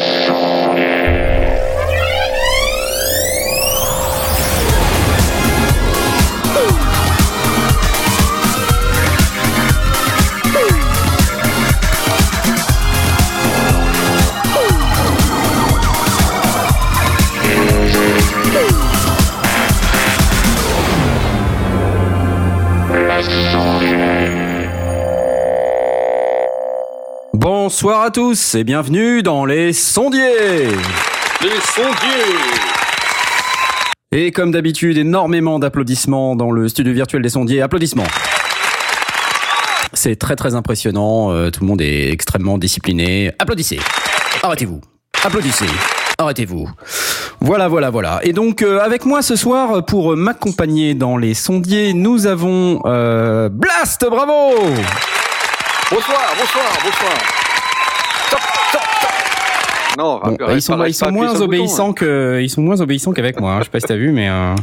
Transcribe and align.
Show. 0.00 0.39
Bonsoir 27.82 28.02
à 28.02 28.10
tous 28.10 28.56
et 28.56 28.62
bienvenue 28.62 29.22
dans 29.22 29.46
les 29.46 29.72
sondiers. 29.72 30.66
Les 31.40 31.60
sondiers. 31.64 32.36
Et 34.12 34.32
comme 34.32 34.50
d'habitude, 34.50 34.98
énormément 34.98 35.58
d'applaudissements 35.58 36.36
dans 36.36 36.50
le 36.50 36.68
studio 36.68 36.92
virtuel 36.92 37.22
des 37.22 37.30
sondiers. 37.30 37.62
Applaudissements. 37.62 38.06
C'est 39.94 40.16
très 40.16 40.36
très 40.36 40.54
impressionnant. 40.54 41.32
euh, 41.32 41.48
tout 41.48 41.60
le 41.62 41.68
monde 41.68 41.80
est 41.80 42.12
extrêmement 42.12 42.58
discipliné. 42.58 43.32
Applaudissez. 43.38 43.80
Arrêtez-vous. 44.42 44.82
Applaudissez. 45.24 45.64
Arrêtez-vous. 46.18 46.68
Voilà, 47.40 47.68
voilà, 47.68 47.88
voilà. 47.88 48.20
Et 48.24 48.34
donc 48.34 48.60
euh, 48.60 48.78
avec 48.80 49.06
moi 49.06 49.22
ce 49.22 49.36
soir 49.36 49.86
pour 49.86 50.14
m'accompagner 50.18 50.92
dans 50.92 51.16
les 51.16 51.32
sondiers, 51.32 51.94
nous 51.94 52.26
avons 52.26 52.82
euh, 52.84 53.48
Blast. 53.48 54.04
Bravo. 54.06 54.58
Bonsoir, 55.90 56.20
bonsoir, 56.38 56.78
bonsoir. 56.84 57.39
Non, 59.98 60.20
Bon, 60.22 60.36
arrête 60.40 60.56
ils 60.56 60.62
sont, 60.62 60.84
ils 60.84 60.94
sont 60.94 61.10
moins 61.10 61.40
obéissants 61.40 61.88
bouton, 61.88 61.92
que, 61.94 62.40
ils 62.40 62.48
sont 62.48 62.62
moins 62.62 62.80
obéissants 62.80 63.12
qu'avec 63.12 63.40
moi. 63.40 63.54
hein. 63.54 63.58
Je 63.60 63.64
sais 63.64 63.70
pas 63.70 63.80
si 63.80 63.86
t'as 63.86 63.96
vu, 63.96 64.12
mais. 64.12 64.28
euh, 64.28 64.32
hein. 64.32 64.56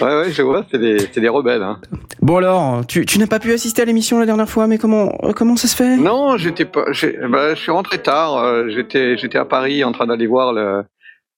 Ouais, 0.00 0.06
ouais, 0.20 0.30
je 0.30 0.42
vois, 0.42 0.64
c'est 0.70 0.78
des, 0.78 0.98
c'est 1.12 1.20
des 1.20 1.28
rebelles. 1.28 1.62
Hein. 1.62 1.78
Bon 2.20 2.36
alors, 2.36 2.86
tu, 2.86 3.06
tu 3.06 3.18
n'as 3.18 3.26
pas 3.26 3.38
pu 3.40 3.52
assister 3.52 3.82
à 3.82 3.84
l'émission 3.86 4.18
la 4.20 4.26
dernière 4.26 4.48
fois, 4.48 4.66
mais 4.66 4.76
comment, 4.78 5.10
euh, 5.24 5.32
comment 5.32 5.56
ça 5.56 5.66
se 5.68 5.74
fait? 5.74 5.96
Non, 5.96 6.36
j'étais 6.36 6.64
pas. 6.66 6.84
Bah, 7.28 7.54
je 7.54 7.60
suis 7.60 7.72
rentré 7.72 7.98
tard. 7.98 8.36
euh, 8.36 8.68
J'étais, 8.68 9.16
j'étais 9.16 9.38
à 9.38 9.44
Paris 9.46 9.82
en 9.84 9.92
train 9.92 10.06
d'aller 10.06 10.26
voir 10.26 10.52
le, 10.52 10.84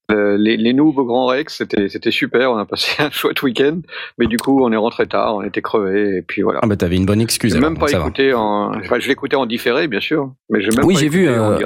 le- 0.09 0.37
les, 0.37 0.57
les 0.57 0.73
nouveaux 0.73 1.05
Grand 1.05 1.27
Rex. 1.27 1.63
C'était, 1.89 2.11
super. 2.11 2.51
On 2.53 2.57
a 2.57 2.65
passé 2.65 2.91
un 3.03 3.11
chouette 3.11 3.43
week-end. 3.43 3.81
Mais 4.19 4.27
du 4.27 4.37
coup, 4.37 4.63
on 4.65 4.73
est 4.73 4.77
rentré 4.77 5.07
tard. 5.07 5.37
On 5.37 5.43
était 5.43 5.63
crevés. 5.63 6.19
Et 6.19 6.23
puis 6.23 6.43
voilà. 6.43 6.61
Ah 6.63 6.67
bah 6.67 6.77
t'avais 6.77 6.97
une 6.97 7.07
bonne 7.07 7.21
excuse. 7.21 7.53
J'ai 7.55 7.61
même 7.61 7.77
pas 7.79 7.89
ça 7.89 7.99
va. 7.99 8.05
écouté 8.05 8.33
en. 8.35 8.73
Enfin, 8.75 8.99
je 8.99 9.09
l'écoutais 9.09 9.37
en 9.37 9.47
différé, 9.47 9.89
bien 9.89 10.01
sûr. 10.01 10.33
Mais 10.51 10.61
j'ai 10.63 10.71
même 10.77 10.85
Oui, 10.85 10.95
pas 10.95 11.01
j'ai 11.01 11.09
vu. 11.09 11.29
euh, 11.29 11.59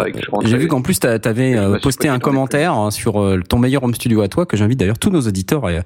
j'ai 0.44 0.56
vu 0.58 0.66
qu'en 0.68 0.82
plus 0.82 0.98
t'a- 0.98 1.18
t'avais 1.18 1.56
euh, 1.56 1.78
posté 1.80 2.08
un 2.08 2.18
commentaire 2.18 2.74
hein, 2.74 2.90
sur 2.90 3.20
euh, 3.22 3.40
ton 3.48 3.58
meilleur 3.58 3.84
home 3.84 3.94
studio 3.94 4.22
à 4.22 4.28
toi 4.28 4.44
que 4.46 4.56
j'invite 4.56 4.78
d'ailleurs 4.78 4.98
tous 4.98 5.10
nos 5.10 5.20
auditeurs 5.20 5.66
à, 5.66 5.70
à 5.70 5.82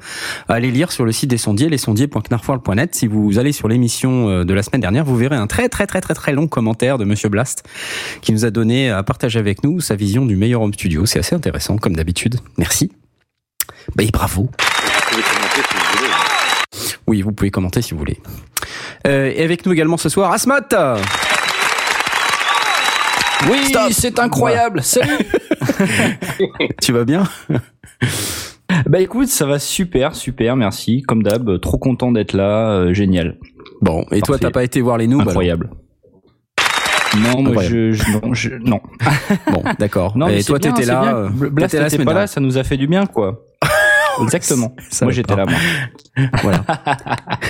aller 0.55 0.70
lire 0.70 0.93
sur 0.93 1.05
le 1.05 1.13
site 1.13 1.31
des 1.31 1.37
sondiers, 1.39 1.69
lesondiers.knarfoil.net. 1.69 2.95
Si 2.95 3.07
vous 3.07 3.39
allez 3.39 3.53
sur 3.53 3.69
l'émission 3.69 4.29
euh, 4.31 4.45
de 4.45 4.55
la 4.55 4.63
semaine 4.63 4.81
dernière, 4.81 5.05
vous 5.05 5.17
verrez 5.17 5.37
un 5.37 5.47
très 5.47 5.69
très 5.69 5.87
très 5.87 6.01
très 6.01 6.15
très 6.15 6.33
long 6.33 6.47
commentaire 6.48 6.97
de 6.98 7.05
Monsieur 7.05 7.29
Blast 7.29 7.65
qui 8.23 8.33
nous 8.33 8.45
a 8.45 8.51
donné 8.51 8.91
à 8.91 9.03
partager 9.03 9.39
avec 9.39 9.63
nous 9.63 9.81
sa 9.81 9.95
vision 9.95 10.25
du 10.25 10.37
meilleur 10.37 10.63
home 10.63 10.73
studio. 10.75 11.05
C'est 11.07 11.19
assez 11.19 11.35
intéressant 11.35 11.77
comme 11.77 11.95
d'habitude. 11.97 12.37
Merci. 12.58 12.91
Bah 13.94 14.02
et 14.02 14.11
bravo. 14.11 14.42
Vous 14.42 14.50
pouvez 15.11 15.22
commenter 15.22 15.62
si 15.69 15.75
vous 15.75 15.98
voulez. 15.98 16.11
Oui, 17.06 17.22
vous 17.22 17.33
pouvez 17.33 17.50
commenter 17.50 17.83
si 17.83 17.92
vous 17.92 17.98
voulez. 17.98 18.19
Euh, 19.06 19.33
et 19.34 19.42
avec 19.42 19.64
nous 19.66 19.72
également 19.72 19.97
ce 19.97 20.08
soir, 20.08 20.33
Asmat. 20.33 20.69
Oui, 23.50 23.72
c'est 23.92 24.19
incroyable. 24.19 24.83
Salut. 24.83 25.19
Tu 26.83 26.92
vas 26.92 27.05
bien? 27.05 27.24
Bah 28.86 29.00
écoute, 29.00 29.28
ça 29.28 29.47
va 29.47 29.58
super, 29.58 30.14
super, 30.14 30.56
merci. 30.56 31.02
Comme 31.02 31.23
d'hab, 31.23 31.61
trop 31.61 31.79
content 31.79 32.12
d'être 32.12 32.33
là, 32.33 32.70
euh, 32.70 32.95
génial, 32.95 33.36
Bon, 33.80 34.05
et 34.11 34.20
toi, 34.20 34.39
t'as 34.39 34.51
pas 34.51 34.64
été 34.64 34.80
voir 34.80 34.98
les 34.98 35.06
noobs 35.06 35.20
alors 35.20 35.30
incroyable. 35.30 35.70
Non, 37.23 37.43
moi 37.43 37.63
je, 37.63 37.93
je- 37.93 38.11
non, 38.13 38.35
je- 38.35 38.51
non. 38.51 38.81
Bon, 39.53 39.63
d'accord. 39.79 40.17
Non, 40.17 40.27
mais 40.27 40.41
et 40.41 40.45
toi, 40.45 40.59
bien, 40.59 40.73
t'étais 40.73 40.87
là. 40.87 41.15
euh, 41.17 41.29
Blast 41.31 41.77
t'étais 41.77 42.05
pas 42.05 42.15
là, 42.15 42.27
ça 42.27 42.41
nous 42.41 42.59
a 42.59 42.65
fait 42.65 42.77
du 42.77 42.87
bien, 42.87 43.07
quoi. 43.07 43.43
Exactement. 44.23 44.75
Ça 44.91 45.05
moi 45.05 45.13
j'étais 45.13 45.37
là, 45.37 45.45
moi. 45.45 45.59
Voilà. 46.43 46.65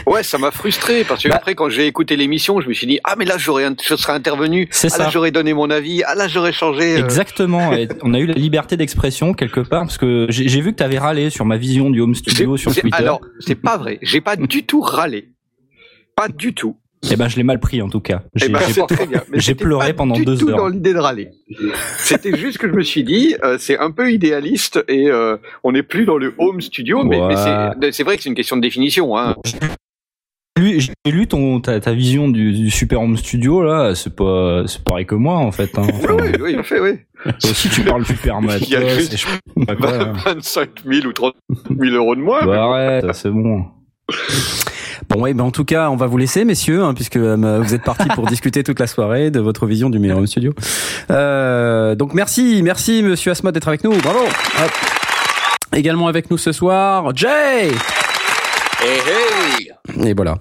Ouais, 0.07 0.25
ça 0.25 0.37
m'a 0.37 0.51
frustré 0.51 1.05
parce 1.05 1.23
que 1.23 1.29
Bah- 1.29 1.37
après 1.37 1.55
quand 1.55 1.69
j'ai 1.69 1.87
écouté 1.87 2.17
l'émission, 2.17 2.61
je 2.61 2.69
me 2.69 2.73
suis 2.75 2.89
dit 2.89 2.99
ah 3.05 3.15
mais 3.17 3.25
là 3.25 3.39
j'aurais 3.39 3.69
je 3.87 3.95
serais 3.95 4.15
intervenu, 4.15 4.67
C'est 4.73 4.93
ah 4.95 4.99
là 4.99 5.05
ça. 5.05 5.11
j'aurais 5.11 5.31
donné 5.31 5.55
mon 5.55 5.71
avis, 5.71 6.03
ah 6.05 6.17
là 6.17 6.27
j'aurais 6.27 6.53
changé. 6.53 6.97
euh. 6.97 7.05
Exactement. 7.05 7.73
Et 7.73 7.87
on 8.03 8.15
a 8.15 8.19
eu 8.19 8.27
la 8.27 8.35
liberté 8.35 8.77
d'expression 8.77 9.33
quelque 9.33 9.61
part 9.61 9.83
parce 9.83 9.97
que 9.99 10.27
j'ai 10.29 10.49
j'ai 10.49 10.61
vu 10.61 10.73
que 10.73 10.79
t'avais 10.79 10.99
râlé 10.99 11.31
sur 11.31 11.45
ma 11.45 11.57
vision 11.57 11.89
du 11.89 12.01
home 12.01 12.17
studio 12.17 12.57
sur 12.57 12.75
Twitter. 12.75 12.97
Alors 12.99 13.21
c'est 13.39 13.55
pas 13.55 13.77
vrai, 13.77 14.01
j'ai 14.03 14.21
pas 14.21 14.35
du 14.35 14.65
tout 14.67 14.81
râlé, 14.81 15.29
pas 16.17 16.27
du 16.29 16.53
tout. 16.53 16.77
Eh 17.11 17.17
ben 17.17 17.29
je 17.29 17.37
l'ai 17.37 17.43
mal 17.45 17.61
pris 17.61 17.83
en 17.83 17.89
tout 17.89 18.01
cas. 18.01 18.23
Eh 18.35 18.41
J'ai 18.41 18.49
ben, 19.55 19.57
pleuré 19.57 19.89
pas 19.93 19.99
pendant 19.99 20.15
du 20.15 20.25
deux 20.25 20.37
tout 20.37 20.49
heures. 20.49 20.57
dans 20.57 20.69
l'idée 20.69 20.93
de 20.93 20.99
râler. 20.99 21.29
C'était 21.99 22.37
juste 22.37 22.59
que 22.59 22.69
je 22.69 22.73
me 22.73 22.83
suis 22.83 23.05
dit, 23.05 23.37
euh, 23.45 23.57
c'est 23.59 23.79
un 23.79 23.91
peu 23.91 24.13
idéaliste 24.13 24.83
et 24.89 25.09
euh, 25.11 25.37
on 25.63 25.73
n'est 25.73 25.83
plus 25.85 26.05
dans 26.05 26.17
le 26.19 26.35
home 26.39 26.61
studio, 26.61 27.05
mais, 27.05 27.21
Ouais. 27.21 27.37
c'est- 27.37 27.93
c'est 27.93 28.03
vrai 28.03 28.17
que 28.17 28.23
c'est 28.23 28.29
une 28.31 28.35
question 28.35 28.57
de 28.57 28.63
définition. 28.63 29.17
Hein. 29.17 29.37
j'ai 30.59 30.91
lu 31.13 31.27
ton 31.29 31.61
ta, 31.61 31.79
ta 31.81 31.93
vision 31.93 32.29
du, 32.29 32.53
du 32.53 32.71
super 32.71 33.01
home 33.03 33.17
studio 33.19 33.63
là, 33.63 33.95
c'est 33.95 34.17
pas 34.17 34.65
c'est 34.67 34.83
pareil 34.83 35.05
que 35.07 35.15
moi 35.15 35.37
en 35.37 35.53
fait. 35.53 35.79
Hein. 35.79 35.87
Oui, 35.87 35.93
Enfin, 36.03 36.17
oui, 36.19 36.31
oui, 36.41 36.59
en 36.59 36.63
fait, 36.63 36.81
oui. 36.81 36.99
toi 37.25 37.51
aussi 37.51 37.69
tu 37.69 37.83
parles 37.83 38.07
super 38.07 38.41
matos. 38.41 38.67
Il 38.67 38.73
y 38.73 38.77
a 38.77 38.89
juste 38.89 39.17
je 39.17 39.27
quoi, 39.77 39.91
là. 39.99 40.13
25 40.25 40.71
000 40.85 41.07
ou 41.07 41.13
30 41.13 41.35
000 41.79 41.95
euros 41.95 42.17
de 42.17 42.21
moins. 42.23 42.45
Bah 42.47 42.65
arrête, 42.65 43.05
c'est 43.15 43.31
bon. 43.31 43.67
Bon, 45.09 45.21
ouais, 45.23 45.35
ben 45.35 45.45
en 45.45 45.51
tout 45.51 45.65
cas, 45.65 45.91
on 45.91 45.97
va 45.97 46.07
vous 46.07 46.19
laisser, 46.19 46.45
messieurs, 46.45 46.83
hein, 46.83 46.95
puisque 46.95 47.17
euh, 47.17 47.61
vous 47.63 47.75
êtes 47.75 47.83
partis 47.83 48.09
pour 48.15 48.27
discuter 48.29 48.63
toute 48.63 48.81
la 48.81 48.87
soirée 48.87 49.31
de 49.31 49.41
votre 49.41 49.67
vision 49.67 49.91
du 49.91 49.99
meilleur 49.99 50.19
home 50.19 50.27
studio. 50.27 50.55
Euh, 51.11 51.95
donc 51.95 52.15
merci, 52.15 52.61
merci, 52.63 53.03
Monsieur 53.03 53.31
Asmat 53.33 53.53
d'être 53.53 53.69
avec 53.69 53.85
nous. 53.85 53.93
Bravo. 53.99 54.21
Hop. 54.25 54.71
Également 55.75 56.09
avec 56.09 56.31
nous 56.31 56.39
ce 56.39 56.53
soir, 56.53 57.15
Jay. 57.15 57.71
Hey 58.83 59.01
hey 59.09 60.09
Et 60.09 60.15
voilà. 60.15 60.37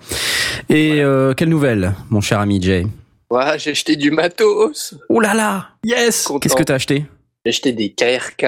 Et 0.69 1.01
euh, 1.01 1.33
quelle 1.33 1.49
nouvelle, 1.49 1.93
mon 2.09 2.21
cher 2.21 2.39
ami 2.39 2.61
Jay? 2.61 2.85
Ouais, 3.29 3.57
j'ai 3.57 3.71
acheté 3.71 3.95
du 3.95 4.11
matos. 4.11 4.95
Oh 5.09 5.19
là 5.19 5.33
là. 5.33 5.69
Yes. 5.83 6.23
Content. 6.23 6.39
Qu'est-ce 6.39 6.55
que 6.55 6.63
t'as 6.63 6.75
acheté? 6.75 7.05
J'ai 7.43 7.49
acheté 7.49 7.73
des 7.73 7.91
KRK, 7.91 8.45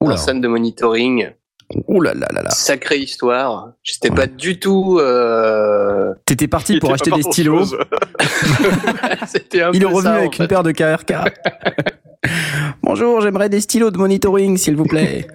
Oula. 0.00 0.14
personne 0.14 0.40
de 0.40 0.48
monitoring. 0.48 1.30
Oh 1.88 2.00
là 2.00 2.14
là 2.14 2.28
là 2.32 2.42
là. 2.42 2.50
Sacrée 2.50 2.98
histoire. 2.98 3.72
J'étais 3.82 4.10
pas 4.10 4.26
du 4.26 4.58
tout. 4.60 4.98
Euh... 5.00 6.14
T'étais 6.24 6.46
parti 6.48 6.78
pour 6.78 6.92
acheter 6.92 7.10
des 7.10 7.22
stylos. 7.22 7.58
chose. 7.64 7.78
C'était 9.26 9.62
un 9.62 9.72
Il 9.72 9.82
est 9.82 9.86
revenu 9.86 10.02
ça, 10.02 10.14
avec 10.14 10.40
en 10.40 10.44
une 10.44 10.48
paire 10.48 10.62
de 10.62 10.72
KRK. 10.72 11.12
Bonjour, 12.82 13.20
j'aimerais 13.20 13.48
des 13.48 13.60
stylos 13.60 13.90
de 13.90 13.98
monitoring, 13.98 14.56
s'il 14.56 14.76
vous 14.76 14.84
plaît. 14.84 15.26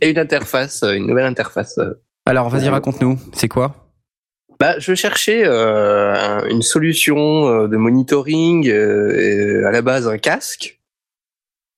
Et 0.00 0.10
une 0.10 0.18
interface, 0.18 0.82
une 0.82 1.06
nouvelle 1.06 1.26
interface. 1.26 1.78
Alors, 2.26 2.48
vas-y, 2.48 2.68
raconte-nous. 2.68 3.18
C'est 3.32 3.48
quoi? 3.48 3.74
Bah, 4.58 4.74
je 4.78 4.94
cherchais 4.94 5.42
euh, 5.44 6.14
un- 6.14 6.44
une 6.48 6.62
solution 6.62 7.48
euh, 7.48 7.66
de 7.68 7.76
monitoring, 7.76 8.68
euh, 8.68 9.64
à 9.66 9.70
la 9.70 9.82
base 9.82 10.06
un 10.06 10.18
casque. 10.18 10.79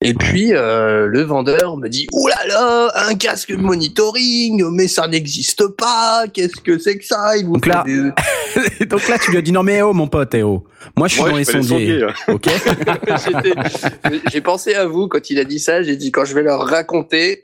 Et 0.03 0.13
puis 0.13 0.53
euh, 0.53 1.07
le 1.07 1.21
vendeur 1.21 1.77
me 1.77 1.87
dit 1.87 2.07
Ouh 2.11 2.27
là 2.27 2.35
là, 2.47 2.91
un 3.09 3.15
casque 3.15 3.51
de 3.51 3.57
monitoring, 3.57 4.63
mais 4.71 4.87
ça 4.87 5.07
n'existe 5.07 5.67
pas. 5.77 6.25
Qu'est-ce 6.33 6.57
que 6.61 6.77
c'est 6.77 6.97
que 6.97 7.05
ça? 7.05 7.37
Il 7.37 7.45
vous 7.45 7.53
Donc 7.53 7.65
là- 7.65 7.83
des- 7.85 8.85
Donc 8.85 9.07
là, 9.07 9.17
tu 9.17 9.31
lui 9.31 9.37
as 9.37 9.41
dit 9.41 9.51
non 9.51 9.63
mais 9.63 9.81
oh 9.81 9.93
mon 9.93 10.07
pote, 10.07 10.33
eh 10.35 10.43
oh. 10.43 10.63
Moi, 10.97 11.07
je 11.07 11.13
suis 11.13 11.21
Moi, 11.21 11.31
dans 11.31 11.37
les 11.37 11.43
je 11.45 11.51
fais 11.51 11.57
les 11.59 11.63
sondiers. 11.63 12.05
Ok. 12.27 12.47
J'ai 14.31 14.41
pensé 14.41 14.75
à 14.75 14.85
vous 14.85 15.07
quand 15.07 15.29
il 15.29 15.39
a 15.39 15.43
dit 15.45 15.59
ça. 15.59 15.81
J'ai 15.81 15.95
dit 15.95 16.11
quand 16.11 16.25
je 16.25 16.35
vais 16.35 16.43
leur 16.43 16.61
raconter. 16.67 17.39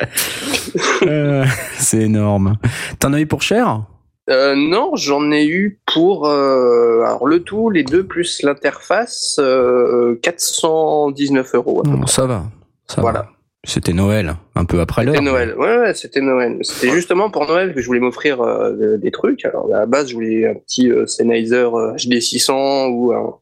Euh, 1.04 1.46
c'est 1.78 2.02
énorme. 2.02 2.58
T'en 3.00 3.14
as 3.14 3.20
eu 3.22 3.26
pour 3.28 3.42
cher? 3.42 3.84
Euh, 4.30 4.54
non, 4.56 4.96
j'en 4.96 5.32
ai 5.32 5.46
eu 5.48 5.80
pour 5.92 6.28
euh, 6.28 7.02
alors 7.04 7.26
le 7.26 7.40
tout, 7.42 7.70
les 7.70 7.84
deux 7.84 8.06
plus 8.06 8.42
l'interface, 8.44 9.38
euh, 9.40 10.20
419 10.22 11.56
euros. 11.56 11.80
à 11.80 11.84
peu 11.84 11.90
Non, 11.90 12.02
près. 12.02 12.12
Ça 12.12 12.26
va. 12.28 12.44
Ça 12.88 13.02
Voilà. 13.02 13.22
va. 13.22 13.30
C'était 13.66 13.92
Noël, 13.92 14.36
un 14.56 14.64
peu 14.64 14.80
après 14.80 15.04
l'heure. 15.04 15.16
C'était 15.16 15.26
Noël. 15.26 15.54
Ouais, 15.58 15.78
ouais, 15.80 15.94
c'était 15.94 16.22
Noël. 16.22 16.60
C'était 16.62 16.92
justement 16.92 17.30
pour 17.30 17.46
Noël 17.46 17.74
que 17.74 17.82
je 17.82 17.88
voulais 17.88 18.00
m'offrir 18.00 18.40
euh, 18.40 18.98
des 18.98 19.12
trucs. 19.12 19.44
Alors 19.44 19.66
à 19.74 19.80
la 19.80 19.86
base, 19.86 20.10
je 20.10 20.14
voulais 20.14 20.48
un 20.48 20.54
petit 20.56 20.90
euh, 20.90 21.06
Sennheiser 21.06 21.68
euh, 21.74 21.94
HD 21.98 22.22
600 22.22 22.88
ou 22.88 23.12
un 23.12 23.38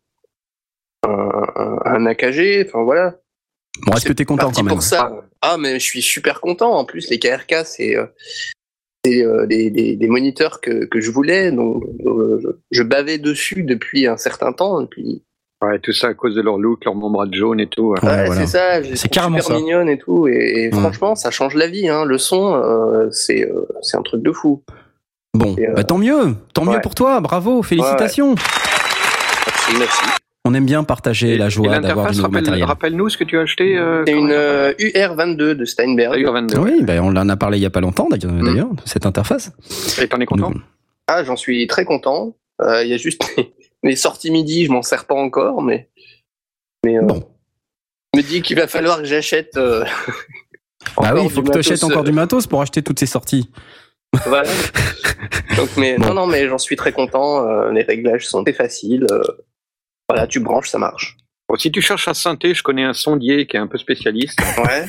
un, 1.03 2.05
AKG. 2.07 2.65
Enfin 2.67 2.83
voilà. 2.83 3.15
Bon, 3.85 3.93
est-ce 3.93 4.05
que 4.05 4.13
t'es 4.13 4.25
content 4.25 4.51
quand 4.51 4.63
même 4.63 4.73
pour 4.73 4.81
ça. 4.81 5.11
Ah, 5.41 5.57
mais 5.59 5.75
je 5.75 5.83
suis 5.85 6.01
super 6.01 6.41
content. 6.41 6.71
En 6.73 6.83
plus, 6.83 7.09
les 7.11 7.19
KRK, 7.19 7.57
c'est 7.63 7.95
euh, 7.95 8.07
c'est, 9.05 9.23
euh, 9.25 9.45
des, 9.45 9.69
des, 9.69 9.95
des 9.95 10.07
moniteurs 10.07 10.59
que, 10.61 10.85
que 10.85 10.99
je 11.01 11.11
voulais. 11.11 11.51
Donc, 11.51 11.83
euh, 12.05 12.59
je, 12.71 12.83
bavais 12.83 13.17
dessus 13.17 13.63
depuis 13.63 14.07
un 14.07 14.17
certain 14.17 14.51
temps. 14.53 14.81
Et 14.81 14.87
puis, 14.87 15.23
Ouais, 15.63 15.79
tout 15.79 15.91
ça 15.91 16.09
à 16.09 16.13
cause 16.13 16.35
de 16.35 16.41
leur 16.41 16.59
look, 16.59 16.85
leur 16.85 16.93
membrane 16.93 17.33
jaune 17.33 17.59
et 17.59 17.65
tout. 17.67 17.95
hein. 17.97 17.99
Ouais, 18.05 18.09
ouais, 18.13 18.25
voilà. 18.27 18.41
c'est 18.45 18.47
ça. 18.47 18.95
C'est 18.95 19.09
carrément 19.09 19.39
super 19.39 19.55
ça. 19.57 19.59
mignonne 19.59 19.89
et 19.89 19.97
tout. 19.97 20.27
Et, 20.27 20.33
et 20.65 20.69
Ouais. 20.71 20.79
franchement, 20.79 21.15
ça 21.15 21.31
change 21.31 21.55
la 21.55 21.65
vie. 21.65 21.89
Hein. 21.89 22.05
Le 22.05 22.19
son, 22.19 22.53
euh, 22.53 23.09
c'est 23.09 23.43
euh, 23.49 23.65
c'est 23.81 23.97
un 23.97 24.03
truc 24.03 24.21
de 24.21 24.31
fou. 24.31 24.61
Bon, 25.33 25.55
Et, 25.57 25.67
euh, 25.67 25.73
bah, 25.73 25.83
tant 25.83 25.97
mieux. 25.97 26.35
Tant 26.53 26.63
mieux 26.63 26.79
pour 26.81 26.93
toi. 26.93 27.19
Bravo. 27.21 27.63
Félicitations. 27.63 28.35
Merci, 28.35 29.77
merci. 29.79 30.01
On 30.47 30.53
aime 30.53 30.65
bien 30.65 30.83
partager 30.85 31.37
la 31.37 31.49
joie 31.49 31.79
d'avoir 31.79 32.07
du 32.09 32.15
nouveau 32.17 32.23
rappelle- 32.27 32.41
matériel. 32.43 32.63
rappelle-nous 32.65 33.09
ce 33.09 33.17
que 33.17 33.23
tu 33.25 33.37
as 33.37 33.41
acheté. 33.41 33.77
Euh, 33.77 34.03
C'est 34.07 34.13
une 34.13 34.29
ça 34.29 34.33
euh, 34.35 34.73
UR22 34.79 35.55
de 35.55 35.65
Steinberg. 35.65 36.15
UR22. 36.17 36.57
Oui, 36.59 36.83
bah, 36.83 36.93
on 37.01 37.09
en 37.15 37.27
a 37.29 37.35
parlé 37.35 37.57
il 37.57 37.61
y 37.61 37.65
a 37.65 37.69
pas 37.69 37.81
longtemps 37.81 38.07
d'ailleurs, 38.09 38.31
Mm. 38.71 38.75
cette 38.85 39.05
interface. 39.05 39.51
Et 40.01 40.07
t'en 40.07 40.19
es 40.21 40.25
content? 40.25 40.51
Nous- 40.51 40.61
Ah, 41.07 41.23
j'en 41.25 41.35
suis 41.35 41.67
très 41.67 41.83
content. 41.85 42.35
Euh, 42.61 42.81
Il 42.83 42.89
y 42.89 42.93
a 42.93 42.97
juste 42.97 43.21
les 43.83 43.95
sorties 43.97 44.31
midi, 44.31 44.65
je 44.65 44.71
m'en 44.71 44.81
sers 44.81 45.05
pas 45.05 45.15
encore, 45.15 45.61
mais 45.61 45.89
Mais 46.85 46.97
euh, 46.97 47.01
Bon. 47.01 47.23
je 48.13 48.19
me 48.19 48.23
dis 48.23 48.41
qu'il 48.41 48.55
va 48.55 48.67
falloir 48.67 48.99
que 48.99 49.05
j'achète. 49.05 49.57
euh, 49.57 49.83
Bah 50.95 51.03
oui, 51.03 51.09
encore 51.09 51.23
il 51.25 51.29
faut 51.31 51.41
que 51.43 51.51
tu 51.51 51.57
achètes 51.57 51.83
encore 51.83 52.03
du 52.05 52.11
matos 52.13 52.47
pour 52.47 52.61
acheter 52.61 52.81
toutes 52.81 52.99
ces 52.99 53.05
sorties. 53.05 53.49
Voilà. 54.25 54.47
Donc, 55.57 55.69
mais 55.75 55.97
Bon. 55.97 56.07
non, 56.07 56.13
non, 56.13 56.27
mais 56.27 56.47
j'en 56.47 56.57
suis 56.57 56.75
très 56.77 56.93
content. 56.93 57.45
euh, 57.47 57.71
les 57.71 57.81
réglages 57.83 58.27
sont 58.27 58.43
très 58.43 58.53
faciles. 58.53 59.05
Voilà, 60.09 60.27
tu 60.27 60.39
branches, 60.39 60.69
ça 60.69 60.77
marche. 60.77 61.17
Bon, 61.49 61.55
si 61.55 61.71
tu 61.71 61.81
cherches 61.81 62.07
un 62.09 62.13
synthé, 62.13 62.53
je 62.53 62.61
connais 62.61 62.83
un 62.83 62.93
sondier 62.93 63.45
qui 63.47 63.55
est 63.55 63.59
un 63.59 63.67
peu 63.67 63.77
spécialiste, 63.77 64.37
Ouais. 64.57 64.85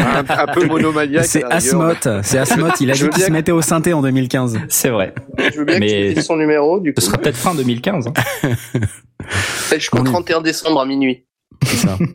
un, 0.00 0.24
un 0.28 0.46
peu 0.46 0.64
monomaniaque. 0.66 1.24
C'est. 1.26 1.42
Asmoth, 1.44 2.06
c'est 2.22 2.38
Asmoth, 2.38 2.80
il 2.80 2.90
a 2.90 2.94
dit 2.94 3.08
qu'il 3.08 3.22
se 3.24 3.30
mettait 3.32 3.50
au 3.52 3.62
synthé 3.62 3.92
en 3.92 4.02
2015. 4.02 4.58
C'est 4.68 4.90
vrai. 4.90 5.12
Je 5.38 5.58
veux 5.58 5.64
bien 5.64 5.80
que 5.80 5.84
tu 5.86 5.94
me 5.94 6.14
dises 6.14 6.24
son 6.26 6.36
numéro. 6.36 6.78
Du 6.80 6.92
coup, 6.94 7.00
Ce 7.00 7.06
sera 7.08 7.18
peut-être 7.18 7.36
fin 7.36 7.54
2015. 7.54 8.06
hein. 8.08 8.50
jusqu'au 9.72 9.98
on 9.98 10.04
est- 10.04 10.08
31 10.10 10.40
décembre 10.40 10.80
à 10.80 10.86
minuit. 10.86 11.24
C'est 11.64 11.76
ça. 11.78 11.96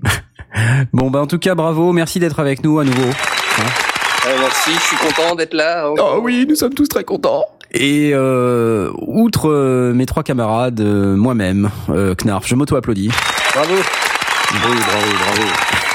Bon 0.93 1.09
bah 1.09 1.19
en 1.19 1.25
tout 1.25 1.39
cas 1.39 1.55
bravo, 1.55 1.91
merci 1.93 2.19
d'être 2.19 2.39
avec 2.39 2.63
nous 2.63 2.77
à 2.77 2.83
nouveau. 2.83 3.01
Euh, 3.09 4.35
merci, 4.39 4.69
je 4.71 4.79
suis 4.81 4.97
content 4.97 5.33
d'être 5.33 5.55
là. 5.55 5.89
Oh 5.97 6.19
oui, 6.21 6.45
nous 6.47 6.53
sommes 6.55 6.75
tous 6.75 6.87
très 6.87 7.03
contents. 7.03 7.43
Et 7.73 8.11
euh, 8.13 8.91
outre 8.99 9.49
euh, 9.49 9.93
mes 9.93 10.05
trois 10.05 10.21
camarades, 10.21 10.79
euh, 10.79 11.15
moi-même, 11.15 11.71
euh, 11.89 12.13
Knarf, 12.13 12.47
je 12.47 12.53
m'auto-applaudis. 12.55 13.09
Bravo. 13.53 13.73
Oui, 13.73 14.59
bravo, 14.61 15.11
bravo. 15.17 15.49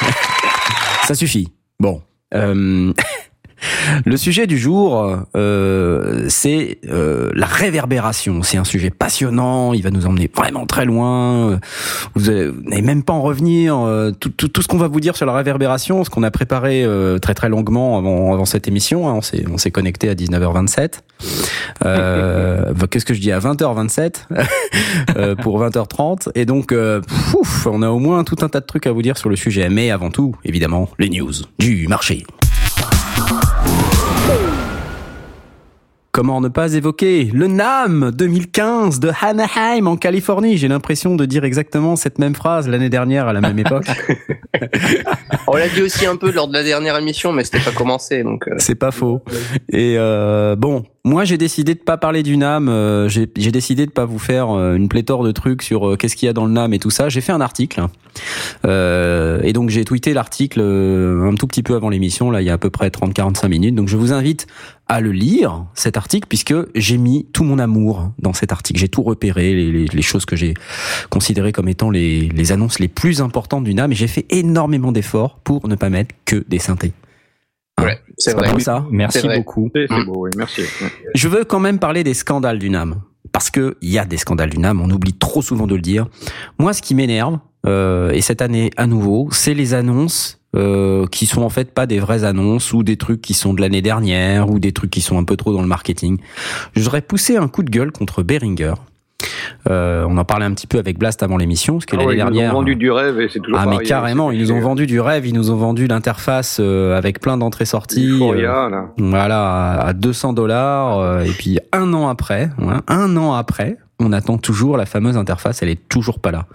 Ça 1.06 1.14
suffit. 1.14 1.52
Bon. 1.78 2.02
Le 4.04 4.16
sujet 4.16 4.46
du 4.46 4.58
jour, 4.58 5.16
euh, 5.36 6.26
c'est 6.28 6.78
euh, 6.88 7.30
la 7.34 7.46
réverbération. 7.46 8.42
C'est 8.42 8.56
un 8.58 8.64
sujet 8.64 8.90
passionnant. 8.90 9.72
Il 9.72 9.82
va 9.82 9.90
nous 9.90 10.06
emmener 10.06 10.30
vraiment 10.34 10.66
très 10.66 10.84
loin. 10.84 11.58
Vous 12.14 12.30
allez- 12.30 12.48
vous 12.48 12.62
n'allez 12.68 12.82
même 12.82 13.02
pas 13.02 13.12
en 13.12 13.22
revenir. 13.22 13.76
Euh, 13.78 14.10
Tout, 14.12 14.62
ce 14.62 14.68
qu'on 14.68 14.76
va 14.78 14.88
vous 14.88 15.00
dire 15.00 15.16
sur 15.16 15.26
la 15.26 15.34
réverbération, 15.34 16.04
ce 16.04 16.10
qu'on 16.10 16.22
a 16.22 16.30
préparé 16.30 16.84
euh, 16.84 17.18
très 17.18 17.34
très 17.34 17.48
longuement 17.48 17.98
avant, 17.98 18.32
avant 18.32 18.44
cette 18.44 18.68
émission. 18.68 19.08
hein. 19.08 19.14
on 19.14 19.22
s'est 19.22 19.44
on 19.52 19.58
s'est 19.58 19.70
connecté 19.70 20.08
à 20.08 20.14
19h27. 20.14 21.00
Euh, 21.84 22.72
Qu'est-ce 22.90 23.04
que 23.04 23.14
je 23.14 23.20
dis 23.20 23.32
à 23.32 23.38
20h27 23.40 24.26
euh, 25.16 25.34
pour 25.34 25.60
20h30. 25.62 26.28
Et 26.34 26.44
donc, 26.46 26.74
pouf, 27.30 27.66
on 27.66 27.82
a 27.82 27.88
au 27.90 27.98
moins 27.98 28.24
tout 28.24 28.36
un 28.42 28.48
tas 28.48 28.60
de 28.60 28.66
trucs 28.66 28.86
à 28.86 28.92
vous 28.92 29.02
dire 29.02 29.16
sur 29.18 29.28
le 29.28 29.36
sujet. 29.36 29.68
Mais 29.68 29.90
avant 29.90 30.10
tout, 30.10 30.34
évidemment, 30.44 30.88
les 30.98 31.08
news 31.10 31.32
du 31.58 31.86
marché. 31.88 32.24
Comment 36.18 36.40
ne 36.40 36.48
pas 36.48 36.74
évoquer 36.74 37.30
le 37.32 37.46
NAM 37.46 38.10
2015 38.10 38.98
de 38.98 39.12
Anaheim 39.22 39.86
en 39.86 39.96
Californie? 39.96 40.56
J'ai 40.56 40.66
l'impression 40.66 41.14
de 41.14 41.24
dire 41.24 41.44
exactement 41.44 41.94
cette 41.94 42.18
même 42.18 42.34
phrase 42.34 42.68
l'année 42.68 42.88
dernière 42.88 43.28
à 43.28 43.32
la 43.32 43.40
même 43.40 43.56
époque. 43.56 43.86
On 45.46 45.54
l'a 45.54 45.68
dit 45.68 45.80
aussi 45.80 46.06
un 46.06 46.16
peu 46.16 46.32
lors 46.32 46.48
de 46.48 46.54
la 46.54 46.64
dernière 46.64 46.98
émission, 46.98 47.32
mais 47.32 47.44
c'était 47.44 47.60
pas 47.60 47.70
commencé. 47.70 48.24
Donc, 48.24 48.48
euh, 48.48 48.56
C'est 48.58 48.74
pas 48.74 48.90
faux. 48.90 49.22
Et 49.68 49.94
euh, 49.96 50.56
bon, 50.56 50.82
moi 51.08 51.24
j'ai 51.24 51.38
décidé 51.38 51.74
de 51.74 51.80
pas 51.80 51.96
parler 51.96 52.22
du 52.22 52.36
NAM. 52.36 52.68
euh, 52.68 53.08
j'ai 53.08 53.26
décidé 53.50 53.86
de 53.86 53.90
pas 53.90 54.04
vous 54.04 54.18
faire 54.18 54.50
euh, 54.50 54.76
une 54.76 54.88
pléthore 54.88 55.24
de 55.24 55.32
trucs 55.32 55.62
sur 55.62 55.88
euh, 55.88 55.96
qu'est-ce 55.96 56.14
qu'il 56.16 56.26
y 56.26 56.28
a 56.28 56.32
dans 56.32 56.44
le 56.44 56.52
NAM 56.52 56.74
et 56.74 56.78
tout 56.78 56.90
ça. 56.90 57.08
J'ai 57.08 57.20
fait 57.20 57.32
un 57.32 57.40
article. 57.40 57.82
Euh, 58.66 59.40
et 59.42 59.52
donc 59.52 59.70
j'ai 59.70 59.84
tweeté 59.84 60.12
l'article 60.12 60.60
euh, 60.60 61.30
un 61.30 61.34
tout 61.34 61.46
petit 61.46 61.62
peu 61.62 61.74
avant 61.74 61.88
l'émission. 61.88 62.30
Là, 62.30 62.42
il 62.42 62.46
y 62.46 62.50
a 62.50 62.54
à 62.54 62.58
peu 62.58 62.70
près 62.70 62.88
30-45 62.88 63.48
minutes. 63.48 63.74
Donc 63.74 63.88
je 63.88 63.96
vous 63.96 64.12
invite 64.12 64.46
à 64.86 65.00
le 65.00 65.12
lire 65.12 65.64
cet 65.74 65.96
article 65.96 66.26
puisque 66.28 66.54
j'ai 66.74 66.98
mis 66.98 67.26
tout 67.32 67.44
mon 67.44 67.58
amour 67.58 68.12
dans 68.18 68.32
cet 68.34 68.52
article. 68.52 68.78
J'ai 68.78 68.88
tout 68.88 69.02
repéré, 69.02 69.54
les, 69.54 69.72
les, 69.72 69.86
les 69.86 70.02
choses 70.02 70.26
que 70.26 70.36
j'ai 70.36 70.54
considérées 71.08 71.52
comme 71.52 71.68
étant 71.68 71.90
les, 71.90 72.28
les 72.28 72.52
annonces 72.52 72.78
les 72.78 72.88
plus 72.88 73.22
importantes 73.22 73.64
du 73.64 73.74
NAM. 73.74 73.92
Et 73.92 73.94
j'ai 73.94 74.08
fait 74.08 74.26
énormément 74.30 74.92
d'efforts 74.92 75.38
pour 75.42 75.68
ne 75.68 75.74
pas 75.74 75.88
mettre 75.88 76.14
que 76.26 76.44
des 76.48 76.58
synthés. 76.58 76.92
Ouais, 77.82 77.98
c'est 78.16 78.34
vrai. 78.34 78.52
beau, 78.52 78.58
ça 78.58 78.86
Merci 78.90 79.20
vrai. 79.20 79.38
beaucoup. 79.38 79.70
C'est 79.74 79.90
Mm. 79.90 80.04
beau, 80.06 80.24
oui, 80.24 80.30
merci. 80.36 80.62
Je 81.14 81.28
veux 81.28 81.44
quand 81.44 81.60
même 81.60 81.78
parler 81.78 82.04
des 82.04 82.14
scandales 82.14 82.58
du 82.58 82.70
NAM. 82.70 83.00
Parce 83.32 83.50
que 83.50 83.76
il 83.82 83.90
y 83.90 83.98
a 83.98 84.04
des 84.06 84.16
scandales 84.16 84.48
du 84.50 84.58
NAM, 84.58 84.80
on 84.80 84.90
oublie 84.90 85.12
trop 85.12 85.42
souvent 85.42 85.66
de 85.66 85.74
le 85.74 85.82
dire. 85.82 86.06
Moi, 86.58 86.72
ce 86.72 86.80
qui 86.80 86.94
m'énerve, 86.94 87.38
euh, 87.66 88.10
et 88.10 88.22
cette 88.22 88.40
année 88.40 88.70
à 88.76 88.86
nouveau, 88.86 89.28
c'est 89.32 89.52
les 89.54 89.74
annonces 89.74 90.40
euh, 90.56 91.06
qui 91.08 91.26
sont 91.26 91.42
en 91.42 91.50
fait 91.50 91.74
pas 91.74 91.86
des 91.86 91.98
vraies 92.00 92.24
annonces 92.24 92.72
ou 92.72 92.82
des 92.82 92.96
trucs 92.96 93.20
qui 93.20 93.34
sont 93.34 93.52
de 93.52 93.60
l'année 93.60 93.82
dernière 93.82 94.48
ou 94.48 94.58
des 94.58 94.72
trucs 94.72 94.90
qui 94.90 95.02
sont 95.02 95.18
un 95.18 95.24
peu 95.24 95.36
trop 95.36 95.52
dans 95.52 95.60
le 95.60 95.66
marketing. 95.68 96.18
Je 96.74 96.80
voudrais 96.80 97.02
pousser 97.02 97.36
un 97.36 97.48
coup 97.48 97.62
de 97.62 97.68
gueule 97.70 97.92
contre 97.92 98.22
Behringer. 98.22 98.72
Euh, 99.70 100.04
on 100.08 100.16
en 100.18 100.24
parlait 100.24 100.44
un 100.44 100.52
petit 100.52 100.66
peu 100.66 100.78
avec 100.78 100.98
Blast 100.98 101.22
avant 101.22 101.36
l'émission, 101.36 101.74
parce 101.74 101.86
que 101.86 101.96
Ah 101.96 101.98
l'année 102.00 102.08
ouais, 102.08 102.14
ils 102.16 102.24
nous 102.24 102.30
dernière. 102.30 102.50
ont 102.52 102.58
vendu 102.58 102.76
du 102.76 102.90
rêve 102.90 103.20
et 103.20 103.28
c'est 103.28 103.40
toujours 103.40 103.58
Ah 103.60 103.66
mais 103.66 103.72
pareil, 103.72 103.88
carrément, 103.88 104.30
ils 104.30 104.40
nous 104.40 104.52
ont 104.52 104.60
vendu 104.60 104.86
du 104.86 105.00
rêve, 105.00 105.26
ils 105.26 105.34
nous 105.34 105.50
ont 105.50 105.56
vendu 105.56 105.86
l'interface 105.86 106.58
euh, 106.60 106.96
avec 106.96 107.20
plein 107.20 107.36
d'entrées-sorties. 107.36 108.18
Euh, 108.22 108.40
là. 108.70 108.90
voilà, 108.98 109.72
à 109.80 109.92
200 109.92 110.32
dollars. 110.32 110.98
euh, 110.98 111.22
et 111.22 111.30
puis 111.30 111.58
un 111.72 111.92
an 111.94 112.08
après, 112.08 112.50
ouais, 112.58 112.74
un 112.88 113.16
an 113.16 113.34
après, 113.34 113.76
on 114.00 114.12
attend 114.12 114.38
toujours 114.38 114.76
la 114.76 114.86
fameuse 114.86 115.16
interface. 115.16 115.62
Elle 115.62 115.70
est 115.70 115.88
toujours 115.88 116.20
pas 116.20 116.30
là. 116.30 116.46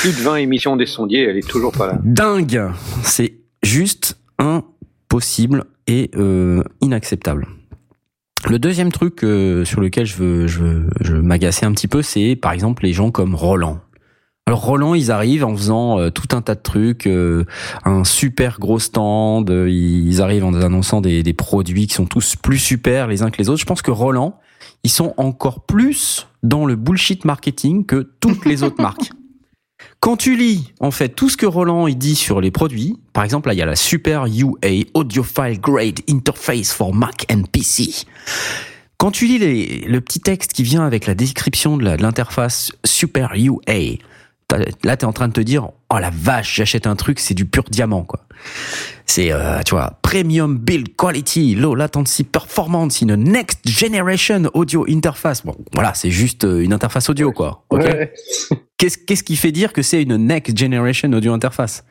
Plus 0.00 0.16
de 0.16 0.22
20 0.22 0.36
émissions 0.36 0.76
des 0.76 0.86
sondiers, 0.86 1.22
elle 1.28 1.36
est 1.38 1.48
toujours 1.48 1.72
pas 1.72 1.86
là. 1.86 1.98
Dingue 2.04 2.70
C'est 3.02 3.34
juste 3.62 4.18
impossible 4.38 5.64
et 5.86 6.10
euh, 6.16 6.62
inacceptable. 6.80 7.46
Le 8.46 8.58
deuxième 8.58 8.92
truc 8.92 9.24
euh, 9.24 9.64
sur 9.64 9.80
lequel 9.80 10.04
je 10.04 10.16
veux, 10.16 10.46
je 10.46 10.58
veux, 10.60 10.90
je 11.00 11.14
m'agacer 11.14 11.64
un 11.64 11.72
petit 11.72 11.88
peu, 11.88 12.02
c'est 12.02 12.36
par 12.36 12.52
exemple 12.52 12.84
les 12.84 12.92
gens 12.92 13.10
comme 13.10 13.34
Roland. 13.34 13.80
Alors 14.46 14.62
Roland, 14.62 14.94
ils 14.94 15.10
arrivent 15.10 15.44
en 15.44 15.56
faisant 15.56 15.98
euh, 15.98 16.10
tout 16.10 16.36
un 16.36 16.42
tas 16.42 16.54
de 16.54 16.60
trucs, 16.60 17.06
euh, 17.06 17.46
un 17.86 18.04
super 18.04 18.60
gros 18.60 18.78
stand, 18.78 19.50
euh, 19.50 19.70
ils 19.70 20.20
arrivent 20.20 20.44
en 20.44 20.52
annonçant 20.52 21.00
des, 21.00 21.22
des 21.22 21.32
produits 21.32 21.86
qui 21.86 21.94
sont 21.94 22.04
tous 22.04 22.36
plus 22.36 22.58
super 22.58 23.06
les 23.06 23.22
uns 23.22 23.30
que 23.30 23.38
les 23.38 23.48
autres. 23.48 23.60
Je 23.60 23.64
pense 23.64 23.80
que 23.80 23.90
Roland, 23.90 24.38
ils 24.82 24.90
sont 24.90 25.14
encore 25.16 25.64
plus 25.64 26.28
dans 26.42 26.66
le 26.66 26.76
bullshit 26.76 27.24
marketing 27.24 27.86
que 27.86 28.10
toutes 28.20 28.44
les 28.44 28.62
autres 28.62 28.82
marques. 28.82 29.10
Quand 30.04 30.18
tu 30.18 30.36
lis, 30.36 30.70
en 30.80 30.90
fait, 30.90 31.08
tout 31.08 31.30
ce 31.30 31.38
que 31.38 31.46
Roland 31.46 31.86
il 31.86 31.96
dit 31.96 32.14
sur 32.14 32.42
les 32.42 32.50
produits, 32.50 32.98
par 33.14 33.24
exemple, 33.24 33.48
là, 33.48 33.54
il 33.54 33.56
y 33.56 33.62
a 33.62 33.64
la 33.64 33.74
Super 33.74 34.26
UA 34.26 34.84
Audiophile 34.92 35.58
Grade 35.58 36.00
Interface 36.10 36.74
for 36.74 36.94
Mac 36.94 37.24
and 37.32 37.44
PC. 37.50 38.04
Quand 38.98 39.10
tu 39.10 39.24
lis 39.24 39.38
le 39.38 40.00
petit 40.02 40.20
texte 40.20 40.52
qui 40.52 40.62
vient 40.62 40.84
avec 40.84 41.06
la 41.06 41.14
description 41.14 41.78
de 41.78 41.88
l'interface 41.88 42.70
Super 42.84 43.32
UA, 43.34 43.96
là, 44.84 44.96
t'es 44.98 45.06
en 45.06 45.14
train 45.14 45.28
de 45.28 45.32
te 45.32 45.40
dire, 45.40 45.70
oh 45.88 45.98
la 45.98 46.10
vache, 46.10 46.56
j'achète 46.56 46.86
un 46.86 46.96
truc, 46.96 47.18
c'est 47.18 47.32
du 47.32 47.46
pur 47.46 47.64
diamant, 47.70 48.02
quoi. 48.02 48.26
C'est, 49.06 49.32
euh, 49.32 49.62
tu 49.64 49.74
vois, 49.74 50.00
premium 50.02 50.58
build 50.58 50.96
quality, 50.96 51.54
low 51.54 51.74
latency 51.74 52.24
performance 52.24 53.02
in 53.02 53.08
a 53.08 53.16
next 53.16 53.66
generation 53.66 54.50
audio 54.52 54.84
interface. 54.86 55.46
Bon, 55.46 55.56
voilà, 55.72 55.94
c'est 55.94 56.10
juste 56.10 56.44
euh, 56.44 56.60
une 56.60 56.74
interface 56.74 57.08
audio, 57.08 57.32
quoi. 57.32 57.64
Qu'est-ce 58.90 59.22
qui 59.24 59.36
fait 59.36 59.52
dire 59.52 59.72
que 59.72 59.82
c'est 59.82 60.02
une 60.02 60.16
next 60.16 60.56
generation 60.56 61.12
audio 61.12 61.32
interface? 61.32 61.84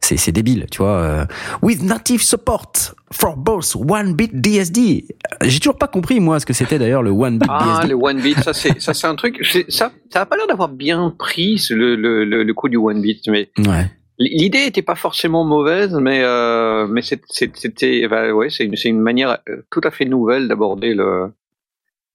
C'est 0.00 0.30
débile, 0.30 0.66
tu 0.70 0.78
vois. 0.78 0.98
euh, 1.00 1.24
with 1.62 1.82
native 1.82 2.22
support 2.22 2.70
for 3.10 3.36
both 3.36 3.74
one 3.74 4.14
bit 4.14 4.30
DSD. 4.40 5.06
J'ai 5.42 5.58
toujours 5.58 5.78
pas 5.78 5.88
compris 5.88 6.20
moi 6.20 6.38
ce 6.38 6.46
que 6.46 6.52
c'était 6.52 6.78
d'ailleurs 6.78 7.02
le 7.02 7.10
one 7.10 7.38
bit 7.38 7.48
Ah, 7.50 7.78
DSD. 7.80 7.88
le 7.88 7.94
one 8.00 8.20
bit, 8.20 8.38
ça 8.40 8.52
c'est 8.52 8.80
ça 8.80 8.94
c'est 8.94 9.06
un 9.08 9.16
truc. 9.16 9.44
Ça 9.68 9.90
ça 10.10 10.20
a 10.20 10.26
pas 10.26 10.36
l'air 10.36 10.46
d'avoir 10.46 10.68
bien 10.68 11.12
pris 11.18 11.60
le, 11.70 11.96
le, 11.96 12.24
le, 12.24 12.44
le 12.44 12.54
coup 12.54 12.68
du 12.68 12.76
one 12.76 13.00
bit, 13.00 13.26
mais 13.28 13.50
Ouais. 13.58 13.90
l'idée 14.18 14.64
était 14.66 14.82
pas 14.82 14.94
forcément 14.94 15.44
mauvaise, 15.44 15.92
mais 15.94 16.20
euh, 16.22 16.86
mais 16.86 17.00
c'était 17.02 18.06
bah, 18.06 18.32
ouais 18.32 18.50
c'est 18.50 18.64
une 18.64 18.74
une 18.84 19.00
manière 19.00 19.38
euh, 19.48 19.62
tout 19.72 19.80
à 19.82 19.90
fait 19.90 20.04
nouvelle 20.04 20.46
d'aborder 20.46 20.94
le 20.94 21.32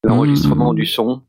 l'enregistrement 0.04 0.70
Mhm. 0.72 0.76
du 0.76 0.86
son. 0.86 1.22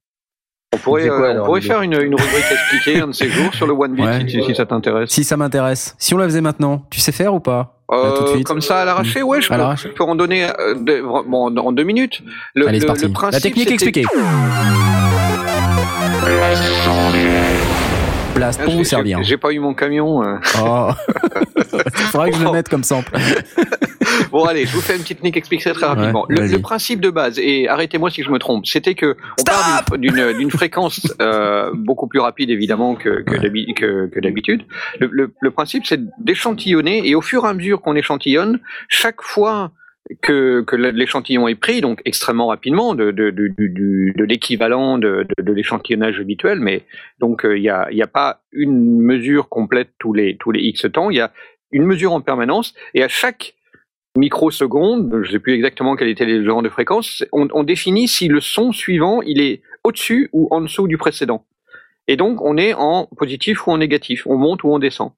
On 0.74 0.78
pourrait 0.78 1.06
quoi, 1.08 1.20
euh, 1.28 1.40
on 1.40 1.44
pourrait 1.44 1.60
faire 1.60 1.82
une, 1.82 1.92
une 1.92 2.14
rubrique 2.14 2.44
expliquée 2.50 3.00
un 3.00 3.08
de 3.08 3.12
ces 3.12 3.28
jours 3.28 3.52
sur 3.54 3.66
le 3.66 3.72
one 3.74 3.94
bit 3.94 4.04
Ouais. 4.04 4.24
si, 4.26 4.42
si 4.42 4.54
ça 4.54 4.64
t'intéresse. 4.64 5.10
Si 5.10 5.22
ça 5.22 5.36
m'intéresse. 5.36 5.94
Si 5.98 6.14
on 6.14 6.16
la 6.18 6.24
faisait 6.24 6.40
maintenant, 6.40 6.86
tu 6.90 6.98
sais 7.00 7.12
faire 7.12 7.34
ou 7.34 7.40
pas? 7.40 7.76
Là, 7.90 7.98
Euh, 7.98 8.16
tout 8.16 8.22
de 8.24 8.28
suite. 8.30 8.46
Comme 8.46 8.62
ça 8.62 8.80
à 8.80 8.84
l'arraché, 8.86 9.22
ouais, 9.22 9.42
je 9.42 9.48
peux, 9.48 9.54
je 9.76 9.88
peux 9.88 10.04
en 10.04 10.14
donner 10.14 10.44
euh, 10.44 10.74
de- 10.74 11.02
bon, 11.02 11.54
en, 11.58 11.72
deux 11.72 11.82
minutes. 11.84 12.22
Le, 12.54 12.66
Allez, 12.68 12.78
le- 12.80 12.86
principe, 12.86 13.16
la 13.30 13.38
technique 13.40 13.70
expliquée. 13.70 14.04
Blast 18.34 18.60
Ah, 18.62 18.64
pour 18.64 18.74
vous 18.76 18.84
servir. 18.84 19.22
j'ai- 19.22 19.36
pas 19.36 19.52
eu 19.52 19.58
mon 19.58 19.74
camion. 19.74 20.22
euh. 20.24 20.36
Oh. 20.62 20.90
Il 21.74 21.90
faudrait 22.06 22.30
que 22.30 22.36
je 22.36 22.44
le 22.44 22.50
mette 22.52 22.68
comme 22.68 22.84
sample. 22.84 23.12
Bon, 24.30 24.44
allez, 24.44 24.66
je 24.66 24.72
vous 24.74 24.80
fais 24.80 24.94
une 24.96 25.02
petite 25.02 25.18
technique 25.18 25.36
expliquée 25.36 25.72
très 25.72 25.86
rapidement. 25.86 26.26
Ouais, 26.28 26.46
le, 26.48 26.58
principe 26.60 27.00
de 27.00 27.10
base, 27.10 27.38
et 27.38 27.68
arrêtez-moi 27.68 28.10
si 28.10 28.22
je 28.22 28.30
me 28.30 28.38
trompe, 28.38 28.66
c'était 28.66 28.94
que 28.94 29.16
on 29.38 29.42
part 29.44 29.84
d'une- 29.98 30.50
fréquence 30.50 31.00
euh, 31.20 31.70
beaucoup 31.74 32.06
plus 32.08 32.18
rapide 32.20 32.50
évidemment 32.50 32.94
que, 32.94 33.22
que 33.22 33.36
d'habi- 33.36 33.72
que- 33.74 34.06
que 34.12 34.20
d'habitude. 34.20 34.62
Le, 35.00 35.08
le- 35.12 35.32
le 35.40 35.50
principe, 35.50 35.86
c'est 35.86 36.00
d'échantillonner, 36.18 37.06
et 37.08 37.14
au 37.14 37.20
fur 37.20 37.44
et 37.44 37.48
à 37.48 37.54
mesure 37.54 37.80
qu'on 37.80 37.94
échantillonne, 37.96 38.58
chaque 38.88 39.22
fois 39.22 39.70
que, 40.20 40.62
que 40.62 40.76
l'échantillon 40.76 41.48
est 41.48 41.54
pris, 41.54 41.80
donc 41.80 42.02
extrêmement 42.04 42.48
rapidement, 42.48 42.94
de, 42.94 43.10
de, 43.10 43.30
de, 43.30 43.48
de, 43.56 44.24
l'équivalent 44.24 44.98
de, 44.98 45.26
l'échantillonnage 45.38 46.20
habituel, 46.20 46.60
mais 46.60 46.82
donc 47.18 47.42
il 47.44 47.60
n'y 47.60 47.70
a, 47.70 47.88
y 47.90 48.02
a 48.02 48.06
pas 48.06 48.42
une 48.52 49.00
mesure 49.00 49.48
complète 49.48 49.90
tous 49.98 50.12
les, 50.12 50.36
tous 50.36 50.50
les 50.50 50.60
X 50.60 50.86
temps, 50.92 51.10
il 51.10 51.16
y 51.16 51.20
a 51.20 51.32
une 51.70 51.84
mesure 51.84 52.12
en 52.12 52.20
permanence, 52.20 52.74
et 52.94 53.02
à 53.02 53.08
chaque 53.08 53.54
microseconde, 54.16 55.10
je 55.22 55.28
ne 55.28 55.32
sais 55.32 55.38
plus 55.38 55.54
exactement 55.54 55.96
quel 55.96 56.08
était 56.08 56.26
le 56.26 56.44
genre 56.44 56.62
de 56.62 56.68
fréquence, 56.68 57.24
on, 57.32 57.48
on 57.52 57.62
définit 57.62 58.08
si 58.08 58.28
le 58.28 58.40
son 58.40 58.72
suivant 58.72 59.22
il 59.22 59.40
est 59.40 59.62
au-dessus 59.84 60.28
ou 60.32 60.48
en 60.50 60.60
dessous 60.60 60.86
du 60.86 60.98
précédent. 60.98 61.44
Et 62.08 62.16
donc 62.16 62.40
on 62.42 62.56
est 62.56 62.74
en 62.74 63.06
positif 63.16 63.66
ou 63.66 63.70
en 63.70 63.78
négatif, 63.78 64.26
on 64.26 64.36
monte 64.36 64.64
ou 64.64 64.72
on 64.72 64.78
descend. 64.78 65.12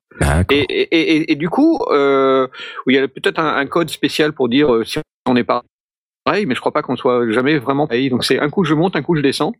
Et, 0.50 0.60
et, 0.60 0.82
et, 0.92 1.32
et, 1.32 1.34
du 1.34 1.48
coup, 1.48 1.80
euh, 1.90 2.46
il 2.86 2.94
y 2.94 2.98
a 2.98 3.08
peut-être 3.08 3.40
un, 3.40 3.56
un, 3.56 3.66
code 3.66 3.90
spécial 3.90 4.32
pour 4.32 4.48
dire 4.48 4.72
euh, 4.72 4.84
si 4.84 5.00
on 5.26 5.34
est 5.34 5.44
pareil, 5.44 6.46
mais 6.46 6.54
je 6.54 6.60
crois 6.60 6.72
pas 6.72 6.82
qu'on 6.82 6.96
soit 6.96 7.28
jamais 7.30 7.58
vraiment 7.58 7.86
pareil. 7.86 8.10
Donc 8.10 8.24
c'est 8.24 8.38
un 8.38 8.50
coup 8.50 8.64
je 8.64 8.74
monte, 8.74 8.96
un 8.96 9.02
coup 9.02 9.16
je 9.16 9.22
descends. 9.22 9.52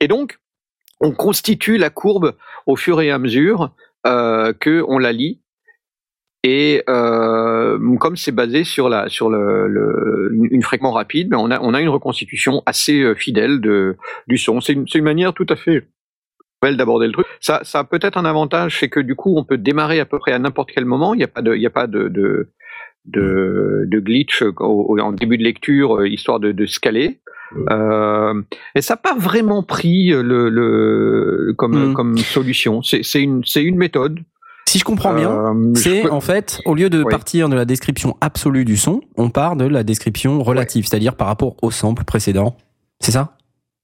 Et 0.00 0.08
donc 0.08 0.38
on 1.00 1.12
constitue 1.12 1.78
la 1.78 1.90
courbe 1.90 2.36
au 2.66 2.76
fur 2.76 3.00
et 3.00 3.10
à 3.10 3.18
mesure 3.18 3.70
euh, 4.06 4.52
que 4.52 4.84
on 4.86 4.98
la 4.98 5.12
lit. 5.12 5.40
Et 6.44 6.84
euh, 6.88 7.96
comme 7.96 8.16
c'est 8.16 8.30
basé 8.30 8.62
sur 8.62 8.88
la 8.88 9.08
sur 9.08 9.30
le, 9.30 9.66
le 9.66 10.30
une 10.52 10.62
fréquence 10.62 10.94
rapide, 10.94 11.30
ben 11.30 11.38
on 11.38 11.50
a 11.50 11.58
on 11.60 11.74
a 11.74 11.80
une 11.80 11.88
reconstitution 11.88 12.62
assez 12.66 13.14
fidèle 13.16 13.60
de 13.60 13.96
du 14.28 14.38
son. 14.38 14.60
C'est 14.60 14.74
une, 14.74 14.86
une 14.94 15.04
manière 15.04 15.34
tout 15.34 15.46
à 15.48 15.56
fait 15.56 15.88
d'aborder 16.62 17.06
le 17.06 17.12
truc. 17.12 17.26
Ça 17.40 17.60
ça 17.62 17.80
a 17.80 17.84
peut-être 17.84 18.16
un 18.18 18.24
avantage, 18.24 18.78
c'est 18.80 18.88
que 18.88 19.00
du 19.00 19.14
coup 19.14 19.36
on 19.36 19.44
peut 19.44 19.58
démarrer 19.58 20.00
à 20.00 20.04
peu 20.06 20.18
près 20.18 20.32
à 20.32 20.38
n'importe 20.38 20.70
quel 20.74 20.84
moment. 20.84 21.14
Il 21.14 21.18
n'y 21.18 21.24
a 21.24 21.28
pas 21.28 21.42
de 21.42 21.54
il 21.54 21.60
y 21.62 21.66
a 21.66 21.70
pas 21.70 21.86
de, 21.86 22.08
de 22.08 22.50
de, 23.04 23.84
de 23.86 24.00
glitch 24.00 24.42
au, 24.42 24.98
en 24.98 25.12
début 25.12 25.38
de 25.38 25.44
lecture, 25.44 25.98
euh, 26.00 26.08
histoire 26.08 26.40
de, 26.40 26.50
de 26.50 26.66
se 26.66 26.80
caler. 26.80 27.20
Euh, 27.70 28.42
et 28.74 28.82
ça 28.82 28.94
n'a 28.94 28.98
pas 28.98 29.14
vraiment 29.16 29.62
pris 29.62 30.08
le, 30.08 30.48
le 30.48 31.54
comme, 31.56 31.90
Mm. 31.90 31.94
comme 31.94 32.18
solution. 32.18 32.82
C'est 32.82 33.04
c'est 33.04 33.22
une, 33.22 33.44
c'est 33.44 33.62
une 33.62 33.76
méthode. 33.76 34.18
Si 34.68 34.80
je 34.80 34.84
comprends 34.84 35.14
bien, 35.14 35.30
Euh, 35.30 35.72
c'est 35.76 36.02
peux- 36.02 36.10
en 36.10 36.20
fait, 36.20 36.58
au 36.64 36.74
lieu 36.74 36.90
de 36.90 37.04
Oui. 37.04 37.10
partir 37.10 37.48
de 37.48 37.54
la 37.54 37.64
description 37.64 38.16
absolue 38.20 38.64
du 38.64 38.76
son, 38.76 39.00
on 39.16 39.30
part 39.30 39.54
de 39.54 39.64
la 39.64 39.84
description 39.84 40.42
relative, 40.42 40.86
c'est-à-dire 40.88 41.14
par 41.14 41.28
rapport 41.28 41.54
au 41.62 41.70
sample 41.70 42.02
précédent. 42.02 42.56
C'est 42.98 43.12
ça? 43.12 43.36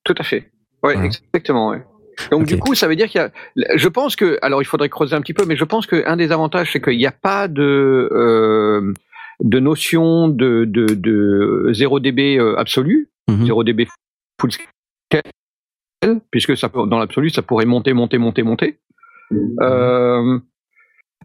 Tout 0.02 0.14
à 0.18 0.24
fait. 0.24 0.50
Ouais, 0.82 0.96
Ouais. 0.96 1.06
exactement. 1.06 1.68
Ouais. 1.70 1.84
Donc 2.30 2.44
du 2.46 2.58
coup, 2.58 2.74
ça 2.74 2.88
veut 2.88 2.96
dire 2.96 3.08
qu'il 3.08 3.20
y 3.20 3.24
a. 3.24 3.30
Je 3.76 3.88
pense 3.88 4.16
que, 4.16 4.38
alors 4.42 4.62
il 4.62 4.64
faudrait 4.64 4.88
creuser 4.88 5.14
un 5.14 5.20
petit 5.20 5.34
peu, 5.34 5.44
mais 5.46 5.56
je 5.56 5.64
pense 5.64 5.86
qu'un 5.86 6.16
des 6.16 6.32
avantages, 6.32 6.72
c'est 6.72 6.80
qu'il 6.82 6.98
n'y 6.98 7.06
a 7.06 7.12
pas 7.12 7.48
de 7.48 8.08
euh, 8.12 8.92
de 9.40 9.58
notion 9.60 10.28
de 10.28 10.64
de, 10.64 10.86
de 10.86 11.70
0 11.72 12.00
dB 12.00 12.38
euh, 12.38 12.56
absolu, 12.58 13.08
Mhm. 13.30 13.46
0 13.46 13.64
dB 13.64 13.86
full 14.40 14.50
scale, 14.52 15.22
puisque 16.30 16.56
ça 16.56 16.68
peut, 16.68 16.86
dans 16.86 16.98
l'absolu, 16.98 17.30
ça 17.30 17.42
pourrait 17.42 17.66
monter, 17.66 17.92
monter, 17.92 18.18
monter, 18.18 18.42
monter. 18.42 18.78
Euh, 19.60 20.38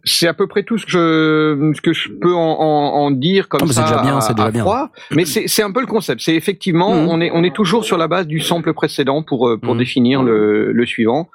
c'est 0.04 0.26
à 0.28 0.34
peu 0.34 0.46
près 0.46 0.62
tout 0.62 0.78
ce 0.78 0.84
que 0.86 0.90
je, 0.92 1.72
ce 1.74 1.80
que 1.80 1.92
je 1.92 2.08
peux 2.10 2.34
en, 2.34 2.38
en, 2.60 3.04
en 3.04 3.10
dire 3.10 3.48
comme 3.48 3.60
Ah, 3.64 3.72
ça 3.72 3.82
déjà 3.82 4.02
bien, 4.02 4.16
à, 4.18 4.20
c'est 4.20 4.34
déjà 4.34 4.48
à 4.48 4.50
bien. 4.50 4.62
froid. 4.62 4.90
Mais 5.14 5.24
c'est 5.24 5.62
un 5.62 5.72
peu 5.72 5.80
le 5.80 5.86
concept. 5.86 6.20
C'est 6.20 6.34
effectivement, 6.34 6.94
Mhm. 6.94 7.08
on 7.08 7.20
est 7.20 7.30
on 7.32 7.42
est 7.44 7.54
toujours 7.54 7.84
sur 7.84 7.98
la 7.98 8.08
base 8.08 8.26
du 8.26 8.40
sample 8.40 8.72
précédent 8.72 9.22
pour 9.22 9.48
euh, 9.48 9.56
pour 9.58 9.74
Mhm. 9.74 9.78
définir 9.80 10.22
le, 10.22 10.72
le 10.72 10.86
suivant. 10.86 11.28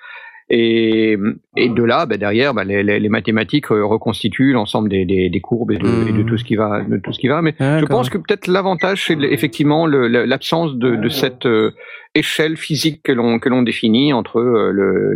Et, 0.50 1.18
et 1.56 1.70
de 1.70 1.84
là, 1.84 2.06
bah, 2.06 2.18
derrière, 2.18 2.54
bah, 2.54 2.64
les, 2.66 2.84
les, 2.84 3.00
les 3.00 3.10
mathématiques 3.10 3.72
euh, 3.72 3.84
reconstituent 3.86 4.52
l'ensemble 4.52 4.90
des, 4.90 5.06
des, 5.06 5.30
des 5.30 5.40
courbes 5.42 5.72
et 5.72 5.78
de, 5.78 6.10
et 6.10 6.12
de 6.12 6.22
tout 6.22 6.38
ce 6.38 6.44
qui 6.44 6.56
va, 6.56 6.82
de 6.82 6.98
tout 6.98 7.14
ce 7.14 7.20
qui 7.20 7.30
va. 7.30 7.42
Mais 7.42 7.56
je 7.60 7.86
pense 7.86 8.10
que 8.10 8.18
peut-être 8.18 8.48
l'avantage, 8.48 9.06
c'est 9.08 9.18
effectivement 9.22 9.88
l'absence 9.88 10.76
de, 10.76 10.98
de 10.98 11.10
cette 11.10 11.46
euh, 11.46 11.72
échelle 12.14 12.58
physique 12.58 13.02
que 13.04 13.14
l'on 13.14 13.40
que 13.40 13.48
l'on 13.50 13.62
définit 13.64 14.12
entre 14.14 14.42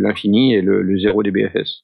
l'infini 0.00 0.54
et 0.54 0.62
le, 0.62 0.82
le 0.82 0.98
0 0.98 1.22
dBFS. 1.22 1.82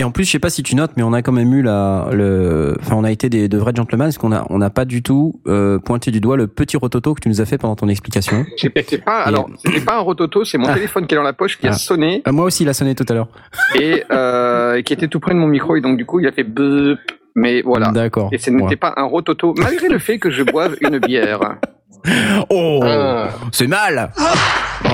Et 0.00 0.04
en 0.04 0.10
plus, 0.12 0.24
je 0.24 0.30
sais 0.30 0.38
pas 0.38 0.48
si 0.48 0.62
tu 0.62 0.76
notes, 0.76 0.92
mais 0.96 1.02
on 1.02 1.12
a 1.12 1.20
quand 1.20 1.30
même 1.32 1.52
eu 1.52 1.60
la, 1.60 2.08
le, 2.10 2.74
enfin, 2.80 2.96
on 2.96 3.04
a 3.04 3.10
été 3.10 3.28
des, 3.28 3.50
de 3.50 3.58
vrais 3.58 3.72
gentlemen, 3.76 4.06
parce 4.06 4.16
qu'on 4.16 4.32
a, 4.32 4.46
on 4.48 4.56
n'a 4.56 4.70
pas 4.70 4.86
du 4.86 5.02
tout 5.02 5.42
euh, 5.46 5.78
pointé 5.78 6.10
du 6.10 6.22
doigt 6.22 6.38
le 6.38 6.46
petit 6.46 6.78
rototo 6.78 7.12
que 7.12 7.20
tu 7.20 7.28
nous 7.28 7.42
as 7.42 7.44
fait 7.44 7.58
pendant 7.58 7.76
ton 7.76 7.86
explication. 7.86 8.46
C'est 8.56 8.70
pas, 8.70 8.80
Et- 8.80 9.00
alors, 9.28 9.50
c'était 9.62 9.82
pas 9.84 9.96
un 9.96 10.00
rototo, 10.00 10.42
c'est 10.42 10.56
mon 10.56 10.68
Ah. 10.68 10.72
téléphone 10.72 11.06
qui 11.06 11.14
est 11.14 11.18
dans 11.18 11.22
la 11.22 11.34
poche 11.34 11.58
qui 11.58 11.66
a 11.66 11.72
Ah. 11.72 11.74
sonné 11.74 12.22
Euh, 12.26 12.32
moi 12.32 12.46
aussi, 12.46 12.62
il 12.62 12.68
a 12.70 12.72
sonné 12.72 12.94
tout 12.94 13.04
à 13.10 13.12
l'heure. 13.12 13.28
et 13.78 14.02
euh, 14.10 14.80
qui 14.80 14.94
était 14.94 15.06
tout 15.08 15.20
près 15.20 15.34
de 15.34 15.38
mon 15.38 15.48
micro 15.48 15.76
et 15.76 15.82
donc 15.82 15.98
du 15.98 16.06
coup 16.06 16.18
il 16.18 16.26
a 16.26 16.32
fait 16.32 16.44
beup. 16.44 16.98
Mais 17.34 17.60
voilà. 17.60 17.90
D'accord. 17.92 18.30
Et 18.32 18.38
ce 18.38 18.48
n'était 18.48 18.64
Ouais. 18.64 18.76
pas 18.76 18.94
un 18.96 19.04
rototo, 19.04 19.54
malgré 19.58 19.88
le 19.88 19.98
fait 19.98 20.18
que 20.18 20.30
je 20.30 20.42
boive 20.44 20.76
une 20.80 20.98
bière. 20.98 21.56
Oh, 22.48 22.80
Ah. 22.82 23.28
c'est 23.52 23.66
mal. 23.66 24.10
Oh. 24.18 24.88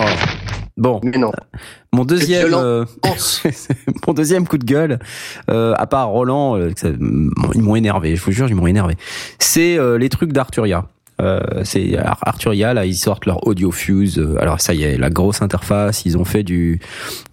Bon, 0.76 1.00
Mais 1.02 1.16
non. 1.16 1.32
mon 1.92 2.04
deuxième, 2.04 2.52
euh, 2.52 2.84
mon 4.06 4.12
deuxième 4.12 4.46
coup 4.46 4.58
de 4.58 4.64
gueule, 4.64 4.98
euh, 5.50 5.72
à 5.76 5.86
part 5.86 6.08
Roland, 6.08 6.56
euh, 6.58 6.70
ça- 6.76 6.88
ils 6.90 7.62
m'ont 7.62 7.76
énervé. 7.76 8.14
Je 8.14 8.22
vous 8.22 8.30
jure, 8.32 8.48
ils 8.48 8.54
m'ont 8.54 8.66
énervé. 8.66 8.94
C'est 9.38 9.78
euh, 9.78 9.96
les 9.96 10.08
trucs 10.10 10.32
d'Arturia. 10.32 10.84
Euh, 11.22 11.40
c'est 11.64 11.96
Ar- 11.96 12.18
Arturia 12.26 12.74
là 12.74 12.84
ils 12.84 12.94
sortent 12.94 13.24
leur 13.24 13.46
audio 13.46 13.70
fuse 13.70 14.18
euh, 14.18 14.36
alors 14.38 14.60
ça 14.60 14.74
y 14.74 14.82
est 14.82 14.98
la 14.98 15.08
grosse 15.08 15.40
interface 15.40 16.04
ils 16.04 16.18
ont 16.18 16.26
fait 16.26 16.42
du 16.42 16.78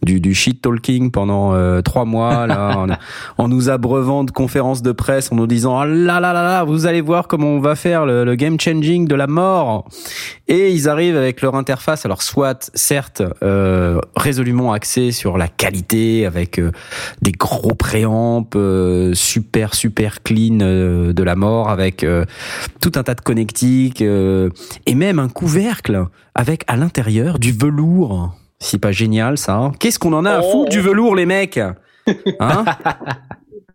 du, 0.01 0.21
du 0.21 0.33
shit 0.33 0.61
talking 0.61 1.11
pendant 1.11 1.53
euh, 1.53 1.81
trois 1.81 2.05
mois 2.05 2.47
là 2.47 2.77
en, 3.37 3.43
en 3.43 3.47
nous 3.49 3.69
abreuvant 3.69 4.23
de 4.23 4.31
conférences 4.31 4.83
de 4.83 4.93
presse 4.93 5.33
en 5.33 5.35
nous 5.35 5.47
disant 5.47 5.77
ah 5.77 5.85
là 5.85 6.21
là 6.21 6.31
là 6.31 6.43
là 6.43 6.63
vous 6.63 6.85
allez 6.85 7.01
voir 7.01 7.27
comment 7.27 7.47
on 7.49 7.59
va 7.59 7.75
faire 7.75 8.05
le, 8.05 8.23
le 8.23 8.35
game 8.35 8.57
changing 8.57 9.05
de 9.05 9.15
la 9.15 9.27
mort. 9.27 9.85
Et 10.47 10.71
ils 10.71 10.87
arrivent 10.87 11.17
avec 11.17 11.41
leur 11.41 11.55
interface 11.55 12.05
alors 12.05 12.21
soit 12.21 12.71
certes 12.75 13.21
euh, 13.43 13.99
résolument 14.15 14.71
axée 14.71 15.11
sur 15.11 15.37
la 15.37 15.47
qualité 15.49 16.25
avec 16.25 16.57
euh, 16.57 16.71
des 17.21 17.31
gros 17.33 17.75
préamps 17.75 18.47
euh, 18.55 19.13
super 19.13 19.73
super 19.73 20.23
clean 20.23 20.57
de 20.57 21.23
la 21.23 21.35
mort 21.35 21.69
avec 21.69 22.03
euh, 22.05 22.23
tout 22.79 22.91
un 22.95 23.03
tas 23.03 23.15
de 23.15 23.21
euh, 24.01 24.49
et 24.85 24.95
même 24.95 25.19
un 25.19 25.29
couvercle 25.29 26.05
avec 26.35 26.63
à 26.67 26.75
l'intérieur 26.75 27.39
du 27.39 27.51
velours. 27.51 28.35
C'est 28.59 28.77
pas 28.79 28.91
génial 28.91 29.37
ça 29.37 29.55
hein? 29.55 29.71
Qu'est-ce 29.79 29.99
qu'on 29.99 30.13
en 30.13 30.25
a 30.25 30.31
à 30.31 30.41
Oh. 30.41 30.51
foutre 30.51 30.69
du 30.69 30.79
velours 30.79 31.15
les 31.15 31.25
mecs? 31.25 31.59
Hein? 32.39 32.65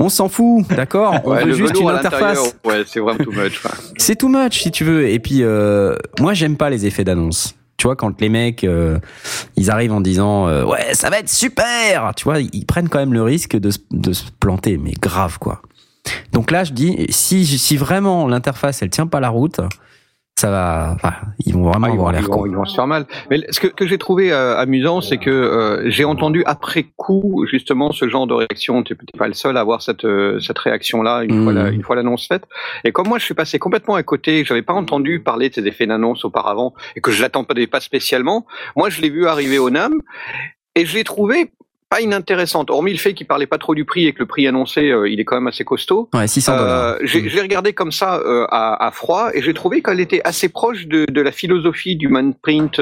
On 0.00 0.08
s'en 0.08 0.28
fout, 0.28 0.66
d'accord? 0.68 1.14
On 1.24 1.32
Ouais, 1.32 1.44
veut 1.44 1.52
juste 1.52 1.78
une 1.80 1.88
interface. 1.88 2.54
Ouais, 2.64 2.84
c'est 2.86 3.00
vraiment 3.00 3.18
too 3.22 3.32
much. 3.32 3.60
C'est 3.96 4.16
too 4.16 4.28
much 4.28 4.60
si 4.62 4.70
tu 4.70 4.84
veux. 4.84 5.08
Et 5.08 5.18
puis 5.18 5.42
euh, 5.42 5.96
moi 6.20 6.34
j'aime 6.34 6.56
pas 6.56 6.70
les 6.70 6.86
effets 6.86 7.04
d'annonce. 7.04 7.54
Tu 7.76 7.86
vois 7.86 7.96
quand 7.96 8.20
les 8.20 8.28
mecs 8.28 8.64
euh, 8.64 8.98
ils 9.56 9.70
arrivent 9.70 9.92
en 9.92 10.00
disant 10.00 10.46
euh, 10.48 10.64
ouais 10.64 10.94
ça 10.94 11.10
va 11.10 11.18
être 11.18 11.28
super. 11.28 12.12
Tu 12.16 12.24
vois 12.24 12.40
ils 12.40 12.64
prennent 12.66 12.88
quand 12.88 12.98
même 12.98 13.12
le 13.12 13.22
risque 13.22 13.56
de, 13.56 13.70
se- 13.70 13.78
de 13.90 14.12
se 14.12 14.24
planter 14.40 14.78
mais 14.78 14.92
grave 15.00 15.38
quoi. 15.38 15.62
Donc 16.32 16.50
là 16.52 16.64
je 16.64 16.72
dis 16.72 17.06
si 17.10 17.44
si 17.46 17.76
vraiment 17.76 18.26
l'interface 18.28 18.82
elle 18.82 18.90
tient 18.90 19.06
pas 19.06 19.20
la 19.20 19.28
route 19.30 19.60
ça 20.38 20.50
va 20.50 20.90
enfin, 20.94 21.14
ils 21.44 21.52
vont 21.52 21.64
vraiment 21.64 21.88
Ah, 21.90 21.92
avoir 21.92 22.12
l'air 22.12 22.28
con. 22.28 22.46
ils 22.46 22.54
vont 22.54 22.64
se 22.64 22.74
faire 22.76 22.86
mal. 22.86 23.06
Mais 23.30 23.44
ce 23.50 23.58
que, 23.58 23.66
que 23.66 23.86
j'ai 23.88 23.98
trouvé 23.98 24.32
euh, 24.32 24.56
amusant, 24.56 25.00
c'est 25.00 25.18
que 25.18 25.30
euh, 25.30 25.90
j'ai 25.90 26.04
entendu 26.04 26.44
après 26.46 26.84
coup 26.96 27.44
justement 27.50 27.90
ce 27.90 28.08
genre 28.08 28.26
de 28.28 28.34
réaction. 28.34 28.82
Tu 28.84 28.92
n'es 28.94 29.18
pas 29.18 29.26
le 29.26 29.34
seul 29.34 29.56
à 29.56 29.60
avoir 29.60 29.82
cette, 29.82 30.04
euh, 30.04 30.38
cette 30.38 30.58
réaction-là 30.58 31.24
une 31.24 31.42
fois 31.42 31.52
la- 31.52 31.70
une 31.70 31.82
fois 31.82 31.96
l'annonce 31.96 32.26
faite. 32.28 32.44
Et 32.84 32.92
comme 32.92 33.08
moi, 33.08 33.18
je 33.18 33.24
suis 33.24 33.34
passé 33.34 33.58
complètement 33.58 33.96
à 33.96 34.02
côté, 34.04 34.44
j'avais 34.44 34.62
pas 34.62 34.74
entendu 34.74 35.20
parler 35.20 35.48
de 35.48 35.54
ces 35.54 35.66
effets 35.66 35.86
d'annonce 35.86 36.24
auparavant 36.24 36.72
et 36.94 37.00
que 37.00 37.10
je 37.10 37.20
l'attendais 37.20 37.66
pas 37.66 37.80
spécialement. 37.80 38.46
Moi, 38.76 38.90
je 38.90 39.00
l'ai 39.02 39.10
vu 39.10 39.26
arriver 39.26 39.58
au 39.58 39.70
NAM 39.70 39.94
et 40.76 40.86
je 40.86 40.96
l'ai 40.96 41.04
trouvé 41.04 41.50
pas 41.88 42.00
inintéressante. 42.00 42.70
Hormis 42.70 42.92
le 42.92 42.98
fait 42.98 43.14
qu'il 43.14 43.26
parlait 43.26 43.46
pas 43.46 43.58
trop 43.58 43.74
du 43.74 43.84
prix 43.84 44.06
et 44.06 44.12
que 44.12 44.18
le 44.20 44.26
prix 44.26 44.46
annoncé, 44.46 44.90
euh, 44.90 45.08
il 45.08 45.20
est 45.20 45.24
quand 45.24 45.36
même 45.36 45.46
assez 45.46 45.64
costaud. 45.64 46.08
Ouais 46.12 46.26
600 46.26 46.56
dollars. 46.56 46.84
Euh, 46.84 46.98
j'ai 47.02 47.28
j'ai 47.28 47.40
regardé 47.40 47.72
comme 47.72 47.92
ça 47.92 48.18
euh, 48.18 48.46
à, 48.50 48.86
à 48.86 48.90
froid 48.90 49.30
et 49.32 49.42
j'ai 49.42 49.54
trouvé 49.54 49.82
qu'elle 49.82 50.00
était 50.00 50.20
assez 50.24 50.48
proche 50.48 50.86
de, 50.86 51.06
de 51.06 51.20
la 51.20 51.32
philosophie 51.32 51.96
du 51.96 52.08
manprint 52.08 52.80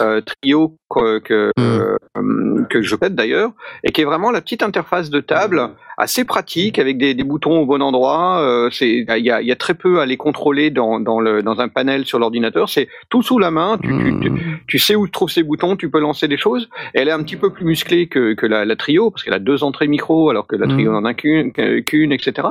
euh, 0.00 0.20
trio 0.20 0.76
que 0.90 1.18
que, 1.18 1.50
Mm. 1.56 1.62
euh, 1.62 2.64
que 2.70 2.82
je 2.82 2.94
pète 2.96 3.14
d'ailleurs 3.14 3.50
et 3.82 3.90
qui 3.92 4.00
est 4.00 4.04
vraiment 4.04 4.30
la 4.30 4.40
petite 4.40 4.62
interface 4.62 5.10
de 5.10 5.20
table 5.20 5.70
assez 5.98 6.24
pratique 6.24 6.78
avec 6.78 6.98
des, 6.98 7.14
des 7.14 7.24
boutons 7.24 7.60
au 7.60 7.66
bon 7.66 7.80
endroit. 7.82 8.40
Euh, 8.40 8.68
c'est 8.70 8.88
il 8.88 9.24
y 9.24 9.30
a, 9.30 9.40
il 9.40 9.46
y 9.46 9.52
a 9.52 9.56
très 9.56 9.74
peu 9.74 10.00
à 10.00 10.06
les 10.06 10.16
contrôler 10.16 10.70
dans 10.70 11.00
dans 11.00 11.20
le 11.20 11.42
dans 11.42 11.60
un 11.60 11.68
panel 11.68 12.04
sur 12.04 12.18
l'ordinateur. 12.18 12.68
C'est 12.68 12.88
tout 13.10 13.22
sous 13.22 13.38
la 13.38 13.50
main. 13.50 13.78
Tu, 13.82 13.88
tu, 13.88 14.20
tu, 14.20 14.32
tu 14.66 14.78
sais 14.78 14.94
où 14.94 15.06
trouver 15.08 15.32
ces 15.32 15.42
boutons, 15.42 15.76
tu 15.76 15.90
peux 15.90 16.00
lancer 16.00 16.26
des 16.28 16.36
choses. 16.38 16.68
Elle 16.94 17.08
est 17.08 17.12
un 17.12 17.22
petit 17.22 17.36
peu 17.36 17.52
plus 17.52 17.64
musclée 17.64 18.06
que, 18.08 18.34
que 18.34 18.46
la, 18.46 18.64
la 18.64 18.76
trio, 18.76 19.10
parce 19.10 19.22
qu'elle 19.24 19.34
a 19.34 19.38
deux 19.40 19.62
entrées 19.64 19.86
micro, 19.88 20.30
alors 20.30 20.46
que 20.46 20.56
la 20.56 20.66
trio 20.66 20.92
n'en 20.92 21.04
a 21.04 21.14
qu'une, 21.14 21.52
qu'une, 21.52 22.12
etc. 22.12 22.48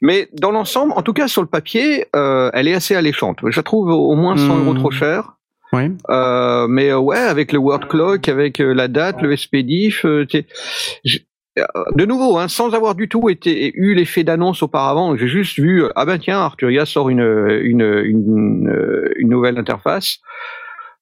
Mais 0.00 0.28
dans 0.32 0.50
l'ensemble, 0.50 0.92
en 0.96 1.02
tout 1.02 1.12
cas 1.12 1.28
sur 1.28 1.42
le 1.42 1.48
papier, 1.48 2.06
euh, 2.16 2.50
elle 2.54 2.68
est 2.68 2.74
assez 2.74 2.94
alléchante. 2.94 3.38
Je 3.46 3.56
la 3.56 3.62
trouve 3.62 3.88
au 3.90 4.14
moins 4.14 4.36
100 4.36 4.54
Mhm. 4.56 4.60
euros 4.66 4.74
trop 4.74 4.90
cher. 4.90 5.34
Ouais. 5.74 5.90
Euh, 6.10 6.66
mais 6.68 6.90
euh, 6.90 6.98
ouais, 6.98 7.18
avec 7.18 7.52
le 7.52 7.58
word 7.58 7.88
clock, 7.88 8.28
avec 8.28 8.60
euh, 8.60 8.72
la 8.72 8.88
date, 8.88 9.22
le 9.22 9.36
SPDIF, 9.36 10.04
de 10.04 12.04
nouveau, 12.04 12.38
hein, 12.38 12.48
sans 12.48 12.74
avoir 12.74 12.94
du 12.94 13.08
tout 13.08 13.28
été 13.28 13.72
eu 13.74 13.94
l'effet 13.94 14.24
d'annonce 14.24 14.62
auparavant, 14.62 15.16
j'ai 15.16 15.28
juste 15.28 15.58
vu 15.58 15.84
ah 15.94 16.04
ben 16.04 16.18
tiens 16.18 16.40
Arturia 16.40 16.84
sort 16.84 17.10
une 17.10 17.20
une 17.20 18.02
une, 18.04 19.12
une 19.16 19.28
nouvelle 19.28 19.58
interface. 19.58 20.18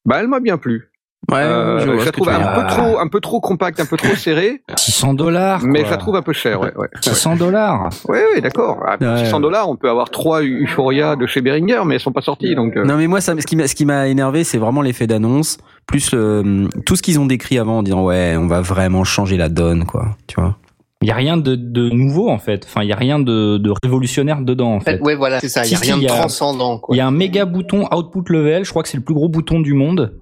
Bah 0.05 0.19
elle 0.21 0.29
m'a 0.29 0.41
bien 0.41 0.59
plu. 0.59 0.92
Ouais, 1.31 1.39
Euh, 1.39 1.79
je 1.79 1.87
je, 1.87 1.91
vois 1.93 2.05
la 2.05 2.11
trouve 2.13 2.29
un 2.29 2.61
peu 2.61 2.67
trop 2.67 2.99
un 2.99 3.07
peu 3.09 3.21
trop 3.21 3.41
compacte, 3.41 3.79
un 3.81 3.87
peu 3.87 3.97
trop 3.97 4.15
serrée, 4.17 4.63
600 4.77 5.15
dollars. 5.15 5.61
mais 5.65 5.85
je 5.85 5.91
la 5.91 5.97
trouve 5.97 6.17
un 6.17 6.23
peu 6.23 6.33
chère. 6.33 6.61
Ouais, 6.61 6.75
ouais. 6.77 6.89
600 7.01 7.37
dollars. 7.37 7.89
Oui, 8.09 8.19
oui, 8.35 8.41
d'accord. 8.41 8.79
À 8.87 8.97
Ouais. 9.01 9.25
600 9.25 9.39
dollars, 9.41 9.69
on 9.71 9.77
peut 9.77 9.89
avoir 9.89 10.11
trois 10.11 10.43
Euphoria 10.43 11.15
de 11.15 11.27
chez 11.27 11.41
Behringer, 11.41 11.83
mais 11.87 11.95
elles 11.95 12.01
sont 12.01 12.11
pas 12.13 12.23
sorties, 12.23 12.55
donc. 12.57 12.77
euh, 12.77 12.85
Non 12.85 12.97
mais 12.97 13.07
moi 13.07 13.21
ça, 13.21 13.35
ce 13.39 13.47
qui 13.47 13.55
m'a 13.57 13.69
ce 13.69 13.75
qui 13.77 13.85
m'a 13.87 14.09
énervé 14.09 14.43
c'est 14.45 14.59
vraiment 14.59 14.83
l'effet 14.83 15.07
d'annonce 15.07 15.59
plus 15.87 16.13
le, 16.13 16.69
tout 16.87 16.97
ce 16.97 17.03
qu'ils 17.03 17.19
ont 17.21 17.27
décrit 17.27 17.59
avant 17.59 17.79
en 17.79 17.83
disant 17.83 18.03
ouais 18.05 18.37
on 18.39 18.47
va 18.47 18.61
vraiment 18.61 19.05
changer 19.05 19.37
la 19.37 19.49
donne 19.49 19.85
quoi 19.85 20.17
tu 20.27 20.41
vois 20.41 20.57
Il 21.03 21.09
y 21.09 21.11
a 21.13 21.15
rien 21.17 21.37
de, 21.37 21.55
de 21.57 21.89
nouveau 21.91 22.29
en 22.31 22.39
fait. 22.39 22.65
Enfin, 22.67 22.83
il 22.83 22.89
y 22.89 22.93
a 22.93 22.97
rien 22.97 23.19
de, 23.21 23.59
de 23.59 23.73
révolutionnaire 23.83 24.41
dedans 24.41 24.75
en 24.75 24.81
fait, 24.81 25.01
ouais, 25.01 25.15
voilà, 25.17 25.39
c'est 25.41 25.49
ça. 25.49 25.65
Il 25.65 25.71
y 25.71 25.75
a 25.75 25.79
Si, 25.79 25.85
rien 25.93 25.99
de 25.99 26.07
transcendant, 26.07 26.79
quoi. 26.79 26.95
Il 26.95 26.99
y 26.99 27.01
a 27.01 27.07
un 27.07 27.11
méga 27.13 27.45
bouton 27.45 27.87
output 27.95 28.25
level. 28.29 28.65
Je 28.65 28.71
crois 28.71 28.83
que 28.83 28.89
c'est 28.89 28.97
le 28.99 29.03
plus 29.05 29.15
gros 29.15 29.29
bouton 29.29 29.61
du 29.61 29.75
monde. 29.75 30.15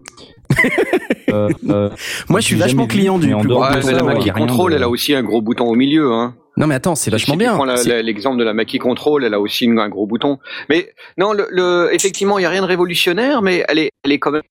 Euh, 1.33 1.49
euh, 1.69 1.89
moi 2.29 2.41
je 2.41 2.47
suis 2.47 2.57
vachement 2.57 2.89
client 2.89 3.17
du 3.19 3.29
plus 3.29 3.37
Ouais, 3.55 3.69
bouton, 3.69 3.87
mais 3.87 3.93
la 3.93 4.03
Mackie 4.03 4.31
rien 4.31 4.33
Control, 4.33 4.75
elle 4.75 4.83
a 4.83 4.89
aussi 4.89 5.15
un 5.15 5.23
gros 5.23 5.41
bouton 5.41 5.67
au 5.67 5.77
milieu, 5.77 6.13
hein. 6.13 6.35
non 6.57 6.67
mais 6.67 6.75
attends 6.75 6.97
c'est 6.97 7.13
vachement 7.13 7.35
si 7.35 7.39
bien 7.39 7.57
l'exemple 8.03 8.37
de 8.39 8.43
la 8.45 8.53
Mackie 8.53 8.79
Control, 8.79 9.25
elle 9.25 9.35
a 9.35 9.39
aussi 9.41 9.69
un 9.71 9.89
gros 9.89 10.07
bouton. 10.09 10.39
Mais 10.69 10.93
non, 11.19 11.33
le, 11.33 11.47
le- 11.51 11.89
effectivement, 11.93 12.39
il 12.39 12.43
y 12.43 12.47
a 12.47 12.51
rien 12.51 12.63
de 12.63 12.67
révolutionnaire, 12.67 13.43
mais 13.43 13.65
elle 13.69 13.79
est, 13.79 13.91
elle 14.03 14.11
est 14.11 14.19
quand 14.19 14.33
même 14.33 14.43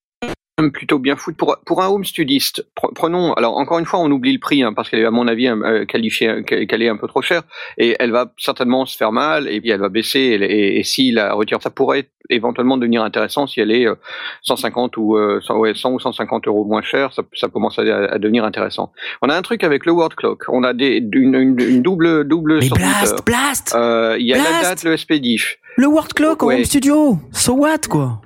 plutôt 0.67 0.99
bien 0.99 1.15
foutue 1.15 1.37
pour 1.37 1.55
pour 1.65 1.81
un 1.81 1.87
home 1.87 2.03
studiste. 2.03 2.65
Pre- 2.75 2.93
Prenons, 2.93 3.33
alors 3.33 3.57
encore 3.57 3.79
une 3.79 3.85
fois, 3.85 3.99
on 3.99 4.11
oublie 4.11 4.33
le 4.33 4.39
prix 4.39 4.61
hein, 4.63 4.73
parce 4.73 4.89
qu'elle 4.89 4.99
est 4.99 5.05
à 5.05 5.11
mon 5.11 5.27
avis 5.27 5.47
euh, 5.47 5.85
qualifiée, 5.85 6.43
qu'elle 6.43 6.81
est 6.81 6.89
un 6.89 6.97
peu 6.97 7.07
trop 7.07 7.21
chère 7.21 7.43
et 7.77 7.95
elle 7.99 8.11
va 8.11 8.31
certainement 8.37 8.85
se 8.85 8.97
faire 8.97 9.11
mal 9.11 9.47
et 9.47 9.61
puis 9.61 9.69
elle 9.69 9.79
va 9.79 9.89
baisser 9.89 10.19
et, 10.19 10.35
et, 10.43 10.79
et 10.79 10.83
si 10.83 11.11
la 11.11 11.33
retire, 11.33 11.61
ça 11.61 11.69
pourrait 11.69 12.09
éventuellement 12.29 12.77
devenir 12.77 13.01
intéressant 13.03 13.47
si 13.47 13.59
elle 13.61 13.71
est 13.71 13.87
euh, 13.87 13.95
150 14.43 14.97
ou 14.97 15.15
euh, 15.17 15.39
100, 15.41 15.57
ouais, 15.57 15.73
100 15.73 15.91
ou 15.93 15.99
150 15.99 16.47
euros 16.47 16.65
moins 16.65 16.81
cher, 16.81 17.11
ça, 17.13 17.23
ça 17.33 17.47
commence 17.47 17.79
à, 17.79 17.81
à 17.81 18.17
devenir 18.19 18.43
intéressant. 18.43 18.91
On 19.21 19.29
a 19.29 19.35
un 19.35 19.41
truc 19.41 19.63
avec 19.63 19.85
le 19.85 19.91
word 19.93 20.09
clock, 20.15 20.43
on 20.49 20.63
a 20.63 20.73
des 20.73 21.01
une, 21.13 21.35
une, 21.35 21.59
une 21.59 21.81
double 21.81 22.27
double 22.27 22.59
mais 22.59 22.69
blast 22.69 23.25
blast 23.25 23.75
Euh, 23.75 24.15
Il 24.19 24.27
y 24.27 24.33
a 24.33 24.37
la 24.37 24.61
date, 24.61 24.83
le 24.83 24.95
SPDIF. 24.97 25.57
le 25.77 25.87
word 25.87 26.09
clock 26.15 26.43
en 26.43 26.47
Ouais. 26.47 26.55
home 26.57 26.65
studio 26.65 27.17
so 27.31 27.53
what 27.53 27.87
quoi? 27.89 28.21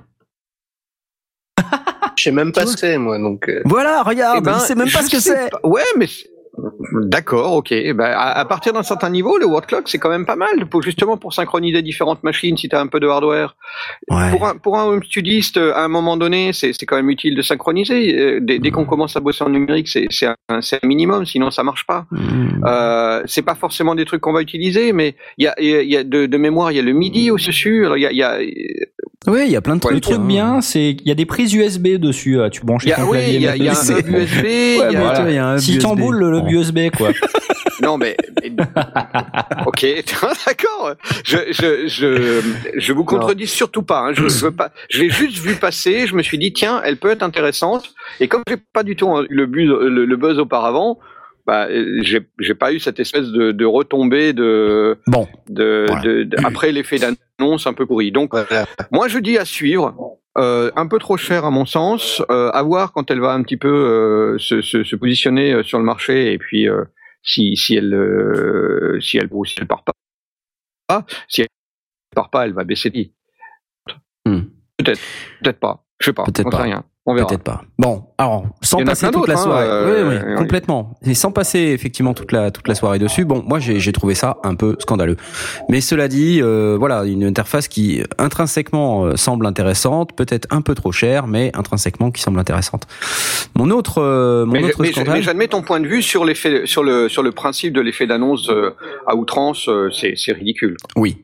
Je 2.16 2.24
sais 2.24 2.32
même 2.32 2.52
pas 2.52 2.66
ce 2.66 2.74
que 2.74 2.78
c'est, 2.80 2.98
moi, 2.98 3.18
donc. 3.18 3.48
euh, 3.48 3.62
voilà 3.64 4.02
regarde 4.02 4.38
Eh 4.38 4.40
ben, 4.42 4.56
il 4.56 4.60
sait 4.60 4.74
même 4.74 4.90
pas 4.90 5.00
je 5.00 5.06
ce 5.06 5.10
que 5.10 5.20
sais 5.20 5.48
c'est. 5.50 5.66
Ouais, 5.66 5.82
mais 5.98 6.06
d'accord, 7.06 7.52
ok. 7.54 7.72
Eh 7.72 7.92
Ben, 7.92 8.04
à, 8.14 8.30
à 8.38 8.44
partir 8.44 8.72
d'un 8.72 8.84
certain 8.84 9.10
niveau, 9.10 9.38
le 9.38 9.46
word 9.46 9.66
clock 9.66 9.88
c'est 9.88 9.98
quand 9.98 10.08
même 10.08 10.24
pas 10.24 10.36
mal 10.36 10.66
pour 10.70 10.82
justement 10.82 11.16
pour 11.16 11.32
synchroniser 11.34 11.82
différentes 11.82 12.22
machines 12.22 12.56
si 12.56 12.68
tu 12.68 12.76
as 12.76 12.80
un 12.80 12.86
peu 12.86 13.00
de 13.00 13.08
hardware. 13.08 13.56
ouais 14.10 14.30
Pour 14.30 14.46
un 14.46 14.54
pour 14.56 14.78
un 14.78 14.84
home 14.84 15.02
studiste, 15.02 15.56
euh, 15.56 15.74
à 15.74 15.82
un 15.84 15.88
moment 15.88 16.16
donné, 16.16 16.52
c'est 16.52 16.72
quand 16.86 16.94
même 16.96 17.10
utile 17.10 17.34
de 17.34 17.42
synchroniser. 17.42 18.16
Euh, 18.18 18.38
Dès, 18.40 18.58
dès 18.60 18.70
qu'on 18.70 18.84
commence 18.84 19.16
à 19.16 19.20
bosser 19.20 19.42
en 19.44 19.48
numérique, 19.50 19.88
c'est 19.88 20.26
un, 20.26 20.36
un 20.48 20.60
minimum, 20.84 21.26
sinon 21.26 21.50
ça 21.50 21.62
marche 21.64 21.86
pas. 21.86 22.06
Hmm. 22.12 22.64
Euh, 22.64 23.22
c'est 23.26 23.42
pas 23.42 23.54
forcément 23.56 23.94
des 23.96 24.04
trucs 24.04 24.20
qu'on 24.20 24.32
va 24.32 24.42
utiliser, 24.42 24.92
mais 24.92 25.16
il 25.38 25.44
y 25.44 25.48
a, 25.48 25.54
y 25.60 25.96
a- 25.96 26.04
de, 26.04 26.26
de 26.26 26.36
mémoire, 26.36 26.70
il 26.70 26.76
y 26.76 26.78
a 26.78 26.82
le 26.82 26.92
MIDI 26.92 27.30
au 27.32 27.36
dessus. 27.36 27.84
Alors 27.84 27.96
y 27.98 28.06
a, 28.06 28.12
y 28.12 28.22
a 28.22 28.38
ouais 29.26 29.46
il 29.46 29.52
y 29.52 29.56
a 29.56 29.60
plein 29.60 29.76
de 29.76 29.80
Ouais, 29.84 29.90
trucs 29.92 29.94
Le 29.94 30.00
truc 30.00 30.16
hein. 30.18 30.26
bien, 30.26 30.60
c'est 30.60 30.96
qu'il 30.96 31.08
y 31.08 31.10
a 31.10 31.14
des 31.14 31.26
prises 31.26 31.52
USB 31.54 31.88
dessus. 31.98 32.38
euh, 32.38 32.48
Tu 32.50 32.64
branches 32.64 32.84
Il 32.84 32.90
y 32.90 32.92
a, 32.92 32.96
ton 32.96 33.02
oui, 33.10 33.18
clavier. 33.18 33.34
il 33.36 33.42
y 33.42 33.48
a, 33.48 33.56
il 33.56 33.64
y 33.64 33.68
a 33.68 33.72
un 33.72 33.98
hub 33.98 34.08
USB. 34.08 34.44
Ouais, 34.44 34.76
il 34.90 34.92
y 34.92 34.96
a- 34.96 35.00
Voilà. 35.00 35.30
il 35.30 35.34
y 35.34 35.38
a 35.38 35.48
un 35.48 35.58
Si 35.58 35.72
USB. 35.72 35.82
t'emboules 35.82 36.16
le, 36.18 36.30
le 36.30 36.40
Bon. 36.40 36.48
USB, 36.48 36.78
quoi. 36.96 37.10
Non, 37.82 37.98
mais, 37.98 38.16
mais- 38.40 38.52
ok, 39.66 39.84
d'accord. 40.46 40.94
Je, 41.24 41.36
je, 41.50 41.86
je, 41.88 42.40
je 42.76 42.92
vous 42.92 43.04
contredis 43.04 43.46
surtout 43.48 43.82
pas. 43.82 44.00
Hein. 44.08 44.12
Je, 44.14 44.28
je 44.28 44.38
veux 44.44 44.52
pas. 44.52 44.70
Je 44.88 45.00
l'ai 45.02 45.10
juste 45.10 45.38
vu 45.38 45.54
passer. 45.56 46.06
Je 46.06 46.14
me 46.14 46.22
suis 46.22 46.38
dit 46.38 46.52
tiens, 46.52 46.80
elle 46.84 46.96
peut 46.98 47.10
être 47.10 47.22
intéressante. 47.24 47.92
Et 48.20 48.28
comme 48.28 48.42
j'ai 48.48 48.56
pas 48.72 48.84
du 48.84 48.94
tout 48.96 49.10
hein, 49.10 49.24
le 49.28 49.46
buzz, 49.46 49.68
le, 49.68 50.04
le 50.06 50.16
buzz 50.16 50.38
auparavant, 50.38 50.98
bah, 51.46 51.66
euh, 51.68 51.98
j'ai 52.02 52.20
j'ai 52.38 52.54
pas 52.54 52.72
eu 52.72 52.80
cette 52.80 52.98
espèce 53.00 53.28
de, 53.28 53.52
de 53.52 53.64
retombée 53.64 54.32
de, 54.32 54.98
bon 55.06 55.28
de, 55.48 55.84
Voilà. 55.88 56.02
de- 56.02 56.22
de- 56.24 56.36
après 56.44 56.72
l'effet 56.72 56.98
d'annonce 56.98 57.66
un 57.66 57.72
peu 57.74 57.86
pourri. 57.86 58.12
Donc 58.12 58.30
voilà. 58.34 58.66
moi, 58.90 59.08
je 59.08 59.18
dis 59.18 59.38
à 59.38 59.44
suivre. 59.44 59.94
Euh, 60.36 60.72
un 60.74 60.88
peu 60.88 60.98
trop 60.98 61.16
cher 61.16 61.44
à 61.44 61.50
mon 61.52 61.64
sens. 61.64 62.20
Euh, 62.28 62.50
à 62.50 62.62
voir 62.64 62.92
quand 62.92 63.08
elle 63.10 63.20
va 63.20 63.32
un 63.34 63.42
petit 63.44 63.56
peu 63.56 63.68
euh, 63.68 64.36
se, 64.38 64.62
se, 64.62 64.82
se 64.82 64.96
positionner 64.96 65.52
euh, 65.52 65.62
sur 65.62 65.78
le 65.78 65.84
marché 65.84 66.32
et 66.32 66.38
puis 66.38 66.68
euh, 66.68 66.82
si, 67.22 67.56
si 67.56 67.76
elle 67.76 67.94
euh, 67.94 68.98
si 69.00 69.16
elle 69.18 69.28
ou 69.30 69.44
si 69.44 69.54
elle 69.60 69.68
part 69.68 69.84
pas. 69.84 71.06
Si 71.28 71.42
elle 71.42 71.46
part 72.16 72.30
pas, 72.30 72.46
elle 72.46 72.52
va 72.52 72.64
baisser. 72.64 73.12
Hmm. 74.26 74.40
Peut-être, 74.78 75.00
peut-être 75.42 75.60
pas. 75.60 75.84
Je 76.00 76.06
sais 76.06 76.12
pas. 76.12 76.24
Peut-être 76.24 76.50
pas. 76.50 76.62
rien. 76.62 76.84
On 77.06 77.14
verra. 77.14 77.26
Peut-être 77.26 77.42
pas. 77.42 77.62
Bon, 77.78 78.04
alors 78.16 78.46
sans 78.62 78.82
passer 78.82 79.10
toute 79.10 79.28
la 79.28 79.34
hein, 79.34 79.36
soirée, 79.36 79.66
euh, 79.68 80.08
oui, 80.08 80.16
oui, 80.16 80.22
oui. 80.26 80.34
complètement, 80.36 80.98
et 81.04 81.12
sans 81.12 81.32
passer 81.32 81.58
effectivement 81.58 82.14
toute 82.14 82.32
la 82.32 82.50
toute 82.50 82.66
la 82.66 82.74
soirée 82.74 82.98
dessus. 82.98 83.26
Bon, 83.26 83.44
moi 83.46 83.58
j'ai 83.58 83.92
trouvé 83.92 84.14
ça 84.14 84.38
un 84.42 84.54
peu 84.54 84.76
scandaleux. 84.78 85.16
Mais 85.68 85.82
cela 85.82 86.08
dit, 86.08 86.40
euh, 86.40 86.76
voilà, 86.78 87.04
une 87.04 87.24
interface 87.24 87.68
qui 87.68 88.02
intrinsèquement 88.16 89.04
euh, 89.04 89.16
semble 89.16 89.44
intéressante, 89.44 90.16
peut-être 90.16 90.48
un 90.50 90.62
peu 90.62 90.74
trop 90.74 90.92
chère, 90.92 91.26
mais 91.26 91.50
intrinsèquement 91.54 92.10
qui 92.10 92.22
semble 92.22 92.38
intéressante. 92.38 92.86
Mon 93.54 93.70
autre 93.70 94.00
euh, 94.00 94.46
mon 94.46 94.52
Mais, 94.52 94.64
autre 94.64 94.82
scandale. 94.86 95.14
mais 95.16 95.22
j'admets 95.22 95.48
ton 95.48 95.60
point 95.60 95.80
de 95.80 95.86
vue 95.86 96.00
sur 96.00 96.24
l'effet, 96.24 96.62
sur 96.64 96.82
le 96.82 97.10
sur 97.10 97.22
le 97.22 97.32
principe 97.32 97.74
de 97.74 97.82
l'effet 97.82 98.06
d'annonce 98.06 98.48
euh, 98.48 98.70
à 99.06 99.14
outrance, 99.14 99.68
euh, 99.68 99.90
c'est 99.92 100.14
c'est 100.16 100.32
ridicule. 100.32 100.78
Oui. 100.96 101.18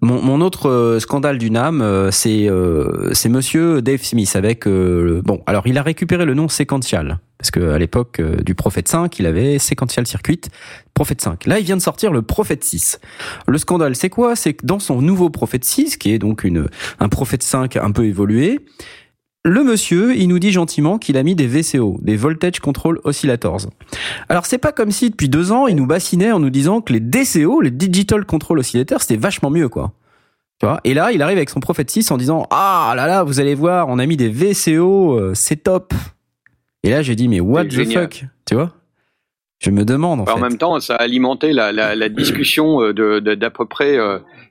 Mon, 0.00 0.22
mon 0.22 0.40
autre 0.40 0.68
euh, 0.68 1.00
scandale 1.00 1.38
du 1.38 1.50
NAM, 1.50 1.80
euh, 1.82 2.12
c'est 2.12 2.48
euh, 2.48 3.12
c'est 3.14 3.28
Monsieur 3.28 3.82
Dave 3.82 4.02
Smith 4.02 4.36
avec 4.36 4.68
euh, 4.68 5.06
bon. 5.24 5.42
Alors 5.46 5.66
il 5.66 5.78
a 5.78 5.82
récupéré 5.82 6.24
le 6.24 6.34
nom 6.34 6.48
séquential 6.48 7.18
parce 7.38 7.50
que 7.52 7.70
à 7.70 7.78
l'époque 7.78 8.20
euh, 8.20 8.36
du 8.42 8.54
Prophet 8.54 8.82
5, 8.84 9.18
il 9.18 9.26
avait 9.26 9.58
séquential 9.58 10.06
circuit 10.06 10.40
Prophet 10.92 11.16
5. 11.18 11.46
Là, 11.46 11.60
il 11.60 11.64
vient 11.64 11.76
de 11.76 11.82
sortir 11.82 12.12
le 12.12 12.22
Prophet 12.22 12.58
6. 12.60 13.00
Le 13.46 13.58
scandale, 13.58 13.94
c'est 13.94 14.10
quoi? 14.10 14.34
C'est 14.34 14.54
que 14.54 14.66
dans 14.66 14.80
son 14.80 15.00
nouveau 15.00 15.30
Prophet 15.30 15.60
6, 15.62 15.96
qui 15.96 16.12
est 16.12 16.18
donc 16.18 16.46
un 16.98 17.08
Prophet 17.08 17.38
5 17.40 17.76
un 17.76 17.92
peu 17.92 18.04
évolué. 18.06 18.58
Le 19.44 19.62
monsieur, 19.62 20.16
il 20.16 20.26
nous 20.26 20.40
dit 20.40 20.50
gentiment 20.50 20.98
qu'il 20.98 21.16
a 21.16 21.22
mis 21.22 21.36
des 21.36 21.46
VCO, 21.46 21.98
des 22.02 22.16
Voltage 22.16 22.58
Control 22.58 23.00
Oscillators. 23.04 23.68
Alors 24.28 24.46
c'est 24.46 24.58
pas 24.58 24.72
comme 24.72 24.90
si 24.90 25.10
depuis 25.10 25.28
deux 25.28 25.52
ans 25.52 25.68
il 25.68 25.76
nous 25.76 25.86
bassinait 25.86 26.32
en 26.32 26.40
nous 26.40 26.50
disant 26.50 26.80
que 26.80 26.92
les 26.92 27.00
DCO, 27.00 27.60
les 27.60 27.70
Digital 27.70 28.26
Control 28.26 28.58
Oscillators, 28.58 29.02
c'était 29.02 29.16
vachement 29.16 29.50
mieux 29.50 29.68
quoi. 29.68 29.92
Tu 30.60 30.66
vois 30.66 30.80
Et 30.84 30.92
là 30.94 31.12
il 31.12 31.22
arrive 31.22 31.36
avec 31.36 31.50
son 31.50 31.60
Prophet 31.60 31.84
6 31.86 32.10
en 32.10 32.16
disant 32.16 32.46
ah 32.50 32.92
là 32.96 33.06
là 33.06 33.22
vous 33.22 33.38
allez 33.40 33.54
voir 33.54 33.88
on 33.88 33.98
a 33.98 34.06
mis 34.06 34.16
des 34.16 34.28
VCO, 34.28 35.16
euh, 35.18 35.32
c'est 35.34 35.56
top. 35.62 35.94
Et 36.82 36.90
là 36.90 37.02
j'ai 37.02 37.14
dit 37.14 37.28
mais 37.28 37.40
what 37.40 37.66
the 37.66 37.70
génial. 37.70 38.02
fuck, 38.04 38.24
tu 38.46 38.54
vois 38.54 38.72
Je 39.60 39.70
me 39.70 39.84
demande 39.84 40.20
en 40.20 40.22
en 40.24 40.26
fait. 40.36 40.40
même 40.40 40.58
temps, 40.58 40.78
ça 40.80 40.94
a 40.96 41.02
alimenté 41.02 41.52
la, 41.52 41.70
la, 41.72 41.94
la 41.94 42.08
discussion 42.08 42.82
euh, 42.82 42.92
de 42.92 43.20
de- 43.20 43.34
d'à 43.34 43.50
peu 43.50 43.66
près 43.66 43.98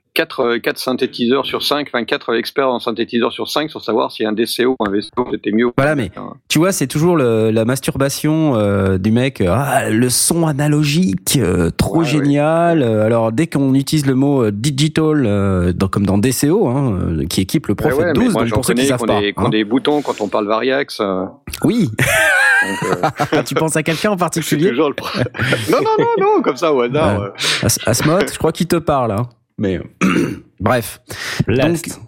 euh, 0.08 0.12
4, 0.14 0.56
quatre 0.58 0.78
synthétiseurs 0.78 1.46
sur 1.46 1.62
5, 1.62 1.88
enfin 1.92 2.04
4 2.04 2.34
experts 2.36 2.68
en 2.68 2.78
synthétiseurs 2.80 3.32
sur 3.32 3.48
5 3.48 3.70
sur 3.70 3.82
savoir 3.82 4.10
si 4.10 4.24
un 4.24 4.32
DCO 4.32 4.76
ou 4.78 4.84
un 4.84 4.90
VCO 4.90 5.28
c'était 5.30 5.52
mieux. 5.52 5.70
Voilà, 5.76 5.94
mais 5.94 6.10
Tu 6.48 6.58
vois, 6.58 6.72
c'est 6.72 6.86
toujours 6.86 7.16
le- 7.16 7.50
la 7.50 7.64
masturbation 7.64 8.56
euh, 8.56 8.98
du 8.98 9.12
mec. 9.12 9.40
euh, 9.40 9.46
Ah, 9.50 9.88
le 9.90 10.08
son 10.10 10.46
analogique, 10.46 11.36
euh, 11.38 11.70
trop 11.70 11.98
Ouais, 12.00 12.04
génial. 12.04 12.82
Euh, 12.82 13.04
Alors 13.06 13.32
dès 13.32 13.46
qu'on 13.46 13.74
utilise 13.74 14.06
le 14.06 14.14
mot 14.14 14.44
euh, 14.44 14.50
digital, 14.52 15.24
euh, 15.26 15.72
dans- 15.72 15.88
comme 15.88 16.06
dans 16.06 16.18
DCO, 16.18 16.68
hein, 16.68 16.98
euh, 17.20 17.26
qui 17.26 17.40
équipe 17.42 17.66
le 17.68 17.74
Prophet 17.74 17.96
ouais, 17.96 18.06
mais 18.06 18.12
12, 18.12 18.32
moi 18.32 18.42
donc 18.44 18.52
pour 18.54 18.64
ceux 18.64 18.74
qui 18.74 18.86
savent 18.86 19.02
ont, 19.02 19.06
pas. 19.06 19.20
des, 19.20 19.34
hein. 19.36 19.48
des 19.50 19.64
boutons 19.64 20.02
quand 20.02 20.20
on 20.20 20.28
parle 20.28 20.46
Variax. 20.46 20.98
euh, 21.00 21.24
Oui, 21.64 21.90
donc, 21.90 22.78
euh, 23.34 23.42
tu 23.44 23.54
penses 23.54 23.76
à 23.76 23.82
quelqu'un 23.82 24.10
en 24.10 24.16
particulier? 24.26 24.70
toujours 24.70 24.90
le 24.90 24.96
non, 25.70 25.78
non, 25.80 25.90
non, 25.98 26.06
non, 26.36 26.42
comme 26.42 26.56
ça 26.56 26.72
au 26.72 26.80
hasard. 26.80 27.20
Ouais. 27.20 27.26
euh. 27.26 27.66
As- 27.66 27.78
Asmod, 27.86 28.30
je 28.32 28.38
crois 28.38 28.52
qu'il 28.52 28.66
te 28.66 28.76
parle. 28.76 29.12
Hein. 29.12 29.28
Mais 29.58 29.80
bref. 30.60 31.00
Blast. 31.46 32.00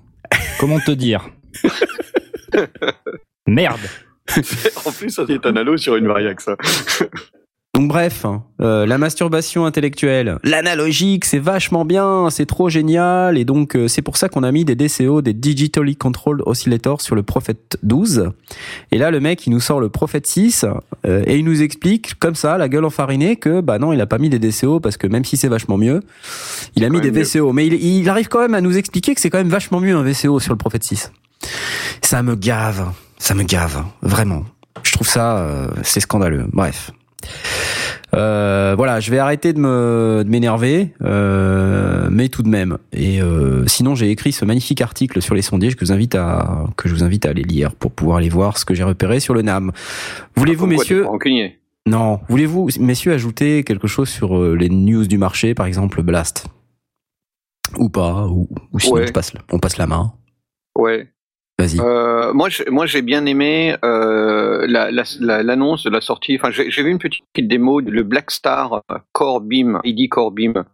Comment 0.59 0.79
te 0.81 0.93
dire? 0.93 1.29
Merde. 3.47 3.81
En 4.85 4.93
plus, 4.93 5.11
ça 5.11 5.25
c'est 5.27 5.45
un 5.45 5.57
halo 5.57 5.77
sur 5.77 5.97
une 5.97 6.07
Variax. 6.07 6.49
Donc 7.81 7.89
bref, 7.89 8.27
hein, 8.27 8.43
euh, 8.61 8.85
la 8.85 8.99
masturbation 8.99 9.65
intellectuelle, 9.65 10.37
l'analogique, 10.45 11.25
c'est 11.25 11.39
vachement 11.39 11.87
bien, 11.87 12.29
c'est 12.29 12.45
trop 12.45 12.69
génial, 12.69 13.39
et 13.39 13.47
donc 13.47 13.75
euh, 13.75 13.89
c'est 13.89 14.03
pour 14.03 14.19
ça 14.19 14.29
qu'on 14.29 14.43
a 14.43 14.53
mis 14.53 14.67
des 14.67 14.75
DCO, 14.75 15.23
des 15.23 15.33
Digitally 15.33 15.97
Controlled 15.97 16.43
Oscillators 16.45 17.01
sur 17.01 17.15
le 17.15 17.23
Prophet 17.23 17.57
12. 17.83 18.33
Et 18.93 18.99
là, 18.99 19.11
le 19.11 19.19
mec, 19.19 19.47
il 19.47 19.51
nous 19.51 19.61
sort 19.61 19.81
le 19.81 19.89
Prophet 19.89 20.21
6, 20.23 20.67
euh, 21.07 21.23
et 21.27 21.39
il 21.39 21.45
nous 21.47 21.63
explique, 21.63 22.19
comme 22.19 22.35
ça, 22.35 22.59
la 22.59 22.69
gueule 22.69 22.85
enfarinée, 22.85 23.37
que 23.37 23.63
bah 23.63 23.79
non, 23.79 23.95
il 23.95 24.01
a 24.03 24.07
pas 24.07 24.19
mis 24.19 24.29
des 24.29 24.39
DCO, 24.39 24.79
parce 24.79 24.99
que 24.99 25.07
même 25.07 25.25
si 25.25 25.39
c'est 25.39 25.49
vachement 25.49 25.79
mieux, 25.79 26.03
il 26.77 26.85
a 26.85 26.91
mis 26.91 27.01
des 27.01 27.11
mieux. 27.11 27.23
VCO. 27.23 27.55
Mais 27.55 27.67
il, 27.67 27.83
il 27.83 28.07
arrive 28.11 28.29
quand 28.29 28.41
même 28.41 28.53
à 28.53 28.61
nous 28.61 28.77
expliquer 28.77 29.15
que 29.15 29.23
c'est 29.23 29.31
quand 29.31 29.39
même 29.39 29.49
vachement 29.49 29.81
mieux 29.81 29.97
un 29.97 30.03
VCO 30.03 30.39
sur 30.39 30.53
le 30.53 30.59
Prophet 30.59 30.81
6. 30.83 31.13
Ça 32.03 32.23
me 32.23 32.37
gave, 32.37 32.91
ça 33.17 33.35
me 33.35 33.43
gave, 33.43 33.83
vraiment. 34.03 34.45
Je 34.83 34.93
trouve 34.93 35.09
ça, 35.09 35.39
euh, 35.39 35.69
c'est 35.83 36.01
scandaleux. 36.01 36.45
Bref. 36.53 36.93
Euh, 38.15 38.75
voilà, 38.77 39.01
je 39.01 39.11
vais 39.11 39.19
arrêter 39.19 39.53
de 39.53 39.59
me 39.61 40.23
de 40.25 40.29
m'énerver, 40.29 40.93
euh, 41.03 42.09
mais 42.11 42.29
tout 42.29 42.43
de 42.43 42.49
même. 42.49 42.79
Et 42.93 43.23
euh, 43.23 43.67
sinon, 43.67 43.95
j'ai 43.95 44.11
écrit 44.11 44.33
ce 44.33 44.45
magnifique 44.45 44.81
article 44.81 45.23
sur 45.23 45.35
les 45.35 45.43
sondages 45.43 45.77
que 45.77 45.85
je 45.85 45.91
vous 45.91 45.95
invite 45.97 46.15
à 46.15 46.65
que 46.77 46.89
je 46.89 46.95
vous 46.95 47.05
invite 47.05 47.27
à 47.27 47.31
aller 47.31 47.45
lire 47.45 47.75
pour 47.75 47.93
pouvoir 47.93 48.19
aller 48.19 48.29
voir 48.29 48.59
ce 48.59 48.65
que 48.65 48.75
j'ai 48.75 48.83
repéré 48.83 49.21
sur 49.21 49.35
le 49.35 49.43
NAM. 49.43 49.71
Voulez-vous, 50.37 50.67
messieurs 50.67 51.07
Non, 51.87 52.21
voulez-vous, 52.29 52.69
messieurs, 52.79 53.13
ajouter 53.13 53.65
quelque 53.65 53.87
chose 53.87 54.09
sur 54.09 54.39
les 54.55 54.69
news 54.69 55.07
du 55.07 55.19
marché, 55.19 55.55
par 55.55 55.67
exemple 55.67 56.03
Blast? 56.03 56.47
Ou 57.79 57.89
pas, 57.89 58.27
ou, 58.27 58.49
ou 58.73 58.81
sinon 58.81 58.97
Ouais. 58.97 59.07
je 59.07 59.13
passe, 59.13 59.33
on 59.53 59.59
passe 59.59 59.77
la 59.79 59.87
main. 59.87 60.13
Ouais. 60.77 61.09
Euh, 61.81 62.33
moi, 62.33 62.49
je- 62.49 62.69
moi, 62.71 62.87
j'ai 62.87 63.03
bien 63.03 63.27
aimé 63.27 63.77
euh, 63.85 64.67
la- 64.69 64.91
la- 64.91 65.03
la- 65.21 65.43
l'annonce 65.43 65.85
de 65.85 65.91
la 65.91 66.01
sortie. 66.01 66.37
Enfin, 66.37 66.51
j'ai 66.51 66.71
j'ai 66.71 66.83
vu 66.83 66.91
une 66.91 66.99
petite 66.99 67.25
démo 67.37 67.81
de 67.83 67.91
le 67.91 68.03
Black 68.03 68.31
Star 68.31 68.83
Core 69.13 69.41
Beam, 69.41 69.81
ID 69.85 70.09
Core 70.09 70.31
Beam. 70.33 70.65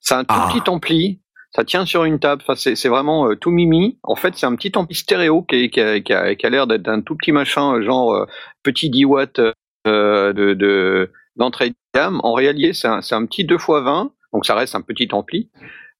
C'est 0.00 0.14
un 0.14 0.24
tout 0.24 0.34
Ah. 0.36 0.48
petit 0.52 0.68
ampli. 0.70 1.20
Ça 1.52 1.64
tient 1.64 1.84
sur 1.84 2.04
une 2.04 2.18
table. 2.20 2.42
Enfin, 2.44 2.54
c'est 2.54 2.76
c'est 2.76 2.88
vraiment 2.88 3.28
euh, 3.28 3.34
tout 3.36 3.50
mimi. 3.50 3.98
En 4.04 4.14
fait, 4.14 4.34
c'est 4.36 4.46
un 4.46 4.54
petit 4.54 4.72
ampli 4.76 4.94
stéréo 4.94 5.42
qui, 5.42 5.64
a, 5.80 6.00
qui 6.00 6.12
a- 6.12 6.34
qui 6.34 6.46
a 6.46 6.50
l'air 6.50 6.66
d'être 6.66 6.88
un 6.88 7.00
tout 7.00 7.16
petit 7.16 7.32
machin, 7.32 7.74
euh, 7.74 7.82
genre 7.82 8.14
euh, 8.14 8.26
petit 8.62 8.88
10 8.88 9.04
watts 9.04 9.40
euh, 9.86 10.32
de 10.32 10.54
de- 10.54 11.10
d'entrée 11.36 11.70
de, 11.70 11.74
gamme. 11.94 12.20
En 12.22 12.34
réalité, 12.34 12.72
c'est 12.72 12.86
un, 12.88 13.00
c'est 13.02 13.14
un 13.16 13.26
petit 13.26 13.44
2 13.44 13.56
x 13.56 13.66
20. 13.68 14.12
Donc, 14.32 14.46
ça 14.46 14.54
reste 14.54 14.76
un 14.76 14.80
petit 14.80 15.08
ampli 15.12 15.50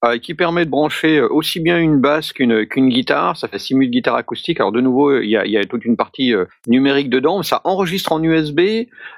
euh, 0.05 0.19
qui 0.19 0.35
permet 0.35 0.65
de 0.65 0.71
brancher 0.71 1.19
euh, 1.19 1.29
aussi 1.31 1.61
bien 1.61 1.79
une 1.79 1.99
basse 2.01 2.33
qu'une 2.33 2.67
qu'une 2.67 2.89
guitare. 2.89 3.37
Ça 3.37 3.49
fait 3.49 3.59
simule 3.59 3.91
guitare 3.91 4.15
acoustique. 4.15 4.59
Alors 4.61 4.73
de 4.73 4.81
nouveau, 4.81 5.21
il 5.21 5.29
y 5.29 5.37
a, 5.37 5.45
y 5.47 5.57
a 5.59 5.65
toute 5.65 5.85
une 5.85 5.97
partie 5.97 6.35
euh, 6.35 6.47
numérique 6.67 7.11
dedans. 7.11 7.43
Ça 7.43 7.61
enregistre 7.65 8.13
en 8.13 8.23
USB. 8.23 8.61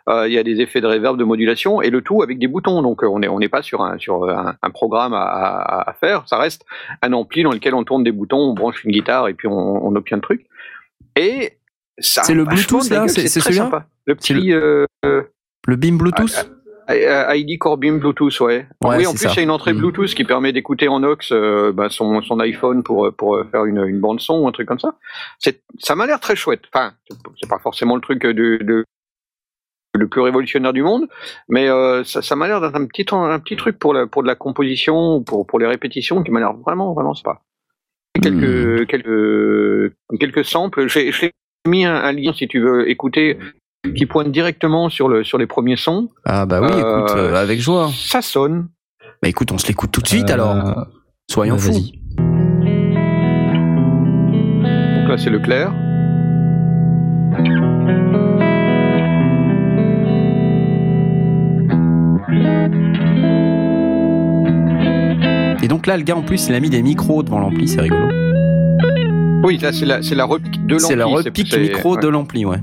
euh, 0.08 0.26
il 0.26 0.32
y 0.32 0.38
a 0.38 0.42
des 0.42 0.60
effets 0.60 0.80
de 0.80 0.86
reverb, 0.86 1.16
de 1.16 1.24
modulation, 1.24 1.80
et 1.82 1.90
le 1.90 2.00
tout 2.02 2.22
avec 2.22 2.38
des 2.38 2.48
boutons. 2.48 2.82
Donc 2.82 3.02
on 3.04 3.20
n'est 3.20 3.28
on 3.28 3.38
n'est 3.38 3.48
pas 3.48 3.62
sur 3.62 3.82
un 3.82 3.96
sur 3.98 4.28
un, 4.28 4.56
un 4.60 4.70
programme 4.70 5.14
à, 5.14 5.22
à, 5.22 5.90
à 5.90 5.92
faire. 5.94 6.24
Ça 6.26 6.36
reste 6.38 6.64
un 7.02 7.12
ampli 7.12 7.42
dans 7.44 7.52
lequel 7.52 7.74
on 7.74 7.84
tourne 7.84 8.02
des 8.04 8.12
boutons, 8.12 8.38
on 8.38 8.54
branche 8.54 8.84
une 8.84 8.90
guitare 8.92 9.28
et 9.28 9.34
puis 9.34 9.46
on, 9.48 9.86
on 9.86 9.94
obtient 9.94 10.16
le 10.16 10.22
truc. 10.22 10.46
Et 11.16 11.58
ça 11.98 12.22
C'est 12.24 12.34
le 12.34 12.44
Bluetooth, 12.44 12.88
là 12.90 13.06
C'est- 13.06 13.28
celui-là. 13.28 13.86
Le 14.06 14.14
petit 14.16 14.52
euh, 14.52 14.86
Le 15.04 15.76
beam 15.76 15.96
Bluetooth 15.98 16.34
euh, 16.44 16.62
ID 16.94 17.59
Core 17.59 17.76
Beam 17.78 17.98
Bluetooth, 17.98 18.40
ouais. 18.40 18.66
Ouais, 18.85 18.96
oui, 18.98 19.07
en 19.07 19.12
plus, 19.12 19.24
il 19.24 19.37
y 19.37 19.40
a 19.40 19.42
une 19.42 19.50
entrée 19.50 19.72
Mm. 19.72 19.78
Bluetooth 19.78 20.14
qui 20.14 20.24
permet 20.24 20.52
d'écouter 20.52 20.88
en 20.88 21.02
aux 21.05 21.16
euh, 21.33 21.72
bah, 21.72 21.88
son, 21.90 22.22
son 22.22 22.38
iPhone 22.40 22.83
pour, 22.83 23.07
euh, 23.07 23.11
pour 23.11 23.37
euh, 23.37 23.44
faire 23.50 23.64
une, 23.64 23.83
une 23.87 24.00
bande 24.00 24.20
son 24.20 24.40
ou 24.40 24.48
un 24.48 24.52
truc 24.52 24.66
comme 24.68 24.78
ça. 24.78 24.94
Ça 25.78 25.94
m'a 25.94 26.07
l'air 26.07 26.20
très 26.20 26.37
chouette. 26.37 26.62
Enfin, 26.72 26.92
c'est- 27.09 27.48
pas 27.48 27.59
forcément 27.59 27.94
le 27.96 28.00
truc 28.02 28.22
de, 28.22 28.33
de- 28.62 28.85
le 29.94 30.09
plus 30.09 30.22
révolutionnaire 30.22 30.72
du 30.72 30.83
monde, 30.83 31.07
mais 31.48 31.68
euh, 31.68 32.02
ça, 32.05 32.22
ça 32.22 32.35
m'a 32.35 32.48
l'air 32.48 32.61
d'être 32.62 32.74
un 32.76 32.87
petit, 32.87 33.05
un 33.12 33.38
petit 33.40 33.57
truc 33.57 33.78
pour, 33.78 33.92
la, 33.92 34.07
pour 34.07 34.22
de 34.22 34.26
la 34.28 34.35
composition, 34.35 35.16
ou 35.16 35.20
pour, 35.22 35.46
pour 35.46 35.59
les 35.59 35.66
répétitions, 35.66 36.22
qui 36.22 36.31
m'a 36.31 36.40
l'air 36.40 36.55
vraiment, 36.55 36.94
vraiment 36.94 37.14
sympa. 37.14 37.40
Et 38.16 38.20
Quelques, 38.20 38.87
quelques, 38.88 39.92
quelques 40.18 40.44
samples. 40.44 40.88
J'ai, 40.88 41.12
j'ai 41.12 41.33
mis 41.68 41.85
un, 41.85 41.94
un 41.94 42.12
lien 42.12 42.33
si 42.33 42.48
tu 42.48 42.61
veux 42.61 42.88
écouter 42.88 43.38
qui 43.96 44.06
pointe 44.06 44.30
directement 44.30 44.88
sur, 44.88 45.08
le, 45.08 45.24
sur 45.24 45.38
les 45.38 45.46
premiers 45.46 45.76
sons. 45.76 46.08
Ah 46.24 46.46
bah 46.46 46.60
oui, 46.60 46.68
Euh, 46.72 47.04
écoute, 47.04 47.16
euh, 47.16 47.34
avec 47.34 47.60
joie. 47.60 47.90
Ça 47.94 48.22
sonne. 48.22 48.68
Bah 49.22 49.28
écoute, 49.28 49.50
on 49.52 49.58
se 49.58 49.66
l'écoute 49.66 49.90
tout 49.90 50.00
de 50.00 50.08
suite 50.08 50.30
Euh, 50.30 50.34
alors. 50.34 50.86
Soyons 51.30 51.56
bah, 51.56 51.60
fous. 51.62 51.72
Donc 54.98 55.08
là, 55.08 55.18
c'est 55.18 55.30
le 55.30 55.40
clair. 55.40 55.72
Et 65.62 65.68
donc 65.68 65.86
là, 65.86 65.96
le 65.96 66.02
gars 66.02 66.16
en 66.16 66.22
plus, 66.22 66.48
il 66.48 66.54
a 66.54 66.60
mis 66.60 66.70
des 66.70 66.82
micros 66.82 67.22
devant 67.22 67.38
l'ampli, 67.38 67.68
c'est 67.68 67.80
rigolo. 67.80 68.08
Oui, 69.44 69.58
là, 69.58 69.72
c'est 69.72 69.86
la, 69.86 70.02
c'est 70.02 70.14
la 70.14 70.24
repique 70.24 70.64
de 70.66 70.74
l'ampli. 70.74 70.86
C'est 70.86 70.96
le 70.96 71.04
repique 71.04 71.56
micro 71.56 71.94
ouais. 71.96 72.02
de 72.02 72.08
l'ampli, 72.08 72.44
ouais. 72.44 72.58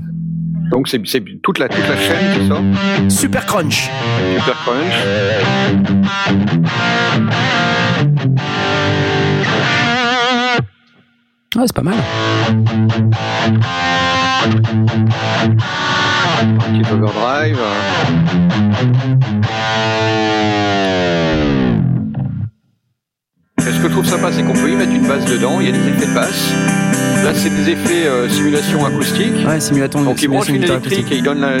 Donc, 0.70 0.88
c'est 0.88 1.00
toute 1.42 1.58
la, 1.58 1.68
toute 1.68 1.88
la 1.88 1.96
chaîne 1.96 2.40
qui 2.40 2.48
sort. 2.48 2.62
Super 3.08 3.46
crunch. 3.46 3.90
Super 4.36 4.56
crunch. 4.64 4.94
Ouais, 11.56 11.64
c'est 11.66 11.74
pas 11.74 11.82
mal. 11.82 11.96
Petit 16.58 16.92
overdrive. 16.92 17.58
Ce 23.60 23.76
que 23.80 23.88
je 23.88 23.92
trouve 23.92 24.06
sympa, 24.06 24.30
c'est 24.32 24.42
qu'on 24.42 24.52
peut 24.52 24.70
y 24.70 24.76
mettre 24.76 24.92
une 24.92 25.06
basse 25.06 25.24
dedans. 25.24 25.58
Il 25.60 25.66
y 25.66 25.68
a 25.68 25.72
des 25.72 25.88
effets 25.88 26.06
de 26.06 26.14
basse. 26.14 26.52
Là, 27.24 27.32
c'est 27.34 27.50
des 27.50 27.70
effets 27.72 28.06
euh, 28.06 28.28
simulation 28.28 28.84
acoustique. 28.86 29.32
Ouais, 29.46 29.60
simulaton, 29.60 30.02
Donc, 30.02 30.22
il 30.22 30.28
branche 30.28 30.46
simulation 30.46 30.76
une 30.76 30.80
électrique 30.82 31.12
et 31.12 31.16
il 31.16 31.22
donne 31.22 31.40
la, 31.40 31.56
la- 31.56 31.60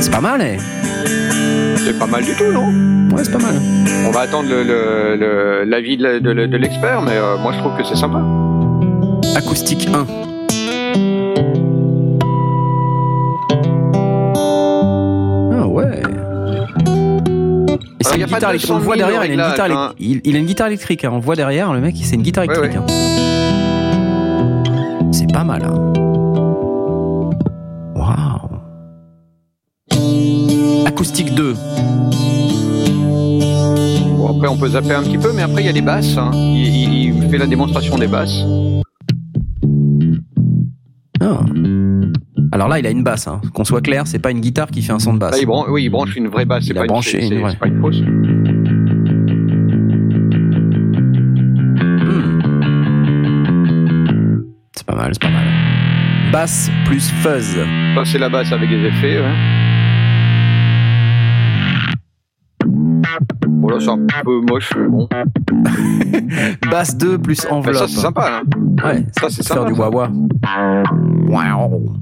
C'est 0.00 0.10
pas 0.10 0.20
mal, 0.20 0.40
eh. 0.42 0.58
C'est 1.76 1.98
pas 1.98 2.06
mal 2.06 2.24
du 2.24 2.32
tout, 2.34 2.52
non? 2.52 2.66
Ouais, 3.14 3.22
c'est 3.24 3.32
pas 3.32 3.38
mal. 3.38 3.54
On 4.06 4.10
va 4.10 4.20
attendre 4.20 4.48
le- 4.48 4.62
le- 4.64 5.16
le- 5.16 5.64
l'avis 5.64 5.96
la- 5.96 6.18
de 6.20 6.56
l'expert, 6.56 7.00
mais 7.02 7.12
euh, 7.16 7.36
moi, 7.38 7.52
je 7.52 7.58
trouve 7.58 7.76
que 7.76 7.84
c'est 7.84 7.96
sympa. 7.96 8.22
Acoustique 9.36 9.88
1. 9.92 10.27
Une 18.20 18.26
guitare 18.26 18.50
200 18.50 18.50
électrique. 18.50 18.72
On 18.74 18.78
voit 18.78 18.96
000 18.96 19.08
derrière, 19.08 19.24
il 19.24 19.30
a 19.40 19.44
une 19.44 19.50
guitare, 19.50 19.68
élec- 19.68 19.94
il, 19.98 20.20
il 20.24 20.36
a 20.36 20.38
une 20.38 20.46
guitare 20.46 20.66
électrique. 20.68 21.04
hein. 21.04 21.10
On 21.12 21.18
voit 21.18 21.36
derrière, 21.36 21.72
le 21.72 21.80
mec, 21.80 21.96
c'est 22.02 22.14
une 22.16 22.22
guitare 22.22 22.46
Ouais, 22.46 22.56
électrique. 22.58 22.76
hein. 22.76 22.86
C'est 25.12 25.32
pas 25.32 25.44
mal. 25.44 25.62
Hein. 25.64 25.92
Waouh. 27.96 28.48
Acoustique 30.86 31.34
2. 31.34 31.54
Bon, 34.16 34.36
après, 34.36 34.48
on 34.48 34.56
peut 34.56 34.68
zapper 34.68 34.92
un 34.94 35.02
petit 35.02 35.18
peu, 35.18 35.32
mais 35.32 35.42
après, 35.42 35.62
il 35.62 35.66
y 35.66 35.70
a 35.70 35.72
des 35.72 35.80
basses. 35.82 36.16
hein. 36.16 36.30
Il, 36.34 36.66
il- 36.66 37.14
il 37.24 37.30
fait 37.30 37.38
la 37.38 37.46
démonstration 37.46 37.96
des 37.98 38.06
basses. 38.08 38.42
Ah. 41.20 41.40
Alors 42.52 42.68
là, 42.68 42.78
il 42.78 42.86
a 42.86 42.90
une 42.90 43.02
basse. 43.02 43.26
Hein. 43.28 43.40
Qu'on 43.54 43.64
soit 43.64 43.80
clair, 43.80 44.06
c'est 44.06 44.18
pas 44.18 44.30
une 44.30 44.40
guitare 44.40 44.68
qui 44.68 44.82
fait 44.82 44.92
un 44.92 44.98
son 44.98 45.14
de 45.14 45.18
basse. 45.18 45.32
Là, 45.32 45.38
il 45.40 45.46
bran- 45.46 45.66
oui, 45.68 45.84
il 45.84 45.88
branche 45.90 46.14
une 46.16 46.28
vraie 46.28 46.44
basse. 46.44 46.66
Il 46.66 46.76
a 46.78 46.82
pas, 46.82 46.86
branché 46.86 47.24
une, 47.26 47.40
vraie. 47.40 47.50
c'est 47.52 47.58
pas 47.58 47.66
une 47.66 47.80
fausse. 47.80 48.00
Hmm. 53.18 54.42
C'est 54.76 54.86
pas 54.86 54.94
mal, 54.94 55.10
c'est 55.12 55.22
pas 55.22 55.30
mal. 55.30 55.46
Basse 56.32 56.70
plus 56.84 57.10
fuzz. 57.10 57.58
C'est 58.04 58.18
la 58.18 58.28
basse 58.28 58.52
avec 58.52 58.68
des 58.70 58.84
effets. 58.86 59.18
Ouais. 59.20 59.34
Bon, 63.46 63.68
là, 63.68 63.78
c'est 63.80 63.88
un 63.88 64.06
peu 64.24 64.40
moche, 64.40 64.72
mais 64.76 64.86
bon. 64.88 65.08
Basse 66.70 66.96
2 66.96 67.18
plus 67.18 67.44
Mais 67.44 67.50
enveloppe. 67.50 67.76
ça, 67.76 67.88
c'est 67.88 68.00
sympa. 68.00 68.40
Hein. 68.42 68.84
Ouais, 68.84 69.04
Ça, 69.20 69.28
c'est 69.30 69.46
faire 69.46 69.56
sympa. 69.58 69.70
du 69.70 69.76
ça. 69.76 69.90
wah 69.90 70.10
Wow. 71.28 71.92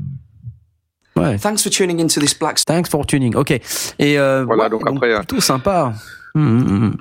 Ouais. 1.16 1.38
Thanks 1.38 1.62
for 1.62 1.70
tuning 1.70 2.00
into 2.00 2.20
this 2.20 2.34
Black 2.38 2.58
Thanks 2.66 2.90
for 2.90 3.06
tuning. 3.06 3.34
Ok. 3.36 3.50
Et 3.98 4.18
euh, 4.18 4.44
Voilà, 4.44 4.64
ouais, 4.64 4.70
donc 4.70 4.82
après, 4.86 5.12
euh, 5.14 5.18
plutôt 5.18 5.40
sympa. 5.40 5.92
Hmm, 6.34 6.42
hmm, 6.60 6.86
hmm. 6.90 6.92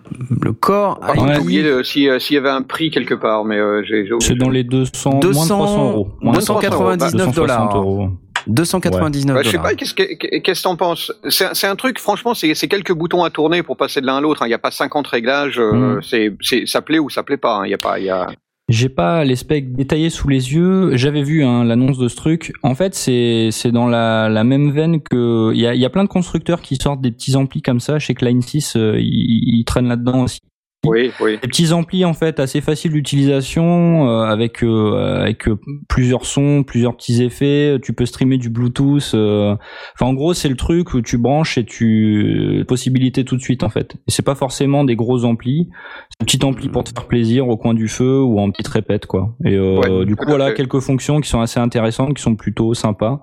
Le 0.44 0.54
corps. 0.54 0.98
Par 1.02 1.14
contre, 1.16 1.42
oublié 1.42 1.84
si, 1.84 2.08
euh, 2.08 2.20
s'il 2.20 2.36
y 2.36 2.38
avait 2.38 2.50
un 2.50 2.62
prix 2.62 2.90
quelque 2.90 3.16
part, 3.16 3.44
mais 3.44 3.58
euh, 3.58 3.84
j'ai. 3.84 4.08
C'est 4.22 4.36
dans 4.36 4.50
les 4.50 4.64
200, 4.64 5.10
moins 5.10 5.20
de 5.20 5.28
200, 5.28 5.58
300 5.58 5.92
euros. 5.92 6.10
Moins 6.22 6.34
de 6.34 6.38
299 6.40 7.12
260 7.12 7.36
dollars. 7.36 7.76
euros. 7.76 8.10
299 8.48 9.36
Bah, 9.36 9.42
je 9.44 9.50
sais 9.50 9.58
pas, 9.58 9.74
qu'est-ce 9.76 9.94
que 9.94 10.04
qu'est-ce 10.40 10.60
que 10.62 10.64
t'en 10.64 10.76
penses? 10.76 11.12
C'est 11.30 11.54
c'est 11.56 11.68
un 11.68 11.76
truc, 11.76 12.00
franchement, 12.00 12.34
c'est 12.34 12.54
c'est 12.56 12.68
quelques 12.68 12.94
boutons 12.94 13.24
à 13.24 13.30
tourner 13.30 13.64
pour 13.64 13.78
passer 13.78 14.02
de 14.02 14.06
l'un 14.06 14.18
à 14.18 14.22
l'autre. 14.22 14.42
hein. 14.44 14.46
Il 14.48 14.50
n'y 14.50 14.54
a 14.56 14.60
pas 14.60 14.72
50 14.72 15.08
réglages. 15.08 15.60
euh, 15.60 15.98
Mm. 15.98 16.02
c'est 16.04 16.34
c'est 16.42 16.66
ça 16.66 16.82
plaît 16.82 17.00
ou 17.00 17.10
ça 17.10 17.24
plaît 17.24 17.38
pas. 17.38 17.58
hein. 17.58 17.66
Il 17.66 17.72
y 17.72 17.74
a 17.74 17.78
pas, 17.78 18.00
il 18.00 18.06
y 18.06 18.10
a. 18.10 18.28
J'ai 18.68 18.90
pas 18.90 19.24
les 19.24 19.36
specs 19.36 19.74
détaillés 19.76 20.10
sous 20.10 20.28
les 20.28 20.54
yeux. 20.54 20.96
J'avais 20.98 21.22
vu 21.22 21.44
hein, 21.44 21.64
l'annonce 21.64 22.00
de 22.00 22.08
ce 22.08 22.16
truc. 22.16 22.52
En 22.64 22.74
fait, 22.74 22.96
c'est 22.96 23.50
c'est 23.52 23.72
dans 23.72 23.88
la, 23.88 24.28
la 24.28 24.44
même 24.44 24.72
veine 24.72 25.02
que 25.02 25.52
il 25.54 25.60
y 25.62 25.68
a, 25.68 25.76
il 25.76 25.80
y 25.80 25.86
a 25.86 25.90
plein 25.92 26.04
de 26.04 26.10
constructeurs 26.10 26.62
qui 26.62 26.76
sortent 26.78 27.02
des 27.02 27.12
petits 27.12 27.36
amplis 27.36 27.62
comme 27.62 27.80
ça. 27.80 28.00
Chez 28.00 28.16
Klein 28.16 28.42
6, 28.42 28.76
euh, 28.76 28.96
ils, 29.00 29.60
ils 29.60 29.66
traînent 29.66 29.88
là-dedans 29.88 30.24
aussi. 30.24 30.40
Oui, 30.86 31.12
oui. 31.22 31.34
Des 31.42 31.48
petits 31.48 31.74
amplis 31.74 32.06
en 32.06 32.14
fait 32.14 32.40
assez 32.40 32.62
faciles 32.62 32.92
d'utilisation 32.92 34.08
euh, 34.10 34.24
avec 34.24 34.64
euh, 34.64 35.22
avec 35.22 35.48
euh, 35.48 35.60
plusieurs 35.90 36.26
sons, 36.26 36.64
plusieurs 36.64 36.96
petits 36.96 37.24
effets. 37.24 37.78
Tu 37.82 37.94
peux 37.94 38.06
streamer 38.06 38.38
du 38.38 38.50
Bluetooth. 38.50 39.12
euh, 39.14 39.56
Enfin 39.96 40.06
en 40.10 40.14
gros 40.14 40.34
c'est 40.34 40.50
le 40.50 40.56
truc 40.56 40.94
où 40.94 41.02
tu 41.02 41.18
branches 41.18 41.58
et 41.58 41.66
tu 41.66 42.64
possibilité 42.68 43.26
tout 43.26 43.36
de 43.36 43.42
suite 43.42 43.64
en 43.64 43.70
fait. 43.70 43.96
Et 44.08 44.12
c'est 44.12 44.26
pas 44.26 44.36
forcément 44.36 44.84
des 44.84 44.96
gros 44.96 45.26
amplis. 45.26 45.70
C'est 46.10 46.24
un 46.24 46.26
petit 46.26 46.46
ampli 46.46 46.70
pour 46.70 46.84
te 46.84 46.90
faire 46.90 47.08
plaisir 47.08 47.48
au 47.48 47.58
coin 47.58 47.74
du 47.74 47.88
feu 47.88 48.22
ou 48.22 48.40
en 48.40 48.52
petite 48.52 48.68
répète 48.68 49.06
quoi. 49.06 49.36
Et 49.46 49.56
euh, 49.56 49.80
Ouais, 49.80 50.06
du 50.06 50.16
coup 50.16 50.26
voilà 50.28 50.48
fait. 50.50 50.54
quelques 50.56 50.80
fonctions 50.80 51.20
qui 51.22 51.30
sont 51.30 51.42
assez 51.42 51.60
intéressantes, 51.60 52.14
qui 52.16 52.22
sont 52.22 52.36
plutôt 52.36 52.74
sympas. 52.74 53.22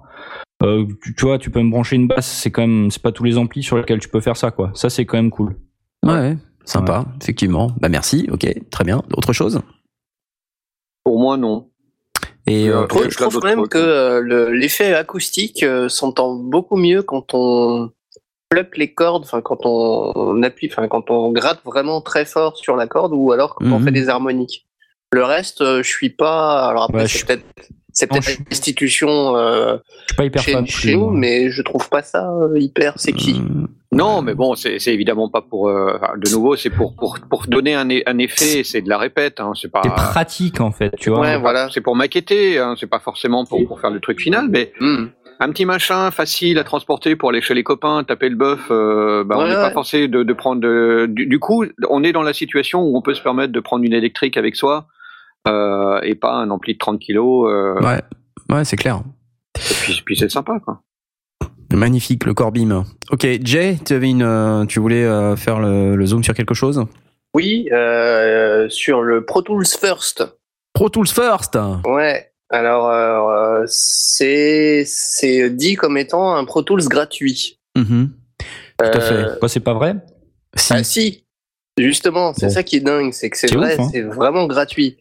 Euh, 0.63 0.87
tu, 1.03 1.15
tu 1.17 1.25
vois, 1.25 1.39
tu 1.39 1.51
peux 1.51 1.61
me 1.61 1.71
brancher 1.71 1.97
une 1.97 2.07
basse, 2.07 2.27
c'est 2.41 2.53
quand 2.53 2.63
même, 2.65 2.89
c'est 2.93 3.03
pas 3.03 3.11
tous 3.11 3.25
les 3.25 3.37
amplis 3.37 3.65
sur 3.65 3.77
lesquels 3.77 3.99
tu 3.99 4.09
peux 4.09 4.21
faire 4.21 4.37
ça, 4.37 4.53
quoi. 4.53 4.71
Ça, 4.75 4.91
c'est 4.91 5.05
quand 5.05 5.17
même 5.17 5.31
cool. 5.31 5.57
Ouais, 6.07 6.37
sympa, 6.65 7.05
effectivement. 7.21 7.73
Bah 7.81 7.89
merci, 7.89 8.29
ok, 8.31 8.47
très 8.71 8.85
bien. 8.85 9.03
Autre 9.17 9.33
chose? 9.33 9.61
Pour 11.05 11.19
moi, 11.21 11.37
non. 11.37 11.69
Et 12.47 12.69
Euh, 12.69 12.83
euh, 12.83 13.05
Je 13.05 13.11
je 13.11 13.17
trouve 13.17 13.43
même 13.45 13.69
que 13.69 13.79
euh, 13.79 14.21
le- 14.21 14.51
l'effet 14.53 14.95
acoustique 14.95 15.63
euh, 15.63 15.89
s'entend 15.89 16.35
beaucoup 16.35 16.77
mieux 16.77 17.03
quand 17.03 17.35
on 17.35 17.91
pluck 18.49 18.77
les 18.77 18.93
cordes, 18.93 19.23
enfin 19.25 19.41
quand 19.41 19.65
on, 19.65 20.13
on 20.15 20.43
appuie, 20.43 20.69
enfin 20.71 20.87
quand 20.89 21.11
on 21.11 21.33
gratte 21.33 21.61
vraiment 21.65 22.01
très 22.01 22.25
fort 22.25 22.57
sur 22.57 22.77
la 22.77 22.87
corde 22.87 23.13
ou 23.15 23.33
alors 23.33 23.55
quand 23.55 23.65
on 23.67 23.79
Mhm. 23.79 23.85
fait 23.85 23.91
des 23.93 24.09
harmoniques. 24.09 24.67
Le 25.13 25.25
reste, 25.25 25.61
euh, 25.61 25.83
je 25.83 25.89
suis 25.89 26.11
pas. 26.11 26.69
Alors 26.69 26.85
après, 26.85 27.03
Ouais, 27.03 27.07
je 27.07 27.13
c'est 27.13 27.19
suis- 27.19 27.27
peut-être 27.27 27.45
c'est 27.93 28.07
peut-être 28.09 28.29
je- 28.29 28.39
l'institution 28.51 29.37
euh, 29.37 29.77
je 29.77 30.07
suis 30.09 30.17
pas 30.17 30.25
hyper 30.25 30.43
chez, 30.43 30.53
fan. 30.53 30.67
chez 30.67 30.95
nous, 30.97 31.11
mais 31.11 31.51
je 31.51 31.63
trouve 31.63 31.89
pas 31.89 32.03
ça 32.03 32.31
euh, 32.31 32.59
hyper 32.59 32.99
sexy. 32.99 33.41
euh, 33.41 33.67
Non, 33.93 34.23
mais 34.23 34.35
bon, 34.35 34.55
c'est 34.55 34.79
évidemment 34.89 35.29
pas 35.29 35.43
pour. 35.43 35.69
euh, 35.69 35.99
de 36.17 36.31
nouveau, 36.31 36.57
c'est 36.57 36.71
pour, 36.71 36.95
pour 36.97 37.19
pour 37.29 37.47
donner 37.47 37.75
un, 37.75 37.89
un 38.07 38.19
effet. 38.19 38.65
C'est 38.65 38.83
de 38.83 38.89
la 38.89 38.99
répète. 38.99 39.41
Hein, 39.41 39.53
c'est 39.55 39.71
pas. 39.71 39.81
pratique 39.83 40.61
en 40.61 40.71
fait, 40.73 40.93
tu 40.99 41.11
vois. 41.11 41.21
Ouais, 41.21 41.39
voilà. 41.39 41.69
C'est 41.73 41.81
pour 41.83 41.95
maqueter. 41.97 42.59
Hein, 42.59 42.75
c'est 42.79 42.87
pas 42.89 43.01
forcément 43.01 43.45
pour 43.45 43.65
pour 43.67 43.81
faire 43.81 43.91
le 43.91 44.01
truc 44.01 44.21
final, 44.21 44.49
mais 44.51 44.73
Hmm. 44.81 45.07
un 45.41 45.51
petit 45.51 45.67
machin 45.67 46.11
facile 46.11 46.59
à 46.59 46.65
transporter 46.65 47.17
pour 47.17 47.29
aller 47.31 47.43
chez 47.43 47.53
les 47.55 47.65
copains, 47.65 48.03
taper 48.05 48.29
le 48.31 48.37
bœuf. 48.37 48.69
euh, 48.71 49.25
bah, 49.25 49.35
on 49.39 49.45
n'est 49.45 49.51
ouais. 49.51 49.61
pas 49.61 49.71
forcé 49.73 50.09
de, 50.09 50.23
de 50.23 50.33
prendre. 50.33 50.61
de- 50.63 51.07
du, 51.09 51.27
du 51.27 51.39
coup, 51.39 51.65
on 51.91 52.03
est 52.05 52.13
dans 52.13 52.23
la 52.23 52.33
situation 52.33 52.83
où 52.83 52.97
on 52.97 53.03
peut 53.03 53.15
se 53.15 53.23
permettre 53.23 53.53
de 53.53 53.61
prendre 53.61 53.85
une 53.85 53.93
électrique 53.93 54.37
avec 54.37 54.57
soi 54.57 54.87
euh, 55.49 56.01
et 56.03 56.15
pas 56.15 56.33
un 56.35 56.51
ampli 56.51 56.75
de 56.75 56.79
30 56.79 56.99
kilos. 57.01 57.49
euh, 57.51 57.81
ouais, 57.81 58.01
ouais, 58.55 58.65
c'est 58.65 58.77
clair. 58.77 59.03
et 59.57 59.75
puis, 59.83 60.03
puis 60.05 60.17
c'est 60.17 60.31
sympa, 60.31 60.59
quoi. 60.65 60.81
Magnifique 61.73 62.25
le 62.27 62.35
Corbim. 62.35 62.85
Ok, 63.11 63.27
Jay, 63.43 63.79
tu 63.85 63.95
avais 63.95 64.11
une, 64.11 64.23
euh, 64.23 64.67
tu 64.67 64.79
voulais 64.79 65.07
faire 65.37 65.59
le, 65.59 65.97
le 65.97 66.07
zoom 66.07 66.23
sur 66.23 66.35
quelque 66.35 66.55
chose? 66.55 66.85
Oui, 67.35 67.69
euh, 67.73 68.69
sur 68.69 69.01
le 69.01 69.25
Pro 69.25 69.41
Tools 69.41 69.67
First. 69.67 70.23
Pro 70.75 70.91
Tools 70.91 71.07
First. 71.09 71.59
Ouais. 71.87 72.29
Alors, 72.51 72.91
euh, 72.91 73.65
c'est 73.67 74.83
c'est 74.87 75.49
dit 75.49 75.75
comme 75.77 75.97
étant 75.97 76.35
un 76.35 76.45
Pro 76.45 76.61
Tools 76.63 76.85
gratuit. 76.87 77.59
Mhm, 77.75 78.11
Tout 78.79 78.85
à 78.85 78.97
Euh, 78.99 79.01
fait. 79.33 79.39
Quoi, 79.39 79.49
c'est 79.49 79.61
pas 79.61 79.73
vrai? 79.73 79.95
Si. 80.55 80.73
Ah 80.75 80.85
si, 80.85 81.25
justement, 81.79 82.35
c'est 82.35 82.49
Bon. 82.49 82.53
ça 82.53 82.63
qui 82.63 82.77
est 82.77 82.81
dingue, 82.81 83.13
c'est 83.15 83.31
que 83.31 83.39
c'est 83.39 83.55
vrai, 83.55 83.81
hein. 83.81 83.89
c'est 83.91 84.03
vraiment 84.03 84.47
gratuit. 84.47 84.99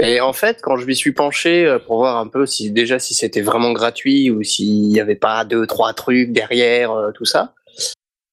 Et 0.00 0.20
en 0.20 0.32
fait, 0.32 0.60
quand 0.62 0.76
je 0.76 0.86
m'y 0.86 0.94
suis 0.94 1.10
penché 1.12 1.66
euh, 1.66 1.78
pour 1.80 1.96
voir 1.96 2.18
un 2.18 2.28
peu 2.28 2.46
si 2.46 2.70
déjà 2.70 3.00
si 3.00 3.14
c'était 3.14 3.40
vraiment 3.40 3.72
gratuit 3.72 4.30
ou 4.30 4.44
s'il 4.44 4.88
n'y 4.88 5.00
avait 5.00 5.16
pas 5.16 5.44
deux 5.44 5.66
trois 5.66 5.92
trucs 5.92 6.30
derrière 6.30 6.92
euh, 6.92 7.10
tout 7.10 7.24
ça, 7.24 7.54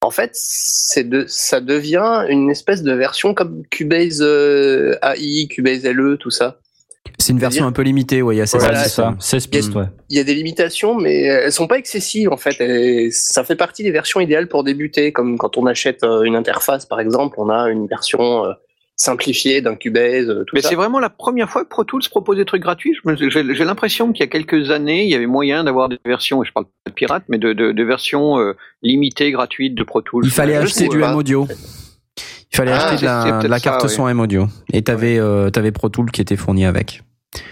en 0.00 0.10
fait, 0.10 0.30
c'est 0.34 1.08
de 1.08 1.24
ça 1.26 1.60
devient 1.60 2.24
une 2.28 2.50
espèce 2.50 2.84
de 2.84 2.92
version 2.92 3.34
comme 3.34 3.64
Cubase 3.68 4.20
euh, 4.22 4.94
AI, 5.02 5.48
Cubase 5.48 5.82
LE, 5.82 6.16
tout 6.18 6.30
ça. 6.30 6.60
C'est 7.18 7.32
une 7.32 7.38
version 7.38 7.66
un 7.66 7.72
peu 7.72 7.82
limitée, 7.82 8.22
ouais, 8.22 8.36
il 8.36 8.38
y 8.38 8.42
a 8.42 8.46
16 8.46 8.60
Voilà, 8.60 8.84
c'est 8.84 8.88
ça. 8.90 9.16
16 9.18 9.46
pistes, 9.48 9.74
ouais. 9.74 9.86
Il 10.10 10.16
y 10.16 10.20
a 10.20 10.24
des 10.24 10.34
limitations, 10.34 10.94
mais 10.94 11.22
elles 11.22 11.52
sont 11.52 11.66
pas 11.66 11.78
excessives 11.78 12.30
en 12.30 12.36
fait. 12.36 12.60
Et 12.60 13.10
ça 13.10 13.42
fait 13.42 13.56
partie 13.56 13.82
des 13.82 13.90
versions 13.90 14.20
idéales 14.20 14.48
pour 14.48 14.62
débuter, 14.62 15.10
comme 15.10 15.36
quand 15.36 15.56
on 15.56 15.66
achète 15.66 16.04
une 16.04 16.36
interface 16.36 16.86
par 16.86 17.00
exemple, 17.00 17.36
on 17.40 17.48
a 17.48 17.68
une 17.70 17.88
version 17.88 18.44
simplifiée 18.96 19.60
d'un 19.60 19.76
Cubase, 19.76 20.28
euh, 20.30 20.44
tout 20.44 20.54
Mais 20.54 20.62
ça. 20.62 20.70
c'est 20.70 20.74
vraiment 20.74 20.98
la 20.98 21.10
première 21.10 21.50
fois 21.50 21.62
que 21.64 21.68
Pro 21.68 21.84
Tools 21.84 22.02
propose 22.10 22.38
des 22.38 22.44
trucs 22.46 22.62
gratuits. 22.62 22.96
J'ai 23.18 23.30
j'ai 23.30 23.64
l'impression 23.64 24.12
qu'il 24.12 24.20
y 24.20 24.24
a 24.24 24.26
quelques 24.30 24.70
années, 24.70 25.04
il 25.04 25.10
y 25.10 25.14
avait 25.14 25.26
moyen 25.26 25.64
d'avoir 25.64 25.88
des 25.90 25.98
versions, 26.04 26.42
et 26.42 26.46
je 26.46 26.52
parle 26.52 26.64
pas 26.66 26.90
de 26.90 26.94
pirates, 26.94 27.24
mais 27.28 27.38
de, 27.38 27.52
de, 27.52 27.72
de 27.72 27.82
versions 27.84 28.38
euh, 28.38 28.54
limitées, 28.82 29.30
gratuites 29.32 29.74
de 29.74 29.82
Pro 29.84 30.00
Tools. 30.00 30.24
Il 30.24 30.30
fallait 30.30 30.56
acheter 30.56 30.88
du 30.88 30.98
pas. 30.98 31.10
M 31.10 31.16
audio. 31.16 31.46
Il 32.52 32.56
fallait 32.56 32.72
Ah, 32.72 32.86
acheter 32.88 33.00
de 33.02 33.04
la, 33.48 33.58
de 33.58 33.62
carte 33.62 33.82
ça, 33.82 33.88
son 33.88 34.08
M 34.08 34.18
audio. 34.18 34.48
Et 34.72 34.80
t'avais 34.82 35.18
euh, 35.18 35.50
t'avais 35.50 35.72
Pro 35.72 35.90
Tools 35.90 36.10
qui 36.10 36.22
était 36.22 36.36
fourni 36.36 36.64
avec. 36.64 37.02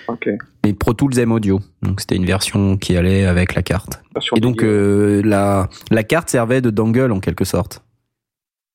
Ok. 0.08 0.30
Mais 0.64 0.72
Pro 0.72 0.94
Tools 0.94 1.18
M 1.18 1.30
audio. 1.30 1.60
Donc 1.82 2.00
c'était 2.00 2.16
une 2.16 2.24
version 2.24 2.78
qui 2.78 2.96
allait 2.96 3.26
avec 3.26 3.54
la 3.54 3.62
carte. 3.62 4.00
Version 4.14 4.34
Et 4.36 4.40
donc 4.40 4.62
euh, 4.62 5.20
la 5.22 5.68
la 5.90 6.04
carte 6.04 6.30
servait 6.30 6.62
de 6.62 6.70
dongle 6.70 7.12
en 7.12 7.20
quelque 7.20 7.44
sorte. 7.44 7.82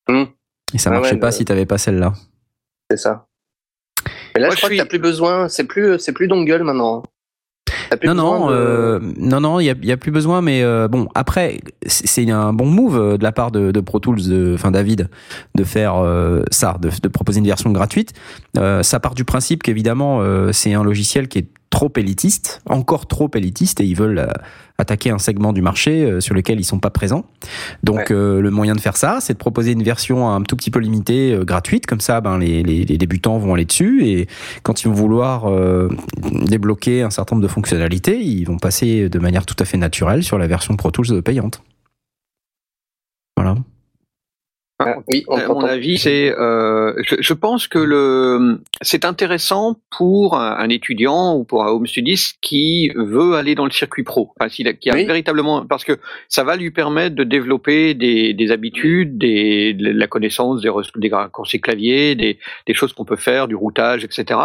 Hmm. 0.08 0.24
Et 0.72 0.78
ça 0.78 0.90
Ah 0.90 0.94
marchait 0.94 1.14
ouais, 1.14 1.18
pas 1.18 1.26
le- 1.28 1.32
si 1.32 1.44
t'avais 1.44 1.66
pas 1.66 1.78
celle-là. 1.78 2.12
C'est 2.90 2.96
ça. 2.96 3.26
Mais 4.34 4.40
là, 4.40 4.46
Moi, 4.48 4.54
je 4.54 4.60
crois 4.60 4.68
je 4.68 4.74
suis- 4.74 4.76
que 4.78 4.82
t'as 4.82 4.88
plus 4.88 4.98
besoin. 4.98 5.48
C'est 5.48 5.64
plus, 5.64 5.98
c'est 5.98 6.12
plus 6.12 6.28
dongle 6.28 6.62
maintenant. 6.62 7.02
Plus 7.98 8.06
Non 8.08 8.14
non 8.14 8.48
de- 8.50 8.54
euh, 8.54 9.00
non 9.16 9.40
non 9.40 9.58
il 9.58 9.64
y 9.64 9.70
a, 9.70 9.74
il 9.80 9.84
y 9.88 9.90
a 9.90 9.96
plus 9.96 10.12
besoin 10.12 10.42
mais 10.42 10.62
euh, 10.62 10.86
bon 10.86 11.08
après 11.16 11.60
c'est 11.86 12.30
un 12.30 12.52
bon 12.52 12.66
move 12.66 12.96
euh, 12.96 13.16
de 13.18 13.24
la 13.24 13.32
part 13.32 13.50
de, 13.50 13.72
de 13.72 13.80
Pro 13.80 13.98
Tools 13.98 14.54
enfin 14.54 14.70
David 14.70 15.08
de 15.56 15.64
faire 15.64 15.96
euh, 15.96 16.44
ça 16.52 16.76
de, 16.80 16.88
de 17.02 17.08
proposer 17.08 17.40
une 17.40 17.46
version 17.46 17.70
gratuite 17.72 18.12
Euh, 18.56 18.84
ça 18.84 19.00
part 19.00 19.14
du 19.16 19.24
principe 19.24 19.64
qu'évidemment 19.64 20.20
euh, 20.20 20.52
c'est 20.52 20.72
un 20.72 20.84
logiciel 20.84 21.26
qui 21.26 21.38
est 21.40 21.48
trop 21.70 21.92
élitiste 21.96 22.60
encore 22.66 23.08
trop 23.08 23.28
élitiste 23.34 23.80
et 23.80 23.84
ils 23.84 23.96
veulent 23.96 24.20
euh, 24.20 24.28
attaquer 24.80 25.10
un 25.10 25.18
segment 25.18 25.52
du 25.52 25.62
marché 25.62 26.04
euh, 26.04 26.20
sur 26.20 26.34
lequel 26.34 26.58
ils 26.58 26.64
sont 26.64 26.78
pas 26.78 26.90
présents 26.90 27.24
donc 27.82 27.96
Ouais. 27.98 28.12
euh, 28.12 28.40
le 28.40 28.50
moyen 28.50 28.74
de 28.74 28.80
faire 28.80 28.96
ça 28.96 29.18
c'est 29.20 29.34
de 29.34 29.38
proposer 29.38 29.72
une 29.72 29.82
version 29.82 30.28
un 30.30 30.42
tout 30.42 30.56
petit 30.56 30.70
peu 30.70 30.78
limitée 30.80 31.32
euh, 31.32 31.44
gratuite 31.44 31.86
comme 31.86 32.00
ça 32.00 32.20
ben 32.20 32.38
les, 32.38 32.62
les, 32.62 32.84
les 32.84 32.98
débutants 32.98 33.38
vont 33.38 33.54
aller 33.54 33.64
dessus 33.64 34.06
et 34.06 34.26
quand 34.62 34.82
ils 34.82 34.88
vont 34.88 34.94
vouloir 34.94 35.50
euh, 35.50 35.88
débloquer 36.46 37.02
un 37.02 37.10
certain 37.10 37.36
nombre 37.36 37.46
de 37.46 37.52
fonctionnalités, 37.52 38.20
ils 38.20 38.44
vont 38.44 38.58
passer 38.58 39.08
de 39.08 39.18
manière 39.18 39.46
tout 39.46 39.56
à 39.58 39.64
fait 39.64 39.76
naturelle 39.76 40.22
sur 40.22 40.38
la 40.38 40.46
version 40.46 40.76
Pro 40.76 40.90
Tools 40.90 41.22
payante. 41.22 41.62
Voilà. 43.36 43.56
Ah, 44.82 44.96
oui, 45.12 45.24
on 45.28 45.36
À 45.36 45.46
mon 45.48 45.60
avis, 45.64 45.98
c'est. 45.98 46.32
euh, 46.36 46.94
je, 47.06 47.16
je 47.20 47.34
pense 47.34 47.68
que 47.68 47.78
le 47.78 48.60
c'est 48.80 49.04
intéressant 49.04 49.76
pour 49.96 50.38
un, 50.38 50.56
un 50.56 50.68
étudiant 50.70 51.34
ou 51.36 51.44
pour 51.44 51.64
un 51.64 51.68
home 51.68 51.86
studist 51.86 52.36
qui 52.40 52.90
veut 52.96 53.34
aller 53.34 53.54
dans 53.54 53.66
le 53.66 53.70
circuit 53.70 54.04
pro, 54.04 54.32
enfin, 54.38 54.48
s'il 54.48 54.66
a- 54.68 54.72
qui 54.72 54.88
a 54.90 54.94
Oui. 54.94 55.04
véritablement 55.04 55.66
parce 55.66 55.84
que 55.84 55.98
ça 56.28 56.44
va 56.44 56.56
lui 56.56 56.70
permettre 56.70 57.14
de 57.14 57.24
développer 57.24 57.92
des, 57.94 58.32
des 58.32 58.50
habitudes, 58.50 59.18
des, 59.18 59.74
de 59.74 59.90
la 59.90 60.06
connaissance 60.06 60.62
des, 60.62 60.70
des 60.96 61.08
raccourcis 61.14 61.60
clavier, 61.60 62.14
des, 62.14 62.38
des 62.66 62.74
choses 62.74 62.92
qu'on 62.94 63.04
peut 63.04 63.16
faire, 63.16 63.48
du 63.48 63.54
routage, 63.56 64.02
etc. 64.04 64.40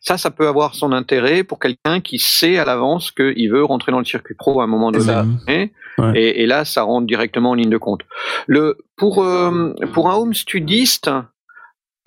Ça, 0.00 0.18
ça 0.18 0.30
peut 0.30 0.48
avoir 0.48 0.74
son 0.74 0.92
intérêt 0.92 1.44
pour 1.44 1.58
quelqu'un 1.58 2.00
qui 2.00 2.18
sait 2.18 2.58
à 2.58 2.64
l'avance 2.66 3.10
qu'il 3.10 3.50
veut 3.50 3.64
rentrer 3.64 3.92
dans 3.92 4.00
le 4.00 4.04
circuit 4.04 4.34
pro 4.34 4.60
à 4.60 4.64
un 4.64 4.66
moment 4.66 4.92
donné. 4.92 5.72
Et, 6.14 6.42
et, 6.42 6.46
là, 6.46 6.64
ça 6.64 6.82
rentre 6.82 7.06
directement 7.06 7.50
en 7.50 7.54
ligne 7.54 7.70
de 7.70 7.78
compte. 7.78 8.02
Le 8.46 8.78
pour 8.96 9.22
euh, 9.24 9.74
pour 9.92 10.10
un 10.10 10.16
home 10.16 10.34
studiste 10.34 11.10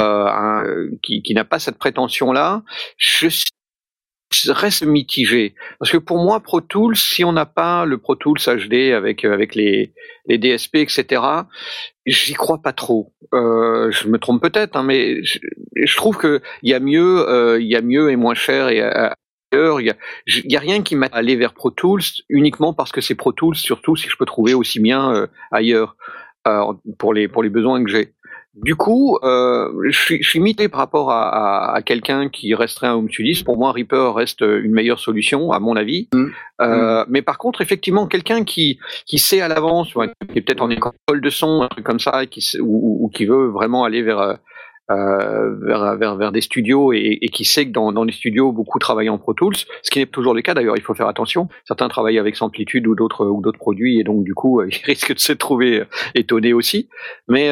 euh, 0.02 0.90
qui, 1.02 1.22
qui 1.22 1.34
n'a 1.34 1.46
pas 1.46 1.60
cette 1.60 1.78
prétention 1.78 2.32
là, 2.32 2.64
je, 2.98 3.28
reste 4.48 4.84
mitigé 4.84 5.54
parce 5.78 5.92
que 5.92 5.98
pour 5.98 6.18
moi 6.18 6.40
Pro 6.40 6.62
Tools, 6.62 6.96
si 6.96 7.26
on 7.26 7.34
n'a 7.34 7.46
pas 7.46 7.86
le 7.86 7.98
Pro 7.98 8.16
Tools 8.16 8.40
HD 8.40 8.94
avec 8.94 9.26
avec 9.26 9.56
les 9.56 9.94
les 10.26 10.38
DSP 10.38 10.78
etc, 10.78 11.22
j'y 12.06 12.34
crois 12.34 12.62
pas 12.62 12.74
trop. 12.74 13.14
Euh, 13.34 13.92
je 13.92 14.08
me 14.08 14.18
trompe 14.18 14.42
peut-être, 14.42 14.76
hein, 14.76 14.84
mais 14.84 15.24
je, 15.24 15.40
je 15.76 15.96
trouve 15.96 16.18
que 16.18 16.42
il 16.64 16.70
y 16.70 16.74
a 16.74 16.80
mieux, 16.80 17.28
euh, 17.30 17.62
y 17.62 17.76
a 17.76 17.82
mieux 17.82 18.12
et 18.12 18.16
moins 18.16 18.34
cher 18.34 18.70
et 18.70 18.82
euh, 18.82 18.90
ailleurs. 18.92 19.16
Il 19.54 19.96
y 20.46 20.56
a, 20.56 20.60
rien 20.60 20.82
qui 20.82 20.96
m'a 20.96 21.08
allé 21.12 21.36
vers 21.36 21.54
Pro 21.54 21.72
Tools 21.72 22.02
uniquement 22.30 22.74
parce 22.74 22.92
que 22.92 23.02
c'est 23.02 23.16
Pro 23.16 23.32
Tools, 23.32 23.56
surtout 23.56 23.96
si 23.96 24.08
je 24.08 24.16
peux 24.18 24.26
trouver 24.26 24.54
aussi 24.54 24.80
bien 24.80 25.14
euh, 25.14 25.28
ailleurs 25.52 25.96
euh, 26.48 26.74
pour 26.98 27.14
les 27.14 27.28
pour 27.28 27.44
les 27.44 27.50
besoins 27.50 27.84
que 27.84 27.90
j'ai. 27.90 28.14
Du 28.54 28.76
coup, 28.76 29.18
euh, 29.24 29.72
je, 29.90 29.98
suis, 29.98 30.22
je 30.22 30.28
suis 30.30 30.42
mité 30.42 30.68
par 30.68 30.82
rapport 30.82 31.10
à, 31.10 31.70
à, 31.70 31.76
à 31.76 31.82
quelqu'un 31.82 32.28
qui 32.28 32.54
resterait 32.54 32.88
un 32.88 32.96
home. 32.96 33.08
Pour 33.46 33.58
moi, 33.58 33.72
Reaper 33.72 34.14
reste 34.14 34.42
une 34.42 34.74
meilleure 34.74 35.00
solution, 35.00 35.54
à 35.54 35.60
mon 35.62 35.78
avis. 35.78 36.10
Mm. 36.14 36.26
Euh, 36.60 37.06
Mais 37.08 37.22
par 37.22 37.38
contre, 37.38 37.62
effectivement, 37.62 38.08
quelqu'un 38.08 38.44
qui 38.44 38.78
qui 39.06 39.20
sait 39.20 39.40
à 39.40 39.48
l'avance, 39.48 39.94
qui 39.94 40.38
est 40.38 40.42
peut-être 40.42 40.62
en 40.62 40.70
école 40.70 41.22
de 41.22 41.30
son, 41.30 41.62
un 41.62 41.70
truc 41.70 41.86
comme 41.86 42.02
ça, 42.02 42.26
qui 42.26 42.42
sait- 42.42 42.60
ou, 42.60 43.06
ou 43.06 43.10
qui 43.10 43.26
veut 43.26 43.48
vraiment 43.48 43.86
aller 43.86 44.02
vers 44.02 44.38
euh, 44.92 45.56
vers, 45.56 46.32
des 46.32 46.42
studios 46.42 46.94
et, 46.94 47.20
qui 47.32 47.46
sait 47.46 47.66
que 47.66 47.72
dans, 47.72 48.04
les 48.04 48.12
studios 48.12 48.52
beaucoup 48.52 48.80
travaillent 48.80 49.10
en 49.10 49.18
Pro 49.18 49.34
Tools, 49.34 49.56
ce 49.56 49.92
qui 49.92 50.00
n'est 50.00 50.06
toujours 50.06 50.34
le 50.34 50.42
cas 50.42 50.54
d'ailleurs, 50.54 50.78
il 50.78 50.84
faut 50.84 50.94
faire 50.94 51.08
attention. 51.08 51.50
Certains 51.66 51.88
travaillent 51.90 52.20
avec 52.20 52.36
Samplitude 52.36 52.88
ou 52.88 52.96
d'autres 52.96 53.26
ou 53.26 53.42
d'autres 53.42 53.60
produits 53.60 54.00
et 54.00 54.04
donc 54.04 54.24
du 54.24 54.34
coup 54.34 54.62
euh, 54.62 54.70
ils 54.72 54.86
risquent 54.86 55.14
de 55.14 55.20
se 55.20 55.34
trouver 55.34 55.82
euh, 55.82 55.86
étonnés 56.16 56.54
aussi. 56.54 56.90
Mais 57.28 57.52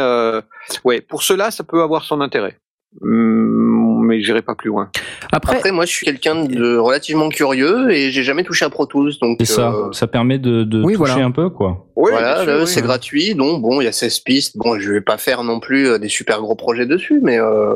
ouais, 0.83 1.01
pour 1.01 1.23
cela 1.23 1.51
ça 1.51 1.63
peut 1.63 1.81
avoir 1.81 2.03
son 2.03 2.21
intérêt. 2.21 2.57
hum, 3.01 3.78
mais 4.09 4.21
j'irai 4.21 4.41
pas 4.41 4.55
plus 4.55 4.67
loin. 4.69 4.89
Après, 5.31 5.55
Après, 5.57 5.71
moi, 5.71 5.85
je 5.85 5.91
suis 5.91 6.05
quelqu'un 6.05 6.43
de 6.45 6.75
relativement 6.77 7.29
curieux 7.29 7.91
et 7.91 8.11
j'ai 8.11 8.23
jamais 8.23 8.43
touché 8.43 8.65
à 8.65 8.69
Pro 8.69 8.85
Tools, 8.85 9.13
donc 9.21 9.37
C'est 9.39 9.45
ça. 9.53 9.71
euh, 9.71 9.91
Ça 9.93 10.07
permet 10.07 10.37
de, 10.39 10.63
de 10.63 10.83
Oui, 10.83 10.93
toucher 10.95 11.11
voilà. 11.13 11.25
un 11.25 11.31
peu, 11.31 11.49
quoi. 11.49 11.85
Oui, 11.95 12.11
voilà, 12.11 12.43
oui. 12.59 12.67
c'est 12.67 12.81
gratuit, 12.81 13.35
donc 13.35 13.61
bon, 13.61 13.79
il 13.81 13.85
y 13.85 13.87
a 13.87 13.91
16 13.91 14.19
pistes. 14.19 14.57
Bon, 14.57 14.79
je 14.79 14.91
vais 14.91 15.01
pas 15.01 15.17
faire 15.17 15.43
non 15.43 15.59
plus 15.59 15.87
euh, 15.87 15.97
des 15.99 16.09
super 16.09 16.41
gros 16.41 16.55
projets 16.55 16.85
dessus, 16.85 17.19
mais 17.21 17.39
euh, 17.39 17.75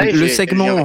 Le 0.00 0.28
segment- 0.28 0.84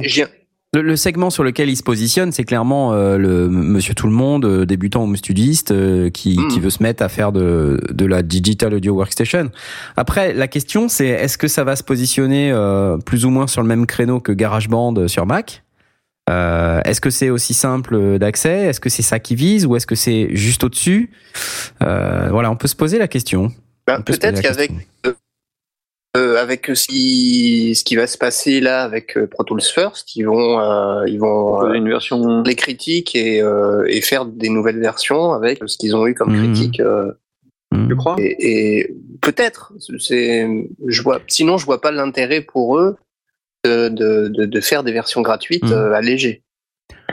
le, 0.74 0.82
le 0.82 0.96
segment 0.96 1.30
sur 1.30 1.44
lequel 1.44 1.70
il 1.70 1.76
se 1.76 1.82
positionne, 1.82 2.32
c'est 2.32 2.44
clairement 2.44 2.92
euh, 2.92 3.16
le 3.16 3.48
Monsieur 3.48 3.94
Tout 3.94 4.06
le 4.06 4.12
Monde, 4.12 4.44
euh, 4.44 4.66
débutant 4.66 5.04
home 5.04 5.16
studiste, 5.16 5.70
euh, 5.70 6.10
qui, 6.10 6.38
Mm. 6.38 6.48
qui 6.48 6.60
veut 6.60 6.70
se 6.70 6.82
mettre 6.82 7.02
à 7.02 7.08
faire 7.08 7.32
de, 7.32 7.80
de 7.90 8.04
la 8.06 8.22
digital 8.22 8.74
audio 8.74 8.94
workstation. 8.94 9.50
Après, 9.96 10.32
la 10.34 10.48
question, 10.48 10.88
c'est 10.88 11.06
est-ce 11.06 11.38
que 11.38 11.48
ça 11.48 11.64
va 11.64 11.76
se 11.76 11.82
positionner 11.82 12.50
euh, 12.52 12.98
plus 12.98 13.24
ou 13.24 13.30
moins 13.30 13.46
sur 13.46 13.62
le 13.62 13.68
même 13.68 13.86
créneau 13.86 14.20
que 14.20 14.32
GarageBand 14.32 15.08
sur 15.08 15.24
Mac? 15.26 15.62
Euh, 16.30 16.80
Est-ce 16.86 17.00
que 17.02 17.10
c'est 17.10 17.28
aussi 17.28 17.52
simple 17.52 18.18
d'accès? 18.18 18.64
Est-ce 18.66 18.80
que 18.80 18.88
c'est 18.88 19.02
ça 19.02 19.18
qui 19.18 19.34
vise? 19.34 19.66
Ou 19.66 19.76
est-ce 19.76 19.86
que 19.86 19.94
c'est 19.94 20.28
juste 20.34 20.64
au-dessus? 20.64 21.10
Euh, 21.82 22.28
Voilà, 22.30 22.50
on 22.50 22.56
peut 22.56 22.66
se 22.68 22.76
poser 22.76 22.98
la 22.98 23.08
question. 23.08 23.52
ben, 23.86 24.00
peut 24.00 24.14
peut-être 24.14 24.36
la 24.36 24.42
qu'avec. 24.42 24.70
Euh, 26.16 26.36
avec 26.40 26.66
ce 26.74 26.86
qui, 26.86 27.74
ce 27.74 27.82
qui 27.84 27.96
va 27.96 28.06
se 28.06 28.16
passer 28.18 28.60
là 28.60 28.82
avec 28.82 29.16
euh, 29.16 29.26
Pro 29.26 29.42
Tools 29.44 29.60
First, 29.62 30.14
ils 30.16 30.24
vont 30.24 30.60
euh, 30.60 31.04
ils 31.08 31.18
vont 31.18 31.48
Proposer 31.52 31.72
euh, 31.72 31.74
une 31.78 31.88
version. 31.88 32.42
les 32.42 32.54
critiques 32.54 33.16
et, 33.16 33.40
euh, 33.42 33.84
et 33.88 34.00
faire 34.00 34.24
des 34.26 34.48
nouvelles 34.48 34.78
versions 34.80 35.32
avec 35.32 35.60
ce 35.66 35.76
qu'ils 35.76 35.96
ont 35.96 36.06
eu 36.06 36.14
comme 36.14 36.32
Mhm. 36.34 36.44
critique. 36.52 36.80
euh, 36.80 37.12
Hmm. 37.72 37.88
Tu 37.88 37.96
crois? 37.96 38.14
et, 38.20 38.78
et 38.78 38.94
peut-être, 39.20 39.72
c'est, 39.98 40.46
je 40.86 41.02
vois. 41.02 41.20
Sinon, 41.26 41.58
je 41.58 41.64
vois 41.66 41.80
pas 41.80 41.90
l'intérêt 41.90 42.40
pour 42.40 42.78
eux 42.78 42.96
de, 43.64 43.88
de, 43.88 44.28
de, 44.28 44.44
de 44.44 44.60
faire 44.60 44.84
des 44.84 44.92
versions 44.92 45.22
gratuites 45.22 45.64
Mhm. 45.64 45.72
euh, 45.72 45.92
allégées. 45.92 46.42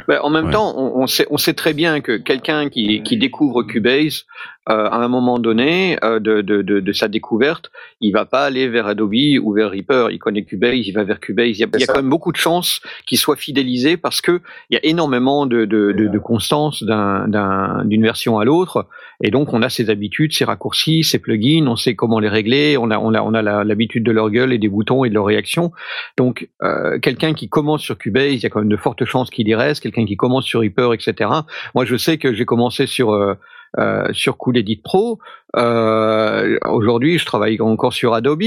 Ben, 0.08 0.20
en 0.22 0.30
même 0.30 0.46
Ouais. 0.48 0.52
temps, 0.52 0.74
on, 0.78 1.02
on 1.02 1.08
sait, 1.08 1.26
on 1.32 1.38
sait 1.38 1.54
très 1.56 1.74
bien 1.74 2.00
que 2.02 2.18
quelqu'un 2.18 2.70
qui, 2.70 3.02
qui 3.02 3.18
découvre 3.18 3.64
Cubase, 3.64 4.26
euh, 4.70 4.88
à 4.90 4.98
un 4.98 5.08
moment 5.08 5.40
donné 5.40 5.98
euh, 6.04 6.20
de, 6.20 6.42
de, 6.42 6.62
de, 6.62 6.80
de 6.80 6.92
sa 6.94 7.08
découverte, 7.08 7.72
il 8.00 8.12
va 8.12 8.26
pas 8.26 8.44
aller 8.46 8.68
vers 8.68 8.86
Adobe 8.86 9.16
ou 9.42 9.54
vers 9.54 9.72
Reaper. 9.72 10.10
Il 10.12 10.20
connaît 10.20 10.44
Cubase, 10.44 10.88
il 10.88 10.92
va 10.92 11.04
vers 11.04 11.20
Cubase. 11.20 11.50
Il 11.58 11.60
y 11.60 11.64
a, 11.64 11.68
il 11.74 11.80
y 11.80 11.84
a 11.84 11.88
quand 11.88 11.96
même 12.02 12.10
beaucoup 12.10 12.32
de 12.32 12.38
chances 12.38 12.80
qu'il 13.08 13.18
soit 13.18 13.36
fidélisé 13.38 13.98
parce 13.98 14.22
que 14.22 14.42
il 14.70 14.76
y 14.76 14.78
a 14.78 14.86
énormément 14.86 15.46
de, 15.48 15.66
de, 15.66 15.92
de, 15.94 16.08
de 16.08 16.20
constance 16.20 16.84
d'un- 16.84 17.28
d'un- 17.28 17.84
d'une 17.86 18.04
version 18.04 18.38
à 18.38 18.46
l'autre. 18.46 18.88
Et 19.24 19.32
donc, 19.32 19.54
on 19.54 19.62
a 19.62 19.70
ses 19.70 19.90
habitudes, 19.90 20.34
ses 20.34 20.46
raccourcis, 20.46 21.04
ses 21.04 21.20
plugins. 21.20 21.66
On 21.68 21.76
sait 21.76 21.96
comment 21.96 22.20
les 22.20 22.30
régler. 22.30 22.78
On 22.78 22.92
a, 22.92 22.98
on 23.00 23.14
a, 23.14 23.22
on 23.22 23.34
a 23.34 23.64
l'habitude 23.64 24.04
de 24.04 24.12
leur 24.12 24.30
gueule 24.30 24.54
et 24.54 24.58
des 24.58 24.70
boutons 24.70 25.06
et 25.06 25.10
de 25.10 25.14
leurs 25.16 25.26
réactions. 25.26 25.72
Donc, 26.18 26.50
euh, 26.64 27.00
quelqu'un 27.00 27.34
qui 27.34 27.50
commence 27.50 27.82
sur 27.82 27.98
Cubase, 27.98 28.34
il 28.34 28.40
y 28.44 28.46
a 28.46 28.50
quand 28.50 28.60
même 28.60 28.70
de 28.70 28.78
fortes 28.78 29.06
chances 29.06 29.30
qu'il 29.32 29.48
y 29.48 29.56
reste. 29.56 29.82
Quelqu'un 29.82 30.06
qui 30.06 30.18
commence 30.18 30.46
sur 30.46 30.62
Reaper, 30.62 30.94
etc. 30.94 31.30
Moi, 31.76 31.86
je 31.86 31.96
sais 31.98 32.18
que 32.18 32.34
j'ai 32.34 32.46
commencé 32.46 32.86
sur 32.88 33.12
euh, 33.14 33.34
sur 34.12 34.38
Cool 34.38 34.58
Edit 34.58 34.82
Pro. 34.84 35.20
Euh, 35.58 36.58
Aujourd'hui, 36.70 37.18
je 37.18 37.26
travaille 37.26 37.60
encore 37.62 37.94
sur 37.94 38.14
Adobe. 38.14 38.42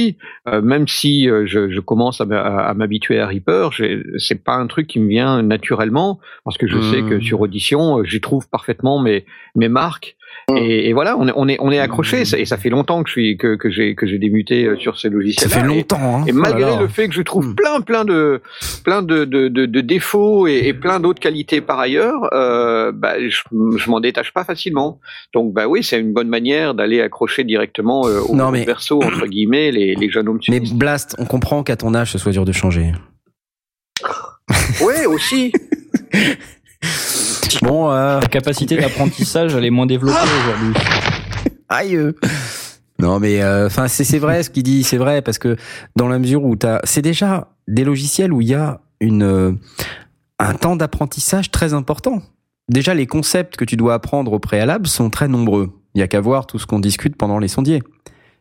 Euh, 0.48 0.60
même 0.62 0.88
si 0.88 1.28
euh, 1.28 1.44
je, 1.46 1.70
je 1.70 1.80
commence 1.80 2.20
à, 2.20 2.74
m'habituer 2.74 3.20
à 3.20 3.26
Reaper, 3.26 3.70
c'est 4.18 4.42
pas 4.42 4.54
un 4.56 4.66
truc 4.66 4.86
qui 4.86 5.00
me 5.00 5.08
vient 5.08 5.42
naturellement 5.42 6.18
parce 6.44 6.58
que 6.58 6.66
je 6.66 6.80
sais 6.80 7.02
que 7.02 7.20
sur 7.20 7.40
Audition, 7.40 8.02
j'y 8.04 8.20
trouve 8.20 8.48
parfaitement 8.48 8.98
mes 9.00 9.24
mes 9.54 9.68
marques. 9.68 10.16
Mhm. 10.50 10.56
Et, 10.56 10.88
et 10.88 10.92
voilà, 10.92 11.16
on 11.16 11.28
est 11.28 11.32
on 11.36 11.48
est 11.48 11.56
on 11.60 11.70
est 11.70 11.78
accroché. 11.78 12.22
Et 12.22 12.44
ça 12.44 12.56
fait 12.56 12.70
longtemps 12.70 13.02
que 13.02 13.08
je 13.08 13.12
suis 13.12 13.36
que 13.36 13.54
que 13.56 13.70
j'ai 13.70 13.94
que 13.94 14.06
j'ai 14.06 14.18
débuté 14.18 14.68
sur 14.78 14.98
ces 14.98 15.08
Ça 15.08 15.14
logiciels. 15.14 15.50
fait 15.50 15.62
longtemps. 15.62 16.16
Hein. 16.22 16.24
Et 16.26 16.32
Oh 16.32 16.36
malgré 16.36 16.70
là. 16.72 16.80
le 16.80 16.88
fait 16.88 17.08
que 17.08 17.14
je 17.14 17.22
trouve 17.22 17.44
Hmm. 17.48 17.54
plein, 17.54 17.80
plein 17.82 18.04
de, 18.04 18.40
plein 18.84 19.02
de, 19.02 19.24
de, 19.24 19.48
de, 19.48 19.66
de 19.66 19.80
défauts 19.80 20.46
et, 20.46 20.62
et 20.68 20.72
plein 20.72 20.98
d'autres 20.98 21.20
qualités 21.20 21.60
par 21.60 21.78
ailleurs, 21.78 22.28
euh, 22.32 22.90
bah, 22.92 23.14
je, 23.20 23.40
je 23.76 23.90
m'en 23.90 24.00
détache 24.00 24.32
pas 24.32 24.44
facilement. 24.44 24.98
Donc, 25.34 25.52
bah 25.52 25.66
oui, 25.68 25.82
c'est 25.82 26.00
une 26.00 26.12
bonne 26.14 26.28
manière 26.28 26.74
d'aller 26.74 26.93
accrocher 27.00 27.44
directement 27.44 28.06
euh, 28.06 28.20
au 28.20 28.34
Non, 28.34 28.50
mais- 28.50 28.64
verso 28.64 29.02
entre 29.02 29.26
guillemets 29.26 29.70
les, 29.70 29.94
les 29.94 30.10
jeunes 30.10 30.28
hommes. 30.28 30.40
Mais. 30.48 30.60
Blast, 30.60 31.14
on 31.18 31.24
comprend 31.26 31.62
qu'à 31.62 31.76
ton 31.76 31.94
âge, 31.94 32.12
ce 32.12 32.18
soit 32.18 32.32
dur 32.32 32.44
de 32.44 32.52
changer. 32.52 32.92
ouais, 34.82 35.06
aussi. 35.06 35.52
Bon, 37.62 37.90
euh, 37.90 38.20
La 38.20 38.26
capacité 38.26 38.76
d'apprentissage, 38.76 39.54
elle 39.54 39.64
est 39.64 39.70
moins 39.70 39.86
développée 39.86 40.18
aujourd'hui. 40.18 40.74
aïe. 41.68 41.96
euh. 41.96 42.12
Non, 42.98 43.18
mais 43.20 43.42
enfin, 43.44 43.88
c'est 43.88 44.04
c'est 44.04 44.18
vrai 44.18 44.42
ce 44.42 44.50
qu'il 44.50 44.62
dit, 44.64 44.82
c'est 44.84 44.96
vrai 44.98 45.22
parce 45.22 45.38
que 45.38 45.56
dans 45.96 46.08
la 46.08 46.18
mesure 46.18 46.44
où 46.44 46.56
t'as, 46.56 46.80
c'est 46.84 47.00
déjà 47.02 47.48
des 47.68 47.84
logiciels 47.84 48.32
où 48.32 48.40
il 48.40 48.48
y 48.48 48.54
a 48.54 48.80
une 49.00 49.22
euh, 49.22 49.52
un 50.38 50.54
temps 50.54 50.76
d'apprentissage 50.76 51.50
très 51.50 51.72
important. 51.74 52.22
Déjà, 52.68 52.92
les 52.94 53.06
concepts 53.06 53.56
que 53.56 53.64
tu 53.64 53.76
dois 53.76 53.94
apprendre 53.94 54.32
au 54.32 54.38
préalable 54.38 54.86
sont 54.86 55.08
très 55.10 55.28
nombreux. 55.28 55.70
Il 55.94 56.00
y 56.00 56.02
a 56.02 56.08
qu'à 56.08 56.20
voir 56.20 56.46
tout 56.46 56.58
ce 56.58 56.66
qu'on 56.66 56.80
discute 56.80 57.16
pendant 57.16 57.38
les 57.38 57.48
sondiers. 57.48 57.82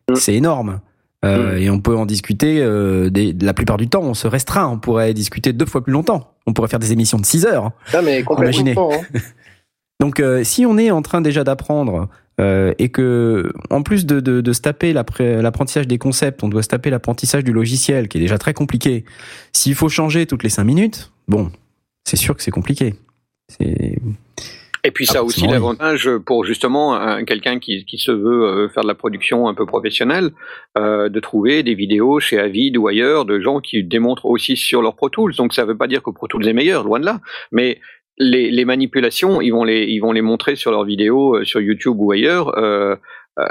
Mm. 0.10 0.16
C'est 0.16 0.34
énorme. 0.36 0.80
Euh, 1.26 1.56
Et 1.58 1.70
on 1.70 1.80
peut 1.80 1.96
en 1.96 2.06
discuter 2.06 2.60
euh, 2.62 3.10
des, 3.10 3.34
la 3.42 3.54
plupart 3.54 3.78
du 3.78 3.88
temps. 3.88 4.02
On 4.04 4.14
se 4.14 4.28
restreint. 4.28 4.68
On 4.68 4.78
pourrait 4.80 5.14
discuter 5.14 5.54
deux 5.54 5.66
fois 5.66 5.84
plus 5.84 5.94
longtemps. 5.94 6.34
On 6.48 6.54
pourrait 6.54 6.68
faire 6.68 6.80
des 6.80 6.92
émissions 6.92 7.18
de 7.18 7.26
6 7.26 7.46
heures. 7.46 7.72
Ah, 7.94 8.02
mais 8.02 8.24
Imaginez. 8.38 8.76
hein. 8.78 8.90
Donc, 10.02 10.20
euh, 10.20 10.44
si 10.44 10.66
on 10.66 10.78
est 10.78 10.92
en 10.92 11.02
train 11.02 11.22
déjà 11.22 11.44
d'apprendre 11.44 12.10
et 12.40 12.90
que, 12.90 13.54
en 13.70 13.84
plus 13.84 14.06
de, 14.06 14.20
de, 14.20 14.42
de 14.42 14.54
se 14.54 14.60
taper 14.60 14.92
l'apprentissage 14.92 15.88
des 15.88 15.98
concepts, 16.00 16.44
on 16.44 16.50
doit 16.50 16.64
se 16.64 16.68
taper 16.68 16.90
l'apprentissage 16.90 17.44
du 17.46 17.54
logiciel, 17.54 18.10
qui 18.10 18.18
est 18.18 18.22
déjà 18.22 18.38
très 18.40 18.54
compliqué. 18.54 19.06
S'il 19.54 19.76
faut 19.76 19.88
changer 19.88 20.26
toutes 20.26 20.44
les 20.44 20.50
cinq 20.50 20.64
minutes, 20.66 21.12
bon, 21.30 21.52
c'est 22.04 22.18
sûr 22.18 22.36
que 22.36 22.42
c'est 22.44 22.52
compliqué. 22.52 22.96
C'est 23.48 23.98
Et 24.86 24.92
puis 24.92 25.06
ça 25.06 25.20
a 25.20 25.22
Ah, 25.22 25.24
aussi 25.24 25.46
oui. 25.46 25.52
l'avantage 25.52 26.10
pour 26.26 26.44
justement 26.44 26.96
un- 26.96 27.24
quelqu'un 27.24 27.58
qui, 27.60 27.86
qui 27.86 27.98
se 27.98 28.12
veut 28.12 28.44
euh, 28.44 28.68
faire 28.70 28.84
de 28.84 28.88
la 28.90 28.96
production 28.96 29.48
un 29.48 29.54
peu 29.54 29.66
professionnelle, 29.66 30.32
euh, 30.78 31.08
de 31.08 31.20
trouver 31.22 31.64
des 31.64 31.74
vidéos 31.74 32.20
chez 32.20 32.38
Avid 32.38 32.76
ou 32.78 32.88
ailleurs 32.88 33.24
de 33.26 33.40
gens 33.40 33.62
qui 33.62 33.82
démontrent 33.84 34.26
aussi 34.26 34.58
sur 34.58 34.82
leur 34.82 34.96
Pro 34.96 35.08
Tools. 35.10 35.36
Donc 35.38 35.54
ça 35.54 35.64
ne 35.64 35.68
veut 35.70 35.78
pas 35.78 35.88
dire 35.88 36.04
que 36.04 36.12
Pro 36.12 36.28
Tools 36.28 36.48
est 36.48 36.54
meilleur, 36.54 36.84
loin 36.84 37.00
de 37.00 37.06
là. 37.06 37.22
Mais 37.54 37.80
les, 38.18 38.52
les 38.52 38.66
manipulations, 38.66 39.40
ils 39.42 39.52
vont 39.52 39.64
les, 39.64 39.86
ils 39.86 40.00
vont 40.00 40.12
les 40.12 40.22
montrer 40.22 40.56
sur 40.58 40.70
leurs 40.72 40.84
vidéos 40.84 41.38
euh, 41.38 41.46
sur 41.46 41.62
YouTube 41.62 41.96
ou 41.98 42.12
ailleurs. 42.12 42.58
euh, 42.58 42.62
euh, 42.64 42.96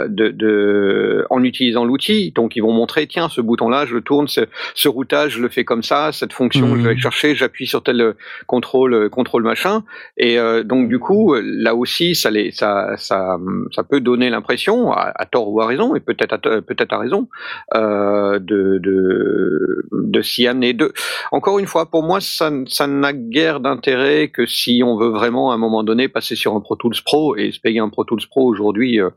de, 0.09 0.29
de, 0.29 1.27
en 1.31 1.43
utilisant 1.43 1.85
l'outil. 1.85 2.33
Donc 2.35 2.57
ils 2.57 2.61
vont 2.61 2.73
montrer, 2.73 3.07
tiens, 3.07 3.29
ce 3.29 3.41
bouton-là, 3.41 3.85
je 3.87 3.95
le 3.95 4.01
tourne, 4.01 4.29
ce, 4.29 4.43
ce 4.75 4.89
routage, 4.89 5.33
je 5.33 5.43
le 5.43 5.49
fais 5.49 5.65
comme 5.65 5.83
ça, 5.83 6.13
cette 6.13 6.33
fonction, 6.33 6.69
Mhm. 6.69 6.83
je 6.83 6.89
vais 6.89 6.97
chercher, 6.97 7.35
j'appuie 7.35 7.67
sur 7.67 7.83
tel 7.83 8.01
euh, 8.01 8.13
contrôle, 8.47 8.95
euh, 8.95 9.09
contrôle 9.09 9.43
machin. 9.43 9.83
Et 10.17 10.39
euh, 10.39 10.63
donc 10.63 10.89
du 10.89 10.99
coup, 10.99 11.35
euh, 11.35 11.43
là 11.45 11.75
aussi, 11.75 12.15
ça, 12.15 12.31
les, 12.31 12.51
ça, 12.53 12.97
ça, 12.97 13.39
ça 13.73 13.83
peut 13.83 14.01
donner 14.01 14.31
l'impression, 14.31 14.93
à, 14.93 15.13
à 15.15 15.27
tort 15.27 15.49
ou 15.51 15.61
à 15.61 15.67
raison, 15.67 15.95
et 15.97 16.01
peut-être 16.01 16.33
à, 16.35 16.39
peut-être 16.39 16.93
à 16.93 16.99
raison, 16.99 17.29
euh, 17.75 18.39
de, 18.39 18.79
de, 18.79 19.87
de 19.93 20.23
s'y 20.23 20.47
amener. 20.47 20.73
De, 20.75 20.93
encore 21.33 21.59
une 21.59 21.67
fois, 21.67 21.87
pour 21.91 22.03
moi, 22.05 22.21
ça, 22.21 22.51
ça 22.67 22.87
n'a 22.87 23.13
guère 23.13 23.61
d'intérêt 23.61 24.29
que 24.29 24.47
si 24.47 24.83
on 24.85 24.97
veut 24.97 25.11
vraiment 25.11 25.51
à 25.51 25.55
un 25.55 25.59
moment 25.59 25.83
donné 25.83 26.09
passer 26.09 26.37
sur 26.37 26.55
un 26.55 26.61
Pro 26.61 26.77
Tools 26.77 26.95
Pro 27.05 27.37
et 27.37 27.51
se 27.53 27.61
payer 27.61 27.81
un 27.81 27.89
Pro 27.89 28.05
Tools 28.05 28.27
Pro 28.31 28.47
aujourd'hui. 28.47 29.01
Euh, 29.01 29.11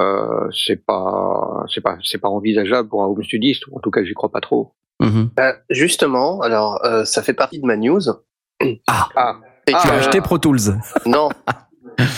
euh, 0.00 0.48
c'est 0.52 0.84
pas 0.84 1.64
c'est 1.72 1.80
pas 1.80 1.98
c'est 2.02 2.18
pas 2.18 2.28
envisageable 2.28 2.88
pour 2.88 3.02
un 3.02 3.06
home 3.06 3.22
studiste 3.22 3.66
ou 3.68 3.76
en 3.76 3.80
tout 3.80 3.90
cas 3.90 4.02
j'y 4.04 4.14
crois 4.14 4.30
pas 4.30 4.40
trop. 4.40 4.74
Mhm. 5.00 5.30
Euh, 5.40 5.52
justement, 5.70 6.40
alors, 6.42 6.84
euh, 6.84 7.04
ça 7.04 7.22
fait 7.22 7.32
partie 7.34 7.60
de 7.60 7.66
ma 7.66 7.76
news. 7.76 8.00
Ah. 8.86 9.08
Ah. 9.16 9.36
Ah, 9.72 9.80
tu 9.82 9.88
as 9.88 9.94
acheté 9.94 10.20
Pro 10.20 10.38
Tools. 10.38 10.58
Non. 11.06 11.28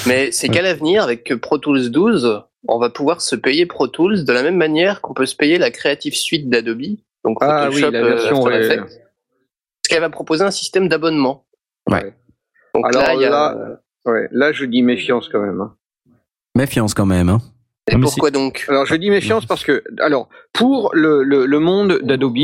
Mais 0.07 0.31
c'est 0.33 0.49
qu'à 0.49 0.63
l'avenir, 0.63 1.03
avec 1.03 1.35
Pro 1.41 1.59
Tools 1.59 1.91
12, 1.91 2.43
on 2.69 2.79
va 2.79 2.91
pouvoir 2.91 3.21
se 3.21 3.35
payer 3.37 3.67
Pro 3.67 3.87
Tools 3.89 4.25
de 4.25 4.33
la 4.33 4.43
même 4.43 4.57
manière 4.57 5.01
qu'on 5.01 5.15
peut 5.15 5.27
se 5.27 5.35
payer 5.37 5.59
la 5.59 5.71
Creative 5.71 6.15
Suite 6.15 6.49
d'Adobe. 6.49 6.83
Donc 7.25 7.39
Ah 7.41 7.69
oui, 7.71 7.81
Photoshop, 7.81 7.91
la 7.93 7.99
euh, 8.01 8.09
version, 8.15 8.47
After. 8.47 8.59
Effects. 8.61 8.81
Parce 8.81 9.89
qu'elle 9.89 10.01
va 10.01 10.11
proposer 10.11 10.45
un 10.45 10.51
système 10.51 10.89
d'abonnement. 10.89 11.45
Ouais. 11.91 12.15
Donc 12.75 12.87
Alors 12.87 13.03
là, 13.03 13.15
il 13.15 13.21
y 13.21 13.25
a... 13.25 13.31
là- 13.31 13.57
Ouais, 14.07 14.29
là 14.33 14.53
je 14.53 14.65
dis 14.67 14.83
méfiance 14.83 15.29
quand 15.31 15.41
même. 15.41 15.61
hein. 15.63 15.75
Méfiance 16.55 16.93
quand 16.95 17.07
même. 17.07 17.31
Hein. 17.31 17.41
Et 17.93 17.99
pourquoi 17.99 18.31
donc? 18.31 18.65
Alors 18.69 18.87
je 18.87 18.95
dis 18.95 19.11
méfiance 19.11 19.45
parce 19.45 19.63
que 19.63 19.85
alors 19.99 20.29
pour 20.55 20.91
le, 20.95 21.23
le, 21.23 21.45
le 21.45 21.59
monde 21.59 22.01
d'Adobe, 22.03 22.39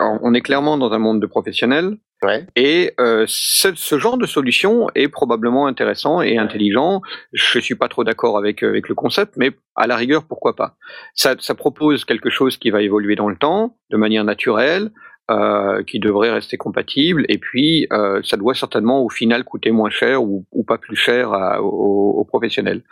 on 0.00 0.32
est 0.32 0.40
clairement 0.40 0.78
dans 0.78 0.92
un 0.92 0.98
monde 0.98 1.20
de 1.20 1.26
professionnels 1.26 1.96
Ouais. 2.24 2.44
et 2.56 2.94
euh, 2.98 3.26
ce, 3.28 3.68
ce 3.76 3.96
genre 3.96 4.18
de 4.18 4.26
solution 4.26 4.88
est 4.96 5.06
probablement 5.06 5.68
intéressant 5.68 6.20
et 6.20 6.36
intelligent. 6.36 7.00
Je 7.32 7.60
suis 7.60 7.76
pas 7.76 7.86
trop 7.88 8.02
d'accord 8.02 8.36
avec 8.36 8.64
euh, 8.64 8.70
avec 8.70 8.88
le 8.88 8.96
concept, 8.96 9.34
mais 9.36 9.52
à 9.76 9.86
la 9.86 9.94
rigueur 9.94 10.24
pourquoi 10.24 10.56
pas? 10.56 10.74
Ça, 11.14 11.36
ça 11.38 11.54
propose 11.54 12.04
quelque 12.04 12.28
chose 12.28 12.56
qui 12.56 12.70
va 12.70 12.82
évoluer 12.82 13.14
dans 13.14 13.28
le 13.28 13.36
temps 13.36 13.76
de 13.90 13.96
manière 13.96 14.24
naturelle. 14.24 14.90
euh, 15.30 15.82
qui 15.84 15.98
devrait 16.00 16.30
rester 16.30 16.56
compatible 16.56 17.26
et 17.28 17.36
puis 17.36 17.86
euh, 17.92 18.22
ça 18.24 18.38
doit 18.38 18.54
certainement 18.54 19.04
au 19.04 19.10
final 19.10 19.44
coûter 19.44 19.70
moins 19.72 19.90
cher 19.90 20.22
ou, 20.22 20.46
ou 20.52 20.64
pas 20.64 20.78
plus 20.78 20.96
cher 20.96 21.34
à- 21.34 21.62
aux, 21.62 22.12
aux 22.18 22.24
professionnels. 22.24 22.82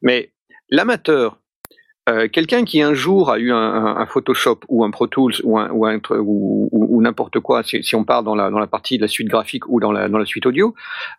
Mais 0.00 0.32
l'amateur 0.70 1.36
Euh, 2.08 2.26
Quelqu'un 2.28 2.64
qui 2.64 2.82
un 2.82 2.94
jour 2.94 3.30
a 3.30 3.38
eu 3.38 3.52
un, 3.52 4.06
Photoshop 4.06 4.60
ou 4.68 4.82
un 4.84 4.90
Pro 4.90 5.06
Tools 5.06 5.34
ou, 5.44 5.56
un, 5.56 5.70
ou, 5.70 5.86
ou, 6.10 6.68
ou, 6.72 7.02
n'importe 7.02 7.38
quoi, 7.38 7.62
si, 7.62 7.94
on 7.94 8.04
part 8.04 8.24
dans 8.24 8.34
la, 8.34 8.66
partie 8.66 8.96
de 8.96 9.02
la 9.02 9.08
suite 9.08 9.28
graphique 9.28 9.68
ou 9.68 9.78
dans 9.78 9.92
la, 9.92 10.24
suite 10.24 10.46
audio, 10.46 10.74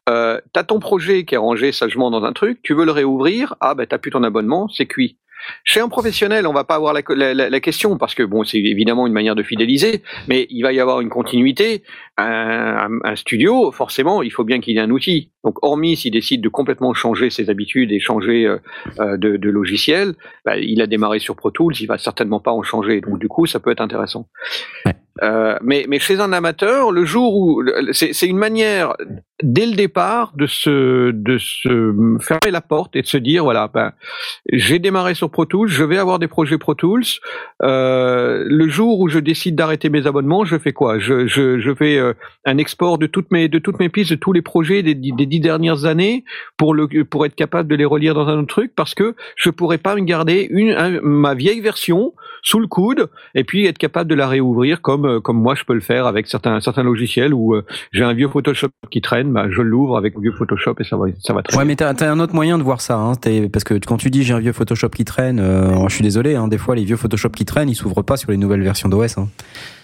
euh, 0.10 0.40
tu 0.54 0.66
ton 0.66 0.80
projet 0.80 1.24
qui 1.24 1.36
est 1.36 1.38
rangé 1.38 1.72
sagement 1.72 2.12
dans 2.12 2.24
un 2.24 2.34
truc, 2.34 2.62
tu 2.64 2.74
veux 2.74 2.86
le 2.86 2.92
réouvrir, 2.92 3.56
ah 3.62 3.76
ben 3.76 3.88
t'as 3.88 3.98
plus 3.98 4.12
ton 4.12 4.24
abonnement, 4.24 4.68
c'est 4.68 4.86
cuit. 4.86 5.18
Chez 5.64 5.80
un 5.80 5.90
professionnel, 5.90 6.48
on 6.48 6.54
va 6.54 6.64
pas 6.64 6.76
avoir 6.76 6.94
la, 6.94 7.02
la, 7.10 7.50
la, 7.50 7.60
question 7.60 7.98
parce 7.98 8.16
que 8.16 8.24
bon, 8.24 8.44
c'est 8.44 8.60
évidemment 8.60 9.08
une 9.08 9.14
manière 9.14 9.36
de 9.36 9.44
fidéliser, 9.44 10.04
mais 10.28 10.48
il 10.50 10.62
va 10.62 10.74
y 10.74 10.80
avoir 10.80 11.02
une 11.02 11.10
continuité. 11.10 11.84
Un, 12.18 12.90
un 13.04 13.16
studio, 13.16 13.72
forcément, 13.72 14.22
il 14.22 14.32
faut 14.32 14.44
bien 14.44 14.60
qu'il 14.60 14.78
ait 14.78 14.82
un 14.82 14.90
outil. 14.90 15.32
Donc, 15.44 15.64
hormis 15.64 15.96
s'il 15.96 16.12
décide 16.12 16.42
de 16.42 16.50
complètement 16.50 16.94
changer 16.94 17.30
ses 17.30 17.50
habitudes 17.50 17.92
et 17.92 18.00
changer 18.00 18.46
euh, 18.46 19.18
de, 19.18 19.38
de, 19.38 19.50
logiciel, 19.50 20.14
bah, 20.46 20.58
il 20.58 20.82
a 20.82 20.88
démarré 20.88 21.20
sur 21.20 21.36
Pro 21.36 21.52
Tools, 21.52 21.74
il 21.80 21.88
va 21.88 21.98
certainement 21.98 22.40
pas 22.40 22.52
en 22.52 22.64
changer. 22.64 23.02
Donc, 23.02 23.20
du 23.20 23.28
coup, 23.28 23.46
ça 23.46 23.60
peut 23.60 23.72
être 23.72 23.82
intéressant. 23.82 24.28
Euh, 25.22 25.58
mais, 25.62 25.86
mais 25.88 26.00
chez 26.00 26.20
un 26.20 26.34
amateur, 26.34 26.92
le 26.92 27.06
jour 27.06 27.38
où 27.38 27.64
c'est 27.92 28.28
une 28.28 28.38
manière 28.38 28.96
dès 29.42 29.66
le 29.66 29.74
départ 29.74 30.34
de 30.36 30.46
se 30.46 31.12
de 31.12 31.38
se 31.38 31.94
fermer 32.20 32.52
la 32.52 32.62
porte 32.62 32.96
et 32.96 33.02
de 33.02 33.08
se 33.08 33.18
dire 33.18 33.44
voilà 33.44 33.68
ben 33.74 33.94
j'ai 34.52 34.80
démarré 34.80 35.16
sur 35.16 35.32
Pro 35.32 35.46
Tools, 35.46 35.70
je 35.70 35.84
vais 35.84 35.98
avoir 35.98 36.20
des 36.20 36.28
projets 36.28 36.58
Pro 36.58 36.76
Tools. 36.76 37.04
Euh, 37.64 38.46
le 38.48 38.68
jour 38.68 39.00
où 39.00 39.10
je 39.10 39.20
décide 39.20 39.56
d'arrêter 39.56 39.90
mes 39.90 40.06
abonnements, 40.06 40.46
je 40.46 40.58
fais 40.58 40.74
quoi? 40.74 41.00
Je 41.00 41.26
je 41.28 41.60
je 41.60 41.74
fais 41.74 41.98
euh, 41.98 42.14
un 42.46 42.58
export 42.58 42.98
de 42.98 43.08
toutes 43.08 43.32
mes 43.32 43.48
de 43.48 43.60
toutes 43.60 43.80
mes 43.80 43.90
pistes 43.90 44.12
de 44.12 44.16
tous 44.16 44.34
les 44.34 44.42
projets 44.42 44.84
des, 44.84 44.94
dix 44.94 45.40
dernières 45.40 45.86
années 45.86 46.24
pour 46.58 46.74
le 46.74 46.88
pour 47.04 47.26
être 47.26 47.36
capable 47.36 47.70
de 47.70 47.76
les 47.76 47.86
relire 47.86 48.14
dans 48.14 48.28
un 48.28 48.40
autre 48.40 48.48
truc 48.48 48.74
parce 48.76 48.94
que 48.94 49.16
je 49.36 49.50
pourrais 49.50 49.78
pas 49.80 49.96
me 49.96 50.02
garder 50.02 50.48
une 50.52 50.72
un, 50.72 51.00
ma 51.02 51.34
vieille 51.34 51.62
version 51.62 52.14
sous 52.44 52.60
le 52.60 52.68
coude 52.68 53.10
et 53.36 53.44
puis 53.44 53.66
être 53.66 53.78
capable 53.78 54.10
de 54.10 54.16
la 54.16 54.28
réouvrir 54.28 54.82
comme 54.82 55.22
comme 55.22 55.42
moi 55.42 55.56
je 55.56 55.64
peux 55.64 55.74
le 55.74 55.80
faire 55.80 56.06
avec 56.06 56.28
certains 56.28 56.60
certains 56.60 56.84
logiciels 56.84 57.34
où 57.34 57.56
euh, 57.56 57.66
j'ai 57.92 58.04
un 58.04 58.14
vieux 58.14 58.28
Photoshop 58.28 58.70
qui 58.90 59.02
traîne, 59.02 59.32
bah, 59.34 59.48
je 59.50 59.62
l'ouvre 59.62 59.98
avec 59.98 60.18
vieux 60.20 60.32
Photoshop 60.32 60.76
et 60.80 60.84
ça 60.84 60.96
va 60.96 61.08
ça 61.20 61.34
va 61.34 61.42
très 61.42 61.58
Ouais, 61.58 61.66
mais 61.66 61.76
t'as 61.76 61.92
as 61.92 62.12
un 62.12 62.20
autre 62.20 62.36
moyen 62.36 62.58
de 62.58 62.64
voir 62.64 62.82
ça, 62.82 62.98
hein, 62.98 63.14
parce 63.52 63.64
que 63.64 63.74
quand 63.74 63.98
tu 63.98 64.10
dis 64.10 64.24
j'ai 64.24 64.34
un 64.34 64.40
vieux 64.40 64.54
Photoshop 64.54 64.90
qui 64.90 65.06
traîne, 65.06 65.40
euh, 65.40 65.88
je 65.90 65.96
suis 65.96 66.04
désolé, 66.04 66.36
hein, 66.36 66.48
des 66.48 66.60
fois 66.60 66.76
les 66.76 66.84
vieux 66.84 66.96
Photoshop 66.96 67.30
qui 67.30 67.46
traînent, 67.46 67.70
ils 67.70 67.76
s'ouvrent 67.76 68.04
pas 68.04 68.16
sur 68.16 68.30
les 68.30 68.38
nouvelles 68.38 68.62
versions 68.62 68.90
d'OS. 68.90 69.18
Hein. 69.18 69.28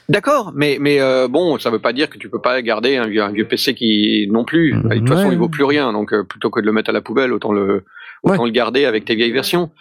D'accord, 0.07 0.53
mais 0.55 0.77
mais 0.79 1.01
euh, 1.01 1.27
bon, 1.27 1.57
ça 1.57 1.69
veut 1.69 1.79
pas 1.79 1.93
dire 1.93 2.09
que 2.09 2.17
tu 2.17 2.29
peux 2.29 2.41
pas 2.41 2.61
garder 2.61 2.97
un 2.97 3.07
vieux, 3.07 3.23
un 3.23 3.31
vieux 3.31 3.45
PC 3.45 3.73
qui 3.73 4.27
non 4.31 4.45
plus. 4.45 4.73
De 4.73 4.81
toute 4.81 4.89
ouais. 4.89 5.07
façon, 5.07 5.31
il 5.31 5.37
vaut 5.37 5.49
plus 5.49 5.63
rien, 5.63 5.91
donc 5.91 6.13
euh, 6.13 6.23
plutôt 6.23 6.49
que 6.49 6.59
de 6.59 6.65
le 6.65 6.71
mettre 6.71 6.91
à 6.91 6.93
la 6.93 7.01
poubelle, 7.01 7.33
autant 7.33 7.51
le 7.51 7.83
autant 8.23 8.41
ouais. 8.41 8.47
le 8.47 8.51
garder 8.51 8.85
avec 8.85 9.05
tes 9.05 9.15
vieilles 9.15 9.31
versions. 9.31 9.71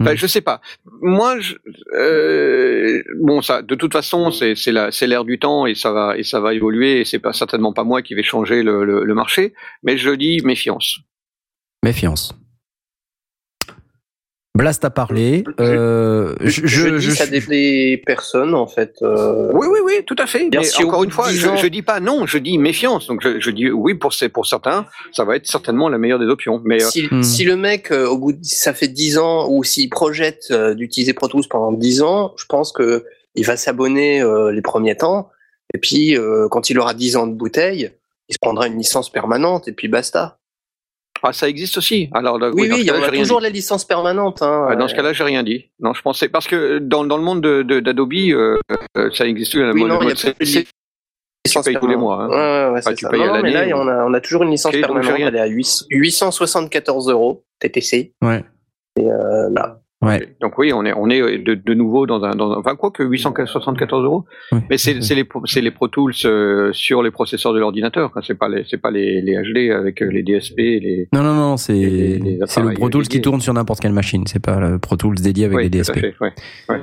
Enfin, 0.00 0.14
je 0.14 0.26
sais 0.26 0.42
pas. 0.42 0.60
Moi, 1.00 1.40
je, 1.40 1.54
euh, 1.94 3.02
bon, 3.20 3.40
ça, 3.40 3.62
de 3.62 3.74
toute 3.74 3.92
façon, 3.92 4.30
c'est 4.30 4.54
c'est 4.54 4.72
la 4.72 4.90
c'est 4.92 5.06
l'air 5.06 5.24
du 5.24 5.38
temps 5.38 5.66
et 5.66 5.74
ça 5.74 5.90
va 5.92 6.16
et 6.18 6.22
ça 6.22 6.40
va 6.40 6.52
évoluer. 6.54 7.00
Et 7.00 7.04
c'est 7.04 7.18
pas 7.18 7.32
certainement 7.32 7.72
pas 7.72 7.84
moi 7.84 8.02
qui 8.02 8.14
vais 8.14 8.22
changer 8.22 8.62
le, 8.62 8.84
le, 8.84 9.04
le 9.04 9.14
marché, 9.14 9.54
mais 9.82 9.96
je 9.96 10.10
dis 10.10 10.40
méfiance. 10.44 10.98
Méfiance. 11.82 12.34
Blast 14.56 14.84
a 14.86 14.90
parlé. 14.90 15.44
Euh, 15.60 16.34
je, 16.40 16.66
je, 16.66 16.98
je, 16.98 17.10
dis 17.10 17.14
ça 17.14 17.26
des 17.26 18.02
personnes 18.06 18.54
en 18.54 18.66
fait. 18.66 18.94
Euh... 19.02 19.50
Oui, 19.52 19.66
oui, 19.70 19.80
oui, 19.84 19.92
tout 20.06 20.16
à 20.18 20.26
fait. 20.26 20.48
Bien 20.48 20.62
Mais 20.62 20.84
encore 20.84 21.04
une 21.04 21.10
fois, 21.10 21.30
je, 21.30 21.56
je 21.56 21.66
dis 21.66 21.82
pas 21.82 22.00
non, 22.00 22.26
je 22.26 22.38
dis 22.38 22.56
méfiance. 22.56 23.06
Donc 23.06 23.20
je, 23.22 23.50
dis 23.50 23.70
oui 23.70 23.94
pour 23.94 24.14
pour 24.32 24.46
certains, 24.46 24.86
ça 25.12 25.24
va 25.24 25.36
être 25.36 25.46
certainement 25.46 25.90
la 25.90 25.98
meilleure 25.98 26.18
des 26.18 26.26
options. 26.26 26.62
Mais 26.64 26.80
si, 26.80 27.06
euh... 27.12 27.22
si 27.22 27.44
le 27.44 27.56
mec 27.56 27.92
euh, 27.92 28.08
au 28.08 28.16
bout 28.16 28.32
de, 28.32 28.38
ça 28.42 28.72
fait 28.72 28.88
10 28.88 29.18
ans 29.18 29.46
ou 29.50 29.62
s'il 29.62 29.90
projette 29.90 30.46
euh, 30.50 30.74
d'utiliser 30.74 31.12
Pro 31.12 31.28
Tools 31.28 31.48
pendant 31.50 31.72
10 31.72 32.02
ans, 32.02 32.32
je 32.38 32.46
pense 32.46 32.72
que 32.72 33.04
il 33.34 33.44
va 33.44 33.58
s'abonner 33.58 34.24
les 34.50 34.62
premiers 34.62 34.96
temps. 34.96 35.28
Et 35.74 35.78
puis 35.78 36.16
quand 36.50 36.70
il 36.70 36.78
aura 36.78 36.94
10 36.94 37.16
ans 37.16 37.26
de 37.26 37.34
bouteille, 37.34 37.90
il 38.30 38.32
se 38.32 38.38
prendra 38.40 38.66
une 38.66 38.78
licence 38.78 39.10
permanente 39.12 39.68
et 39.68 39.72
puis 39.72 39.88
basta. 39.88 40.38
Ah, 41.22 41.32
ça 41.32 41.48
existe 41.48 41.78
aussi. 41.78 42.08
Alors, 42.12 42.38
oui, 42.54 42.68
oui, 42.70 42.76
il 42.80 42.86
y 42.86 42.90
a 42.90 43.10
toujours 43.10 43.40
la 43.40 43.48
licence 43.48 43.84
permanente. 43.84 44.42
Hein, 44.42 44.76
dans 44.76 44.88
ce 44.88 44.94
cas-là, 44.94 45.12
j'ai 45.12 45.24
rien 45.24 45.42
dit. 45.42 45.70
Non, 45.80 45.92
je 45.92 46.02
pensais 46.02 46.28
parce 46.28 46.46
que 46.46 46.78
dans, 46.78 47.04
dans 47.04 47.16
le 47.16 47.24
monde 47.24 47.40
d'Adobe, 47.40 48.12
de, 48.12 48.58
euh, 48.96 49.10
ça 49.12 49.26
existe. 49.26 49.54
Oui, 49.54 49.84
non, 49.84 50.00
il 50.02 50.08
y 50.08 50.12
a 50.12 50.34
plus 50.34 50.66
tu 51.48 51.60
payes 51.62 51.78
tous 51.80 51.86
les 51.86 51.96
mois. 51.96 52.24
Hein. 52.24 52.28
Ouais, 52.28 52.36
ouais, 52.36 52.72
ouais, 52.72 52.78
enfin, 52.78 52.94
tu 52.94 53.04
ça. 53.04 53.10
payes 53.10 53.20
non, 53.20 53.34
à 53.34 53.42
mais 53.42 53.52
là, 53.52 53.76
on 53.76 53.88
a, 53.88 54.04
on 54.04 54.14
a 54.14 54.20
toujours 54.20 54.42
une 54.42 54.50
licence 54.50 54.72
okay, 54.72 54.80
permanente. 54.80 55.14
Elle 55.18 55.36
est 55.36 55.40
à 55.40 55.46
8, 55.46 55.86
874 55.90 57.08
euros 57.08 57.44
TTC. 57.60 58.14
Ouais. 58.22 58.44
Et 58.98 59.06
euh, 59.06 59.48
là. 59.50 59.80
Ouais. 60.02 60.36
Donc 60.42 60.58
oui, 60.58 60.74
on 60.74 60.84
est 60.84 60.92
on 60.92 61.08
est 61.08 61.38
de, 61.38 61.54
de 61.54 61.74
nouveau 61.74 62.06
dans 62.06 62.22
un 62.22 62.34
dans 62.34 62.52
un, 62.52 62.58
enfin 62.58 62.76
quoi 62.76 62.90
que 62.90 63.02
874 63.02 64.04
euros, 64.04 64.26
oui. 64.52 64.58
mais 64.68 64.76
c'est 64.76 64.92
les 64.92 65.24
c'est 65.46 65.62
les 65.62 65.70
Pro 65.70 65.88
Tools 65.88 66.12
euh, 66.26 66.70
sur 66.74 67.02
les 67.02 67.10
processeurs 67.10 67.54
de 67.54 67.58
l'ordinateur. 67.58 68.12
C'est 68.22 68.38
pas 68.38 68.50
les 68.50 68.64
c'est 68.68 68.76
pas 68.76 68.90
les, 68.90 69.22
les 69.22 69.34
HD 69.36 69.70
avec 69.70 70.00
les 70.00 70.22
DSP. 70.22 70.58
Les, 70.58 71.08
non 71.14 71.22
non 71.22 71.34
non, 71.34 71.56
c'est 71.56 72.20
c'est 72.44 72.60
le 72.60 72.74
Pro 72.74 72.90
Tools 72.90 73.04
dédiés. 73.04 73.20
qui 73.20 73.22
tourne 73.22 73.40
sur 73.40 73.54
n'importe 73.54 73.80
quelle 73.80 73.94
machine. 73.94 74.26
C'est 74.26 74.42
pas 74.44 74.60
le 74.60 74.78
Pro 74.78 74.96
Tools 74.96 75.16
dédié 75.16 75.46
avec 75.46 75.56
oui, 75.56 75.62
les 75.64 75.70
DSP. 75.70 75.92
Tout 75.94 75.98
à 75.98 76.02
fait, 76.02 76.14
ouais, 76.20 76.32
ouais. 76.68 76.80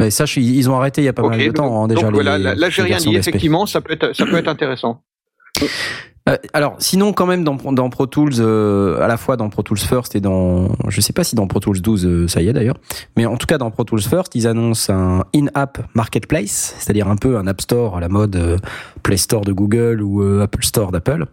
Mais 0.00 0.10
ça, 0.10 0.24
ils 0.36 0.70
ont 0.70 0.76
arrêté 0.76 1.00
il 1.00 1.06
y 1.06 1.08
a 1.08 1.12
pas 1.14 1.22
okay, 1.22 1.36
mal 1.36 1.38
de 1.40 1.44
donc, 1.46 1.56
temps 1.56 1.84
hein, 1.84 1.88
déjà. 1.88 2.10
Donc, 2.10 2.18
les, 2.18 2.24
là, 2.24 2.38
là 2.38 2.70
j'ai 2.70 2.82
rien 2.82 2.98
dit. 2.98 3.16
Effectivement, 3.16 3.64
ça 3.64 3.80
peut 3.80 3.94
être 3.94 4.14
ça 4.14 4.26
peut 4.26 4.36
être 4.36 4.48
intéressant. 4.48 5.02
Euh, 6.28 6.36
alors, 6.52 6.76
sinon, 6.78 7.12
quand 7.12 7.26
même, 7.26 7.44
dans, 7.44 7.56
Pro 7.90 8.06
Tools, 8.06 8.34
euh, 8.38 9.00
à 9.00 9.06
la 9.06 9.16
fois 9.16 9.36
dans 9.36 9.48
Pro 9.48 9.62
Tools 9.62 9.78
First 9.78 10.14
et 10.14 10.20
dans, 10.20 10.68
je 10.88 11.00
sais 11.00 11.12
pas 11.12 11.24
si 11.24 11.34
dans 11.34 11.46
Pro 11.46 11.60
Tools 11.60 11.80
12, 11.80 12.06
euh, 12.06 12.28
ça 12.28 12.42
y 12.42 12.48
est 12.48 12.52
d'ailleurs, 12.52 12.76
mais 13.16 13.26
en 13.26 13.36
tout 13.36 13.46
cas 13.46 13.58
dans 13.58 13.70
Pro 13.70 13.84
Tools 13.84 14.02
First, 14.02 14.34
ils 14.34 14.46
annoncent 14.46 14.92
un 14.92 15.24
in-app 15.34 15.78
marketplace, 15.94 16.74
c'est-à-dire 16.78 17.08
un 17.08 17.16
peu 17.16 17.38
un 17.38 17.46
App 17.46 17.60
Store 17.60 17.96
à 17.96 18.00
la 18.00 18.08
mode 18.08 18.60
Play 19.02 19.16
Store 19.16 19.42
de 19.42 19.52
Google 19.52 20.02
ou 20.02 20.22
Apple 20.40 20.64
Store 20.64 20.92
d'Apple, 20.92 21.26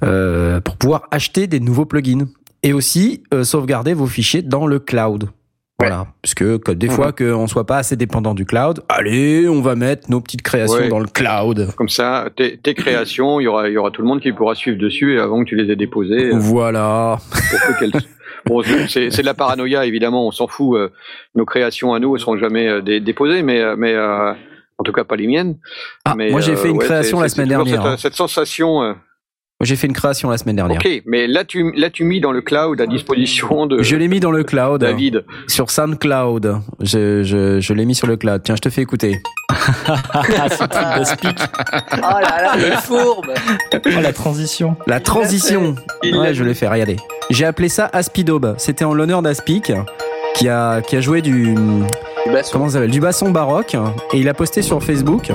pour 0.00 0.76
pouvoir 0.76 1.02
acheter 1.10 1.46
des 1.46 1.60
nouveaux 1.60 1.84
plugins 1.84 2.26
et 2.62 2.72
aussi 2.72 3.22
sauvegarder 3.42 3.94
vos 3.94 4.06
fichiers 4.06 4.42
dans 4.42 4.66
le 4.66 4.78
cloud. 4.78 5.28
Voilà, 5.80 6.02
ouais. 6.02 6.06
parce 6.22 6.34
que 6.34 6.72
des 6.72 6.88
fois 6.88 7.12
qu'on 7.12 7.46
soit 7.48 7.66
pas 7.66 7.78
assez 7.78 7.96
dépendant 7.96 8.34
du 8.34 8.44
cloud, 8.44 8.82
allez, 8.88 9.48
on 9.48 9.60
va 9.60 9.74
mettre 9.74 10.08
nos 10.08 10.20
petites 10.20 10.42
créations 10.42 10.76
ouais. 10.76 10.88
dans 10.88 11.00
le 11.00 11.08
cloud. 11.08 11.72
Comme 11.76 11.88
ça, 11.88 12.28
tes, 12.36 12.58
tes 12.58 12.74
créations, 12.74 13.40
il 13.40 13.44
y 13.44 13.46
aura, 13.48 13.68
y 13.68 13.76
aura 13.76 13.90
tout 13.90 14.00
le 14.00 14.06
monde 14.06 14.20
qui 14.20 14.32
pourra 14.32 14.54
suivre 14.54 14.78
dessus 14.78 15.16
et 15.16 15.18
avant 15.18 15.42
que 15.42 15.48
tu 15.48 15.56
les 15.56 15.72
aies 15.72 15.76
déposées. 15.76 16.30
Voilà. 16.32 17.18
bon, 18.46 18.62
c'est 18.88 19.08
de 19.08 19.26
la 19.26 19.34
paranoïa 19.34 19.84
évidemment, 19.84 20.28
on 20.28 20.30
s'en 20.30 20.46
fout. 20.46 20.78
Euh, 20.78 20.90
nos 21.34 21.44
créations 21.44 21.92
à 21.92 21.98
nous, 21.98 22.14
elles 22.14 22.20
seront 22.20 22.38
jamais 22.38 22.68
euh, 22.68 22.80
dé 22.80 23.00
déposées, 23.00 23.42
mais 23.42 23.76
mais 23.76 23.94
euh, 23.94 24.32
en 24.78 24.84
tout 24.84 24.92
cas 24.92 25.02
pas 25.02 25.16
les 25.16 25.26
miennes. 25.26 25.56
Ah, 26.04 26.14
mais, 26.16 26.30
moi 26.30 26.40
j'ai 26.40 26.54
fait 26.54 26.70
une 26.70 26.76
ouais, 26.76 26.84
création 26.84 27.20
la 27.20 27.28
semaine 27.28 27.48
dernière. 27.48 27.82
Cette, 27.82 27.92
hein. 27.92 27.96
cette 27.96 28.14
sensation. 28.14 28.94
J'ai 29.60 29.76
fait 29.76 29.86
une 29.86 29.92
création 29.92 30.30
la 30.30 30.36
semaine 30.36 30.56
dernière. 30.56 30.80
Ok, 30.84 31.02
mais 31.06 31.28
là 31.28 31.44
tu 31.44 31.72
là 31.76 31.88
tu 31.88 32.04
mis 32.04 32.20
dans 32.20 32.32
le 32.32 32.42
cloud 32.42 32.80
à 32.80 32.86
disposition 32.86 33.66
de. 33.66 33.82
Je 33.82 33.94
l'ai 33.94 34.08
mis 34.08 34.18
dans 34.18 34.32
le 34.32 34.42
cloud. 34.42 34.80
David. 34.80 35.24
Sur 35.46 35.70
SoundCloud. 35.70 36.60
Je 36.80 37.22
je, 37.22 37.60
je 37.60 37.72
l'ai 37.72 37.84
mis 37.84 37.94
sur 37.94 38.08
le 38.08 38.16
cloud. 38.16 38.42
Tiens, 38.44 38.56
je 38.56 38.60
te 38.60 38.68
fais 38.68 38.82
écouter. 38.82 39.22
Ce 39.52 40.64
truc 40.64 40.98
de 40.98 41.04
speak. 41.04 41.38
Oh 41.92 41.98
là 42.00 42.42
là, 42.42 42.56
le 42.56 42.76
fourbe. 42.82 43.30
Oh 43.72 44.00
la 44.02 44.12
transition. 44.12 44.76
La 44.88 44.98
transition. 44.98 45.76
Ouais, 46.02 46.34
je 46.34 46.42
l'ai 46.42 46.54
fait. 46.54 46.66
Regardez. 46.68 46.96
J'ai 47.30 47.44
appelé 47.44 47.68
ça 47.68 47.88
Aspidobe. 47.92 48.56
C'était 48.58 48.84
en 48.84 48.92
l'honneur 48.92 49.22
d'Aspic 49.22 49.72
qui 50.34 50.48
a 50.48 50.82
qui 50.82 50.96
a 50.96 51.00
joué 51.00 51.22
du. 51.22 51.54
Du 51.54 52.32
basson. 52.32 52.50
Comment 52.52 52.66
ça 52.68 52.74
s'appelle? 52.74 52.90
Du 52.90 53.00
basson 53.00 53.30
baroque 53.30 53.76
et 54.12 54.18
il 54.18 54.28
a 54.28 54.34
posté 54.34 54.62
sur 54.62 54.82
Facebook. 54.82 55.30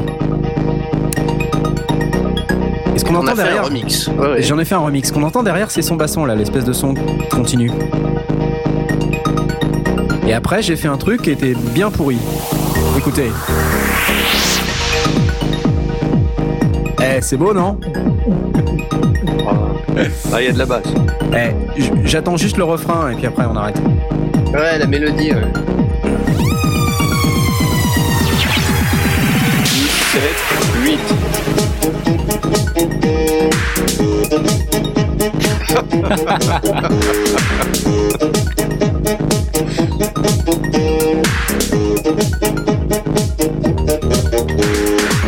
Ce 3.00 3.06
qu'on 3.06 3.16
entend 3.16 3.34
derrière, 3.34 3.64
remix. 3.64 4.10
Ouais, 4.10 4.28
ouais. 4.28 4.42
J'en 4.42 4.60
ai 4.60 4.66
fait 4.66 4.76
un 4.76 4.80
remix. 4.80 5.08
Ce 5.08 5.14
qu'on 5.14 5.24
entend 5.24 5.42
derrière, 5.42 5.72
c'est 5.72 5.82
son 5.82 5.96
basson 5.96 6.26
là, 6.26 6.36
l'espèce 6.36 6.66
de 6.66 6.74
son 6.74 6.94
continu. 7.32 7.72
Et 10.28 10.34
après, 10.34 10.62
j'ai 10.62 10.76
fait 10.76 10.90
un 10.90 10.98
truc 10.98 11.22
qui 11.22 11.32
était 11.32 11.54
bien 11.74 11.92
pourri. 11.92 12.18
Écoutez. 12.98 13.32
Eh, 17.02 17.22
c'est 17.22 17.38
beau, 17.38 17.54
non 17.54 17.80
Ah, 20.34 20.42
il 20.42 20.46
y 20.46 20.50
a 20.50 20.52
de 20.52 20.60
la 20.60 20.66
basse. 20.66 20.84
Eh, 21.34 21.82
j'attends 22.04 22.36
juste 22.36 22.58
le 22.58 22.66
refrain 22.66 23.12
et 23.12 23.16
puis 23.16 23.28
après 23.28 23.46
on 23.50 23.56
arrête. 23.56 23.82
Ouais, 24.54 24.78
la 24.78 24.86
mélodie. 24.86 25.32
Ouais. 25.32 25.48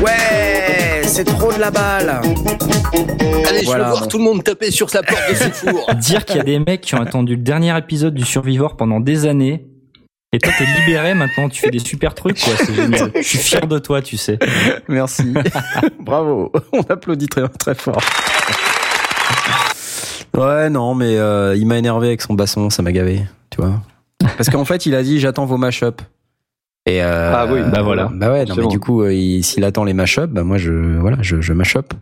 Ouais, 0.02 1.02
c'est 1.06 1.24
trop 1.24 1.54
de 1.54 1.60
la 1.60 1.72
balle. 1.72 2.22
Allez, 3.48 3.64
voilà, 3.66 3.84
je 3.84 3.90
veux 3.90 3.90
voir 3.90 4.02
bon. 4.02 4.08
tout 4.08 4.18
le 4.18 4.24
monde 4.24 4.44
taper 4.44 4.72
sur 4.72 4.90
sa 4.90 5.04
porte 5.04 5.22
de 5.30 5.36
ce 5.36 5.50
four. 5.50 5.94
Dire 5.96 6.26
qu'il 6.26 6.38
y 6.38 6.40
a 6.40 6.44
des 6.44 6.60
mecs 6.60 6.82
qui 6.82 6.96
ont 6.96 7.02
attendu 7.02 7.36
le 7.36 7.42
dernier 7.42 7.78
épisode 7.78 8.14
du 8.14 8.26
Survivor 8.26 8.76
pendant 8.78 9.00
des 9.00 9.26
années, 9.26 9.66
Et 10.34 10.40
toi, 10.40 10.54
t'es 10.58 10.66
libéré 10.80 11.14
maintenant, 11.14 11.50
tu 11.50 11.62
fais 11.62 11.72
des 11.72 11.80
super 11.80 12.14
trucs, 12.16 12.40
quoi. 12.40 12.54
C'est 12.58 12.74
génial. 12.74 13.12
Je 13.16 13.22
suis 13.22 13.38
fier 13.38 13.68
de 13.68 13.80
toi, 13.80 14.02
tu 14.02 14.18
sais. 14.18 14.40
Merci. 14.88 15.34
Bravo. 16.00 16.52
On 16.72 16.82
applaudit 16.82 17.28
très, 17.28 17.48
très 17.50 17.76
fort. 17.76 18.02
Ouais, 20.36 20.70
non, 20.70 20.96
mais 20.96 21.18
euh, 21.18 21.56
il 21.56 21.66
m'a 21.68 21.78
énervé 21.78 22.08
avec 22.08 22.22
son 22.22 22.34
basson, 22.34 22.70
ça 22.70 22.82
m'a 22.82 22.92
gavé, 22.92 23.22
tu 23.50 23.58
vois. 23.62 23.82
Parce 24.38 24.50
qu'en 24.50 24.66
fait, 24.66 24.86
il 24.86 24.96
a 24.96 25.04
dit 25.04 25.20
j'attends 25.20 25.46
vos 25.46 25.58
mashups. 25.58 26.04
Et 26.86 27.04
euh, 27.04 27.32
Ah 27.36 27.46
oui, 27.52 27.60
bah 27.72 27.82
voilà. 27.82 28.10
Bah 28.14 28.32
ouais, 28.32 28.46
non, 28.46 28.56
mais 28.56 28.68
du 28.68 28.80
coup, 28.80 29.02
euh, 29.04 29.14
il- 29.14 29.44
s'il 29.44 29.64
attend 29.64 29.84
les 29.84 29.94
mashups, 29.94 30.28
bah 30.30 30.44
moi 30.44 30.58
je 30.58 30.72
voilà, 31.00 31.18
je, 31.22 31.42
je 31.42 31.54
mashup. 31.54 31.94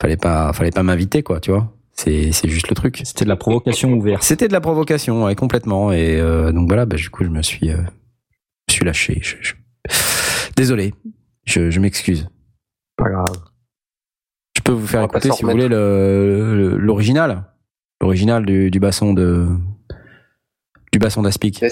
Fallait 0.00 0.16
pas, 0.16 0.52
fallait 0.52 0.70
pas 0.70 0.82
m'inviter 0.82 1.22
quoi, 1.22 1.40
tu 1.40 1.50
vois. 1.50 1.72
C'est 1.92 2.32
c'est 2.32 2.48
juste 2.48 2.68
le 2.68 2.74
truc. 2.74 3.02
C'était 3.04 3.24
de 3.24 3.28
la 3.30 3.36
provocation 3.36 3.92
ouverte. 3.92 4.22
C'était 4.22 4.48
de 4.48 4.52
la 4.52 4.60
provocation, 4.60 5.24
ouais, 5.24 5.34
complètement. 5.34 5.92
Et 5.92 6.18
euh, 6.20 6.52
donc 6.52 6.68
voilà, 6.68 6.86
bah, 6.86 6.96
du 6.96 7.08
coup, 7.10 7.22
je 7.24 7.28
me 7.28 7.42
suis, 7.42 7.70
euh, 7.70 7.76
je 8.68 8.74
suis 8.74 8.84
lâché. 8.84 9.20
Je- 9.22 9.36
je- 9.40 9.54
Désolé, 10.56 10.94
je, 11.44 11.70
je 11.70 11.80
m'excuse. 11.80 12.28
Pas 12.96 13.10
grave. 13.10 13.26
Je 14.56 14.62
peux 14.62 14.72
vous 14.72 14.86
faire 14.86 15.02
écouter 15.02 15.30
si 15.32 15.42
vous 15.42 15.50
voulez 15.50 15.68
le- 15.68 16.54
le- 16.56 16.76
l'original, 16.78 17.44
l'original 18.00 18.44
du, 18.44 18.70
du 18.70 18.80
basson 18.80 19.12
de 19.12 19.48
du 20.92 20.98
basson 20.98 21.22
d'Aspic. 21.22 21.64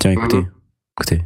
Tiens, 0.00 0.10
écoutez, 0.10 0.44
écoutez. 0.96 1.22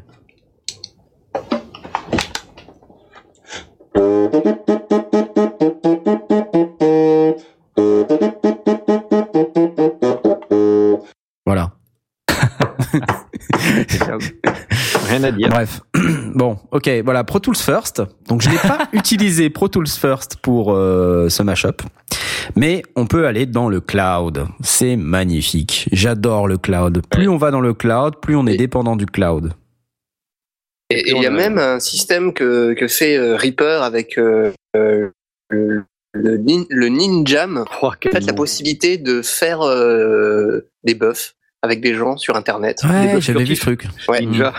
Voilà. 11.47 11.73
Rien 15.09 15.25
à 15.25 15.33
dire. 15.33 15.49
Bref, 15.49 15.81
bon, 16.35 16.59
ok, 16.71 16.89
voilà, 17.05 17.25
Pro 17.25 17.39
Tools 17.39 17.57
First. 17.57 18.03
Donc 18.29 18.43
je 18.43 18.49
n'ai 18.51 18.57
pas 18.59 18.89
utilisé 18.93 19.51
Pro 19.51 19.69
Tools 19.69 19.87
First 19.89 20.37
pour 20.37 20.73
euh, 20.73 21.29
ce 21.29 21.43
mashup, 21.43 21.83
mais 22.57 22.83
on 22.97 23.07
peut 23.07 23.27
aller 23.27 23.47
dans 23.47 23.69
le 23.69 23.81
cloud. 23.81 24.47
C'est 24.63 24.97
magnifique. 24.97 25.89
J'adore 25.93 26.49
le 26.49 26.59
cloud. 26.59 27.03
Plus 27.11 27.29
on 27.29 27.37
va 27.37 27.51
dans 27.51 27.61
le 27.61 27.75
cloud, 27.75 28.17
plus 28.21 28.37
on 28.37 28.47
est 28.47 28.55
Et- 28.55 28.59
dépendant 28.59 28.97
du 28.97 29.07
cloud. 29.07 29.53
Et 30.91 31.11
il 31.11 31.23
y 31.23 31.27
a 31.27 31.31
même 31.31 31.57
un 31.59 31.81
système 31.81 32.35
que, 32.35 32.75
que 32.75 32.87
fait 32.87 33.17
euh, 33.17 33.35
Reaper 33.37 33.83
avec 33.83 34.19
euh, 34.19 34.53
euh, 34.77 35.09
le, 35.49 35.85
le, 36.13 36.37
nin- 36.37 36.67
le 36.69 36.89
Ninjam. 36.89 37.65
Oh, 37.81 37.87
En 37.87 37.93
fait, 38.11 38.21
la 38.27 38.35
possibilité 38.35 38.99
de 38.99 39.23
faire 39.23 39.63
euh, 39.63 40.69
des 40.85 40.95
buffs 40.95 41.35
avec 41.63 41.81
des 41.81 41.95
gens 41.95 42.19
sur 42.19 42.37
Internet. 42.37 42.81
Ouais, 42.85 43.21
j'avais 43.21 43.45
vu 43.45 43.57
ce 43.57 43.61
truc. 43.63 43.87
Ouais. 44.07 44.21
Ninja. 44.21 44.53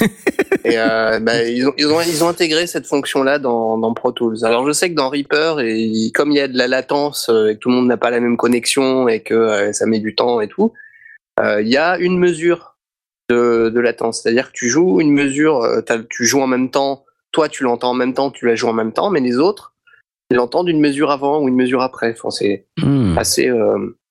Et 0.64 0.78
euh, 0.78 1.20
bah, 1.20 1.42
ils, 1.44 1.66
ont, 1.68 1.74
ils, 1.76 1.86
ont, 1.86 2.00
ils 2.00 2.24
ont 2.24 2.28
intégré 2.28 2.66
cette 2.66 2.86
fonction-là 2.86 3.38
dans, 3.38 3.76
dans 3.76 3.92
Pro 3.92 4.12
Tools. 4.12 4.44
Alors 4.44 4.66
je 4.66 4.72
sais 4.72 4.88
que 4.90 4.94
dans 4.94 5.10
Reaper, 5.10 5.60
et 5.60 6.10
comme 6.14 6.30
il 6.30 6.36
y 6.36 6.40
a 6.40 6.48
de 6.48 6.56
la 6.56 6.68
latence 6.68 7.28
euh, 7.28 7.48
et 7.48 7.54
que 7.54 7.58
tout 7.58 7.68
le 7.68 7.74
monde 7.76 7.86
n'a 7.86 7.98
pas 7.98 8.10
la 8.10 8.20
même 8.20 8.36
connexion 8.36 9.06
et 9.08 9.20
que 9.20 9.34
euh, 9.34 9.72
ça 9.72 9.84
met 9.86 9.98
du 9.98 10.14
temps 10.14 10.40
et 10.40 10.48
tout, 10.48 10.72
euh, 11.40 11.60
il 11.60 11.68
y 11.68 11.76
a 11.76 11.98
une 11.98 12.18
mesure 12.18 12.76
de, 13.28 13.68
de 13.68 13.80
latence. 13.80 14.22
C'est-à-dire 14.22 14.48
que 14.48 14.56
tu 14.56 14.68
joues 14.68 15.00
une 15.00 15.12
mesure, 15.12 15.66
tu 16.08 16.24
joues 16.24 16.40
en 16.40 16.46
même 16.46 16.70
temps, 16.70 17.04
toi 17.32 17.48
tu 17.48 17.62
l'entends 17.64 17.90
en 17.90 17.94
même 17.94 18.14
temps, 18.14 18.30
tu 18.30 18.46
la 18.46 18.54
joues 18.54 18.68
en 18.68 18.72
même 18.74 18.92
temps, 18.92 19.10
mais 19.10 19.20
les 19.20 19.36
autres, 19.36 19.74
ils 20.30 20.36
l'entendent 20.36 20.68
une 20.68 20.80
mesure 20.80 21.10
avant 21.10 21.42
ou 21.42 21.48
une 21.48 21.56
mesure 21.56 21.82
après. 21.82 22.14
Enfin, 22.16 22.30
c'est 22.30 22.66
Hmm. 22.78 23.18
assez... 23.18 23.52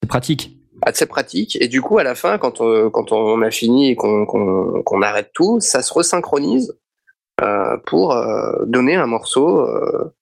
C'est 0.02 0.08
pratique. 0.08 0.58
Assez 0.86 1.06
pratique. 1.06 1.58
Et 1.62 1.68
du 1.68 1.82
coup, 1.82 1.98
à 1.98 2.04
la 2.04 2.16
fin, 2.16 2.38
quand 2.38 2.62
on, 2.62 2.90
quand 2.90 3.12
on 3.12 3.42
a 3.42 3.52
fini 3.52 3.90
et 3.92 3.96
qu'on 3.96 5.02
arrête 5.02 5.32
tout, 5.34 5.60
ça 5.60 5.82
se 5.82 5.94
resynchronise 5.94 6.78
euh, 7.42 7.78
pour 7.86 8.14
euh, 8.14 8.64
donner 8.66 8.96
un 8.96 9.08
morceau 9.08 9.62
euh, 9.62 10.14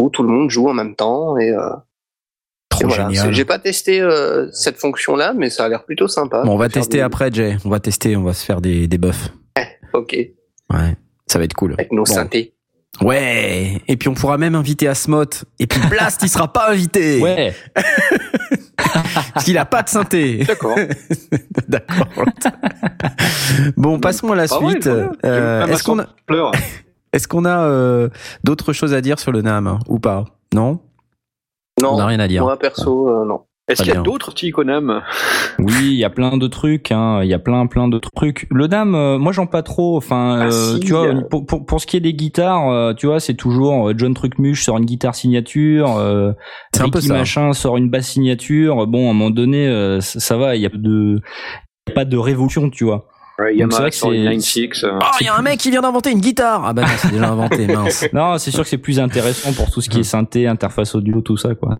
où 0.00 0.08
tout 0.10 0.22
le 0.22 0.28
monde 0.28 0.50
joue 0.50 0.68
en 0.68 0.74
même 0.74 0.94
temps. 0.94 1.36
Et, 1.38 1.50
euh, 1.50 1.58
et 2.72 2.78
Trop 2.84 2.88
voilà. 2.88 3.08
génial. 3.08 3.26
C'est- 3.26 3.32
J'ai 3.32 3.44
pas 3.44 3.58
testé 3.58 4.00
euh, 4.00 4.48
cette 4.52 4.78
fonction-là, 4.78 5.32
mais 5.34 5.50
ça 5.50 5.64
a 5.64 5.68
l'air 5.68 5.84
plutôt 5.84 6.08
sympa. 6.08 6.42
Bon, 6.44 6.52
on 6.52 6.56
va 6.56 6.68
tester 6.68 6.98
des- 6.98 7.02
après, 7.02 7.30
Jay. 7.32 7.56
On 7.64 7.68
va 7.70 7.80
tester, 7.80 8.16
on 8.16 8.22
va 8.22 8.32
se 8.32 8.44
faire 8.44 8.60
des, 8.60 8.86
des 8.86 8.98
buffs. 8.98 9.30
Ok, 9.92 10.12
Ouais, 10.72 10.96
ça 11.26 11.38
va 11.40 11.44
être 11.44 11.54
cool. 11.54 11.72
avec 11.72 11.90
nos 11.90 12.04
Bon. 12.04 12.12
synthés. 12.14 12.54
Ouais, 13.02 13.80
et 13.88 13.96
puis 13.96 14.08
on 14.08 14.14
pourra 14.14 14.36
même 14.38 14.54
inviter 14.54 14.86
Asmot. 14.86 15.24
Et 15.58 15.66
puis 15.66 15.80
Blast, 15.88 16.22
il 16.22 16.28
sera 16.28 16.52
pas 16.52 16.70
invité. 16.70 17.20
Ouais. 17.20 17.52
Parce 19.34 19.44
qu'il 19.44 19.58
a 19.58 19.64
pas 19.64 19.82
de 19.82 19.88
synthé. 19.88 20.44
D'accord. 20.44 20.76
D'accord. 21.68 22.06
bon, 23.76 23.98
passons 24.00 24.32
à 24.32 24.36
la 24.36 24.46
Pas 24.48 24.58
vrai, 24.58 24.70
suite. 24.72 24.86
Euh, 24.86 25.60
Même 25.60 25.70
Est-ce 25.70 25.82
qu'on 25.84 25.98
a, 25.98 26.06
Pleure. 26.26 26.52
est-ce 27.12 27.28
qu'on 27.28 27.44
a 27.44 27.64
euh, 27.64 28.08
d'autres 28.44 28.72
choses 28.72 28.94
à 28.94 29.00
dire 29.00 29.18
sur 29.18 29.32
le 29.32 29.42
NAM 29.42 29.66
hein, 29.66 29.78
ou 29.88 29.98
pas? 29.98 30.24
Non? 30.54 30.80
Non, 31.80 31.94
On 31.94 31.98
n'a 31.98 32.06
rien 32.06 32.20
à 32.20 32.28
dire. 32.28 32.42
moi 32.42 32.58
perso, 32.58 33.08
euh, 33.08 33.24
non. 33.24 33.42
Est-ce 33.70 33.82
qu'il 33.82 33.94
y 33.94 33.96
a 33.96 34.00
d'autres 34.00 34.34
Ticonam 34.34 35.02
Oui, 35.58 35.72
il 35.82 35.94
y 35.94 36.04
a 36.04 36.10
plein 36.10 36.36
de 36.36 36.46
trucs. 36.46 36.92
Hein. 36.92 37.20
Il 37.22 37.28
y 37.28 37.34
a 37.34 37.38
plein, 37.38 37.66
plein 37.66 37.88
de 37.88 37.98
trucs. 38.14 38.46
Le 38.50 38.68
dame, 38.68 38.94
euh, 38.94 39.18
moi 39.18 39.32
j'en 39.32 39.46
pas 39.46 39.62
trop. 39.62 39.96
Enfin, 39.96 40.38
Ah, 40.40 40.46
euh, 40.46 40.74
si, 40.74 40.80
tu 40.80 40.92
vois, 40.92 41.06
euh. 41.06 41.20
pour, 41.30 41.46
pour, 41.46 41.64
pour 41.66 41.80
ce 41.80 41.86
qui 41.86 41.96
est 41.96 42.00
des 42.00 42.14
guitares, 42.14 42.68
euh, 42.70 42.94
tu 42.94 43.06
vois, 43.06 43.20
c'est 43.20 43.34
toujours 43.34 43.92
John 43.96 44.14
Trucmuche 44.14 44.64
sort 44.64 44.78
une 44.78 44.84
guitare 44.86 45.14
signature, 45.14 45.96
euh, 45.98 46.32
C'est 46.74 46.82
un 46.82 46.88
peu 46.88 46.98
Ricky 46.98 47.08
ça. 47.08 47.14
machin 47.14 47.52
sort 47.52 47.76
une 47.76 47.88
basse 47.90 48.08
signature. 48.08 48.86
Bon, 48.86 49.06
à 49.08 49.10
un 49.10 49.14
moment 49.14 49.30
donné, 49.30 49.66
euh, 49.68 50.00
ça, 50.00 50.20
ça 50.20 50.36
va. 50.36 50.56
Il 50.56 50.62
y 50.62 50.66
a 50.66 50.70
de, 50.72 51.20
y 51.88 51.92
a 51.92 51.94
pas 51.94 52.04
de 52.04 52.16
révolution, 52.16 52.70
tu 52.70 52.84
vois. 52.84 53.06
Ouais, 53.38 53.52
Donc, 53.52 53.54
c'est 53.54 53.58
Yamaha 53.60 53.80
vrai 53.80 53.90
que 53.90 53.96
sur 53.96 54.12
une 54.12 54.40
c'est- 54.42 54.60
9.6. 54.60 54.84
euh, 54.84 54.98
Oh, 55.00 55.06
il 55.20 55.24
y 55.24 55.28
a 55.30 55.34
un 55.34 55.40
mec 55.40 55.58
qui 55.58 55.70
vient 55.70 55.80
d'inventer 55.80 56.10
une 56.12 56.20
guitare. 56.20 56.62
Ah 56.66 56.74
bah 56.74 56.82
non, 56.82 56.88
c'est 56.98 57.10
déjà 57.12 57.30
inventé, 57.30 57.66
mince. 57.66 58.06
Non, 58.12 58.36
c'est 58.36 58.50
sûr 58.50 58.64
que 58.64 58.68
c'est 58.68 58.76
plus 58.76 59.00
intéressant 59.00 59.52
pour 59.54 59.70
tout 59.70 59.80
ce 59.80 59.88
qui 59.88 60.00
est 60.00 60.02
synthé, 60.02 60.46
interface 60.46 60.94
audio, 60.94 61.22
tout 61.22 61.38
ça, 61.38 61.54
quoi. 61.54 61.78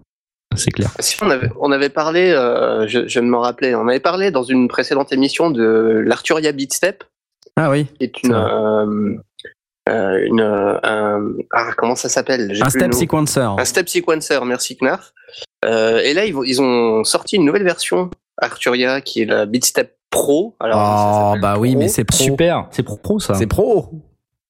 C'est 0.57 0.71
clair. 0.73 0.91
Si 0.99 1.17
on 1.23 1.31
avait, 1.31 1.49
on 1.61 1.71
avait 1.71 1.89
parlé, 1.89 2.31
euh, 2.33 2.87
je, 2.89 3.07
je 3.07 3.21
me 3.21 3.37
rappelais, 3.37 3.75
on 3.75 3.87
avait 3.89 4.01
parlé 4.01 4.31
dans 4.31 4.43
une 4.43 4.69
précédente 4.69 5.13
émission 5.13 5.51
de 5.51 6.03
l'Arturia 6.05 6.53
Beatstep, 6.53 7.05
Ah 7.57 7.71
oui. 7.71 7.87
qui 7.99 8.05
est 8.05 8.23
une, 8.25 8.35
euh, 8.35 9.15
euh, 9.89 10.27
une 10.27 10.41
euh, 10.41 10.77
un- 10.83 11.33
ah, 11.53 11.71
comment 11.77 11.95
ça 11.95 12.09
s'appelle? 12.09 12.53
Un 12.61 12.69
step 12.69 12.93
sequencer. 12.95 13.41
Un 13.41 13.65
step 13.65 13.89
sequencer, 13.89 14.39
merci 14.45 14.77
Knarf. 14.77 15.13
Euh, 15.65 15.99
et 16.01 16.15
là, 16.15 16.25
ils, 16.27 16.61
ont 16.61 17.05
sorti 17.05 17.37
une 17.37 17.45
nouvelle 17.45 17.63
version 17.65 18.11
Arturia 18.39 19.01
qui 19.01 19.23
est 19.23 19.27
la 19.27 19.47
Beatstep 19.47 19.97
Pro. 20.11 20.57
Alors, 20.59 21.35
Oh 21.37 21.39
bah 21.41 21.57
oui, 21.59 21.71
Pro. 21.73 21.79
mais 21.81 21.89
c'est 21.89 22.05
pro. 22.05 22.17
Super, 22.19 22.67
c'est 22.73 22.83
pro, 22.83 22.97
pro 22.97 23.21
ça. 23.21 23.35
C'est 23.35 23.47
pro. 23.47 23.91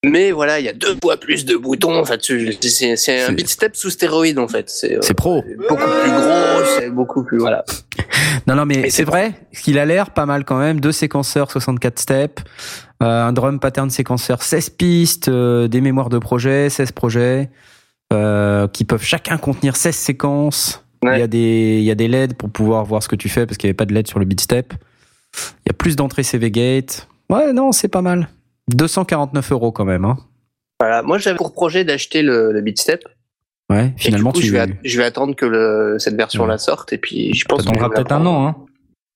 Mais 0.04 0.32
voilà, 0.32 0.60
il 0.60 0.64
y 0.64 0.68
a 0.68 0.72
deux 0.72 0.96
fois 1.02 1.18
plus 1.18 1.44
de 1.44 1.56
boutons. 1.56 1.94
En 1.98 2.04
fait, 2.04 2.22
c'est 2.22 3.22
un 3.22 3.32
Beatstep 3.32 3.76
sous 3.76 3.90
stéroïde 3.90 4.38
en 4.38 4.48
fait. 4.48 4.70
C'est 4.70 4.96
euh, 4.96 5.00
C'est 5.02 5.14
pro. 5.14 5.44
beaucoup 5.68 5.76
plus 5.76 6.10
gros, 6.10 6.64
c'est 6.78 6.90
beaucoup 6.90 7.24
plus 7.24 7.38
voilà. 7.38 7.64
Non, 8.46 8.54
non, 8.54 8.64
mais 8.64 8.90
c'est 8.90 9.04
vrai 9.04 9.34
qu'il 9.52 9.78
a 9.78 9.84
l'air 9.84 10.10
pas 10.10 10.24
mal 10.24 10.44
quand 10.44 10.58
même. 10.58 10.80
Deux 10.80 10.92
séquenceurs 10.92 11.50
64 11.50 11.98
steps, 11.98 12.42
euh, 13.02 13.06
un 13.26 13.32
drum 13.32 13.60
pattern 13.60 13.90
séquenceur 13.90 14.42
16 14.42 14.70
pistes, 14.70 15.28
euh, 15.28 15.68
des 15.68 15.80
mémoires 15.80 16.08
de 16.08 16.18
projet, 16.18 16.70
16 16.70 16.92
projets, 16.92 17.50
euh, 18.12 18.68
qui 18.68 18.84
peuvent 18.84 19.02
chacun 19.02 19.36
contenir 19.36 19.76
16 19.76 19.94
séquences. 19.94 20.84
Ouais. 21.02 21.16
Il 21.16 21.20
y 21.20 21.22
a 21.22 21.26
des, 21.26 21.78
il 21.80 21.84
y 21.84 21.90
a 21.90 21.94
des 21.94 22.08
LED 22.08 22.34
pour 22.34 22.50
pouvoir 22.50 22.84
voir 22.84 23.02
ce 23.02 23.08
que 23.08 23.16
tu 23.16 23.28
fais 23.28 23.46
parce 23.46 23.56
qu'il 23.58 23.68
n'y 23.68 23.70
avait 23.70 23.76
pas 23.76 23.86
de 23.86 23.94
LED 23.94 24.06
sur 24.06 24.18
le 24.18 24.24
beatstep. 24.24 24.74
Il 25.66 25.68
y 25.68 25.70
a 25.70 25.74
plus 25.74 25.96
d'entrées 25.96 26.22
CV 26.22 26.50
Gate. 26.50 27.08
Ouais, 27.28 27.52
non, 27.52 27.72
c'est 27.72 27.88
pas 27.88 28.02
mal. 28.02 28.28
249 28.74 29.52
euros 29.52 29.72
quand 29.72 29.84
même, 29.84 30.04
hein. 30.04 30.16
Voilà, 30.80 31.02
moi 31.02 31.18
j'avais 31.18 31.36
pour 31.36 31.52
projet 31.52 31.84
d'acheter 31.84 32.22
le, 32.22 32.52
le 32.52 32.60
Beatstep. 32.62 33.02
Ouais, 33.70 33.92
finalement, 33.96 34.32
coup, 34.32 34.40
tu 34.40 34.46
je, 34.48 34.52
vais, 34.52 34.66
je 34.82 34.98
vais 34.98 35.04
attendre 35.04 35.36
que 35.36 35.46
le, 35.46 35.96
cette 35.98 36.16
version-là 36.16 36.58
sorte 36.58 36.92
et 36.92 36.98
puis 36.98 37.32
je 37.34 37.44
pense 37.44 37.62
Ça 37.62 37.70
prendra 37.70 37.88
peut-être 37.90 38.12
un 38.12 38.24
an, 38.26 38.46
hein. 38.48 38.56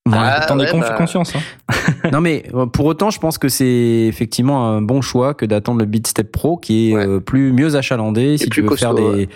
Ouais. 0.06 0.12
Ah, 0.18 0.42
Attendez 0.42 0.64
ouais, 0.70 0.80
bah. 0.80 0.94
conscience, 0.98 1.32
hein. 1.34 1.72
Non 2.12 2.20
mais 2.20 2.42
euh, 2.52 2.66
pour 2.66 2.84
autant, 2.84 3.08
je 3.08 3.18
pense 3.18 3.38
que 3.38 3.48
c'est 3.48 4.04
effectivement 4.06 4.68
un 4.68 4.82
bon 4.82 5.00
choix 5.00 5.32
que 5.32 5.46
d'attendre 5.46 5.80
le 5.80 5.86
Beatstep 5.86 6.30
Pro 6.30 6.58
qui 6.58 6.90
est 6.90 6.94
Ouais. 6.94 7.06
euh, 7.06 7.20
plus 7.20 7.52
mieux 7.54 7.74
achalandé 7.74 8.36
si 8.36 8.50
tu 8.50 8.60
veux 8.60 8.76
faire 8.76 8.94
des, 8.94 9.30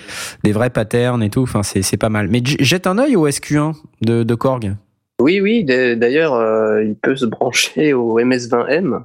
des 0.45 0.53
vrais 0.53 0.69
patterns 0.69 1.23
et 1.23 1.31
tout. 1.31 1.43
Enfin, 1.43 1.62
c'est 1.62 1.97
pas 1.97 2.11
mal. 2.11 2.29
Mais 2.29 2.43
jette 2.45 2.87
un 2.87 2.99
œil 2.99 3.16
au 3.16 3.27
SQ1 3.27 3.73
de, 4.03 4.23
de 4.25 4.35
Korg 4.35 4.77
Oui, 5.23 5.41
oui, 5.41 5.64
d'ailleurs, 5.64 6.35
euh, 6.35 6.85
il 6.85 6.95
peut 6.97 7.16
se 7.16 7.25
brancher 7.25 7.95
au 7.95 8.21
MS20M. 8.21 9.05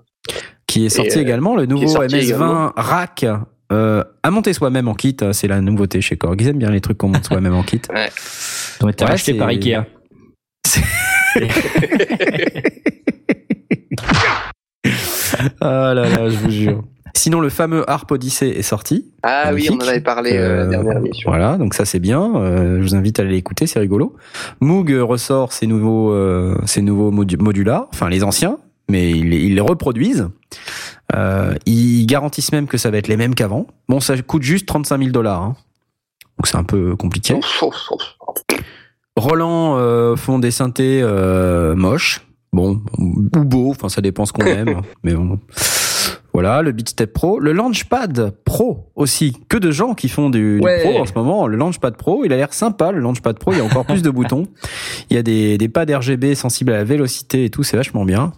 Qui 0.74 0.86
est 0.86 0.89
sorti 0.89 1.15
Et, 1.15 1.17
euh, 1.19 1.21
également, 1.21 1.55
le 1.55 1.65
nouveau 1.67 1.88
sorti 1.88 2.15
MS20 2.15 2.19
également. 2.24 2.71
Rack. 2.76 3.26
Euh, 3.71 4.03
à 4.24 4.30
monter 4.32 4.53
soi-même 4.53 4.88
en 4.88 4.93
kit, 4.95 5.15
c'est 5.32 5.47
la 5.47 5.61
nouveauté 5.61 6.01
chez 6.01 6.15
Korg. 6.17 6.39
Ils 6.41 6.47
aiment 6.49 6.57
bien 6.59 6.69
les 6.71 6.82
trucs 6.82 6.97
qu'on 6.97 7.09
monte 7.09 7.26
soi-même 7.26 7.53
en 7.53 7.63
kit. 7.63 7.82
Ils 7.89 8.86
ont 8.86 8.89
été 8.89 9.03
Ouais, 9.05 9.11
rachetés 9.11 9.34
par 9.36 9.47
Ikea. 9.49 9.82
Ah 15.61 15.93
là 15.95 16.07
là, 16.09 16.30
je 16.30 16.38
vous 16.38 16.49
jure. 16.51 16.84
Sinon, 17.15 17.39
le 17.39 17.49
fameux 17.49 17.89
Harp 17.89 18.11
Odyssey 18.11 18.49
est 18.49 18.61
sorti. 18.63 19.11
Ah 19.24 19.51
oui, 19.53 19.67
on 19.71 19.76
en 19.76 19.88
avait 19.88 20.01
parlé 20.01 20.32
euh, 20.34 20.57
la 20.57 20.65
dernière 20.67 20.97
émission. 20.97 21.30
Voilà, 21.30 21.57
donc 21.57 21.74
ça 21.74 21.86
c'est 21.86 21.99
bien. 21.99 22.36
Euh, 22.36 22.78
je 22.78 22.82
vous 22.84 22.95
invite 22.95 23.19
à 23.19 23.24
aller 23.24 23.32
l'écouter, 23.34 23.67
c'est 23.67 23.80
rigolo. 23.80 24.15
Moog 24.61 24.89
ressort 24.99 25.53
ses 25.53 25.67
nouveaux, 25.67 26.11
euh, 26.11 26.55
ses 26.65 26.82
nouveaux 26.82 27.11
modu- 27.11 27.38
modulars, 27.41 27.88
enfin 27.93 28.09
les 28.09 28.24
anciens, 28.24 28.57
mais 28.89 29.11
ils, 29.11 29.34
ils 29.34 29.55
les 29.55 29.61
reproduisent. 29.61 30.29
Euh, 31.15 31.55
ils 31.65 32.05
garantissent 32.05 32.51
même 32.51 32.67
que 32.67 32.77
ça 32.77 32.89
va 32.89 32.97
être 32.97 33.07
les 33.07 33.17
mêmes 33.17 33.36
qu'avant. 33.36 33.67
Bon, 33.89 33.99
ça 33.99 34.19
coûte 34.21 34.43
juste 34.43 34.65
35 34.67 34.97
000 34.97 35.11
dollars, 35.11 35.41
hein. 35.41 35.55
donc 36.38 36.47
c'est 36.47 36.57
un 36.57 36.63
peu 36.63 36.95
compliqué. 36.95 37.39
Roland 39.15 39.77
euh, 39.77 40.15
font 40.15 40.39
des 40.39 40.51
synthés 40.51 41.01
euh, 41.03 41.75
moches, 41.75 42.25
bon 42.51 42.81
ou 42.97 43.43
beaux, 43.43 43.71
enfin 43.71 43.89
ça 43.89 44.01
dépend 44.01 44.25
ce 44.25 44.34
qu'on 44.34 44.45
aime, 44.45 44.81
mais 45.03 45.13
bon. 45.13 45.39
Voilà, 46.34 46.63
le 46.63 46.71
Beatstep 46.71 47.13
Pro, 47.13 47.39
le 47.39 47.51
Launchpad 47.51 48.34
Pro 48.43 48.91
aussi. 48.95 49.38
Que 49.49 49.57
de 49.57 49.69
gens 49.69 49.93
qui 49.93 50.09
font 50.09 50.31
du. 50.31 50.59
Pro 50.81 50.97
en 50.97 51.05
ce 51.05 51.13
moment. 51.13 51.45
Le 51.45 51.57
Launchpad 51.57 51.95
Pro, 51.95 52.25
il 52.25 52.34
a 52.34 52.38
l'air 52.38 52.55
sympa. 52.55 52.91
Le 52.91 52.99
Launchpad 52.99 53.38
Pro, 53.38 53.51
il 53.51 53.59
y 53.59 53.61
a 53.61 53.63
encore 53.63 53.86
plus 53.86 54.01
de 54.01 54.09
boutons. 54.09 54.47
Il 55.11 55.15
y 55.15 55.19
a 55.19 55.21
des, 55.21 55.59
des 55.59 55.69
pads 55.69 55.86
RGB 55.95 56.34
sensibles 56.34 56.71
à 56.71 56.77
la 56.77 56.84
vélocité 56.84 57.45
et 57.45 57.49
tout, 57.51 57.61
c'est 57.61 57.77
vachement 57.77 58.03
bien. 58.03 58.34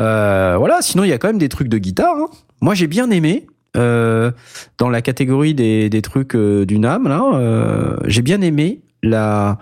Euh, 0.00 0.56
voilà, 0.58 0.78
sinon 0.80 1.04
il 1.04 1.08
y 1.10 1.12
a 1.12 1.18
quand 1.18 1.28
même 1.28 1.38
des 1.38 1.48
trucs 1.48 1.68
de 1.68 1.78
guitare. 1.78 2.16
hein. 2.16 2.26
Moi 2.60 2.74
j'ai 2.74 2.86
bien 2.86 3.10
aimé. 3.10 3.46
euh, 3.76 4.32
dans 4.78 4.88
la 4.88 5.00
catégorie 5.02 5.54
des, 5.54 5.88
des 5.90 6.02
trucs 6.02 6.34
euh, 6.34 6.66
du 6.66 6.78
NAM, 6.80 7.06
là, 7.06 7.96
j'ai 8.06 8.22
bien 8.22 8.40
aimé 8.40 8.80
la, 9.02 9.58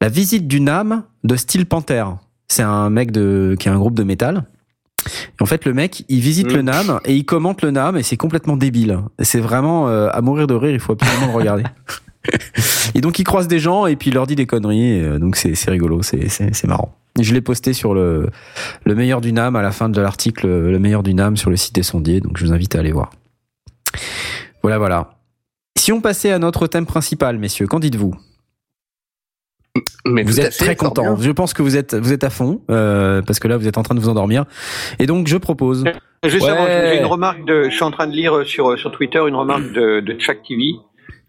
la 0.00 0.08
visite 0.08 0.46
du 0.46 0.60
NAM 0.60 1.02
de 1.24 1.34
Steel 1.36 1.66
Panther. 1.66 2.04
C'est 2.46 2.62
un 2.62 2.88
mec 2.88 3.10
de, 3.10 3.56
qui 3.58 3.68
a 3.68 3.72
un 3.72 3.78
groupe 3.78 3.94
de 3.94 4.04
métal. 4.04 4.44
Et 5.06 5.42
en 5.42 5.46
fait, 5.46 5.64
le 5.64 5.74
mec, 5.74 6.04
il 6.08 6.20
visite 6.20 6.52
Mm. 6.52 6.56
le 6.56 6.62
NAM 6.62 7.00
et 7.04 7.14
il 7.14 7.24
commente 7.24 7.62
le 7.62 7.70
NAM 7.70 7.96
et 7.96 8.02
c'est 8.02 8.16
complètement 8.16 8.56
débile. 8.56 9.00
C'est 9.20 9.40
vraiment 9.40 9.88
à 9.88 10.20
mourir 10.20 10.46
de 10.46 10.54
rire, 10.54 10.72
il 10.72 10.80
faut 10.80 10.92
absolument 10.92 11.26
le 11.28 11.32
regarder. 11.38 11.64
et 12.94 13.00
donc, 13.00 13.18
il 13.18 13.24
croise 13.24 13.48
des 13.48 13.58
gens 13.58 13.86
et 13.86 13.96
puis 13.96 14.10
il 14.10 14.14
leur 14.14 14.26
dit 14.26 14.36
des 14.36 14.46
conneries. 14.46 14.98
et, 15.00 15.18
donc, 15.18 15.36
c'est 15.36 15.70
rigolo, 15.70 16.02
c'est 16.02 16.64
marrant. 16.66 16.94
Je 17.20 17.34
l'ai 17.34 17.40
posté 17.40 17.72
sur 17.72 17.94
le, 17.94 18.28
le 18.84 18.94
meilleur 18.94 19.20
du 19.20 19.32
NAM 19.32 19.56
à 19.56 19.62
la 19.62 19.70
fin 19.72 19.88
de 19.88 20.00
l'article, 20.00 20.46
le 20.46 20.78
meilleur 20.78 21.02
du 21.02 21.14
NAM 21.14 21.36
sur 21.36 21.50
le 21.50 21.56
site 21.56 21.74
des 21.74 21.82
sondiers. 21.82 22.20
Donc, 22.20 22.38
je 22.38 22.44
vous 22.46 22.52
invite 22.52 22.74
à 22.76 22.80
aller 22.80 22.92
voir. 22.92 23.10
Voilà, 24.62 24.78
voilà. 24.78 25.10
Si 25.78 25.92
on 25.92 26.00
passait 26.00 26.32
à 26.32 26.38
notre 26.38 26.66
thème 26.66 26.86
principal, 26.86 27.38
messieurs, 27.38 27.66
qu'en 27.66 27.78
dites-vous? 27.80 28.14
Mais 30.04 30.22
Vous 30.22 30.40
êtes 30.40 30.54
fait, 30.54 30.64
très 30.64 30.76
content. 30.76 31.16
Je 31.16 31.30
pense 31.30 31.52
que 31.52 31.62
vous 31.62 31.76
êtes 31.76 31.94
vous 31.94 32.12
êtes 32.12 32.24
à 32.24 32.30
fond 32.30 32.62
euh, 32.70 33.22
parce 33.22 33.38
que 33.38 33.46
là 33.46 33.56
vous 33.56 33.68
êtes 33.68 33.78
en 33.78 33.82
train 33.82 33.94
de 33.94 34.00
vous 34.00 34.08
endormir. 34.08 34.44
Et 34.98 35.06
donc 35.06 35.28
je 35.28 35.36
propose. 35.36 35.84
Juste 36.24 36.44
Ouais. 36.44 36.50
avant, 36.50 36.66
j'ai 36.66 36.98
une 36.98 37.04
remarque 37.06 37.44
de, 37.44 37.64
je 37.64 37.74
suis 37.74 37.84
en 37.84 37.90
train 37.92 38.06
de 38.08 38.12
lire 38.12 38.44
sur, 38.44 38.76
sur 38.78 38.90
Twitter 38.90 39.20
une 39.28 39.36
remarque 39.36 39.70
de, 39.72 40.00
de 40.00 40.12
Chuck 40.14 40.38
TV 40.46 40.72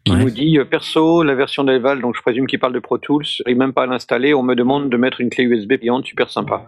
qui 0.05 0.13
Ouais. 0.13 0.19
nous 0.23 0.29
dit 0.29 0.57
euh, 0.57 0.65
perso 0.65 1.23
la 1.23 1.35
version 1.35 1.63
d'Eval 1.63 2.01
donc 2.01 2.15
je 2.15 2.21
présume 2.21 2.47
qu'il 2.47 2.59
parle 2.59 2.73
de 2.73 2.79
Pro 2.79 2.97
Tools 2.97 3.25
et 3.45 3.53
même 3.55 3.73
pas 3.73 3.83
à 3.83 3.85
l'installer 3.85 4.33
on 4.33 4.43
me 4.43 4.55
demande 4.55 4.89
de 4.89 4.97
mettre 4.97 5.21
une 5.21 5.29
clé 5.29 5.43
USB 5.43 5.73
payante 5.77 6.05
super 6.05 6.29
sympa 6.29 6.65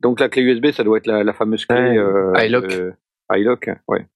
donc 0.00 0.20
la 0.20 0.28
clé 0.28 0.42
USB 0.42 0.70
ça 0.70 0.84
doit 0.84 0.98
être 0.98 1.06
la, 1.06 1.24
la 1.24 1.32
fameuse 1.32 1.66
clé 1.66 1.76
Ouais. 1.78 1.98
euh, 1.98 2.32
iLock. 2.46 2.72
iLock 3.34 3.70
ouais 3.88 4.06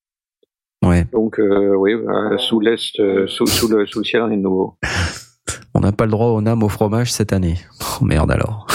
Ouais. 0.85 1.05
donc 1.13 1.39
euh, 1.39 1.75
oui 1.77 1.93
euh, 1.95 2.37
sous 2.39 2.59
l'est 2.61 2.99
euh, 3.01 3.27
sous, 3.29 3.47
sous 3.47 3.69
le 3.69 3.87
sous 3.87 4.01
le 4.01 4.05
ciel 4.05 4.23
rien 4.23 4.37
de 4.37 4.43
nouveau 4.43 4.77
On 5.75 5.81
n'a 5.81 5.91
pas 5.93 6.05
le 6.05 6.11
droit 6.11 6.27
au 6.29 6.41
NAM 6.43 6.63
au 6.63 6.69
fromage 6.69 7.11
cette 7.11 7.33
année. 7.33 7.55
Oh 8.01 8.05
merde 8.05 8.31
alors. 8.31 8.67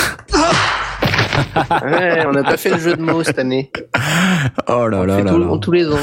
Ouais, 1.84 2.26
on 2.28 2.32
n'a 2.32 2.44
pas 2.44 2.58
fait 2.58 2.70
le 2.70 2.80
jeu 2.80 2.96
de 2.96 3.02
mots 3.02 3.24
cette 3.24 3.40
année. 3.40 3.72
Oh 4.68 4.88
là 4.88 5.00
on 5.00 5.02
le 5.02 5.08
là 5.08 5.18
fait 5.18 5.24
là 5.24 5.32
tout- 5.32 5.40
là. 5.40 5.58
tous 5.62 5.72
les 5.72 5.88
ans. 5.88 5.98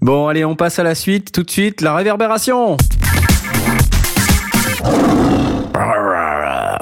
Bon 0.00 0.28
allez 0.28 0.44
on 0.44 0.54
passe 0.56 0.78
à 0.78 0.82
la 0.82 0.94
suite 0.94 1.32
tout 1.32 1.42
de 1.42 1.50
suite 1.50 1.80
la 1.80 1.94
réverbération. 1.94 2.76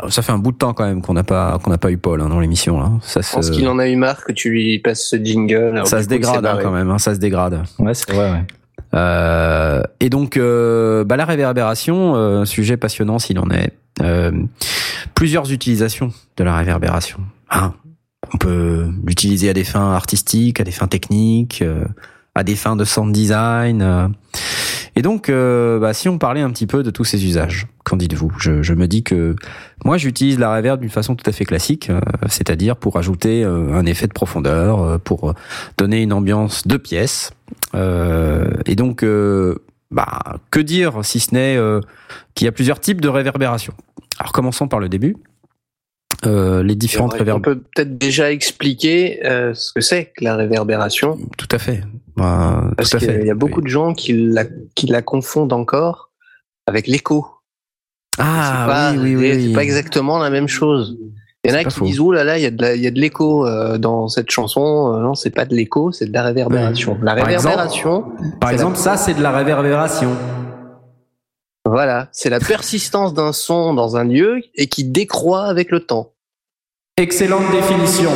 Ça 0.09 0.21
fait 0.21 0.33
un 0.33 0.39
bout 0.39 0.53
de 0.53 0.57
temps 0.59 0.75
quand 0.75 0.85
même 0.85 1.01
qu'on 1.01 1.15
n'a 1.15 1.23
pas 1.23 1.59
qu'on 1.63 1.71
n'a 1.71 1.79
pas 1.79 1.91
eu 1.91 1.97
Paul 1.97 2.21
hein, 2.21 2.29
dans 2.29 2.41
l'émission 2.41 2.79
là. 2.81 2.91
Ça 3.03 3.21
Je 3.23 3.33
pense 3.33 3.47
se 3.47 3.53
qu'il 3.53 3.67
en 3.69 3.79
a 3.79 3.89
eu 3.89 3.97
marre 3.97 4.25
que 4.25 4.33
tu 4.33 4.51
lui 4.51 4.79
passes 4.81 5.07
ce 5.09 5.17
jingle. 5.17 5.81
ça 5.87 6.03
se 6.03 6.09
dégrade 6.09 6.45
hein, 6.45 6.59
quand 6.63 6.71
même. 6.73 6.91
hein, 6.91 6.99
ça 6.99 7.15
se 7.15 7.19
dégrade. 7.21 7.63
Ouais, 7.79 7.95
c'est 7.95 8.11
vrai, 8.13 8.31
ouais. 8.31 8.43
Euh, 8.95 9.83
et 10.01 10.11
donc, 10.11 10.37
euh, 10.37 11.05
bah, 11.05 11.17
la 11.17 11.25
réverbération, 11.25 12.15
euh, 12.15 12.45
sujet 12.45 12.77
passionnant 12.77 13.19
s'il 13.19 13.39
en 13.39 13.51
est. 13.51 13.73
Euh, 14.01 14.33
plusieurs 15.15 15.51
utilisations 15.53 16.13
de 16.37 16.45
la 16.45 16.57
réverbération. 16.57 17.21
Hein. 17.51 17.75
On 18.33 18.39
peut 18.39 18.89
l'utiliser 19.05 19.51
à 19.51 19.53
des 19.53 19.65
fins 19.65 19.93
artistiques, 19.93 20.61
à 20.61 20.65
des 20.65 20.71
fins 20.71 20.87
techniques, 20.87 21.63
euh, 21.63 21.85
à 22.35 22.45
des 22.45 22.57
fins 22.57 22.77
de 22.77 22.85
sound 22.85 23.13
design. 23.13 24.15
Et 24.95 25.03
donc, 25.03 25.29
euh, 25.29 25.79
bah, 25.79 25.95
si 25.95 26.09
on 26.09 26.19
parlait 26.19 26.43
un 26.43 26.51
petit 26.51 26.67
peu 26.67 26.83
de 26.83 26.91
tous 26.91 27.05
ces 27.05 27.25
usages, 27.25 27.67
qu'en 27.85 27.97
dites-vous? 27.97 28.31
Je, 28.39 28.63
je 28.63 28.75
me 28.75 28.87
dis 28.87 29.03
que 29.03 29.35
moi, 29.85 29.97
j'utilise 29.97 30.39
la 30.39 30.55
reverb 30.55 30.81
d'une 30.81 30.91
façon 30.91 31.15
tout 31.15 31.29
à 31.29 31.33
fait 31.33 31.45
classique, 31.45 31.89
euh, 31.89 32.01
c'est-à-dire 32.29 32.77
pour 32.77 32.99
ajouter 32.99 33.43
euh, 33.43 33.73
un 33.73 33.87
effet 33.87 34.07
de 34.07 34.13
profondeur, 34.13 35.01
pour 35.01 35.35
donner 35.79 36.03
une 36.03 36.13
ambiance 36.13 36.67
de 36.67 36.77
pièce. 36.77 37.33
Euh, 37.75 38.51
et 38.67 38.77
donc, 38.77 39.05
bah, 39.91 40.39
que 40.51 40.61
dire 40.61 41.05
si 41.05 41.21
ce 41.21 41.35
n'est 41.35 41.59
qu'il 42.35 42.45
y 42.45 42.49
a 42.49 42.53
plusieurs 42.53 42.81
types 42.81 43.01
de 43.01 43.09
réverbération. 43.09 43.73
Alors, 44.19 44.33
commençons 44.33 44.69
par 44.69 44.79
le 44.79 44.89
début. 44.89 45.17
Euh, 46.25 46.63
les 46.63 46.77
différentes 46.77 47.15
On 47.15 47.19
réverbérations. 47.19 47.61
peut 47.61 47.65
peut-être 47.75 47.99
déjà 47.99 48.31
expliquer 48.31 49.27
euh, 49.27 49.55
ce 49.55 49.73
que 49.73 49.81
c'est 49.81 50.13
que 50.17 50.23
la 50.23 50.37
réverbération. 50.37 51.19
Tout 51.37 51.49
à 51.51 51.59
fait. 51.59 51.83
Bah, 52.17 52.71
Parce 52.77 52.95
qu'il 52.97 53.25
y 53.27 53.31
a 53.31 53.35
beaucoup 53.35 53.61
de 53.63 53.69
gens 53.69 53.95
qui 53.95 54.13
la, 54.13 54.45
qui 54.75 54.87
la 54.87 55.03
confondent 55.03 55.53
encore 55.53 56.11
avec 56.67 56.87
l'écho. 56.87 57.27
Ah 58.19 58.65
pas, 58.69 58.93
oui, 58.93 59.17
oui, 59.17 59.33
oui. 59.33 59.47
c'est 59.49 59.55
pas 59.55 59.63
exactement 59.65 60.19
la 60.19 60.29
même 60.31 60.49
chose. 60.49 60.99
Il 61.45 61.51
y 61.51 61.55
en 61.55 61.59
a 61.59 61.65
qui 61.65 61.71
faux. 61.77 61.85
disent 61.87 61.99
oh 62.01 62.13
là 62.13 62.23
là, 62.23 62.39
il 62.39 62.43
y 62.43 62.47
a 62.47 62.51
de 62.91 63.01
l'écho 63.01 63.47
euh, 63.47 63.79
dans 63.79 64.07
cette 64.09 64.31
chanson. 64.31 64.95
Euh, 64.95 65.01
non, 65.03 65.15
c'est 65.15 65.31
pas 65.31 65.45
de 65.47 65.55
l'écho, 65.55 65.91
c'est 65.91 66.07
de 66.07 66.13
la 66.13 66.23
réverbération. 66.23 66.99
La 67.03 67.15
Par 67.17 67.29
exemple- 67.31 67.49
réverbération, 67.49 68.05
Par 68.41 68.51
c'est 68.51 68.55
exemple, 68.55 68.77
ça, 68.77 68.97
c'est 68.97 69.15
de 69.15 69.23
la 69.23 69.33
réverbération. 69.33 70.11
voilà, 71.65 72.09
c'est 72.13 72.29
la 72.31 72.39
persistance 72.39 73.15
d'un 73.15 73.33
son 73.33 73.73
dans 73.75 73.97
un 73.97 74.05
lieu 74.05 74.43
et 74.55 74.67
qui 74.69 74.85
décroît 74.85 75.47
avec 75.47 75.71
le 75.71 75.81
temps. 75.81 76.13
Excellente 76.99 77.51
définition. 77.51 78.11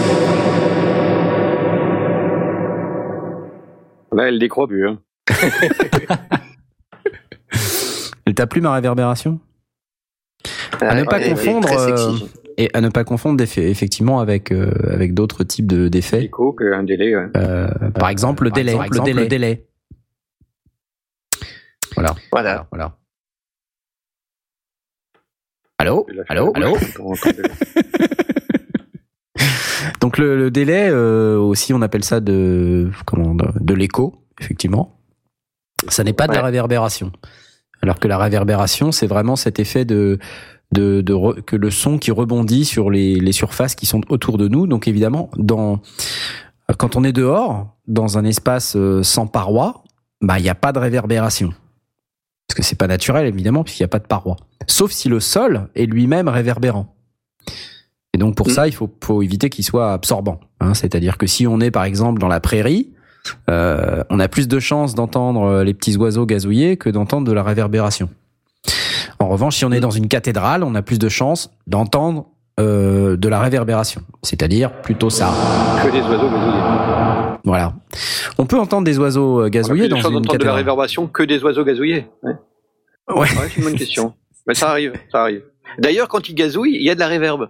Là 4.16 4.28
elle 4.28 4.38
décroît 4.38 4.66
plus 4.66 4.88
hein. 4.88 4.98
Elle 8.26 8.34
t'a 8.34 8.46
plu 8.46 8.60
ma 8.60 8.72
réverbération? 8.74 9.38
À 10.80 10.94
ne 10.94 11.04
pas 11.04 11.18
Ouais, 11.18 11.28
confondre, 11.30 11.68
très 11.68 11.92
euh. 11.92 12.12
Et 12.58 12.70
à 12.74 12.80
ne 12.80 12.88
pas 12.88 13.04
confondre 13.04 13.36
d'effets- 13.36 13.68
effectivement 13.70 14.18
avec 14.20 14.50
euh, 14.50 14.70
avec 14.90 15.14
d'autres 15.14 15.44
types 15.44 15.66
de 15.66 15.88
d'effets. 15.88 16.24
écho 16.24 16.52
qu'un 16.52 16.82
délai 16.84 17.14
ouais. 17.16 17.26
Euh, 17.36 17.68
par 17.94 18.08
exemple, 18.08 18.44
le 18.44 18.50
par 18.50 18.56
délai. 18.56 18.72
exemple, 18.72 18.96
le 18.98 19.04
délai. 19.04 19.22
le 19.22 19.28
délai. 19.28 19.66
Voilà. 21.94 22.14
Voilà. 22.32 22.66
Voilà. 22.70 22.96
Allô? 25.78 26.06
Allô? 26.28 26.52
Allô? 26.54 26.76
Donc 30.00 30.18
le, 30.18 30.36
le 30.36 30.50
délai 30.50 30.88
euh, 30.90 31.38
aussi, 31.38 31.72
on 31.74 31.82
appelle 31.82 32.04
ça 32.04 32.20
de 32.20 32.90
comment 33.04 33.34
de, 33.34 33.46
de 33.60 33.74
l'écho, 33.74 34.14
effectivement. 34.40 34.98
Ça 35.88 36.04
n'est 36.04 36.12
pas 36.12 36.26
de 36.26 36.32
la 36.32 36.42
réverbération. 36.42 37.12
Alors 37.82 37.98
que 37.98 38.08
la 38.08 38.18
réverbération, 38.18 38.92
c'est 38.92 39.06
vraiment 39.06 39.36
cet 39.36 39.58
effet 39.58 39.84
de 39.84 40.18
de, 40.72 41.00
de 41.00 41.12
re- 41.14 41.42
que 41.42 41.54
le 41.54 41.70
son 41.70 41.98
qui 41.98 42.10
rebondit 42.10 42.64
sur 42.64 42.90
les, 42.90 43.20
les 43.20 43.32
surfaces 43.32 43.76
qui 43.76 43.86
sont 43.86 44.00
autour 44.08 44.36
de 44.36 44.48
nous. 44.48 44.66
Donc 44.66 44.88
évidemment, 44.88 45.30
dans 45.36 45.80
quand 46.78 46.96
on 46.96 47.04
est 47.04 47.12
dehors, 47.12 47.76
dans 47.86 48.18
un 48.18 48.24
espace 48.24 48.74
euh, 48.76 49.02
sans 49.04 49.28
paroi, 49.28 49.84
bah 50.22 50.38
il 50.38 50.42
n'y 50.42 50.48
a 50.48 50.54
pas 50.56 50.72
de 50.72 50.78
réverbération. 50.80 51.52
Parce 52.48 52.56
que 52.56 52.62
c'est 52.62 52.76
pas 52.76 52.88
naturel 52.88 53.26
évidemment 53.26 53.62
puisqu'il 53.62 53.82
n'y 53.82 53.86
a 53.86 53.88
pas 53.88 53.98
de 54.00 54.06
paroi. 54.06 54.36
Sauf 54.66 54.90
si 54.90 55.08
le 55.08 55.20
sol 55.20 55.68
est 55.76 55.86
lui-même 55.86 56.28
réverbérant. 56.28 56.96
Et 58.16 58.18
donc 58.18 58.34
pour 58.34 58.48
Mm. 58.48 58.50
ça, 58.50 58.66
il 58.66 58.72
faut, 58.72 58.88
faut 59.04 59.20
éviter 59.20 59.50
qu'il 59.50 59.62
soit 59.62 59.92
absorbant. 59.92 60.40
hein. 60.60 60.72
C'est-à-dire 60.72 61.18
que 61.18 61.26
si 61.26 61.46
on 61.46 61.60
est 61.60 61.70
par 61.70 61.84
exemple 61.84 62.18
dans 62.18 62.28
la 62.28 62.40
prairie, 62.40 62.88
euh, 63.50 64.02
on 64.08 64.18
a 64.20 64.26
plus 64.26 64.48
de 64.48 64.58
chances 64.58 64.94
d'entendre 64.94 65.42
euh, 65.42 65.64
les 65.64 65.74
petits 65.74 65.98
oiseaux 65.98 66.24
gazouiller 66.24 66.78
que 66.78 66.88
d'entendre 66.88 67.26
de 67.26 67.32
la 67.34 67.42
réverbération. 67.42 68.08
En 69.18 69.28
revanche, 69.28 69.56
si 69.56 69.66
on 69.66 69.70
est 69.72 69.80
dans 69.80 69.90
une 69.90 70.08
cathédrale, 70.08 70.64
on 70.64 70.74
a 70.74 70.80
plus 70.80 70.98
de 70.98 71.10
chances 71.10 71.50
d'entendre 71.66 72.24
euh, 72.58 73.18
de 73.18 73.28
la 73.28 73.38
réverbération, 73.38 74.00
c'est-à-dire 74.22 74.72
plutôt 74.80 75.10
ça. 75.10 75.30
que 75.84 75.90
des 75.90 76.00
oiseaux 76.00 76.30
gazouillés 76.30 77.40
Voilà. 77.44 77.74
On 78.38 78.46
peut 78.46 78.58
entendre 78.58 78.84
des 78.84 78.98
oiseaux 78.98 79.42
euh, 79.42 79.48
gazouiller 79.50 79.82
On 79.82 79.86
a 79.86 79.88
dans 79.88 79.96
plus 79.96 80.02
de 80.08 80.24
chances 80.24 80.32
une 80.32 80.38
de 80.38 80.44
la 80.44 80.54
réverbération 80.54 81.06
que 81.06 81.22
des 81.22 81.42
oiseaux 81.44 81.64
gazouillés 81.64 82.06
ouais. 82.22 82.32
Ouais. 83.10 83.18
Ouais, 83.20 83.26
c'est 83.50 83.58
une 83.58 83.64
bonne 83.64 83.74
question 83.74 84.14
mais 84.46 84.54
ça 84.54 84.70
arrive 84.70 84.92
ça 85.12 85.20
arrive 85.22 85.42
d'ailleurs 85.78 86.08
quand 86.08 86.28
ils 86.28 86.34
gazouillent 86.34 86.76
il 86.76 86.82
y 86.82 86.90
a 86.90 86.94
de 86.94 87.00
la 87.00 87.08
réverbe 87.08 87.48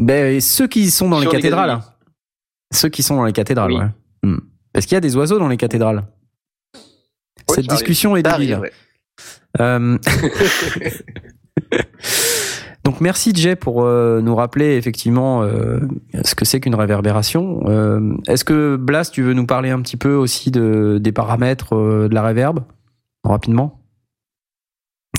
Ben, 0.00 0.34
et 0.34 0.40
ceux 0.40 0.66
qui 0.66 0.90
sont 0.90 1.08
dans 1.10 1.18
les 1.18 1.24
Sur 1.24 1.32
les 1.32 1.38
cathédrales. 1.38 1.80
Ceux 2.72 2.88
qui 2.88 3.02
sont 3.02 3.16
dans 3.16 3.24
les 3.24 3.32
cathédrales, 3.32 3.70
Oui. 3.72 3.78
ouais. 3.78 3.88
Hmm. 4.22 4.38
Parce 4.72 4.86
qu'il 4.86 4.94
y 4.94 4.96
a 4.96 5.00
des 5.00 5.14
oiseaux 5.16 5.38
dans 5.38 5.48
les 5.48 5.56
cathédrales. 5.56 6.04
Cette 7.48 7.58
arrive. 7.58 7.70
discussion 7.70 8.16
est 8.16 8.22
débile. 8.22 8.54
arrive, 8.54 8.60
ouais. 8.60 8.72
Euh, 9.60 9.98
Donc 12.84 13.00
merci 13.02 13.32
Jay 13.34 13.56
pour 13.56 13.82
euh, 13.84 14.20
nous 14.22 14.34
rappeler 14.34 14.76
effectivement 14.76 15.42
euh, 15.42 15.80
ce 16.24 16.34
que 16.34 16.44
c'est 16.46 16.60
qu'une 16.60 16.74
réverbération. 16.74 17.60
Euh, 17.66 18.14
Est-ce 18.26 18.44
que 18.44 18.76
Blas, 18.76 19.10
tu 19.12 19.22
veux 19.22 19.34
nous 19.34 19.44
parler 19.46 19.68
un 19.70 19.82
petit 19.82 19.98
peu 19.98 20.14
aussi 20.14 20.50
de, 20.50 20.98
des 21.00 21.12
paramètres 21.12 21.76
euh, 21.76 22.08
de 22.08 22.14
la 22.14 22.22
réverb 22.22 22.60
rapidement? 23.22 23.80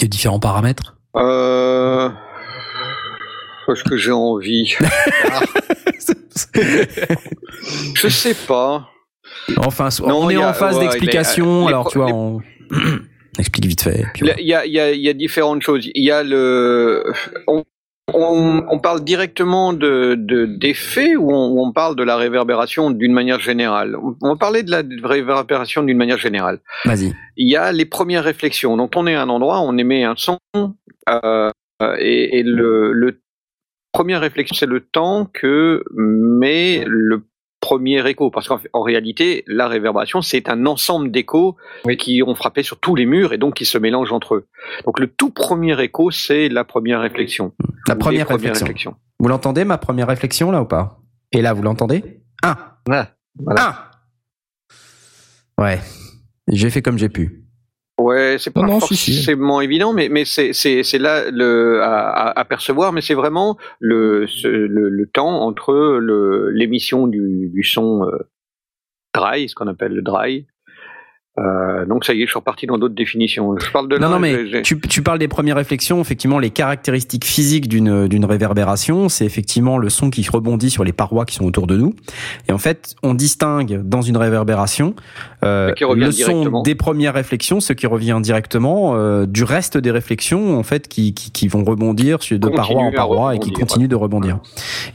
Les 0.02 0.08
différents 0.08 0.40
paramètres? 0.40 0.98
Euh... 1.16 2.01
Est-ce 3.74 3.84
que 3.84 3.98
j'ai 3.98 4.12
envie 4.12 4.76
Ah, 5.30 5.42
Je 7.96 8.08
sais 8.08 8.34
pas. 8.48 8.88
Enfin, 9.58 9.90
Non, 10.08 10.24
on 10.24 10.30
est 10.30 10.36
a- 10.42 10.50
en 10.50 10.54
phase 10.54 10.76
ouais, 10.78 10.82
d'explication, 10.84 11.62
les 11.64 11.68
alors 11.70 11.90
tu 11.90 11.98
vois, 11.98 12.08
on 12.14 12.42
explique 13.40 13.66
vite 13.66 13.82
fait. 13.82 14.06
Il 14.22 14.28
y 14.46 14.54
a, 14.54 14.66
y, 14.66 14.98
y 15.00 15.16
différentes 15.16 15.62
choses. 15.62 15.90
Il 15.94 16.04
y 16.04 16.12
a 16.12 16.24
le. 16.24 17.04
On, 17.48 17.64
on, 18.14 18.64
on 18.70 18.80
parle 18.80 19.04
directement 19.06 19.72
de 19.74 20.16
de- 20.18 20.46
d'effets 20.46 21.16
ou 21.16 21.32
on, 21.32 21.72
parle 21.72 21.96
de 21.96 22.04
la 22.04 22.18
réverbération 22.18 22.92
d'une 22.92 23.14
manière 23.14 23.40
générale? 23.40 23.96
On 24.22 24.36
parler 24.36 24.64
de 24.64 24.72
la 24.72 24.82
réverbération 25.08 25.82
d'une 25.84 25.98
manière 25.98 26.18
générale. 26.18 26.60
Vas-y. 26.86 27.14
Il 27.38 27.48
y 27.50 27.56
a 27.56 27.72
les 27.72 27.86
premières 27.86 28.24
réflexions. 28.26 28.76
Donc 28.76 28.92
on 28.96 29.08
est 29.08 29.16
à 29.16 29.22
un 29.22 29.30
endroit, 29.30 29.62
on 29.62 29.78
émet 29.78 30.04
un 30.04 30.16
son 30.18 30.38
euh, 31.10 31.50
et, 32.00 32.40
et 32.40 32.44
le, 32.44 32.92
le 32.92 33.21
première 33.92 34.22
réflexion, 34.22 34.56
c'est 34.56 34.66
le 34.66 34.82
temps 34.82 35.26
que 35.32 35.84
met 35.94 36.84
le 36.88 37.26
premier 37.60 38.06
écho. 38.10 38.32
Parce 38.32 38.48
qu'en 38.48 38.82
réalité, 38.82 39.44
la 39.48 39.68
réverbération, 39.68 40.22
c'est 40.22 40.50
un 40.50 40.66
ensemble 40.66 41.12
d'échos 41.12 41.56
qui 41.98 42.24
ont 42.24 42.36
frappé 42.36 42.64
sur 42.64 42.80
tous 42.80 42.96
les 42.96 43.06
murs 43.06 43.34
et 43.34 43.38
donc 43.38 43.56
qui 43.56 43.66
se 43.66 43.78
mélangent 43.78 44.12
entre 44.12 44.36
eux. 44.36 44.48
Donc 44.86 45.00
le 45.00 45.08
tout 45.08 45.30
premier 45.30 45.80
écho, 45.82 46.12
c'est 46.12 46.50
la 46.50 46.64
première 46.64 47.02
réflexion. 47.02 47.54
La 47.88 47.96
première 47.96 48.28
réflexion. 48.28 48.96
Vous 49.20 49.28
l'entendez, 49.28 49.66
ma 49.66 49.78
première 49.78 50.08
réflexion, 50.08 50.52
là 50.52 50.62
ou 50.62 50.66
pas? 50.66 51.00
Et 51.32 51.42
là, 51.42 51.54
vous 51.54 51.62
l'entendez? 51.62 52.22
Un. 52.44 52.58
Ouais, 52.90 53.04
voilà. 53.36 53.92
Un. 55.58 55.64
Ouais. 55.64 55.80
J'ai 56.48 56.72
fait 56.72 56.82
comme 56.82 56.98
j'ai 56.98 57.10
pu. 57.10 57.41
Ouais, 58.02 58.38
c'est 58.40 58.52
pas 58.52 58.62
Non, 58.62 58.68
non, 58.74 58.80
si, 58.80 58.96
si. 58.96 59.14
forcément 59.16 59.62
évident, 59.62 59.94
mais 59.94 60.10
mais 60.10 60.26
c'est 60.26 60.52
là 61.00 61.30
le 61.32 61.82
à, 61.84 62.44
percevoir, 62.46 62.94
mais 62.94 63.02
c'est 63.02 63.14
vraiment 63.14 63.58
le, 63.80 64.28
ce- 64.28 64.48
le 64.48 64.90
le 64.90 65.06
temps 65.08 65.42
entre 65.42 66.00
l'émission 66.54 67.08
du 67.08 67.50
du 67.54 67.64
son 67.64 68.04
euh, 68.06 68.18
dry, 69.14 69.48
ce 69.50 69.56
qu'on 69.56 69.68
appelle 69.68 69.94
le 69.94 70.02
dry. 70.02 70.48
Euh, 71.40 71.86
donc 71.86 72.04
ça 72.04 72.14
y 72.14 72.22
est, 72.22 72.26
je 72.26 72.32
suis 72.32 72.40
reparti 72.40 72.66
dans 72.68 72.78
d'autres 72.78 72.96
définitions. 72.96 73.58
Je 73.58 73.72
parle 73.72 73.88
de 73.88 73.98
Non, 73.98 74.10
non, 74.10 74.20
mais 74.20 74.62
tu, 74.64 74.80
tu 74.82 75.02
parles 75.02 75.20
des 75.20 75.30
premières 75.30 75.56
réflexions. 75.56 76.02
Effectivement, 76.02 76.40
les 76.40 76.50
caractéristiques 76.50 77.26
physiques 77.26 77.70
d'une 77.70 78.08
d'une 78.08 78.26
réverbération, 78.26 79.08
c'est 79.08 79.26
effectivement 79.26 79.78
le 79.78 79.90
son 79.90 80.10
qui 80.10 80.28
rebondit 80.30 80.70
sur 80.70 80.84
les 80.84 80.92
parois 80.92 81.26
qui 81.26 81.36
sont 81.36 81.46
autour 81.46 81.68
de 81.68 81.78
nous. 81.78 81.96
Et 82.50 82.52
en 82.52 82.58
fait, 82.58 82.96
on 83.02 83.14
distingue 83.14 83.82
dans 83.82 84.02
une 84.02 84.18
réverbération 84.18 84.94
euh, 85.44 85.74
le 85.96 86.12
son 86.12 86.62
des 86.64 86.76
premières 86.76 87.14
réflexions, 87.14 87.60
ce 87.60 87.74
qui 87.74 87.88
revient 87.88 88.20
directement 88.22 88.96
euh, 88.96 89.26
du 89.26 89.44
reste 89.44 89.78
des 89.78 89.92
réflexions, 89.92 90.58
en 90.58 90.64
fait, 90.64 90.88
qui, 90.88 91.14
qui, 91.14 91.32
qui 91.32 91.48
vont 91.48 91.64
rebondir 91.64 92.22
sur 92.22 92.38
de 92.38 92.48
Continue 92.48 92.58
paroi 92.58 92.84
en 92.84 92.92
paroi 92.92 93.36
et 93.36 93.40
qui 93.40 93.52
continuent 93.52 93.88
de 93.88 93.96
rebondir. 93.96 94.40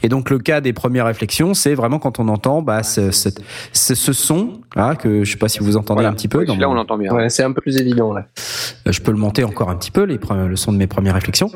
Et 0.03 0.09
donc, 0.09 0.29
le 0.29 0.39
cas 0.39 0.61
des 0.61 0.73
premières 0.73 1.05
réflexions, 1.05 1.53
c'est 1.53 1.73
vraiment 1.73 1.99
quand 1.99 2.19
on 2.19 2.27
entend 2.27 2.61
bah, 2.61 2.83
ce, 2.83 3.11
ce, 3.11 3.29
ce, 3.73 3.95
ce 3.95 4.13
son, 4.13 4.53
là, 4.75 4.95
que 4.95 5.23
je 5.23 5.31
sais 5.31 5.37
pas 5.37 5.49
si 5.49 5.59
vous 5.59 5.75
entendez 5.75 5.97
voilà. 5.97 6.09
un 6.09 6.13
petit 6.13 6.26
peu. 6.27 6.39
Oui, 6.39 6.45
dans 6.45 6.55
mon- 6.55 6.65
on 6.67 6.73
l'entend 6.73 6.97
bien. 6.97 7.11
Ouais, 7.13 7.29
c'est 7.29 7.43
un 7.43 7.51
peu 7.51 7.61
plus 7.61 7.77
évident 7.77 8.13
là. 8.13 8.25
euh, 8.87 8.91
Je 8.91 9.01
peux 9.01 9.11
le 9.11 9.17
monter 9.17 9.43
encore 9.43 9.69
un 9.69 9.75
petit 9.75 9.91
peu, 9.91 10.03
les, 10.03 10.19
le 10.47 10.55
son 10.55 10.71
de 10.71 10.77
mes 10.77 10.87
premières 10.87 11.13
réflexions. 11.15 11.49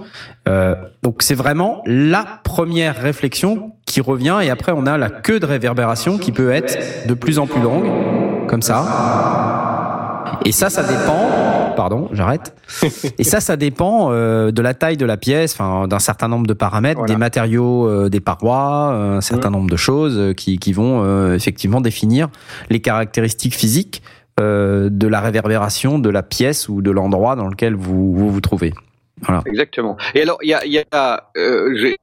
Euh, 0.47 0.75
donc 1.03 1.21
c'est 1.23 1.35
vraiment 1.35 1.81
la 1.85 2.25
première 2.43 2.95
réflexion 2.95 3.71
qui 3.85 4.01
revient 4.01 4.39
et 4.43 4.49
après 4.49 4.71
on 4.71 4.85
a 4.85 4.97
la 4.97 5.09
queue 5.09 5.39
de 5.39 5.45
réverbération 5.45 6.17
qui 6.17 6.31
peut 6.31 6.51
être 6.51 7.07
de 7.07 7.13
plus 7.13 7.39
en 7.39 7.47
plus 7.47 7.61
longue, 7.61 8.47
comme 8.47 8.61
ça. 8.61 8.85
Et 10.45 10.51
ça, 10.51 10.69
ça 10.69 10.83
dépend. 10.83 11.73
Pardon, 11.75 12.09
j'arrête. 12.11 12.53
Et 13.17 13.23
ça, 13.23 13.39
ça 13.39 13.55
dépend 13.55 14.09
euh, 14.11 14.51
de 14.51 14.61
la 14.61 14.73
taille 14.73 14.97
de 14.97 15.05
la 15.05 15.17
pièce, 15.17 15.53
enfin 15.53 15.87
d'un 15.87 15.99
certain 15.99 16.27
nombre 16.27 16.45
de 16.47 16.53
paramètres, 16.53 16.99
Voilà. 16.99 17.13
des 17.13 17.17
matériaux, 17.19 17.87
euh, 17.87 18.09
des 18.09 18.19
parois, 18.19 18.91
euh, 18.93 19.17
un 19.17 19.21
certain 19.21 19.49
nombre 19.49 19.69
de 19.69 19.75
choses 19.77 20.17
euh, 20.17 20.33
qui, 20.33 20.57
qui 20.57 20.73
vont 20.73 21.01
euh, 21.03 21.33
effectivement 21.35 21.79
définir 21.81 22.27
les 22.69 22.81
caractéristiques 22.81 23.55
physiques 23.55 24.01
euh, 24.41 24.89
de 24.89 25.07
la 25.07 25.21
réverbération 25.21 25.99
de 25.99 26.09
la 26.09 26.23
pièce 26.23 26.67
ou 26.67 26.81
de 26.81 26.91
l'endroit 26.91 27.35
dans 27.35 27.47
lequel 27.47 27.75
vous 27.75 28.13
vous, 28.13 28.41
trouvez. 28.41 28.73
Exactement. 29.45 29.97
Et 30.15 30.21
alors, 30.21 30.39
il 30.41 30.49
y 30.49 30.83
a, 30.91 31.31
euh, 31.37 31.95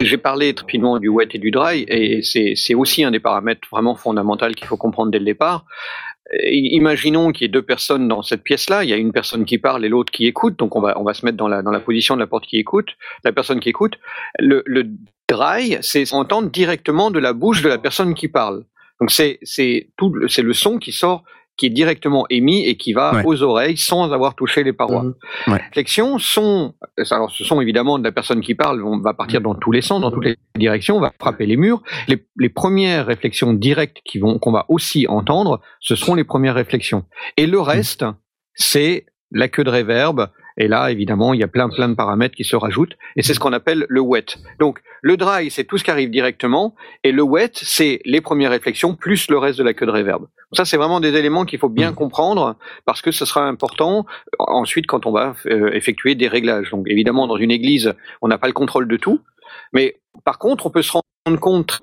j'ai 0.00 0.18
parlé 0.18 0.54
rapidement 0.56 0.98
du 0.98 1.08
wet 1.08 1.28
et 1.32 1.38
du 1.38 1.50
dry, 1.50 1.84
et 1.88 2.22
c'est 2.22 2.74
aussi 2.74 3.04
un 3.04 3.10
des 3.10 3.20
paramètres 3.20 3.68
vraiment 3.70 3.94
fondamentaux 3.94 4.48
qu'il 4.48 4.66
faut 4.66 4.76
comprendre 4.76 5.10
dès 5.10 5.18
le 5.18 5.24
départ. 5.24 5.64
Imaginons 6.44 7.30
qu'il 7.30 7.42
y 7.42 7.44
ait 7.46 7.52
deux 7.52 7.62
personnes 7.62 8.08
dans 8.08 8.22
cette 8.22 8.42
pièce-là. 8.42 8.84
Il 8.84 8.90
y 8.90 8.92
a 8.92 8.96
une 8.96 9.12
personne 9.12 9.44
qui 9.44 9.58
parle 9.58 9.84
et 9.84 9.88
l'autre 9.88 10.10
qui 10.10 10.26
écoute. 10.26 10.58
Donc 10.58 10.76
on 10.76 10.80
va 10.80 10.98
on 10.98 11.04
va 11.04 11.12
se 11.12 11.26
mettre 11.26 11.36
dans 11.36 11.48
la 11.48 11.62
dans 11.62 11.70
la 11.70 11.80
position 11.80 12.14
de 12.14 12.20
la 12.20 12.26
porte 12.26 12.46
qui 12.46 12.58
écoute, 12.58 12.96
la 13.22 13.32
personne 13.32 13.60
qui 13.60 13.68
écoute. 13.68 13.98
Le, 14.38 14.62
le 14.64 14.88
dry, 15.28 15.76
c'est 15.82 16.12
entendre 16.14 16.50
directement 16.50 17.10
de 17.10 17.18
la 17.18 17.34
bouche 17.34 17.62
de 17.62 17.68
la 17.68 17.78
personne 17.78 18.14
qui 18.14 18.28
parle. 18.28 18.64
Donc 18.98 19.10
c'est 19.10 19.38
c'est 19.42 19.90
tout 19.96 20.14
c'est 20.28 20.42
le 20.42 20.54
son 20.54 20.78
qui 20.78 20.92
sort 20.92 21.24
qui 21.56 21.66
est 21.66 21.70
directement 21.70 22.24
émis 22.30 22.64
et 22.66 22.76
qui 22.76 22.92
va 22.92 23.14
Ouais. 23.14 23.22
aux 23.26 23.42
oreilles 23.42 23.76
sans 23.76 24.12
avoir 24.12 24.34
touché 24.34 24.64
les 24.64 24.72
parois. 24.72 25.02
Mhm. 25.02 25.14
réflexions 25.46 26.18
sont, 26.18 26.74
alors 27.10 27.30
ce 27.30 27.44
sont 27.44 27.60
évidemment 27.60 27.98
de 27.98 28.04
la 28.04 28.12
personne 28.12 28.40
qui 28.40 28.54
parle, 28.54 28.82
on 28.84 28.98
va 29.00 29.12
partir 29.14 29.40
dans 29.40 29.54
tous 29.54 29.70
les 29.72 29.82
sens, 29.82 30.00
dans 30.00 30.10
toutes 30.10 30.24
les 30.24 30.36
directions, 30.56 30.96
on 30.96 31.00
va 31.00 31.12
frapper 31.20 31.46
les 31.46 31.56
murs. 31.56 31.82
Les, 32.08 32.24
les 32.38 32.48
premières 32.48 33.06
réflexions 33.06 33.52
directes 33.52 33.98
qui 34.04 34.18
vont, 34.18 34.38
qu'on 34.38 34.52
va 34.52 34.64
aussi 34.68 35.06
entendre, 35.08 35.60
ce 35.80 35.94
seront 35.94 36.14
les 36.14 36.24
premières 36.24 36.54
réflexions. 36.54 37.04
Et 37.36 37.46
le 37.46 37.60
reste, 37.60 38.04
c'est 38.54 39.06
la 39.30 39.48
queue 39.48 39.64
de 39.64 39.70
réverb. 39.70 40.28
Et 40.58 40.68
là, 40.68 40.90
évidemment, 40.90 41.32
il 41.32 41.40
y 41.40 41.44
a 41.44 41.48
plein, 41.48 41.68
plein 41.70 41.88
de 41.88 41.94
paramètres 41.94 42.34
qui 42.34 42.44
se 42.44 42.56
rajoutent. 42.56 42.94
Et 43.16 43.22
c'est 43.22 43.32
ce 43.34 43.40
qu'on 43.40 43.54
appelle 43.54 43.86
le 43.88 44.00
wet. 44.02 44.26
Donc, 44.60 44.80
le 45.02 45.16
dry, 45.16 45.50
c'est 45.50 45.64
tout 45.64 45.78
ce 45.78 45.84
qui 45.84 45.90
arrive 45.90 46.10
directement. 46.10 46.74
Et 47.02 47.10
le 47.10 47.22
wet, 47.22 47.50
c'est 47.54 48.00
les 48.04 48.20
premières 48.20 48.52
réflexions 48.52 48.94
plus 48.94 49.28
le 49.28 49.36
reste 49.36 49.58
de 49.58 49.64
la 49.64 49.74
queue 49.74 49.84
de 49.84 49.90
réverb. 49.90 50.26
Ça, 50.52 50.64
c'est 50.64 50.76
vraiment 50.76 51.00
des 51.00 51.14
éléments 51.16 51.44
qu'il 51.44 51.58
faut 51.58 51.68
bien 51.68 51.92
comprendre 51.92 52.56
parce 52.86 53.02
que 53.02 53.10
ce 53.10 53.24
sera 53.24 53.46
important 53.46 54.06
ensuite 54.38 54.86
quand 54.86 55.04
on 55.04 55.10
va 55.10 55.34
euh, 55.46 55.72
effectuer 55.72 56.14
des 56.14 56.28
réglages. 56.28 56.70
Donc 56.70 56.86
évidemment 56.88 57.26
dans 57.26 57.36
une 57.36 57.50
église, 57.50 57.94
on 58.22 58.28
n'a 58.28 58.38
pas 58.38 58.46
le 58.46 58.52
contrôle 58.52 58.86
de 58.86 58.96
tout, 58.96 59.20
mais 59.72 60.00
par 60.24 60.38
contre 60.38 60.66
on 60.66 60.70
peut 60.70 60.82
se 60.82 60.92
rendre 60.92 61.40
compte 61.40 61.80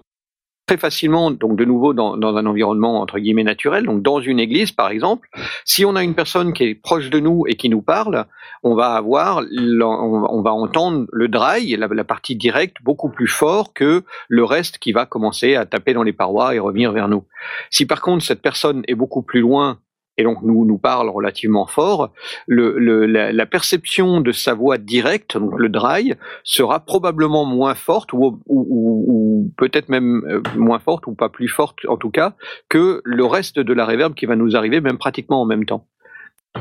très 0.70 0.78
facilement, 0.78 1.32
donc 1.32 1.55
de 1.55 1.65
nouveau 1.65 1.95
dans, 1.95 2.15
dans 2.15 2.36
un 2.38 2.45
environnement 2.45 3.01
entre 3.01 3.17
guillemets 3.17 3.43
naturel, 3.43 3.86
donc 3.86 4.03
dans 4.03 4.22
une 4.22 4.39
église 4.39 4.72
par 4.72 4.91
exemple, 4.91 5.28
si 5.65 5.84
on 5.84 5.95
a 5.95 6.03
une 6.03 6.13
personne 6.13 6.53
qui 6.53 6.63
est 6.65 6.76
proche 6.76 7.09
de 7.09 7.20
nous 7.20 7.45
et 7.47 7.55
qui 7.55 7.70
nous 7.70 7.82
parle, 7.82 8.28
on 8.61 8.76
va 8.76 8.93
avoir, 8.93 9.41
on 9.41 10.41
va 10.43 10.53
entendre 10.53 11.07
le 11.11 11.28
dry, 11.28 11.76
la 11.76 12.03
partie 12.03 12.36
directe, 12.36 12.78
beaucoup 12.84 13.09
plus 13.09 13.26
fort 13.28 13.74
que 13.74 14.03
le 14.28 14.43
reste 14.43 14.78
qui 14.78 14.91
va 14.91 15.07
commencer 15.07 15.55
à 15.55 15.65
taper 15.65 15.95
dans 15.95 16.03
les 16.03 16.13
parois 16.13 16.53
et 16.53 16.59
revenir 16.59 16.91
vers 16.91 17.07
nous. 17.07 17.24
Si 17.72 17.88
par 17.88 18.01
contre 18.01 18.24
cette 18.24 18.43
personne 18.43 18.84
est 18.88 18.93
beaucoup 18.93 19.24
plus 19.24 19.41
loin 19.41 19.80
et 20.20 20.24
donc 20.24 20.41
nous 20.43 20.65
nous 20.65 20.78
parle 20.78 21.09
relativement 21.09 21.65
fort, 21.65 22.11
le, 22.45 22.78
le- 22.78 23.05
la, 23.05 23.32
la 23.32 23.45
perception 23.45 24.22
de 24.22 24.32
sa 24.32 24.53
voix 24.53 24.78
directe, 24.78 25.38
donc 25.38 25.57
le 25.57 25.70
dry, 25.70 26.13
sera 26.43 26.80
probablement 26.82 27.45
moins 27.45 27.74
forte 27.74 28.11
ou, 28.13 28.17
ou- 28.26 28.41
ou- 28.47 29.05
ou 29.07 29.51
peut-être 29.57 29.89
même 29.89 30.22
euh, 30.28 30.41
moins 30.57 30.80
forte 30.80 31.07
ou 31.07 31.13
pas 31.13 31.30
plus 31.30 31.47
forte 31.47 31.80
en 31.88 31.97
tout 31.97 32.11
cas 32.11 32.34
que 32.67 33.01
le 33.03 33.26
reste 33.26 33.57
de 33.59 33.74
la 33.74 33.86
réverb 33.86 34.13
qui 34.13 34.26
va 34.26 34.36
nous 34.36 34.55
arriver 34.55 34.82
même 34.82 34.97
pratiquement 34.97 35.41
en 35.41 35.45
même 35.45 35.65
temps, 35.65 35.86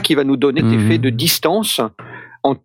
qui 0.05 0.15
va 0.15 0.23
nous 0.25 0.37
donner 0.37 0.61
cet 0.61 0.71
Mhm. 0.71 0.81
effet 0.87 0.99
de 0.99 1.11
distance. 1.11 1.81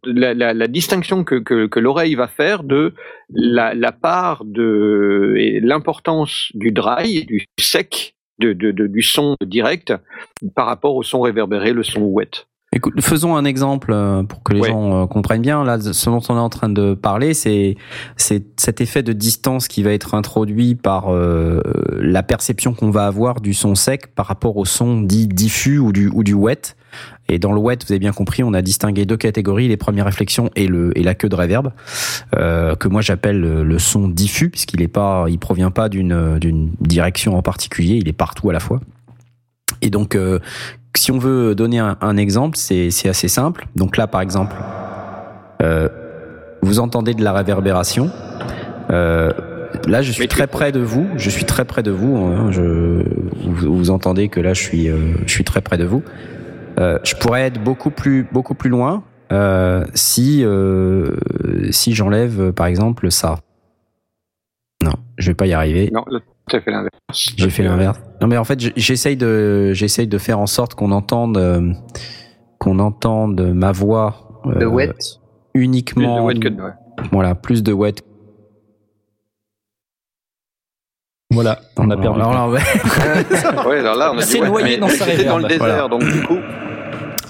la, 0.05 0.33
la- 0.33 0.53
la 0.53 0.67
distinction 0.67 1.23
que, 1.25 1.35
que, 1.35 1.65
que 1.65 1.79
l'oreille 1.79 2.15
va 2.15 2.27
faire 2.27 2.63
de 2.63 2.93
la, 3.33 3.73
la 3.73 3.91
part 3.91 4.45
de 4.45 5.33
et 5.37 5.59
l'importance 5.59 6.51
du 6.53 6.71
dry, 6.71 7.25
du 7.25 7.45
sec, 7.59 8.12
de, 8.39 8.53
de- 8.53 8.71
de- 8.71 8.87
du 8.87 9.01
son 9.01 9.35
direct 9.45 9.93
par 10.55 10.65
rapport 10.67 10.95
au 10.95 11.03
son 11.03 11.21
réverbéré, 11.21 11.73
le 11.73 11.83
son 11.83 12.01
wet. 12.01 12.29
Écoute, 12.75 12.99
faisons 13.01 13.35
un 13.35 13.45
exemple 13.45 13.91
euh, 13.93 14.23
pour 14.23 14.41
que 14.41 14.51
les 14.53 14.61
Ouais. 14.61 14.69
gens 14.69 15.03
euh, 15.03 15.05
comprennent 15.05 15.43
bien. 15.43 15.63
Là, 15.63 15.79
ce 15.79 16.09
dont 16.09 16.21
on 16.27 16.35
est 16.35 16.39
en 16.39 16.49
train 16.49 16.69
de 16.69 16.95
parler, 16.95 17.35
c'est 17.35 17.75
c'est 18.17 18.43
cet 18.59 18.81
effet 18.81 19.03
de 19.03 19.13
distance 19.13 19.67
qui 19.67 19.83
va 19.83 19.91
être 19.91 20.15
introduit 20.15 20.73
par 20.73 21.13
euh, 21.13 21.61
la 21.99 22.23
perception 22.23 22.73
qu'on 22.73 22.89
va 22.89 23.05
avoir 23.05 23.41
du 23.41 23.53
son 23.53 23.75
sec 23.75 24.15
par 24.15 24.25
rapport 24.25 24.57
au 24.57 24.65
son 24.65 25.01
dit 25.01 25.27
diffus 25.27 25.77
ou 25.77 25.91
du 25.91 26.09
ou 26.11 26.23
du 26.23 26.33
wet. 26.33 26.75
Et 27.29 27.39
dans 27.39 27.51
le 27.51 27.59
wet, 27.59 27.77
vous 27.85 27.91
avez 27.91 27.99
bien 27.99 28.11
compris, 28.11 28.43
on 28.43 28.53
a 28.53 28.61
distingué 28.61 29.05
deux 29.05 29.17
catégories 29.17 29.67
les 29.67 29.77
premières 29.77 30.05
réflexions 30.05 30.49
et 30.55 30.67
le 30.67 30.97
et 30.97 31.03
la 31.03 31.15
queue 31.15 31.29
de 31.29 31.35
réverb, 31.35 31.71
euh, 32.35 32.75
que 32.75 32.87
moi 32.87 33.01
j'appelle 33.01 33.39
le, 33.39 33.79
son 33.79 34.07
diffus 34.07 34.49
puisqu'il 34.49 34.81
est 34.81 34.87
pas, 34.87 35.25
il 35.29 35.39
provient 35.39 35.71
pas 35.71 35.89
d'une 35.89 36.71
direction 36.79 37.37
en 37.37 37.41
particulier, 37.41 37.95
il 37.95 38.07
est 38.07 38.13
partout 38.13 38.49
à 38.49 38.53
la 38.53 38.59
fois. 38.59 38.79
Et 39.81 39.89
donc, 39.89 40.15
euh, 40.15 40.39
si 40.95 41.11
on 41.11 41.17
veut 41.17 41.55
donner 41.55 41.79
un, 41.79 41.97
un 42.01 42.17
exemple, 42.17 42.57
c'est 42.57 42.87
assez 43.07 43.27
simple. 43.27 43.67
Donc 43.75 43.97
là, 43.97 44.07
par 44.07 44.21
exemple, 44.21 44.55
euh, 45.61 45.89
vous 46.61 46.79
entendez 46.79 47.13
de 47.13 47.23
la 47.23 47.33
réverbération. 47.33 48.09
Euh, 48.89 49.31
là, 49.87 50.01
je 50.01 50.11
suis 50.11 50.27
très 50.27 50.47
près 50.47 50.71
de 50.71 50.79
vous. 50.79 51.07
Je 51.17 51.29
suis 51.29 51.45
très 51.45 51.65
près 51.65 51.83
de 51.83 51.91
vous. 51.91 52.17
hein, 52.17 52.51
je, 52.51 53.03
vous, 53.43 53.77
vous 53.77 53.89
entendez 53.89 54.29
que 54.29 54.39
là, 54.39 54.53
je 54.53 54.61
suis, 54.61 54.89
euh, 54.89 55.13
je 55.25 55.31
suis 55.31 55.43
très 55.43 55.61
près 55.61 55.77
de 55.77 55.85
vous. 55.85 56.03
Euh, 56.79 56.99
je 57.03 57.15
pourrais 57.15 57.41
être 57.43 57.63
beaucoup 57.63 57.91
plus, 57.91 58.27
beaucoup 58.31 58.55
plus 58.55 58.69
loin 58.69 59.03
euh, 59.31 59.85
si, 59.93 60.43
euh, 60.43 61.15
si 61.71 61.93
j'enlève, 61.93 62.51
par 62.51 62.67
exemple, 62.67 63.09
ça. 63.11 63.39
Non, 64.83 64.93
je 65.17 65.31
vais 65.31 65.35
pas 65.35 65.47
y 65.47 65.53
arriver. 65.53 65.89
Non, 65.93 66.03
tu 66.49 66.55
as 66.55 66.61
fait 66.61 66.71
l'inverse. 66.71 66.93
J'ai 67.13 67.49
fait 67.49 67.63
l'inverse. 67.63 67.99
Non, 68.21 68.27
mais 68.27 68.37
en 68.37 68.43
fait, 68.43 68.59
j'essaye 68.75 69.17
de, 69.17 69.71
j'essaye 69.73 70.07
de 70.07 70.17
faire 70.17 70.39
en 70.39 70.45
sorte 70.45 70.75
qu'on 70.75 70.91
entende, 70.91 71.37
euh, 71.37 71.71
qu'on 72.59 72.79
entende 72.79 73.53
ma 73.53 73.71
voix 73.71 74.41
euh, 74.45 74.59
Le 74.59 74.67
wet. 74.67 74.87
Plus 74.87 75.19
de 75.55 75.63
uniquement. 75.63 76.25
wet 76.25 76.39
que 76.39 76.49
de 76.49 76.61
ouais. 76.61 76.71
Voilà, 77.11 77.33
plus 77.33 77.63
de 77.63 77.71
wet. 77.73 77.95
Voilà, 81.33 81.59
on 81.77 81.89
a 81.89 81.97
perdu. 81.97 82.19
Alors 82.21 82.33
là, 82.33 82.47
ouais. 82.49 82.59
Ouais, 83.67 83.79
alors 83.79 83.95
là, 83.95 84.11
on 84.13 84.17
a 84.19 84.23
dit, 84.23 84.39
ouais, 84.39 84.47
noyé 84.47 84.65
mais- 84.65 84.77
dans 84.77 84.87
mais 84.87 84.93
sa 84.95 85.05
c'était 85.05 85.25
dans 85.25 85.37
le 85.39 85.47
désert, 85.47 85.89
donc 85.89 86.03
du 86.03 86.21
coup, 86.23 86.37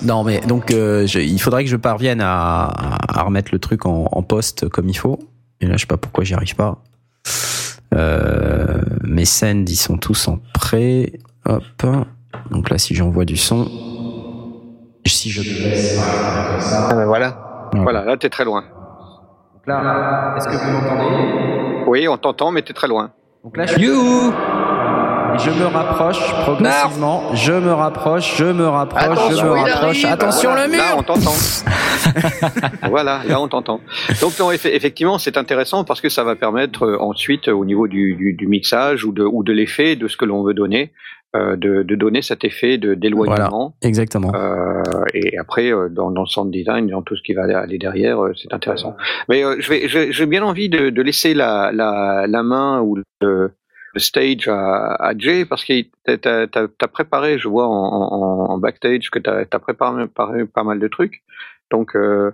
Non, 0.04 0.24
mais 0.24 0.42
donc, 0.42 0.72
euh, 0.72 1.06
je- 1.08 1.20
il 1.20 1.40
faudrait 1.42 1.64
que 1.64 1.70
je 1.70 1.78
parvienne 1.78 2.20
à, 2.22 2.66
à 3.08 3.24
remettre 3.24 3.50
le 3.54 3.60
truc 3.60 3.86
en, 3.86 4.10
en 4.12 4.22
poste 4.24 4.68
comme 4.70 4.90
il 4.90 4.98
faut. 4.98 5.20
Et 5.62 5.66
là, 5.66 5.74
je 5.76 5.82
sais 5.82 5.88
pas 5.88 5.98
pourquoi 5.98 6.24
j'y 6.26 6.34
arrive 6.34 6.56
pas. 6.56 6.78
Euh, 7.96 8.82
mes 9.04 9.26
scènes, 9.26 9.66
ils 9.68 9.76
sont 9.76 9.98
tous 9.98 10.28
en 10.28 10.40
prêt. 10.54 11.14
Hop. 11.46 11.64
Donc 12.52 12.70
là, 12.70 12.78
si 12.78 12.96
j'envoie 12.96 13.26
du 13.26 13.38
son, 13.38 13.68
si 15.06 15.30
je. 15.30 15.42
Ah 16.74 16.94
ben 16.96 17.06
voilà. 17.06 17.70
voilà, 17.74 18.04
là, 18.04 18.18
t'es 18.18 18.30
très 18.30 18.46
loin. 18.46 18.62
Donc 19.54 19.68
là, 19.68 20.34
est-ce 20.38 20.48
que 20.48 20.56
vous 20.56 20.72
m'entendez? 20.72 21.84
Oui, 21.88 22.08
on 22.08 22.18
t'entend, 22.18 22.52
mais 22.52 22.62
t'es 22.62 22.74
très 22.74 22.88
loin. 22.88 23.12
Donc 23.44 23.58
là, 23.58 23.66
je, 23.66 23.78
You 23.78 24.34
je 25.40 25.50
me 25.50 25.66
rapproche 25.66 26.20
progressivement. 26.44 27.34
Je 27.34 27.54
me 27.54 27.74
rapproche, 27.74 28.38
je 28.38 28.46
me 28.46 28.68
rapproche, 28.68 29.36
je 29.36 29.44
me 29.44 29.50
rapproche. 29.52 30.06
Attention 30.06 30.52
Voilà, 30.52 30.66
le 30.68 30.72
mur. 30.72 30.80
Là, 30.82 30.96
on 30.98 31.04
t'entend. 31.04 31.34
voilà, 32.90 33.22
là, 33.28 33.42
on 33.42 33.48
t'entend. 33.48 33.80
Donc, 34.22 34.38
non, 34.40 34.52
eff- 34.52 34.70
effectivement, 34.72 35.18
c'est 35.18 35.36
intéressant 35.38 35.84
parce 35.84 36.02
que 36.02 36.10
ça 36.10 36.24
va 36.24 36.36
permettre 36.36 36.84
euh, 36.86 36.98
ensuite, 37.02 37.48
euh, 37.48 37.54
au 37.54 37.66
niveau 37.66 37.88
du, 37.88 38.14
du, 38.16 38.34
du 38.34 38.48
mixage 38.48 39.04
ou 39.06 39.12
de, 39.12 39.24
ou 39.24 39.44
de 39.44 39.52
l'effet 39.52 39.96
de 39.96 40.08
ce 40.08 40.18
que 40.18 40.26
l'on 40.26 40.44
veut 40.44 40.54
donner, 40.54 40.94
de, 41.56 41.82
de 41.84 41.96
donner 41.96 42.22
cet 42.22 42.44
effet 42.44 42.78
de 42.78 42.94
d'éloignement. 42.94 43.76
Exactement. 43.82 44.32
Euh, 44.36 44.84
et 45.16 45.38
après, 45.40 45.74
euh, 45.74 45.90
dans, 45.90 46.12
dans 46.12 46.22
le 46.22 46.28
sound 46.28 46.52
design, 46.52 46.88
dans 46.88 47.02
tout 47.02 47.16
ce 47.16 47.24
qui 47.24 47.34
va 47.34 47.44
aller- 47.60 47.80
derrière, 47.80 48.24
euh, 48.24 48.34
c'est 48.36 48.54
intéressant. 48.54 48.96
Mais 49.30 49.44
euh, 49.44 49.56
je 49.60 49.70
vais, 49.70 49.88
je- 49.88 50.12
j'ai 50.12 50.26
bien 50.28 50.44
envie 50.44 50.70
de, 50.70 50.90
de 50.92 51.02
laisser 51.02 51.34
la, 51.34 51.72
la, 51.72 52.26
la 52.28 52.44
main 52.44 52.82
ou 52.82 52.98
le, 53.22 53.52
le 53.96 54.00
stage 54.00 54.48
à, 54.48 54.94
à 54.96 55.18
Jay 55.18 55.46
parce 55.46 55.66
que 55.66 55.74
t'as 56.06 56.46
as, 56.54 56.88
préparé, 56.88 57.40
je 57.40 57.48
vois 57.48 57.68
en, 57.68 57.72
en, 57.72 58.52
en 58.52 58.58
backstage 58.60 59.10
que 59.10 59.20
t'as 59.20 59.42
as 59.52 59.60
préparé, 59.60 60.06
préparé 60.08 60.46
pas 60.46 60.64
mal 60.64 60.80
de 60.80 60.88
trucs. 60.88 61.24
Donc, 61.72 61.96
euh, 61.96 62.32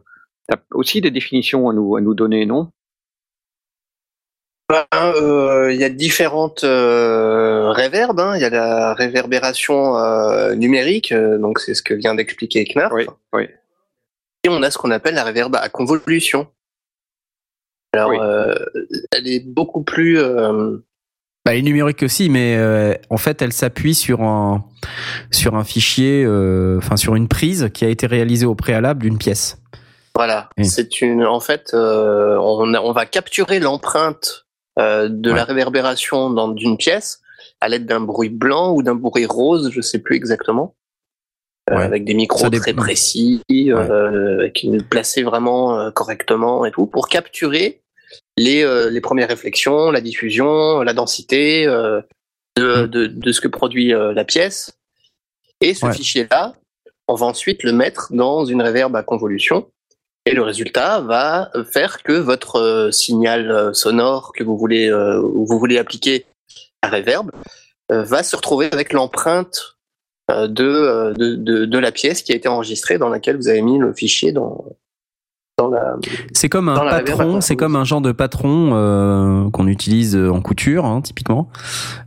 t'as 0.48 0.58
aussi 0.74 1.00
des 1.00 1.12
définitions 1.12 1.70
à 1.70 1.74
nous, 1.74 1.96
à 1.96 2.02
nous 2.02 2.16
donner, 2.16 2.46
non? 2.46 2.70
Ben, 4.70 4.86
euh, 4.94 5.74
Il 5.74 5.80
y 5.80 5.84
a 5.84 5.90
différentes 5.90 6.64
euh, 6.64 7.72
réverbes. 7.72 8.20
hein. 8.20 8.36
Il 8.36 8.42
y 8.42 8.46
a 8.46 8.50
la 8.50 8.94
réverbération 8.94 9.98
euh, 9.98 10.54
numérique, 10.56 11.12
euh, 11.12 11.38
donc 11.40 11.60
c'est 11.60 11.74
ce 11.74 11.82
que 11.82 11.94
vient 11.96 12.14
d'expliquer 12.16 12.66
Knarf. 12.66 12.94
Oui, 12.94 13.06
oui. 13.34 13.48
Et 14.44 14.50
on 14.50 14.62
a 14.64 14.70
ce 14.72 14.78
qu'on 14.78 14.92
appelle 14.92 15.16
la 15.16 15.24
réverbe 15.24 15.56
à 15.56 15.68
convolution. 15.70 16.48
Alors, 17.94 18.10
Oui. 18.12 18.18
euh, 18.22 18.56
elle 19.12 19.28
est 19.28 19.40
beaucoup 19.46 19.82
plus. 19.84 20.20
euh, 20.20 20.78
Bah, 21.46 21.54
elle 21.54 21.60
est 21.60 21.64
numérique 21.64 22.04
aussi, 22.04 22.30
mais 22.30 22.56
euh, 22.58 22.94
en 23.10 23.18
fait, 23.18 23.42
elle 23.42 23.54
s'appuie 23.54 23.96
sur 23.96 24.22
un 24.22 24.64
sur 25.32 25.56
un 25.56 25.64
fichier, 25.64 26.24
euh, 26.26 26.78
enfin 26.78 26.96
sur 26.96 27.16
une 27.16 27.28
prise 27.28 27.70
qui 27.74 27.86
a 27.86 27.90
été 27.90 28.06
réalisée 28.06 28.46
au 28.46 28.54
préalable 28.56 29.02
d'une 29.02 29.18
pièce. 29.18 29.58
Voilà, 30.16 30.50
Oui. 30.58 30.66
c'est 30.66 31.02
une. 31.02 31.26
En 31.26 31.40
fait, 31.40 31.72
euh, 31.74 32.38
on, 32.38 32.74
a- 32.76 32.82
on 32.82 32.92
va 32.92 33.06
capturer 33.08 33.60
l'empreinte 33.60 34.46
euh, 34.80 35.10
de 35.10 35.30
Ouais. 35.32 35.36
la 35.38 35.44
réverbération 35.44 36.30
dans 36.30 36.48
d'une 36.48 36.78
pièce 36.78 37.22
à 37.62 37.68
l'aide 37.70 37.86
d'un 37.86 38.00
bruit 38.00 38.30
blanc 38.30 38.74
ou 38.74 38.82
d'un 38.84 38.96
bruit 38.96 39.26
rose, 39.26 39.70
je 39.72 39.82
sais 39.82 40.00
plus 40.00 40.16
exactement, 40.16 40.76
Euh, 41.70 41.76
Ouais. 41.78 41.84
avec 41.84 42.04
des 42.06 42.16
micros 42.16 42.50
très 42.50 42.74
précis, 42.74 43.44
euh, 43.52 44.50
qui 44.50 44.74
est 44.74 44.84
placé 44.90 45.22
vraiment 45.24 45.92
correctement 45.92 46.66
et 46.66 46.72
tout, 46.72 46.88
pour 46.88 47.08
capturer 47.10 47.82
les 48.38 48.66
les 48.90 49.02
premières 49.02 49.28
réflexions, 49.30 49.92
la 49.92 50.02
diffusion, 50.02 50.82
la 50.82 50.94
densité 50.94 51.66
de, 51.66 52.04
Mm. 52.58 52.88
de 52.88 53.06
de 53.08 53.32
ce 53.32 53.40
que 53.42 53.48
produit 53.48 53.90
la 54.20 54.26
pièce. 54.26 54.74
Et 55.62 55.74
ce 55.76 55.86
fichier-là, 55.92 56.54
on 57.08 57.16
va 57.16 57.26
ensuite 57.28 57.62
le 57.64 57.74
mettre 57.74 58.14
dans 58.14 58.46
une 58.46 58.62
réverbe 58.62 58.96
à 58.96 59.04
convolution. 59.04 59.70
Et 60.26 60.34
le 60.34 60.42
résultat 60.42 61.02
va 61.02 61.52
faire 61.72 62.04
que 62.04 62.14
votre 62.14 62.58
euh, 62.58 62.92
signal 62.92 63.52
euh, 63.52 63.74
sonore 63.74 64.32
que 64.34 64.44
vous 64.44 64.58
voulez, 64.58 64.92
euh, 64.92 65.20
vous 65.20 65.58
voulez 65.58 65.78
appliquer 65.78 66.26
à 66.82 66.90
reverb 66.90 67.32
va 67.92 68.22
se 68.22 68.36
retrouver 68.36 68.70
avec 68.72 68.94
l'empreinte 68.94 69.80
de, 70.30 71.14
de, 71.18 71.78
la 71.80 71.92
pièce 71.92 72.22
qui 72.22 72.32
a 72.32 72.36
été 72.36 72.48
enregistrée 72.48 73.00
dans 73.00 73.10
laquelle 73.10 73.36
vous 73.36 73.48
avez 73.48 73.64
mis 73.64 73.80
le 73.80 73.94
fichier 73.94 74.32
dans. 74.32 74.64
C'est 76.34 76.50
comme 76.50 76.70
un 76.70 76.90
patron, 76.90 77.42
c'est 77.42 77.56
comme 77.56 77.76
un 77.76 77.84
genre 77.84 78.02
de 78.02 78.12
patron 78.12 78.72
euh, 78.74 79.50
qu'on 79.50 79.68
utilise 79.68 80.16
en 80.16 80.42
couture, 80.42 80.86
hein, 80.86 81.02
typiquement, 81.02 81.50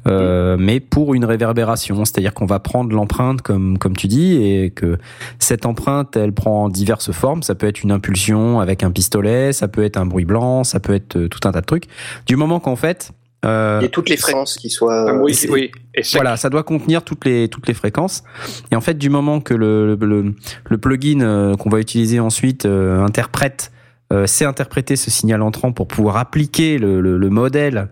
euh, 0.07 0.57
mais 0.59 0.81
pour 0.81 1.15
une 1.15 1.25
réverbération. 1.25 2.05
C'est-à-dire 2.05 2.35
qu'on 2.35 2.47
va 2.47 2.59
prendre 2.59 2.95
l'empreinte, 2.95 3.43
comme 3.43 3.79
comme 3.79 3.97
tu 3.97 4.09
dis, 4.09 4.43
et 4.43 4.71
que 4.71 4.99
cette 5.39 5.67
empreinte, 5.67 6.17
elle 6.17 6.33
prend 6.33 6.69
diverses 6.69 7.13
formes. 7.13 7.43
Ça 7.43 7.55
peut 7.55 7.67
être 7.67 7.83
une 7.83 7.93
impulsion 7.93 8.61
avec 8.61 8.83
un 8.83 8.91
pistolet, 8.91 9.53
ça 9.53 9.69
peut 9.69 9.85
être 9.85 9.97
un 9.97 10.07
bruit 10.07 10.25
blanc, 10.25 10.65
ça 10.65 10.81
peut 10.81 10.95
être 10.95 11.17
euh, 11.17 11.29
tout 11.29 11.47
un 11.47 11.53
tas 11.53 11.61
de 11.61 11.67
trucs. 11.67 11.87
Du 12.27 12.37
moment 12.37 12.61
qu'en 12.61 12.77
fait, 12.77 13.13
euh, 13.45 13.81
Et 13.81 13.89
toutes 13.89 14.09
les 14.09 14.17
fréquences 14.17 14.57
qui 14.57 14.71
soient. 14.71 15.11
Ah, 15.11 15.15
oui, 15.15 15.35
c'est- 15.35 15.51
oui. 15.51 15.71
Et 15.95 16.03
voilà, 16.15 16.37
ça 16.37 16.49
doit 16.51 16.63
contenir 16.63 17.03
toutes 17.03 17.25
les 17.25 17.49
toutes 17.49 17.67
les 17.69 17.75
fréquences. 17.75 18.23
Et 18.71 18.77
en 18.77 18.81
fait, 18.81 18.95
du 18.99 19.11
moment 19.11 19.41
que 19.41 19.55
le 19.55 19.97
le, 20.01 20.35
le 20.71 20.79
plugin 20.79 21.21
euh, 21.21 21.57
qu'on 21.57 21.69
va 21.71 21.81
utiliser 21.81 22.21
ensuite 22.21 22.67
euh, 22.67 23.03
interprète, 23.05 23.73
euh, 24.13 24.27
sait 24.27 24.45
interpréter 24.45 24.97
ce 24.97 25.11
signal 25.11 25.43
entrant 25.43 25.73
pour 25.73 25.89
pouvoir 25.89 26.17
appliquer 26.19 26.79
le, 26.79 27.01
le, 27.01 27.19
le 27.19 27.31
modèle 27.31 27.89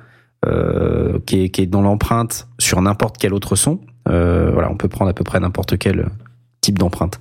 euh, 0.47 1.19
qui, 1.27 1.45
est, 1.45 1.49
qui 1.51 1.63
est 1.63 1.67
dans 1.67 1.83
l'empreinte 1.83 2.49
sur 2.59 2.81
n'importe 2.81 3.17
quel 3.19 3.35
autre 3.35 3.57
son. 3.57 3.81
Euh, 4.09 4.51
voilà, 4.53 4.71
on 4.71 4.77
peut 4.77 4.89
prendre 4.89 5.11
à 5.11 5.15
peu 5.15 5.25
près 5.25 5.39
n'importe 5.41 5.77
quel 5.79 6.09
type 6.63 6.79
d'empreinte. 6.79 7.21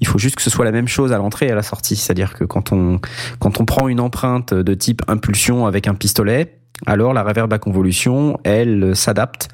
Il 0.00 0.06
faut 0.06 0.18
juste 0.18 0.36
que 0.36 0.42
ce 0.42 0.50
soit 0.50 0.64
la 0.64 0.72
même 0.72 0.88
chose 0.88 1.12
à 1.12 1.18
l'entrée 1.18 1.46
et 1.46 1.50
à 1.50 1.54
la 1.54 1.62
sortie. 1.62 1.96
C'est-à-dire 1.96 2.34
que 2.34 2.44
quand 2.44 2.72
on 2.72 3.00
quand 3.38 3.60
on 3.60 3.64
prend 3.64 3.88
une 3.88 4.00
empreinte 4.00 4.52
de 4.54 4.74
type 4.74 5.02
impulsion 5.08 5.66
avec 5.66 5.88
un 5.88 5.94
pistolet, 5.94 6.58
alors 6.84 7.14
la 7.14 7.22
réverb 7.22 7.52
à 7.52 7.58
convolution, 7.58 8.38
elle 8.44 8.94
s'adapte 8.94 9.48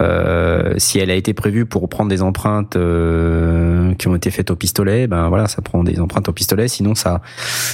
euh, 0.00 0.74
si 0.76 1.00
elle 1.00 1.10
a 1.10 1.14
été 1.16 1.34
prévue 1.34 1.66
pour 1.66 1.88
prendre 1.88 2.08
des 2.08 2.22
empreintes 2.22 2.76
euh, 2.76 3.94
qui 3.94 4.06
ont 4.06 4.14
été 4.14 4.30
faites 4.30 4.52
au 4.52 4.54
pistolet, 4.56 5.08
ben 5.08 5.28
voilà, 5.28 5.48
ça 5.48 5.60
prend 5.60 5.82
des 5.82 5.98
empreintes 5.98 6.28
au 6.28 6.32
pistolet. 6.32 6.68
Sinon 6.68 6.94
ça, 6.94 7.20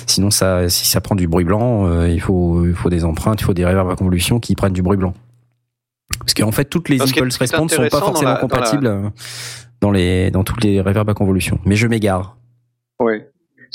sinon 0.07 0.31
ça, 0.31 0.71
si 0.71 0.87
ça 0.87 1.03
prend 1.03 1.17
du 1.17 1.29
bruit 1.29 1.45
blanc, 1.45 1.87
euh, 1.87 2.09
il 2.09 2.21
faut, 2.23 2.65
il 2.65 2.73
faut 2.75 2.89
des 2.89 3.05
empreintes, 3.05 3.43
il 3.43 3.45
faut 3.45 3.53
des 3.53 3.67
réverbes 3.67 3.91
à 3.91 3.97
convolution 3.97 4.41
qui 4.41 4.55
prennent 4.55 4.73
du 4.73 4.81
bruit 4.83 4.97
blanc. 4.97 5.13
Parce 6.21 6.33
qu'en 6.33 6.53
fait, 6.53 6.65
toutes 6.65 6.89
les 6.89 6.97
impulse 7.03 7.35
ce 7.35 7.39
qui 7.39 7.45
est 7.45 7.47
response 7.47 7.75
sont 7.75 7.83
pas 7.83 8.01
dans 8.01 8.07
forcément 8.07 8.21
la- 8.21 8.25
dans 8.25 8.35
la- 8.35 8.41
compatibles 8.41 8.87
euh, 8.87 9.11
dans 9.83 9.91
les, 9.91 10.31
dans 10.31 10.45
toutes 10.45 10.65
les 10.65 10.81
réverbes 10.81 11.11
à 11.11 11.15
convolution. 11.15 11.59
Mais 11.67 11.77
je 11.77 11.87
m'égare. 11.87 12.39
Oui. 13.01 13.21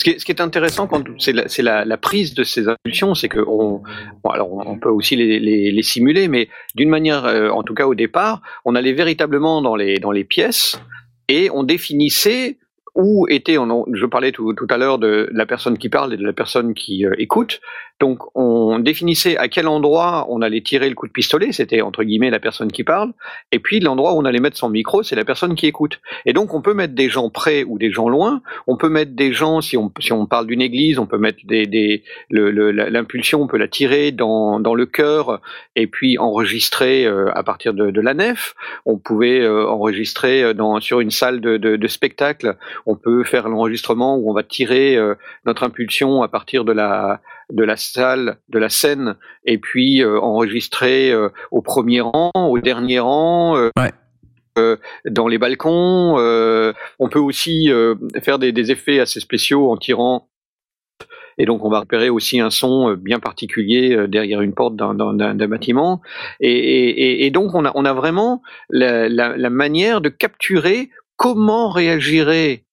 Ce 0.01 0.23
qui 0.23 0.31
est, 0.31 0.39
intéressant, 0.39 0.87
c'est 1.17 1.61
la, 1.61 1.97
prise 1.97 2.33
de 2.33 2.43
ces 2.43 2.69
impulsions, 2.69 3.15
c'est 3.15 3.27
que 3.27 3.41
on, 3.45 3.83
on 4.23 4.79
peut 4.79 4.89
aussi 4.89 5.17
les, 5.17 5.83
simuler, 5.83 6.29
mais 6.29 6.47
d'une 6.75 6.89
manière, 6.89 7.25
euh, 7.25 7.49
en 7.49 7.63
tout 7.63 7.73
cas 7.73 7.85
au 7.85 7.95
départ, 7.95 8.41
on 8.63 8.75
allait 8.75 8.93
véritablement 8.93 9.61
dans 9.61 9.75
les 9.75 10.23
pièces 10.23 10.79
et 11.27 11.49
on 11.51 11.63
définissait 11.63 12.57
où 12.95 13.27
était. 13.29 13.57
On, 13.57 13.85
je 13.93 14.05
parlais 14.05 14.31
tout, 14.31 14.53
tout 14.53 14.67
à 14.69 14.77
l'heure 14.77 14.99
de 14.99 15.29
la 15.31 15.45
personne 15.45 15.77
qui 15.77 15.89
parle 15.89 16.13
et 16.13 16.17
de 16.17 16.25
la 16.25 16.33
personne 16.33 16.73
qui 16.73 17.05
euh, 17.05 17.13
écoute. 17.17 17.61
Donc 17.99 18.19
on 18.35 18.79
définissait 18.79 19.37
à 19.37 19.47
quel 19.47 19.67
endroit 19.67 20.25
on 20.29 20.41
allait 20.41 20.61
tirer 20.61 20.89
le 20.89 20.95
coup 20.95 21.07
de 21.07 21.11
pistolet, 21.11 21.51
c'était 21.51 21.81
entre 21.81 22.03
guillemets 22.03 22.29
la 22.29 22.39
personne 22.39 22.71
qui 22.71 22.83
parle, 22.83 23.11
et 23.51 23.59
puis 23.59 23.79
l'endroit 23.79 24.13
où 24.13 24.17
on 24.17 24.25
allait 24.25 24.39
mettre 24.39 24.57
son 24.57 24.69
micro, 24.69 25.03
c'est 25.03 25.15
la 25.15 25.25
personne 25.25 25.55
qui 25.55 25.67
écoute. 25.67 25.99
Et 26.25 26.33
donc 26.33 26.53
on 26.53 26.61
peut 26.61 26.73
mettre 26.73 26.93
des 26.93 27.09
gens 27.09 27.29
près 27.29 27.63
ou 27.63 27.77
des 27.77 27.91
gens 27.91 28.09
loin. 28.09 28.41
On 28.67 28.77
peut 28.77 28.89
mettre 28.89 29.11
des 29.13 29.33
gens, 29.33 29.61
si 29.61 29.75
on, 29.77 29.91
si 29.99 30.13
on 30.13 30.25
parle 30.25 30.47
d'une 30.47 30.61
église, 30.61 30.99
on 30.99 31.05
peut 31.07 31.17
mettre 31.17 31.39
des, 31.45 31.65
des 31.65 32.03
l'impulsion, 32.29 33.41
on 33.41 33.47
peut 33.47 33.57
la 33.57 33.67
tirer 33.67 34.11
dans, 34.11 34.59
dans 34.59 34.75
le 34.75 34.85
cœur 34.85 35.41
et 35.75 35.87
puis 35.87 36.17
enregistrer 36.17 37.05
euh, 37.05 37.31
à 37.35 37.43
partir 37.43 37.73
de, 37.73 37.91
de 37.91 38.01
la 38.01 38.13
nef. 38.13 38.55
On 38.85 38.97
pouvait 38.97 39.41
euh, 39.41 39.67
enregistrer 39.67 40.43
euh, 40.43 40.53
dans, 40.53 40.79
sur 40.79 40.99
une 40.99 41.11
salle 41.11 41.41
de, 41.41 41.57
de, 41.57 41.75
de 41.75 41.87
spectacle, 41.87 42.55
on 42.85 42.95
peut 42.95 43.23
faire 43.23 43.49
l'enregistrement 43.49 44.17
où 44.17 44.29
on 44.29 44.33
va 44.33 44.43
tirer 44.43 44.97
notre 45.45 45.63
impulsion 45.63 46.21
à 46.21 46.27
partir 46.27 46.63
de 46.63 46.71
la 46.71 47.21
de 47.51 47.63
la 47.63 47.77
salle, 47.77 48.37
de 48.49 48.59
la 48.59 48.69
scène, 48.69 49.15
et 49.45 49.57
puis 49.57 50.03
euh, 50.03 50.19
enregistrer 50.19 51.11
euh, 51.11 51.29
au 51.51 51.61
premier 51.61 52.01
rang, 52.01 52.31
au 52.35 52.59
dernier 52.59 52.99
rang. 52.99 53.69
Ouais. 53.77 53.91
dans 55.05 55.27
les 55.27 55.37
balcons, 55.37 56.17
on 56.99 57.09
peut 57.09 57.19
aussi 57.19 57.71
faire 58.21 58.39
des, 58.39 58.51
des 58.51 58.71
effets 58.71 58.99
assez 58.99 59.21
spéciaux 59.21 59.71
en 59.71 59.77
tirant 59.77 60.27
et 61.37 61.45
donc 61.45 61.63
on 61.63 61.69
va 61.69 61.79
repérer 61.79 62.09
aussi 62.09 62.41
un 62.41 62.49
son 62.49 62.95
bien 62.95 63.19
particulier 63.21 64.05
derrière 64.09 64.41
une 64.41 64.53
porte 64.53 64.75
d'un 64.75 65.47
bâtiment. 65.47 66.01
Et, 66.41 66.51
et, 66.51 67.25
et, 67.25 67.31
donc 67.31 67.55
on 67.55 67.63
a, 67.63 67.71
on 67.75 67.85
a 67.85 67.93
vraiment 67.93 68.41
la, 68.69 69.07
la, 69.07 69.37
la 69.37 69.49
manière 69.49 70.01
de 70.01 70.09
capturer 70.09 70.89
comment 71.15 71.69
réagirait 71.69 72.63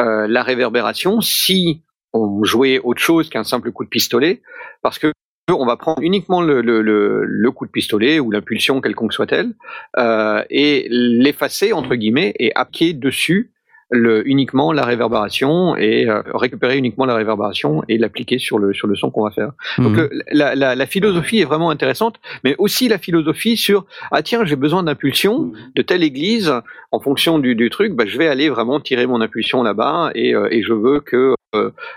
euh, 0.00 0.26
la 0.28 0.42
réverbération 0.42 1.20
si 1.20 1.82
on 2.14 2.42
jouait 2.44 2.78
autre 2.82 3.00
chose 3.02 3.28
qu'un 3.28 3.44
simple 3.44 3.70
coup 3.72 3.84
de 3.84 3.90
pistolet, 3.90 4.40
parce 4.82 4.98
que 4.98 5.12
on 5.50 5.66
va 5.66 5.76
prendre 5.76 6.00
uniquement 6.00 6.40
le, 6.40 6.62
le, 6.62 6.80
le, 6.80 7.50
coup 7.50 7.66
de 7.66 7.70
pistolet 7.70 8.18
ou 8.18 8.30
l'impulsion 8.30 8.80
quelconque 8.80 9.12
soit-elle 9.12 9.52
euh, 9.98 10.42
et 10.48 10.86
l'effacer 10.88 11.74
entre 11.74 11.96
guillemets 11.96 12.32
et 12.38 12.50
appliquer 12.54 12.94
dessus 12.94 13.50
le, 13.90 14.26
uniquement 14.26 14.72
la 14.72 14.84
réverbération 14.86 15.76
et 15.76 16.08
euh, 16.08 16.22
récupérer 16.32 16.78
uniquement 16.78 17.04
la 17.04 17.14
réverbération 17.14 17.82
et 17.90 17.98
l'appliquer 17.98 18.38
sur 18.38 18.58
le 18.58 18.72
sur 18.72 18.88
le 18.88 18.96
son 18.96 19.10
qu'on 19.10 19.22
va 19.24 19.30
faire. 19.30 19.52
Donc 19.76 19.96
Mhm. 19.98 20.08
le- 20.10 20.22
la, 20.32 20.54
la, 20.54 20.74
la 20.74 20.86
philosophie 20.86 21.40
est 21.40 21.44
vraiment 21.44 21.68
intéressante, 21.68 22.16
mais 22.42 22.54
aussi 22.58 22.88
la 22.88 22.96
philosophie 22.96 23.58
sur 23.58 23.84
ah 24.12 24.22
tiens 24.22 24.46
j'ai 24.46 24.56
besoin 24.56 24.82
d'impulsion 24.82 25.52
de 25.76 25.82
telle 25.82 26.02
église 26.02 26.50
en 26.90 27.00
fonction 27.00 27.38
du, 27.38 27.54
du 27.54 27.68
truc, 27.68 27.92
bah, 27.92 28.04
je 28.06 28.16
vais 28.16 28.28
aller 28.28 28.48
vraiment 28.48 28.80
tirer 28.80 29.06
mon 29.06 29.20
impulsion 29.20 29.62
là-bas 29.62 30.10
et, 30.14 30.34
euh, 30.34 30.48
et 30.50 30.62
je 30.62 30.72
veux 30.72 31.00
que 31.00 31.34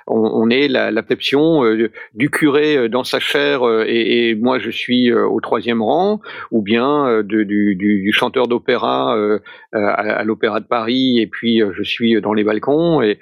on, 0.07 0.17
on 0.17 0.49
ait 0.49 0.67
la, 0.67 0.91
euh, 1.33 1.89
du 2.13 2.29
curé 2.29 2.77
euh, 2.77 2.89
dans 2.89 3.03
sa 3.03 3.19
chair 3.19 3.67
euh, 3.67 3.85
et, 3.87 4.35
moi 4.35 4.59
je 4.59 4.69
suis 4.69 5.11
euh, 5.11 5.27
au 5.27 5.39
troisième 5.41 5.81
rang, 5.81 6.21
ou 6.51 6.61
bien 6.61 7.07
euh, 7.07 7.23
du, 7.23 8.11
chanteur 8.13 8.47
d'opéra 8.47 9.15
euh, 9.15 9.39
euh, 9.75 9.87
à, 9.87 10.23
l'Opéra 10.23 10.59
de 10.59 10.65
Paris, 10.65 11.19
et 11.19 11.27
puis 11.27 11.61
euh, 11.61 11.71
je 11.73 11.83
suis 11.83 12.19
dans 12.21 12.33
les 12.33 12.43
balcons, 12.43 13.01
et, 13.01 13.17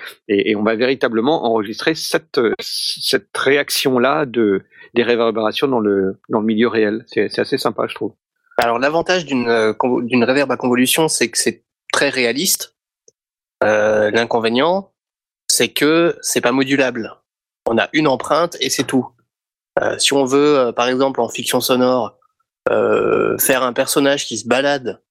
on 0.55 0.63
va 0.63 0.75
véritablement 0.75 1.45
enregistrer 1.45 1.95
cette, 1.95 2.37
euh, 2.37 2.53
cette 2.59 3.35
réaction-là 3.35 4.25
de, 4.25 4.63
des 4.93 5.03
réverbérations 5.03 5.67
dans 5.67 5.79
le, 5.79 6.17
dans 6.29 6.39
le 6.39 6.45
milieu 6.45 6.67
réel. 6.67 7.03
C'est 7.07 7.39
assez 7.39 7.57
sympa, 7.57 7.85
je 7.87 7.95
trouve. 7.95 8.13
Alors 8.57 8.79
l'avantage 8.79 9.25
d'une 9.25 9.49
euh, 9.49 9.73
d'une 10.03 10.23
réverb 10.23 10.49
à 10.51 10.57
convolution, 10.57 11.07
c'est 11.07 11.29
que 11.29 11.37
c'est 11.37 11.63
très 11.91 12.09
réaliste. 12.09 12.75
Euh, 13.63 14.11
L'inconvénient, 14.11 14.91
c'est 15.47 15.69
que 15.69 16.17
c'est 16.21 16.41
pas 16.41 16.51
modulable. 16.51 17.15
On 17.67 17.77
a 17.77 17.89
une 17.93 18.07
empreinte 18.07 18.57
et 18.59 18.69
c'est 18.69 18.83
tout. 18.83 19.07
Euh, 19.81 19.97
si 19.97 20.13
on 20.13 20.25
veut, 20.25 20.59
euh, 20.59 20.71
par 20.71 20.87
exemple, 20.87 21.19
en 21.19 21.29
fiction 21.29 21.59
sonore, 21.59 22.17
euh, 22.71 23.37
faire 23.37 23.63
un 23.63 23.73
personnage 23.73 24.25
qui 24.25 24.37
se 24.37 24.47
balade 24.47 25.01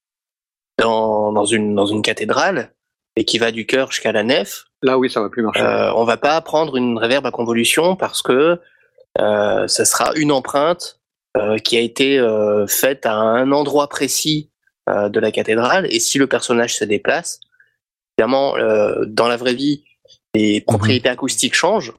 dans, 0.79 1.33
dans 1.33 1.45
une 1.45 1.75
dans 1.75 1.87
une 1.87 2.03
cathédrale 2.03 2.73
et 3.17 3.25
qui 3.25 3.39
va 3.39 3.53
du 3.53 3.67
chœur 3.67 3.91
jusqu'à 3.91 4.13
la 4.13 4.23
nef, 4.23 4.65
Là, 4.83 4.99
oui, 4.99 5.09
ça 5.09 5.23
va 5.23 5.31
plus 5.31 5.43
marcher. 5.43 5.63
on 5.97 6.05
va 6.05 6.19
pas 6.19 6.39
prendre 6.43 6.77
une 6.77 6.99
réverb 6.99 7.25
à 7.25 7.31
convolution 7.31 7.97
parce 7.97 8.21
que 8.21 8.61
ça 9.17 9.85
sera 9.85 10.13
une 10.15 10.31
empreinte 10.31 11.01
qui 11.65 11.79
a 11.79 11.81
été 11.81 12.19
faite 12.69 13.07
à 13.07 13.15
un 13.15 13.51
endroit 13.53 13.89
précis 13.89 14.51
de 14.87 15.19
la 15.21 15.33
cathédrale. 15.33 15.87
Et 15.91 16.01
si 16.01 16.19
le 16.19 16.27
personnage 16.27 16.77
se 16.77 16.85
déplace, 16.85 17.41
évidemment, 18.19 18.57
dans 19.07 19.27
la 19.27 19.39
vraie 19.39 19.55
vie, 19.55 19.85
les 20.35 20.61
propriétés 20.61 21.09
acoustiques 21.09 21.55
changent, 21.55 21.93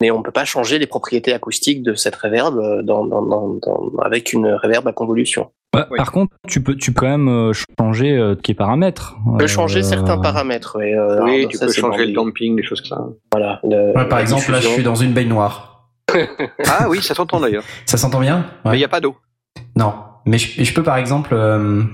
mais 0.00 0.10
on 0.10 0.22
peut 0.22 0.30
pas 0.32 0.44
changer 0.44 0.78
les 0.78 0.86
propriétés 0.86 1.32
acoustiques 1.32 1.82
de 1.82 1.94
cette 1.94 2.16
réverb 2.16 2.58
euh, 2.58 2.82
dans, 2.82 3.04
dans, 3.04 3.22
dans, 3.22 3.48
dans- 3.62 3.90
avec 4.02 4.32
une 4.32 4.46
réverb 4.46 4.86
à 4.88 4.92
convolution. 4.92 5.50
Oui. 5.74 5.82
Par 5.98 6.10
contre, 6.10 6.34
tu 6.48 6.62
peux, 6.62 6.74
tu 6.74 6.92
peux 6.92 7.00
quand 7.02 7.08
même 7.18 7.28
euh, 7.28 7.52
changer 7.78 8.16
euh, 8.16 8.34
tes 8.34 8.54
paramètres. 8.54 9.16
On 9.26 9.36
peut 9.36 9.46
changer 9.46 9.82
certains 9.84 10.18
paramètres. 10.18 10.78
euh, 10.80 11.22
oui, 11.22 11.46
tu 11.48 11.56
ça, 11.58 11.66
peux 11.66 11.72
changer 11.72 12.06
le 12.06 12.12
damping, 12.12 12.56
des 12.56 12.64
choses 12.64 12.80
comme 12.80 12.98
ça. 12.98 13.04
Voilà, 13.32 13.60
le- 13.62 13.92
Ouais, 13.96 14.08
par 14.08 14.18
exemple, 14.18 14.50
là, 14.50 14.60
je 14.60 14.66
suis 14.68 14.82
dans 14.82 14.96
une 14.96 15.12
baignoire. 15.12 15.68
Ah 16.66 16.86
oui, 16.88 17.00
ça 17.02 17.14
s'entend 17.14 17.38
d'ailleurs. 17.40 17.62
Ça 17.86 17.96
s'entend 17.96 18.18
bien? 18.20 18.46
Mais 18.64 18.72
il 18.74 18.78
n'y 18.78 18.84
a 18.84 18.88
pas 18.88 19.00
d'eau. 19.00 19.16
Non, 19.76 19.94
mais 20.26 20.38
je, 20.38 20.64
je 20.64 20.74
peux 20.74 20.82
par 20.82 20.96
exemple 20.96 21.30
euh, 21.34 21.84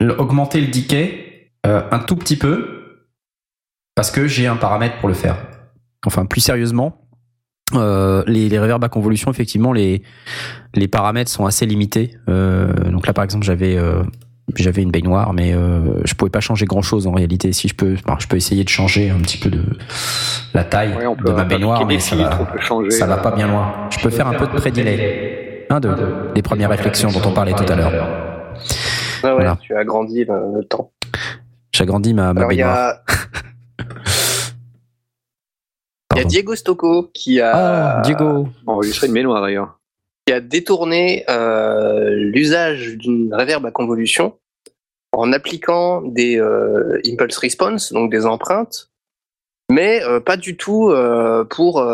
le- 0.00 0.18
augmenter 0.18 0.60
le 0.62 0.68
decay 0.68 1.50
euh, 1.66 1.82
un 1.90 1.98
tout 1.98 2.16
petit 2.16 2.36
peu 2.38 2.79
parce 4.00 4.10
que 4.10 4.26
j'ai 4.26 4.46
un 4.46 4.56
paramètre 4.56 4.96
pour 4.96 5.08
le 5.10 5.14
faire. 5.14 5.36
Enfin, 6.06 6.24
plus 6.24 6.40
sérieusement, 6.40 7.02
euh, 7.74 8.24
les, 8.26 8.48
les 8.48 8.58
reverbs 8.58 8.82
à 8.82 8.88
convolution, 8.88 9.30
effectivement, 9.30 9.74
les, 9.74 10.00
les 10.74 10.88
paramètres 10.88 11.30
sont 11.30 11.44
assez 11.44 11.66
limités. 11.66 12.16
Euh, 12.30 12.72
donc 12.90 13.06
là, 13.06 13.12
par 13.12 13.24
exemple, 13.24 13.44
j'avais 13.44 13.76
euh, 13.76 14.02
j'avais 14.56 14.80
une 14.80 14.90
baignoire, 14.90 15.34
mais 15.34 15.52
euh, 15.52 16.00
je 16.06 16.14
pouvais 16.14 16.30
pas 16.30 16.40
changer 16.40 16.64
grand 16.64 16.80
chose 16.80 17.06
en 17.06 17.12
réalité. 17.12 17.52
Si 17.52 17.68
je 17.68 17.74
peux, 17.74 17.94
enfin, 18.02 18.16
je 18.18 18.26
peux 18.26 18.38
essayer 18.38 18.64
de 18.64 18.70
changer 18.70 19.10
un 19.10 19.18
petit 19.18 19.36
peu 19.36 19.50
de 19.50 19.64
la 20.54 20.64
taille 20.64 20.94
Ouais, 20.96 21.06
on 21.06 21.14
peut 21.14 21.24
de 21.24 21.32
ma 21.32 21.44
baignoire, 21.44 21.84
mais 21.84 21.98
ça 21.98 22.16
filtres, 22.16 22.38
va, 22.38 22.40
on 22.40 22.46
peut 22.54 22.60
changer. 22.62 22.90
ça 22.92 23.04
va 23.06 23.18
pas 23.18 23.32
bien 23.32 23.48
loin. 23.48 23.70
Je 23.90 23.98
peux 24.00 24.08
faire 24.08 24.28
un 24.28 24.32
peu 24.34 24.46
de 24.46 24.52
pré-delay. 24.52 25.66
Un 25.68 25.78
de, 25.78 26.32
des 26.34 26.40
premières 26.40 26.70
réflexions 26.70 27.10
dont 27.10 27.20
on 27.28 27.32
parlait 27.34 27.52
tout 27.52 27.70
à 27.70 27.76
l'heure. 27.76 27.92
Ouais, 29.22 29.30
Voilà. 29.30 29.58
tu 29.60 29.76
agrandis 29.76 30.24
le, 30.24 30.56
le 30.56 30.64
temps. 30.64 30.90
J'agrandis 31.72 32.14
ma, 32.14 32.32
ma 32.32 32.40
Alors 32.40 32.52
il 32.52 32.56
y 32.56 32.62
baignoire. 32.62 32.94
Il 36.20 36.24
y 36.24 36.26
a. 36.26 36.28
Diego 36.28 36.54
Stocco 36.54 37.10
qui 37.14 37.40
a, 37.40 37.52
Ah, 37.54 38.02
Diego. 38.02 38.46
Enregistrer 38.66 39.06
une 39.06 39.14
baignoire 39.14 39.40
d'ailleurs. 39.42 39.78
qui 40.26 40.32
a 40.34 40.40
détourné 40.40 41.24
euh, 41.30 42.10
l'usage 42.14 42.96
d'une 42.98 43.32
réverb 43.34 43.64
à 43.64 43.70
convolution 43.70 44.36
en 45.12 45.32
appliquant 45.32 46.02
des 46.02 46.38
euh, 46.38 47.00
impulse 47.06 47.38
response, 47.38 47.92
donc 47.92 48.12
des 48.12 48.26
empreintes, 48.26 48.90
mais 49.70 50.02
euh, 50.04 50.20
pas 50.20 50.36
du 50.36 50.56
tout 50.56 50.92
pour 51.48 51.84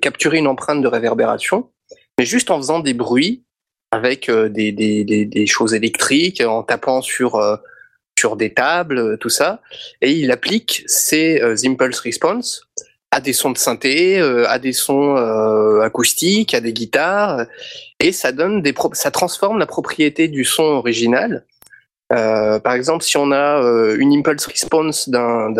capturer 0.00 0.38
une 0.38 0.46
empreinte 0.48 0.82
de 0.82 0.88
réverbération, 0.88 1.68
mais 2.18 2.24
juste 2.24 2.50
en 2.50 2.56
faisant 2.56 2.80
des 2.80 2.94
bruits 2.94 3.44
avec 3.90 4.30
des, 4.30 4.72
des, 4.72 5.04
des, 5.04 5.26
des 5.26 5.46
choses 5.46 5.74
électriques, 5.74 6.40
en 6.40 6.62
tapant 6.62 7.02
sur, 7.02 7.38
sur 8.18 8.36
des 8.36 8.54
tables, 8.54 9.18
tout 9.18 9.28
ça, 9.28 9.60
et 10.00 10.12
il 10.12 10.30
applique 10.30 10.82
ces 10.86 11.40
euh, 11.40 11.56
impulse 11.64 12.00
response 12.00 12.68
à 13.12 13.20
des 13.20 13.34
sons 13.34 13.50
de 13.50 13.58
synthé, 13.58 14.18
euh, 14.18 14.48
à 14.48 14.58
des 14.58 14.72
sons 14.72 15.16
euh, 15.16 15.82
acoustiques, 15.82 16.54
à 16.54 16.60
des 16.60 16.72
guitares, 16.72 17.46
et 18.00 18.10
ça 18.10 18.32
donne 18.32 18.62
des 18.62 18.74
ça 18.94 19.10
transforme 19.10 19.58
la 19.58 19.66
propriété 19.66 20.28
du 20.28 20.44
son 20.44 20.62
original. 20.62 21.44
Euh, 22.12 22.58
par 22.58 22.72
exemple, 22.72 23.04
si 23.04 23.18
on 23.18 23.30
a 23.30 23.62
euh, 23.62 23.96
une 23.98 24.12
impulse 24.14 24.46
response 24.46 25.08
d'un 25.10 25.50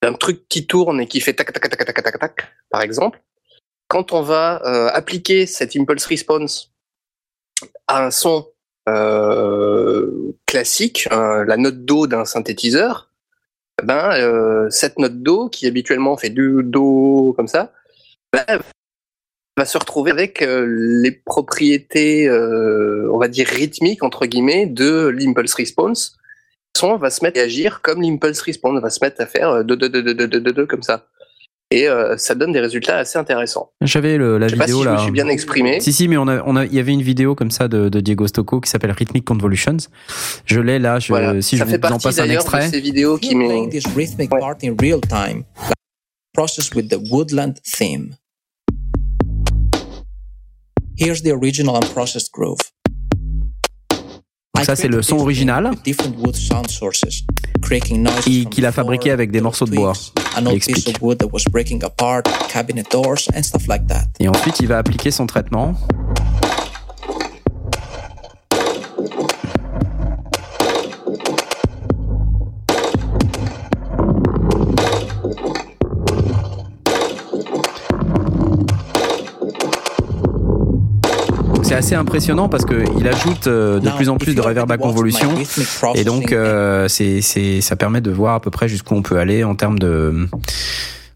d'un 0.00 0.12
truc 0.14 0.48
qui 0.48 0.66
tourne 0.66 1.00
et 1.00 1.08
qui 1.08 1.20
fait 1.20 1.34
tac 1.34 1.52
tac 1.52 1.68
tac 1.68 1.84
tac 1.84 2.02
tac 2.02 2.18
tac 2.20 2.54
par 2.70 2.82
exemple, 2.82 3.20
quand 3.88 4.12
on 4.12 4.22
va 4.22 4.62
euh, 4.64 4.88
appliquer 4.92 5.46
cette 5.46 5.74
impulse 5.76 6.06
response 6.06 6.72
à 7.88 8.06
un 8.06 8.10
son 8.12 8.46
euh, 8.88 10.32
classique, 10.46 11.08
la 11.10 11.56
note 11.56 11.84
do 11.84 12.06
d'un 12.06 12.24
synthétiseur, 12.24 13.07
ben, 13.82 14.10
euh, 14.12 14.68
cette 14.70 14.98
note 14.98 15.22
Do, 15.22 15.48
qui 15.48 15.66
habituellement 15.66 16.16
fait 16.16 16.30
du 16.30 16.62
Do 16.62 17.32
comme 17.36 17.48
ça, 17.48 17.72
ben, 18.32 18.60
va 19.56 19.64
se 19.64 19.78
retrouver 19.78 20.10
avec 20.10 20.42
euh, 20.42 20.66
les 21.02 21.10
propriétés, 21.12 22.28
euh, 22.28 23.10
on 23.12 23.18
va 23.18 23.28
dire, 23.28 23.46
rythmiques, 23.46 24.02
entre 24.02 24.26
guillemets, 24.26 24.66
de 24.66 25.08
l'impulse 25.08 25.54
response. 25.54 26.16
Son 26.76 26.96
va 26.96 27.10
se 27.10 27.24
mettre 27.24 27.40
à 27.40 27.44
agir 27.44 27.80
comme 27.82 28.02
l'impulse 28.02 28.40
response, 28.40 28.80
va 28.80 28.90
se 28.90 29.04
mettre 29.04 29.20
à 29.20 29.26
faire 29.26 29.64
de, 29.64 29.74
do 29.74 29.88
de, 29.88 30.00
do 30.00 30.14
de, 30.14 30.26
do 30.26 30.40
de, 30.40 30.50
de 30.50 30.64
comme 30.64 30.82
ça. 30.82 31.06
Et 31.70 31.86
euh, 31.86 32.16
ça 32.16 32.34
donne 32.34 32.52
des 32.52 32.60
résultats 32.60 32.96
assez 32.96 33.18
intéressants. 33.18 33.72
J'avais 33.82 34.16
la 34.16 34.48
Je 34.48 34.52
sais 34.54 34.56
pas 34.56 34.64
vidéo 34.64 34.78
si 34.78 34.84
je 34.84 34.88
là. 34.88 34.94
me 34.94 34.98
suis 35.02 35.10
bien 35.10 35.28
exprimé. 35.28 35.80
Si, 35.80 35.92
si, 35.92 36.08
mais 36.08 36.16
on 36.16 36.26
a, 36.26 36.42
on 36.46 36.56
a, 36.56 36.64
il 36.64 36.72
y 36.74 36.78
avait 36.78 36.92
une 36.92 37.02
vidéo 37.02 37.34
comme 37.34 37.50
ça 37.50 37.68
de, 37.68 37.90
de 37.90 38.00
Diego 38.00 38.26
Stocco 38.26 38.60
qui 38.62 38.70
s'appelle 38.70 38.92
Rhythmic 38.92 39.24
Convolutions. 39.26 39.76
Je 40.46 40.60
l'ai 40.60 40.78
là, 40.78 40.98
je, 40.98 41.08
Voilà. 41.08 41.42
si 41.42 41.58
ça 41.58 41.66
je 41.66 41.70
fait 41.70 41.76
vous 41.76 41.92
en 41.92 41.98
passe 41.98 42.18
un 42.18 42.26
d'ailleurs 42.26 42.44
de 42.44 42.48
extrait. 42.48 42.68
ces 42.70 42.80
vidéos 42.80 43.18
qui 43.18 43.34
m'ont 43.34 43.68
process 46.32 46.72
with 46.74 46.88
the 46.88 46.98
woodland 47.10 47.54
theme. 47.64 48.14
Here's 50.96 51.22
the 51.22 51.32
original 51.32 51.76
unprocessed 51.76 52.30
groove. 52.32 52.60
Donc 54.58 54.66
ça, 54.66 54.76
c'est 54.76 54.88
le 54.88 55.02
son 55.02 55.16
original 55.18 55.70
et 58.26 58.44
qu'il 58.46 58.66
a 58.66 58.72
fabriqué 58.72 59.10
avec 59.10 59.30
des 59.30 59.40
morceaux 59.40 59.66
de 59.66 59.74
bois. 59.74 59.92
Et 64.20 64.28
ensuite, 64.28 64.60
il 64.60 64.66
va 64.66 64.78
appliquer 64.78 65.10
son 65.10 65.26
traitement. 65.26 65.74
Assez 81.78 81.94
impressionnant 81.94 82.48
parce 82.48 82.64
que 82.64 82.84
il 82.98 83.06
ajoute 83.06 83.46
euh, 83.46 83.78
de 83.78 83.88
plus 83.90 84.08
en 84.08 84.16
plus 84.16 84.34
de 84.34 84.40
reverb 84.40 84.70
à 84.70 84.78
convolution. 84.78 85.30
Et 85.94 86.04
donc, 86.04 86.32
euh, 86.32 86.88
c'est, 86.88 87.22
c'est, 87.22 87.60
ça 87.60 87.76
permet 87.76 88.00
de 88.00 88.10
voir 88.10 88.34
à 88.34 88.40
peu 88.40 88.50
près 88.50 88.68
jusqu'où 88.68 88.94
on 88.94 89.02
peut 89.02 89.18
aller 89.18 89.44
en 89.44 89.54
termes 89.54 89.78
de, 89.78 90.28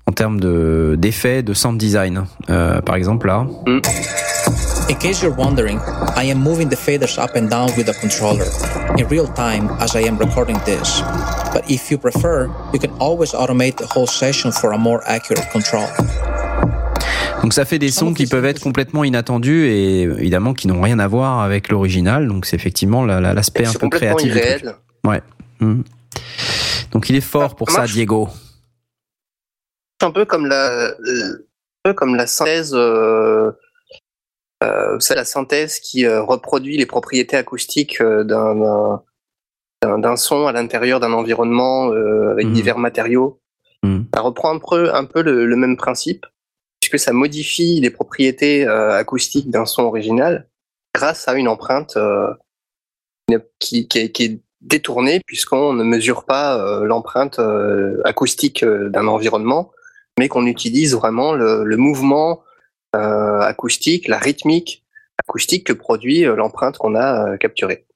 en 0.07 0.13
termes 0.13 0.39
de 0.41 0.97
d'effets 0.99 1.43
de 1.43 1.53
sound 1.53 1.79
design. 1.79 2.25
Euh, 2.49 2.81
par 2.81 2.95
exemple 2.95 3.27
là, 3.27 3.47
In 4.89 4.97
case 4.99 5.23
you're 5.23 5.37
wondering, 5.37 5.79
I 6.17 6.31
am 6.31 6.39
moving 6.39 6.69
the 6.69 6.77
faders 6.77 7.19
up 7.19 7.37
and 7.37 7.49
down 7.49 7.71
with 7.77 7.87
the 7.87 7.99
controller 8.01 8.47
in 8.99 9.07
real 9.09 9.27
time 9.27 9.71
as 9.81 9.95
I 9.97 10.07
am 10.07 10.19
recording 10.19 10.59
this. 10.65 11.03
But 11.53 11.69
if 11.69 11.91
you 11.91 11.99
prefer, 11.99 12.51
you 12.73 12.79
can 12.79 12.91
always 12.99 13.33
automate 13.33 13.77
the 13.77 13.87
whole 13.87 14.07
session 14.07 14.53
for 14.53 14.73
a 14.73 14.79
more 14.79 15.03
accurate 15.07 15.49
control. 15.51 15.89
Donc 17.43 17.53
ça 17.53 17.65
fait 17.65 17.79
des 17.79 17.91
sons 17.91 18.15
qui 18.15 18.27
peuvent 18.27 18.45
être 18.45 18.61
complètement 18.61 19.05
inattendus 19.05 19.67
et 19.67 20.03
évidemment 20.03 20.55
qui 20.55 20.69
n'ont 20.69 20.81
rien 20.81 20.99
à 20.99 21.09
voir 21.09 21.41
avec 21.41 21.69
l'original. 21.69 22.29
Donc 22.29 22.47
c'est 22.47 22.57
effectivement 22.57 23.05
la- 23.05 23.21
la- 23.21 23.35
l'aspect 23.35 23.67
un 23.67 23.73
peu 23.73 23.79
complètement 23.81 24.17
créatif. 24.17 24.35
irréel. 24.37 24.75
Ouais. 25.05 25.23
Mhm. 25.61 25.85
Donc 26.93 27.09
il 27.11 27.17
est 27.17 27.21
fort 27.21 27.57
pour 27.57 27.71
Ça. 27.71 27.85
Diego. 27.87 28.29
C'est 30.01 30.07
un 30.07 30.11
peu 30.11 30.25
comme 30.25 30.47
la, 30.47 30.89
un 30.89 31.35
peu 31.85 31.95
comme 31.95 32.15
la 32.17 32.27
synthèse, 32.27 32.75
euh, 32.75 33.51
euh, 34.65 34.99
c'est 35.01 35.15
la 35.15 35.25
synthèse 35.25 35.79
qui 35.81 36.05
euh, 36.07 36.23
reproduit 36.23 36.77
les 36.77 36.87
propriétés 36.87 37.37
acoustiques 37.37 38.01
euh, 38.01 38.25
d'un- 38.25 39.03
son 40.17 40.47
à 40.47 40.53
l'intérieur 40.53 41.01
d'un 41.01 41.13
environnement 41.13 41.91
euh, 41.91 42.31
avec 42.33 42.47
Mhm. 42.47 42.53
divers 42.53 42.79
matériaux. 42.79 43.41
Mhm. 43.83 44.07
Ça 44.15 44.21
reprend 44.21 44.55
un 44.55 44.59
peu, 44.59 44.95
un 44.95 45.05
peu 45.05 45.23
le, 45.23 45.47
le 45.47 45.57
même 45.57 45.77
principe, 45.77 46.25
puisque 46.83 46.99
ça 46.99 47.13
modifie 47.13 47.79
les 47.81 47.91
propriétés 47.91 48.67
euh, 48.67 48.93
acoustiques 48.97 49.49
d'un 49.51 49.67
son 49.67 49.85
original 49.85 50.49
grâce 50.93 51.29
à 51.29 51.35
une 51.35 51.47
empreinte 51.47 51.97
euh, 51.97 52.35
qui, 53.61 53.87
est, 53.95 54.41
détournée, 54.61 55.21
puisqu'on 55.25 55.73
ne 55.73 55.85
mesure 55.85 56.25
pas 56.25 56.59
euh, 56.59 56.85
l'empreinte 56.85 57.41
acoustique 58.05 58.65
d'un 58.65 59.07
environnement, 59.07 59.71
mais 60.19 60.29
qu'on 60.29 60.47
utilise 60.47 60.95
vraiment 60.95 61.33
le, 61.33 61.77
mouvement 61.77 62.43
acoustique, 62.93 64.09
la 64.09 64.19
rythmique 64.19 64.85
acoustique 65.19 65.67
que 65.67 65.73
produit 65.73 66.23
l'empreinte 66.25 66.79
qu'on 66.79 66.95
a 66.95 67.39
capturée. 67.39 67.87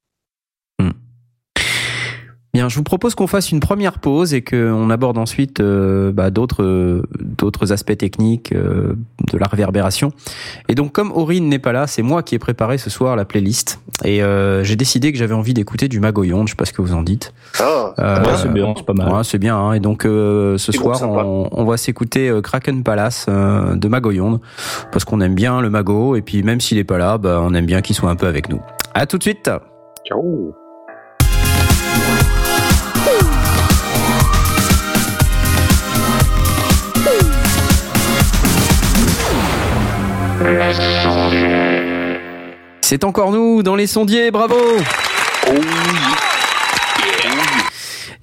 Bien, 2.57 2.71
je 2.71 2.77
vous 2.77 2.83
propose 2.85 3.15
qu'on 3.15 3.27
fasse 3.27 3.53
une 3.53 3.61
première 3.61 3.99
pause 3.99 4.33
et 4.33 4.41
qu'on 4.43 4.89
aborde 4.89 5.19
ensuite 5.19 5.61
euh, 5.61 6.11
bah, 6.11 6.31
d'autres 6.31 6.63
euh, 6.63 7.03
d'autres 7.21 7.71
aspects 7.71 7.99
techniques 7.99 8.53
euh, 8.53 8.95
de 9.31 9.37
la 9.37 9.47
réverbération. 9.47 10.11
Et 10.71 10.75
donc, 10.75 10.93
comme 10.93 11.13
Aurine 11.13 11.51
n'est 11.51 11.59
pas 11.59 11.73
là, 11.73 11.87
c'est 11.87 12.01
moi 12.01 12.23
qui 12.23 12.35
ai 12.35 12.39
préparé 12.39 12.79
ce 12.79 12.89
soir 12.89 13.15
la 13.15 13.27
playlist. 13.27 13.81
Et 14.05 14.23
euh, 14.23 14.65
j'ai 14.65 14.75
décidé 14.77 15.13
que 15.13 15.19
j'avais 15.19 15.35
envie 15.35 15.53
d'écouter 15.53 15.89
du 15.89 16.01
Magoyon. 16.01 16.47
Je 16.47 16.53
sais 16.53 16.57
pas 16.57 16.65
ce 16.65 16.73
que 16.73 16.81
vous 16.81 16.95
en 16.95 17.03
dites. 17.03 17.35
Oh, 17.61 17.89
Euh, 17.99 18.23
Ouais, 18.25 18.31
c'est 18.41 18.51
bien, 18.53 18.73
c'est 18.75 18.87
pas 18.87 18.95
mal. 18.95 19.13
Ouais, 19.13 19.23
c'est 19.23 19.39
bien. 19.39 19.57
hein. 19.59 19.73
Et 19.75 19.81
donc 19.81 20.07
euh, 20.07 20.57
ce 20.57 20.73
soir, 20.73 20.97
on, 21.27 21.49
on 21.53 21.65
va 21.67 21.77
s'écouter 21.77 22.31
euh, 22.31 22.41
Kraken 22.41 22.83
Palace 22.83 23.27
euh, 23.29 23.75
de 23.77 23.87
Magoyonde 23.87 24.41
parce 24.93 25.05
qu'on 25.05 25.21
aime 25.21 25.35
bien 25.35 25.61
le 25.61 25.69
Mago 25.69 26.17
et 26.17 26.23
puis 26.23 26.43
même 26.43 26.63
s'il 26.63 26.79
est 26.79 26.85
pas 26.85 26.97
là, 26.97 27.19
bah, 27.19 27.41
on 27.43 27.53
aime 27.53 27.67
bien 27.67 27.83
qu'il 27.83 27.95
soit 27.95 28.09
un 28.09 28.17
peu 28.17 28.27
avec 28.27 28.49
nous. 28.49 28.63
À 28.95 29.05
tout 29.05 29.19
de 29.19 29.23
suite. 29.23 29.51
Ciao. 30.09 30.55
C'est 42.83 43.05
encore 43.05 43.33
nous 43.33 43.63
dans 43.63 43.75
les 43.75 43.87
sondiers, 43.87 44.31
bravo. 44.31 44.57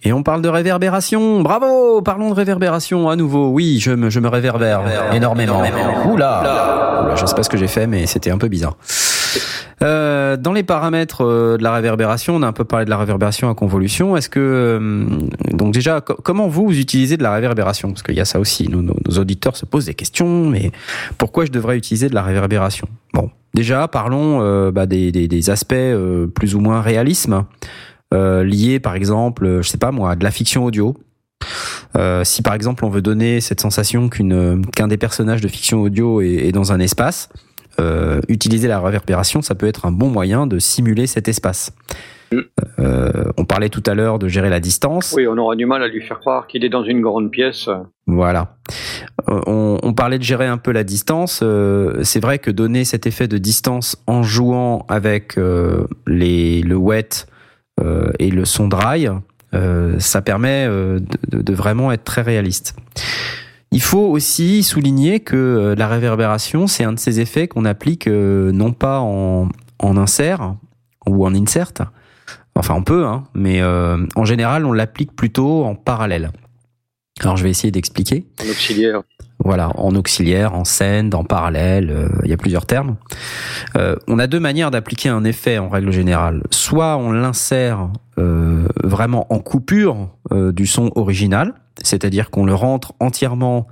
Et 0.06 0.12
on 0.12 0.24
parle 0.24 0.42
de 0.42 0.50
réverbération. 0.50 1.42
Bravo 1.42 2.02
Parlons 2.02 2.30
de 2.30 2.36
réverbération 2.36 3.10
à 3.10 3.16
nouveau. 3.16 3.50
Oui, 3.50 3.80
je 3.80 3.92
me, 3.92 4.10
je 4.10 4.20
me 4.20 4.28
réverbère 4.28 4.82
énormément. 5.14 5.62
Oula. 6.06 7.04
Oula 7.06 7.16
Je 7.16 7.26
sais 7.26 7.36
pas 7.36 7.44
ce 7.44 7.50
que 7.50 7.58
j'ai 7.58 7.68
fait, 7.68 7.88
mais 7.88 8.06
c'était 8.06 8.32
un 8.32 8.38
peu 8.38 8.48
bizarre. 8.48 8.78
Euh, 9.84 10.38
dans 10.38 10.54
les 10.54 10.64
paramètres 10.64 11.26
euh, 11.26 11.58
de 11.58 11.64
la 11.64 11.74
réverbération, 11.74 12.36
on 12.36 12.42
a 12.42 12.48
un 12.48 12.54
peu 12.54 12.64
parlé 12.64 12.86
de 12.86 12.90
la 12.90 12.98
réverbération 12.98 13.50
à 13.50 13.56
convolution. 13.56 14.16
Est-ce 14.16 14.30
que 14.30 14.40
euh, 14.40 15.06
donc 15.52 15.74
déjà 15.74 16.00
co- 16.02 16.16
comment 16.24 16.48
vous, 16.48 16.68
vous 16.68 16.80
utilisez 16.80 17.18
de 17.18 17.24
la 17.24 17.34
réverbération? 17.34 17.90
Parce 17.90 18.02
qu'il 18.02 18.16
y 18.16 18.22
a 18.22 18.26
ça 18.26 18.40
aussi. 18.40 18.70
Nos, 18.70 18.94
auditeurs 19.18 19.58
se 19.58 19.66
posent 19.66 19.86
des 19.86 19.94
questions. 19.94 20.50
Mais 20.50 20.72
pourquoi 21.18 21.46
je 21.46 21.52
devrais 21.52 21.78
utiliser 21.78 22.08
de 22.08 22.16
la 22.16 22.24
réverbération? 22.24 22.88
Bon, 23.14 23.30
déjà 23.54 23.88
parlons 23.88 24.42
euh, 24.42 24.72
bah, 24.72 24.86
des, 24.86 25.12
des, 25.12 25.28
des 25.28 25.50
aspects 25.50 25.74
euh, 25.74 26.28
plus 26.28 26.56
ou 26.56 26.60
moins 26.60 26.82
réalisme 26.82 27.46
liés, 28.12 28.80
par 28.80 28.94
exemple, 28.94 29.62
je 29.64 29.68
sais 29.68 29.80
pas 29.80 29.92
moi, 29.92 30.12
à 30.12 30.16
de 30.16 30.24
la 30.24 30.30
fiction 30.30 30.66
audio. 30.66 30.96
Euh, 31.96 32.24
si 32.24 32.44
par 32.44 32.54
exemple 32.54 32.86
on 32.86 32.90
veut 32.90 33.02
donner 33.02 33.42
cette 33.42 33.60
sensation 33.60 34.08
qu'un 34.08 34.88
des 34.88 34.98
personnages 34.98 35.42
de 35.42 35.48
fiction 35.48 35.82
audio 35.82 36.22
est, 36.22 36.48
est 36.48 36.52
dans 36.52 36.72
un 36.72 36.80
espace, 36.80 37.30
euh, 37.80 38.22
utiliser 38.28 38.68
la 38.68 38.80
réverbération, 38.80 39.42
ça 39.42 39.56
peut 39.56 39.68
être 39.68 39.86
un 39.86 39.92
bon 39.92 40.10
moyen 40.10 40.48
de 40.48 40.60
simuler 40.60 41.08
cet 41.08 41.28
espace. 41.28 41.72
Euh, 42.80 43.32
on 43.38 43.46
parlait 43.46 43.70
tout 43.70 43.84
à 43.86 43.94
l'heure 43.94 44.18
de 44.18 44.28
gérer 44.28 44.50
la 44.50 44.60
distance. 44.60 45.14
Oui, 45.16 45.28
on 45.28 45.38
aura 45.38 45.56
du 45.56 45.66
mal 45.66 45.84
à 45.84 45.88
lui 45.88 46.02
faire 46.02 46.20
croire 46.20 46.48
qu'il 46.48 46.66
est 46.66 46.70
dans 46.70 46.84
une 46.84 47.02
grande 47.02 47.30
pièce. 47.30 47.70
Voilà. 48.08 48.56
Euh, 49.30 49.40
On, 49.46 49.80
on 49.84 49.94
parlait 49.94 50.18
de 50.18 50.24
gérer 50.24 50.48
un 50.48 50.58
peu 50.58 50.72
la 50.72 50.84
distance. 50.84 51.44
C'est 52.02 52.20
vrai 52.20 52.40
que 52.40 52.50
donner 52.50 52.86
cet 52.86 53.06
effet 53.06 53.28
de 53.28 53.38
distance 53.38 54.02
en 54.08 54.24
jouant 54.24 54.86
avec 54.90 55.38
les, 56.08 56.62
le 56.64 56.76
wet 56.76 57.28
et 58.20 58.32
le 58.32 58.46
son 58.46 58.68
dry, 58.68 59.08
ça 60.00 60.22
permet 60.22 60.68
de 60.68 61.54
vraiment 61.54 61.92
être 61.92 62.04
très 62.04 62.22
réaliste. 62.24 62.76
Il 63.74 63.82
faut 63.82 64.06
aussi 64.06 64.62
souligner 64.62 65.20
que 65.20 65.36
euh, 65.36 65.76
la 65.76 65.88
réverbération, 65.88 66.68
c'est 66.68 66.84
un 66.84 66.94
de 66.94 67.00
ces 67.00 67.20
effets 67.20 67.48
qu'on 67.48 67.66
applique 67.66 68.06
euh, 68.06 68.52
non 68.52 68.72
pas 68.72 69.00
en, 69.00 69.50
en 69.80 69.98
insert 69.98 70.56
ou 71.08 71.26
en 71.26 71.34
insert, 71.34 71.72
enfin 72.54 72.76
on 72.76 72.84
peut, 72.84 73.04
hein, 73.04 73.24
mais 73.34 73.62
euh, 73.62 73.98
en 74.16 74.26
général 74.26 74.68
on 74.68 74.74
l'applique 74.74 75.16
plutôt 75.16 75.66
en 75.66 75.74
parallèle. 75.74 76.32
Alors 77.22 77.36
je 77.36 77.44
vais 77.44 77.50
essayer 77.50 77.72
d'expliquer. 77.72 78.28
En 78.46 78.50
auxiliaire. 78.50 79.02
Voilà, 79.44 79.72
en 79.76 79.94
auxiliaire, 79.96 80.54
en 80.54 80.64
scène, 80.64 81.14
en 81.14 81.26
parallèle, 81.26 81.90
euh, 81.90 82.08
il 82.24 82.30
y 82.30 82.34
a 82.34 82.38
plusieurs 82.38 82.66
termes. 82.66 82.96
Euh, 83.76 83.96
on 84.08 84.20
a 84.20 84.28
deux 84.28 84.40
manières 84.40 84.72
d'appliquer 84.72 85.10
un 85.10 85.24
effet 85.24 85.58
en 85.58 85.68
règle 85.68 85.92
générale. 85.92 86.44
Soit 86.52 86.96
on 86.98 87.12
l'insère 87.12 87.90
euh, 88.20 88.68
vraiment 88.84 89.26
en 89.34 89.40
coupure 89.40 90.10
du 90.32 90.66
son 90.66 90.92
original, 90.96 91.54
c'est-à-dire 91.82 92.30
qu'on 92.30 92.46
le 92.46 92.54
rentre 92.54 92.94
entièrement 93.00 93.68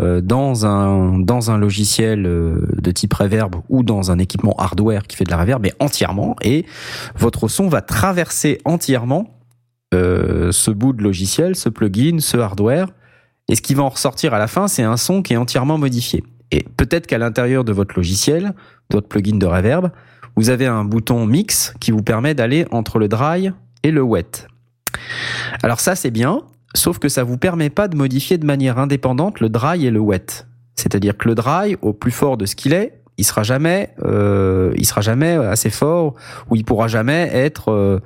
euh, 0.00 0.20
dans 0.20 0.66
un 0.66 1.58
logiciel 1.58 2.26
euh, 2.26 2.66
de 2.82 2.90
type 2.90 3.14
reverb 3.14 3.54
ou 3.68 3.84
dans 3.84 4.10
un 4.10 4.18
équipement 4.18 4.54
hardware 4.58 5.06
qui 5.06 5.16
fait 5.16 5.24
de 5.24 5.30
la 5.30 5.36
reverb, 5.36 5.62
mais 5.62 5.72
entièrement, 5.78 6.34
et 6.42 6.66
votre 7.14 7.46
son 7.46 7.68
va 7.68 7.80
traverser 7.80 8.58
entièrement 8.64 9.38
euh, 9.94 10.50
ce 10.50 10.72
bout 10.72 10.92
de 10.94 11.02
logiciel, 11.04 11.54
ce 11.54 11.68
plugin, 11.68 12.18
ce 12.18 12.36
hardware, 12.36 12.88
et 13.48 13.54
ce 13.54 13.62
qui 13.62 13.74
va 13.74 13.84
en 13.84 13.88
ressortir 13.88 14.34
à 14.34 14.38
la 14.40 14.48
fin, 14.48 14.66
c'est 14.66 14.82
un 14.82 14.96
son 14.96 15.22
qui 15.22 15.34
est 15.34 15.36
entièrement 15.36 15.78
modifié. 15.78 16.24
Et 16.50 16.64
peut-être 16.76 17.06
qu'à 17.06 17.18
l'intérieur 17.18 17.62
de 17.62 17.72
votre 17.72 17.94
logiciel, 17.94 18.52
de 18.90 18.96
votre 18.96 19.06
plugin 19.06 19.36
de 19.36 19.46
reverb, 19.46 19.92
vous 20.34 20.50
avez 20.50 20.66
un 20.66 20.84
bouton 20.84 21.24
mix 21.24 21.72
qui 21.78 21.92
vous 21.92 22.02
permet 22.02 22.34
d'aller 22.34 22.66
entre 22.72 22.98
le 22.98 23.06
dry 23.06 23.52
et 23.84 23.92
le 23.92 24.02
wet. 24.02 24.48
Alors 25.62 25.78
ça, 25.78 25.94
c'est 25.94 26.10
bien, 26.10 26.42
sauf 26.74 26.98
que 26.98 27.08
ça 27.08 27.22
vous 27.24 27.38
permet 27.38 27.70
pas 27.70 27.88
de 27.88 27.96
modifier 27.96 28.38
de 28.38 28.46
manière 28.46 28.78
indépendante 28.78 29.40
le 29.40 29.48
dry 29.48 29.86
et 29.86 29.90
le 29.90 30.00
wet. 30.00 30.46
C'est-à-dire 30.76 31.16
que 31.16 31.28
le 31.28 31.34
dry, 31.34 31.76
au 31.82 31.92
plus 31.92 32.10
fort 32.10 32.36
de 32.36 32.46
ce 32.46 32.56
qu'il 32.56 32.72
est, 32.72 33.00
il 33.16 33.24
sera 33.24 33.42
jamais, 33.42 33.90
euh, 34.04 34.72
il 34.76 34.86
sera 34.86 35.00
jamais 35.00 35.34
assez 35.34 35.70
fort 35.70 36.14
ou 36.50 36.56
il 36.56 36.64
pourra 36.64 36.88
jamais 36.88 37.30
être 37.32 37.70
euh, 37.70 38.00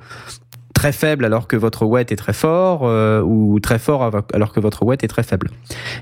très 0.73 0.91
faible 0.91 1.25
alors 1.25 1.47
que 1.47 1.55
votre 1.55 1.85
wet 1.85 2.05
est 2.09 2.15
très 2.15 2.33
fort 2.33 2.81
euh, 2.83 3.21
ou 3.21 3.59
très 3.59 3.79
fort 3.79 4.11
alors 4.33 4.53
que 4.53 4.59
votre 4.59 4.83
wet 4.83 4.97
est 5.01 5.07
très 5.07 5.23
faible. 5.23 5.49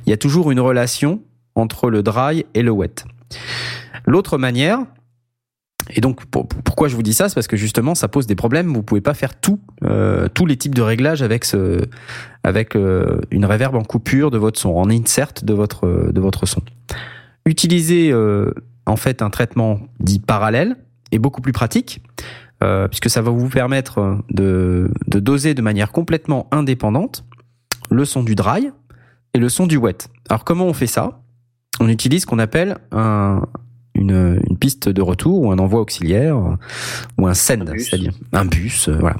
Il 0.05 0.09
y 0.09 0.13
a 0.13 0.17
toujours 0.17 0.51
une 0.51 0.59
relation 0.59 1.21
entre 1.55 1.89
le 1.89 2.03
dry 2.03 2.45
et 2.53 2.61
le 2.61 2.71
wet. 2.71 3.05
L'autre 4.05 4.37
manière, 4.37 4.79
et 5.89 6.01
donc 6.01 6.25
pour- 6.25 6.47
pourquoi 6.47 6.87
je 6.87 6.95
vous 6.95 7.03
dis 7.03 7.13
ça, 7.13 7.29
c'est 7.29 7.35
parce 7.35 7.47
que 7.47 7.57
justement 7.57 7.95
ça 7.95 8.07
pose 8.07 8.27
des 8.27 8.35
problèmes. 8.35 8.73
Vous 8.73 8.83
pouvez 8.83 9.01
pas 9.01 9.13
faire 9.13 9.39
tout, 9.39 9.59
euh, 9.83 10.27
tous 10.33 10.45
les 10.45 10.57
types 10.57 10.75
de 10.75 10.81
réglages 10.81 11.21
avec 11.21 11.45
ce, 11.45 11.81
avec 12.43 12.75
euh, 12.75 13.21
une 13.31 13.45
reverb 13.45 13.75
en 13.75 13.83
coupure 13.83 14.31
de 14.31 14.37
votre 14.37 14.59
son, 14.59 14.75
en 14.75 14.89
insert 14.89 15.33
de 15.43 15.53
votre 15.53 16.11
de 16.11 16.19
votre 16.21 16.45
son. 16.45 16.61
Utiliser 17.45 18.11
euh, 18.11 18.51
en 18.85 18.97
fait 18.97 19.21
un 19.21 19.29
traitement 19.29 19.79
dit 19.99 20.19
parallèle 20.19 20.75
est 21.11 21.19
beaucoup 21.19 21.41
plus 21.41 21.53
pratique 21.53 22.01
euh, 22.63 22.87
puisque 22.87 23.09
ça 23.09 23.21
va 23.21 23.31
vous 23.31 23.47
permettre 23.49 24.17
de, 24.29 24.91
de 25.07 25.19
doser 25.19 25.53
de 25.53 25.61
manière 25.61 25.91
complètement 25.91 26.47
indépendante 26.51 27.23
le 27.89 28.03
son 28.03 28.23
du 28.23 28.35
dry 28.35 28.71
et 29.33 29.39
le 29.39 29.47
son 29.49 29.67
du 29.67 29.77
wet. 29.77 30.09
Alors 30.29 30.43
comment 30.43 30.65
on 30.65 30.73
fait 30.73 30.87
ça? 30.87 31.21
On 31.79 31.87
utilise 31.87 32.23
ce 32.23 32.25
qu'on 32.25 32.39
appelle 32.39 32.77
un- 32.91 33.43
une, 33.97 34.39
une 34.49 34.57
piste 34.57 34.89
de 34.89 35.01
retour 35.01 35.41
ou 35.41 35.51
un 35.51 35.59
envoi 35.59 35.81
auxiliaire 35.81 36.37
ou 37.17 37.27
un 37.27 37.33
send, 37.33 37.65
c'est-à-dire 37.77 38.13
un 38.33 38.45
bus. 38.45 38.87
euh, 38.89 38.97
voilà. 38.99 39.17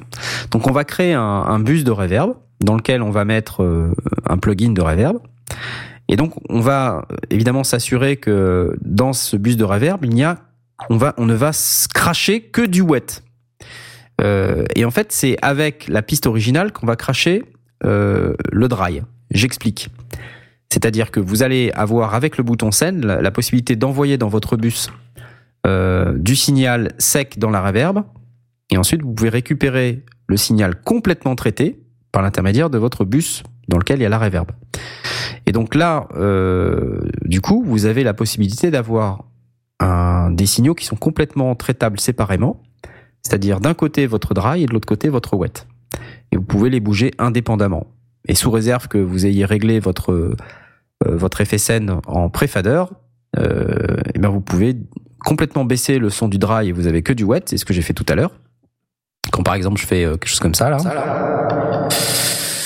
Donc 0.51 0.67
on 0.67 0.71
va 0.71 0.83
créer 0.83 1.13
un, 1.13 1.21
un 1.21 1.59
bus 1.59 1.83
de 1.83 1.91
reverb 1.91 2.33
dans 2.61 2.75
lequel 2.75 3.01
on 3.01 3.11
va 3.11 3.25
mettre 3.25 3.63
euh, 3.63 3.93
un 4.25 4.37
plugin 4.37 4.71
de 4.71 4.81
reverb. 4.81 5.17
Et 6.09 6.15
donc 6.15 6.33
on 6.49 6.61
va 6.61 7.05
euh, 7.11 7.15
évidemment 7.29 7.63
s'assurer 7.63 8.17
que 8.17 8.75
dans 8.81 9.13
ce 9.13 9.35
bus 9.37 9.57
de 9.57 9.63
reverb, 9.63 10.05
il 10.05 10.11
n'y 10.11 10.23
a 10.23 10.39
on 10.89 10.97
va 10.97 11.13
on 11.17 11.25
ne 11.25 11.33
va 11.33 11.51
cracher 11.93 12.41
que 12.41 12.61
du 12.65 12.81
wet. 12.81 13.21
Euh, 14.21 14.63
et 14.75 14.83
en 14.85 14.91
fait, 14.91 15.11
c'est 15.11 15.37
avec 15.41 15.87
la 15.87 16.01
piste 16.01 16.25
originale 16.25 16.71
qu'on 16.71 16.87
va 16.87 16.95
cracher 16.95 17.43
euh, 17.85 18.33
le 18.51 18.67
dry. 18.67 19.01
J'explique. 19.31 19.89
C'est-à-dire 20.69 21.11
que 21.11 21.19
vous 21.19 21.43
allez 21.43 21.71
avoir 21.73 22.13
avec 22.13 22.37
le 22.37 22.43
bouton 22.43 22.71
send 22.71 23.01
la, 23.03 23.31
possibilité 23.31 23.75
d'envoyer 23.75 24.17
dans 24.17 24.27
votre 24.27 24.57
bus 24.57 24.89
euh, 25.65 26.17
du 26.17 26.35
signal 26.35 26.93
sec 26.97 27.39
dans 27.39 27.49
la 27.49 27.61
reverb, 27.61 28.03
et 28.69 28.77
ensuite 28.77 29.01
vous 29.01 29.13
pouvez 29.13 29.29
récupérer 29.29 30.03
le 30.27 30.37
signal 30.37 30.81
complètement 30.81 31.35
traité 31.35 31.79
par 32.11 32.21
l'intermédiaire 32.21 32.69
de 32.69 32.77
votre 32.77 33.05
bus 33.05 33.43
dans 33.69 33.77
lequel 33.77 33.99
il 33.99 34.03
y 34.03 34.05
a 34.05 34.09
la 34.09 34.19
reverb. 34.19 34.51
Et 35.45 35.51
donc 35.51 35.75
là, 35.75 36.07
euh, 36.15 36.99
du 37.23 37.39
coup, 37.41 37.63
vous 37.65 37.85
avez 37.85 38.03
la 38.03 38.13
possibilité 38.13 38.71
d'avoir 38.71 39.23
des 40.31 40.45
signaux 40.45 40.73
qui 40.73 40.85
sont 40.85 40.95
complètement 40.95 41.55
traitables 41.55 41.99
séparément, 41.99 42.61
c'est-à-dire 43.21 43.59
d'un 43.59 43.73
côté 43.73 44.07
votre 44.07 44.33
dry 44.33 44.63
et 44.63 44.65
de 44.65 44.73
l'autre 44.73 44.87
côté 44.87 45.09
votre 45.09 45.35
wet. 45.35 45.67
Et 46.31 46.37
vous 46.37 46.43
pouvez 46.43 46.69
les 46.69 46.79
bouger 46.79 47.11
indépendamment. 47.17 47.87
Et 48.27 48.35
sous 48.35 48.51
réserve 48.51 48.87
que 48.87 48.97
vous 48.97 49.25
ayez 49.25 49.45
réglé 49.45 49.79
votre 49.79 50.11
euh, 50.11 50.35
votre 51.05 51.43
FSN 51.43 51.99
en 52.07 52.29
préfader, 52.29 52.83
euh, 53.37 53.97
et 54.15 54.19
ben 54.19 54.29
vous 54.29 54.41
pouvez 54.41 54.75
complètement 55.23 55.65
baisser 55.65 55.99
le 55.99 56.09
son 56.09 56.27
du 56.27 56.37
dry 56.37 56.69
et 56.69 56.71
vous 56.71 56.87
avez 56.87 57.03
que 57.03 57.13
du 57.13 57.23
wet, 57.23 57.43
c'est 57.45 57.57
ce 57.57 57.65
que 57.65 57.73
j'ai 57.73 57.81
fait 57.81 57.93
tout 57.93 58.05
à 58.09 58.15
l'heure. 58.15 58.31
Quand 59.31 59.43
par 59.43 59.53
exemple 59.53 59.79
je 59.79 59.85
fais 59.85 60.05
euh, 60.05 60.11
quelque 60.11 60.29
chose 60.29 60.39
comme 60.39 60.55
ça 60.55 60.69
là, 60.69 60.77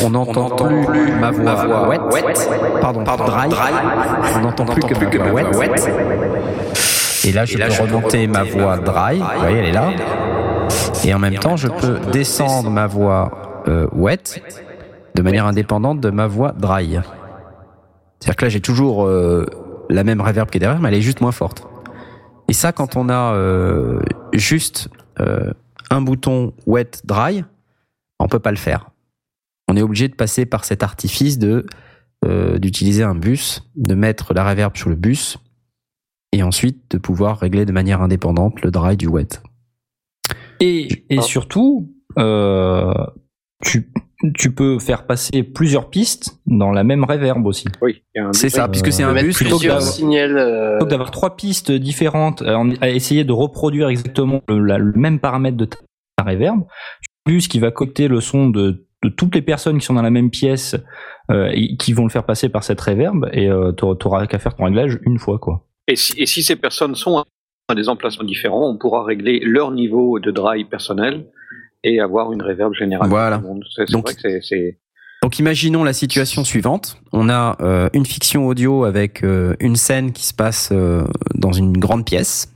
on 0.04 0.12
n'entend 0.12 0.56
plus, 0.56 1.12
ma 1.20 1.32
voix, 1.32 1.88
wet, 2.10 2.24
pardon, 2.82 3.04
dry, 3.04 3.50
on 4.36 4.40
n'entend 4.40 4.66
plus 4.66 4.82
que, 4.82 5.18
ma 5.18 5.32
voix 5.32 5.58
wet. 5.58 5.76
Et 7.26 7.32
là 7.32 7.46
je 7.46 7.58
peux 7.58 7.84
remonter 7.84 8.28
ma 8.28 8.44
voix 8.44 8.78
dry, 8.78 9.18
vous 9.18 9.40
voyez 9.42 9.58
elle 9.58 9.66
est 9.66 9.72
là. 9.74 9.90
Et 11.04 11.14
en 11.14 11.20
même 11.20 11.36
temps 11.36 11.58
je 11.58 11.68
peux 11.68 12.00
descendre. 12.12 12.70
ma 12.70 12.88
voix 12.88 13.64
euh, 13.68 13.88
wet 13.92 14.42
de 15.16 15.22
manière 15.22 15.46
indépendante 15.46 16.00
de 16.00 16.10
ma 16.10 16.28
voix 16.28 16.52
dry. 16.54 17.00
C'est-à-dire 18.20 18.36
que 18.36 18.46
là, 18.46 18.50
j'ai 18.50 18.62
toujours 18.62 19.06
euh, 19.06 19.46
la 19.90 20.04
même 20.04 20.22
reverb 20.22 20.50
qui 20.50 20.58
est 20.58 20.60
derrière, 20.60 20.80
mais 20.80 20.90
elle 20.90 20.96
est 20.96 21.02
juste 21.02 21.22
moins 21.22 21.32
forte. 21.32 21.68
Et 22.48 22.54
ça, 22.54 22.72
quand 22.72 22.96
on 22.96 23.10
a 23.10 23.34
euh, 23.34 24.00
juste 24.34 24.90
euh, 25.20 25.52
un 25.90 26.02
bouton 26.02 26.54
wet 26.66 27.02
dry, 27.04 27.44
on 28.20 28.28
peut 28.28 28.40
pas 28.40 28.52
le 28.52 28.58
faire. 28.58 28.90
On 29.68 29.78
est 29.78 29.82
obligé 29.82 30.08
de 30.08 30.16
passer 30.16 30.46
par 30.46 30.66
cet 30.66 30.84
artifice 30.84 31.38
de 31.38 31.66
euh, 32.26 32.60
d'utiliser 32.60 33.04
un 33.04 33.16
bus, 33.16 33.68
de 33.76 33.96
mettre 33.96 34.34
la 34.36 34.48
reverb 34.48 34.78
sur 34.78 34.90
le 34.90 34.96
bus, 34.96 35.40
et 36.32 36.44
ensuite 36.44 36.92
de 36.92 37.00
pouvoir 37.00 37.40
régler 37.40 37.66
de 37.66 37.72
manière 37.72 38.02
indépendante 38.02 38.62
le 38.62 38.70
dry 38.70 38.96
du 38.96 39.08
wet. 39.08 39.42
Et, 40.60 41.06
et 41.10 41.22
surtout, 41.22 41.92
euh, 42.20 42.94
tu, 43.64 43.90
tu 44.36 44.54
peux 44.54 44.80
faire 44.80 45.06
passer 45.08 45.44
plusieurs 45.44 45.90
pistes 45.90 46.40
dans 46.46 46.72
la 46.72 46.84
même 46.84 47.04
reverb 47.04 47.46
aussi. 47.46 47.66
Oui, 47.82 48.02
il 48.16 48.20
y 48.20 48.22
a 48.24 48.28
un 48.28 48.34
C'est 48.34 48.48
bus. 48.48 48.54
ça, 48.56 48.66
Euh, 48.66 48.68
puisque 48.68 48.92
c'est 48.92 49.04
un 49.04 49.14
mettre 49.14 49.26
bus 49.28 49.36
plutôt 49.36 49.58
plutôt 49.58 49.64
que 49.64 49.68
d'avoir- 49.68 49.82
signal. 49.94 50.38
euh, 50.38 50.80
Donc 50.80 50.90
d'avoir 50.90 51.12
trois 51.12 51.36
pistes 51.36 51.72
différentes 51.72 52.42
euh, 52.42 52.74
à 52.82 52.90
essayer 52.90 53.24
de 53.24 53.32
reproduire 53.34 53.90
exactement 53.90 54.42
le, 54.48 54.60
la- 54.60 54.78
le 54.78 54.94
même 54.96 55.20
paramètre 55.20 55.58
de 55.58 55.66
ta 55.66 56.24
reverb. 56.24 56.62
Tu 57.02 57.32
as 57.32 57.32
bus 57.34 57.48
qui 57.48 57.60
va 57.60 57.72
coter 57.72 58.08
le 58.08 58.20
son 58.22 58.50
de, 58.50 58.86
de 59.04 59.10
toutes 59.10 59.34
les 59.36 59.42
personnes 59.42 59.80
qui 59.80 59.86
sont 59.86 59.94
dans 59.96 60.02
la 60.02 60.12
même 60.12 60.30
pièce 60.30 60.76
euh, 61.32 61.50
et 61.54 61.76
qui 61.78 61.94
vont 61.94 62.04
le 62.04 62.10
faire 62.10 62.26
passer 62.26 62.50
par 62.50 62.64
cette 62.64 62.82
reverb 62.82 63.28
et 63.34 63.50
euh, 63.50 63.72
tu 63.74 63.86
auras 63.86 64.28
qu'à 64.28 64.38
faire 64.40 64.56
ton 64.56 64.66
réglage 64.66 65.00
une 65.04 65.18
fois 65.20 65.40
quoi. 65.40 65.66
Et 65.88 65.96
si, 65.96 66.14
et 66.18 66.26
si 66.26 66.44
ces 66.44 66.56
personnes 66.56 66.94
sont 66.96 67.24
à 67.70 67.76
des 67.76 67.90
emplacements 67.90 68.26
différents, 68.26 68.70
on 68.70 68.78
pourra 68.78 69.04
régler 69.04 69.40
leur 69.44 69.72
niveau 69.72 70.20
de 70.20 70.30
dry 70.30 70.66
personnel 70.66 71.26
et 71.84 72.00
avoir 72.00 72.32
une 72.34 72.42
reverb 72.42 72.74
générale. 72.74 73.10
Voilà. 73.10 73.42
C'est 73.76 73.92
vrai 73.92 74.14
que 74.14 74.22
c'est- 74.22 74.42
c'est 74.42 74.78
Donc 75.24 75.38
imaginons 75.40 75.84
la 75.84 75.94
situation 75.94 76.44
suivante. 76.44 76.98
On 77.12 77.30
a 77.30 77.56
euh, 77.62 77.90
une 77.94 78.06
fiction 78.06 78.48
audio 78.48 78.86
avec 78.86 79.24
euh, 79.24 79.56
une 79.60 79.76
scène 79.76 80.12
qui 80.14 80.26
se 80.26 80.34
passe 80.34 80.70
euh, 80.72 81.04
dans 81.36 81.52
une 81.52 81.78
grande 81.78 82.06
pièce, 82.06 82.52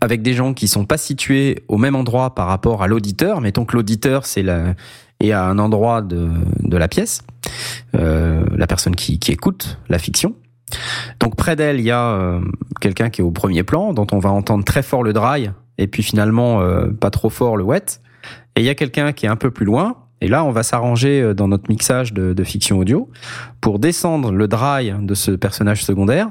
avec 0.00 0.22
des 0.22 0.32
gens 0.32 0.54
qui 0.54 0.66
sont 0.68 0.86
pas 0.86 0.96
situés 0.98 1.62
au 1.68 1.76
même 1.76 1.94
endroit 1.94 2.34
par 2.34 2.46
rapport 2.48 2.82
à 2.82 2.86
l'auditeur. 2.88 3.40
Mettons 3.42 3.64
que 3.66 3.76
l'auditeur 3.76 4.24
c'est 4.26 4.42
la 4.42 4.74
est 5.22 5.32
à 5.32 5.44
un 5.44 5.58
endroit 5.58 6.00
de, 6.00 6.30
de 6.62 6.76
la 6.78 6.88
pièce, 6.88 7.20
euh, 7.94 8.42
la 8.56 8.66
personne 8.66 8.96
qui, 8.96 9.18
qui 9.18 9.32
écoute 9.32 9.78
la 9.90 9.98
fiction. 9.98 10.34
Donc 11.20 11.36
près 11.36 11.56
d'elle, 11.56 11.78
il 11.80 11.84
y 11.84 11.90
a 11.90 12.12
euh, 12.12 12.40
quelqu'un 12.80 13.10
qui 13.10 13.20
est 13.20 13.24
au 13.24 13.30
premier 13.30 13.62
plan, 13.62 13.92
dont 13.92 14.06
on 14.12 14.18
va 14.18 14.30
entendre 14.30 14.64
très 14.64 14.82
fort 14.82 15.02
le 15.02 15.12
dry, 15.12 15.50
et 15.76 15.86
puis 15.88 16.02
finalement 16.02 16.62
euh, 16.62 16.86
pas 16.86 17.10
trop 17.10 17.28
fort 17.28 17.58
le 17.58 17.64
wet. 17.64 18.00
Et 18.56 18.60
il 18.60 18.64
y 18.64 18.68
a 18.68 18.74
quelqu'un 18.74 19.12
qui 19.12 19.26
est 19.26 19.28
un 19.28 19.36
peu 19.36 19.50
plus 19.50 19.64
loin, 19.64 19.96
et 20.20 20.28
là 20.28 20.44
on 20.44 20.50
va 20.50 20.62
s'arranger 20.62 21.22
euh, 21.22 21.34
dans 21.34 21.48
notre 21.48 21.70
mixage 21.70 22.12
de, 22.12 22.44
fiction 22.44 22.78
audio 22.78 23.10
pour 23.60 23.78
descendre 23.78 24.32
le 24.32 24.48
dry 24.48 24.92
de 24.98 25.14
ce 25.14 25.30
personnage 25.30 25.84
secondaire, 25.84 26.30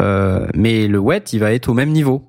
euh, 0.00 0.46
mais 0.54 0.88
le 0.88 0.98
wet 0.98 1.24
il 1.32 1.40
va 1.40 1.52
être 1.52 1.68
au 1.68 1.74
même 1.74 1.90
niveau, 1.90 2.28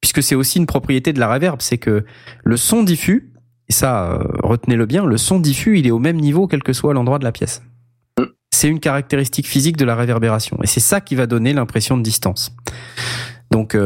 puisque 0.00 0.22
c'est 0.22 0.34
aussi 0.34 0.58
une 0.58 0.66
propriété 0.66 1.12
de 1.12 1.20
la 1.20 1.32
reverb, 1.32 1.60
c'est 1.60 1.78
que 1.78 2.04
le 2.44 2.56
son 2.56 2.82
diffus, 2.82 3.32
et 3.68 3.72
ça 3.72 4.12
euh, 4.12 4.22
retenez-le 4.42 4.86
bien, 4.86 5.04
le 5.04 5.16
son 5.16 5.40
diffus 5.40 5.78
il 5.78 5.86
est 5.86 5.90
au 5.90 5.98
même 5.98 6.16
niveau 6.16 6.46
quel 6.46 6.62
que 6.62 6.72
soit 6.72 6.94
l'endroit 6.94 7.18
de 7.18 7.24
la 7.24 7.32
pièce. 7.32 7.62
C'est 8.50 8.68
une 8.68 8.80
caractéristique 8.80 9.46
physique 9.46 9.76
de 9.76 9.84
la 9.84 9.94
réverbération. 9.94 10.58
Et 10.64 10.66
c'est 10.66 10.80
ça 10.80 11.00
qui 11.00 11.14
va 11.14 11.26
donner 11.26 11.52
l'impression 11.52 11.96
de 11.96 12.02
distance. 12.02 12.56
Donc, 13.52 13.76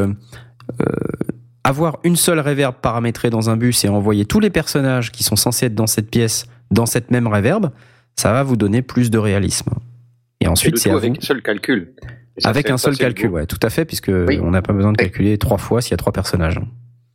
avoir 1.63 1.99
une 2.03 2.15
seule 2.15 2.39
reverb 2.39 2.75
paramétrée 2.81 3.29
dans 3.29 3.49
un 3.49 3.57
bus 3.57 3.85
et 3.85 3.89
envoyer 3.89 4.25
tous 4.25 4.39
les 4.39 4.49
personnages 4.49 5.11
qui 5.11 5.23
sont 5.23 5.35
censés 5.35 5.67
être 5.67 5.75
dans 5.75 5.87
cette 5.87 6.09
pièce 6.09 6.45
dans 6.71 6.85
cette 6.85 7.11
même 7.11 7.27
reverb, 7.27 7.69
ça 8.15 8.31
va 8.33 8.41
vous 8.43 8.55
donner 8.55 8.81
plus 8.81 9.11
de 9.11 9.17
réalisme. 9.19 9.71
Et 10.41 10.47
ensuite, 10.47 10.77
c'est 10.79 10.89
avec 10.89 11.11
vous. 11.11 11.17
un 11.17 11.21
seul 11.25 11.41
calcul. 11.41 11.93
Avec 12.43 12.69
un 12.71 12.77
seul 12.77 12.97
calcul, 12.97 13.29
ouais, 13.29 13.45
tout 13.45 13.59
à 13.61 13.69
fait, 13.69 13.85
puisque 13.85 14.07
Oui. 14.11 14.39
on 14.41 14.49
n'a 14.51 14.61
pas 14.63 14.73
besoin 14.73 14.91
de 14.91 14.97
calculer 14.97 15.37
trois 15.37 15.59
fois 15.59 15.81
s'il 15.81 15.91
y 15.91 15.93
a 15.93 15.97
trois 15.97 16.11
personnages. 16.11 16.59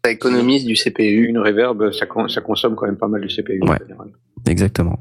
Ça 0.04 0.12
économise 0.12 0.64
du 0.64 0.74
CPU. 0.76 1.26
Une 1.26 1.38
reverb, 1.38 1.90
ça, 1.92 2.06
con- 2.06 2.28
ça 2.28 2.40
consomme 2.40 2.76
quand 2.76 2.86
même 2.86 2.96
pas 2.96 3.08
mal 3.08 3.20
de 3.20 3.26
CPU 3.28 3.58
en 3.62 3.66
Ouais. 3.68 3.78
général. 3.84 4.08
Exactement. 4.46 4.98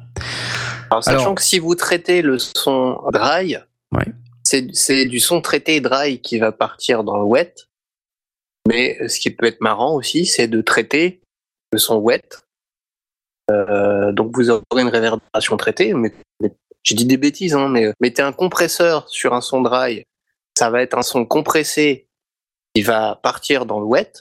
Alors, 0.90 1.04
sachant 1.04 1.20
Alors- 1.20 1.36
que 1.36 1.42
si 1.44 1.60
vous 1.60 1.76
traitez 1.76 2.24
le 2.24 2.40
son 2.40 2.98
dry, 3.14 3.58
Ouais. 3.92 4.06
c'est 4.44 5.06
du 5.06 5.20
son 5.20 5.40
traité 5.42 5.80
dry 5.82 6.20
qui 6.20 6.40
va 6.40 6.52
partir 6.52 7.04
dans 7.04 7.18
le 7.18 7.24
wet. 7.26 7.54
Mais 8.68 9.08
ce 9.08 9.20
qui 9.20 9.32
peut 9.32 9.46
être 9.46 9.62
marrant 9.62 9.96
aussi, 9.96 10.26
c'est 10.26 10.50
de 10.50 10.62
traiter 10.62 11.22
le 11.72 11.80
son 11.80 11.96
wet. 11.98 12.22
Euh, 13.50 14.12
donc 14.12 14.36
vous 14.36 14.50
aurez 14.50 14.82
une 14.82 14.90
réverbération 14.90 15.56
traitée. 15.56 15.94
Mais, 15.94 16.14
j'ai 16.84 16.96
dit 16.96 17.06
des 17.06 17.18
bêtises, 17.18 17.54
hein, 17.54 17.70
mais 17.70 17.92
mettez 18.02 18.22
un 18.22 18.34
compresseur 18.34 19.10
sur 19.10 19.34
un 19.34 19.42
son 19.42 19.62
dry, 19.62 20.06
ça 20.58 20.70
va 20.70 20.82
être 20.82 20.98
un 20.98 21.02
son 21.02 21.26
compressé 21.26 22.08
qui 22.74 22.82
va 22.82 23.20
partir 23.24 23.66
dans 23.66 23.80
le 23.80 23.86
wet. 23.86 24.12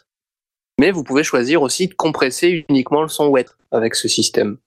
Mais 0.79 0.91
vous 0.91 1.03
pouvez 1.03 1.25
choisir 1.25 1.63
aussi 1.63 1.89
de 1.89 1.95
compresser 1.95 2.65
uniquement 2.69 3.03
le 3.03 3.09
son 3.09 3.29
wet 3.29 3.47
avec 3.73 3.95
ce 3.95 4.09
système. 4.09 4.59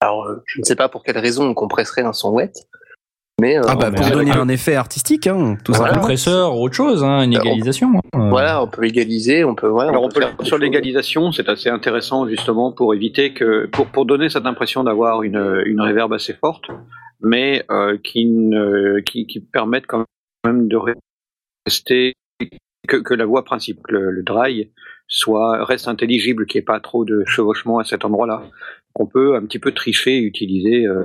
Alors, 0.00 0.26
euh, 0.26 0.42
je 0.46 0.60
ne 0.60 0.64
sais 0.64 0.76
pas 0.76 0.88
pour 0.88 1.02
quelle 1.02 1.18
raison 1.18 1.48
on 1.48 1.54
compresserait 1.54 2.02
un 2.02 2.12
son 2.12 2.30
wet, 2.30 2.52
mais 3.40 3.56
euh, 3.58 3.62
Ah 3.68 3.76
bah 3.76 3.90
pour 3.90 4.10
donner 4.10 4.32
un 4.32 4.48
effet 4.48 4.74
artistique, 4.74 5.26
hein, 5.26 5.56
tout 5.64 5.72
Voilà. 5.72 5.92
Un 5.94 5.98
compresseur, 5.98 6.56
autre 6.56 6.74
chose, 6.74 7.04
hein, 7.04 7.22
une 7.22 7.36
Euh, 7.36 7.40
on- 7.40 7.44
égalisation. 7.44 7.88
hein. 8.12 8.28
voilà, 8.30 8.62
on 8.62 8.66
peut 8.68 8.84
égaliser, 8.84 9.44
on 9.44 9.54
peut 9.54 9.68
voilà. 9.68 9.90
Alors 9.90 10.04
on 10.04 10.08
peut, 10.08 10.20
faire 10.20 10.34
sur 10.42 10.58
l'égalisation, 10.58 11.30
c'est 11.32 11.48
assez 11.48 11.68
intéressant 11.68 12.26
justement 12.28 12.72
pour 12.72 12.94
éviter 12.94 13.32
que, 13.34 13.66
pour, 13.66 13.86
pour 13.86 14.06
donner 14.06 14.28
cette 14.28 14.46
impression 14.46 14.84
d'avoir 14.84 15.22
une, 15.22 15.62
une 15.66 15.80
réverb 15.80 16.12
assez 16.12 16.34
forte, 16.34 16.66
mais 17.20 17.64
euh, 17.70 17.96
qui, 18.02 18.26
ne, 18.26 19.00
qui, 19.00 19.26
qui 19.26 19.40
permette 19.40 19.86
quand 19.86 20.04
même 20.44 20.68
de 20.68 20.76
rester 21.66 22.14
que, 22.88 22.96
que 22.96 23.14
la 23.14 23.26
voix 23.26 23.44
principale, 23.44 23.82
le, 23.88 24.10
le 24.10 24.22
dry, 24.22 24.70
soit 25.06 25.64
reste 25.64 25.88
intelligible, 25.88 26.46
qu'il 26.46 26.58
n'y 26.58 26.62
ait 26.62 26.64
pas 26.64 26.80
trop 26.80 27.04
de 27.04 27.22
chevauchement 27.26 27.78
à 27.78 27.84
cet 27.84 28.04
endroit-là. 28.04 28.42
On 28.94 29.06
peut 29.06 29.36
un 29.36 29.42
petit 29.42 29.58
peu 29.58 29.72
tricher 29.72 30.16
et 30.18 30.20
utiliser 30.22 30.86
euh, 30.86 31.04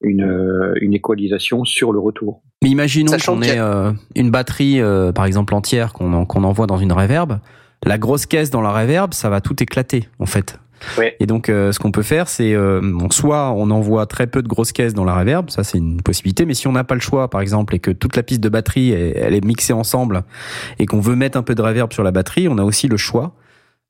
une, 0.00 0.22
euh, 0.22 0.74
une 0.80 0.94
équalisation 0.94 1.64
sur 1.64 1.92
le 1.92 1.98
retour. 1.98 2.42
Mais 2.62 2.70
imaginons 2.70 3.12
qu'on 3.24 3.42
ait 3.42 3.58
euh, 3.58 3.92
une 4.16 4.30
batterie, 4.30 4.80
euh, 4.80 5.12
par 5.12 5.24
exemple 5.24 5.54
entière, 5.54 5.92
qu'on 5.92 6.12
en- 6.12 6.24
qu'on 6.26 6.44
envoie 6.44 6.66
dans 6.66 6.78
une 6.78 6.92
reverb. 6.92 7.38
La 7.84 7.98
grosse 7.98 8.26
caisse 8.26 8.50
dans 8.50 8.60
la 8.60 8.70
reverb, 8.72 9.14
ça 9.14 9.28
va 9.30 9.40
tout 9.40 9.60
éclater, 9.62 10.08
en 10.18 10.26
fait. 10.26 10.58
Ouais. 10.96 11.16
Et 11.18 11.26
donc, 11.26 11.48
euh, 11.48 11.72
ce 11.72 11.80
qu'on 11.80 11.90
peut 11.90 12.02
faire, 12.02 12.28
c'est 12.28 12.54
euh, 12.54 12.80
bon, 12.82 13.10
soit 13.10 13.50
on 13.52 13.70
envoie 13.70 14.06
très 14.06 14.28
peu 14.28 14.42
de 14.42 14.48
grosses 14.48 14.70
caisses 14.70 14.94
dans 14.94 15.04
la 15.04 15.16
reverb, 15.16 15.50
ça 15.50 15.64
c'est 15.64 15.78
une 15.78 16.00
possibilité. 16.00 16.46
Mais 16.46 16.54
si 16.54 16.68
on 16.68 16.72
n'a 16.72 16.84
pas 16.84 16.94
le 16.94 17.00
choix, 17.00 17.28
par 17.28 17.40
exemple, 17.40 17.74
et 17.74 17.80
que 17.80 17.90
toute 17.90 18.14
la 18.14 18.22
piste 18.22 18.40
de 18.40 18.48
batterie 18.48 18.92
elle, 18.92 19.12
elle 19.16 19.34
est 19.34 19.44
mixée 19.44 19.72
ensemble 19.72 20.22
et 20.78 20.86
qu'on 20.86 21.00
veut 21.00 21.16
mettre 21.16 21.36
un 21.36 21.42
peu 21.42 21.56
de 21.56 21.62
reverb 21.62 21.92
sur 21.92 22.04
la 22.04 22.12
batterie, 22.12 22.46
on 22.48 22.58
a 22.58 22.62
aussi 22.62 22.86
le 22.86 22.96
choix. 22.96 23.34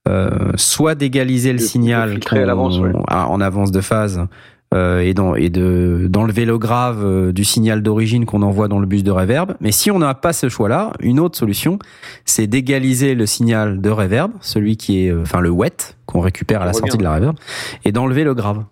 Euh, 0.08 0.30
soit 0.54 0.94
d'égaliser 0.94 1.52
le 1.52 1.58
signal 1.58 2.18
à 3.08 3.28
en 3.28 3.40
avance 3.42 3.70
de 3.70 3.80
phase 3.82 4.26
euh, 4.74 5.00
et 5.00 5.14
dans- 5.14 5.34
et 5.34 5.48
de 5.50 6.06
d'enlever 6.10 6.44
le 6.44 6.58
grave 6.58 7.02
euh, 7.04 7.32
du 7.32 7.44
signal 7.44 7.82
d'origine 7.82 8.26
qu'on 8.26 8.42
envoie 8.42 8.68
dans 8.68 8.78
le 8.78 8.86
bus 8.86 9.02
de 9.02 9.10
reverb. 9.10 9.54
Mais 9.60 9.72
si 9.72 9.90
on 9.90 9.98
n'a 9.98 10.14
pas 10.14 10.32
ce 10.32 10.48
choix-là, 10.48 10.92
une 11.00 11.20
autre 11.20 11.38
solution, 11.38 11.78
c'est 12.24 12.46
d'égaliser 12.46 13.14
le 13.14 13.26
signal 13.26 13.80
de 13.80 13.90
reverb, 13.90 14.32
celui 14.40 14.76
qui 14.76 15.06
est, 15.06 15.10
euh, 15.10 15.22
enfin 15.22 15.40
le 15.40 15.50
wet 15.50 15.96
qu'on 16.06 16.20
récupère 16.20 16.62
à 16.62 16.66
la 16.66 16.72
sortie 16.74 16.98
de 16.98 17.02
la 17.04 17.14
reverb, 17.14 17.36
et 17.84 17.92
d'enlever 17.92 18.24
le 18.24 18.34
grave. 18.34 18.64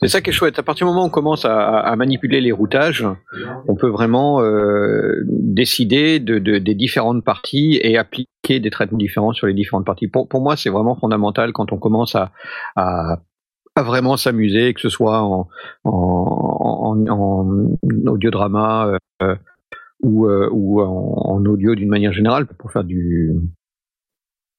C'est 0.00 0.08
ça 0.08 0.20
qui 0.20 0.30
est 0.30 0.32
chouette. 0.32 0.58
À 0.58 0.62
partir 0.62 0.86
du 0.86 0.90
moment 0.92 1.04
où 1.04 1.06
on 1.06 1.10
commence 1.10 1.44
à, 1.44 1.78
à 1.80 1.96
manipuler 1.96 2.40
les 2.40 2.52
routages, 2.52 3.06
on 3.68 3.74
peut 3.74 3.88
vraiment 3.88 4.40
euh, 4.42 5.22
décider 5.28 6.20
de, 6.20 6.38
de- 6.38 6.58
des 6.58 6.74
différentes 6.74 7.24
parties 7.24 7.78
et 7.82 7.96
appliquer 7.98 8.60
des 8.60 8.70
traitements 8.70 8.98
différents 8.98 9.32
sur 9.32 9.46
les 9.46 9.54
différentes 9.54 9.84
parties. 9.86 10.06
Pour, 10.08 10.28
pour 10.28 10.42
moi, 10.42 10.56
c'est 10.56 10.70
vraiment 10.70 10.94
fondamental 10.94 11.52
quand 11.52 11.72
on 11.72 11.78
commence 11.78 12.14
à, 12.14 12.30
à, 12.76 13.18
à 13.76 13.82
vraiment 13.82 14.16
s'amuser, 14.16 14.72
que 14.74 14.80
ce 14.80 14.88
soit 14.88 15.20
en, 15.22 15.48
en, 15.84 17.04
en, 17.08 17.08
en 17.08 18.06
audiodrama 18.06 18.98
euh, 19.22 19.36
ou, 20.00 20.26
euh, 20.26 20.48
ou 20.52 20.80
en, 20.80 21.44
audio 21.44 21.74
d'une 21.74 21.88
manière 21.88 22.12
générale 22.12 22.46
pour 22.46 22.70
faire 22.70 22.84
du 22.84 23.32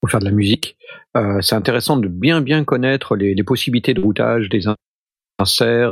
pour 0.01 0.09
faire 0.09 0.19
de 0.19 0.25
la 0.25 0.31
musique. 0.31 0.77
Euh, 1.15 1.39
c'est 1.41 1.55
intéressant 1.55 1.97
de 1.97 2.07
bien 2.07 2.41
bien 2.41 2.63
connaître 2.63 3.15
les, 3.15 3.41
possibilités 3.43 3.93
de 3.93 4.01
routage 4.01 4.49
des 4.49 4.65
inserts, 5.39 5.91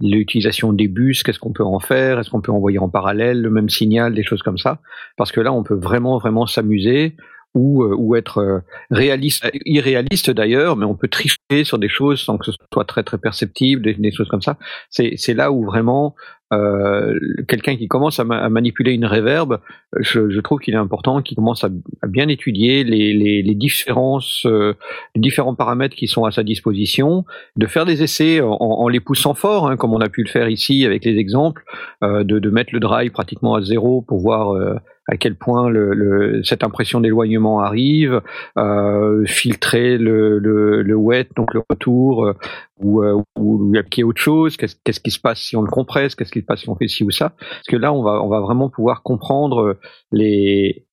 l'utilisation 0.00 0.72
des 0.72 0.88
bus, 0.88 1.22
qu'est-ce 1.22 1.38
qu'on 1.38 1.52
peut 1.52 1.64
en 1.64 1.80
faire, 1.80 2.18
est-ce 2.18 2.30
qu'on 2.30 2.40
peut 2.40 2.52
envoyer 2.52 2.78
en 2.78 2.88
parallèle 2.88 3.40
le 3.40 3.50
même 3.50 3.68
signal, 3.68 4.14
des 4.14 4.22
choses 4.22 4.42
comme 4.42 4.58
ça, 4.58 4.80
parce 5.16 5.32
que 5.32 5.40
là 5.40 5.52
on 5.52 5.62
peut 5.62 5.74
vraiment 5.74 6.18
vraiment 6.18 6.46
s'amuser 6.46 7.16
ou 7.54 7.82
euh, 7.82 7.94
ou 7.96 8.16
être 8.16 8.38
euh, 8.38 8.60
réaliste, 8.90 9.50
irréaliste 9.64 10.30
d'ailleurs, 10.30 10.76
mais 10.76 10.84
on 10.84 10.94
peut 10.94 11.08
tricher 11.08 11.64
sur 11.64 11.78
des 11.78 11.88
choses 11.88 12.20
sans 12.20 12.38
que 12.38 12.46
ce 12.46 12.52
soit 12.72 12.84
très 12.84 13.02
très 13.02 13.18
perceptible, 13.18 13.82
des, 13.82 13.94
des 13.94 14.12
choses 14.12 14.28
comme 14.28 14.42
ça. 14.42 14.56
C'est 14.88 15.34
là 15.34 15.50
où 15.50 15.64
vraiment 15.64 16.14
euh, 16.52 17.16
quelqu'un 17.46 17.76
qui 17.76 17.86
commence 17.86 18.18
à, 18.18 18.22
à 18.22 18.48
manipuler 18.48 18.92
une 18.92 19.06
reverb, 19.06 19.60
je, 20.00 20.30
je 20.30 20.40
trouve 20.40 20.58
qu'il 20.58 20.74
est 20.74 20.78
important 20.78 21.22
qu'il 21.22 21.36
commence 21.36 21.62
à, 21.62 21.68
à 22.02 22.06
bien 22.08 22.26
étudier 22.26 22.82
les, 22.82 23.12
les, 23.12 23.42
les 23.42 23.54
différences, 23.54 24.44
euh, 24.46 24.74
les 25.14 25.20
différents 25.20 25.54
paramètres 25.54 25.94
qui 25.94 26.08
sont 26.08 26.24
à 26.24 26.32
sa 26.32 26.42
disposition, 26.42 27.24
de 27.56 27.66
faire 27.66 27.86
des 27.86 28.02
essais 28.02 28.40
en, 28.40 28.50
en 28.50 28.88
les 28.88 28.98
poussant 28.98 29.34
fort, 29.34 29.68
hein, 29.68 29.76
comme 29.76 29.94
on 29.94 30.00
a 30.00 30.08
pu 30.08 30.24
le 30.24 30.28
faire 30.28 30.48
ici 30.48 30.84
avec 30.84 31.04
les 31.04 31.18
exemples, 31.18 31.62
euh, 32.02 32.24
de, 32.24 32.40
de 32.40 32.50
mettre 32.50 32.70
le 32.72 32.80
drive 32.80 33.12
pratiquement 33.12 33.54
à 33.54 33.62
zéro 33.62 34.02
pour 34.02 34.18
voir 34.18 34.52
euh, 34.54 34.74
à 35.08 35.16
quel 35.16 35.34
point 35.34 35.68
le, 35.68 35.92
le- 35.94 36.42
cette 36.44 36.62
impression 36.62 37.00
d'éloignement 37.00 37.60
arrive, 37.60 38.20
euh, 38.58 39.24
filtrer 39.26 39.98
le, 39.98 40.38
le, 40.38 40.82
le 40.82 40.94
wet, 40.96 41.28
donc 41.36 41.52
le 41.54 41.62
retour, 41.68 42.26
euh, 42.26 42.34
ou, 42.80 43.02
euh, 43.02 43.20
ou 43.38 43.72
appliquer 43.76 44.04
autre 44.04 44.20
chose, 44.20 44.56
qu'est-ce 44.56 44.76
qu'est-ce 44.84 45.00
qui 45.00 45.10
se 45.10 45.18
passe 45.20 45.40
si 45.40 45.56
on 45.56 45.62
le 45.62 45.70
compresse, 45.70 46.14
qu'est-ce 46.14 46.30
qui 46.32 46.40
se 46.40 46.44
passe 46.46 46.60
si 46.60 46.68
on 46.68 46.76
fait 46.76 46.88
ci 46.88 47.02
ou 47.04 47.10
ça, 47.10 47.30
parce 47.38 47.66
que 47.68 47.76
là 47.76 47.92
on 47.92 48.02
va, 48.02 48.22
on 48.22 48.28
va 48.28 48.40
vraiment 48.40 48.68
pouvoir 48.70 49.02
comprendre 49.02 49.78
les, 50.12 50.86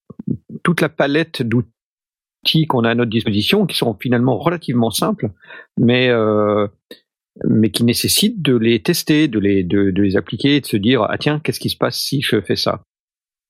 toute 0.64 0.82
la 0.82 0.90
palette 0.90 1.44
d'outils 1.44 2.68
qu'on 2.68 2.84
a 2.84 2.92
à 2.92 2.96
notre 2.96 3.12
disposition, 3.12 3.66
qui 3.66 3.78
sont 3.78 3.96
finalement 4.00 4.38
relativement 4.38 4.92
simples, 4.92 5.30
mais 5.80 6.10
euh, 6.10 6.68
mais 7.48 7.72
qui 7.72 7.84
nécessitent 7.84 8.42
de 8.42 8.56
les 8.58 8.82
tester, 8.82 9.28
de 9.28 9.40
les 9.40 9.64
de, 9.64 9.92
de 9.92 10.02
les 10.04 10.18
appliquer 10.18 10.62
de 10.62 10.66
se 10.66 10.78
dire 10.78 11.04
ah 11.10 11.18
tiens 11.20 11.40
qu'est-ce 11.40 11.60
qui 11.60 11.70
se 11.70 11.78
passe 11.78 11.98
si 12.00 12.22
je 12.22 12.42
fais 12.42 12.56
ça? 12.58 12.84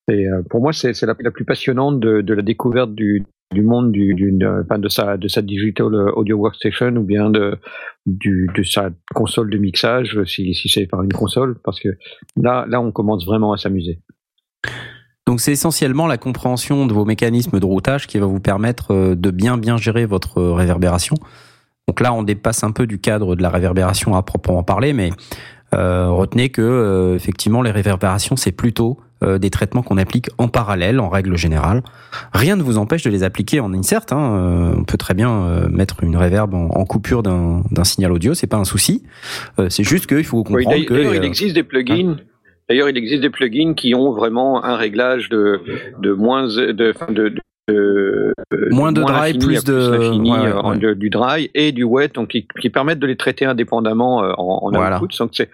Euh, 0.09 0.41
pour 0.49 0.61
moi 0.61 0.71
c'est 0.71 1.01
la, 1.01 1.15
plus 1.15 1.45
passionnante 1.45 1.99
de, 1.99 2.33
la 2.33 2.41
découverte 2.41 2.93
du 2.93 3.25
monde 3.53 3.91
du, 3.91 4.13
de 4.13 4.89
sa 4.89 5.17
de 5.17 5.27
sa 5.27 5.41
digital 5.41 5.93
audio 6.15 6.37
workstation 6.37 6.95
ou 6.95 7.03
bien 7.03 7.29
de 7.29 7.57
du, 8.05 8.49
de 8.55 8.63
sa 8.63 8.89
console 9.13 9.49
de 9.49 9.57
mixage 9.57 10.23
si 10.23 10.53
si 10.53 10.69
c'est 10.69 10.87
par 10.87 11.03
une 11.03 11.11
console 11.11 11.57
parce 11.63 11.79
que 11.79 11.89
là 12.37 12.65
là 12.69 12.79
on 12.79 12.91
commence 12.91 13.25
vraiment 13.25 13.51
à 13.51 13.57
s'amuser. 13.57 13.99
Donc 15.25 15.41
c'est 15.41 15.51
essentiellement 15.51 16.07
la 16.07 16.17
compréhension 16.17 16.85
de 16.85 16.93
vos 16.93 17.03
mécanismes 17.03 17.59
de 17.59 17.65
routage 17.65 18.07
qui 18.07 18.17
va 18.17 18.27
vous 18.27 18.39
permettre 18.39 18.93
euh, 18.93 19.15
de 19.15 19.29
bien 19.29 19.57
bien 19.57 19.75
gérer 19.75 20.05
votre 20.05 20.41
réverbération. 20.41 21.15
Donc 21.87 22.01
là, 22.01 22.13
on 22.13 22.21
dépasse 22.21 22.63
un 22.63 22.71
peu 22.71 22.85
du 22.85 22.99
cadre 22.99 23.35
de 23.35 23.41
la 23.41 23.49
réverbération 23.49 24.13
à 24.15 24.21
proprement 24.21 24.63
parler, 24.63 24.91
mais 24.91 25.11
retenez 25.73 26.49
que 26.49 26.61
euh, 26.61 27.15
effectivement 27.15 27.61
les 27.61 27.71
réverbérations 27.71 28.35
c'est 28.35 28.51
plutôt 28.51 28.97
euh, 29.23 29.39
des 29.39 29.49
traitements 29.49 29.81
qu'on 29.81 29.97
applique 29.97 30.29
en 30.37 30.47
parallèle 30.47 30.99
en 30.99 31.09
règle 31.09 31.35
générale. 31.37 31.81
Rien 32.33 32.55
ne 32.55 32.61
vous 32.61 32.77
empêche 32.77 33.01
de 33.01 33.09
les 33.09 33.23
appliquer 33.23 33.59
en 33.59 33.73
insert. 33.73 34.05
Hein. 34.11 34.37
Euh, 34.37 34.75
on 34.77 34.83
peut 34.83 34.97
très 34.97 35.15
bien 35.15 35.31
euh, 35.31 35.69
mettre 35.69 36.03
une 36.03 36.15
réverb 36.15 36.53
en, 36.53 36.69
en 36.69 36.85
coupure 36.85 37.23
d'un 37.23 37.63
d'un 37.71 37.83
signal 37.83 38.11
audio, 38.11 38.35
c'est 38.35 38.45
pas 38.47 38.57
un 38.57 38.63
souci. 38.63 39.03
Euh, 39.59 39.69
c'est 39.69 39.83
juste 39.83 40.05
qu'il 40.05 40.23
faut 40.23 40.43
Oui, 40.49 40.63
comprendre 40.63 40.85
que 40.85 40.93
D'ailleurs, 40.93 41.15
il 41.15 41.21
euh, 41.21 41.25
existe 41.25 41.55
des 41.55 41.63
plugins. 41.63 42.17
D'ailleurs, 42.69 42.89
il 42.89 42.97
existe 42.97 43.21
des 43.21 43.29
plugins 43.29 43.73
qui 43.73 43.95
ont 43.95 44.13
vraiment 44.13 44.63
un 44.63 44.75
réglage 44.75 45.29
de 45.29 45.61
de 45.99 46.13
moins 46.13 46.47
de 46.47 46.93
enfin, 46.95 47.11
de, 47.67 48.33
de- 48.51 48.57
de- 48.69 48.73
Moins 48.75 48.91
de 48.91 49.01
dry, 49.01 49.33
plus 49.37 49.57
ouais, 49.57 49.69
ouais, 49.69 49.69
euh, 49.69 50.61
ouais. 50.61 50.77
de- 50.77 50.93
du 50.93 51.09
dry 51.09 51.49
et 51.53 51.71
du 51.71 51.83
wet, 51.83 52.09
donc 52.13 52.29
qui, 52.29 52.47
qui 52.61 52.69
permettent 52.69 52.99
de 52.99 53.07
les 53.07 53.17
traiter 53.17 53.45
indépendamment 53.45 54.23
euh, 54.23 54.31
en, 54.37 54.59
en 54.67 54.71
Voilà. 54.71 54.97
output. 55.01 55.17
Donc 55.19 55.31
c'est- 55.33 55.49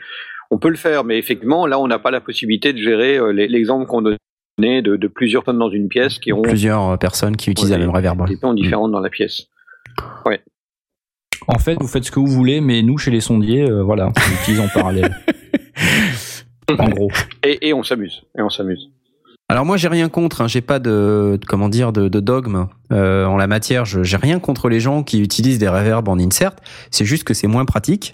on 0.51 0.57
peut 0.59 0.69
le 0.69 0.75
faire, 0.75 1.03
mais 1.03 1.17
effectivement, 1.17 1.65
là, 1.65 1.79
on 1.79 1.87
n'a 1.87 1.97
pas 1.99 2.11
la 2.11 2.21
possibilité 2.21 2.73
de 2.73 2.77
gérer 2.77 3.17
euh, 3.17 3.31
l'exemple 3.31 3.87
qu'on 3.87 4.01
donnait 4.03 4.81
de, 4.83 4.95
de 4.95 5.07
plusieurs 5.07 5.43
tonnes 5.43 5.57
dans 5.57 5.69
une 5.71 5.87
pièce 5.87 6.19
qui 6.19 6.31
ont 6.31 6.43
plusieurs 6.43 6.89
euh, 6.91 6.97
personnes 6.97 7.35
qui 7.35 7.49
utilisent 7.49 7.71
Ouais, 7.71 7.79
la 7.79 7.85
même 7.85 7.95
reverb. 7.95 8.27
des 8.27 8.37
tons 8.37 8.53
différentes 8.53 8.91
dans 8.91 8.99
la 8.99 9.09
pièce. 9.09 9.47
En 11.47 11.59
fait, 11.59 11.75
vous 11.81 11.87
faites 11.87 12.05
ce 12.05 12.11
que 12.11 12.19
vous 12.21 12.27
voulez, 12.27 12.61
mais 12.61 12.81
nous, 12.83 12.97
chez 12.97 13.11
les 13.11 13.19
sondiers, 13.19 13.69
euh, 13.69 13.81
voilà, 13.83 14.07
on 14.07 14.29
l'utilise 14.31 14.61
en 14.61 14.67
parallèle. 14.73 15.13
en 16.79 16.87
gros. 16.89 17.09
Et, 17.43 17.67
et 17.67 17.73
on 17.73 17.83
s'amuse. 17.83 18.23
Et 18.37 18.41
on 18.41 18.49
s'amuse. 18.49 18.91
Alors 19.53 19.65
moi 19.65 19.77
j'ai 19.77 19.87
rien 19.87 20.09
contre, 20.09 20.41
hein, 20.41 20.47
j'ai 20.47 20.61
pas 20.61 20.79
de, 20.79 21.39
comment 21.47 21.69
dire 21.69 21.93
de, 21.93 22.07
dogme 22.07 22.65
euh, 22.91 23.25
en 23.25 23.37
la 23.37 23.45
matière. 23.45 23.85
J'ai 23.85 24.17
rien 24.17 24.39
contre 24.39 24.67
les 24.67 24.79
gens 24.79 25.03
qui 25.03 25.21
utilisent 25.21 25.59
des 25.59 25.67
reverbs 25.67 26.09
en 26.09 26.17
insert. 26.17 26.53
C'est 26.89 27.05
juste 27.05 27.23
que 27.23 27.35
c'est 27.35 27.45
moins 27.45 27.63
pratique 27.63 28.13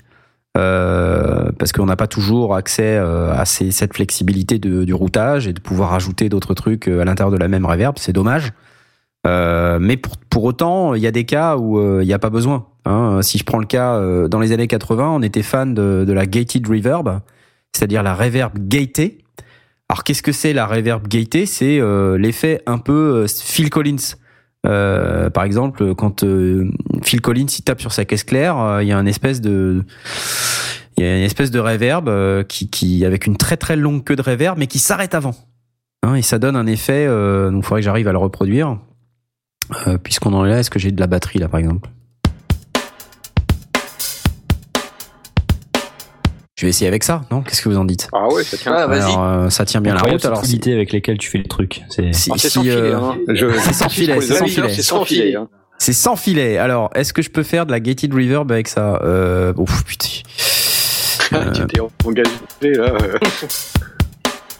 euh, 0.58 1.50
parce 1.58 1.72
qu'on 1.72 1.86
n'a 1.86 1.96
pas 1.96 2.08
toujours 2.08 2.58
accès 2.58 2.98
euh, 2.98 3.32
à 3.32 3.46
cette 3.46 3.94
flexibilité 3.94 4.60
du 4.60 4.94
routage 4.94 5.48
et 5.48 5.54
de 5.54 5.62
pouvoir 5.62 5.94
ajouter 5.94 6.28
d'autres 6.28 6.56
trucs 6.56 6.90
à 6.90 7.06
l'intérieur 7.06 7.32
de 7.32 7.38
la 7.38 7.48
même 7.48 7.66
reverb. 7.66 7.96
C'est 8.00 8.12
dommage. 8.12 8.52
Mais 9.24 9.96
pour, 9.96 10.44
autant, 10.44 10.94
il 10.94 11.02
y 11.02 11.08
a 11.08 11.12
des 11.12 11.24
cas 11.24 11.56
où 11.56 12.02
il 12.02 12.06
n'y 12.06 12.12
a 12.12 12.20
pas 12.20 12.30
besoin. 12.30 12.66
Hein. 12.84 13.22
Si 13.22 13.38
je 13.38 13.46
prends 13.46 13.60
le 13.60 13.66
cas 13.66 13.98
dans 14.28 14.42
les 14.42 14.52
années 14.52 14.68
80, 14.68 15.10
on 15.10 15.22
était 15.22 15.42
fan 15.42 15.74
de, 15.74 16.12
la 16.12 16.26
gated 16.26 16.68
reverb, 16.68 17.22
c'est-à-dire 17.72 18.04
la 18.04 18.14
reverb 18.14 18.52
gatée. 18.60 19.20
Alors 19.90 20.04
qu'est-ce 20.04 20.22
que 20.22 20.32
c'est 20.32 20.54
la 20.54 20.68
reverb 20.68 21.08
gatée 21.08 21.48
C'est 21.48 21.80
euh, 21.80 22.18
l'effet 22.18 22.62
un 22.68 22.78
peu 22.78 23.24
euh, 23.24 23.28
Phil 23.28 23.72
Collins. 23.72 24.16
Euh, 24.68 25.30
par 25.30 25.44
exemple, 25.46 25.96
quand 25.96 26.24
Phil 27.02 27.22
Collins 27.22 27.48
il 27.58 27.64
tape 27.64 27.82
sur 27.82 27.92
sa 27.92 28.06
caisse 28.06 28.24
claire, 28.24 28.80
il 28.82 28.88
y 28.88 28.92
a 28.92 28.98
une 28.98 29.08
espèce 29.08 29.42
de 29.42 29.84
il 30.98 31.04
y 31.04 31.08
a 31.08 31.18
une 31.18 31.24
espèce 31.24 31.50
de 31.50 31.60
reverb 31.60 32.10
euh, 32.10 32.44
qui, 32.44 33.06
avec 33.06 33.26
une 33.26 33.38
très 33.38 33.56
très 33.58 33.78
longue 33.78 34.04
queue 34.04 34.18
de 34.18 34.22
reverb, 34.22 34.60
mais 34.60 34.68
qui 34.68 34.80
s'arrête 34.80 35.16
avant. 35.16 35.34
Hein, 36.04 36.16
et 36.16 36.22
ça 36.22 36.40
donne 36.40 36.56
un 36.58 36.68
effet. 36.68 37.08
Donc, 37.08 37.64
il 37.64 37.66
faudrait 37.66 37.82
que 37.82 37.86
j'arrive 37.86 38.08
à 38.08 38.12
le 38.12 38.18
reproduire. 38.18 38.78
Puisqu'on 40.04 40.34
en 40.34 40.46
est 40.46 40.50
là, 40.50 40.60
est-ce 40.60 40.70
que 40.70 40.80
j'ai 40.80 40.92
de 40.92 41.00
la 41.00 41.08
batterie 41.08 41.40
là, 41.40 41.48
par 41.48 41.60
exemple? 41.60 41.90
Je 46.60 46.66
vais 46.66 46.72
essayer 46.72 46.90
avec 46.90 47.06
ça, 47.06 47.22
non? 47.32 47.42
Qu'est-ce 47.42 47.62
que 47.62 47.70
vous 47.70 47.78
en 47.78 47.86
dites? 47.86 48.10
Ah 48.12 48.28
ouais, 48.28 48.44
ça 48.44 48.58
tient. 48.58 48.74
Ah, 48.76 48.86
vas-y. 48.86 49.00
Alors, 49.14 49.24
euh, 49.24 49.50
ça 49.50 49.64
tient 49.64 49.80
bien 49.80 49.94
la 49.94 50.02
route. 50.02 50.26
Alors, 50.26 50.40
subtilité 50.40 50.74
avec 50.74 50.92
lesquelles 50.92 51.18
tu 51.18 51.30
fais 51.30 51.38
les 51.38 51.46
trucs. 51.48 51.84
C'est 51.90 52.12
si- 52.14 52.30
Ah, 52.34 52.36
c'est 52.38 52.50
si, 52.50 52.56
sans 52.56 52.62
filet. 52.64 52.74
euh, 52.76 52.98
Hein. 53.00 53.18
Je- 53.30 53.48
c'est 53.60 53.72
sans 53.74 53.88
filet, 53.88 54.20
c'est 54.20 54.36
sans 54.36 54.46
filet. 54.46 54.70
C'est 54.76 54.82
sans 54.82 55.06
filet. 55.06 55.36
hein. 55.38 55.48
C'est 55.78 55.94
sans 55.94 56.16
filet. 56.18 56.58
Alors, 56.58 56.90
est-ce 56.96 57.14
que 57.14 57.22
je 57.22 57.30
peux 57.30 57.44
faire 57.44 57.66
de 57.66 57.72
la 57.72 57.80
gated 57.80 58.14
reverb 58.14 58.52
avec 58.52 58.68
ça? 58.68 59.00
Euh, 59.04 59.54
Ouf, 59.56 59.86
putain. 59.86 60.10
Euh, 61.32 61.52
Tu 61.54 61.66
t'es 61.68 61.80
engagé 62.06 62.30
là. 62.74 62.92
euh. 62.92 63.18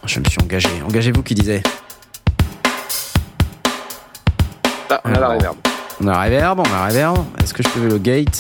je 0.06 0.20
me 0.22 0.26
suis 0.26 0.42
engagé. 0.42 0.70
Engagez-vous 0.88 1.24
qui 1.24 1.36
disait. 1.36 1.64
Là, 4.90 5.02
on 5.04 5.14
a 5.14 5.20
la 5.20 5.28
reverb. 5.30 5.56
On 6.02 6.08
a 6.08 6.12
la 6.12 6.24
reverb, 6.24 6.60
on 6.60 6.64
a 6.64 6.70
la 6.70 6.86
reverb. 6.88 7.18
Est-ce 7.44 7.54
que 7.54 7.62
je 7.64 7.70
peux 7.70 7.86
le 7.88 7.98
gate? 7.98 8.38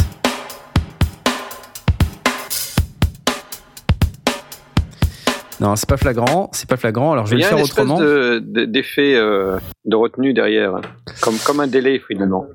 Non, 5.59 5.75
c'est 5.75 5.89
pas 5.89 5.97
flagrant, 5.97 6.49
c'est 6.53 6.69
pas 6.69 6.77
flagrant. 6.77 7.11
Alors 7.11 7.25
je 7.25 7.31
vais 7.35 7.37
Il 7.37 7.39
y 7.39 7.43
le 7.43 7.47
a 7.47 7.49
faire 7.49 7.57
une 7.57 7.63
espèce 7.65 7.83
autrement. 7.83 7.99
de- 7.99 8.39
de- 8.45 8.65
d'effet 8.65 9.15
euh, 9.15 9.57
de 9.85 9.95
retenue 9.95 10.33
derrière, 10.33 10.75
hein. 10.75 10.81
comme, 11.21 11.35
comme 11.45 11.59
un 11.59 11.67
délai 11.67 12.01
finalement. 12.07 12.45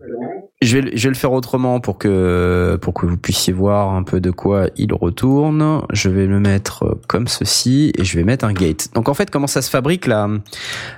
Je 0.63 0.79
vais, 0.79 0.97
je 0.97 1.03
vais 1.05 1.09
le 1.11 1.15
faire 1.19 1.33
autrement 1.33 1.81
pour 1.81 1.99
que 1.99 2.79
pour 2.81 2.95
que 2.95 3.05
vous 3.05 3.19
puissiez 3.19 3.53
voir 3.53 3.93
un 3.95 4.03
peu 4.03 4.21
de 4.21 4.31
quoi 4.31 4.69
il 4.77 4.95
retourne. 4.95 5.83
Je 5.93 6.09
vais 6.09 6.27
le 6.27 6.41
mettre 6.41 6.85
euh, 6.85 7.01
comme 7.07 7.29
ceci 7.29 7.93
et 7.99 8.05
je 8.05 8.17
vais 8.17 8.25
mettre 8.25 8.47
un 8.47 8.53
gate. 8.55 8.89
Donc 8.95 9.11
en 9.11 9.15
fait, 9.15 9.31
comment 9.31 9.47
ça 9.47 9.61
se 9.61 9.69
fabrique 9.69 10.07
la 10.07 10.29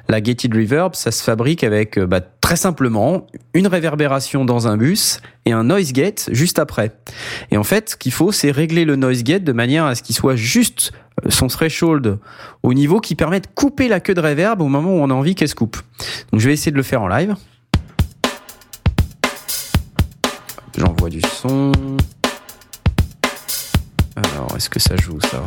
la 0.08 0.20
gated 0.20 0.54
reverb? 0.54 0.94
Ça 0.94 1.10
se 1.10 1.24
fabrique 1.24 1.64
avec 1.64 1.98
euh, 1.98 2.06
bah, 2.06 2.20
très 2.20 2.56
simplement 2.56 3.26
une 3.54 3.66
réverbération 3.66 4.44
dans 4.44 4.68
un 4.68 4.76
bus 4.76 5.20
et 5.46 5.52
un 5.52 5.64
noise 5.64 5.92
gate 5.92 6.28
juste 6.32 6.58
après. 6.58 6.92
Et 7.50 7.56
en 7.56 7.64
fait, 7.64 7.90
ce 7.90 7.96
qu'il 7.96 8.12
faut, 8.12 8.32
c'est 8.32 8.50
régler 8.50 8.84
le 8.84 8.96
noise 8.96 9.22
gate 9.22 9.44
de 9.44 9.52
manière 9.52 9.86
à 9.86 9.94
ce 9.94 10.02
qu'il 10.02 10.14
soit 10.14 10.36
juste 10.36 10.92
euh, 11.24 11.30
son 11.30 11.46
threshold 11.46 12.18
au 12.62 12.74
niveau 12.74 13.00
qui 13.00 13.14
permet 13.14 13.40
de 13.40 13.46
couper 13.46 13.88
la 13.88 14.00
queue 14.00 14.14
de 14.14 14.20
reverb 14.20 14.60
au 14.60 14.68
moment 14.68 14.90
où 14.90 14.98
on 14.98 15.08
a 15.08 15.14
envie 15.14 15.34
qu'elle 15.34 15.48
se 15.48 15.54
coupe. 15.54 15.78
Donc 16.32 16.40
je 16.40 16.48
vais 16.48 16.52
essayer 16.52 16.72
de 16.72 16.76
le 16.76 16.82
faire 16.82 17.00
en 17.00 17.08
live. 17.08 17.34
J'envoie 20.76 21.08
du 21.08 21.22
son. 21.22 21.72
Alors, 24.16 24.54
est-ce 24.56 24.68
que 24.68 24.80
ça 24.80 24.96
joue 24.96 25.18
ça? 25.20 25.42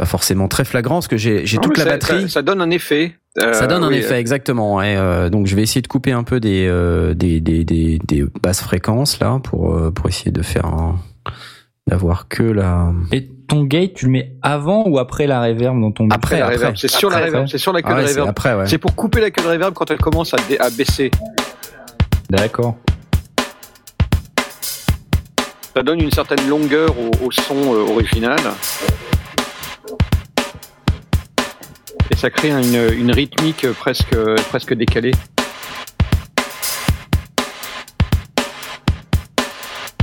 Pas 0.00 0.06
forcément 0.06 0.48
très 0.48 0.64
flagrant 0.64 0.94
parce 0.94 1.08
que 1.08 1.18
j'ai 1.18 1.44
j'ai 1.44 1.56
Non, 1.58 1.62
toute 1.64 1.76
la 1.76 1.84
ça- 1.84 1.90
batterie. 1.90 2.22
Ça, 2.22 2.28
ça 2.28 2.42
donne 2.42 2.62
un 2.62 2.70
effet. 2.70 3.12
Euh, 3.38 3.52
Ça 3.52 3.66
donne 3.66 3.84
un 3.84 3.88
oui, 3.88 3.96
effet, 3.96 4.18
exactement. 4.18 4.80
Et, 4.82 4.96
euh, 4.96 5.28
donc 5.28 5.46
je 5.46 5.54
vais 5.54 5.60
essayer 5.62 5.82
de 5.82 5.86
couper 5.88 6.10
un 6.12 6.22
peu 6.24 6.40
des, 6.40 6.66
euh, 6.66 7.12
des, 7.12 7.40
des, 7.42 7.64
des, 7.64 7.98
des 8.02 8.24
basses 8.42 8.62
fréquences 8.62 9.20
là 9.20 9.38
pour, 9.44 9.74
euh, 9.74 9.90
pour 9.90 10.08
essayer 10.08 10.30
de 10.32 10.40
faire 10.40 10.64
un, 10.64 10.96
d'avoir 11.86 12.28
que 12.28 12.42
la. 12.42 12.92
Et 13.12 13.28
ton 13.46 13.64
gate, 13.64 13.92
tu 13.92 14.06
le 14.06 14.12
mets 14.12 14.32
avant 14.40 14.84
ou 14.88 14.98
après 14.98 15.26
la 15.26 15.42
reverb 15.42 15.78
dans 15.78 15.92
ton 15.92 16.08
Après, 16.10 16.38
la 16.38 16.44
après. 16.46 16.56
reverb. 16.56 16.76
C'est 16.78 16.88
sur 16.88 17.10
la 17.10 17.18
reverb. 17.18 17.42
ouais. 17.44 17.46
C'est 17.50 17.58
sur 17.58 17.74
la 17.74 17.82
queue 17.82 17.88
Ah 17.92 17.96
ouais, 17.96 18.02
de 18.04 18.06
c'est 18.06 18.12
reverb. 18.14 18.28
après, 18.30 18.54
ouais. 18.54 18.66
C'est 18.66 18.78
pour 18.78 18.94
couper 18.94 19.20
la 19.20 19.30
queue 19.30 19.42
de 19.42 19.48
reverb 19.48 19.74
quand 19.74 19.90
elle 19.90 19.98
commence 19.98 20.32
à, 20.32 20.38
dé- 20.48 20.58
à 20.58 20.70
baisser. 20.70 21.10
D'accord. 22.30 22.76
Ça 25.76 25.82
donne 25.82 26.00
une 26.00 26.10
certaine 26.10 26.48
longueur 26.48 26.94
au, 26.98 27.26
au 27.26 27.30
son 27.30 27.54
euh, 27.74 27.92
original. 27.92 28.38
Et 32.10 32.16
ça 32.16 32.30
crée 32.30 32.50
une, 32.50 32.92
une 32.92 33.12
rythmique 33.12 33.66
presque, 33.72 34.16
presque 34.48 34.74
décalée. 34.74 35.12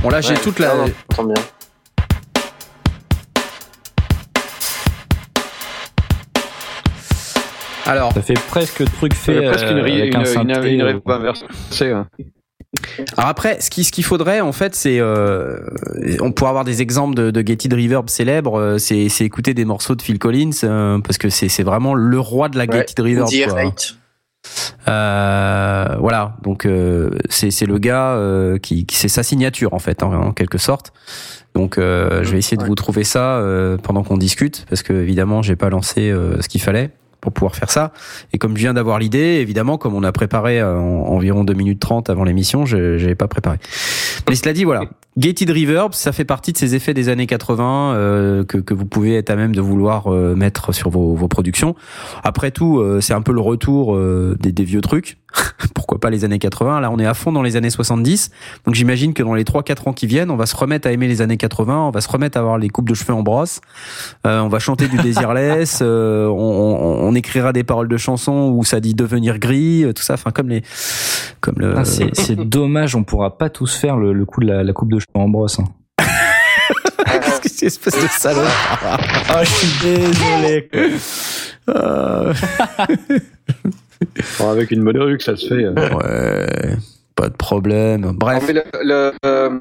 Bon 0.02 0.10
là 0.10 0.20
j'ai 0.20 0.34
Ouais, 0.34 0.40
toute 0.40 0.58
la. 0.58 0.74
j'entends 1.10 1.24
bien. 1.24 1.34
Alors 7.86 8.12
Ça 8.12 8.22
fait 8.22 8.34
presque 8.48 8.84
truc 8.84 9.14
Ça 9.14 9.32
fait 9.32 9.40
fait 9.40 9.46
presque 9.48 9.70
une, 9.70 9.78
euh, 9.78 10.06
une, 10.06 10.16
un 10.16 10.20
une, 10.20 10.26
synthé, 10.26 10.72
une 10.74 11.00
hein. 12.98 13.04
Alors 13.16 13.30
après, 13.30 13.60
ce 13.60 13.70
qui 13.70 13.84
ce 13.84 13.92
qu'il 13.92 14.04
faudrait 14.04 14.40
en 14.40 14.52
fait, 14.52 14.74
c'est 14.74 14.98
euh, 15.00 15.58
on 16.20 16.32
pourrait 16.32 16.50
avoir 16.50 16.64
des 16.64 16.82
exemples 16.82 17.14
de, 17.14 17.30
de 17.30 17.40
gated 17.42 17.72
reverb 17.72 18.08
célèbres. 18.08 18.58
euh, 18.58 18.78
C'est 18.78 19.08
c'est 19.08 19.24
écouter 19.24 19.54
des 19.54 19.64
morceaux 19.64 19.94
de 19.94 20.02
Phil 20.02 20.18
Collins 20.18 20.50
euh, 20.64 20.98
parce 21.00 21.18
que 21.18 21.28
c'est 21.30 21.48
c'est 21.48 21.62
vraiment 21.62 21.94
le 21.94 22.18
roi 22.20 22.48
de 22.48 22.56
la 22.58 22.64
Ouais, 22.64 22.78
gated 22.86 23.00
reverb. 23.00 23.50
Quoi. 23.50 23.60
Hate. 23.60 23.94
Euh, 24.88 25.96
voilà, 25.98 26.36
donc 26.42 26.64
euh, 26.64 27.10
c'est 27.28 27.50
c'est 27.50 27.66
le 27.66 27.78
gars 27.78 28.12
euh, 28.14 28.58
qui, 28.58 28.86
qui 28.86 28.96
c'est 28.96 29.08
sa 29.08 29.22
signature 29.22 29.74
en 29.74 29.78
fait, 29.78 30.02
en, 30.02 30.12
en 30.12 30.32
quelque 30.32 30.58
sorte. 30.58 30.92
Donc 31.54 31.76
euh, 31.76 32.22
je 32.22 32.30
vais 32.30 32.38
essayer 32.38 32.56
de 32.56 32.62
Ouais. 32.62 32.68
vous 32.68 32.74
trouver 32.74 33.04
ça 33.04 33.36
euh, 33.38 33.76
pendant 33.78 34.02
qu'on 34.04 34.16
discute, 34.16 34.64
parce 34.68 34.82
que 34.82 34.92
évidemment 34.92 35.42
j'ai 35.42 35.56
pas 35.56 35.70
lancé 35.70 36.10
euh, 36.10 36.40
ce 36.40 36.48
qu'il 36.48 36.60
fallait 36.62 36.90
pour 37.20 37.32
pouvoir 37.32 37.56
faire 37.56 37.70
ça. 37.70 37.92
Et 38.32 38.38
comme 38.38 38.56
je 38.56 38.62
viens 38.62 38.74
d'avoir 38.74 38.98
l'idée, 38.98 39.38
évidemment, 39.40 39.78
comme 39.78 39.94
on 39.94 40.02
a 40.02 40.12
préparé 40.12 40.60
euh, 40.60 40.78
en, 40.78 41.08
environ 41.08 41.44
2 41.44 41.52
minutes 41.54 41.80
30 41.80 42.10
avant 42.10 42.24
l'émission, 42.24 42.66
je 42.66 42.98
j'avais 42.98 43.14
pas 43.14 43.28
préparé. 43.28 43.58
Mais 44.28 44.34
cela 44.34 44.52
dit, 44.52 44.64
voilà. 44.64 44.82
Gated 45.18 45.50
Reverb, 45.50 45.94
ça 45.94 46.12
fait 46.12 46.24
partie 46.24 46.52
de 46.52 46.58
ces 46.58 46.76
effets 46.76 46.94
des 46.94 47.08
années 47.08 47.26
80 47.26 47.94
euh, 47.94 48.44
que, 48.44 48.56
que 48.58 48.72
vous 48.72 48.86
pouvez 48.86 49.16
être 49.16 49.30
à 49.30 49.36
même 49.36 49.52
de 49.52 49.60
vouloir 49.60 50.12
euh, 50.12 50.36
mettre 50.36 50.72
sur 50.72 50.90
vos, 50.90 51.14
vos 51.14 51.26
productions. 51.26 51.74
Après 52.22 52.52
tout, 52.52 52.78
euh, 52.78 53.00
c'est 53.00 53.14
un 53.14 53.22
peu 53.22 53.32
le 53.32 53.40
retour 53.40 53.96
euh, 53.96 54.36
des, 54.38 54.52
des 54.52 54.62
vieux 54.62 54.80
trucs. 54.80 55.18
Pourquoi 55.74 56.00
pas 56.00 56.10
les 56.10 56.24
années 56.24 56.38
80 56.38 56.80
Là, 56.80 56.90
on 56.90 56.98
est 56.98 57.06
à 57.06 57.14
fond 57.14 57.32
dans 57.32 57.42
les 57.42 57.56
années 57.56 57.70
70. 57.70 58.30
Donc 58.64 58.74
j'imagine 58.74 59.14
que 59.14 59.22
dans 59.22 59.34
les 59.34 59.44
3-4 59.44 59.88
ans 59.88 59.92
qui 59.92 60.06
viennent, 60.06 60.30
on 60.30 60.36
va 60.36 60.46
se 60.46 60.56
remettre 60.56 60.88
à 60.88 60.92
aimer 60.92 61.06
les 61.08 61.22
années 61.22 61.36
80, 61.36 61.76
on 61.88 61.90
va 61.90 62.00
se 62.00 62.08
remettre 62.08 62.36
à 62.38 62.40
avoir 62.40 62.58
les 62.58 62.68
coupes 62.68 62.88
de 62.88 62.94
cheveux 62.94 63.14
en 63.14 63.22
brosse, 63.22 63.60
euh, 64.26 64.40
on 64.40 64.48
va 64.48 64.58
chanter 64.58 64.88
du 64.88 64.96
Desireless, 64.98 65.78
euh, 65.82 66.26
on, 66.26 66.32
on, 66.32 67.08
on 67.08 67.14
écrira 67.14 67.52
des 67.52 67.64
paroles 67.64 67.88
de 67.88 67.96
chansons 67.96 68.52
où 68.56 68.64
ça 68.64 68.80
dit 68.80 68.94
devenir 68.94 69.38
gris, 69.38 69.84
euh, 69.84 69.92
tout 69.92 70.02
ça, 70.02 70.14
enfin 70.14 70.30
comme 70.30 70.48
les... 70.48 70.62
Comme 71.40 71.56
le... 71.58 71.74
Ah, 71.78 71.84
c'est 71.84 72.36
dommage, 72.36 72.96
on 72.96 73.04
pourra 73.04 73.38
pas 73.38 73.48
tous 73.50 73.74
faire 73.76 73.96
le, 73.96 74.12
le 74.12 74.24
coup 74.24 74.40
de 74.40 74.46
la, 74.46 74.62
la 74.64 74.72
coupe 74.72 74.92
de 74.92 74.98
cheveux 74.98 75.22
en 75.22 75.28
brosse. 75.28 75.58
hein. 75.60 75.64
Qu'est-ce 77.06 77.40
que 77.40 77.48
c'est, 77.48 77.66
espèce 77.66 77.94
de 77.94 78.08
salaud 78.08 78.40
Ah, 78.82 79.44
je 79.44 79.50
suis 79.50 79.88
désolé. 79.88 80.70
Bon, 84.38 84.50
avec 84.50 84.70
une 84.70 84.84
bonne 84.84 84.98
rue 84.98 85.16
que 85.18 85.24
ça 85.24 85.36
se 85.36 85.46
fait. 85.48 85.64
euh. 85.64 85.72
Ouais, 85.74 86.76
pas 87.14 87.28
de 87.28 87.36
problème. 87.36 88.12
Bref. 88.16 88.44
Mais 88.46 88.52
le- 88.54 88.62
le, 88.82 89.12
euh, 89.24 89.58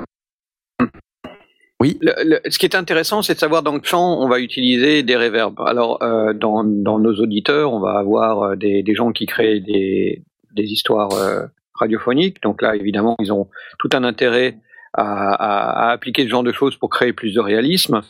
Oui. 1.80 1.98
le- 2.02 2.14
le- 2.24 2.40
ce 2.50 2.58
qui 2.58 2.66
est 2.66 2.76
intéressant, 2.76 3.22
c'est 3.22 3.36
de 3.36 3.40
savoir 3.40 3.62
dans 3.62 3.74
quel 3.78 3.86
champ 3.88 4.20
on 4.20 4.28
va 4.28 4.40
utiliser 4.40 5.04
des 5.04 5.16
reverbs. 5.16 5.60
Alors, 5.62 6.02
euh, 6.02 6.34
dans, 6.34 6.64
dans 6.64 6.98
nos 6.98 7.14
auditeurs, 7.16 7.72
on 7.72 7.80
va 7.80 8.00
avoir 8.00 8.58
des, 8.58 8.82
des 8.82 8.96
gens 8.96 9.12
qui 9.12 9.28
créent 9.28 9.60
des, 9.60 10.24
des 10.56 10.64
histoires 10.64 11.12
euh, 11.14 11.44
radiophoniques. 11.76 12.42
Donc 12.42 12.64
là, 12.64 12.76
évidemment, 12.76 13.16
ils 13.20 13.32
ont 13.32 13.48
tout 13.78 13.90
un 13.94 14.04
intérêt 14.04 14.58
à, 14.94 15.34
à- 15.34 15.90
à 15.90 15.92
appliquer 15.92 16.24
ce 16.24 16.30
genre 16.30 16.42
de 16.44 16.52
choses 16.52 16.76
pour 16.78 16.90
créer 16.90 17.14
plus 17.14 17.36
de 17.36 17.40
réalisme. 17.40 18.02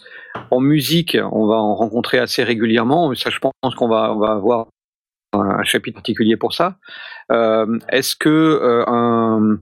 En 0.52 0.61
musique, 0.61 1.18
on 1.34 1.45
va 1.48 1.56
en 1.56 1.76
rencontrer 1.76 2.19
assez 2.19 2.44
régulièrement. 2.44 3.14
Ça, 3.15 3.30
je 3.30 3.40
pense 3.40 3.76
qu'on 3.76 3.90
va, 3.90 4.14
on 4.14 4.19
va 4.19 4.32
avoir 4.32 4.68
un 5.34 5.64
chapitre 5.64 5.95
particulier 5.95 6.38
pour 6.38 6.54
ça. 6.54 6.78
Euh, 7.32 7.80
Est-ce 7.90 8.16
que 8.16 8.30
euh, 8.30 8.84
un, 8.88 9.60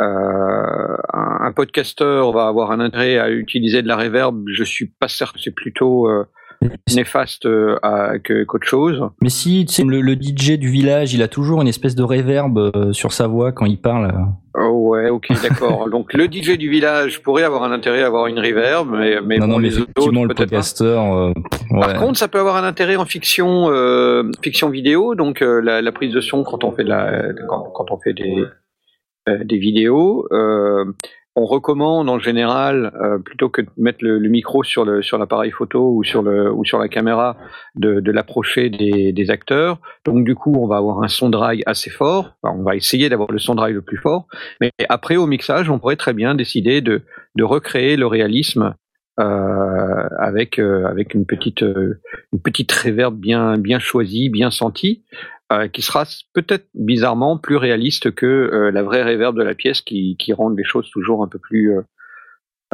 euh, 0.00 1.52
podcasteur 1.54 2.32
va 2.32 2.46
avoir 2.46 2.70
un 2.70 2.80
intérêt 2.80 3.18
à 3.18 3.30
utiliser 3.30 3.82
de 3.82 3.88
la 3.88 3.96
reverb 3.96 4.44
Je 4.48 4.64
suis 4.64 4.86
pas 4.86 5.08
certain. 5.08 5.38
C'est 5.42 5.54
plutôt 5.54 6.08
euh, 6.08 6.24
néfaste 6.94 7.46
euh, 7.46 7.76
à- 7.82 8.18
qu'autre 8.18 8.66
chose. 8.66 9.02
Mais 9.20 9.28
si, 9.28 9.64
tu 9.66 9.74
sais, 9.74 9.84
le, 9.84 10.00
le 10.00 10.14
DJ 10.14 10.58
du 10.58 10.68
village, 10.70 11.14
il 11.14 11.22
a 11.22 11.28
toujours 11.28 11.60
une 11.62 11.68
espèce 11.68 11.94
de 11.94 12.02
réverb 12.02 12.58
euh, 12.58 12.92
sur 12.92 13.12
sa 13.12 13.26
voix 13.26 13.52
quand 13.52 13.66
il 13.66 13.78
parle. 13.80 14.12
Oh, 14.54 14.90
ouais, 14.90 15.08
ok, 15.08 15.28
d'accord. 15.42 15.88
Donc 15.90 16.12
le 16.14 16.24
DJ 16.24 16.58
du 16.58 16.68
village 16.68 17.22
pourrait 17.22 17.42
avoir 17.44 17.62
un 17.64 17.72
intérêt 17.72 18.02
à 18.02 18.06
avoir 18.06 18.26
une 18.26 18.38
reverb, 18.38 18.88
mais, 18.90 19.20
mais 19.24 19.38
non, 19.38 19.46
bon, 19.46 19.52
non, 19.54 19.58
mais 19.58 19.68
les 19.68 19.78
autres 19.78 19.90
effectivement, 19.96 20.22
le 20.24 20.28
peut-être 20.28 20.38
pas. 20.50 20.56
podcasteur. 20.56 21.14
euh, 21.16 21.32
Par 21.70 21.94
contre, 21.94 22.18
ça 22.18 22.28
peut 22.28 22.38
avoir 22.38 22.56
un 22.56 22.64
intérêt 22.64 22.96
en 22.96 23.04
fiction, 23.06 23.68
euh, 23.70 24.30
fiction 24.42 24.68
vidéo, 24.68 25.14
donc 25.14 25.40
euh, 25.42 25.60
la, 25.62 25.80
la 25.82 25.92
prise 25.92 26.12
de 26.12 26.20
son 26.20 26.42
quand 26.44 26.64
on 26.64 26.72
fait 26.72 26.84
de 26.84 26.88
la, 26.90 27.22
quand, 27.48 27.70
quand 27.74 27.90
on 27.90 27.98
fait 27.98 28.12
des, 28.12 28.44
des 29.44 29.58
vidéos. 29.58 30.26
euh, 30.32 30.84
on 31.34 31.46
recommande 31.46 32.08
en 32.08 32.18
général, 32.18 32.92
euh, 33.00 33.18
plutôt 33.18 33.48
que 33.48 33.62
de 33.62 33.68
mettre 33.76 33.98
le, 34.02 34.18
micro 34.28 34.62
sur 34.62 34.84
le 34.84 35.02
sur 35.02 35.18
l'appareil 35.18 35.50
photo 35.50 35.92
ou 35.94 36.04
sur 36.04 36.22
le 36.22 36.52
ou 36.52 36.64
sur 36.64 36.78
la 36.78 36.88
caméra, 36.88 37.36
de, 37.74 38.10
l'approcher 38.10 38.68
des, 38.70 39.30
acteurs. 39.30 39.78
Donc 40.04 40.24
du 40.24 40.34
coup, 40.34 40.54
on 40.58 40.66
va 40.66 40.76
avoir 40.76 41.02
un 41.02 41.08
son 41.08 41.30
drive 41.30 41.62
assez 41.66 41.90
fort. 41.90 42.32
On 42.42 42.62
va 42.62 42.76
essayer 42.76 43.08
d'avoir 43.08 43.30
le 43.30 43.38
son 43.38 43.54
drive 43.54 43.74
le 43.74 43.82
plus 43.82 43.96
fort. 43.96 44.26
Mais 44.60 44.70
après, 44.88 45.16
au 45.16 45.26
mixage, 45.26 45.70
on 45.70 45.78
pourrait 45.78 45.96
très 45.96 46.12
bien 46.12 46.34
décider 46.34 46.80
de 46.80 47.02
de 47.34 47.44
recréer 47.44 47.96
le 47.96 48.06
réalisme 48.06 48.74
euh, 49.20 50.08
avec 50.18 50.58
euh, 50.58 50.86
avec 50.86 51.12
une 51.12 51.26
petite 51.26 51.62
euh, 51.62 52.00
une 52.32 52.40
petite 52.40 52.72
réverb 52.72 53.14
bien 53.14 53.58
bien 53.58 53.78
choisie, 53.78 54.30
bien 54.30 54.50
sentie, 54.50 55.04
euh, 55.52 55.68
qui 55.68 55.82
sera 55.82 56.04
peut-être 56.32 56.66
bizarrement 56.74 57.38
plus 57.38 57.56
réaliste 57.56 58.10
que 58.12 58.26
euh, 58.26 58.70
la 58.72 58.82
vraie 58.82 59.02
réverb 59.02 59.36
de 59.36 59.42
la 59.42 59.54
pièce, 59.54 59.80
qui 59.82 60.16
qui 60.18 60.32
rend 60.32 60.48
les 60.50 60.64
choses 60.64 60.90
toujours 60.90 61.22
un 61.22 61.28
peu 61.28 61.38
plus 61.38 61.76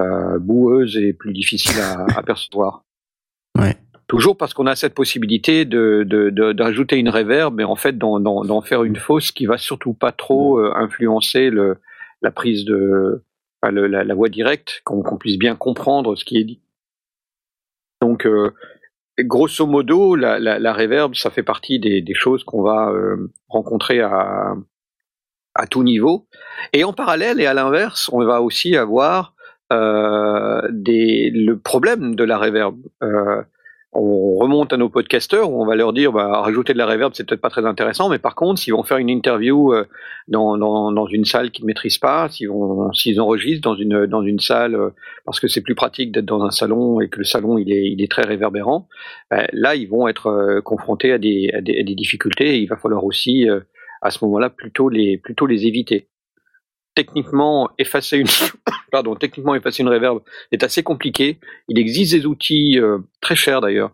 euh, 0.00 0.38
boueuses 0.38 0.96
et 0.96 1.12
plus 1.12 1.32
difficiles 1.32 1.80
à, 1.80 2.06
à 2.18 2.22
percevoir. 2.22 2.84
Ouais. 3.58 3.76
Toujours 4.06 4.36
parce 4.36 4.54
qu'on 4.54 4.66
a 4.66 4.76
cette 4.76 4.94
possibilité 4.94 5.64
de 5.64 6.04
de- 6.06 6.30
de- 6.30 6.52
d'ajouter 6.52 6.96
une 6.96 7.08
réverb, 7.08 7.54
mais 7.56 7.64
en 7.64 7.74
fait 7.76 7.98
d'en 7.98 8.20
d'en- 8.20 8.44
d'en 8.44 8.60
faire 8.62 8.84
une 8.84 8.96
fausse 8.96 9.32
qui 9.32 9.46
va 9.46 9.58
surtout 9.58 9.94
pas 9.94 10.12
trop 10.12 10.58
influencer 10.76 11.50
le 11.50 11.78
la 12.22 12.30
prise 12.30 12.64
de 12.64 13.24
enfin, 13.60 13.72
le- 13.72 13.86
la, 13.88 14.04
la 14.04 14.14
voix 14.14 14.28
directe, 14.28 14.80
qu'on 14.84 15.02
qu'on 15.02 15.18
puisse 15.18 15.38
bien 15.38 15.56
comprendre 15.56 16.14
ce 16.14 16.24
qui 16.24 16.36
est 16.38 16.44
dit. 16.44 16.60
Donc, 18.00 18.26
grosso 19.24 19.66
modo, 19.66 20.14
la, 20.14 20.38
la, 20.38 20.76
ça 21.14 21.30
fait 21.30 21.42
partie 21.42 21.78
des, 21.78 22.14
choses 22.14 22.44
qu'on 22.44 22.62
va 22.62 22.90
euh, 22.90 23.30
rencontrer 23.48 24.00
à, 24.00 24.54
tout 25.70 25.82
niveau. 25.82 26.28
Et 26.72 26.84
en 26.84 26.92
parallèle 26.92 27.40
et 27.40 27.46
à 27.46 27.54
l'inverse, 27.54 28.08
on 28.12 28.24
va 28.24 28.42
aussi 28.42 28.76
avoir 28.76 29.34
euh, 29.72 30.62
le 30.70 31.54
problème 31.54 32.14
de 32.14 32.24
la 32.24 32.38
reverb. 32.38 32.76
Euh, 33.02 33.42
on 33.92 34.36
remonte 34.36 34.72
à 34.72 34.76
nos 34.76 34.90
podcasteurs 34.90 35.50
où 35.50 35.62
on 35.62 35.66
va 35.66 35.74
leur 35.74 35.94
dire 35.94 36.12
bah, 36.12 36.40
rajouter 36.42 36.74
de 36.74 36.78
la 36.78 36.86
reverb 36.86 37.12
c'est 37.14 37.26
peut-être 37.26 37.40
pas 37.40 37.48
très 37.48 37.64
intéressant 37.64 38.10
mais 38.10 38.18
par 38.18 38.34
contre 38.34 38.60
s'ils 38.60 38.74
vont 38.74 38.82
faire 38.82 38.98
une 38.98 39.08
interview 39.08 39.72
euh, 39.72 39.86
dans, 40.28 41.06
une 41.06 41.24
salle 41.24 41.50
qu'ils 41.50 41.64
ne 41.64 41.68
maîtrisent 41.68 41.98
pas 41.98 42.28
s'ils 42.28 42.50
s'ils 42.92 43.20
enregistrent 43.20 43.76
dans 44.06 44.22
une 44.22 44.40
salle 44.40 44.74
euh, 44.74 44.90
parce 45.24 45.40
que 45.40 45.48
c'est 45.48 45.62
plus 45.62 45.74
pratique 45.74 46.12
d'être 46.12 46.26
dans 46.26 46.42
un 46.42 46.50
salon 46.50 47.00
et 47.00 47.08
que 47.08 47.18
le 47.18 47.24
salon 47.24 47.56
il 47.56 47.72
est 47.72 48.10
très 48.10 48.22
réverbérant 48.22 48.88
ben, 49.30 49.46
là 49.52 49.74
ils 49.74 49.88
vont 49.88 50.06
être 50.06 50.26
euh, 50.26 50.60
confrontés 50.60 51.12
à 51.12 51.18
des, 51.18 51.50
à 51.54 51.62
des, 51.62 51.94
difficultés 51.94 52.56
et 52.56 52.58
il 52.58 52.66
va 52.66 52.76
falloir 52.76 53.04
aussi 53.04 53.46
à 54.02 54.10
ce 54.10 54.24
moment-là 54.26 54.50
plutôt 54.50 54.88
les 54.90 55.16
plutôt 55.16 55.46
les 55.46 55.66
éviter 55.66 56.08
techniquement 56.98 57.70
effacer 57.78 58.16
une 58.16 58.26
pardon 58.90 59.14
techniquement 59.14 59.54
effacer 59.54 59.84
une 59.84 59.88
reverb 59.88 60.20
est 60.50 60.64
assez 60.64 60.82
compliqué. 60.82 61.38
Il 61.68 61.78
existe 61.78 62.12
des 62.12 62.26
outils 62.26 62.76
euh, 62.80 62.98
très 63.20 63.36
chers 63.36 63.60
d'ailleurs 63.60 63.92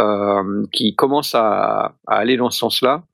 euh, 0.00 0.64
qui 0.72 0.94
commencent 0.94 1.34
à, 1.34 1.96
à, 2.06 2.16
aller 2.16 2.38
dans 2.38 2.48
ce 2.48 2.58
sens-là 2.58 3.04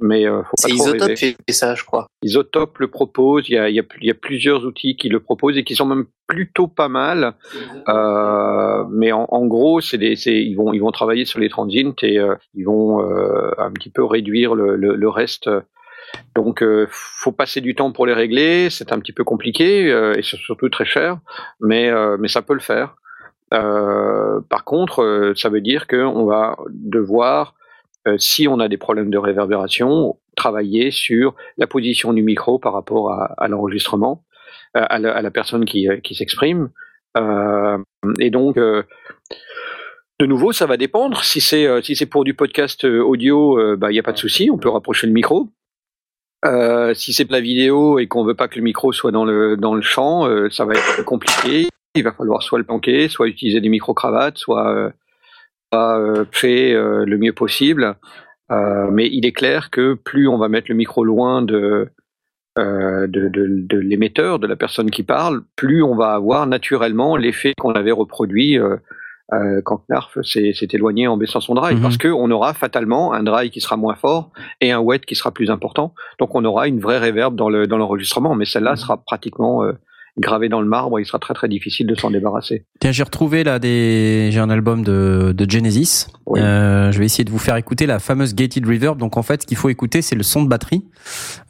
mais 0.00 0.26
euh, 0.26 0.42
faut 0.42 0.56
pas 0.62 0.68
C'est 0.68 0.76
trop 0.76 0.88
Isotope 0.88 1.14
qui 1.14 1.16
fait 1.16 1.52
ça, 1.52 1.74
je 1.74 1.84
crois. 1.84 2.06
Isotope 2.22 2.78
le 2.78 2.88
propose 2.88 3.48
il 3.48 3.54
y 3.54 3.58
a, 3.58 3.68
il 3.68 3.76
y, 3.76 3.80
a, 3.80 3.84
il 4.00 4.06
y 4.06 4.10
a 4.10 4.14
plusieurs 4.14 4.64
outils 4.64 4.96
qui 4.96 5.08
le 5.08 5.20
proposent 5.20 5.56
et 5.56 5.64
qui 5.64 5.76
sont 5.76 5.86
même 5.86 6.06
plutôt 6.26 6.66
pas 6.66 6.88
mal 6.88 7.34
euh, 7.88 8.84
mais 8.90 9.12
en, 9.12 9.26
en 9.30 9.46
gros 9.46 9.80
c'est 9.80 9.98
des 9.98 10.16
c'est 10.16 10.42
ils 10.42 10.54
vont 10.54 10.72
ils 10.72 10.80
vont 10.80 10.90
travailler 10.90 11.24
sur 11.24 11.38
les 11.38 11.48
transients 11.48 11.94
et 12.02 12.18
euh, 12.18 12.34
ils 12.54 12.64
vont 12.64 13.00
euh, 13.02 13.50
un 13.58 13.70
petit 13.70 13.90
peu 13.90 14.04
réduire 14.04 14.54
le, 14.56 14.74
le, 14.74 14.94
le 14.96 15.08
reste 15.08 15.48
donc, 16.34 16.62
euh, 16.62 16.86
faut 16.90 17.32
passer 17.32 17.60
du 17.60 17.74
temps 17.74 17.92
pour 17.92 18.06
les 18.06 18.12
régler. 18.12 18.70
C'est 18.70 18.92
un 18.92 19.00
petit 19.00 19.12
peu 19.12 19.24
compliqué 19.24 19.90
euh, 19.90 20.14
et 20.16 20.22
c'est 20.22 20.36
surtout 20.36 20.68
très 20.68 20.84
cher, 20.84 21.18
mais 21.60 21.90
euh, 21.90 22.16
mais 22.18 22.28
ça 22.28 22.42
peut 22.42 22.54
le 22.54 22.60
faire. 22.60 22.96
Euh, 23.54 24.40
par 24.48 24.64
contre, 24.64 25.32
ça 25.36 25.48
veut 25.48 25.60
dire 25.60 25.86
qu'on 25.86 26.26
va 26.26 26.56
devoir, 26.70 27.54
si 28.18 28.46
on 28.46 28.60
a 28.60 28.68
des 28.68 28.76
problèmes 28.76 29.10
de 29.10 29.18
réverbération, 29.18 30.18
travailler 30.36 30.90
sur 30.90 31.34
la 31.56 31.66
position 31.66 32.12
du 32.12 32.22
micro 32.22 32.58
par 32.58 32.72
rapport 32.72 33.10
à, 33.10 33.48
l'enregistrement, 33.48 34.24
à, 34.74 34.98
la, 34.98 35.30
personne 35.30 35.64
qui, 35.64 35.88
s'exprime. 36.12 36.70
Et 38.20 38.30
donc, 38.30 38.56
de 38.56 40.26
nouveau, 40.26 40.52
ça 40.52 40.66
va 40.66 40.76
dépendre. 40.76 41.22
Si 41.24 41.40
c'est 41.40 41.82
si 41.82 41.96
c'est 41.96 42.06
pour 42.06 42.24
du 42.24 42.34
podcast 42.34 42.84
audio, 42.84 43.76
bah 43.76 43.90
il 43.90 43.96
y 43.96 43.98
a 43.98 44.02
pas 44.02 44.12
de 44.12 44.18
souci, 44.18 44.50
on 44.50 44.58
peut 44.58 44.70
rapprocher 44.70 45.06
le 45.06 45.14
micro. 45.14 45.48
Euh, 46.44 46.94
si 46.94 47.12
c'est 47.12 47.24
de 47.24 47.32
la 47.32 47.40
vidéo 47.40 47.98
et 47.98 48.06
qu'on 48.06 48.24
veut 48.24 48.34
pas 48.34 48.46
que 48.46 48.56
le 48.56 48.62
micro 48.62 48.92
soit 48.92 49.10
dans 49.10 49.24
le 49.24 49.56
dans 49.56 49.74
le 49.74 49.82
champ, 49.82 50.26
euh, 50.26 50.48
ça 50.50 50.64
va 50.64 50.74
être 50.74 51.04
compliqué. 51.04 51.68
Il 51.94 52.04
va 52.04 52.12
falloir 52.12 52.42
soit 52.42 52.58
le 52.58 52.64
planquer, 52.64 53.08
soit 53.08 53.26
utiliser 53.26 53.60
des 53.60 53.68
micro 53.68 53.92
cravates, 53.92 54.38
soit, 54.38 54.72
euh, 54.72 54.90
soit 55.72 55.98
euh, 55.98 56.24
fait 56.30 56.72
euh, 56.72 57.04
le 57.04 57.18
mieux 57.18 57.32
possible. 57.32 57.96
Mais 58.50 59.08
il 59.12 59.26
est 59.26 59.32
clair 59.32 59.68
que 59.68 59.92
plus 59.92 60.26
on 60.26 60.38
va 60.38 60.48
mettre 60.48 60.68
le 60.70 60.74
micro 60.74 61.04
loin 61.04 61.42
de 61.42 61.88
de, 62.56 63.06
de, 63.06 63.46
de 63.46 63.78
l'émetteur, 63.78 64.40
de 64.40 64.48
la 64.48 64.56
personne 64.56 64.90
qui 64.90 65.04
parle, 65.04 65.42
plus 65.54 65.80
on 65.80 65.94
va 65.94 66.14
avoir 66.14 66.44
naturellement 66.48 67.16
l'effet 67.16 67.52
qu'on 67.56 67.72
avait 67.72 67.92
reproduit 67.92 68.58
euh, 69.32 69.36
euh, 69.36 69.60
quand 69.64 69.82
Knarf 69.88 70.16
s'est 70.22 70.52
éloigné 70.72 71.06
en 71.06 71.16
baissant 71.16 71.40
son 71.40 71.54
drive, 71.54 71.76
Mhm. 71.76 71.82
parce 71.82 71.98
qu'on 71.98 72.30
aura 72.30 72.54
fatalement 72.54 73.12
un 73.12 73.22
drive 73.22 73.50
qui 73.50 73.60
sera 73.60 73.76
moins 73.76 73.94
fort 73.94 74.30
et 74.60 74.72
un 74.72 74.78
wet 74.80 75.00
qui 75.00 75.14
sera 75.14 75.30
plus 75.32 75.50
important. 75.50 75.92
Donc 76.18 76.34
on 76.34 76.44
aura 76.44 76.66
une 76.68 76.80
vraie 76.80 76.98
reverb 76.98 77.34
dans 77.36 77.48
le 77.50 77.66
dans 77.66 77.76
l'enregistrement, 77.78 78.34
mais 78.34 78.44
celle-là 78.46 78.76
sera 78.76 78.96
pratiquement 78.96 79.62
euh, 79.64 79.72
gravée 80.18 80.48
dans 80.48 80.60
le 80.60 80.66
marbre. 80.66 80.98
Il 80.98 81.06
sera 81.06 81.18
très 81.20 81.34
très 81.34 81.46
difficile 81.48 81.86
de 81.86 81.94
s'en 81.94 82.10
débarrasser. 82.10 82.64
Tiens, 82.80 82.90
j'ai 82.90 83.04
retrouvé 83.04 83.44
là 83.44 83.58
des, 83.60 84.30
j'ai 84.32 84.40
un 84.40 84.50
album 84.50 84.82
de, 84.82 85.32
de 85.36 85.48
Genesis. 85.50 86.06
Oui. 86.26 86.40
Euh, 86.40 86.90
je 86.90 86.98
vais 86.98 87.04
essayer 87.04 87.22
de 87.24 87.30
vous 87.30 87.38
faire 87.38 87.54
écouter 87.56 87.86
la 87.86 87.98
fameuse 88.00 88.34
gated 88.34 88.66
reverb. 88.66 88.98
Donc 88.98 89.16
en 89.16 89.22
fait, 89.22 89.42
ce 89.42 89.46
qu'il 89.46 89.56
faut 89.56 89.68
écouter, 89.68 90.02
c'est 90.02 90.16
le 90.16 90.24
son 90.24 90.42
de 90.42 90.48
batterie 90.48 90.84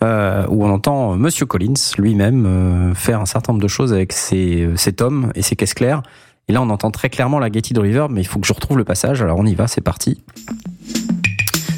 euh, 0.02 0.44
où 0.50 0.64
on 0.66 0.70
entend 0.70 1.16
Monsieur 1.16 1.46
Collins 1.46 1.74
lui-même 1.96 2.44
euh, 2.46 2.94
faire 2.94 3.20
un 3.20 3.26
certain 3.26 3.52
nombre 3.52 3.62
de 3.62 3.68
choses 3.68 3.92
avec 3.94 4.12
ses, 4.12 4.68
ses 4.76 4.92
tomes 4.92 5.30
et 5.34 5.42
ses 5.42 5.56
caisses 5.56 5.74
claires. 5.74 6.02
Et 6.50 6.54
là, 6.54 6.62
on 6.62 6.70
entend 6.70 6.90
très 6.90 7.10
clairement 7.10 7.38
la 7.38 7.50
gated 7.50 7.76
reverb, 7.76 8.10
mais 8.10 8.22
il 8.22 8.26
faut 8.26 8.38
que 8.38 8.46
je 8.46 8.54
retrouve 8.54 8.78
le 8.78 8.84
passage. 8.84 9.20
Alors 9.20 9.38
on 9.38 9.44
y 9.44 9.54
va, 9.54 9.68
c'est 9.68 9.82
parti. 9.82 10.22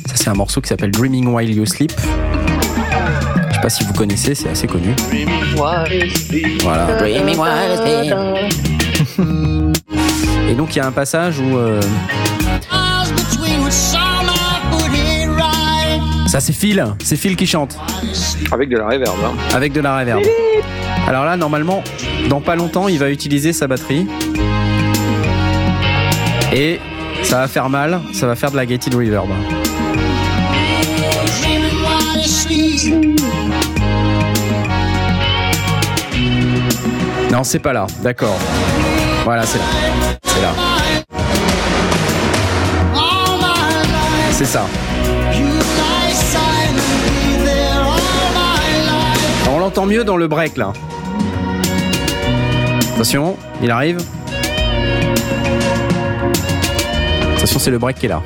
Ça, 0.06 0.14
c'est 0.14 0.28
un 0.28 0.34
morceau 0.34 0.60
qui 0.60 0.68
s'appelle 0.68 0.92
Dreaming 0.92 1.26
While 1.26 1.52
You 1.52 1.66
Sleep. 1.66 1.90
Je 1.98 3.54
sais 3.54 3.60
pas 3.60 3.68
si 3.68 3.82
vous 3.82 3.92
connaissez, 3.92 4.36
c'est 4.36 4.48
assez 4.48 4.68
connu. 4.68 4.94
Voilà. 5.56 6.98
Dreaming 6.98 7.36
while 7.36 7.50
you 7.68 7.76
sleep. 7.82 8.14
Et 10.48 10.54
donc 10.54 10.76
il 10.76 10.78
y 10.78 10.82
a 10.82 10.86
un 10.86 10.92
passage 10.92 11.40
où 11.40 11.56
euh, 11.56 11.80
ça 16.26 16.38
c'est 16.40 16.52
Phil, 16.52 16.84
c'est 17.02 17.16
Phil 17.16 17.34
qui 17.34 17.46
chante 17.46 17.76
Avec 18.52 18.68
de 18.68 18.76
la 18.76 18.86
reverb. 18.86 19.16
Hein. 19.24 19.32
avec 19.54 19.72
de 19.72 19.80
la 19.80 19.98
reverb. 19.98 20.22
Alors 21.08 21.24
là 21.24 21.36
normalement, 21.36 21.82
dans 22.28 22.40
pas 22.40 22.54
longtemps, 22.54 22.86
il 22.88 22.98
va 23.00 23.10
utiliser 23.10 23.52
sa 23.52 23.66
batterie 23.66 24.06
et 26.52 26.80
ça 27.22 27.38
va 27.38 27.48
faire 27.48 27.68
mal, 27.68 28.00
ça 28.12 28.26
va 28.26 28.34
faire 28.34 28.50
de 28.50 28.56
la 28.56 28.66
gated 28.66 28.94
reverb. 28.94 29.28
Non, 37.30 37.44
c'est 37.44 37.60
pas 37.60 37.72
là. 37.72 37.86
D'accord. 38.02 38.36
Voilà, 39.24 39.44
c'est 39.46 39.58
là. 39.58 39.64
C'est 40.24 40.42
là. 40.42 40.52
C'est 44.32 44.44
ça. 44.46 44.66
On 49.52 49.58
l'entend 49.58 49.86
mieux 49.86 50.02
dans 50.04 50.16
le 50.16 50.26
break 50.26 50.56
là. 50.56 50.72
Attention, 52.94 53.36
il 53.62 53.70
arrive. 53.70 53.98
Attention, 57.50 57.64
c'est 57.64 57.70
le 57.72 57.78
break 57.78 57.98
qui 57.98 58.06
est 58.06 58.10
là. 58.10 58.22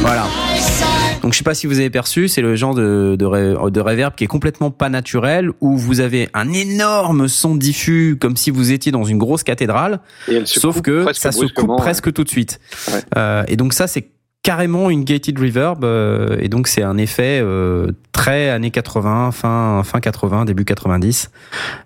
Voilà. 0.00 0.26
Donc 1.22 1.32
je 1.34 1.38
sais 1.38 1.44
pas 1.44 1.54
si 1.54 1.68
vous 1.68 1.78
avez 1.78 1.88
perçu, 1.90 2.26
c'est 2.26 2.40
le 2.42 2.56
genre 2.56 2.74
de, 2.74 3.14
de, 3.16 3.24
ré- 3.24 3.54
de 3.70 3.80
reverb 3.80 4.16
qui 4.16 4.24
est 4.24 4.28
complètement 4.28 4.72
pas 4.72 4.88
naturel, 4.88 5.50
où 5.60 5.76
vous 5.76 6.00
avez 6.00 6.28
un 6.34 6.52
énorme 6.52 7.28
son 7.28 7.54
diffus 7.54 8.16
comme 8.20 8.36
si 8.36 8.50
vous 8.50 8.72
étiez 8.72 8.90
dans 8.90 9.04
une 9.04 9.18
grosse 9.18 9.44
cathédrale, 9.44 10.00
Et 10.26 10.42
sauf 10.46 10.80
que 10.82 11.12
ça 11.12 11.30
se 11.30 11.44
coupe 11.46 11.76
presque 11.76 12.12
tout 12.12 12.24
de 12.24 12.28
suite. 12.28 12.58
Ouais. 12.92 13.00
Euh, 13.16 13.44
et 13.46 13.54
donc 13.56 13.72
ça 13.72 13.86
c'est 13.86 14.08
carrément 14.48 14.88
une 14.88 15.04
gated 15.04 15.38
reverb, 15.38 15.84
euh, 15.84 16.38
et 16.40 16.48
donc 16.48 16.68
c'est 16.68 16.82
un 16.82 16.96
effet 16.96 17.38
euh, 17.42 17.88
très 18.12 18.48
années 18.48 18.70
80, 18.70 19.30
fin, 19.30 19.82
fin 19.84 20.00
80, 20.00 20.46
début 20.46 20.64
90, 20.64 21.30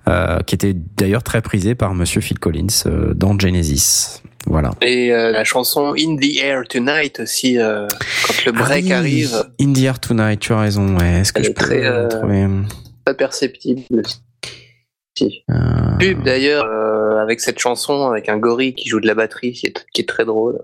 euh, 0.06 0.39
qui 0.47 0.55
était 0.55 0.72
d'ailleurs 0.72 1.24
très 1.24 1.43
prisé 1.43 1.74
par 1.74 1.93
Monsieur 1.93 2.20
Phil 2.20 2.39
Collins 2.39 2.84
dans 3.16 3.36
Genesis. 3.36 4.22
Voilà. 4.47 4.70
Et 4.80 5.09
la 5.09 5.43
chanson 5.43 5.94
In 5.98 6.14
the 6.14 6.36
Air 6.40 6.62
Tonight 6.68 7.18
aussi, 7.18 7.56
quand 7.56 8.47
le 8.47 8.52
break 8.52 8.84
Ah 8.86 8.86
oui, 8.86 8.93
arrive, 8.93 9.44
In 9.60 9.72
the 9.72 9.82
Air 9.82 9.98
Tonight, 9.98 10.39
tu 10.39 10.52
as 10.52 10.60
raison. 10.60 10.97
Ouais. 10.98 11.20
Est-ce 11.20 11.32
que 11.32 11.40
Elle 11.40 11.47
je 11.47 11.51
est 11.51 11.55
peux 11.55 11.64
très, 11.64 12.09
trouver 12.09 12.47
pas 13.05 13.14
perceptible. 13.14 14.02
Si. 15.18 15.44
Pub 15.98 16.22
d'ailleurs, 16.22 16.66
avec 17.20 17.40
cette 17.40 17.59
chanson, 17.59 18.06
avec 18.06 18.28
un 18.28 18.39
gorille 18.39 18.74
qui 18.74 18.89
joue 18.89 19.01
de 19.01 19.09
la 19.09 19.14
batterie, 19.16 19.51
qui 19.51 19.66
est, 19.66 19.84
qui 19.93 20.02
est 20.02 20.09
très 20.09 20.24
drôle. 20.24 20.60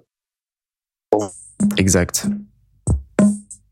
Exact. 1.76 2.26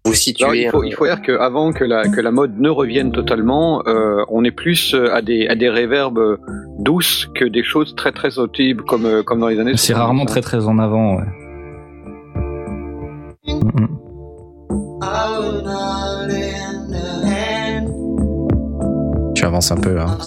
Vous 0.07 0.13
Alors, 0.13 0.17
situez. 0.17 0.63
il, 0.63 0.71
faut, 0.71 0.85
il 0.85 0.95
faut 0.95 1.05
dire 1.07 1.21
qu'avant 1.21 1.73
que 1.73 1.83
la, 1.83 2.07
que 2.07 2.21
la 2.21 2.31
mode 2.31 2.61
ne 2.61 2.69
revienne 2.69 3.11
totalement, 3.11 3.83
euh, 3.89 4.23
on 4.29 4.45
est 4.45 4.53
plus 4.53 4.95
euh, 4.95 5.13
à 5.13 5.21
des, 5.21 5.49
à 5.49 5.57
des 5.57 5.69
réverbes 5.69 6.39
douces 6.79 7.29
que 7.35 7.45
des 7.45 7.65
choses 7.65 7.97
très 7.97 8.13
très 8.13 8.39
audibles 8.39 8.85
comme, 8.85 9.05
euh, 9.05 9.23
comme 9.25 9.41
dans 9.41 9.49
les 9.49 9.59
années 9.59 9.73
C'est 9.73 9.95
70, 9.95 9.99
rarement 9.99 10.25
très 10.25 10.43
très 10.43 10.69
en 10.69 10.79
avant, 10.79 11.17
ouais. 11.17 11.25
Mm. 13.49 13.87
Tu 19.35 19.45
avances 19.45 19.73
un 19.73 19.77
peu. 19.77 19.99
Hein. 20.01 20.19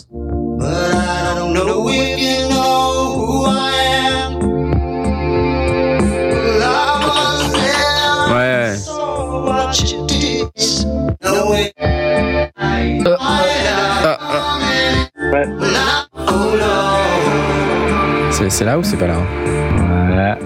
C'est 18.32 18.50
c'est 18.50 18.66
là 18.66 18.80
ou 18.80 18.84
c'est 18.84 18.98
pas 18.98 19.08
là 19.08 19.18
Ouais. 19.18 20.38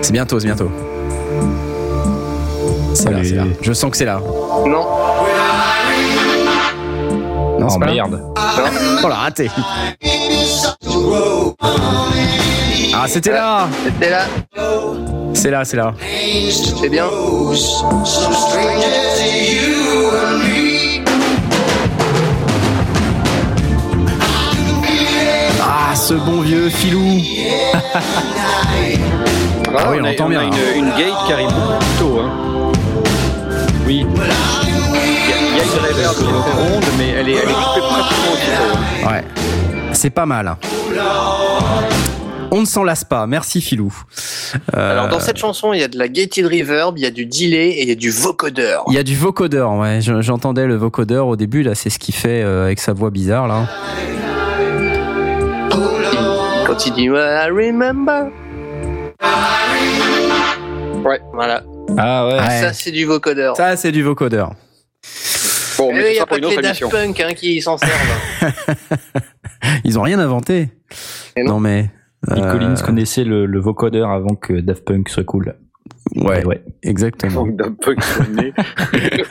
C'est 0.00 0.12
bientôt, 0.12 0.40
c'est 0.40 0.46
bientôt. 0.46 0.70
C'est 2.94 3.10
là, 3.10 3.18
c'est 3.22 3.34
là. 3.34 3.44
Je 3.60 3.72
sens 3.72 3.90
que 3.90 3.96
c'est 3.98 4.06
là. 4.06 4.20
Non, 4.66 4.86
Non, 7.58 7.68
Oh 7.70 7.78
merde. 7.78 8.22
Oh 9.04 9.08
la 9.08 9.14
raté. 9.14 9.50
Ah, 12.94 13.06
c'était 13.06 13.32
là. 13.32 13.68
c'était 13.84 14.10
là, 14.10 14.22
C'est 15.40 15.50
là, 15.50 15.64
c'est 15.64 15.78
là. 15.78 15.94
c'est 16.80 16.88
bien. 16.90 17.06
Ah, 25.62 25.94
ce 25.94 26.14
bon 26.14 26.40
vieux 26.40 26.68
filou. 26.68 27.18
Ah, 29.76 29.86
oui, 29.90 29.98
on 30.00 30.04
a, 30.04 30.10
entend 30.10 30.26
a 30.26 30.28
bien, 30.28 30.42
Une, 30.42 30.84
une 30.84 30.90
gate 30.90 31.14
qui 31.26 31.32
arrive 31.32 31.48
beaucoup 31.48 31.78
plus 31.78 31.98
tôt. 31.98 32.20
Hein. 32.20 32.72
Oui. 33.86 34.06
Il 34.06 34.18
y, 34.18 35.32
a- 35.32 35.62
a 35.62 35.64
une 35.64 35.94
reverb 35.94 36.16
qui 36.16 36.24
est 36.24 36.72
ronde, 36.72 36.84
mais 36.98 37.08
elle 37.10 37.28
est, 37.28 37.32
elle 37.34 37.50
est 37.50 37.52
coupée 37.52 37.80
pratiquement 37.80 38.32
aussitôt. 38.32 39.08
Ouais. 39.10 39.24
C'est 39.92 40.10
pas 40.10 40.26
mal. 40.26 40.56
On 42.52 42.60
ne 42.62 42.66
s'en 42.66 42.82
lasse 42.82 43.04
pas. 43.04 43.26
Merci 43.26 43.60
Filou. 43.60 43.92
Euh, 44.76 44.90
Alors 44.92 45.08
dans 45.08 45.20
cette 45.20 45.36
chanson, 45.36 45.72
il 45.72 45.80
y 45.80 45.84
a 45.84 45.88
de 45.88 45.96
la 45.98 46.08
gated 46.08 46.44
reverb, 46.46 46.98
il 46.98 47.02
y 47.02 47.06
a 47.06 47.10
du 47.10 47.24
delay 47.26 47.68
et 47.70 47.82
il 47.82 47.88
y 47.88 47.92
a 47.92 47.94
du 47.94 48.10
vocodeur. 48.10 48.84
Il 48.88 48.94
y 48.94 48.98
a 48.98 49.02
du 49.04 49.14
vocodeur, 49.16 49.72
ouais. 49.74 50.00
Je- 50.00 50.20
J'entendais 50.20 50.66
le 50.66 50.74
vocodeur 50.76 51.28
au 51.28 51.36
début, 51.36 51.62
là, 51.62 51.74
c'est 51.76 51.90
ce 51.90 51.98
qu'il 52.00 52.14
fait 52.14 52.42
euh, 52.42 52.64
avec 52.64 52.80
sa 52.80 52.92
voix 52.92 53.10
bizarre, 53.10 53.46
là. 53.46 53.68
Quand 56.66 56.86
il 56.86 56.92
dit 56.94 57.04
I 57.04 57.50
remember. 57.50 58.30
Ouais. 61.04 61.20
Voilà. 61.32 61.62
Ah 61.98 62.26
ouais. 62.26 62.34
Ouais. 62.34 62.60
Ça 62.60 62.72
c'est 62.72 62.90
du 62.90 63.04
vocodeur. 63.04 63.56
Ça, 63.56 63.76
c'est 63.76 63.92
du 63.92 64.02
vocodeur. 64.02 64.52
Bon, 65.78 65.92
mais 65.92 66.10
il 66.10 66.14
y 66.14 66.16
ça 66.16 66.24
a 66.24 66.26
pour 66.26 66.36
pas 66.38 66.42
que 66.48 66.56
les 66.56 66.62
Daft. 66.62 66.88
Punk 66.90 67.20
hein, 67.20 67.34
qui 67.34 67.60
s'en 67.62 67.78
servent. 67.78 68.52
Ils 69.84 69.98
ont 69.98 70.02
rien 70.02 70.18
inventé. 70.18 70.68
Et 71.36 71.42
non. 71.42 71.58
mais. 71.58 71.90
Phil 72.28 72.42
euh, 72.44 72.52
Collins 72.52 72.74
connaissait 72.84 73.24
le, 73.24 73.46
le 73.46 73.60
vocodeur 73.60 74.10
avant 74.10 74.34
que 74.34 74.52
Daft 74.60 74.84
Punk 74.84 75.08
soit 75.08 75.24
cool. 75.24 75.54
Ouais, 76.16 76.44
ouais. 76.44 76.62
exactement. 76.82 77.46
Donc, 77.46 77.56
d'un 77.56 77.72
peu 77.72 77.94
que 77.94 78.02
soit 78.04 78.28
né. 78.28 78.52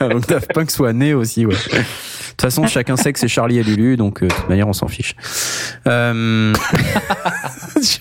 donc 0.00 0.26
Daft 0.26 0.52
Punk 0.52 0.70
soit 0.70 0.92
né 0.92 1.14
aussi, 1.14 1.46
ouais. 1.46 1.54
De 1.54 1.78
toute 2.30 2.42
façon, 2.42 2.66
chacun 2.66 2.96
sait 2.96 3.12
que 3.12 3.18
c'est 3.18 3.28
Charlie 3.28 3.58
et 3.58 3.62
Lulu, 3.62 3.96
donc 3.96 4.22
euh, 4.22 4.28
de 4.28 4.32
toute 4.34 4.48
manière, 4.48 4.66
on 4.68 4.72
s'en 4.72 4.88
fiche. 4.88 5.14
Euh... 5.86 6.52
c'est 7.80 8.00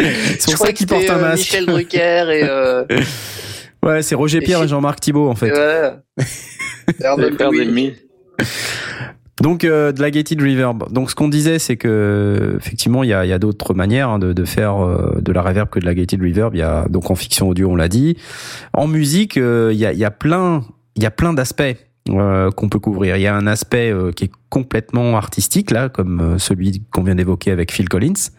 Je 0.00 0.46
pour 0.46 0.56
ça 0.58 0.72
que 0.72 0.72
qu'il 0.72 0.86
porte 0.86 1.08
un 1.08 1.16
euh, 1.16 1.22
masque. 1.22 1.38
Michel 1.44 1.66
Drucker 1.66 2.30
et 2.30 2.42
euh, 2.44 2.84
Ouais, 3.82 4.02
c'est 4.02 4.14
Roger 4.14 4.40
Pierre 4.40 4.62
et 4.64 4.68
Jean-Marc 4.68 5.00
Thibault, 5.00 5.28
en 5.28 5.34
fait. 5.34 5.52
ouais. 5.52 5.92
Arnold 7.04 7.40
Louis. 7.40 7.94
Donc 9.42 9.64
euh, 9.64 9.92
de 9.92 10.00
la 10.00 10.10
gated 10.10 10.40
reverb. 10.40 10.90
Donc 10.92 11.10
ce 11.10 11.14
qu'on 11.14 11.28
disait, 11.28 11.58
c'est 11.58 11.76
que 11.76 12.54
effectivement, 12.58 13.02
il 13.02 13.10
y 13.10 13.12
a, 13.12 13.26
y 13.26 13.32
a 13.34 13.38
d'autres 13.38 13.74
manières 13.74 14.08
hein, 14.08 14.18
de, 14.18 14.32
de 14.32 14.44
faire 14.44 14.82
euh, 14.82 15.18
de 15.20 15.30
la 15.32 15.42
reverb 15.42 15.68
que 15.68 15.78
de 15.78 15.84
la 15.84 15.94
gated 15.94 16.20
reverb. 16.22 16.54
Il 16.54 16.58
y 16.58 16.62
a 16.62 16.86
donc 16.88 17.10
en 17.10 17.14
fiction 17.14 17.48
audio, 17.48 17.70
on 17.70 17.76
l'a 17.76 17.88
dit. 17.88 18.16
En 18.72 18.86
musique, 18.88 19.36
euh, 19.36 19.70
il 19.74 19.78
y 19.78 19.84
a, 19.84 19.92
y 19.92 20.04
a 20.04 20.10
plein, 20.10 20.64
il 20.96 21.02
y 21.02 21.06
a 21.06 21.10
plein 21.10 21.34
d'aspects. 21.34 21.76
euh, 22.10 22.50
qu'on 22.50 22.68
peut 22.68 22.78
couvrir. 22.78 23.16
Il 23.16 23.22
y 23.22 23.26
a 23.26 23.34
un 23.34 23.46
aspect 23.46 23.90
euh, 23.90 24.12
qui 24.12 24.24
est 24.24 24.30
complètement 24.48 25.16
artistique 25.16 25.70
là, 25.70 25.88
comme 25.88 26.38
celui 26.38 26.82
qu'on 26.90 27.02
vient 27.02 27.14
d'évoquer 27.14 27.50
avec 27.50 27.72
Phil 27.72 27.88
Collins. 27.88 28.30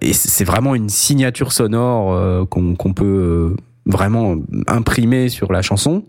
Et 0.00 0.14
c'est 0.14 0.44
vraiment 0.44 0.74
une 0.74 0.88
signature 0.88 1.52
sonore 1.52 2.48
qu'on 2.48 2.74
qu'on 2.76 2.94
peut 2.94 3.56
vraiment 3.84 4.36
imprimer 4.66 5.28
sur 5.28 5.52
la 5.52 5.60
chanson. 5.60 6.04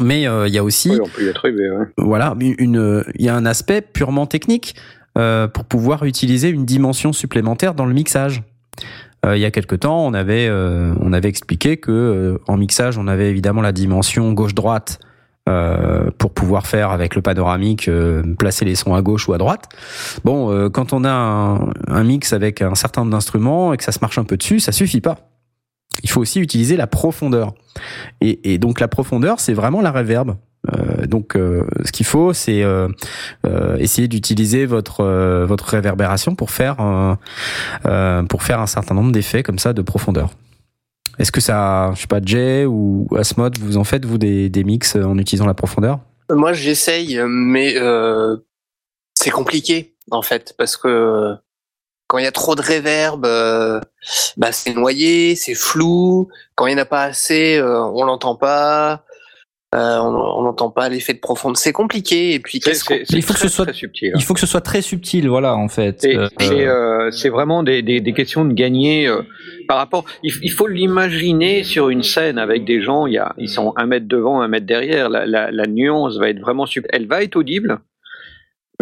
Mais 0.00 0.26
euh, 0.26 0.48
il 0.48 0.54
y 0.54 0.58
a 0.58 0.64
aussi 0.64 0.90
Oui, 0.90 0.98
on 1.02 1.08
peut 1.08 1.24
y 1.24 1.28
attribuer, 1.28 1.70
ouais. 1.70 1.86
voilà, 1.98 2.34
une, 2.40 2.54
une- 2.58 3.04
il 3.16 3.24
y 3.24 3.28
a 3.28 3.34
un 3.36 3.44
aspect 3.46 3.82
purement 3.82 4.26
technique 4.26 4.74
euh, 5.18 5.48
pour 5.48 5.64
pouvoir 5.64 6.04
utiliser 6.04 6.48
une 6.48 6.64
dimension 6.64 7.12
supplémentaire 7.12 7.74
dans 7.74 7.84
le 7.84 7.92
mixage. 7.92 8.42
Euh, 9.26 9.36
il 9.36 9.40
y 9.40 9.44
a 9.44 9.50
quelque 9.50 9.76
temps, 9.76 10.04
on 10.04 10.14
avait 10.14 10.48
euh, 10.48 10.94
on 11.00 11.12
avait 11.12 11.28
expliqué 11.28 11.76
que 11.76 11.92
euh, 11.92 12.38
en 12.48 12.56
mixage, 12.56 12.96
on 12.98 13.06
avait 13.06 13.28
évidemment 13.30 13.60
la 13.60 13.72
dimension 13.72 14.32
gauche-droite 14.32 14.98
euh, 15.48 16.10
pour 16.18 16.32
pouvoir 16.32 16.66
faire 16.66 16.90
avec 16.90 17.14
le 17.14 17.22
panoramique 17.22 17.88
euh, 17.88 18.22
placer 18.38 18.64
les 18.64 18.74
sons 18.74 18.94
à 18.94 19.02
gauche 19.02 19.28
ou 19.28 19.32
à 19.34 19.38
droite. 19.38 19.68
Bon, 20.24 20.50
euh, 20.50 20.70
quand 20.70 20.92
on 20.92 21.04
a 21.04 21.10
un, 21.12 21.72
un 21.88 22.04
mix 22.04 22.32
avec 22.32 22.62
un 22.62 22.74
certain 22.74 23.02
nombre 23.02 23.12
d'instruments 23.12 23.72
et 23.72 23.76
que 23.76 23.84
ça 23.84 23.92
se 23.92 23.98
marche 24.02 24.18
un 24.18 24.24
peu 24.24 24.36
dessus, 24.36 24.58
ça 24.60 24.72
suffit 24.72 25.00
pas. 25.00 25.18
Il 26.02 26.10
faut 26.10 26.20
aussi 26.20 26.40
utiliser 26.40 26.76
la 26.76 26.86
profondeur. 26.86 27.54
Et, 28.20 28.58
donc 28.58 28.80
la 28.80 28.88
profondeur, 28.88 29.40
c'est 29.40 29.54
vraiment 29.54 29.80
la 29.80 29.92
reverb. 29.92 30.36
Euh, 30.72 31.06
donc, 31.06 31.34
euh, 31.36 31.66
ce 31.84 31.90
qu'il 31.90 32.06
faut, 32.06 32.32
c'est 32.32 32.62
euh, 32.62 32.88
essayer 33.78 34.06
d'utiliser 34.08 34.64
votre 34.64 35.04
votre 35.44 35.66
réverbération 35.66 36.34
pour 36.34 36.50
faire 36.50 36.76
pour 38.28 38.42
faire 38.42 38.60
un 38.60 38.66
certain 38.66 38.94
nombre 38.94 39.12
d'effets 39.12 39.42
comme 39.42 39.58
ça 39.58 39.72
de 39.72 39.82
profondeur. 39.82 40.30
Est-ce 41.18 41.32
que 41.32 41.42
ça, 41.42 41.92
je 41.94 42.02
sais 42.02 42.06
pas, 42.06 42.20
Jay 42.24 42.64
ou 42.64 43.06
Asmod, 43.16 43.58
vous 43.58 43.76
en 43.76 43.84
faites 43.84 44.06
vous 44.06 44.16
des, 44.16 44.48
des 44.48 44.64
mix 44.64 44.96
en 44.96 45.18
utilisant 45.18 45.46
la 45.46 45.54
profondeur? 45.54 46.00
Moi, 46.30 46.54
j'essaye, 46.54 47.20
mais 47.26 47.76
c'est 49.14 49.30
compliqué 49.30 49.94
en 50.10 50.22
fait 50.22 50.54
parce 50.56 50.76
que 50.76 51.36
quand 52.12 52.18
il 52.18 52.24
y 52.24 52.28
a 52.28 52.32
trop 52.32 52.54
de 52.54 52.60
réverb, 52.60 53.24
euh, 53.24 53.80
bah 54.36 54.52
c'est 54.52 54.74
noyé, 54.74 55.34
c'est 55.34 55.54
flou. 55.54 56.28
Quand 56.54 56.66
il 56.66 56.74
n'y 56.74 56.78
en 56.78 56.82
a 56.82 56.84
pas 56.84 57.04
assez, 57.04 57.56
euh, 57.56 57.82
on 57.82 58.04
l'entend 58.04 58.36
pas. 58.36 59.04
Euh, 59.74 59.96
on 60.00 60.42
n'entend 60.42 60.68
pas 60.68 60.90
l'effet 60.90 61.14
de 61.14 61.18
profondeur. 61.18 61.56
C'est 61.56 61.72
compliqué. 61.72 62.34
Et 62.34 62.40
puis 62.40 62.60
qu'est-ce 62.60 62.84
c'est 62.84 63.04
il 63.16 63.22
faut 63.22 63.32
que 63.32 63.38
ce 63.38 63.48
soit- 63.48 63.64
très 63.64 63.72
subtil. 63.72 64.08
hein. 64.10 64.18
Il 64.18 64.22
faut 64.22 64.34
que 64.34 64.40
ce 64.40 64.46
soit 64.46 64.60
très 64.60 64.82
subtil, 64.82 65.26
voilà, 65.30 65.54
en 65.56 65.68
fait. 65.68 66.02
C'est 66.02 66.14
Euh, 66.18 66.28
euh, 67.10 67.30
vraiment 67.30 67.62
des, 67.62 67.80
des, 67.80 68.00
des 68.02 68.12
questions 68.12 68.44
de 68.44 68.52
gagner 68.52 69.06
euh, 69.08 69.22
par 69.68 69.78
rapport. 69.78 70.04
Il, 70.22 70.34
il 70.42 70.52
faut 70.52 70.66
l'imaginer 70.66 71.64
sur 71.64 71.88
une 71.88 72.02
scène 72.02 72.36
avec 72.36 72.66
des 72.66 72.82
gens. 72.82 73.06
Il 73.06 73.14
y 73.14 73.18
a, 73.18 73.34
ils 73.38 73.48
sont 73.48 73.72
un 73.78 73.86
mètre 73.86 74.06
devant, 74.06 74.42
un 74.42 74.48
mètre 74.48 74.66
derrière. 74.66 75.08
La, 75.08 75.24
la, 75.24 75.50
la 75.50 75.66
nuance 75.66 76.18
va 76.18 76.28
être 76.28 76.40
vraiment. 76.40 76.66
Elle 76.90 77.06
va 77.06 77.22
être 77.22 77.36
audible, 77.36 77.78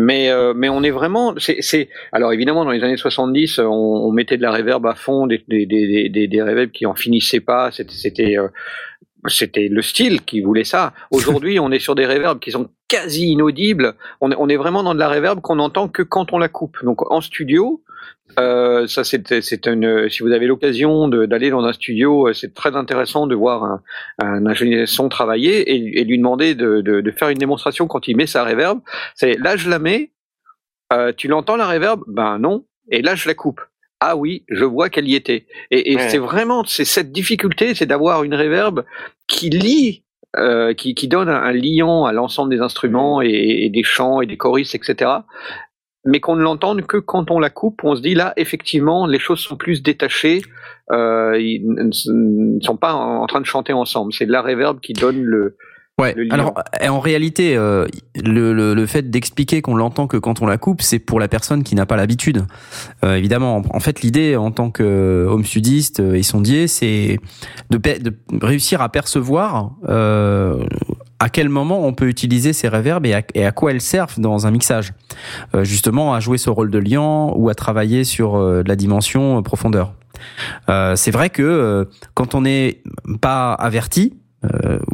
mais 0.01 0.31
euh, 0.31 0.52
mais 0.55 0.68
on 0.68 0.82
est 0.82 0.90
vraiment. 0.90 1.35
C'est 1.39 1.89
alors 2.12 2.32
évidemment 2.32 2.64
dans 2.64 2.70
les 2.70 2.82
années 2.82 2.97
70, 2.97 3.59
on, 3.60 3.64
on 3.64 4.12
mettait 4.12 4.36
de 4.36 4.43
la 4.43 4.52
reverb 4.52 4.85
à 4.86 4.94
fond, 4.94 5.27
des 5.27 5.44
des 5.48 5.66
des 5.66 6.09
des, 6.09 6.27
des 6.27 6.43
reverbs 6.43 6.70
qui 6.70 6.86
en 6.86 6.94
finissaient 6.94 7.40
pas. 7.40 7.70
C'était 7.70 7.94
c'était 7.94 8.39
euh, 8.39 8.48
c'était 9.28 9.68
le 9.68 9.82
style 9.82 10.22
qui 10.22 10.40
voulait 10.40 10.64
ça. 10.64 10.93
Aujourd'hui, 11.10 11.60
on 11.60 11.70
est 11.70 11.78
sur 11.78 11.94
des 11.94 12.06
reverbs 12.06 12.40
qui 12.40 12.51
sont 12.51 12.70
quasi 12.89 13.28
inaudibles. 13.28 13.94
On 14.20 14.31
est, 14.31 14.36
on 14.39 14.48
est 14.48 14.56
vraiment 14.56 14.82
dans 14.82 14.94
de 14.94 14.98
la 14.98 15.09
reverb 15.09 15.40
qu'on 15.40 15.59
entend 15.59 15.89
que 15.89 16.02
quand 16.02 16.32
on 16.32 16.39
la 16.39 16.48
coupe. 16.48 16.77
Donc 16.82 17.10
en 17.10 17.20
studio, 17.20 17.82
euh, 18.39 18.86
ça 18.86 19.05
c'est 19.05 19.66
une. 19.66 20.09
Si 20.09 20.23
vous 20.23 20.32
avez 20.32 20.47
l'occasion 20.47 21.09
d'aller 21.09 21.51
dans 21.51 21.65
un 21.65 21.73
studio, 21.73 22.28
euh, 22.28 22.32
c'est 22.32 22.55
très 22.55 22.77
intéressant 22.77 23.27
de 23.27 23.35
voir 23.35 23.65
un, 23.65 23.82
un 24.19 24.47
ingénieur 24.47 24.86
son 24.89 25.09
travailler 25.09 25.61
et, 25.70 26.01
et 26.01 26.05
lui 26.05 26.19
demander 26.19 26.55
de, 26.55 26.81
de, 26.81 27.01
de 27.01 27.11
faire 27.11 27.28
une 27.28 27.39
démonstration 27.39 27.86
quand 27.86 28.07
il 28.09 28.16
met 28.16 28.27
sa 28.27 28.44
reverb. 28.44 28.81
C'est 29.15 29.35
là 29.39 29.57
je 29.57 29.69
la 29.69 29.78
mets. 29.78 30.11
euh, 30.93 31.12
tu 31.16 31.28
l'entends 31.28 31.57
la 31.57 31.66
reverb 31.69 32.02
Ben 32.07 32.39
non. 32.39 32.65
Et 32.90 33.02
là 33.02 33.15
je 33.15 33.28
la 33.28 33.35
coupe. 33.35 33.61
Ah 34.01 34.16
oui, 34.16 34.44
je 34.48 34.65
vois 34.65 34.89
qu'elle 34.89 35.09
y 35.09 35.15
était. 35.15 35.47
Et, 35.70 35.93
et 35.93 35.97
Ouais. 35.97 36.09
c'est 36.09 36.19
vraiment 36.19 36.65
c'est 36.65 36.86
cette 36.86 37.12
difficulté, 37.12 37.74
c'est 37.74 37.86
d'avoir 37.86 38.24
une 38.24 38.35
reverb 38.35 38.85
qui 39.27 39.51
lie, 39.51 40.05
euh, 40.39 40.73
qui, 40.73 40.94
qui 40.94 41.07
donne 41.07 41.28
un, 41.28 41.43
un 41.43 41.52
liant 41.52 42.07
à 42.07 42.12
l'ensemble 42.12 42.51
des 42.51 42.61
instruments 42.61 43.20
et, 43.20 43.28
et 43.65 43.69
des 43.70 43.82
chants 43.82 44.20
et 44.23 44.27
des 44.27 44.39
choristes, 44.39 44.74
etc. 44.74 45.11
Mais 46.05 46.20
qu'on 46.20 46.36
ne 46.36 46.43
l'entende 46.43 46.86
que 46.86 46.97
quand 46.97 47.31
on 47.31 47.39
la 47.39 47.51
coupe, 47.51 47.85
on 47.85 47.94
se 47.94 48.01
dit 48.01 48.14
là, 48.14 48.32
effectivement, 48.36 49.06
les 49.06 49.18
choses 49.18 49.40
sont 49.40 49.56
plus 49.56 49.82
détachées, 49.82 50.43
euh, 50.90 51.39
ils 51.39 51.62
ne 51.66 52.60
sont 52.60 52.77
pas 52.77 52.94
en, 52.94 53.27
train 53.27 53.40
de 53.40 53.47
chanter 53.47 53.72
ensemble. 53.72 54.12
C'est 54.12 54.27
la 54.27 54.43
reverb 54.43 54.81
qui 54.81 54.94
donne 54.94 55.22
le. 55.22 55.56
Ouais. 55.98 56.14
Alors, 56.30 56.54
euh, 56.82 56.88
en 56.88 56.98
réalité, 57.00 57.56
euh, 57.56 57.86
le, 58.16 58.54
le, 58.54 58.72
le 58.72 58.86
fait 58.86 59.10
d'expliquer 59.10 59.60
qu'on 59.60 59.76
l'entend 59.76 60.06
que 60.06 60.16
quand 60.16 60.40
on 60.40 60.46
la 60.46 60.56
coupe, 60.56 60.80
c'est 60.80 60.98
pour 60.98 61.20
la 61.20 61.28
personne 61.28 61.62
qui 61.62 61.74
n'a 61.74 61.84
pas 61.84 61.96
l'habitude. 61.96 62.46
Euh, 63.04 63.16
évidemment, 63.16 63.62
en, 63.70 63.80
fait, 63.80 64.00
l'idée 64.00 64.34
en 64.36 64.50
tant 64.50 64.70
que 64.70 65.26
home 65.28 65.44
studiste 65.44 66.00
et 66.00 66.22
sondier, 66.22 66.68
c'est 66.68 67.18
de, 67.68 67.76
de 67.76 68.14
réussir 68.40 68.80
à 68.80 68.88
percevoir 68.88 69.72
euh, 69.90 70.64
à 71.18 71.28
quel 71.28 71.50
moment 71.50 71.84
on 71.86 71.92
peut 71.92 72.08
utiliser 72.08 72.54
ces 72.54 72.68
reverbs 72.68 73.04
et 73.04 73.14
à, 73.14 73.22
et 73.34 73.44
à 73.44 73.52
quoi 73.52 73.70
elles 73.72 73.82
servent 73.82 74.18
dans 74.18 74.46
un 74.46 74.50
mixage. 74.50 74.94
Euh, 75.54 75.64
justement, 75.64 76.14
à 76.14 76.20
jouer 76.20 76.38
ce 76.38 76.48
rôle 76.48 76.70
de 76.70 76.78
liant 76.78 77.34
ou 77.36 77.50
à 77.50 77.54
travailler 77.54 78.04
sur 78.04 78.36
euh, 78.36 78.62
de 78.62 78.68
la 78.68 78.76
dimension 78.76 79.38
euh, 79.38 79.42
profondeur. 79.42 79.92
Euh, 80.68 80.96
c'est 80.96 81.10
vrai 81.10 81.30
que 81.30 81.42
euh, 81.42 81.84
quand 82.14 82.34
on 82.34 82.42
n'est 82.42 82.82
pas 83.20 83.52
averti, 83.52 84.14
euh, 84.14 84.19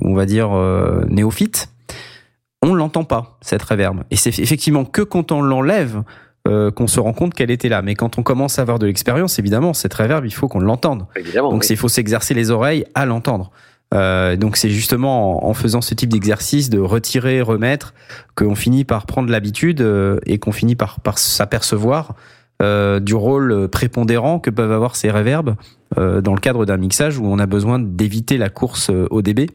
on 0.03 0.15
va 0.15 0.27
dire 0.27 0.53
euh, 0.53 1.05
néophyte, 1.09 1.71
on 2.63 2.75
l'entend 2.75 3.05
pas 3.05 3.39
cette 3.41 3.63
reverb. 3.63 4.03
Et 4.11 4.17
c'est 4.17 4.39
effectivement 4.39 4.85
que 4.85 5.03
quand 5.03 5.33
on 5.33 5.43
l'enlève 5.43 6.03
euh, 6.47 6.71
qu'on 6.71 6.87
se 6.87 7.01
rend 7.01 7.13
compte 7.13 7.35
qu'elle 7.35 7.51
était 7.51 7.69
là. 7.69 7.83
Mais 7.83 7.95
quand 7.95 8.19
on 8.19 8.23
commence 8.23 8.59
à 8.59 8.63
avoir 8.63 8.79
de 8.79 8.87
l'expérience, 8.87 9.39
évidemment, 9.39 9.75
cette 9.75 9.95
reverb, 9.95 10.25
il 10.25 10.31
faut 10.31 10.47
qu'on 10.47 10.61
l'entende. 10.61 11.07
Donc 11.35 11.63
oui. 11.63 11.67
il 11.71 11.77
faut 11.77 11.89
s'exercer 11.89 12.35
les 12.35 12.51
oreilles 12.51 12.85
à 12.95 13.05
l'entendre. 13.05 13.51
Euh, 13.95 14.37
donc 14.37 14.57
c'est 14.57 14.71
justement 14.71 15.45
en, 15.45 15.51
en 15.51 15.55
faisant 15.55 15.81
ce 15.81 15.95
type 15.95 16.11
d'exercice 16.11 16.71
de 16.71 16.79
retirer, 16.79 17.41
remettre, 17.41 17.95
qu'on 18.35 18.55
finit 18.55 18.85
par 18.85 19.07
prendre 19.07 19.31
l'habitude 19.31 19.81
euh, 19.81 20.19
et 20.27 20.39
qu'on 20.39 20.53
finit 20.53 20.77
par, 20.77 21.01
par 21.01 21.19
s'apercevoir 21.19 22.15
euh, 22.63 23.01
du 23.01 23.15
rôle 23.15 23.69
prépondérant 23.69 24.39
que 24.39 24.51
peuvent 24.51 24.73
avoir 24.73 24.97
ces 24.97 25.11
reverbs 25.11 25.57
euh, 25.99 26.21
dans 26.21 26.35
le 26.35 26.41
cadre 26.41 26.65
d'un 26.65 26.79
mixage 26.79 27.19
où 27.19 27.27
on 27.27 27.39
a 27.39 27.47
besoin 27.47 27.79
d'éviter 27.79 28.39
la 28.39 28.49
course 28.49 28.91
euh, 28.91 29.07
au 29.11 29.23
dB. 29.23 29.49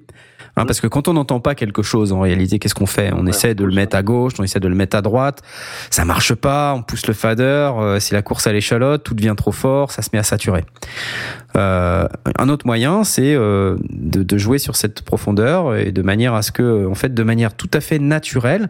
Hein, 0.58 0.66
parce 0.66 0.82
que 0.82 0.88
quand 0.88 1.08
on 1.08 1.14
n'entend 1.14 1.40
pas 1.40 1.56
quelque 1.56 1.82
chose, 1.82 2.12
en 2.12 2.20
réalité, 2.20 2.60
qu'est-ce 2.60 2.76
qu'on 2.76 2.86
fait? 2.86 3.12
On 3.14 3.24
Ouais, 3.24 3.30
essaie 3.30 3.56
de 3.56 3.64
le 3.64 3.74
mettre 3.74 3.96
à 3.96 4.04
gauche, 4.04 4.34
on 4.38 4.44
essaie 4.44 4.60
de 4.60 4.68
le 4.68 4.76
mettre 4.76 4.98
à 4.98 5.02
droite. 5.02 5.42
Ça 5.90 6.04
marche 6.04 6.34
pas, 6.34 6.74
on 6.76 6.84
pousse 6.84 7.08
le 7.08 7.14
fader, 7.14 7.72
euh, 7.78 8.00
c'est 8.00 8.16
la 8.16 8.22
course 8.22 8.48
à 8.48 8.54
l'échalote, 8.54 9.04
tout 9.04 9.14
devient 9.14 9.36
trop 9.38 9.54
fort, 9.54 9.92
ça 9.92 10.02
se 10.02 10.10
met 10.12 10.20
à 10.20 10.24
saturer. 10.24 10.66
Euh, 11.56 12.08
un 12.38 12.50
autre 12.50 12.66
moyen, 12.66 13.04
c'est 13.04 13.34
euh, 13.34 13.78
de, 13.90 14.24
de 14.24 14.38
jouer 14.38 14.58
sur 14.58 14.76
cette 14.76 15.04
profondeur 15.04 15.76
et 15.76 15.92
de 15.92 16.02
manière 16.02 16.34
à 16.34 16.42
ce 16.42 16.52
que, 16.52 16.86
en 16.86 16.96
fait, 16.96 17.14
de 17.14 17.24
manière 17.24 17.54
tout 17.54 17.72
à 17.74 17.80
fait 17.80 18.00
naturelle, 18.00 18.70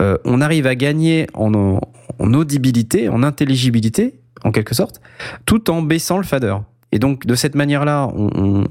euh, 0.00 0.18
on 0.24 0.40
arrive 0.40 0.66
à 0.66 0.74
gagner 0.74 1.26
en, 1.34 1.80
en 2.18 2.34
audibilité, 2.34 3.08
en 3.08 3.22
intelligibilité, 3.22 4.20
en 4.44 4.52
quelque 4.52 4.74
sorte, 4.74 5.00
tout 5.46 5.70
en 5.70 5.82
baissant 5.82 6.18
le 6.18 6.24
fader. 6.24 6.56
Et 6.92 6.98
donc, 6.98 7.26
de 7.26 7.34
cette 7.34 7.54
manière-là, 7.56 8.08
on, 8.14 8.30
on, 8.34 8.64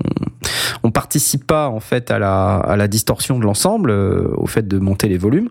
on 0.83 0.91
participe 0.91 1.45
pas 1.45 1.67
en 1.67 1.79
fait 1.79 2.09
à 2.09 2.19
la, 2.19 2.55
à 2.55 2.75
la 2.77 2.87
distorsion 2.87 3.37
de 3.37 3.43
l'ensemble, 3.43 3.89
euh, 3.91 4.29
au 4.37 4.47
fait 4.47 4.67
de 4.67 4.77
monter 4.79 5.09
les 5.09 5.17
volumes, 5.17 5.49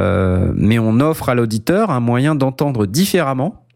euh, 0.00 0.52
mais 0.54 0.78
on 0.78 1.00
offre 1.00 1.28
à 1.28 1.34
l'auditeur 1.34 1.90
un 1.90 2.00
moyen 2.00 2.34
d'entendre 2.34 2.86
différemment 2.86 3.66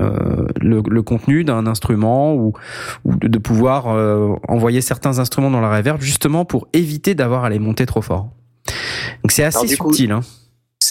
euh, 0.00 0.46
le, 0.60 0.82
le 0.88 1.02
contenu 1.02 1.44
d'un 1.44 1.66
instrument 1.66 2.34
ou, 2.34 2.54
ou 3.04 3.16
de, 3.16 3.28
de 3.28 3.38
pouvoir 3.38 3.88
envoyer 4.48 4.80
certains 4.80 5.18
instruments 5.18 5.50
dans 5.50 5.60
la 5.60 5.76
reverb 5.76 6.00
justement 6.00 6.46
pour 6.46 6.68
éviter 6.72 7.14
d'avoir 7.14 7.44
à 7.44 7.50
les 7.50 7.58
monter 7.58 7.84
trop 7.84 8.00
fort. 8.00 8.30
Donc 9.22 9.32
c'est 9.32 9.44
assez 9.44 9.76
coup, 9.76 9.92
subtil. 9.92 10.12
hein. 10.12 10.20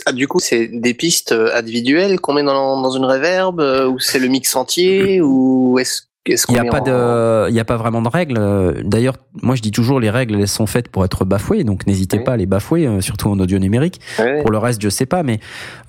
Ah, 0.05 0.11
du 0.11 0.27
coup, 0.27 0.39
c'est 0.39 0.67
des 0.67 0.93
pistes 0.93 1.31
euh, 1.31 1.55
individuelles 1.55 2.19
qu'on 2.19 2.33
met 2.33 2.43
dans, 2.43 2.79
dans 2.81 2.91
une 2.91 3.05
reverb 3.05 3.59
euh, 3.59 3.87
ou 3.87 3.99
c'est 3.99 4.19
le 4.19 4.27
mix 4.27 4.55
entier 4.55 5.21
ou 5.23 5.77
est-ce 5.79 6.03
Il 6.27 6.35
qu'on 6.45 6.53
n'y 6.53 6.59
a 6.59 6.65
pas 6.65 6.81
en- 6.81 7.45
de, 7.45 7.49
il 7.49 7.55
y 7.55 7.59
a 7.59 7.65
pas 7.65 7.77
vraiment 7.77 8.01
de 8.03 8.07
règles. 8.09 8.39
D'ailleurs, 8.83 9.15
moi 9.41 9.55
je 9.55 9.61
dis 9.61 9.71
toujours 9.71 9.99
les 9.99 10.09
règles 10.11 10.35
elles 10.39 10.47
sont 10.47 10.67
faites 10.67 10.89
pour 10.89 11.03
être 11.05 11.25
bafouées, 11.25 11.63
donc 11.63 11.87
n'hésitez 11.87 12.17
Oui. 12.17 12.23
pas 12.23 12.33
à 12.33 12.37
les 12.37 12.45
bafouer, 12.45 12.85
euh, 12.85 13.01
surtout 13.01 13.29
en 13.29 13.39
audio 13.39 13.57
numérique. 13.57 13.99
Pour 14.41 14.51
le 14.51 14.57
reste, 14.59 14.81
je 14.81 14.89
sais 14.89 15.05
pas, 15.07 15.23
mais 15.23 15.39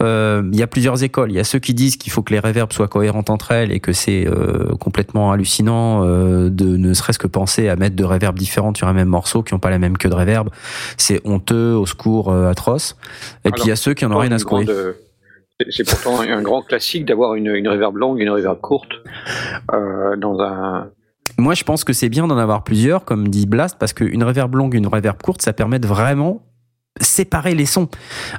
euh, 0.03 0.43
il 0.53 0.59
y 0.59 0.63
a 0.63 0.67
plusieurs 0.67 1.03
écoles. 1.03 1.31
Il 1.31 1.35
y 1.35 1.41
a 1.41 1.45
ceux 1.45 1.59
qui 1.59 1.75
disent 1.75 1.97
qu'il 1.97 2.11
faut 2.13 2.23
que 2.23 2.33
les 2.33 2.39
reverbs 2.39 2.73
soient 2.73 2.89
cohérentes 2.89 3.29
entre 3.29 3.51
elles 3.53 3.73
et 3.73 3.81
que 3.81 3.93
c'est 3.93 4.27
euh, 4.27 4.75
complètement 4.79 5.33
hallucinant 5.33 6.05
euh, 6.05 6.49
de 6.49 6.77
ne 6.77 6.95
serait-ce 6.95 7.19
que 7.19 7.27
penser 7.27 7.69
à 7.69 7.77
mettre 7.77 7.97
deux 7.97 8.07
reverbs 8.07 8.39
différentes 8.39 8.79
sur 8.79 8.89
un 8.89 8.93
même 8.95 9.09
morceau 9.09 9.43
qui 9.43 9.53
n'ont 9.53 9.61
pas 9.61 9.71
la 9.71 9.79
même 9.79 9.99
queue 9.99 10.09
de 10.09 10.15
reverb. 10.15 10.49
C'est 10.97 11.21
honteux, 11.27 11.75
au 11.75 11.85
secours, 11.87 12.33
atroce. 12.33 12.97
Et 13.45 13.49
Alors, 13.49 13.55
puis 13.57 13.65
il 13.65 13.69
y 13.69 13.73
a 13.73 13.77
ceux 13.77 13.93
qui 13.95 14.07
en 14.07 14.13
ont 14.13 14.19
rien 14.19 14.33
à 14.33 14.39
secouer. 14.39 14.65
C'est- 15.71 15.89
pourtant 15.89 16.21
un 16.21 16.43
grand 16.43 16.63
classique 16.63 17.05
d'avoir 17.05 17.35
une, 17.35 17.49
une 17.55 17.69
reverb 17.69 17.97
longue 17.97 18.21
et 18.21 18.23
une 18.23 18.31
reverb 18.31 18.61
courte 18.61 18.93
euh, 19.73 20.17
dans 20.17 20.41
un. 20.41 20.91
Moi, 21.39 21.55
je 21.55 21.65
pense 21.65 21.85
que 21.85 21.93
c'est 21.93 22.09
bien 22.09 22.27
d'en 22.27 22.39
avoir 22.39 22.65
plusieurs, 22.65 23.05
comme 23.05 23.29
dit 23.29 23.47
Blast, 23.47 23.77
parce 23.79 23.93
qu'une 23.93 24.23
reverb 24.25 24.55
longue, 24.55 24.75
une 24.75 24.87
reverb 24.87 25.21
courte, 25.23 25.43
ça 25.43 25.53
permet 25.53 25.79
de 25.79 25.87
vraiment 25.87 26.43
séparer 27.01 27.55
les 27.55 27.67
sons. 27.67 27.89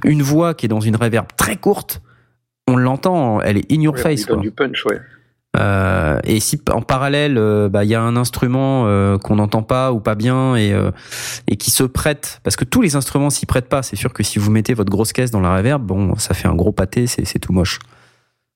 Une 0.03 0.21
voix 0.21 0.53
qui 0.53 0.65
est 0.65 0.69
dans 0.69 0.81
une 0.81 0.95
reverb 0.95 1.25
très 1.37 1.55
courte, 1.55 2.01
on 2.67 2.75
l'entend, 2.75 3.41
elle 3.41 3.57
est 3.57 3.71
in 3.71 3.81
your 3.81 3.93
Ouais, 3.95 3.99
face. 4.01 4.25
quoi. 4.25 4.37
du 4.37 4.51
punch, 4.51 4.85
ouais. 4.85 4.99
Euh, 5.57 6.19
et 6.23 6.39
si 6.39 6.61
en 6.71 6.81
parallèle, 6.81 7.37
euh, 7.37 7.67
bah, 7.67 7.83
il 7.83 7.89
y 7.89 7.95
a 7.95 8.01
un 8.01 8.15
instrument 8.15 8.85
euh, 8.85 9.17
qu'on 9.17 9.35
n'entend 9.35 9.63
pas 9.63 9.91
ou 9.91 9.99
pas 9.99 10.15
bien 10.15 10.55
et, 10.55 10.73
qui 11.57 11.71
se 11.71 11.83
prête, 11.83 12.39
parce 12.43 12.55
que 12.55 12.65
tous 12.65 12.81
les 12.81 12.95
instruments 12.95 13.29
s'y 13.29 13.45
prêtent 13.45 13.69
pas. 13.69 13.83
C'est 13.83 13.95
sûr 13.95 14.13
que 14.13 14.23
si 14.23 14.39
vous 14.39 14.51
mettez 14.51 14.73
votre 14.73 14.89
grosse 14.89 15.13
caisse 15.13 15.31
dans 15.31 15.41
la 15.41 15.55
reverb, 15.55 15.83
bon, 15.83 16.15
ça 16.17 16.33
fait 16.33 16.47
un 16.47 16.55
gros 16.55 16.71
pâté, 16.71 17.07
c'est 17.07 17.39
tout 17.39 17.53
moche. 17.53 17.79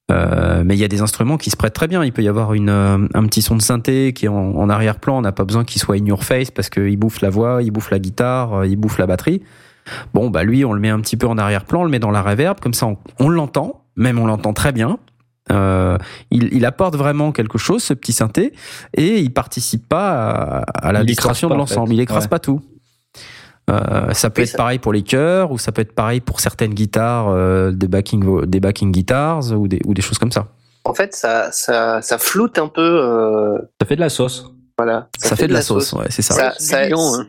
Mais 0.09 0.75
il 0.75 0.79
y 0.79 0.83
a 0.83 0.87
des 0.87 1.01
instruments 1.01 1.37
qui 1.37 1.49
se 1.49 1.57
prêtent 1.57 1.73
très 1.73 1.87
bien. 1.87 2.03
Il 2.03 2.13
peut 2.13 2.23
y 2.23 2.27
avoir 2.27 2.51
un 2.51 3.27
petit 3.27 3.41
son 3.41 3.55
de 3.55 3.61
synthé 3.61 4.13
qui 4.13 4.25
est 4.25 4.29
en, 4.29 4.69
arrière-plan. 4.69 5.17
On 5.17 5.21
n'a 5.21 5.31
pas 5.31 5.45
besoin 5.45 5.65
qu'il 5.65 5.81
soit 5.81 5.95
in 5.95 6.05
your 6.05 6.23
face 6.23 6.51
parce 6.51 6.69
qu'il 6.69 6.97
bouffe 6.97 7.21
la 7.21 7.29
voix, 7.29 7.61
il 7.61 7.71
bouffe 7.71 7.91
la 7.91 7.99
guitare, 7.99 8.65
il 8.65 8.75
bouffe 8.77 8.97
la 8.97 9.07
batterie. 9.07 9.41
Bon, 10.13 10.29
bah 10.29 10.43
lui, 10.43 10.65
on 10.65 10.73
le 10.73 10.79
met 10.79 10.89
un 10.89 10.99
petit 10.99 11.17
peu 11.17 11.27
en 11.27 11.37
arrière-plan, 11.37 11.81
on 11.81 11.83
le 11.83 11.91
met 11.91 11.99
dans 11.99 12.11
la 12.11 12.23
reverb, 12.23 12.59
comme 12.59 12.73
ça 12.73 12.87
on 13.19 13.29
l'entend, 13.29 13.83
même 13.95 14.17
on 14.17 14.25
l'entend 14.25 14.53
très 14.53 14.71
bien. 14.71 14.97
Euh, 15.51 15.97
il, 16.31 16.53
il 16.53 16.65
apporte 16.65 16.95
vraiment 16.95 17.31
quelque 17.31 17.57
chose, 17.57 17.83
ce 17.83 17.93
petit 17.93 18.13
synthé, 18.13 18.53
et 18.95 19.19
il 19.19 19.31
participe 19.31 19.87
pas 19.87 20.11
à, 20.11 20.87
à 20.87 20.91
la 20.91 21.01
Il 21.01 21.05
de 21.15 21.21
en 21.21 21.55
l'ensemble. 21.55 21.89
fait. 21.89 21.93
Il 21.95 21.99
écrase 21.99 22.23
Ouais. 22.23 22.29
pas 22.29 22.39
tout. 22.39 22.61
Euh, 23.69 24.13
ça 24.13 24.29
peut 24.29 24.41
Oui, 24.41 24.45
être 24.45 24.51
ça- 24.51 24.57
pareil 24.57 24.79
pour 24.79 24.93
les 24.93 25.01
chœurs, 25.03 25.51
ou 25.51 25.57
ça 25.57 25.71
peut 25.71 25.81
être 25.81 25.93
pareil 25.95 26.19
pour 26.21 26.39
certaines 26.39 26.73
guitares, 26.73 27.29
euh, 27.29 27.71
des 27.71 27.87
backing 27.87 28.45
des 28.45 28.59
backing 28.59 28.91
guitars 28.91 29.51
ou 29.53 29.67
des 29.67 29.79
ou 29.85 29.93
des 29.93 30.01
choses 30.03 30.19
comme 30.19 30.31
ça. 30.31 30.47
En 30.83 30.93
fait, 30.93 31.15
ça, 31.15 31.51
ça, 31.51 31.99
ça 32.03 32.17
floute 32.19 32.59
un 32.59 32.67
peu. 32.67 32.81
euh, 32.81 33.57
Ça 33.81 33.87
fait 33.87 33.95
de 33.95 34.01
la 34.01 34.09
sauce. 34.09 34.51
voilà. 34.77 35.07
Ça, 35.17 35.35
fait, 35.35 35.47
de 35.47 35.53
la 35.53 35.63
sauce, 35.63 35.93
ouais, 35.93 36.05
c'est 36.09 36.21
ça. 36.21 36.35
Ça, 36.59 36.83
hein. 36.83 37.25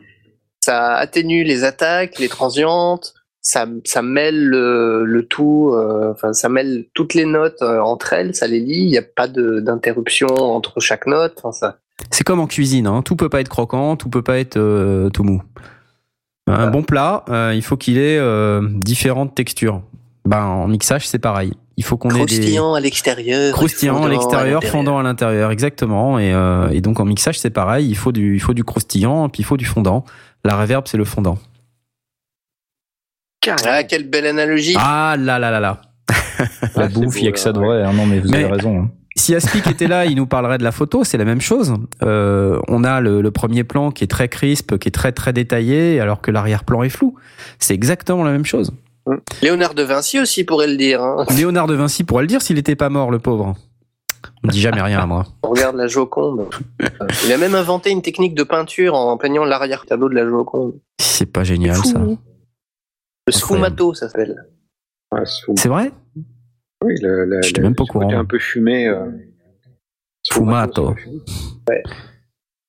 ça 0.59 0.93
atténue 0.95 1.43
les 1.43 1.63
attaques, 1.63 2.19
les 2.19 2.29
transientes. 2.29 3.15
Ça, 3.41 3.65
ça 3.85 4.01
mêle 4.01 4.45
le, 4.45 5.05
le 5.05 5.25
tout. 5.25 5.71
euh, 5.73 6.11
Enfin, 6.11 6.33
ça 6.33 6.49
mêle 6.49 6.85
toutes 6.93 7.13
les 7.13 7.25
notes 7.25 7.61
euh, 7.61 7.79
entre 7.79 8.13
elles. 8.13 8.35
Ça 8.35 8.47
les 8.47 8.59
lie. 8.59 8.83
Il 8.83 8.89
n'y 8.91 8.97
a 8.97 9.03
pas 9.03 9.27
d'interruption 9.27 10.27
entre 10.27 10.79
chaque 10.79 11.07
note. 11.07 11.33
Enfin, 11.37 11.51
ça. 11.51 11.77
C'est 12.11 12.23
comme 12.23 12.39
en 12.39 12.47
cuisine, 12.47 12.85
hein. 12.85 13.01
tout 13.01 13.15
peut 13.15 13.29
pas 13.29 13.41
être 13.41 13.49
croquant, 13.49 13.95
tout 13.95 14.09
peut 14.09 14.21
pas 14.21 14.37
être 14.37 14.57
euh, 14.57 15.09
tout 15.09 15.23
mou. 15.23 15.41
Un 16.45 16.67
bon 16.67 16.83
plat, 16.83 17.25
euh, 17.29 17.53
il 17.55 17.61
faut 17.61 17.75
qu'il 17.75 17.97
ait 17.97 18.17
euh, 18.19 18.61
différentes 18.71 19.33
textures. 19.35 19.81
Ben 20.25 20.43
en 20.43 20.67
mixage 20.67 21.07
c'est 21.07 21.19
pareil. 21.19 21.53
Il 21.75 21.83
faut 21.83 21.97
qu'on 21.97 22.09
ait 22.11 22.13
des 22.13 22.35
Croustillant 22.35 22.73
à 22.73 22.79
l'extérieur. 22.79 23.51
croustillants 23.53 23.95
à 23.95 23.97
fondant 23.97 24.07
l'extérieur, 24.09 24.63
fondant 24.63 24.97
à 24.99 25.03
l'intérieur, 25.03 25.51
exactement. 25.51 26.19
Et, 26.19 26.33
euh, 26.33 26.69
et 26.69 26.81
donc 26.81 26.99
en 26.99 27.05
mixage 27.05 27.39
c'est 27.39 27.49
pareil. 27.49 27.87
Il 27.89 27.97
faut 27.97 28.11
du, 28.11 28.35
il 28.35 28.39
faut 28.39 28.53
du 28.53 28.63
croustillant, 28.63 29.27
puis 29.29 29.41
il 29.41 29.45
faut 29.45 29.57
du 29.57 29.65
fondant. 29.65 30.05
La 30.45 30.55
reverb 30.55 30.83
c'est 30.87 30.97
le 30.97 31.05
fondant. 31.05 31.37
Ah, 33.65 33.83
quelle 33.83 34.09
belle 34.09 34.25
analogie. 34.25 34.75
Ah 34.77 35.15
là 35.17 35.39
là 35.39 35.51
là 35.51 35.59
là. 35.59 35.81
La 36.75 36.83
Ouais, 36.85 36.89
c'est 36.93 36.93
bouffe, 36.93 37.15
il 37.17 37.21
y 37.21 37.23
beau, 37.23 37.29
a 37.29 37.31
que 37.33 37.39
ça 37.39 37.51
de 37.51 37.59
vrai. 37.59 37.83
hein. 37.83 37.93
Non, 37.93 38.05
mais 38.05 38.19
vous 38.19 38.29
Mais- 38.29 38.43
avez 38.43 38.53
raison. 38.53 38.79
hein. 38.83 38.91
Si 39.15 39.33
Aspic 39.33 39.65
était 39.71 39.87
là, 39.87 40.05
il 40.05 40.15
nous 40.15 40.27
parlerait 40.27 40.59
de 40.59 40.63
la 40.63 40.71
photo, 40.71 41.03
c'est 41.03 41.17
la 41.17 41.25
même 41.25 41.41
chose. 41.41 41.73
Euh, 42.03 42.59
on 42.67 42.83
a 42.83 43.01
le, 43.01 43.21
le 43.21 43.31
premier 43.31 43.63
plan 43.63 43.89
qui 43.91 44.03
est 44.03 44.07
très 44.07 44.29
crisp, 44.29 44.77
qui 44.77 44.87
est 44.89 44.91
très 44.91 45.11
très 45.11 45.33
détaillé, 45.33 45.99
alors 45.99 46.21
que 46.21 46.29
l'arrière-plan 46.29 46.83
est 46.83 46.89
flou. 46.89 47.15
C'est 47.57 47.73
exactement 47.73 48.23
la 48.23 48.31
même 48.31 48.45
chose. 48.45 48.71
Léonard 49.41 49.73
de 49.73 49.81
Vinci 49.83 50.19
aussi 50.19 50.43
pourrait 50.43 50.67
le 50.67 50.77
dire. 50.77 51.01
hein. 51.01 51.25
Léonard 51.35 51.65
de 51.67 51.73
Vinci 51.73 52.03
pourrait 52.03 52.23
le 52.23 52.27
dire 52.27 52.41
s'il 52.43 52.57
n'était 52.57 52.75
pas 52.75 52.89
mort, 52.89 53.09
le 53.09 53.17
pauvre. 53.19 53.55
On 54.43 54.49
dit 54.49 54.59
jamais 54.61 54.81
rien, 54.81 55.05
moi. 55.07 55.25
On 55.43 55.49
regarde 55.49 55.77
la 55.77 55.87
Joconde. 55.87 56.45
Euh, 56.83 56.87
Il 57.25 57.31
a 57.33 57.37
même 57.37 57.55
inventé 57.55 57.89
une 57.89 58.01
technique 58.03 58.35
de 58.35 58.43
peinture 58.43 58.93
en 58.93 59.17
peignant 59.17 59.45
l'arrière-tableau 59.45 60.09
de 60.09 60.15
la 60.15 60.25
Joconde. 60.29 60.73
C'est 61.01 61.31
pas 61.31 61.43
génial, 61.43 61.77
Fou. 61.77 61.83
ça. 61.85 62.01
Le 63.27 63.31
sfumato, 63.31 63.93
ça 63.93 64.09
s'appelle. 64.09 64.35
Ouais, 65.11 65.21
c'est- 65.55 65.69
vrai 65.69 65.91
oui, 66.83 66.93
le, 67.01 67.25
le, 67.25 67.39
le- 67.41 67.61
même 67.63 67.73
pas 67.75 67.83
côté 67.85 68.05
courant. 68.05 68.19
un 68.19 68.25
peu 68.25 68.37
fumé. 68.39 68.87
Euh... 68.87 69.09
Fumato. 70.31 70.95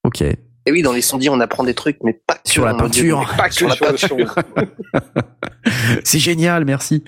Ok. 0.05 0.23
Et 0.23 0.73
oui, 0.73 0.83
dans 0.83 0.93
les 0.93 1.01
sondiers, 1.03 1.31
on 1.31 1.41
apprend 1.41 1.63
des 1.65 1.75
trucs, 1.75 1.99
mais 2.03 2.13
pas 2.27 2.35
que 2.35 2.49
Sur 2.51 2.65
la 2.65 2.75
peinture. 2.75 3.31
Pas 3.37 3.49
que 3.49 3.55
sur, 3.55 3.69
la 3.69 3.91
le 3.91 3.97
son. 3.97 4.17
C'est 6.05 6.19
génial, 6.19 6.65
merci. 6.65 7.05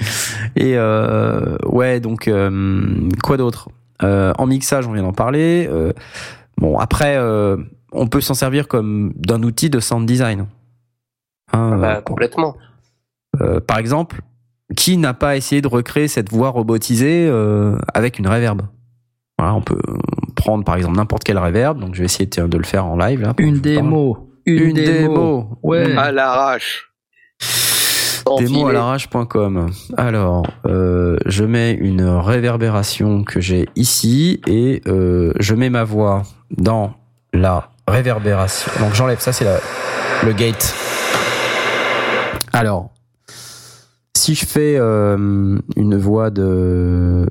Et 0.57 0.77
euh, 0.77 1.57
ouais, 1.67 2.01
donc 2.01 2.29
euh, 2.29 3.09
quoi 3.23 3.37
d'autre? 3.37 3.69
Euh, 4.03 4.33
En 4.39 4.47
mixage, 4.47 4.87
on 4.87 4.93
vient 4.93 5.03
d'en 5.03 5.13
parler. 5.13 5.69
Euh, 5.71 5.93
bon, 6.59 6.79
après, 6.79 7.17
euh, 7.17 7.57
on 7.93 8.07
peut 8.09 8.21
s'en 8.21 8.35
servir 8.35 8.69
comme 8.69 9.13
d'un 9.17 9.43
outil 9.43 9.71
de 9.71 9.81
sound 9.81 10.07
design. 10.07 10.47
Hein, 11.53 11.79
Bah, 11.79 11.97
euh, 11.97 12.01
complètement. 12.03 12.57
Par 13.67 13.79
exemple, 13.79 14.23
qui 14.77 14.97
n'a 14.97 15.15
pas 15.15 15.37
essayé 15.37 15.61
de 15.61 15.69
recréer 15.69 16.09
cette 16.09 16.31
voix 16.31 16.51
robotisée 16.51 17.27
euh, 17.29 17.77
avec 17.95 18.19
une 18.19 18.29
reverb 18.29 18.63
Voilà, 19.39 19.55
on 19.55 19.63
peut 19.63 19.81
prendre 20.37 20.65
par 20.65 20.77
exemple 20.77 20.97
n'importe 20.97 21.25
quelle 21.25 21.39
reverb. 21.39 21.79
Donc 21.79 21.95
je 21.95 22.01
vais 22.01 22.05
essayer 22.07 22.27
de 22.27 22.57
le 22.57 22.65
faire 22.65 22.87
en 22.87 22.97
live 22.97 23.21
là. 23.21 23.35
Une 23.39 23.61
démo. 23.61 24.31
Une, 24.47 24.75
démo. 24.75 25.59
Ouais. 25.63 25.97
À 25.97 26.13
l'arrache. 26.13 26.93
Démo 28.39 28.69
à 28.69 28.73
l'arrache.com. 28.73 29.71
Alors, 29.97 30.47
euh, 30.67 31.17
je 31.27 31.45
mets 31.45 31.73
une 31.73 32.03
réverbération 32.03 33.25
que 33.25 33.41
j'ai 33.41 33.69
ici 33.75 34.41
et 34.47 34.83
euh, 34.87 35.33
je 35.41 35.55
mets 35.55 35.71
ma 35.71 35.85
voix 35.85 36.23
dans 36.57 36.95
la 37.33 37.71
réverbération. 37.89 38.71
Donc 38.79 38.95
j'enlève 38.95 39.19
ça, 39.19 39.33
c'est 39.33 39.47
le 40.25 40.33
gate. 40.33 40.75
Alors, 42.53 42.91
si 44.31 44.37
je 44.37 44.47
fais 44.47 44.77
euh, 44.79 45.59
une 45.77 45.97
voix 45.97 46.31
de 46.31 47.29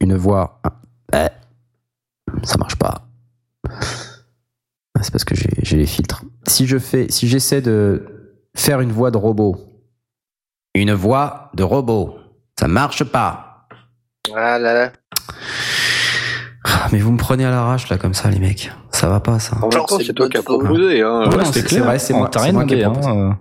une 0.00 0.14
voix. 0.16 0.60
Eh, 1.14 1.28
ça 2.42 2.58
marche 2.58 2.76
pas. 2.76 3.06
Ah, 3.68 5.00
C'est 5.02 5.12
parce 5.12 5.24
que 5.24 5.34
j'ai 5.34 5.76
les 5.78 5.86
filtres. 5.86 6.24
Si 6.46 6.66
je 6.66 6.78
fais, 6.78 7.06
si 7.10 7.26
j'essaie 7.26 7.62
de 7.62 8.36
faire 8.54 8.80
une 8.80 8.92
voix 8.92 9.10
de 9.10 9.16
robot, 9.16 9.56
une 10.74 10.92
voix 10.92 11.50
de 11.54 11.62
robot, 11.62 12.18
ça 12.60 12.68
marche 12.68 13.04
pas. 13.04 13.66
Ah 14.34 14.58
là 14.58 14.74
là. 14.74 14.92
Mais 16.92 16.98
vous 16.98 17.12
me 17.12 17.18
prenez 17.18 17.46
à 17.46 17.50
l'arrache 17.50 17.88
là 17.88 17.96
comme 17.96 18.12
ça, 18.14 18.28
les 18.30 18.38
mecs. 18.38 18.70
Ça 18.90 19.08
va 19.08 19.20
pas 19.20 19.38
ça. 19.38 19.56
En 19.62 19.70
c'est 19.98 20.12
toi 20.12 20.28
qui 20.28 20.36
as 20.36 20.42
proposé. 20.42 21.00
Hein. 21.00 21.30
Ouais, 21.30 21.36
Ouais, 21.36 21.44
c'est- 21.46 21.78
vrai, 21.78 21.98
c'est 21.98 22.12
moi- 22.12 22.28
moi 22.52 22.64
qui 22.66 22.74
ai 22.74 22.82
demandé, 22.82 23.00
proposé. 23.00 23.08
hein, 23.08 23.16
euh. 23.16 23.32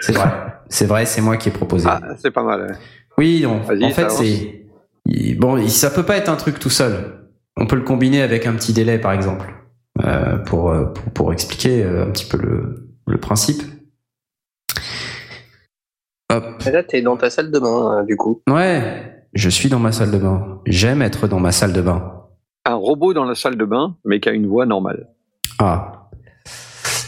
C'est 0.00 0.12
vrai, 0.12 0.30
c'est 0.68 0.86
vrai, 0.86 1.06
c'est 1.06 1.20
moi 1.20 1.36
qui 1.36 1.48
ai 1.48 1.52
proposé. 1.52 1.88
Ah, 1.90 2.00
c'est 2.18 2.30
pas 2.30 2.42
mal. 2.42 2.62
ouais. 2.62 2.76
Oui, 3.18 3.44
on- 3.46 3.60
en 3.60 3.90
ça 3.90 4.08
fait, 4.08 4.10
c'est 4.10 5.34
bon, 5.36 5.66
ça 5.68 5.90
peut 5.90 6.02
pas 6.04 6.16
être 6.16 6.28
un 6.30 6.36
truc 6.36 6.58
tout 6.58 6.70
seul. 6.70 7.26
On 7.56 7.66
peut 7.66 7.76
le 7.76 7.82
combiner 7.82 8.22
avec 8.22 8.46
un 8.46 8.54
petit 8.54 8.72
délai, 8.72 8.98
par 8.98 9.12
exemple, 9.12 9.52
euh, 10.04 10.38
pour, 10.38 10.70
euh, 10.70 10.86
pour 10.86 11.12
pour 11.12 11.32
expliquer 11.32 11.82
euh, 11.84 12.04
un 12.06 12.10
petit 12.10 12.24
peu 12.26 12.38
le 12.38 12.88
le 13.06 13.18
principe. 13.18 13.62
Hop. 16.32 16.44
Et 16.66 16.70
là, 16.70 16.82
t'es 16.82 17.02
dans 17.02 17.16
ta 17.16 17.28
salle 17.30 17.50
de 17.50 17.58
bain, 17.58 17.98
euh, 17.98 18.04
du 18.04 18.16
coup. 18.16 18.40
Ouais, 18.48 19.24
je 19.34 19.48
suis 19.50 19.68
dans 19.68 19.78
ma 19.78 19.92
salle 19.92 20.10
de 20.10 20.18
bain. 20.18 20.60
J'aime 20.66 21.02
être 21.02 21.28
dans 21.28 21.40
ma 21.40 21.52
salle 21.52 21.72
de 21.72 21.82
bain. 21.82 22.22
Un 22.64 22.74
robot 22.74 23.12
dans 23.12 23.24
la 23.24 23.34
salle 23.34 23.56
de 23.56 23.64
bain, 23.64 23.96
mais 24.04 24.20
qui 24.20 24.28
a 24.28 24.32
une 24.32 24.46
voix 24.46 24.64
normale. 24.66 25.08
Ah. 25.58 26.08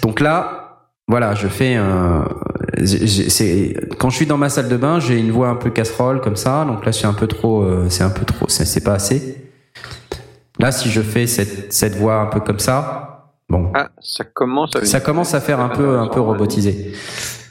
Donc 0.03 0.21
là, 0.21 0.89
voilà, 1.09 1.35
je 1.35 1.49
fais 1.49 1.75
un. 1.77 2.29
C'est 2.85 3.75
quand 3.99 4.11
je 4.11 4.17
suis 4.17 4.27
dans 4.27 4.37
ma 4.39 4.49
salle 4.49 4.69
de 4.69 4.77
bain, 4.77 4.99
j'ai 5.01 5.19
une 5.19 5.31
voix 5.31 5.49
un 5.49 5.55
peu 5.57 5.71
casserole 5.71 6.21
comme 6.21 6.37
ça. 6.37 6.65
Donc 6.65 6.85
là, 6.85 6.93
c'est 6.93 7.07
un 7.07 7.13
peu 7.13 7.27
trop. 7.27 7.63
euh, 7.63 7.87
C'est 7.89 8.05
un 8.05 8.11
peu 8.11 8.25
trop. 8.25 8.47
C'est 8.49 8.83
pas 8.85 8.95
assez. 8.95 9.37
Là, 10.59 10.73
si 10.73 10.89
je 10.91 11.01
fais 11.01 11.27
cette 11.27 11.73
cette 11.73 11.97
voix 11.97 12.17
un 12.21 12.27
peu 12.27 12.41
comme 12.41 12.59
ça, 12.59 13.31
bon, 13.49 13.71
Ah, 13.75 13.89
ça 14.01 14.25
commence 14.25 14.75
à 14.77 14.85
ça 14.85 15.01
commence 15.01 15.35
à 15.35 15.41
faire 15.41 15.61
un 15.61 15.69
peu 15.69 15.99
un 15.99 16.07
peu 16.09 16.21
robotisé. 16.21 16.93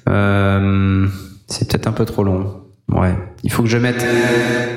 Euh, 0.09 1.07
c'est 1.47 1.69
peut-être 1.69 1.87
un 1.87 1.91
peu 1.93 2.05
trop 2.05 2.23
long. 2.23 2.61
Ouais, 2.91 3.15
il 3.43 3.51
faut 3.51 3.63
que 3.63 3.69
je 3.69 3.77
mette 3.77 4.05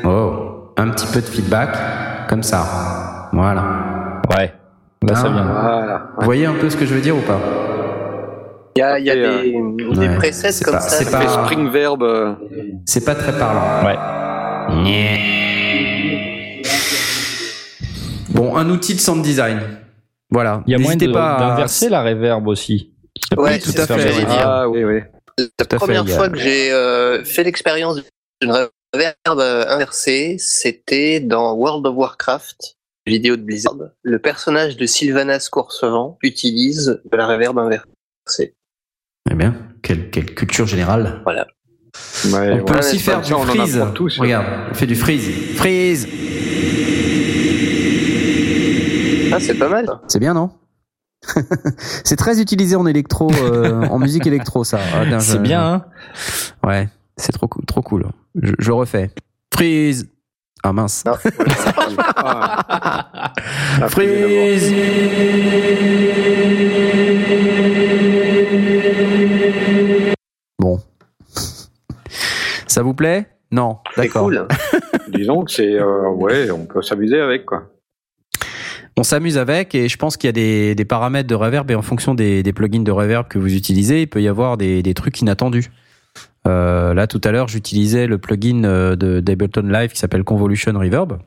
oh, 0.04 0.72
un 0.76 0.88
petit 0.90 1.06
peu 1.12 1.20
de 1.20 1.26
feedback 1.26 2.28
comme 2.28 2.42
ça. 2.42 3.28
Voilà. 3.32 4.20
Ouais. 4.30 4.52
Là, 5.02 5.14
ça 5.14 5.24
Ah. 5.26 5.32
vient. 5.32 5.44
Voilà. 5.44 6.06
Vous 6.18 6.24
voyez 6.24 6.46
un 6.46 6.54
peu 6.54 6.70
ce 6.70 6.76
que 6.76 6.86
je 6.86 6.94
veux 6.94 7.00
dire 7.00 7.16
ou 7.16 7.20
pas? 7.20 7.40
Il 8.76 8.80
y 8.80 8.82
a, 8.82 8.98
y 8.98 9.10
euh, 9.10 9.42
des, 9.42 9.84
des 10.00 10.08
ouais, 10.08 10.16
presets 10.16 10.62
comme 10.64 10.74
pas- 10.74 10.80
ça. 10.80 10.98
c'est 11.04 11.10
pas- 11.10 11.44
Spring 11.44 11.70
Verb. 11.70 12.02
euh, 12.02 12.34
C'est 12.84 13.04
pas 13.04 13.14
très 13.14 13.32
parlant. 13.38 13.84
Ouais. 13.86 13.96
Bon, 18.30 18.56
un 18.56 18.68
outil 18.70 18.94
de 18.94 19.00
sound 19.00 19.22
design. 19.22 19.60
Voilà. 20.30 20.62
Il 20.66 20.72
y 20.72 20.74
a 20.74 20.78
moyen 20.78 20.98
pas 21.12 21.36
à- 21.36 21.40
d'inverser 21.40 21.88
la 21.88 22.02
reverb 22.02 22.46
aussi. 22.48 22.92
Ouais, 23.36 23.54
Oui, 23.54 23.60
tout 23.60 23.80
à 23.80 23.86
fait. 23.86 23.98
j'allais 24.00 24.24
dire. 24.26 24.28
Ah 24.44 24.68
oui, 24.68 24.84
oui. 24.84 25.00
La 25.38 25.64
Tout 25.66 25.76
première 25.76 26.04
fait, 26.06 26.12
a- 26.12 26.16
fois 26.16 26.28
que 26.28 26.38
j'ai 26.38 26.72
euh, 26.72 27.24
fait 27.24 27.44
l'expérience 27.44 27.96
d'une 28.40 28.52
reverb 28.92 29.14
euh, 29.38 29.64
inversée, 29.68 30.36
c'était 30.38 31.20
dans 31.20 31.54
World 31.54 31.86
of 31.86 31.94
Warcraft, 31.96 32.76
vidéo 33.06 33.36
de 33.36 33.42
Blizzard. 33.42 33.76
Le 34.02 34.18
personnage 34.18 34.76
de 34.76 34.86
Sylvanas 34.86 35.48
Coursevent 35.50 36.18
utilise 36.22 37.00
de 37.10 37.16
la 37.16 37.26
reverb 37.26 37.58
inversée. 37.58 38.54
Eh 39.30 39.34
bien, 39.34 39.54
quelle, 39.82 40.10
quelle 40.10 40.34
culture 40.34 40.66
générale. 40.66 41.22
Ouais, 41.26 41.34
on 42.26 42.32
ouais. 42.32 42.64
peut 42.64 42.78
aussi 42.78 42.96
Ouais, 42.96 43.02
faire 43.02 43.20
du 43.20 43.30
ça, 43.32 43.36
freeze. 43.38 43.84
tous. 43.94 44.18
Regarde, 44.18 44.46
on 44.70 44.74
fait 44.74 44.86
du 44.86 44.94
freeze. 44.94 45.28
Freeze 45.56 46.06
Ah, 49.32 49.38
c'est 49.40 49.54
pas 49.54 49.68
mal. 49.68 49.86
C'est 50.08 50.18
bien, 50.20 50.34
non? 50.34 50.50
C'est 52.04 52.16
très 52.16 52.40
utilisé 52.40 52.76
en 52.76 52.86
électro, 52.86 53.30
euh, 53.42 53.82
en 53.88 53.98
musique 53.98 54.26
électro, 54.26 54.62
ça. 54.64 54.78
Ah, 54.94 55.18
C'est 55.18 55.42
bien, 55.42 55.60
hein 55.62 55.84
Ouais, 56.64 56.88
c'est 57.16 57.32
trop, 57.32 57.48
cool- 57.48 57.64
trop 57.64 57.82
cool. 57.82 58.06
Je, 58.40 58.52
je 58.58 58.70
refais. 58.70 59.10
Freeze 59.52 60.06
Ah 60.62 60.72
mince. 60.72 61.04
Non, 61.04 61.14
Ah, 62.16 63.32
la 63.80 63.88
Freeze 63.88 64.72
Bon. 70.58 70.80
Ça 72.66 72.82
vous 72.82 72.94
plaît? 72.94 73.28
Non, 73.52 73.78
c'est 73.94 74.02
d'accord. 74.02 74.24
cool. 74.24 74.46
Disons 75.08 75.44
que 75.44 75.50
c'est. 75.52 75.74
euh, 75.74 76.08
ouais, 76.10 76.50
on 76.50 76.66
peut 76.66 76.82
s'amuser 76.82 77.20
avec, 77.20 77.44
quoi. 77.46 77.70
On 78.98 79.02
s'amuse 79.02 79.36
avec 79.36 79.74
et 79.74 79.88
je 79.90 79.96
pense 79.98 80.16
qu'il 80.16 80.26
y 80.28 80.30
a 80.30 80.32
des, 80.32 80.74
des 80.74 80.84
paramètres 80.86 81.28
de 81.28 81.34
reverb 81.34 81.70
et 81.70 81.74
en 81.74 81.82
fonction 81.82 82.14
des, 82.14 82.42
des 82.42 82.52
plugins 82.54 82.80
de 82.82 82.90
reverb 82.90 83.28
que 83.28 83.38
vous 83.38 83.54
utilisez, 83.54 84.02
il 84.02 84.06
peut 84.06 84.22
y 84.22 84.28
avoir 84.28 84.56
des, 84.56 84.82
des 84.82 84.94
trucs 84.94 85.20
inattendus. 85.20 85.70
Euh, 86.48 86.94
là, 86.94 87.06
tout 87.06 87.20
à 87.24 87.30
l'heure, 87.30 87.46
j'utilisais 87.48 88.06
le 88.06 88.16
plugin 88.16 88.64
euh, 88.64 88.96
de 88.96 89.20
d'Ableton 89.20 89.68
Live 89.68 89.90
qui 89.90 89.98
s'appelle 89.98 90.24
Convolution 90.24 90.72
Reverb. 90.72 91.18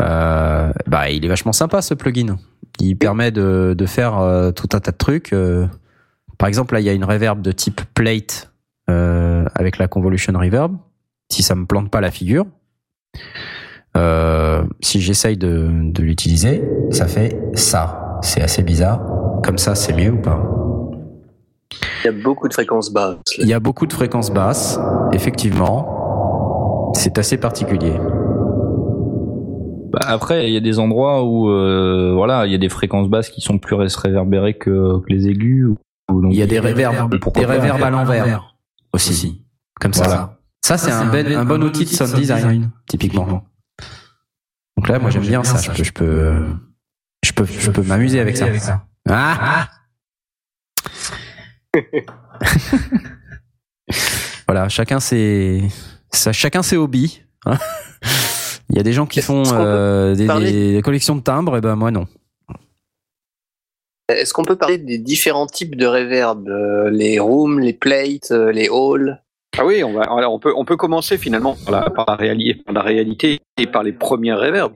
Euh, 0.00 0.72
bah, 0.86 1.10
il 1.10 1.24
est 1.24 1.28
vachement 1.28 1.52
sympa 1.52 1.82
ce 1.82 1.94
plugin. 1.94 2.36
Il 2.78 2.96
permet 2.96 3.32
de, 3.32 3.74
de 3.76 3.86
faire 3.86 4.18
euh, 4.18 4.52
tout 4.52 4.68
un 4.72 4.78
tas 4.80 4.92
de 4.92 4.96
trucs. 4.96 5.34
Par 6.38 6.48
exemple, 6.48 6.74
là, 6.74 6.80
il 6.80 6.86
y 6.86 6.88
a 6.88 6.92
une 6.92 7.04
reverb 7.04 7.40
de 7.42 7.52
type 7.52 7.80
plate 7.94 8.52
euh, 8.88 9.44
avec 9.54 9.78
la 9.78 9.88
Convolution 9.88 10.32
Reverb. 10.38 10.76
Si 11.30 11.42
ça 11.42 11.54
me 11.54 11.66
plante 11.66 11.90
pas 11.90 12.00
la 12.00 12.10
figure, 12.10 12.46
euh, 13.96 14.62
si 14.80 15.00
j'essaye 15.00 15.36
de, 15.36 15.68
de 15.92 16.02
l'utiliser, 16.02 16.62
ça 16.90 17.06
fait 17.06 17.38
ça. 17.54 18.18
C'est 18.22 18.40
assez 18.40 18.62
bizarre. 18.62 19.02
Comme 19.44 19.58
ça, 19.58 19.74
c'est 19.74 19.92
mieux 19.94 20.12
ou 20.12 20.20
pas? 20.22 20.42
Il 22.02 22.06
y 22.06 22.08
a 22.08 22.12
beaucoup 22.12 22.48
de 22.48 22.52
fréquences 22.54 22.92
basses. 22.92 23.16
là. 23.36 23.44
Il 23.44 23.48
y 23.48 23.52
a 23.52 23.60
beaucoup 23.60 23.86
de 23.86 23.92
fréquences 23.92 24.30
basses, 24.30 24.80
effectivement. 25.12 26.92
C'est 26.94 27.18
assez 27.18 27.36
particulier. 27.36 27.92
Bah, 29.92 30.00
après, 30.06 30.48
il 30.48 30.52
y 30.52 30.56
a 30.56 30.60
des 30.60 30.78
endroits 30.78 31.24
où, 31.24 31.50
euh, 31.50 32.12
voilà, 32.14 32.46
il 32.46 32.52
y 32.52 32.54
a 32.54 32.58
des 32.58 32.68
fréquences 32.68 33.08
basses 33.08 33.30
qui 33.30 33.40
sont 33.40 33.58
plus 33.58 33.74
ré- 33.74 33.86
réverbérées 34.02 34.54
que, 34.54 34.98
que 35.00 35.06
les 35.08 35.28
aigus. 35.28 35.70
Il 36.30 36.34
y 36.36 36.42
a 36.42 36.46
des 36.46 36.58
réverbes, 36.60 37.14
des 37.34 37.44
réverbes 37.44 37.82
à 37.82 37.90
l'envers 37.90 38.56
aussi. 38.92 39.44
Comme 39.80 39.92
ça. 39.92 40.04
Voilà. 40.04 40.38
Ça, 40.64 40.76
c'est 40.78 40.90
un, 40.90 41.08
un 41.12 41.44
bon 41.44 41.62
outil 41.62 41.84
de 41.84 41.90
sound 41.90 42.14
design, 42.14 42.70
typiquement. 42.88 43.44
Donc 44.76 44.88
là, 44.88 44.98
moi, 44.98 45.10
j'aime 45.10 45.22
bien 45.22 45.44
ça. 45.44 45.58
Je 45.60 45.70
peux, 45.70 45.84
je 45.84 45.92
peux, 45.92 46.44
je 47.24 47.32
peux, 47.32 47.46
je 47.46 47.70
peux 47.70 47.82
m'amuser 47.82 48.20
avec 48.20 48.36
ça. 48.36 48.46
Ah 49.08 49.68
voilà, 54.46 54.68
chacun 54.68 55.00
ses, 55.00 55.68
ça, 56.10 56.32
chacun 56.32 56.62
ses 56.62 56.76
hobbies. 56.76 57.22
hein. 57.46 57.58
Il 58.70 58.76
y 58.76 58.80
a 58.80 58.82
des 58.82 58.92
gens 58.92 59.06
qui 59.06 59.22
font 59.22 59.42
euh, 59.54 60.14
des, 60.14 60.26
des- 60.26 60.72
des 60.74 60.82
collections 60.82 61.16
de 61.16 61.20
timbres, 61.22 61.56
et 61.56 61.60
ben 61.60 61.74
moi 61.76 61.90
non. 61.90 62.06
Est-ce 64.08 64.32
qu'on 64.32 64.42
peut 64.44 64.56
parler 64.56 64.78
des 64.78 64.96
différents 64.98 65.46
types 65.46 65.76
de 65.76 65.84
reverb 65.86 66.48
euh, 66.48 66.90
Les 66.90 67.18
rooms, 67.18 67.60
les 67.60 67.74
plates, 67.74 68.30
euh, 68.30 68.50
les 68.52 68.68
halls? 68.68 69.22
Ah 69.58 69.66
oui, 69.66 69.82
on, 69.84 69.92
va, 69.92 70.02
alors 70.02 70.32
on, 70.32 70.38
peut, 70.38 70.52
on 70.56 70.64
peut 70.64 70.76
commencer 70.76 71.18
finalement 71.18 71.56
par 71.66 71.72
la, 71.72 71.90
par 71.90 72.06
la, 72.08 72.16
réali- 72.16 72.62
par 72.62 72.74
la 72.74 72.80
réalité 72.82 73.38
et 73.60 73.66
par 73.66 73.82
les 73.82 73.92
premières 73.92 74.38
réverbes. 74.38 74.72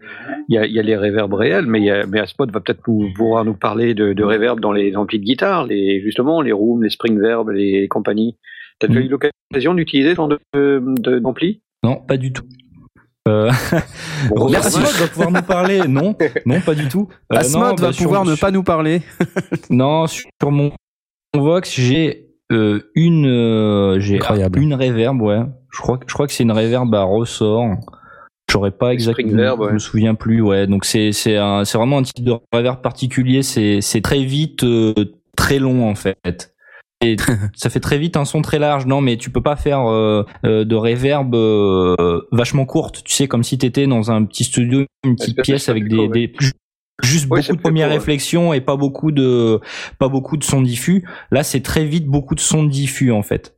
Il 0.48 0.54
y 0.54 0.59
a, 0.59 0.66
il 0.66 0.72
y 0.72 0.78
a 0.78 0.82
les 0.82 0.96
réverbes 0.96 1.34
réels, 1.34 1.66
mais, 1.66 1.78
il 1.80 1.84
y 1.84 1.90
a, 1.90 2.04
mais 2.06 2.20
Aspot 2.20 2.50
va 2.50 2.60
peut-être 2.60 2.80
nous, 2.88 3.10
pouvoir 3.14 3.44
nous 3.44 3.54
parler 3.54 3.94
de, 3.94 4.12
de 4.12 4.24
réverb 4.24 4.60
dans 4.60 4.72
les 4.72 4.96
amplis 4.96 5.18
de 5.18 5.24
guitare, 5.24 5.66
les, 5.66 6.00
justement 6.02 6.42
les 6.42 6.52
rooms, 6.52 6.82
les 6.82 6.90
spring 6.90 7.18
verbs, 7.18 7.48
les 7.50 7.88
compagnies. 7.88 8.36
T'as 8.80 8.88
déjà 8.88 9.00
Mhm. 9.00 9.06
eu 9.06 9.09
l'occasion 9.10 9.74
d'utiliser 9.74 10.10
ce 10.10 10.14
genre 10.16 10.28
de- 10.28 10.38
de- 10.54 11.18
d'ampli? 11.20 11.62
Non, 11.84 11.96
pas 11.96 12.16
du 12.16 12.32
tout. 12.32 12.44
Euh, 13.28 13.51
Bon, 14.35 14.49
merci. 14.51 14.81
Va 14.81 15.07
pouvoir 15.09 15.31
nous 15.31 15.43
parler. 15.43 15.86
Non, 15.86 16.15
non, 16.47 16.61
pas 16.61 16.74
du 16.74 16.89
tout. 16.89 17.09
Euh, 17.32 17.40
non, 17.53 17.61
bah, 17.61 17.74
va 17.78 17.93
sur- 17.93 18.05
pouvoir 18.05 18.24
ne 18.24 18.35
sur- 18.35 18.40
pas 18.40 18.51
nous 18.51 18.62
parler. 18.62 19.03
Non, 19.70 20.07
sur 20.07 20.27
mon 20.51 20.73
Vox, 21.36 21.73
j'ai 21.74 22.28
euh, 22.51 22.81
une, 22.94 23.27
euh, 23.27 24.01
j'ai 24.01 24.16
Incroyable. 24.16 24.59
une 24.61 24.74
reverb, 24.74 25.20
ouais. 25.23 25.40
Je 25.73 25.81
crois, 25.81 25.99
que- 25.99 26.05
je 26.09 26.15
crois 26.15 26.27
que 26.27 26.32
c'est 26.32 26.43
une 26.43 26.53
reverb 26.53 26.93
à 26.94 27.03
ressort. 27.05 27.66
J'aurais 28.51 28.73
pas 28.73 28.93
exactement, 28.93 29.28
Springverb, 29.31 29.61
ouais. 29.61 29.69
je 29.69 29.74
me 29.74 29.78
souviens 29.78 30.15
plus, 30.15 30.43
ouais. 30.43 30.66
Donc 30.66 30.85
c'est 30.85 31.12
c'est 31.12 31.39
un, 31.39 31.65
c'est 31.65 31.78
vraiment 31.78 31.99
un 31.99 32.03
type 32.03 32.23
de 32.24 32.35
reverb 32.53 32.82
particulier. 32.82 33.43
C'est 33.43 33.81
c'est 33.81 34.03
très 34.03 34.23
vite, 34.24 34.65
euh, 34.65 34.93
très 35.39 35.59
long 35.59 35.89
en 35.89 35.94
fait. 35.94 36.52
Et 37.03 37.16
ça 37.55 37.70
fait 37.70 37.81
très 37.81 37.99
vite 37.99 38.16
un 38.16 38.24
son 38.24 38.43
très 38.43 38.59
large. 38.59 38.87
Non, 38.87 39.01
mais 39.01 39.16
tu 39.16 39.31
peux 39.31 39.43
pas 39.43 39.57
faire 39.57 39.87
euh, 39.87 40.24
euh, 40.45 40.65
de 40.65 40.74
reverb 40.74 41.35
euh, 41.35 42.23
vachement 42.31 42.65
courte. 42.65 43.03
Tu 43.05 43.15
sais, 43.15 43.29
comme 43.29 43.43
si 43.43 43.59
t'étais 43.59 43.87
dans 43.87 44.11
un 44.11 44.24
petit 44.24 44.45
studio, 44.45 44.85
une 45.05 45.16
petite 45.16 45.43
pièce 45.43 45.69
avec 45.69 45.89
des, 45.89 46.33
juste 47.03 47.29
beaucoup 47.29 47.57
de 47.57 47.61
premières 47.61 47.89
ouais. 47.89 47.95
réflexions 47.95 48.53
et 48.53 48.61
pas 48.61 48.77
beaucoup 48.77 49.11
de 49.12 49.61
pas 49.99 50.09
beaucoup 50.09 50.37
de 50.37 50.45
sons 50.45 50.62
diffus. 50.62 51.05
Là, 51.31 51.43
c'est 51.43 51.61
très 51.61 51.85
vite 51.85 52.07
beaucoup 52.07 52.35
de 52.35 52.41
sons 52.41 52.65
diffus 52.65 53.12
en 53.12 53.23
fait. 53.23 53.57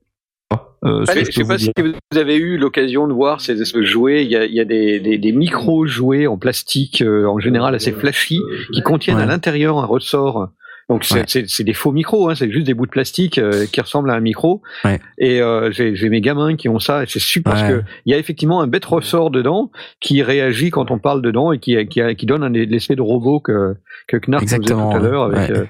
Euh, 0.85 1.05
Allez, 1.09 1.25
je 1.25 1.31
sais 1.33 1.45
pas 1.45 1.57
si 1.57 1.73
vous 1.79 2.19
avez 2.19 2.37
eu 2.37 2.59
l'occasion 2.59 3.09
de 3.09 3.13
voir 3.15 3.41
ces 3.41 3.61
espèces 3.63 3.81
de 3.81 3.87
jouets. 3.87 4.25
Il 4.25 4.31
y 4.31 4.37
a, 4.37 4.45
il 4.45 4.55
y 4.55 4.61
a 4.61 4.67
des, 4.67 5.01
des, 5.01 5.17
des 5.17 5.33
micro-jouets 5.33 6.27
en 6.27 6.37
plastique, 6.37 7.01
euh, 7.01 7.27
en 7.27 7.39
général 7.39 7.75
assez 7.75 7.93
flashy, 7.93 8.39
qui 8.73 8.83
contiennent 8.83 9.19
à 9.19 9.27
l'intérieur 9.27 9.79
un 9.79 9.87
ressort. 9.87 10.51
Donc 10.91 11.05
c'est 11.05 11.35
Ouais. 11.35 11.65
des 11.65 11.73
faux 11.73 11.93
micros, 11.93 12.29
hein, 12.29 12.35
c'est 12.35 12.51
juste 12.51 12.67
des 12.67 12.75
bouts 12.75 12.87
de 12.87 12.91
plastique 12.91 13.39
euh, 13.39 13.67
qui 13.73 13.81
ressemblent 13.81 14.11
à 14.11 14.15
un 14.15 14.21
micro. 14.21 14.61
Ouais. 14.85 15.01
Et 15.19 15.41
euh, 15.41 15.71
j'ai 15.73 15.95
j'ai 15.97 16.09
mes 16.09 16.21
gamins 16.21 16.57
qui 16.57 16.69
ont 16.69 16.79
ça, 16.79 17.03
et 17.03 17.07
c'est 17.09 17.19
super 17.21 17.53
parce 17.53 17.69
que 17.69 17.83
il 18.07 18.13
y 18.13 18.15
a 18.15 18.19
effectivement 18.19 18.61
un 18.61 18.67
bête 18.67 18.85
ressort 18.85 19.31
dedans 19.31 19.71
qui 20.01 20.23
réagit 20.23 20.71
quand 20.71 20.91
on 20.91 20.99
parle 20.99 21.23
dedans 21.23 21.53
et 21.53 21.59
qui, 21.59 21.75
qui, 21.87 22.01
qui 22.17 22.27
donne 22.27 22.43
un 22.43 22.51
l'espèce 22.51 22.97
de 22.97 23.03
robot 23.03 23.41
que 23.41 23.77
que 24.09 24.17
Knarf 24.19 24.43
nous 24.43 24.49
faisait 24.49 24.59
tout 24.59 24.63
Exactement, 24.65 24.91
à 24.91 24.99
l'heure. 24.99 25.25
euh, 25.25 25.65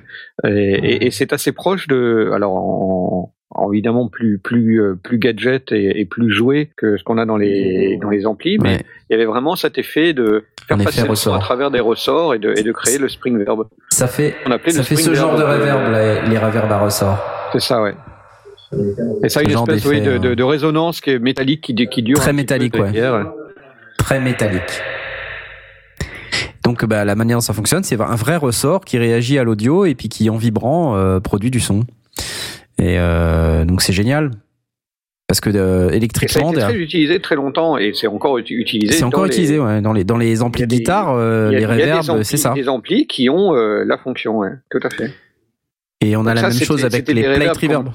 et 0.49 0.73
et- 0.95 1.07
et 1.07 1.11
c'est 1.11 1.33
assez 1.33 1.53
proche 1.53 1.87
de, 1.87 2.31
alors 2.35 2.55
en 2.57 3.34
évidemment 3.73 4.09
plus 4.09 4.39
plus 4.39 4.81
euh, 4.83 4.95
plus 5.01 5.19
gadget 5.19 5.71
et, 5.73 6.01
et 6.01 6.05
plus 6.05 6.31
joué 6.31 6.71
que 6.77 6.97
ce 6.97 7.05
qu'on 7.05 7.19
a 7.19 7.27
dans 7.27 7.37
les 7.37 7.99
dans 8.01 8.11
les 8.11 8.27
amplis, 8.27 8.59
mais 8.59 8.81
il 9.09 9.13
y 9.13 9.15
avait 9.15 9.27
vraiment 9.27 9.55
cet 9.57 9.79
effet 9.79 10.13
de 10.13 10.45
faire 10.67 10.79
passer 10.79 11.03
le 11.03 11.11
ressort. 11.11 11.35
à 11.35 11.39
travers 11.39 11.71
des 11.71 11.81
ressorts 11.81 12.35
et 12.35 12.39
de, 12.39 12.55
et 12.57 12.63
de 12.63 12.73
créer 12.73 12.99
le 12.99 13.09
spring 13.09 13.39
verb. 13.39 13.65
Ça 13.91 14.07
fait, 14.07 14.35
On 14.47 14.51
ça 14.51 14.83
fait 14.83 14.97
ce 14.97 15.15
genre 15.15 15.37
de 15.37 15.43
euh, 15.43 15.53
reverb, 15.53 15.93
les, 15.93 16.31
les 16.31 16.39
reverbs 16.39 16.73
à 16.73 16.79
ressort. 16.79 17.19
C'est 17.53 17.61
ça, 17.61 17.83
ouais. 17.83 17.95
Et 19.23 19.29
ça 19.29 19.41
a 19.41 19.43
une 19.45 19.51
espèce 19.51 19.85
oui, 19.87 20.01
d'effet, 20.01 20.19
de, 20.19 20.19
de, 20.19 20.35
de 20.35 20.43
résonance 20.43 21.01
qui 21.01 21.11
est 21.11 21.19
métallique 21.19 21.61
qui, 21.61 21.75
qui 21.75 22.03
dure 22.03 22.19
Très 22.19 22.33
métallique, 22.33 22.75
ouais. 22.75 22.91
Très 23.99 24.21
métallique. 24.21 24.83
Donc 26.65 26.85
bah, 26.85 27.05
la 27.05 27.15
manière 27.15 27.37
dont 27.37 27.43
ça 27.43 27.53
fonctionne, 27.53 27.85
c'est 27.85 28.01
un 28.01 28.17
vrai 28.17 28.37
ressort 28.37 28.85
qui 28.85 28.99
réagit 28.99 29.39
à 29.39 29.45
l'audio 29.45 29.85
et 29.85 29.95
puis 29.95 30.09
qui 30.09 30.29
en 30.31 30.37
vibrant 30.37 30.97
euh, 30.97 31.21
produit 31.21 31.51
du 31.51 31.61
son. 31.61 31.85
Et 32.79 32.99
euh, 32.99 33.65
donc 33.65 33.83
c'est 33.83 33.93
génial. 33.93 34.31
Parce 35.27 35.41
que 35.41 35.49
euh, 35.55 35.89
électriquement, 35.91 36.51
été 36.53 36.61
très 36.61 36.77
utilisé 36.77 37.19
très 37.19 37.35
longtemps 37.35 37.79
et 37.79 37.93
c'est 37.95 38.07
encore 38.07 38.39
uti- 38.39 38.53
utilisé. 38.55 38.93
c'est 38.93 39.01
dans 39.01 39.07
encore 39.09 39.25
les- 39.25 39.31
utilisé 39.31 39.59
ouais, 39.59 39.81
dans 39.81 39.93
les 39.95 40.05
dans 40.05 40.19
les 40.19 40.43
amplis 40.43 40.63
Il 40.63 40.67
de 40.67 40.71
des- 40.71 40.77
guitare, 40.77 41.15
euh, 41.15 41.49
il 41.51 41.57
les 41.57 41.63
il 41.63 41.63
y 41.63 41.65
a 41.65 41.69
des 41.77 41.83
reverbs, 41.93 42.11
amplis- 42.11 42.25
c'est 42.25 42.37
ça. 42.37 42.53
Des 42.53 42.69
amplis 42.69 43.07
qui 43.07 43.31
ont 43.31 43.55
euh, 43.57 43.85
la 43.87 43.97
fonction, 43.97 44.39
ouais, 44.39 44.51
tout 44.71 44.81
à 44.83 44.91
fait. 44.91 45.11
Et 46.03 46.15
on 46.17 46.27
a 46.27 46.35
la 46.35 46.43
ça, 46.43 46.49
même 46.49 46.59
chose 46.59 46.85
avec 46.85 47.09
les 47.09 47.23
plate 47.23 47.57
reverbs 47.57 47.89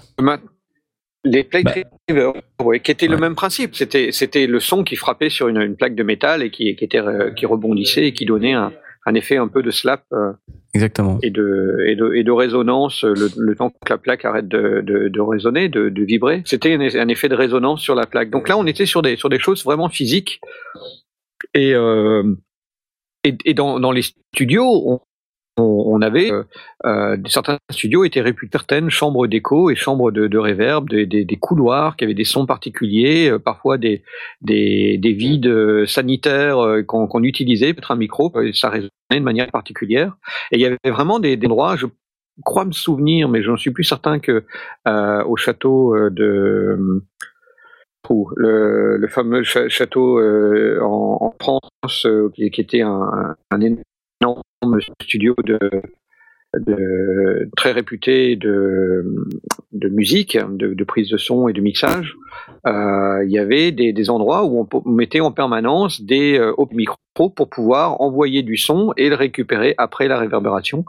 Les 1.26 1.44
plate 1.44 1.66
Bah. 1.66 1.74
reverb, 2.10 2.34
ouais, 2.64 2.80
qui 2.80 2.92
étaient 2.92 3.08
le 3.08 3.16
Ouais. 3.16 3.22
même 3.22 3.36
principe. 3.36 3.76
C'était 3.76 4.12
c'était 4.12 4.48
le 4.48 4.60
son 4.60 4.84
qui 4.84 4.96
frappait 4.96 5.30
sur 5.30 5.50
une, 5.50 5.62
une 5.62 5.76
plaque 5.76 5.94
de 5.96 6.04
métal 6.04 6.42
et 6.42 6.50
qui 6.50 6.76
qui 6.76 6.84
était 6.86 6.98
euh, 7.00 7.30
qui 7.32 7.46
rebondissait 7.46 8.08
et 8.08 8.14
qui 8.14 8.26
donnait 8.26 8.54
un, 8.54 8.72
un 9.10 9.16
effet 9.16 9.38
un 9.38 9.48
peu 9.48 9.62
de 9.64 9.72
slap 9.72 10.04
euh, 10.14 10.32
Exactement. 10.74 11.20
et 11.24 11.30
de 11.30 11.84
et 11.86 11.96
de, 11.96 12.14
et 12.14 12.24
de 12.24 12.32
résonance 12.32 13.04
le, 13.04 13.30
le 13.38 13.56
temps 13.56 13.70
que 13.70 13.90
la 13.90 13.98
plaque 13.98 14.24
arrête 14.26 14.48
de, 14.48 14.82
de, 14.82 15.08
de 15.08 15.22
résonner, 15.22 15.68
de, 15.68 15.90
de 15.90 16.04
vibrer. 16.04 16.42
C'était 16.46 16.74
un, 16.74 17.08
effet 17.08 17.30
de 17.30 17.36
résonance 17.36 17.82
sur 17.82 17.96
la 17.96 18.06
plaque. 18.06 18.30
Donc 18.30 18.48
là, 18.50 18.58
on 18.58 18.66
était 18.66 18.86
sur 18.86 19.02
des 19.02 19.16
sur 19.18 19.30
des 19.30 19.40
choses 19.40 19.64
vraiment 19.64 19.90
physiques 19.90 20.40
et 21.54 21.74
euh, 21.74 22.24
et, 23.24 23.36
et 23.46 23.54
dans, 23.54 23.80
dans 23.80 23.92
les 23.92 24.04
studios, 24.34 24.84
on, 24.86 25.00
on, 25.58 26.02
avait 26.02 26.32
euh, 26.32 26.44
euh, 26.86 27.18
certains 27.28 27.58
studios 27.70 28.06
étaient 28.06 28.22
réputés 28.22 28.50
certaines 28.54 28.90
chambres 28.90 29.28
d'écho 29.28 29.70
et 29.70 29.76
chambres 29.76 30.12
de, 30.12 30.28
de 30.28 30.38
réverb, 30.38 30.90
des, 30.90 31.06
des, 31.06 31.26
des 31.26 31.36
couloirs 31.36 31.98
qui 31.98 32.06
avaient 32.06 32.14
des 32.14 32.24
sons 32.24 32.46
particuliers, 32.46 33.30
euh, 33.30 33.40
parfois 33.40 33.78
des 33.78 34.04
des, 34.42 34.98
des 34.98 35.14
vides 35.14 35.86
sanitaires 35.86 36.58
qu'on 36.88 37.24
utilisait, 37.24 37.74
peut-être 37.74 37.92
un 37.92 37.98
micro, 37.98 38.34
ça 38.54 38.70
résonnait 38.70 38.90
de 39.18 39.24
manière 39.24 39.50
particulière. 39.52 40.18
Et 40.52 40.58
il 40.58 40.62
y 40.62 40.66
avait 40.66 40.78
vraiment 40.86 41.20
des, 41.20 41.38
endroits, 41.44 41.76
je 41.76 41.88
crois 42.46 42.66
me 42.66 42.72
souvenir, 42.72 43.30
mais 43.30 43.42
je 43.42 43.52
ne 43.52 43.58
suis 43.58 43.72
plus 43.72 43.84
certain 43.84 44.20
que 44.20 44.46
euh, 44.88 45.24
au 45.24 45.36
château 45.36 45.96
euh, 45.96 46.10
de 46.10 47.02
où, 48.10 48.32
le, 48.38 48.98
le 48.98 49.08
fameux 49.08 49.44
château 49.44 50.20
euh, 50.20 50.80
en, 50.82 51.36
France 51.40 52.06
euh, 52.08 52.32
qui, 52.34 52.46
était 52.46 52.82
un 52.82 53.36
énorme 53.52 54.82
studio 55.02 55.36
de, 55.46 55.60
de 56.58 57.50
très 57.56 57.72
réputé 57.72 58.36
de, 58.36 59.04
de 59.72 59.90
musique, 59.90 60.38
de, 60.38 60.74
de 60.74 60.84
prise 60.84 61.10
de 61.10 61.18
son 61.18 61.48
et 61.48 61.54
de 61.54 61.62
mixage. 61.62 62.16
Euh, 62.66 63.24
il 63.24 63.32
y 63.32 63.38
avait 63.38 63.72
des, 63.72 63.94
des 63.94 64.10
endroits 64.10 64.46
où 64.46 64.68
on 64.72 64.90
mettait 64.90 65.20
en 65.20 65.32
permanence 65.32 66.02
des 66.02 66.40
euh, 66.40 66.54
hauts 66.58 66.70
micros 66.72 66.98
pour 67.16 67.50
pouvoir 67.50 68.02
envoyer 68.02 68.42
du 68.42 68.58
son 68.58 68.94
et 68.98 69.10
le 69.10 69.16
récupérer 69.16 69.76
après 69.78 70.08
la 70.08 70.18
réverbération. 70.18 70.86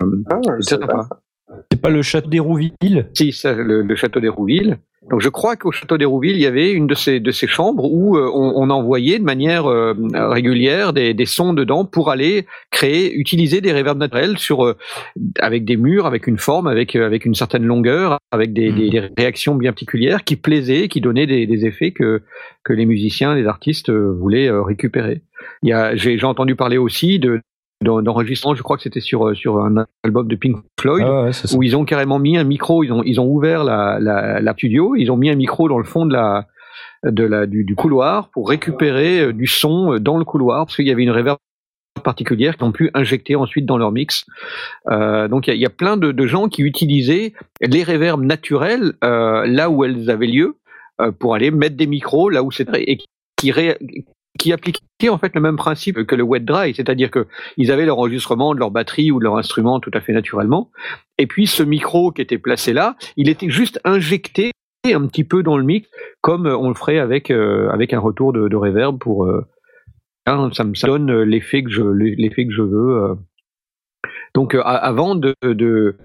Ah, 0.00 0.40
C'est 0.60 0.80
sympa. 0.80 1.08
C'est 1.70 1.80
pas 1.80 1.90
le 1.90 2.02
château 2.02 2.30
d'Hérouville 2.30 2.72
Si, 3.12 3.34
le, 3.44 3.94
château 3.94 4.20
d'Hérouville. 4.20 4.78
Donc 5.10 5.20
je 5.20 5.28
crois 5.28 5.56
qu'au 5.56 5.70
château 5.70 5.98
d'Hérouville, 5.98 6.36
il 6.36 6.40
y 6.40 6.46
avait 6.46 6.72
une 6.72 6.86
de 6.86 6.94
ces, 6.94 7.20
de 7.20 7.30
ces 7.30 7.46
chambres 7.46 7.84
où 7.84 8.16
euh, 8.16 8.30
on, 8.32 8.70
envoyait 8.70 9.18
de 9.18 9.24
manière 9.24 9.66
euh, 9.66 9.92
régulière 10.14 10.94
des, 10.94 11.26
sons 11.26 11.52
dedans 11.52 11.84
pour 11.84 12.10
aller 12.10 12.46
créer, 12.70 13.14
utiliser 13.14 13.60
des 13.60 13.72
réverbes 13.72 13.98
naturels 13.98 14.38
sur, 14.38 14.64
euh, 14.64 14.76
avec 15.38 15.66
des 15.66 15.76
murs, 15.76 16.06
avec 16.06 16.26
une 16.26 16.38
forme, 16.38 16.66
avec, 16.66 16.96
avec 16.96 17.26
une 17.26 17.34
certaine 17.34 17.64
longueur, 17.64 18.18
avec 18.30 18.54
des, 18.54 18.72
des, 18.72 19.10
réactions 19.18 19.54
bien 19.54 19.72
particulières 19.72 20.24
qui 20.24 20.36
plaisaient, 20.36 20.88
qui 20.88 21.02
donnaient 21.02 21.26
des, 21.26 21.66
effets 21.66 21.92
que, 21.92 22.22
que 22.62 22.72
les 22.72 22.86
musiciens, 22.86 23.34
les 23.34 23.46
artistes 23.46 23.90
voulaient 23.90 24.50
récupérer. 24.50 25.20
J'ai, 25.62 26.24
entendu 26.24 26.56
parler 26.56 26.78
aussi 26.78 27.18
de 27.18 27.40
d'enregistrement, 27.82 28.54
je 28.54 28.62
crois 28.62 28.76
que 28.76 28.82
c'était 28.82 29.00
sur, 29.00 29.28
euh, 29.28 29.34
sur 29.34 29.58
un 29.60 29.84
album 30.04 30.26
de 30.28 30.36
Pink 30.36 30.56
Floyd, 30.80 31.04
Ah 31.06 31.24
ouais, 31.24 31.30
où 31.56 31.62
ils 31.62 31.76
ont 31.76 31.84
carrément 31.84 32.18
mis 32.18 32.36
un 32.38 32.44
micro, 32.44 32.82
ils 32.84 32.92
ont, 32.92 33.02
ils 33.02 33.20
ont 33.20 33.26
ouvert 33.26 33.62
la, 33.64 33.98
la, 34.00 34.40
la 34.40 34.52
studio, 34.54 34.94
ils 34.96 35.10
ont 35.10 35.16
mis 35.16 35.28
un 35.30 35.34
micro 35.34 35.68
dans 35.68 35.78
le 35.78 35.84
fond 35.84 36.06
de 36.06 36.12
la, 36.14 36.46
de 37.04 37.24
la, 37.24 37.46
du, 37.46 37.64
du 37.64 37.74
couloir 37.74 38.30
pour 38.30 38.48
récupérer 38.48 39.20
euh, 39.20 39.32
du 39.32 39.46
son 39.46 39.94
euh, 39.94 39.98
dans 40.00 40.16
le 40.16 40.24
couloir, 40.24 40.64
parce 40.66 40.76
qu'il 40.76 40.86
y 40.86 40.90
avait 40.90 41.02
une 41.02 41.10
réverb 41.10 41.36
particulière 42.02 42.56
qu'ils 42.56 42.66
ont 42.66 42.72
pu 42.72 42.90
injecter 42.94 43.36
ensuite 43.36 43.66
dans 43.66 43.78
leur 43.78 43.92
mix. 43.92 44.24
Euh, 44.90 45.28
donc 45.28 45.46
il 45.46 45.50
y 45.50 45.52
a, 45.52 45.54
il 45.56 45.60
y 45.60 45.66
a 45.66 45.70
plein 45.70 45.96
de, 45.96 46.10
de 46.12 46.26
gens 46.26 46.48
qui 46.48 46.62
utilisaient 46.62 47.34
les 47.60 47.82
réverbes 47.82 48.24
naturelles 48.24 48.94
euh, 49.04 49.46
là 49.46 49.70
où 49.70 49.84
elles 49.84 50.10
avaient 50.10 50.26
lieu 50.26 50.56
euh, 51.00 51.12
pour 51.12 51.34
aller 51.34 51.50
mettre 51.50 51.76
des 51.76 51.86
micros 51.86 52.30
là 52.30 52.42
où 52.42 52.50
c'était 52.50 52.82
et 52.90 52.98
qui, 53.36 53.52
ré- 53.52 53.78
qui 54.38 54.52
appliquaient 54.52 55.08
en 55.08 55.18
fait 55.18 55.34
le 55.34 55.40
même 55.40 55.56
principe 55.56 56.04
que 56.04 56.14
le 56.16 56.22
wet 56.22 56.40
dry, 56.40 56.74
c'est-à-dire 56.74 57.10
que 57.10 57.26
ils 57.56 57.70
avaient 57.70 57.86
leur 57.86 57.98
enregistrement 57.98 58.54
de 58.54 58.58
leur 58.58 58.70
batterie 58.70 59.10
ou 59.10 59.18
de 59.18 59.24
leur 59.24 59.36
instrument 59.36 59.80
tout 59.80 59.90
à 59.94 60.00
fait 60.00 60.12
naturellement, 60.12 60.70
et 61.18 61.26
puis 61.26 61.46
ce 61.46 61.62
micro 61.62 62.10
qui 62.10 62.22
était 62.22 62.38
placé 62.38 62.72
là, 62.72 62.96
il 63.16 63.28
était 63.28 63.48
juste 63.48 63.80
injecté 63.84 64.50
un 64.86 65.06
petit 65.06 65.24
peu 65.24 65.42
dans 65.42 65.56
le 65.56 65.64
mix, 65.64 65.88
comme 66.20 66.46
on 66.46 66.68
le 66.68 66.74
ferait 66.74 66.98
avec 66.98 67.30
euh, 67.30 67.70
avec 67.70 67.92
un 67.92 68.00
retour 68.00 68.32
de, 68.32 68.48
de 68.48 68.56
reverb 68.56 68.98
pour 68.98 69.24
euh, 69.24 69.46
hein, 70.26 70.50
ça 70.52 70.64
me 70.64 70.74
ça 70.74 70.88
donne 70.88 71.22
l'effet 71.22 71.62
que 71.62 71.70
je 71.70 71.82
l'effet 71.82 72.46
que 72.46 72.52
je 72.52 72.62
veux. 72.62 73.02
euh. 73.02 73.14
Donc 74.34 74.54
euh, 74.54 74.62
avant 74.62 75.14
de, 75.14 75.34
de 75.42 75.96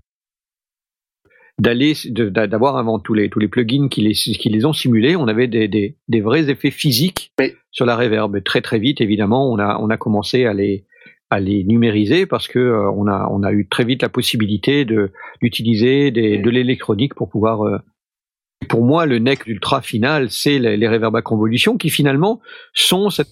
d'aller 1.59 1.93
d'avoir 2.09 2.77
avant 2.77 2.99
tous 2.99 3.13
les 3.13 3.29
tous 3.29 3.39
les 3.39 3.47
plugins 3.47 3.89
qui 3.89 4.01
les 4.01 4.13
qui 4.13 4.49
les 4.49 4.65
ont 4.65 4.73
simulés, 4.73 5.15
on 5.15 5.27
avait 5.27 5.47
des 5.47 5.67
des, 5.67 5.97
des 6.07 6.21
vrais 6.21 6.49
effets 6.49 6.71
physiques 6.71 7.31
Oui. 7.39 7.53
sur 7.71 7.85
la 7.85 7.95
reverb. 7.95 8.41
Très 8.43 8.61
très 8.61 8.79
vite, 8.79 9.01
évidemment, 9.01 9.51
on 9.51 9.59
a 9.59 9.77
on 9.79 9.89
a 9.89 9.97
commencé 9.97 10.45
à 10.45 10.53
les 10.53 10.85
à 11.29 11.39
les 11.39 11.63
numériser 11.63 12.25
parce 12.25 12.47
que 12.47 12.59
euh, 12.59 12.89
on 12.91 13.07
a 13.07 13.27
on 13.31 13.43
a 13.43 13.51
eu 13.51 13.67
très 13.67 13.83
vite 13.83 14.01
la 14.01 14.09
possibilité 14.09 14.85
de 14.85 15.11
d'utiliser 15.41 16.11
de 16.11 16.49
l'électronique 16.49 17.13
pour 17.13 17.29
pouvoir 17.29 17.63
euh, 17.67 17.77
pour 18.67 18.83
moi 18.83 19.05
le 19.05 19.19
neck 19.19 19.45
ultra 19.45 19.81
final 19.81 20.31
c'est 20.31 20.57
les, 20.57 20.75
les 20.75 20.87
reverbs 20.87 21.15
à 21.15 21.21
convolution 21.21 21.77
qui 21.77 21.89
finalement 21.91 22.41
sont 22.73 23.11
cette 23.11 23.27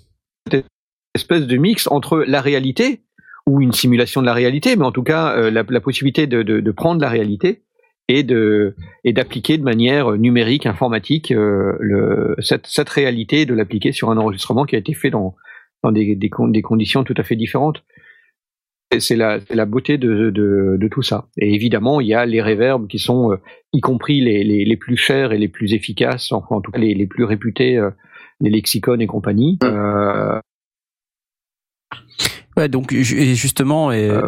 espèce 1.16 1.48
de 1.48 1.58
mix 1.58 1.88
entre 1.90 2.20
la 2.28 2.40
réalité 2.42 3.02
ou 3.48 3.62
une 3.62 3.72
simulation 3.72 4.22
de 4.22 4.28
la 4.28 4.34
réalité 4.34 4.76
mais 4.76 4.86
en 4.86 4.92
tout 4.92 5.04
cas 5.04 5.36
euh, 5.36 5.50
la, 5.50 5.64
la 5.68 5.82
possibilité 5.82 6.28
de, 6.28 6.44
de, 6.44 6.60
de 6.60 6.72
prendre 6.72 7.02
la 7.02 7.10
réalité 7.10 7.64
et 8.08 8.24
de 8.24 8.76
et 9.04 9.14
d'appliquer 9.14 9.58
de 9.58 9.64
manière 9.64 10.14
numérique 10.14 10.66
informatique 10.66 11.32
euh, 11.32 11.76
le, 11.80 12.36
cette, 12.40 12.68
cette 12.68 12.90
réalité 12.90 13.42
et 13.42 13.46
de 13.46 13.54
l'appliquer 13.54 13.92
sur 13.92 14.10
un 14.10 14.18
enregistrement 14.18 14.66
qui 14.66 14.76
a 14.76 14.80
été 14.80 14.94
fait 14.94 15.10
dans 15.10 15.36
dans 15.84 15.92
des, 15.92 16.16
des, 16.16 16.30
con- 16.30 16.48
des 16.48 16.62
conditions 16.62 17.04
tout 17.04 17.16
à 17.18 17.24
fait 17.24 17.36
différentes. 17.36 17.84
C'est 19.00 19.18
la, 19.18 19.40
la 19.50 19.66
beauté 19.66 19.98
de, 19.98 20.30
de, 20.30 20.78
de 20.80 20.88
tout 20.88 21.02
ça. 21.02 21.28
Et 21.38 21.54
évidemment, 21.54 22.00
il 22.00 22.08
y 22.08 22.14
a 22.14 22.26
les 22.26 22.42
reverbs 22.42 22.88
qui 22.88 23.00
sont, 23.00 23.34
euh, 23.34 23.38
y 23.74 23.82
compris 23.82 24.22
les, 24.22 24.46
les, 24.46 24.64
les 24.64 24.78
plus 24.78 24.96
chers 24.96 25.34
et 25.34 25.38
les 25.38 25.50
plus 25.50 25.74
efficaces, 25.74 26.32
enfin 26.32 26.56
en 26.56 26.62
tout 26.62 26.72
cas 26.72 26.80
les, 26.80 26.94
les 26.94 27.06
plus 27.06 27.26
réputés, 27.26 27.78
euh, 27.78 27.90
les 28.40 28.50
lexicones 28.50 29.02
et 29.02 29.08
compagnie. 29.08 29.60
Ouais, 32.58 32.68
donc 32.68 32.92
justement, 32.92 33.92
et 33.92 34.10
Euh, 34.10 34.22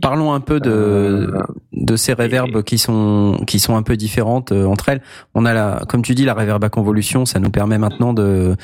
parlons 0.00 0.32
un 0.32 0.40
peu 0.40 0.60
de 0.60 0.70
euh, 0.70 1.42
de 1.72 1.96
ces 1.96 2.12
réverbes 2.12 2.62
qui 2.62 2.78
sont 2.78 3.40
qui 3.46 3.58
sont 3.58 3.76
un 3.76 3.82
peu 3.82 3.96
différentes 3.96 4.52
euh, 4.52 4.66
entre 4.66 4.88
elles. 4.90 5.02
On 5.34 5.44
a 5.44 5.52
la, 5.52 5.82
comme 5.88 6.02
tu 6.02 6.14
dis, 6.14 6.24
la 6.24 6.34
réverb 6.34 6.62
à 6.64 6.68
convolution, 6.68 7.24
ça 7.26 7.40
nous 7.40 7.50
permet 7.50 7.78
maintenant 7.78 8.12
de 8.12 8.56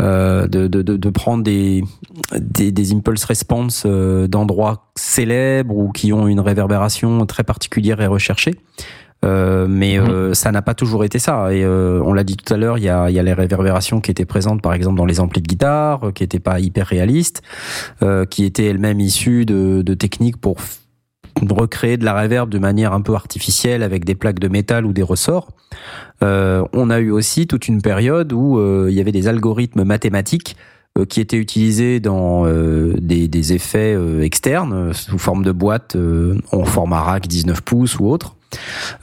euh, 0.00 0.46
de, 0.46 0.66
de, 0.66 0.82
de, 0.82 1.10
prendre 1.10 1.42
des, 1.42 1.82
des 2.38 2.72
des 2.72 2.92
impulse 2.92 3.24
response 3.24 3.86
d'endroits 3.86 4.90
célèbres 4.96 5.76
ou 5.76 5.90
qui 5.90 6.12
ont 6.12 6.26
une 6.28 6.40
réverbération 6.40 7.26
très 7.26 7.44
particulière 7.44 8.00
et 8.00 8.06
recherchée. 8.06 8.54
Euh, 9.24 9.66
mais 9.68 9.98
euh, 9.98 10.34
ça 10.34 10.52
n'a 10.52 10.62
pas 10.62 10.74
toujours 10.74 11.04
été 11.04 11.18
ça. 11.18 11.52
Et 11.52 11.64
euh, 11.64 12.02
on 12.04 12.12
l'a 12.12 12.22
dit 12.22 12.36
tout 12.36 12.52
à 12.52 12.56
l'heure, 12.56 12.78
il 12.78 12.84
y 12.84 12.88
a, 12.88 13.10
y 13.10 13.18
a 13.18 13.22
les 13.22 13.32
réverbérations 13.32 14.00
qui 14.00 14.10
étaient 14.10 14.26
présentes, 14.26 14.62
par 14.62 14.74
exemple, 14.74 14.96
dans 14.96 15.06
les 15.06 15.20
amplis 15.20 15.42
de 15.42 15.48
guitare, 15.48 16.08
euh, 16.08 16.12
qui 16.12 16.22
n'étaient 16.22 16.40
pas 16.40 16.60
hyper 16.60 16.86
réalistes, 16.86 17.42
euh, 18.02 18.24
qui 18.24 18.44
étaient 18.44 18.66
elles-mêmes 18.66 19.00
issues 19.00 19.46
de, 19.46 19.82
de 19.82 19.94
techniques 19.94 20.36
pour 20.36 20.56
recréer 21.50 21.96
de 21.96 22.04
la 22.04 22.14
réverb 22.14 22.50
de 22.50 22.58
manière 22.58 22.92
un 22.92 23.00
peu 23.00 23.14
artificielle 23.14 23.82
avec 23.82 24.04
des 24.04 24.14
plaques 24.14 24.38
de 24.38 24.48
métal 24.48 24.86
ou 24.86 24.92
des 24.92 25.02
ressorts. 25.02 25.48
Euh, 26.22 26.64
on 26.72 26.88
a 26.88 26.98
eu 26.98 27.10
aussi 27.10 27.46
toute 27.46 27.68
une 27.68 27.82
période 27.82 28.32
où 28.32 28.58
euh, 28.58 28.86
il 28.88 28.96
y 28.96 29.00
avait 29.00 29.12
des 29.12 29.28
algorithmes 29.28 29.84
mathématiques 29.84 30.56
qui 31.04 31.20
étaient 31.20 31.36
utilisés 31.36 32.00
dans 32.00 32.46
euh, 32.46 32.94
des, 32.98 33.52
effets 33.52 33.94
euh, 33.94 34.22
externes 34.22 34.72
euh, 34.72 34.92
sous 34.92 35.18
forme 35.18 35.44
de 35.44 35.52
boîtes 35.52 35.96
euh, 35.96 36.38
en 36.52 36.64
format 36.64 37.00
rack 37.00 37.28
19 37.28 37.60
pouces 37.60 37.98
ou 37.98 38.08
autre. 38.08 38.36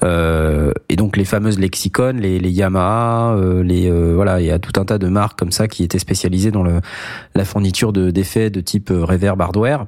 Euh, 0.04 0.72
et 0.90 0.96
donc 0.96 1.18
les 1.18 1.26
fameuses 1.26 1.60
lexicones, 1.60 2.20
les, 2.20 2.40
Yamaha, 2.40 3.36
euh, 3.36 3.64
les 3.64 3.90
euh, 3.90 4.14
voilà, 4.16 4.42
il 4.42 4.48
y 4.48 4.52
a 4.52 4.60
tout 4.60 4.80
un 4.80 4.86
tas 4.86 4.98
de 4.98 5.08
marques 5.08 5.38
comme 5.38 5.52
ça 5.52 5.68
qui 5.68 5.84
étaient 5.84 6.00
spécialisées 6.00 6.52
dans 6.52 6.64
la 6.64 7.46
fourniture 7.46 7.94
de 7.94 8.12
d'effets 8.12 8.50
de 8.50 8.62
type 8.62 8.92
euh, 8.92 9.04
reverb 9.04 9.42
hardware. 9.42 9.86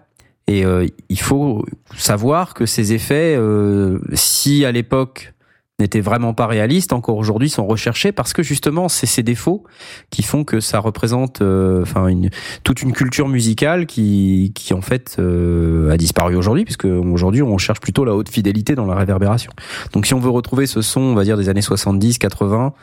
Et 0.47 0.63
euh, 0.63 0.85
il 1.09 1.19
faut 1.19 1.65
savoir 1.97 2.53
que 2.53 2.67
ces 2.67 2.93
effets, 2.93 3.35
euh, 3.35 3.99
si 4.13 4.63
à 4.63 4.71
l'époque 4.71 5.33
n'étaient 5.79 5.99
vraiment 6.01 6.33
pas 6.33 6.47
réalistes, 6.47 6.93
encore 6.93 7.17
aujourd'hui 7.17 7.49
sont 7.49 7.67
recherchés 7.67 8.13
parce 8.13 8.31
que 8.31 8.43
justement 8.43 8.87
c'est 8.87 9.05
ces 9.07 9.23
défauts 9.23 9.65
qui 10.09 10.23
font 10.23 10.45
que 10.45 10.61
ça 10.61 10.79
représente, 10.79 11.41
euh, 11.41 11.81
enfin 11.81 12.07
une 12.07 12.29
toute 12.63 12.81
une 12.81 12.93
culture 12.93 13.27
musicale 13.27 13.85
qui 13.85 14.53
qui 14.55 14.73
en 14.73 14.79
fait 14.81 15.17
euh, 15.19 15.91
a 15.91 15.97
disparu 15.97 16.37
aujourd'hui 16.37 16.63
puisque 16.63 16.85
aujourd'hui 16.85 17.41
on 17.41 17.57
cherche 17.57 17.81
plutôt 17.81 18.05
la 18.05 18.15
haute 18.15 18.29
fidélité 18.29 18.73
dans 18.75 18.85
la 18.85 18.95
réverbération. 18.95 19.51
Donc 19.91 20.05
si 20.05 20.13
on 20.13 20.19
veut 20.19 20.29
retrouver 20.29 20.65
ce 20.65 20.81
son, 20.81 21.01
on 21.01 21.13
va 21.13 21.23
dire 21.25 21.35
des 21.37 21.49
années 21.49 21.61
70, 21.61 22.19
80, 22.19 22.73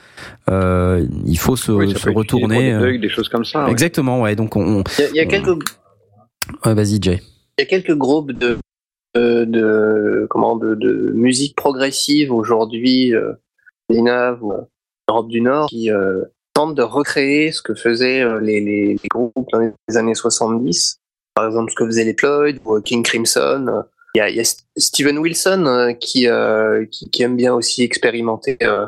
euh, 0.51 1.06
il 1.24 1.39
faut 1.39 1.56
se, 1.56 1.73
Oui, 1.73 1.94
retourner. 2.14 2.59
Des, 2.64 2.70
euh, 2.73 2.81
bugs, 2.93 2.98
des 2.98 3.09
choses 3.09 3.31
comme 3.31 3.44
ça. 3.47 3.69
Exactement, 3.70 4.20
ouais. 4.20 4.36
Donc 4.36 4.55
on, 4.56 4.81
on- 4.81 4.85
Il 4.98 5.02
y 5.02 5.05
a, 5.05 5.09
il 5.09 5.16
y 5.16 5.20
a 5.20 5.27
quelques, 5.27 5.48
ouais, 6.66 6.74
vas-y 6.74 6.98
Jay. 7.01 7.23
il 7.59 7.62
y 7.62 7.64
a 7.64 7.66
quelques 7.66 7.97
groupes 7.97 8.32
de, 8.32 8.59
de, 9.14 10.26
comment, 10.30 10.56
de, 10.56 11.12
musique 11.14 11.56
progressive 11.56 12.32
aujourd'hui, 12.32 13.14
euh, 13.14 13.34
ou 13.90 14.52
Europe 15.09 15.28
du 15.28 15.40
Nord, 15.40 15.68
qui 15.68 15.90
euh, 15.90 16.24
tentent 16.55 16.74
de 16.74 16.82
recréer 16.82 17.52
ce 17.52 17.62
que 17.62 17.74
faisaient 17.74 18.22
euh, 18.22 18.40
les, 18.40 18.60
les, 18.60 18.97
groupes 19.10 19.48
dans 19.52 19.60
les 19.60 19.97
années 19.97 20.14
70. 20.14 20.98
Par 21.34 21.47
exemple, 21.47 21.70
ce 21.70 21.76
que 21.76 21.86
faisaient 21.86 22.05
les 22.05 22.14
Floyd 22.14 22.60
ou 22.64 22.76
euh, 22.76 22.80
King 22.80 23.02
Crimson. 23.02 23.84
Il 24.14 24.18
y 24.18 24.20
a, 24.20 24.28
il 24.28 24.43
Steven 24.76 25.18
Wilson 25.18 25.64
euh, 25.66 25.93
qui, 25.94 26.28
qui, 26.90 27.22
aime 27.22 27.36
bien 27.36 27.55
aussi 27.55 27.82
expérimenter 27.82 28.59
euh, 28.62 28.86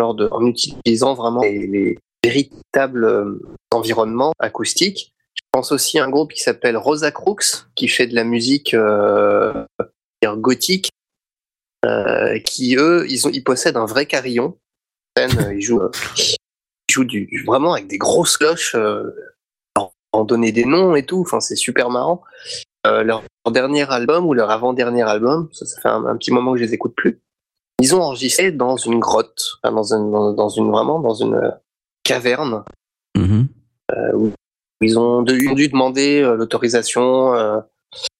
de, 0.00 0.28
en 0.30 0.46
utilisant 0.46 1.14
vraiment 1.14 1.42
les, 1.42 1.66
les 1.66 1.98
véritables 2.24 3.38
environnements 3.70 4.32
acoustiques. 4.38 5.11
Je 5.54 5.58
pense 5.58 5.72
aussi 5.72 5.98
à 5.98 6.04
un 6.04 6.08
groupe 6.08 6.32
qui 6.32 6.40
s'appelle 6.40 6.78
Rosa 6.78 7.10
Crux, 7.10 7.66
qui 7.74 7.86
fait 7.86 8.06
de 8.06 8.14
la 8.14 8.24
musique 8.24 8.72
euh, 8.72 9.66
gothique, 10.24 10.90
euh, 11.84 12.38
qui 12.38 12.74
eux, 12.76 13.04
ils, 13.10 13.26
ont, 13.26 13.30
ils 13.30 13.44
possèdent 13.44 13.76
un 13.76 13.84
vrai 13.84 14.06
carillon. 14.06 14.56
Euh, 15.18 15.28
Ils 15.52 15.60
jouent, 15.60 15.90
ils 16.16 16.36
jouent 16.90 17.04
du, 17.04 17.44
vraiment 17.46 17.74
avec 17.74 17.86
des 17.86 17.98
grosses 17.98 18.38
cloches, 18.38 18.74
euh, 18.76 19.14
en, 20.12 20.24
donner 20.24 20.52
des 20.52 20.64
noms 20.64 20.94
et 20.94 21.04
tout. 21.04 21.20
Enfin, 21.20 21.40
c'est 21.40 21.56
super 21.56 21.90
marrant. 21.90 22.22
Leur, 22.86 23.22
dernier 23.50 23.90
album 23.92 24.24
ou 24.24 24.32
leur 24.32 24.50
avant-dernier 24.50 25.02
album, 25.02 25.50
ça, 25.52 25.66
ça 25.66 25.82
fait 25.82 25.88
un, 25.88 26.06
un 26.06 26.16
petit 26.16 26.30
moment 26.30 26.52
que 26.52 26.60
je 26.60 26.64
les 26.64 26.72
écoute 26.72 26.94
plus. 26.96 27.20
Ils 27.82 27.94
ont 27.94 28.00
enregistré 28.00 28.52
dans 28.52 28.76
une 28.76 29.00
grotte, 29.00 29.58
dans, 29.64 29.92
une, 29.92 30.10
dans, 30.10 30.32
dans 30.32 30.48
une 30.48 30.70
vraiment 30.70 30.98
dans 30.98 31.14
une 31.14 31.52
caverne 32.04 32.64
Mhm. 33.14 33.48
où 34.14 34.32
ils 34.82 34.98
ont 34.98 35.22
dû, 35.22 35.68
demander 35.68 36.20
euh, 36.20 36.36
l'autorisation 36.36 37.34
euh, 37.34 37.60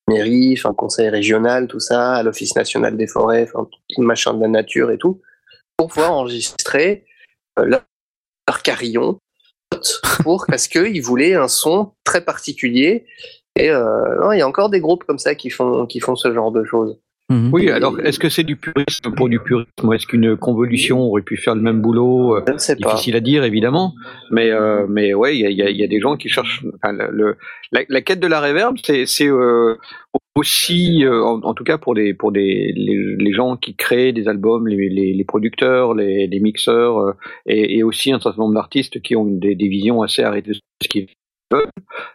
mairie, 0.09 0.55
enfin 0.56 0.72
conseil 0.72 1.09
régional, 1.09 1.66
tout 1.68 1.80
ça, 1.80 2.14
à 2.14 2.22
l'office 2.22 2.55
national 2.56 2.97
des 2.97 3.06
forêts, 3.06 3.48
enfin 3.52 3.68
tout 3.90 4.02
machin 4.02 4.34
de 4.34 4.40
la 4.40 4.48
nature 4.48 4.90
et 4.90 4.98
tout, 4.98 5.20
pour 5.76 5.89
pouvoir 5.89 6.12
enregistrer 6.12 7.05
euh, 7.59 7.64
leur, 7.64 7.82
carillon 8.62 9.18
pour 10.22 10.44
parce 10.47 10.68
que 10.68 10.86
ils 10.86 11.01
voulaient 11.01 11.34
un 11.34 11.48
son 11.48 11.94
très 12.05 12.22
particulier 12.22 13.06
et 13.56 13.68
il 13.68 14.39
y 14.39 14.40
a 14.40 14.47
encore 14.47 14.68
des 14.68 14.80
groupes 14.80 15.05
comme 15.05 15.18
ça 15.18 15.34
qui 15.34 15.48
font 15.48 15.86
qui 15.86 16.01
font 16.01 16.16
ce 16.16 16.32
genre 16.34 16.52
de 16.52 16.64
choses. 16.64 16.98
Mhm. 17.32 17.50
Oui, 17.52 17.70
alors 17.70 17.98
est-ce 18.00 18.18
que 18.18 18.28
c'est 18.28 18.42
du 18.44 18.56
purisme 18.56 19.10
pour 19.16 19.28
du 19.28 19.38
purisme 19.40 19.70
ou 19.82 19.92
est-ce 19.92 20.06
qu'une 20.06 20.36
convolution 20.36 21.00
aurait 21.00 21.22
pu 21.22 21.36
faire 21.36 21.54
le 21.54 21.62
même 21.62 21.80
boulot 21.80 22.36
euh, 22.36 22.42
Je 22.46 22.52
ne 22.52 22.59
sais 22.59 22.76
pas. 22.76 22.90
Difficile 22.90 23.16
à 23.16 23.20
dire 23.20 23.44
évidemment, 23.44 23.94
mais 24.30 24.50
euh, 24.50 24.86
mais 24.88 25.14
ouais, 25.14 25.36
il 25.36 25.40
y 25.40 25.46
a, 25.46 25.50
il 25.50 25.56
y 25.56 25.62
a- 25.62 25.70
il 25.70 25.76
y 25.76 25.84
a 25.84 25.86
des 25.88 26.00
gens 26.00 26.16
qui 26.16 26.28
cherchent. 26.28 26.64
Enfin, 26.76 26.92
le, 27.10 27.36
la, 27.72 27.80
la 27.88 28.00
quête 28.02 28.20
de 28.20 28.26
la 28.26 28.40
réverb, 28.40 28.76
c'est 28.84 29.26
euh, 29.28 29.76
aussi, 30.36 31.04
euh, 31.04 31.22
en, 31.22 31.40
en 31.42 31.54
tout 31.54 31.64
cas 31.64 31.78
pour 31.78 31.94
des 31.94 32.14
pour 32.14 32.32
des 32.32 32.72
les, 32.76 33.16
les 33.18 33.32
gens 33.32 33.56
qui 33.56 33.74
créent 33.76 34.12
des 34.12 34.28
albums, 34.28 34.66
les, 34.68 34.88
les, 34.88 35.12
les 35.14 35.24
producteurs, 35.24 35.94
les, 35.94 36.26
les 36.26 36.40
mixeurs, 36.40 36.98
euh, 36.98 37.12
et, 37.46 37.78
et 37.78 37.82
aussi 37.82 38.12
un 38.12 38.20
certain 38.20 38.42
nombre 38.42 38.54
d'artistes 38.54 39.00
qui 39.00 39.16
ont 39.16 39.24
des, 39.26 39.54
des 39.54 39.68
visions 39.68 40.02
assez 40.02 40.22
arrêtées 40.22 40.50
de 40.52 40.56
ce 40.82 40.88
qu'ils 40.88 41.06
veulent. 41.50 41.66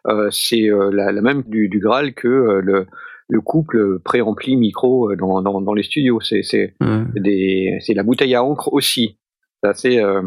Euh, 0.08 0.30
c'est 0.32 0.70
euh, 0.70 0.90
la, 0.92 1.12
la 1.12 1.22
même 1.22 1.44
du, 1.48 1.70
du 1.70 1.80
Graal 1.80 2.14
que 2.14 2.28
euh, 2.28 2.62
le 2.64 2.86
le 3.30 3.42
couple 3.42 4.00
préampli 4.00 4.56
micro 4.56 5.12
euh, 5.12 5.16
dans, 5.16 5.42
dans, 5.42 5.62
dans 5.62 5.74
les 5.74 5.84
studios. 5.84 6.22
C'est 6.22 6.44
c'est 6.44 6.74
Ouais. 6.82 7.04
des 7.16 7.78
c'est 7.82 7.94
la 7.94 8.04
bouteille 8.04 8.36
à 8.36 8.44
encre 8.44 8.72
aussi. 8.74 9.18
C'est 9.64 9.70
assez, 9.70 10.00
euh, 10.00 10.22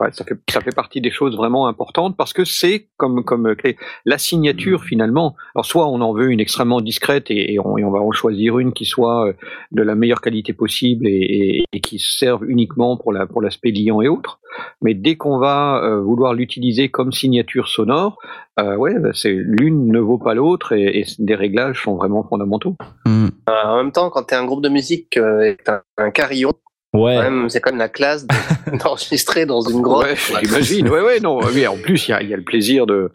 ouais, 0.00 0.08
ça 0.12 0.24
fait 0.24 0.36
ça 0.50 0.60
fait 0.60 0.74
partie 0.74 1.00
des 1.00 1.10
choses 1.10 1.36
vraiment 1.36 1.66
importantes 1.66 2.16
parce 2.16 2.32
que 2.32 2.44
c'est 2.44 2.88
comme 2.96 3.24
comme 3.24 3.54
clé 3.56 3.76
la 4.04 4.18
signature 4.18 4.84
finalement. 4.84 5.36
Alors 5.54 5.66
soit 5.66 5.88
on 5.88 6.00
en 6.00 6.12
veut 6.12 6.30
une 6.30 6.40
extrêmement 6.40 6.80
discrète 6.80 7.30
et, 7.30 7.54
et 7.54 7.58
on, 7.58 7.78
et 7.78 7.84
on 7.84 7.90
va 7.90 8.00
en 8.00 8.12
choisir 8.12 8.58
une 8.58 8.72
qui 8.72 8.84
soit 8.84 9.28
euh, 9.28 9.32
de 9.72 9.82
la 9.82 9.94
meilleure 9.94 10.20
qualité 10.20 10.52
possible 10.52 11.06
et, 11.06 11.64
qui 11.82 11.98
serve 11.98 12.48
uniquement 12.48 12.96
pour 12.96 13.12
la 13.12 13.26
pour 13.26 13.42
l'aspect 13.42 13.70
liant 13.70 14.00
et 14.00 14.08
autres. 14.08 14.40
Mais 14.82 14.94
dès 14.94 15.16
qu'on 15.16 15.38
va 15.38 15.80
euh, 15.82 16.00
vouloir 16.00 16.34
l'utiliser 16.34 16.88
comme 16.88 17.12
signature 17.12 17.68
sonore, 17.68 18.18
euh, 18.60 18.76
ouais, 18.76 18.98
bah, 18.98 19.10
c'est 19.12 19.32
l'une 19.32 19.90
ne 19.90 19.98
vaut 19.98 20.18
pas 20.18 20.34
l'autre 20.34 20.72
et, 20.72 21.04
des 21.18 21.34
réglages 21.34 21.82
sont 21.82 21.96
vraiment 21.96 22.22
fondamentaux. 22.22 22.76
Mhm. 23.06 23.30
Euh, 23.48 23.62
en 23.64 23.76
même 23.76 23.92
temps, 23.92 24.10
quand 24.10 24.24
tu 24.24 24.34
es 24.34 24.36
un 24.36 24.44
groupe 24.44 24.62
de 24.62 24.68
musique 24.68 25.16
et 25.16 25.56
t'as 25.64 25.82
un 25.96 26.10
carillon, 26.10 26.52
Ouais. 26.94 27.48
c'est 27.48 27.60
quand 27.60 27.70
même 27.72 27.78
la 27.78 27.88
classe 27.88 28.24
de- 28.26 28.34
d'enregistrer 28.78 29.46
dans 29.46 29.60
une 29.60 29.82
grotte. 29.82 30.06
Ouais, 30.06 30.14
j'imagine. 30.16 30.88
Ouais, 30.88 31.00
ouais, 31.02 31.20
non. 31.20 31.40
Oui, 31.40 31.66
en 31.66 31.76
plus, 31.76 32.06
il 32.08 32.12
y 32.12 32.14
a, 32.14 32.22
il 32.22 32.28
y 32.28 32.34
a 32.34 32.36
le 32.36 32.44
plaisir 32.44 32.86
de 32.86 33.10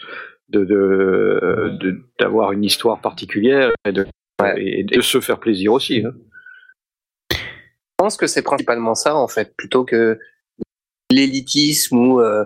de 0.50 0.66
de- 0.66 1.78
de- 1.80 2.02
d'avoir 2.20 2.52
une 2.52 2.64
histoire 2.64 3.00
particulière 3.02 3.72
et 3.86 3.92
de, 3.92 4.06
et 4.58 4.84
de 4.84 5.02
se 5.02 5.20
faire 5.22 5.40
plaisir 5.40 5.72
aussi. 5.74 6.04
hein. 6.06 6.12
Je 7.32 7.38
pense 8.04 8.18
que 8.18 8.28
c'est 8.28 8.42
principalement 8.42 8.96
ça, 8.96 9.16
en 9.16 9.28
fait, 9.28 9.54
plutôt 9.58 9.84
que 9.84 10.18
l'élitisme 11.12 11.98
ou 11.98 12.20
euh, 12.22 12.46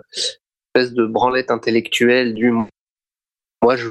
espèce 0.76 0.94
de 0.94 1.06
branlette 1.06 1.52
intellectuelle 1.52 2.34
du 2.34 2.52
moi 2.52 3.76
je 3.76 3.90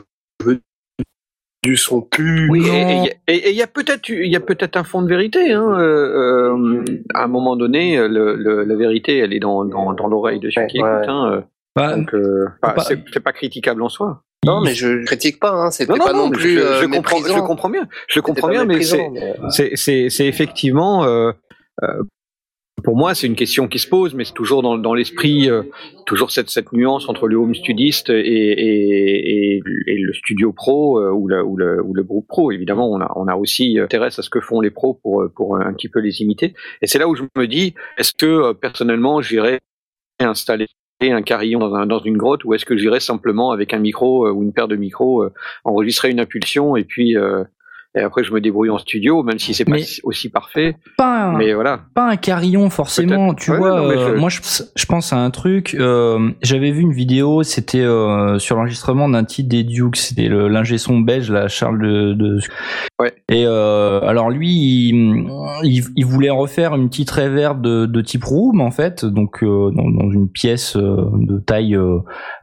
du 1.62 1.76
son 1.76 2.00
pur. 2.00 2.50
Oui, 2.50 2.66
et 2.66 2.70
et 2.70 2.94
il 2.96 3.04
y 3.04 3.08
a- 3.08 3.12
et- 3.28 3.36
et 3.48 3.50
il 3.50 3.56
y 3.56 3.62
a 3.62 3.66
peut-être 3.66 4.08
il 4.08 4.26
y 4.30 4.36
a 4.36 4.40
peut-être 4.40 4.76
un 4.76 4.84
fond 4.84 5.02
de 5.02 5.08
vérité. 5.08 5.52
Hein. 5.52 5.74
euh, 5.78 6.54
euh, 6.56 6.84
à 7.14 7.24
un 7.24 7.28
moment 7.28 7.54
donné, 7.56 7.96
le, 8.08 8.34
le- 8.34 8.64
la 8.64 8.74
vérité, 8.74 9.18
elle 9.18 9.32
est 9.32 9.38
dans 9.40 9.64
dans, 9.64 9.92
dans 9.92 10.06
l'oreille 10.08 10.40
de 10.40 10.50
ceux 10.50 10.66
qui 10.66 10.80
ouais. 10.82 10.88
écoutent. 10.96 11.08
Hein. 11.08 11.32
euh, 11.32 11.40
Bah, 11.74 11.96
Donc, 11.96 12.12
euh, 12.14 12.46
pas- 12.60 12.74
c'est 12.80 13.20
pas 13.20 13.32
critiquable 13.32 13.80
en 13.82 13.88
soi. 13.88 14.22
Non, 14.44 14.60
mais 14.60 14.74
je 14.74 15.04
critique 15.04 15.38
pas, 15.38 15.52
hein, 15.52 15.70
c'était 15.70 15.92
Non, 15.92 15.98
non, 15.98 16.04
pas 16.04 16.12
non, 16.12 16.28
mais 16.28 16.36
plus 16.36 16.54
je, 16.58 16.60
euh, 16.60 16.80
je 16.82 16.86
comprends, 16.86 17.18
je 17.18 17.40
comprends 17.40 17.70
bien. 17.70 17.86
Je 18.08 18.18
comprends 18.20 18.48
bien, 18.48 18.64
mais 18.64 18.82
c'est 18.82 18.98
méprisant, 19.08 19.36
mais, 19.40 19.50
c'est 19.50 19.70
c'est 19.76 20.10
c'est 20.10 20.26
effectivement 20.26 21.04
euh, 21.04 21.30
euh, 21.84 22.02
pour 22.82 22.96
moi 22.96 23.14
c'est 23.14 23.26
une 23.26 23.36
question 23.36 23.68
qui 23.68 23.78
se 23.78 23.88
pose 23.88 24.14
mais 24.14 24.24
c'est 24.24 24.32
toujours 24.32 24.62
dans, 24.62 24.94
l'esprit 24.94 25.50
euh, 25.50 25.62
toujours 26.06 26.30
cette 26.30 26.50
cette 26.50 26.72
nuance 26.72 27.08
entre 27.08 27.28
le 27.28 27.36
home 27.36 27.54
studiste 27.54 28.10
et 28.10 28.20
et, 28.20 29.62
et, 29.86 29.98
le 29.98 30.12
studio 30.12 30.52
pro 30.52 31.00
euh, 31.00 31.10
ou 31.10 31.28
le 31.28 31.44
ou 31.44 31.56
le 31.56 31.82
ou 31.82 31.94
le 31.94 32.02
groupe 32.02 32.26
pro. 32.26 32.52
Évidemment 32.52 32.90
on 32.90 33.00
a 33.00 33.12
on 33.16 33.28
a 33.28 33.36
aussi 33.36 33.78
euh, 33.78 33.84
intérêt 33.84 34.06
à 34.06 34.10
ce 34.10 34.30
que 34.30 34.40
font 34.40 34.60
les 34.60 34.70
pros 34.70 34.94
pour 34.94 35.24
pour 35.34 35.56
un 35.56 35.72
petit 35.72 35.88
peu 35.88 36.00
les 36.00 36.22
imiter. 36.22 36.54
Et 36.80 36.86
c'est 36.86 36.98
là 36.98 37.08
où 37.08 37.14
je 37.14 37.22
me 37.36 37.46
dis 37.46 37.74
est-ce 37.98 38.12
que 38.12 38.26
euh, 38.26 38.54
personnellement 38.54 39.22
j'irais 39.22 39.60
installer 40.20 40.66
un 41.10 41.22
carillon 41.22 41.58
dans, 41.58 41.74
un, 41.74 41.86
dans 41.86 41.98
une 41.98 42.16
grotte 42.16 42.44
ou 42.44 42.54
est-ce 42.54 42.64
que 42.64 42.76
j'irais 42.76 43.00
simplement 43.00 43.50
avec 43.50 43.74
un 43.74 43.78
micro 43.78 44.26
euh, 44.26 44.30
ou 44.30 44.42
une 44.42 44.52
paire 44.52 44.68
de 44.68 44.76
micros 44.76 45.24
euh, 45.24 45.32
enregistrer 45.64 46.10
une 46.10 46.20
impulsion 46.20 46.76
et 46.76 46.84
puis 46.84 47.16
euh, 47.16 47.42
Et 47.94 48.00
après, 48.00 48.24
je 48.24 48.32
me 48.32 48.40
débrouille 48.40 48.70
en 48.70 48.78
studio, 48.78 49.22
même 49.22 49.38
si 49.38 49.52
c'est 49.52 49.66
pas 49.66 49.72
Mais- 49.72 49.84
aussi 50.04 50.30
parfait. 50.30 50.76
Pas 50.96 51.24
un, 51.24 51.36
Mais 51.36 51.52
voilà. 51.52 51.80
pas 51.94 52.08
un 52.08 52.16
carillon 52.16 52.70
forcément. 52.70 53.34
Tu 53.34 53.50
Ouais, 53.50 53.58
vois, 53.58 53.80
non, 53.82 53.90
euh, 53.90 54.16
moi 54.18 54.30
je, 54.30 54.40
je 54.74 54.86
pense 54.86 55.12
à 55.12 55.16
un 55.18 55.30
truc. 55.30 55.76
euh, 55.78 56.30
J'avais 56.40 56.70
vu 56.70 56.80
une 56.80 56.92
vidéo, 56.94 57.42
c'était 57.42 57.80
euh, 57.82 58.38
sur 58.38 58.56
l'enregistrement 58.56 59.10
d'un 59.10 59.24
titre 59.24 59.50
des 59.50 59.62
Dukes, 59.62 59.96
c'était 59.96 60.28
l'ingé 60.28 60.78
son 60.78 61.00
belge, 61.00 61.30
là, 61.30 61.48
Charles 61.48 61.80
de. 61.82 62.12
de... 62.14 62.38
Ouais. 62.98 63.12
Et 63.28 63.44
euh, 63.46 64.00
alors 64.00 64.30
lui, 64.30 64.48
il, 64.88 65.26
il, 65.62 65.84
il 65.94 66.06
voulait 66.06 66.30
refaire 66.30 66.74
une 66.74 66.88
petite 66.88 67.10
reverb 67.10 67.60
de, 67.60 67.84
de 67.84 68.00
type 68.00 68.24
room 68.24 68.62
en 68.62 68.70
fait, 68.70 69.04
donc 69.04 69.42
euh, 69.42 69.70
dans, 69.70 69.90
dans 69.90 70.10
une 70.10 70.28
pièce 70.30 70.76
de 70.78 71.38
taille 71.40 71.76
euh, 71.76 71.98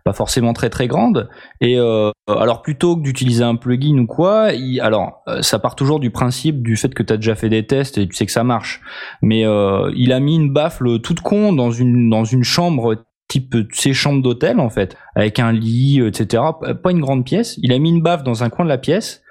pas 0.05 0.13
forcément 0.13 0.53
très 0.53 0.69
très 0.69 0.87
grande. 0.87 1.29
Et 1.61 1.77
euh, 1.77 2.11
alors 2.27 2.61
plutôt 2.61 2.95
que 2.95 3.01
d'utiliser 3.01 3.43
un 3.43 3.55
plugin 3.55 3.97
ou 3.97 4.05
quoi, 4.07 4.49
alors 4.81 5.21
euh, 5.27 5.41
ça 5.41 5.59
part 5.59 5.75
toujours 5.75 5.99
du 5.99 6.09
principe 6.11 6.61
du 6.63 6.75
fait 6.75 6.93
que 6.93 7.03
tu 7.03 7.13
as 7.13 7.17
déjà 7.17 7.35
fait 7.35 7.49
des 7.49 7.65
tests 7.65 7.97
et 7.97 8.07
tu 8.07 8.15
sais 8.15 8.25
que 8.25 8.31
ça 8.31 8.43
marche. 8.43 8.81
Mais 9.21 9.45
euh, 9.45 9.91
il 9.95 10.13
a 10.13 10.19
mis 10.19 10.35
une 10.35 10.51
baffle 10.53 10.99
toute 10.99 11.21
con 11.21 11.53
dans 11.53 11.71
une 11.71 12.09
dans 12.09 12.23
une 12.23 12.43
chambre 12.43 12.95
type 13.27 13.51
tu 13.71 13.79
sais 13.79 13.93
chambre 13.93 14.23
d'hôtel 14.23 14.59
en 14.59 14.69
fait, 14.69 14.97
avec 15.15 15.39
un 15.39 15.51
lit, 15.51 16.01
etc. 16.01 16.43
Pas 16.83 16.91
une 16.91 16.99
grande 17.01 17.23
pièce. 17.25 17.59
Il 17.61 17.71
a 17.71 17.77
mis 17.79 17.89
une 17.89 18.01
baffle 18.01 18.23
dans 18.23 18.43
un 18.43 18.49
coin 18.49 18.65
de 18.65 18.69
la 18.69 18.79
pièce, 18.79 19.21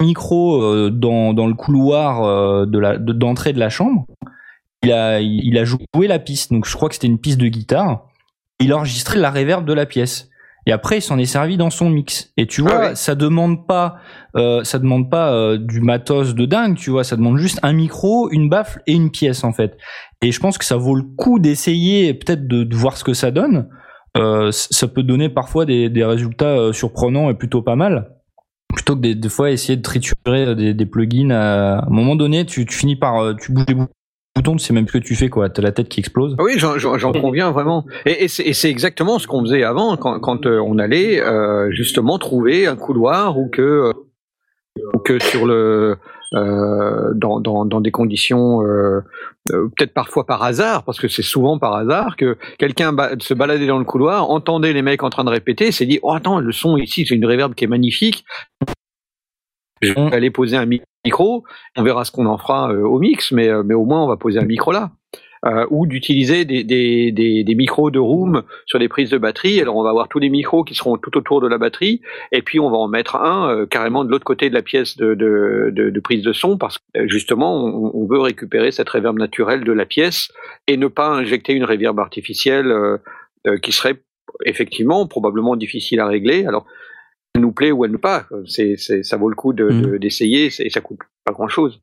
un 0.00 0.04
micro 0.04 0.62
euh, 0.62 0.90
dans 0.90 1.32
dans 1.34 1.46
le 1.48 1.54
couloir 1.54 2.22
euh, 2.22 2.66
de 2.66 2.78
la 2.78 2.96
de- 2.96 3.12
d'entrée 3.12 3.52
de 3.52 3.58
la 3.58 3.68
chambre. 3.68 4.06
Il 4.82 4.92
a 4.92 5.20
il 5.20 5.58
a 5.58 5.64
joué 5.64 6.06
la 6.06 6.18
piste, 6.18 6.52
donc 6.52 6.66
je 6.66 6.74
crois 6.76 6.88
que 6.88 6.94
c'était 6.94 7.08
une 7.08 7.18
piste 7.18 7.38
de 7.38 7.48
guitare. 7.48 8.06
Il 8.60 8.72
a 8.72 8.76
enregistré 8.76 9.18
la 9.18 9.30
réverb 9.30 9.64
de 9.64 9.72
la 9.72 9.86
pièce. 9.86 10.28
Et 10.66 10.72
après, 10.72 10.98
il 10.98 11.02
s'en 11.02 11.18
est 11.18 11.24
servi 11.24 11.56
dans 11.56 11.70
son 11.70 11.88
mix. 11.88 12.32
Et 12.36 12.46
tu 12.46 12.60
vois, 12.60 12.74
Ah 12.74 12.88
ouais. 12.90 12.94
ça 12.94 13.14
demande 13.14 13.66
pas, 13.66 13.96
euh, 14.36 14.62
ça 14.62 14.78
demande 14.78 15.10
pas 15.10 15.32
euh, 15.32 15.56
du 15.58 15.80
matos 15.80 16.34
de 16.34 16.44
dingue, 16.44 16.76
tu 16.76 16.90
vois. 16.90 17.02
Ça 17.02 17.16
demande 17.16 17.38
juste 17.38 17.58
un 17.62 17.72
micro, 17.72 18.30
une 18.30 18.50
baffle 18.50 18.82
et 18.86 18.92
une 18.92 19.10
pièce 19.10 19.42
en 19.42 19.52
fait. 19.52 19.78
Et 20.20 20.32
je 20.32 20.38
pense 20.38 20.58
que 20.58 20.66
ça 20.66 20.76
vaut 20.76 20.94
le 20.94 21.04
coup 21.16 21.38
d'essayer, 21.38 22.12
peut-être 22.12 22.46
de, 22.46 22.62
de 22.64 22.76
voir 22.76 22.98
ce 22.98 23.04
que 23.04 23.14
ça 23.14 23.30
donne. 23.30 23.68
Euh, 24.18 24.50
ça 24.52 24.86
peut 24.86 25.02
donner 25.02 25.30
parfois 25.30 25.64
des, 25.64 25.88
des 25.88 26.04
résultats 26.04 26.58
euh, 26.58 26.72
surprenants 26.74 27.30
et 27.30 27.34
plutôt 27.34 27.62
pas 27.62 27.76
mal. 27.76 28.10
Plutôt 28.74 28.96
que 28.96 29.00
des, 29.00 29.14
des 29.14 29.28
fois 29.30 29.50
essayer 29.50 29.76
de 29.76 29.82
triturer 29.82 30.54
des, 30.54 30.74
des 30.74 30.86
plugins. 30.86 31.30
À, 31.30 31.78
à 31.78 31.86
un 31.86 31.90
moment 31.90 32.16
donné, 32.16 32.44
tu, 32.44 32.66
tu 32.66 32.76
finis 32.76 32.96
par, 32.96 33.22
euh, 33.24 33.34
tu 33.34 33.50
bouges 33.52 33.64
les 33.66 33.74
boutons, 33.74 33.90
tu 34.42 34.58
sais 34.58 34.72
même 34.72 34.86
ce 34.86 34.92
que 34.92 34.98
tu 34.98 35.14
fais 35.14 35.28
quoi. 35.28 35.48
T'as 35.48 35.62
la 35.62 35.72
tête 35.72 35.88
qui 35.88 36.00
explose. 36.00 36.36
Ah 36.38 36.42
Oui, 36.42 36.54
j'en- 36.56 37.12
conviens 37.12 37.50
vraiment. 37.50 37.84
Et, 38.06 38.28
c'est 38.28 38.70
exactement 38.70 39.18
ce 39.18 39.26
qu'on 39.26 39.42
faisait 39.42 39.62
avant, 39.62 39.96
quand, 39.96 40.46
euh, 40.46 40.58
on 40.58 40.78
allait 40.78 41.20
euh, 41.20 41.70
justement 41.72 42.18
trouver 42.18 42.66
un 42.66 42.76
couloir 42.76 43.38
ou 43.38 43.48
que, 43.48 43.92
euh, 45.12 45.18
sur 45.20 45.46
le 45.46 45.96
dans, 46.32 47.80
des 47.80 47.90
conditions 47.90 48.60
peut-être 49.48 49.92
parfois 49.92 50.24
par 50.26 50.44
hasard, 50.44 50.84
parce 50.84 51.00
que 51.00 51.08
c'est 51.08 51.22
souvent 51.22 51.58
par 51.58 51.74
hasard 51.74 52.16
que 52.16 52.36
quelqu'un 52.58 52.94
se 53.18 53.34
baladait 53.34 53.66
dans 53.66 53.78
le 53.78 53.84
couloir, 53.84 54.30
entendait 54.30 54.72
les 54.72 54.82
mecs 54.82 55.02
en 55.02 55.10
train 55.10 55.24
de 55.24 55.30
répéter, 55.30 55.72
s'est 55.72 55.86
dit 55.86 55.98
oh 56.02 56.12
attends 56.12 56.38
le 56.38 56.52
son 56.52 56.76
ici 56.76 57.04
c'est 57.04 57.16
une 57.16 57.26
réverb 57.26 57.54
qui 57.54 57.64
est 57.64 57.68
magnifique. 57.68 58.24
Je 59.80 59.92
vais 59.92 60.14
aller 60.14 60.30
poser 60.30 60.56
un 60.56 60.66
micro, 61.04 61.44
on 61.76 61.82
verra 61.82 62.04
ce 62.04 62.12
qu'on 62.12 62.26
en 62.26 62.38
fera 62.38 62.72
euh, 62.72 62.82
au 62.82 62.98
mix, 62.98 63.32
mais, 63.32 63.48
euh, 63.48 63.62
mais 63.62 63.74
au 63.74 63.84
moins 63.84 64.02
on 64.04 64.08
va 64.08 64.16
poser 64.16 64.38
un 64.38 64.44
micro 64.44 64.72
là. 64.72 64.90
Euh, 65.46 65.66
ou 65.70 65.86
d'utiliser 65.86 66.44
des, 66.44 66.64
des, 66.64 67.12
des, 67.12 67.44
des 67.44 67.54
micros 67.54 67.90
de 67.90 67.98
room 67.98 68.42
sur 68.66 68.78
des 68.78 68.90
prises 68.90 69.08
de 69.08 69.16
batterie. 69.16 69.58
Alors 69.58 69.74
on 69.74 69.82
va 69.82 69.88
avoir 69.88 70.06
tous 70.06 70.18
les 70.18 70.28
micros 70.28 70.64
qui 70.64 70.74
seront 70.74 70.98
tout 70.98 71.16
autour 71.16 71.40
de 71.40 71.48
la 71.48 71.56
batterie, 71.56 72.02
et 72.30 72.42
puis 72.42 72.60
on 72.60 72.70
va 72.70 72.76
en 72.76 72.88
mettre 72.88 73.16
un 73.16 73.48
euh, 73.48 73.64
carrément 73.64 74.04
de 74.04 74.10
l'autre 74.10 74.26
côté 74.26 74.50
de 74.50 74.54
la 74.54 74.60
pièce 74.60 74.98
de, 74.98 75.14
de, 75.14 75.70
de, 75.72 75.88
de 75.88 76.00
prise 76.00 76.22
de 76.22 76.34
son, 76.34 76.58
parce 76.58 76.76
que 76.76 77.08
justement 77.08 77.56
on, 77.56 77.90
on 77.94 78.06
veut 78.06 78.20
récupérer 78.20 78.70
cette 78.70 78.90
réverb 78.90 79.18
naturelle 79.18 79.64
de 79.64 79.72
la 79.72 79.86
pièce 79.86 80.30
et 80.66 80.76
ne 80.76 80.88
pas 80.88 81.08
injecter 81.08 81.54
une 81.54 81.64
réverb 81.64 81.98
artificielle 81.98 82.70
euh, 82.70 82.98
euh, 83.46 83.56
qui 83.56 83.72
serait 83.72 83.96
effectivement 84.44 85.06
probablement 85.06 85.56
difficile 85.56 86.00
à 86.00 86.06
régler. 86.06 86.44
Alors 86.44 86.66
elle 87.34 87.42
nous 87.42 87.52
plaît 87.52 87.70
ou 87.72 87.84
elle 87.84 87.92
ne 87.92 87.96
pas, 87.96 88.26
c'est, 88.46 88.76
c'est, 88.76 89.02
ça 89.02 89.16
vaut 89.16 89.28
le 89.28 89.34
coup 89.36 89.52
de, 89.52 89.64
Mhm. 89.64 89.82
de- 89.82 89.98
d'essayer, 89.98 90.50
et 90.58 90.70
ça 90.70 90.80
coûte 90.80 90.98
pas 91.24 91.32
grand 91.32 91.48
chose. 91.48 91.80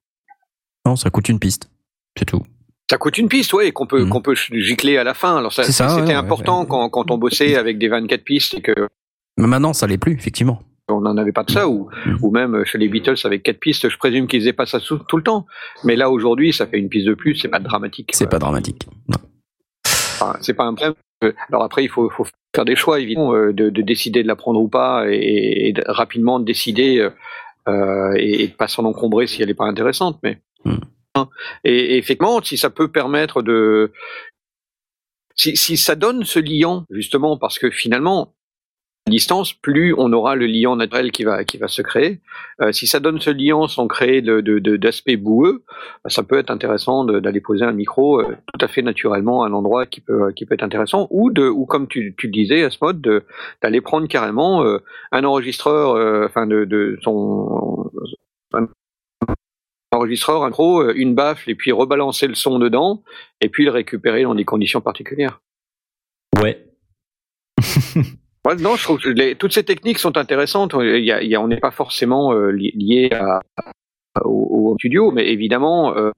Non, 0.85 0.95
ça 0.95 1.09
coûte 1.09 1.29
une 1.29 1.39
piste. 1.39 1.69
C'est 2.17 2.25
tout. 2.25 2.41
Ça 2.89 2.97
coûte 2.97 3.17
une 3.17 3.27
piste, 3.29 3.53
ouais, 3.53 3.71
qu'on 3.71 3.85
peut 3.85 4.03
Mhm. 4.03 4.09
qu'on 4.09 4.21
peut 4.21 4.35
gicler 4.35 4.97
à 4.97 5.03
la 5.03 5.13
fin. 5.13 5.37
Alors 5.37 5.53
ça, 5.53 5.63
c'était 5.63 5.83
ouais, 5.83 6.13
important 6.13 6.59
ouais, 6.59 6.61
ouais. 6.63 6.67
Quand, 6.69 6.89
quand 6.89 7.11
on 7.11 7.17
bossait 7.17 7.55
avec 7.57 7.77
des 7.77 7.87
24 7.89 8.23
pistes 8.23 8.53
et 8.55 8.61
que 8.61 8.73
Mais 9.37 9.47
maintenant, 9.47 9.73
ça 9.73 9.87
l'est 9.87 9.97
plus, 9.97 10.13
effectivement. 10.13 10.61
on 10.89 11.01
n'en 11.01 11.17
avait 11.17 11.33
pas 11.33 11.43
de 11.43 11.51
ça, 11.51 11.67
ou, 11.67 11.89
Mhm. 12.05 12.17
ou 12.21 12.31
même 12.31 12.63
chez 12.65 12.77
les 12.77 12.87
Beatles 12.87 13.15
avec 13.25 13.43
quatre 13.43 13.59
pistes, 13.59 13.89
je 13.89 13.97
présume 13.97 14.27
qu'ils 14.27 14.39
faisaient 14.39 14.53
pas 14.53 14.65
ça 14.65 14.79
tout, 14.79 14.99
tout 14.99 15.17
le 15.17 15.23
temps. 15.23 15.45
Mais 15.83 15.95
là 15.97 16.09
aujourd'hui, 16.09 16.53
ça 16.53 16.65
fait 16.65 16.79
une 16.79 16.87
piste 16.89 17.07
de 17.07 17.13
plus, 17.13 17.35
c'est 17.35 17.49
pas 17.49 17.59
dramatique. 17.59 18.11
C'est 18.13 18.29
pas 18.29 18.39
dramatique. 18.39 18.87
Non. 19.09 19.17
Enfin, 19.85 20.37
c'est 20.41 20.53
pas 20.53 20.63
un 20.63 20.73
problème. 20.73 20.95
Euh, 21.23 21.33
Alors 21.49 21.63
après, 21.63 21.83
il 21.83 21.89
faut, 21.89 22.09
faut 22.09 22.25
faire 22.55 22.65
des 22.65 22.75
choix, 22.75 22.99
évidemment, 22.99 23.33
euh, 23.33 23.51
de, 23.53 23.69
de 23.69 23.81
décider 23.81 24.21
de 24.23 24.27
la 24.27 24.35
prendre 24.35 24.59
ou 24.59 24.67
pas, 24.67 25.05
et, 25.09 25.69
et 25.69 25.73
de- 25.73 25.83
rapidement 25.87 26.39
de 26.39 26.45
décider 26.45 26.99
euh, 27.67 28.13
et, 28.17 28.43
et 28.43 28.47
de 28.47 28.53
pas 28.53 28.67
s'en 28.67 28.85
encombrer 28.85 29.27
si 29.27 29.41
elle 29.41 29.47
n'est 29.49 29.53
pas 29.55 29.65
intéressante. 29.65 30.19
Mais 30.23 30.39
Mm. 30.65 30.77
Hein. 31.15 31.29
et, 31.63 31.93
et 31.93 31.97
effectivement, 31.97 32.41
si 32.43 32.57
ça 32.57 32.69
peut 32.71 32.91
permettre 32.91 33.41
de, 33.43 33.91
si, 35.35 35.55
si 35.55 35.77
ça 35.77 35.95
donne 35.95 36.23
ce 36.23 36.39
liant 36.39 36.85
justement, 36.89 37.37
parce 37.37 37.59
que 37.59 37.69
finalement, 37.69 38.33
distance, 39.07 39.53
plus 39.53 39.93
on 39.97 40.11
aura 40.13 40.35
le 40.35 40.45
liant 40.45 40.75
naturel 40.75 41.11
qui 41.11 41.23
va 41.23 41.43
qui 41.43 41.57
va 41.57 41.67
se 41.67 41.81
créer. 41.81 42.19
Euh, 42.61 42.71
si 42.71 42.87
ça 42.87 42.99
donne 42.99 43.19
ce 43.19 43.29
liant 43.29 43.67
sans 43.67 43.87
créer 43.87 44.21
de 44.21 44.41
de- 44.41 44.59
de- 44.59 44.77
d'aspect 44.77 45.15
boueux, 45.17 45.63
bah, 46.03 46.09
ça 46.09 46.23
peut 46.23 46.37
être 46.37 46.51
intéressant 46.51 47.03
d'aller 47.05 47.41
poser 47.41 47.65
un 47.65 47.71
micro 47.71 48.19
euh, 48.21 48.35
tout 48.53 48.65
à 48.65 48.67
fait 48.67 48.81
naturellement 48.81 49.43
à 49.43 49.47
un 49.47 49.53
endroit 49.53 49.85
qui 49.85 50.01
peut 50.01 50.31
qui 50.33 50.45
peut 50.45 50.53
être 50.53 50.63
intéressant, 50.63 51.07
ou 51.09 51.31
de 51.31 51.47
ou 51.47 51.65
comme 51.65 51.87
tu, 51.87 52.13
le 52.27 52.31
disais 52.31 52.63
à 52.63 52.69
ce 52.69 52.77
mode, 52.81 53.01
de- 53.01 53.23
d'aller 53.61 53.81
prendre 53.81 54.07
carrément 54.07 54.63
euh, 54.63 54.79
un 55.11 55.23
enregistreur, 55.23 56.25
enfin 56.25 56.45
de, 56.47 56.65
de 56.65 56.97
son 57.01 57.89
un 58.53 58.67
enregistreur, 59.91 60.43
un 60.43 60.49
micro, 60.49 60.91
une 60.91 61.15
baffle, 61.15 61.49
et 61.49 61.55
puis 61.55 61.71
rebalancer 61.71 62.27
le 62.27 62.35
son 62.35 62.59
dedans, 62.59 63.03
et 63.41 63.49
puis 63.49 63.65
le 63.65 63.71
récupérer 63.71 64.23
dans 64.23 64.35
des 64.35 64.45
conditions 64.45 64.81
particulières. 64.81 65.41
Ouais. 66.41 66.63
Ouais, 68.45 68.55
non, 68.55 68.75
je 68.75 68.83
trouve 68.83 68.99
que 68.99 69.09
les- 69.09 69.35
toutes 69.35 69.53
ces 69.53 69.63
techniques 69.63 69.99
sont 69.99 70.17
intéressantes. 70.17 70.73
Il 70.79 71.03
y 71.03 71.11
a- 71.11 71.21
il 71.21 71.29
y 71.29 71.35
a- 71.35 71.41
on 71.41 71.47
n'est 71.47 71.59
pas 71.59 71.71
forcément 71.71 72.33
euh, 72.33 72.51
li- 72.51 72.71
lié 72.75 73.09
à, 73.13 73.41
au, 74.23 74.71
au 74.71 74.75
studio, 74.77 75.11
mais 75.11 75.27
évidemment, 75.29 75.95
euh, 75.97 76.11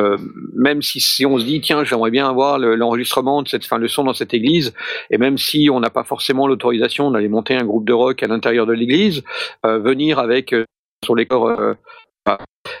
euh, 0.00 0.18
même 0.54 0.82
si, 0.82 1.00
si 1.00 1.24
on 1.24 1.38
se 1.38 1.44
dit 1.44 1.60
tiens, 1.60 1.84
j'aimerais 1.84 2.10
bien 2.10 2.28
avoir 2.28 2.58
le- 2.58 2.74
l'enregistrement 2.74 3.42
de 3.42 3.48
cette, 3.48 3.64
fin, 3.64 3.78
le 3.78 3.88
son 3.88 4.04
dans 4.04 4.12
cette 4.14 4.34
église, 4.34 4.74
et 5.10 5.18
même 5.18 5.38
si 5.38 5.68
on 5.72 5.80
n'a 5.80 5.90
pas 5.90 6.04
forcément 6.04 6.46
l'autorisation 6.48 7.10
d'aller 7.10 7.28
monter 7.28 7.54
un 7.54 7.64
groupe 7.64 7.86
de 7.86 7.92
rock 7.92 8.22
à 8.22 8.26
l'intérieur 8.26 8.66
de 8.66 8.72
l'église, 8.72 9.22
euh, 9.64 9.78
venir 9.78 10.18
avec 10.18 10.52
euh, 10.52 10.64
sur 11.04 11.14
les 11.14 11.26
corps 11.26 11.50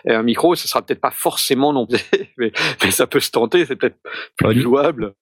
et 0.04 0.12
un 0.12 0.22
micro, 0.24 0.56
ce 0.56 0.66
sera 0.66 0.82
peut-être 0.82 1.00
pas 1.00 1.12
forcément 1.12 1.72
non 1.72 1.86
plus, 1.86 1.98
mais, 2.36 2.52
mais 2.82 2.90
ça 2.90 3.06
peut 3.06 3.20
se 3.20 3.30
tenter, 3.30 3.64
c'est 3.64 3.76
peut-être 3.76 3.98
plus 4.36 4.48
jouable. 4.62 5.12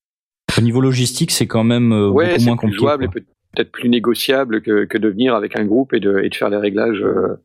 Au 0.59 0.60
niveau 0.62 0.81
logistique, 0.81 1.31
c'est 1.31 1.47
quand 1.47 1.64
même 1.64 1.93
euh, 1.93 2.09
Ouais, 2.09 2.26
beaucoup 2.28 2.39
c'est 2.40 2.47
moins 2.47 2.56
plus 2.56 2.60
compliqué. 2.68 2.78
jouable 2.81 3.05
et 3.05 3.09
peut- 3.09 3.22
peut-être 3.56 3.72
plus 3.72 3.89
négociable 3.89 4.62
que, 4.62 4.85
que 4.85 4.98
de 4.98 5.09
venir 5.09 5.35
avec 5.35 5.56
un 5.59 5.64
groupe 5.64 5.93
et 5.94 6.01
de, 6.01 6.18
et 6.20 6.28
de 6.28 6.35
faire 6.35 6.48
les 6.51 6.56
réglages. 6.56 7.02
euh, 7.02 7.36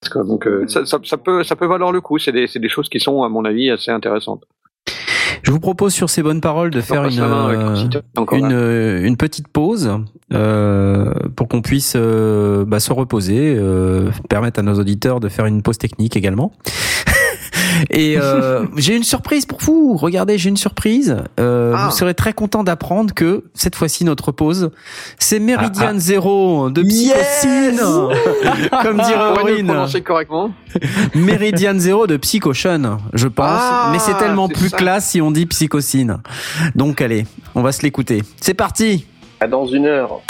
parce 0.00 0.12
que, 0.14 0.26
donc 0.26 0.46
euh, 0.46 0.66
ça, 0.68 0.86
ça, 0.86 0.98
ça 1.04 1.16
peut 1.18 1.42
ça 1.44 1.56
peut 1.56 1.66
valoir 1.66 1.92
le 1.92 2.00
coup. 2.00 2.18
C'est 2.18 2.32
des, 2.32 2.46
c'est 2.46 2.58
des 2.58 2.68
choses 2.70 2.88
qui 2.88 3.00
sont 3.00 3.22
à 3.22 3.28
mon 3.28 3.44
avis 3.44 3.70
assez 3.70 3.90
intéressantes. 3.90 4.44
Je 5.42 5.52
vous 5.52 5.60
propose 5.60 5.94
sur 5.94 6.10
ces 6.10 6.22
bonnes 6.22 6.40
paroles 6.42 6.70
de 6.70 6.80
faire 6.82 7.04
une, 7.04 7.18
euh, 7.20 9.02
une, 9.02 9.16
petite 9.16 9.48
pause 9.48 9.90
euh, 10.34 11.12
pour 11.34 11.48
qu'on 11.48 11.62
puisse 11.62 11.94
euh, 11.96 12.64
bah, 12.66 12.78
se 12.78 12.92
reposer, 12.92 13.56
euh, 13.58 14.10
permettre 14.28 14.60
à 14.60 14.62
nos 14.62 14.74
auditeurs 14.74 15.18
de 15.18 15.28
faire 15.28 15.46
une 15.46 15.62
pause 15.62 15.78
technique 15.78 16.14
également. 16.16 16.52
Et 17.88 18.16
euh, 18.18 18.64
j'ai 18.76 18.96
une 18.96 19.02
surprise 19.04 19.46
pour 19.46 19.58
vous. 19.60 19.96
Regardez, 19.96 20.36
j'ai 20.38 20.50
une 20.50 20.56
surprise. 20.56 21.16
Euh, 21.38 21.72
Ah. 21.76 21.86
Vous 21.88 21.96
serez 21.96 22.14
très 22.14 22.32
content 22.32 22.64
d'apprendre 22.64 23.14
que 23.14 23.44
cette 23.54 23.76
fois-ci 23.76 24.04
notre 24.04 24.32
pause, 24.32 24.70
c'est 25.18 25.38
Meridian 25.38 25.92
Ah, 25.94 25.98
Zero 25.98 26.68
de 26.70 26.82
Psychocine, 26.82 27.80
comme 28.82 28.96
dirait 28.98 29.40
Aurine. 29.40 29.66
prononcer 29.66 30.00
correctement 30.02 30.52
Meridian 31.14 31.78
Zero 31.78 32.06
de 32.06 32.16
Psychotion, 32.16 32.98
je 33.12 33.28
pense. 33.28 33.46
Ah, 33.48 33.88
mais 33.92 33.98
c'est 33.98 34.16
tellement 34.18 34.48
plus 34.48 34.68
ça. 34.70 34.76
classe 34.76 35.08
si 35.10 35.20
on 35.20 35.30
dit 35.30 35.46
Psychocine. 35.46 36.18
Donc 36.74 37.00
allez, 37.00 37.26
on 37.54 37.62
va 37.62 37.72
se 37.72 37.82
l'écouter. 37.82 38.22
C'est 38.40 38.54
parti 38.54 39.06
À 39.40 39.46
dans 39.46 39.66
une 39.66 39.86
heure. 39.86 40.20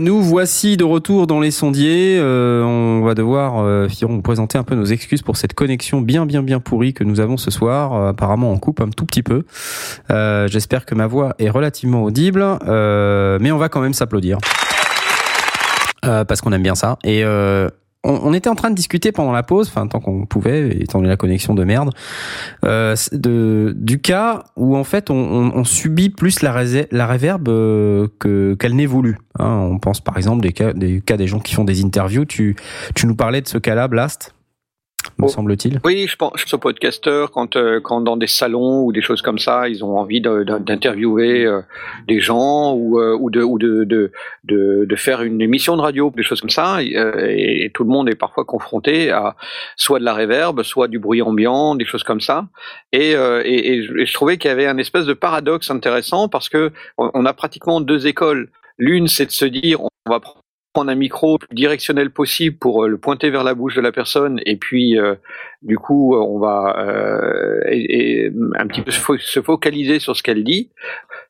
Nous 0.00 0.22
voici 0.22 0.76
de 0.76 0.84
retour 0.84 1.26
dans 1.26 1.40
les 1.40 1.50
sondiers. 1.50 2.18
Euh, 2.18 2.62
on 2.62 3.02
va 3.04 3.14
devoir, 3.14 3.58
euh, 3.58 3.88
vous 4.02 4.22
présenter 4.22 4.58
un 4.58 4.62
peu 4.64 4.74
nos 4.74 4.84
excuses 4.84 5.22
pour 5.22 5.36
cette 5.36 5.54
connexion 5.54 6.00
bien, 6.00 6.26
bien, 6.26 6.42
bien 6.42 6.58
pourrie 6.58 6.94
que 6.94 7.04
nous 7.04 7.20
avons 7.20 7.36
ce 7.36 7.50
soir. 7.50 7.94
Euh, 7.94 8.08
apparemment, 8.08 8.50
on 8.50 8.58
coupe 8.58 8.80
un 8.80 8.88
tout 8.88 9.06
petit 9.06 9.22
peu. 9.22 9.44
Euh, 10.10 10.48
J'espère 10.48 10.86
que 10.86 10.94
ma 10.94 11.06
voix 11.06 11.34
est 11.38 11.50
relativement 11.50 12.02
audible, 12.02 12.44
euh, 12.66 13.38
mais 13.40 13.52
on 13.52 13.58
va 13.58 13.68
quand 13.68 13.80
même 13.80 13.94
s'applaudir. 13.94 14.38
Euh, 16.04 16.24
parce 16.24 16.40
qu'on 16.40 16.52
aime 16.52 16.62
bien 16.62 16.74
ça. 16.74 16.98
Et 17.04 17.22
on, 18.04 18.20
on 18.22 18.32
était 18.32 18.48
en 18.48 18.54
train 18.54 18.70
de 18.70 18.74
discuter 18.74 19.12
pendant 19.12 19.32
la 19.32 19.42
pause, 19.42 19.68
enfin 19.68 19.86
tant 19.86 20.00
qu'on 20.00 20.26
pouvait, 20.26 20.70
étant 20.80 20.98
donné 20.98 21.08
la 21.08 21.16
connexion 21.16 21.54
de 21.54 21.64
merde, 21.64 21.90
euh, 22.64 22.94
de 23.12 23.74
du 23.76 24.00
cas 24.00 24.44
où 24.56 24.76
en 24.76 24.84
fait 24.84 25.10
on, 25.10 25.14
on, 25.16 25.52
on 25.54 25.64
subit 25.64 26.10
plus 26.10 26.42
la, 26.42 26.52
résé- 26.52 26.88
la 26.90 27.06
réverb 27.06 27.48
euh, 27.48 28.08
que 28.18 28.54
qu'elle 28.54 28.74
n'est 28.74 28.86
voulue. 28.86 29.18
Hein, 29.38 29.68
on 29.70 29.78
pense 29.78 30.00
par 30.00 30.16
exemple 30.16 30.42
des 30.42 30.52
cas 30.52 30.72
des 30.72 31.00
cas 31.00 31.16
des 31.16 31.26
gens 31.26 31.40
qui 31.40 31.54
font 31.54 31.64
des 31.64 31.84
interviews. 31.84 32.24
Tu 32.24 32.56
tu 32.94 33.06
nous 33.06 33.14
parlais 33.16 33.40
de 33.42 33.48
ce 33.48 33.58
cas-là, 33.58 33.88
Blast, 33.88 34.34
me 35.20 35.26
Oh. 35.26 35.28
semble-t-il. 35.28 35.80
Oui, 35.84 36.06
je 36.08 36.16
pense, 36.16 36.52
aux 36.52 36.58
podcasteurs 36.58 37.30
quand, 37.30 37.56
euh, 37.56 37.80
quand 37.80 38.00
dans 38.00 38.16
des 38.16 38.26
salons 38.26 38.82
ou 38.84 38.92
des 38.92 39.02
choses 39.02 39.22
comme 39.22 39.38
ça, 39.38 39.68
ils 39.68 39.84
ont 39.84 39.98
envie 39.98 40.20
de- 40.20 40.42
de- 40.44 40.58
d'interviewer 40.58 41.44
euh, 41.46 41.60
des 42.08 42.20
gens 42.20 42.74
ou, 42.74 42.98
euh, 42.98 43.16
ou, 43.18 43.30
de, 43.30 43.42
ou 43.42 43.58
de, 43.58 43.84
de, 43.84 44.10
de, 44.44 44.96
faire 44.96 45.22
une 45.22 45.40
émission 45.40 45.76
de 45.76 45.82
radio, 45.82 46.12
des 46.16 46.22
choses 46.22 46.40
comme 46.40 46.50
ça. 46.50 46.82
Et, 46.82 46.94
et 47.64 47.70
tout 47.72 47.84
le 47.84 47.90
monde 47.90 48.08
est 48.08 48.14
parfois 48.14 48.44
confronté 48.44 49.10
à 49.10 49.36
soit 49.76 49.98
de 49.98 50.04
la 50.04 50.14
réverb, 50.14 50.62
soit 50.62 50.88
du 50.88 50.98
bruit 50.98 51.22
ambiant, 51.22 51.74
des 51.74 51.84
choses 51.84 52.02
comme 52.02 52.20
ça. 52.20 52.48
Et, 52.92 53.12
et, 53.12 53.72
et 53.72 53.82
je, 54.06 54.12
trouvais 54.12 54.36
qu'il 54.38 54.48
y 54.48 54.52
avait 54.52 54.66
un 54.66 54.78
espèce 54.78 55.06
de 55.06 55.14
paradoxe 55.14 55.70
intéressant 55.70 56.28
parce 56.28 56.48
que 56.48 56.70
on 56.98 57.24
a 57.24 57.32
pratiquement 57.32 57.80
deux 57.80 58.06
écoles. 58.06 58.50
L'une, 58.78 59.08
c'est 59.08 59.26
de 59.26 59.30
se 59.30 59.44
dire, 59.44 59.82
on 59.82 59.88
va 60.08 60.20
prendre 60.20 60.39
un 60.76 60.94
micro 60.94 61.38
directionnel 61.52 62.10
possible 62.10 62.56
pour 62.56 62.84
euh, 62.84 62.88
le 62.88 62.96
pointer 62.96 63.30
vers 63.30 63.42
la 63.42 63.54
bouche 63.54 63.74
de 63.74 63.80
la 63.80 63.90
personne 63.90 64.40
et 64.46 64.56
puis 64.56 64.98
euh, 64.98 65.16
du 65.62 65.76
coup 65.76 66.14
on 66.14 66.38
va 66.38 66.76
euh, 66.78 68.30
un 68.56 68.66
petit 68.68 68.82
peu 68.82 68.90
se 68.90 69.00
fo- 69.00 69.18
se 69.18 69.40
focaliser 69.42 69.98
sur 69.98 70.16
ce 70.16 70.22
qu'elle 70.22 70.44
dit. 70.44 70.70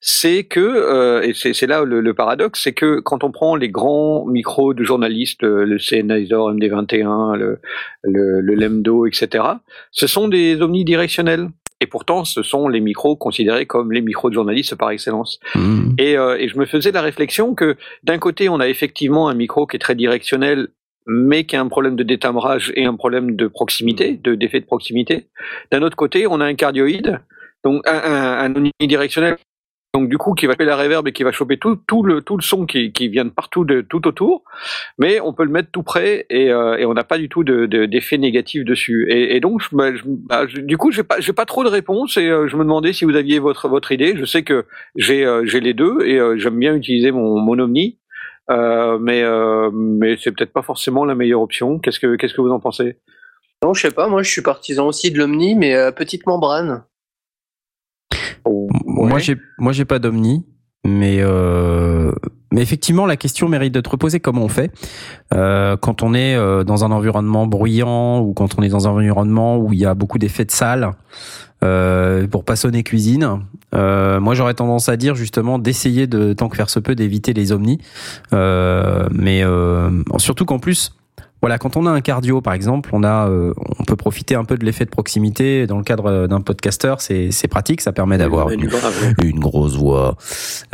C'est 0.02 0.44
que 0.44 0.60
euh, 0.60 1.22
et 1.22 1.32
c'est 1.34 1.66
là 1.66 1.84
le, 1.84 2.14
paradoxe 2.14 2.62
c'est 2.62 2.72
que 2.72 3.00
quand 3.00 3.24
on 3.24 3.30
prend 3.30 3.56
les 3.56 3.68
grands 3.68 4.24
micros 4.26 4.74
de 4.74 4.82
journalistes 4.84 5.42
euh, 5.44 5.64
le 5.64 5.78
Sennheiser 5.78 6.34
MD21 6.34 7.36
le, 7.36 7.60
le, 8.02 8.40
le 8.40 8.54
Lemdo 8.54 9.06
etc 9.06 9.44
ce 9.90 10.06
sont 10.06 10.28
des 10.28 10.60
omnidirectionnels 10.62 11.48
et 11.80 11.86
pourtant 11.86 12.24
ce 12.24 12.42
sont 12.42 12.68
les 12.68 12.80
micros 12.80 13.16
considérés 13.16 13.66
comme 13.66 13.92
les 13.92 14.00
micros 14.00 14.28
de 14.28 14.34
journalistes 14.34 14.74
par 14.74 14.90
excellence 14.90 15.40
Mmh. 15.54 15.94
et, 15.98 16.16
euh, 16.16 16.38
et 16.38 16.48
je 16.48 16.58
me 16.58 16.66
faisais 16.66 16.92
la 16.92 17.02
réflexion 17.02 17.54
que 17.54 17.76
d'un 18.02 18.18
côté, 18.18 18.48
on 18.48 18.60
a 18.60 18.68
effectivement 18.68 19.28
un 19.28 19.34
micro 19.34 19.66
qui 19.66 19.76
est 19.76 19.80
très 19.80 19.94
directionnel, 19.94 20.68
mais 21.06 21.44
qui 21.44 21.56
a 21.56 21.60
un 21.60 21.68
problème 21.68 21.96
de 21.96 22.02
détimbrage 22.02 22.72
et 22.76 22.84
un 22.84 22.94
problème 22.94 23.36
de 23.36 23.46
proximité, 23.46 24.16
de 24.16 24.34
d'effet 24.34 24.60
de 24.60 24.66
proximité. 24.66 25.28
D'un 25.70 25.82
autre 25.82 25.96
côté, 25.96 26.26
on 26.26 26.40
a 26.40 26.44
un 26.44 26.54
cardioïde, 26.54 27.20
donc 27.64 27.86
un, 27.86 27.98
un, 27.98 28.54
un 28.54 28.64
unidirectionnel. 28.80 29.36
Donc 29.92 30.08
du 30.08 30.18
coup, 30.18 30.34
qui 30.34 30.46
va 30.46 30.54
faire 30.54 30.66
la 30.66 30.76
réverb 30.76 31.08
et 31.08 31.12
qui 31.12 31.24
va 31.24 31.32
choper 31.32 31.58
tout, 31.58 31.74
tout 31.74 32.04
le 32.04 32.22
tout 32.22 32.36
le 32.36 32.42
son 32.42 32.64
qui, 32.64 32.92
qui 32.92 33.08
vient 33.08 33.24
de 33.24 33.30
partout, 33.30 33.64
de 33.64 33.80
tout 33.80 34.06
autour, 34.06 34.44
mais 34.98 35.18
on 35.18 35.32
peut 35.32 35.42
le 35.42 35.50
mettre 35.50 35.70
tout 35.72 35.82
près 35.82 36.26
et, 36.30 36.52
euh, 36.52 36.76
et 36.76 36.84
on 36.86 36.94
n'a 36.94 37.02
pas 37.02 37.18
du 37.18 37.28
tout 37.28 37.42
de, 37.42 37.66
de- 37.66 37.86
d'effet 37.86 38.16
négatif 38.16 38.64
dessus. 38.64 39.08
Et, 39.10 39.34
et 39.34 39.40
donc, 39.40 39.62
bah, 39.72 39.92
je- 39.92 40.02
bah, 40.06 40.46
je- 40.46 40.60
du 40.60 40.76
coup, 40.76 40.92
j'ai 40.92 41.02
pas 41.02 41.18
j'ai 41.18 41.32
pas 41.32 41.44
trop 41.44 41.64
de 41.64 41.68
réponses 41.68 42.16
et 42.18 42.28
euh, 42.28 42.46
je 42.46 42.56
me 42.56 42.62
demandais 42.62 42.92
si 42.92 43.04
vous 43.04 43.16
aviez 43.16 43.40
votre 43.40 43.68
votre 43.68 43.90
idée. 43.90 44.14
Je 44.16 44.24
sais 44.24 44.44
que 44.44 44.64
j'ai 44.94 45.24
euh, 45.26 45.42
j'ai 45.44 45.58
les 45.58 45.74
deux 45.74 46.02
et 46.04 46.20
euh, 46.20 46.38
j'aime 46.38 46.56
bien 46.60 46.76
utiliser 46.76 47.10
mon 47.10 47.40
mon 47.40 47.58
Omni, 47.58 47.98
euh, 48.52 48.96
mais 49.00 49.24
euh, 49.24 49.70
mais 49.72 50.16
c'est 50.18 50.30
peut-être 50.30 50.52
pas 50.52 50.62
forcément 50.62 51.04
la 51.04 51.16
meilleure 51.16 51.40
option. 51.42 51.80
Qu'est-ce 51.80 51.98
que 51.98 52.14
qu'est-ce 52.14 52.34
que 52.34 52.40
vous 52.40 52.52
en 52.52 52.60
pensez? 52.60 52.98
Non, 53.64 53.74
je 53.74 53.80
sais 53.82 53.90
pas, 53.90 54.06
moi 54.06 54.22
je 54.22 54.30
suis 54.30 54.42
partisan 54.42 54.86
aussi 54.86 55.10
de 55.10 55.18
l'Omni, 55.18 55.56
mais 55.56 55.74
petite 55.96 56.26
membrane. 56.28 56.84
Moi, 59.08 59.18
j'ai, 59.18 59.36
moi, 59.58 59.72
j'ai 59.72 59.84
pas 59.84 59.98
d'omni, 59.98 60.44
mais 60.84 61.18
euh, 61.20 62.12
mais 62.52 62.62
effectivement, 62.62 63.06
la 63.06 63.16
question 63.16 63.48
mérite 63.48 63.72
d'être 63.72 63.96
posée. 63.96 64.18
Comment 64.18 64.42
on 64.42 64.48
fait 64.48 64.72
euh, 65.34 65.76
quand 65.76 66.02
on 66.02 66.14
est 66.14 66.34
euh, 66.34 66.64
dans 66.64 66.84
un 66.84 66.90
environnement 66.90 67.46
bruyant 67.46 68.20
ou 68.20 68.32
quand 68.32 68.58
on 68.58 68.62
est 68.62 68.68
dans 68.68 68.88
un 68.88 68.92
environnement 68.92 69.58
où 69.58 69.72
il 69.72 69.78
y 69.78 69.86
a 69.86 69.94
beaucoup 69.94 70.18
d'effets 70.18 70.44
de 70.44 70.50
salle 70.50 70.90
euh, 71.62 72.26
pour 72.26 72.44
pas 72.44 72.56
sonner 72.56 72.82
cuisine 72.82 73.40
euh, 73.74 74.18
Moi, 74.18 74.34
j'aurais 74.34 74.54
tendance 74.54 74.88
à 74.88 74.96
dire 74.96 75.14
justement 75.14 75.58
d'essayer 75.58 76.06
de 76.06 76.32
tant 76.32 76.48
que 76.48 76.56
faire 76.56 76.70
se 76.70 76.80
peut 76.80 76.94
d'éviter 76.94 77.34
les 77.34 77.52
omnis, 77.52 77.78
euh, 78.32 79.08
mais 79.12 79.44
surtout 80.18 80.44
qu'en 80.44 80.58
plus. 80.58 80.92
Voilà, 81.40 81.58
quand 81.58 81.76
on 81.76 81.86
a 81.86 81.90
un 81.90 82.00
cardio, 82.00 82.40
par 82.40 82.52
exemple, 82.52 82.90
on 82.92 83.02
a, 83.02 83.28
euh, 83.28 83.54
on 83.78 83.84
peut 83.84 83.96
profiter 83.96 84.34
un 84.34 84.44
peu 84.44 84.58
de 84.58 84.64
l'effet 84.64 84.84
de 84.84 84.90
proximité 84.90 85.66
dans 85.66 85.78
le 85.78 85.84
cadre 85.84 86.26
d'un 86.26 86.40
podcasteur. 86.40 87.00
C'est, 87.00 87.30
c'est 87.30 87.48
pratique, 87.48 87.80
ça 87.80 87.92
permet 87.92 88.18
d'avoir 88.18 88.50
une, 88.50 88.68
grosse 89.38 89.76
voix. 89.76 90.16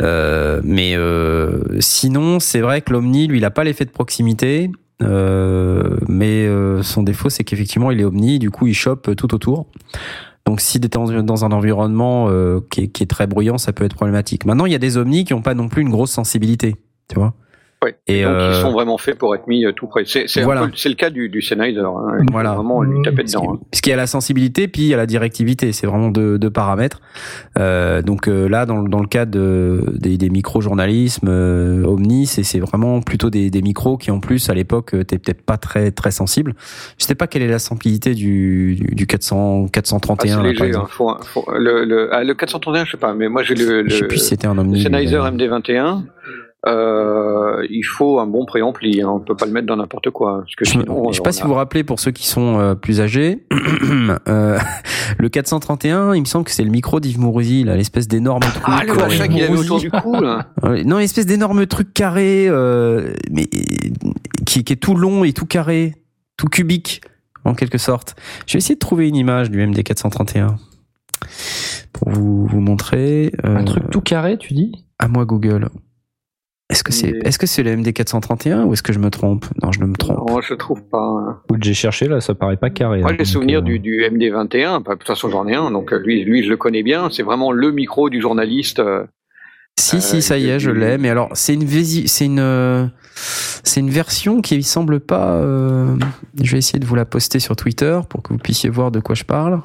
Euh, 0.01 0.59
mais 0.63 0.95
euh, 0.95 1.79
sinon, 1.79 2.39
c'est 2.39 2.59
vrai 2.59 2.81
que 2.81 2.91
l'Omni, 2.91 3.27
lui, 3.27 3.37
il 3.37 3.45
a 3.45 3.51
pas 3.51 3.63
l'effet 3.63 3.85
de 3.85 3.91
proximité. 3.91 4.69
Euh, 5.03 5.97
mais 6.07 6.45
euh, 6.47 6.81
son 6.81 7.03
défaut, 7.03 7.29
c'est 7.29 7.43
qu'effectivement, 7.43 7.91
il 7.91 8.01
est 8.01 8.05
Omni. 8.05 8.39
Du 8.39 8.51
coup, 8.51 8.67
il 8.67 8.73
chope 8.73 9.15
tout 9.15 9.33
autour. 9.33 9.67
Donc, 10.45 10.61
si 10.61 10.79
t'es 10.79 10.87
dans 10.87 11.21
dans 11.23 11.45
un 11.45 11.51
environnement 11.51 12.27
euh, 12.29 12.61
qui, 12.71 12.81
est, 12.83 12.87
qui 12.87 13.03
est 13.03 13.07
très 13.07 13.27
bruyant, 13.27 13.57
ça 13.57 13.73
peut 13.73 13.83
être 13.83 13.95
problématique. 13.95 14.45
Maintenant, 14.45 14.65
il 14.65 14.71
y 14.71 14.75
a 14.75 14.79
des 14.79 14.97
Omnis 14.97 15.25
qui 15.25 15.33
ont 15.33 15.41
pas 15.41 15.53
non 15.53 15.67
plus 15.67 15.81
une 15.81 15.89
grosse 15.89 16.11
sensibilité. 16.11 16.75
Tu 17.09 17.15
vois 17.15 17.33
Ouais. 17.83 17.95
Et, 18.07 18.23
donc 18.23 18.31
euh, 18.33 18.51
ils 18.55 18.61
sont 18.61 18.71
vraiment 18.71 18.97
faits 18.97 19.19
pour 19.19 19.35
être 19.35 19.45
mis 19.47 19.63
euh, 19.65 19.71
tout 19.71 19.85
près. 19.85 20.03
C'est 20.05 20.25
Voilà. 20.41 20.65
le 20.65 20.93
cas 20.95 21.11
du 21.11 21.29
du 21.29 21.41
Sennheiser. 21.43 21.79
Hein, 21.81 22.25
Voilà. 22.31 22.53
Vraiment 22.55 22.81
lui 22.81 23.01
taper 23.03 23.17
Parce 23.17 23.31
qu'il 23.33 23.39
dedans. 23.41 23.53
hein. 23.53 23.59
parce 23.69 23.81
qu'il 23.81 23.91
y 23.91 23.93
a 23.93 23.97
la 23.97 24.07
sensibilité, 24.07 24.67
puis 24.67 24.81
il 24.83 24.87
y 24.87 24.93
a 24.95 24.97
la 24.97 25.05
directivité. 25.05 25.71
C'est 25.73 25.85
vraiment 25.85 26.09
deux, 26.09 26.39
deux 26.39 26.49
paramètres. 26.49 27.01
Euh, 27.59 28.01
donc 28.01 28.27
euh, 28.27 28.47
là, 28.49 28.65
dans, 28.65 28.81
le- 28.81 28.89
dans 28.89 28.99
le 28.99 29.07
cas 29.07 29.25
de, 29.25 29.83
des, 29.93 30.17
des 30.17 30.29
micro-journalismes, 30.31 31.27
euh, 31.29 31.83
Omni, 31.85 32.25
c'est 32.25 32.59
vraiment 32.59 33.01
plutôt 33.01 33.29
des, 33.29 33.49
des 33.51 33.61
micros 33.61 33.97
qui, 33.97 34.09
en 34.09 34.19
plus, 34.19 34.49
à 34.49 34.55
l'époque, 34.55 34.95
euh, 34.95 35.01
étaient 35.01 35.19
peut-être 35.19 35.43
pas 35.43 35.57
très 35.57 35.91
très 35.91 36.09
sensibles. 36.11 36.55
Je 36.97 37.05
sais 37.05 37.13
pas 37.15 37.27
quelle 37.27 37.43
est 37.43 37.47
la 37.47 37.59
sensibilité 37.59 38.15
du, 38.15 38.75
du, 38.75 38.95
du 38.95 39.05
400, 39.07 39.65
Ah, 39.67 39.69
431. 39.71 40.17
c'est 40.25 40.29
là, 40.29 40.35
par 40.41 40.43
léger. 40.51 40.65
exemple. 40.65 40.85
Hein, 40.85 40.93
faut, 40.93 41.09
un- 41.09 41.19
faut- 41.21 41.45
le, 41.55 41.85
le, 41.85 42.09
ah, 42.11 42.23
le 42.23 42.33
431, 42.33 42.85
je 42.85 42.91
sais 42.91 42.97
pas, 42.97 43.13
mais 43.13 43.29
moi 43.29 43.43
j'ai 43.43 43.53
le, 43.53 43.87
Je 43.87 43.95
sais 43.95 44.01
le, 44.01 44.07
plus 44.07 44.17
si 44.17 44.25
c'était 44.29 44.47
un 44.47 44.55
le 44.55 44.61
Omni. 44.61 44.81
Sennheiser 44.81 45.19
mais- 45.31 45.45
MD21. 45.47 46.03
Euh, 46.65 47.65
il 47.69 47.83
faut 47.83 48.19
un 48.19 48.25
bon 48.27 48.45
préampli. 48.45 49.01
Hein. 49.01 49.09
On 49.09 49.19
peut 49.19 49.35
pas 49.35 49.45
le 49.45 49.51
mettre 49.51 49.67
dans 49.67 49.75
n'importe 49.77 50.09
quoi. 50.09 50.39
Parce 50.39 50.55
que 50.55 50.65
Je, 50.65 50.77
me- 50.79 50.83
sinon, 50.83 51.11
je 51.11 51.17
sais 51.17 51.21
pas 51.21 51.31
si 51.31 51.41
a- 51.41 51.43
vous 51.45 51.49
vous 51.51 51.55
rappelez 51.55 51.83
pour 51.83 51.99
ceux 51.99 52.11
qui 52.11 52.25
sont 52.27 52.59
euh, 52.59 52.73
plus 52.75 52.99
âgés, 52.99 53.45
euh, 54.27 54.57
le 55.19 55.29
431, 55.29 56.15
il 56.15 56.21
me 56.21 56.25
semble 56.25 56.45
que 56.45 56.51
c'est 56.51 56.63
le 56.63 56.71
micro 56.71 56.99
d'Yves 56.99 57.19
Mourouzi, 57.19 57.63
là, 57.63 57.75
l'espèce 57.77 58.07
d'énorme 58.07 58.41
truc. 58.41 58.63
Ah, 58.65 58.83
le 58.83 58.91
euh, 58.91 58.95
machin 58.95 59.27
qu'il 59.27 59.43
avait 59.43 59.57
autour 59.57 59.79
du 59.79 59.91
cou, 59.91 60.13
là. 60.19 60.47
Non, 60.63 60.97
une 60.97 61.03
espèce 61.05 61.25
d'énorme 61.27 61.65
truc 61.67 61.93
carré, 61.93 62.47
euh, 62.49 63.13
mais 63.31 63.45
qui, 64.45 64.63
qui 64.63 64.73
est 64.73 64.77
tout 64.77 64.95
long 64.95 65.23
et 65.23 65.33
tout 65.33 65.45
carré, 65.45 65.93
tout 66.37 66.47
cubique, 66.47 67.01
en 67.45 67.53
quelque 67.53 67.77
sorte. 67.77 68.15
Je 68.47 68.53
vais 68.53 68.57
essayer 68.57 68.75
de 68.75 68.79
trouver 68.79 69.07
une 69.07 69.15
image 69.15 69.51
du 69.51 69.65
MD 69.65 69.83
431 69.83 70.55
pour 71.93 72.09
vous, 72.09 72.45
vous 72.47 72.59
montrer. 72.61 73.31
euh, 73.45 73.55
Un 73.57 73.63
truc 73.63 73.83
tout 73.91 74.01
carré, 74.01 74.37
tu 74.37 74.53
dis? 74.53 74.71
À 74.99 75.07
moi 75.07 75.25
Google. 75.25 75.69
Est-ce 76.69 76.83
que 76.83 76.91
c'est 76.91 77.13
est-ce 77.23 77.37
que 77.39 77.47
c'est 77.47 77.63
le 77.63 77.77
MD 77.77 77.93
431 77.93 78.65
ou 78.65 78.73
est-ce 78.73 78.83
que 78.83 78.91
je 78.91 78.99
me 78.99 79.09
trompe? 79.09 79.45
Non, 79.63 79.71
je 79.71 79.79
ne 79.79 79.85
me 79.85 79.95
trompe. 79.95 80.29
Non, 80.29 80.41
je 80.41 80.53
trouve 80.53 80.83
pas. 80.83 80.99
hein. 81.01 81.39
J'ai 81.61 81.73
cherché 81.73 82.07
là, 82.09 82.19
ça 82.19 82.35
paraît 82.35 82.57
pas 82.57 82.69
carré. 82.69 82.99
Moi, 83.01 83.11
hein, 83.11 83.15
j'ai 83.17 83.23
souvenir 83.25 83.59
euh, 83.59 83.61
du, 83.61 83.79
du 83.79 84.01
MD21. 84.03 84.83
bah, 84.83 84.93
De 84.93 84.99
toute 84.99 85.07
façon, 85.07 85.29
j'en 85.29 85.47
ai 85.47 85.55
un. 85.55 85.71
Donc, 85.71 85.93
euh, 85.93 85.97
lui, 85.99 86.25
lui, 86.25 86.43
je 86.43 86.49
le 86.49 86.57
connais 86.57 86.83
bien. 86.83 87.09
C'est 87.09 87.23
vraiment 87.23 87.53
le 87.53 87.71
micro 87.71 88.09
du 88.09 88.19
journaliste. 88.19 88.79
euh, 88.79 89.05
Si, 89.79 89.95
Euh, 89.95 89.99
si, 90.01 90.21
ça 90.21 90.37
y 90.37 90.49
est, 90.49 90.59
je 90.59 90.69
l'ai. 90.71 90.97
Mais 90.97 91.09
alors, 91.09 91.29
c'est 91.35 91.53
une, 91.53 91.65
c'est 92.07 92.25
une, 92.25 92.39
euh, 92.39 92.85
c'est 93.15 93.79
une 93.79 93.89
version 93.89 94.41
qui 94.41 94.61
semble 94.61 94.99
pas. 94.99 95.35
euh, 95.35 95.95
Je 96.43 96.51
vais 96.51 96.57
essayer 96.57 96.79
de 96.79 96.85
vous 96.85 96.95
la 96.95 97.05
poster 97.05 97.39
sur 97.39 97.55
Twitter 97.55 97.97
pour 98.09 98.21
que 98.23 98.33
vous 98.33 98.39
puissiez 98.39 98.69
voir 98.69 98.91
de 98.91 98.99
quoi 98.99 99.15
je 99.15 99.23
parle. 99.23 99.61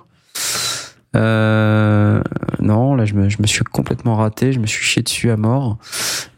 Euh, 1.14 2.22
non, 2.60 2.94
là, 2.94 3.04
je 3.04 3.14
me, 3.14 3.28
je 3.28 3.40
me 3.40 3.46
suis 3.46 3.64
complètement 3.64 4.16
raté. 4.16 4.52
Je 4.52 4.60
me 4.60 4.66
suis 4.66 4.84
chié 4.84 5.02
dessus 5.02 5.30
à 5.30 5.36
mort. 5.36 5.78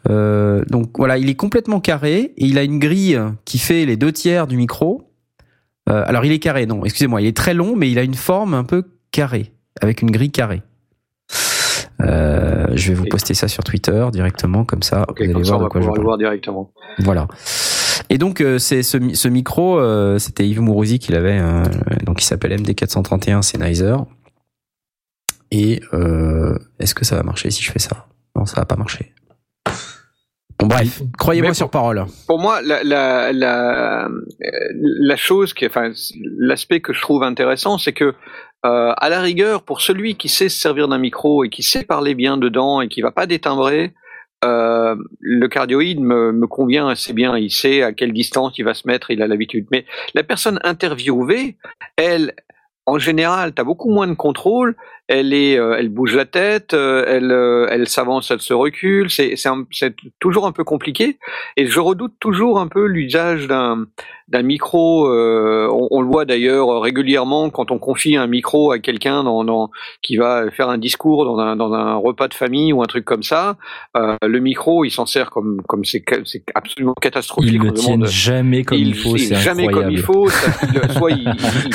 Euh, 0.09 0.65
donc 0.69 0.91
voilà, 0.97 1.19
il 1.19 1.29
est 1.29 1.35
complètement 1.35 1.81
carré 1.81 2.33
et 2.37 2.45
il 2.45 2.59
a 2.59 2.63
une 2.63 2.79
grille 2.79 3.21
qui 3.45 3.59
fait 3.59 3.87
les 3.87 3.97
deux 3.97 4.13
tiers 4.13 4.47
du 4.47 4.57
micro. 4.57 5.11
Euh, 5.89 6.03
alors, 6.07 6.25
il 6.25 6.33
est 6.33 6.39
carré, 6.39 6.67
non, 6.67 6.85
excusez-moi, 6.85 7.21
il 7.21 7.27
est 7.27 7.37
très 7.37 7.53
long, 7.55 7.77
mais 7.77 7.91
il 7.91 7.99
a 7.99 8.03
une 8.03 8.15
forme 8.15 8.55
un 8.55 8.65
peu 8.65 8.85
carrée, 9.11 9.53
avec 9.83 10.01
une 10.01 10.11
grille 10.11 10.31
carrée. 10.31 10.63
Euh, 12.01 12.69
je 12.75 12.89
vais 12.89 12.95
vous 12.95 13.05
poster 13.05 13.35
ça 13.35 13.49
sur 13.49 13.63
Twitter 13.65 14.05
directement, 14.13 14.65
comme 14.65 14.83
ça, 14.83 15.05
vous 15.09 15.23
allez 15.23 15.33
comme 15.33 15.45
ça, 15.45 15.57
voir 15.57 15.61
on 15.61 15.63
de 15.63 15.65
va 15.65 15.69
quoi 15.69 15.81
je 15.81 15.91
le 15.91 16.03
voir 16.03 16.19
directement. 16.19 16.73
Voilà. 16.99 17.29
Et 18.11 18.19
donc 18.19 18.41
euh, 18.41 18.59
c'est 18.59 18.83
ce, 18.83 18.99
ce 19.15 19.29
micro, 19.29 19.79
euh, 19.79 20.19
c'était 20.19 20.47
Yves 20.47 20.61
Mourouzi 20.61 20.99
qui 20.99 21.13
l'avait, 21.13 21.39
euh, 21.41 21.63
donc 22.05 22.23
il 22.23 22.27
s'appelle 22.27 22.53
MD431 22.61 23.43
Sennheiser. 23.43 23.97
Et 25.57 25.81
euh, 25.93 26.59
est-ce 26.81 26.97
que 26.97 27.05
ça 27.05 27.15
va 27.15 27.23
marcher 27.23 27.49
si 27.53 27.63
je 27.63 27.71
fais 27.71 27.79
ça? 27.79 28.09
Non, 28.35 28.45
ça 28.45 28.57
va 28.61 28.65
pas 28.65 28.75
marcher. 28.75 29.13
Bon, 30.59 30.67
bref, 30.67 31.01
croyez-moi 31.17 31.55
sur 31.55 31.71
parole. 31.71 32.05
Pour 32.27 32.41
moi, 32.41 32.61
la, 32.61 32.83
la, 32.83 33.33
la, 33.33 34.07
euh, 34.07 34.11
la 35.11 35.17
chose 35.17 35.55
qui, 35.55 35.65
enfin, 35.65 35.93
l'aspect 36.37 36.81
que 36.81 36.93
je 36.93 37.01
trouve 37.01 37.23
intéressant, 37.23 37.79
c'est 37.79 37.93
que 37.93 38.15
euh, 38.67 38.93
à 38.97 39.09
la 39.09 39.21
rigueur, 39.21 39.63
pour 39.63 39.81
celui 39.81 40.17
qui 40.17 40.29
sait 40.29 40.49
se 40.49 40.59
servir 40.61 40.89
d'un 40.89 40.99
micro 40.99 41.45
et 41.45 41.51
qui 41.51 41.63
sait 41.63 41.85
parler 41.85 42.17
bien 42.17 42.37
dedans 42.37 42.81
et 42.81 42.89
qui 42.89 43.01
va 43.01 43.13
pas 43.13 43.27
détimbrer, 43.27 43.95
euh, 44.45 44.97
le 45.21 45.47
cardioïde 45.47 46.01
me, 46.01 46.33
me 46.33 46.49
convient 46.49 46.89
assez 46.89 47.13
bien. 47.13 47.37
Il 47.37 47.53
sait 47.53 47.85
à 47.85 47.93
quelle 47.93 48.13
distance 48.13 48.59
il 48.59 48.65
va 48.65 48.75
se 48.75 48.89
mettre, 48.89 49.13
il 49.13 49.23
a 49.23 49.29
l'habitude. 49.29 49.67
Mais 49.71 49.85
la 50.15 50.25
personne 50.25 50.59
interviewée, 50.65 51.59
elle, 51.97 52.35
en 52.87 52.99
général, 52.99 53.55
tu 53.55 53.61
as 53.61 53.65
beaucoup 53.65 53.91
moins 53.91 54.09
de 54.09 54.15
contrôle. 54.15 54.75
Elle 55.07 55.35
est, 55.35 55.59
euh, 55.59 55.77
elle 55.79 55.91
bouge 55.91 56.17
la 56.17 56.25
tête, 56.25 56.73
euh, 56.73 57.05
elle, 57.07 57.31
euh, 57.31 57.67
elle 57.71 57.87
s'avance, 57.89 58.31
elle 58.31 58.41
se 58.41 58.55
recule. 58.55 59.11
C'est, 59.11 59.35
toujours 60.19 60.47
un 60.47 60.53
peu 60.53 60.65
compliqué. 60.65 61.19
Et 61.59 61.67
je 61.67 61.79
redoute 61.81 62.15
toujours 62.21 62.59
un 62.59 62.69
peu 62.69 62.87
l'usage 62.87 63.47
d'un, 63.47 63.87
d'un 64.29 64.43
micro. 64.43 65.07
euh, 65.09 65.69
on, 65.71 65.89
on 65.91 66.01
le 66.01 66.07
voit 66.09 66.25
d'ailleurs 66.25 66.81
régulièrement 66.81 67.51
quand 67.51 67.71
on 67.71 67.79
confie 67.79 68.17
un 68.17 68.27
micro 68.27 68.73
à 68.73 68.79
quelqu'un 68.79 69.25
dans, 69.25 69.45
dans, 69.45 69.71
qui 70.01 70.17
va 70.17 70.51
faire 70.51 70.71
un 70.71 70.79
discours 70.79 71.27
dans 71.27 71.39
un, 71.39 71.55
dans 71.57 71.75
un 71.75 71.97
repas 71.97 72.29
de 72.29 72.35
famille 72.35 72.73
ou 72.73 72.83
un 72.83 72.87
truc 72.87 73.05
comme 73.05 73.23
ça. 73.23 73.57
Euh, 73.99 74.17
le 74.23 74.41
micro, 74.41 74.85
il 74.87 74.91
s'en 74.91 75.05
sert 75.05 75.29
comme, 75.31 75.61
comme 75.69 75.85
c'est, 75.85 76.03
absolument 76.55 76.95
catastrophique. 76.95 77.53
Ils 77.53 77.61
le 77.61 77.73
tiennent 77.75 78.07
jamais 78.07 78.63
comme 78.65 78.79
il, 78.79 78.95
faut, 78.95 79.17
il- 79.17 79.21
c'est 79.21 79.35
jamais 79.35 79.67
incroyable. 79.67 79.85
comme 79.85 79.91
il 79.93 80.03
faut. 80.03 80.29
ça- 80.29 80.67
il- 80.73 80.93
soit 80.93 81.11
il, 81.11 81.29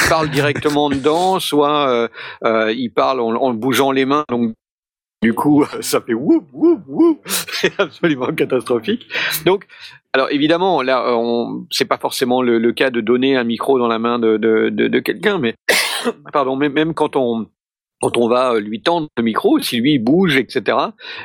parle 0.09 0.29
directement 0.29 0.89
dedans, 0.89 1.39
soit 1.39 2.09
euh, 2.43 2.73
il 2.75 2.89
parle 2.89 3.18
en, 3.19 3.53
bougeant 3.53 3.91
les 3.91 4.05
mains. 4.05 4.23
Donc 4.29 4.53
du 5.21 5.33
coup, 5.33 5.65
ça 5.81 6.01
fait 6.01 6.13
woup 6.13 6.45
woup 6.53 6.81
woup. 6.87 7.21
C'est 7.25 7.79
absolument 7.79 8.33
catastrophique. 8.33 9.07
Donc 9.45 9.67
alors 10.13 10.31
évidemment, 10.31 10.81
là, 10.81 11.07
euh, 11.07 11.13
on, 11.13 11.67
c'est 11.69 11.85
pas 11.85 11.97
forcément 11.97 12.41
le, 12.41 12.71
cas 12.71 12.89
de 12.89 12.99
donner 12.99 13.35
un 13.37 13.43
micro 13.43 13.77
dans 13.77 13.87
la 13.87 13.99
main 13.99 14.17
de, 14.17 14.99
quelqu'un, 14.99 15.37
mais 15.37 15.53
pardon, 16.33 16.55
même, 16.55 16.93
quand 16.93 17.15
on 17.15 17.47
quand 18.01 18.15
on 18.15 18.29
va 18.29 18.59
lui 18.59 18.81
tendre 18.81 19.07
le 19.17 19.23
micro, 19.23 19.59
si 19.59 19.81
lui 19.81 19.99
bouge, 19.99 20.37
etc. 20.37 20.77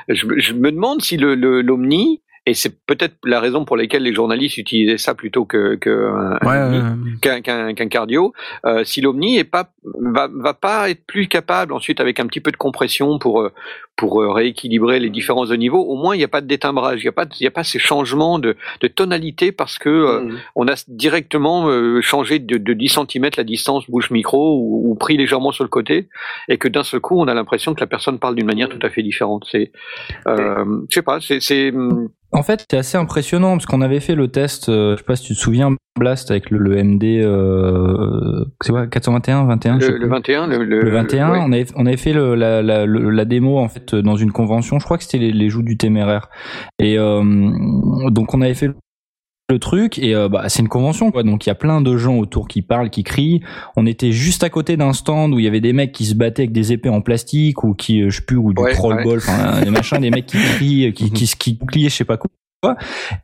Je, 0.08 0.26
me- 0.26 0.72
demande 0.72 1.02
si 1.02 1.16
l'omni 1.16 2.20
et 2.46 2.54
c'est 2.54 2.78
peut-être 2.86 3.16
la 3.24 3.40
raison 3.40 3.64
pour 3.64 3.76
laquelle 3.76 4.02
les 4.02 4.12
journalistes 4.12 4.58
utilisaient 4.58 4.98
ça 4.98 5.14
plutôt 5.14 5.44
que, 5.46 5.78
Ouais, 5.84 6.48
ouais, 6.48 6.80
qu'un 7.22 7.40
qu'un 7.40 7.74
qu'un 7.74 7.88
cardio. 7.88 8.32
Euh, 8.66 8.84
si 8.84 9.00
l'omni 9.00 9.38
est 9.38 9.44
pas 9.44 9.70
va, 9.98 10.28
va 10.32 10.52
pas 10.54 10.90
être 10.90 11.06
plus 11.06 11.26
capable 11.28 11.72
ensuite 11.72 12.00
avec 12.00 12.20
un 12.20 12.26
petit 12.26 12.40
peu 12.40 12.50
de 12.50 12.56
compression 12.56 13.18
pour 13.18 13.40
euh, 13.40 13.52
pour 13.96 14.20
euh, 14.20 14.30
rééquilibrer 14.32 14.98
les 14.98 15.08
différences 15.08 15.48
de 15.48 15.56
niveau, 15.56 15.78
au 15.80 15.96
moins 15.96 16.14
il 16.14 16.18
n'y 16.18 16.24
a 16.24 16.28
pas 16.28 16.40
de 16.40 16.46
détimbrage, 16.46 17.00
il 17.00 17.04
n'y 17.04 17.08
a 17.08 17.12
pas 17.12 17.26
il 17.40 17.44
y 17.44 17.46
a 17.46 17.50
pas 17.50 17.64
ces 17.64 17.78
changements 17.78 18.38
de, 18.38 18.56
de 18.80 18.88
tonalité 18.88 19.50
parce 19.52 19.78
que 19.78 19.88
euh, 19.88 20.20
Mhm. 20.20 20.38
on 20.56 20.68
a 20.68 20.74
directement 20.88 21.68
euh, 21.68 22.00
changé 22.00 22.38
de, 22.40 22.58
de 22.58 22.72
10 22.72 22.88
cm 23.08 23.30
la 23.36 23.44
distance 23.44 23.88
bouche 23.88 24.10
micro 24.10 24.58
ou, 24.58 24.90
ou 24.90 24.94
pris 24.96 25.16
légèrement 25.16 25.52
sur 25.52 25.64
le 25.64 25.70
côté 25.70 26.08
et 26.48 26.58
que 26.58 26.68
d'un 26.68 26.82
seul 26.82 27.00
coup 27.00 27.18
on 27.18 27.26
a 27.28 27.34
l'impression 27.34 27.72
que 27.74 27.80
la 27.80 27.86
personne 27.86 28.18
parle 28.18 28.34
d'une 28.34 28.46
manière 28.46 28.68
tout 28.68 28.84
à 28.84 28.90
fait 28.90 29.02
différente. 29.02 29.46
C'est 29.50 29.72
euh, 30.26 30.64
je 30.90 30.94
sais 30.94 31.02
pas, 31.02 31.20
c'est 31.20 31.40
c'est 31.40 31.70
hum, 31.70 32.08
En 32.34 32.42
fait, 32.42 32.64
c'est 32.70 32.76
assez 32.76 32.98
impressionnant 32.98 33.52
parce 33.52 33.64
qu'on 33.66 33.80
avait 33.80 34.00
fait 34.00 34.14
le 34.14 34.28
test, 34.28 34.68
euh, 34.68 34.92
je 34.94 34.98
sais 34.98 35.04
pas 35.04 35.16
si 35.16 35.24
tu 35.28 35.34
te 35.34 35.38
souviens, 35.38 35.74
Blast 35.98 36.30
avec 36.32 36.50
le, 36.50 36.58
le 36.58 36.82
MD, 36.82 37.20
euh, 37.22 38.44
c'est 38.60 38.72
quoi, 38.72 38.86
421, 38.88 39.44
21, 39.44 39.78
je 39.80 39.86
sais 39.86 39.92
le, 39.92 39.98
le 39.98 40.08
21 40.08 40.46
le, 40.48 40.64
Le 40.64 40.90
21, 40.90 41.30
ouais. 41.30 41.38
on 41.40 41.52
avait 41.52 41.66
on 41.76 41.86
avait 41.86 41.96
fait 41.96 42.12
le, 42.12 42.34
la, 42.34 42.62
la, 42.62 42.84
le- 42.86 43.10
la 43.10 43.24
démo 43.24 43.58
en 43.58 43.68
fait 43.68 43.94
dans 43.94 44.16
une 44.16 44.32
convention. 44.32 44.78
Je 44.80 44.84
crois 44.84 44.98
que 44.98 45.04
c'était 45.04 45.18
les, 45.18 45.30
les 45.32 45.48
joues 45.48 45.62
du 45.62 45.76
téméraire. 45.76 46.28
Et 46.80 46.98
euh, 46.98 47.22
donc 48.10 48.34
on 48.34 48.40
avait 48.40 48.54
fait 48.54 48.72
le 49.50 49.58
truc 49.58 49.98
et 49.98 50.14
euh, 50.14 50.28
bah 50.30 50.48
c'est 50.48 50.60
une 50.60 50.68
convention 50.68 51.10
quoi. 51.10 51.22
Donc 51.22 51.44
il 51.44 51.50
y 51.50 51.52
a 51.52 51.54
plein 51.54 51.82
de 51.82 51.96
gens 51.98 52.16
autour 52.16 52.48
qui 52.48 52.62
parlent, 52.62 52.88
qui 52.88 53.04
crient. 53.04 53.42
On 53.76 53.84
était 53.84 54.10
juste 54.12 54.42
à 54.42 54.48
côté 54.48 54.76
d'un 54.78 54.92
stand 54.94 55.34
où 55.34 55.38
il 55.38 55.44
y 55.44 55.48
avait 55.48 55.60
des 55.60 55.74
mecs 55.74 55.92
qui 55.92 56.06
se 56.06 56.14
battaient 56.14 56.42
avec 56.42 56.52
des 56.52 56.72
épées 56.72 56.88
en 56.88 57.02
plastique 57.02 57.62
ou 57.62 57.74
qui 57.74 58.02
euh, 58.02 58.10
je 58.10 58.16
sais 58.16 58.24
plus 58.24 58.36
ou 58.38 58.54
du 58.54 58.62
Ouais, 58.62 58.72
troll 58.72 58.96
ouais. 58.96 59.04
ball, 59.04 59.18
enfin 59.18 59.60
des 59.62 59.70
machins, 59.70 59.98
des 59.98 60.10
mecs 60.10 60.26
qui 60.26 60.38
crient, 60.38 60.92
qui 60.94 61.10
qui 61.36 61.58
qui, 61.58 61.84
je 61.84 61.94
sais 61.94 62.04
pas 62.04 62.16
quoi. 62.16 62.30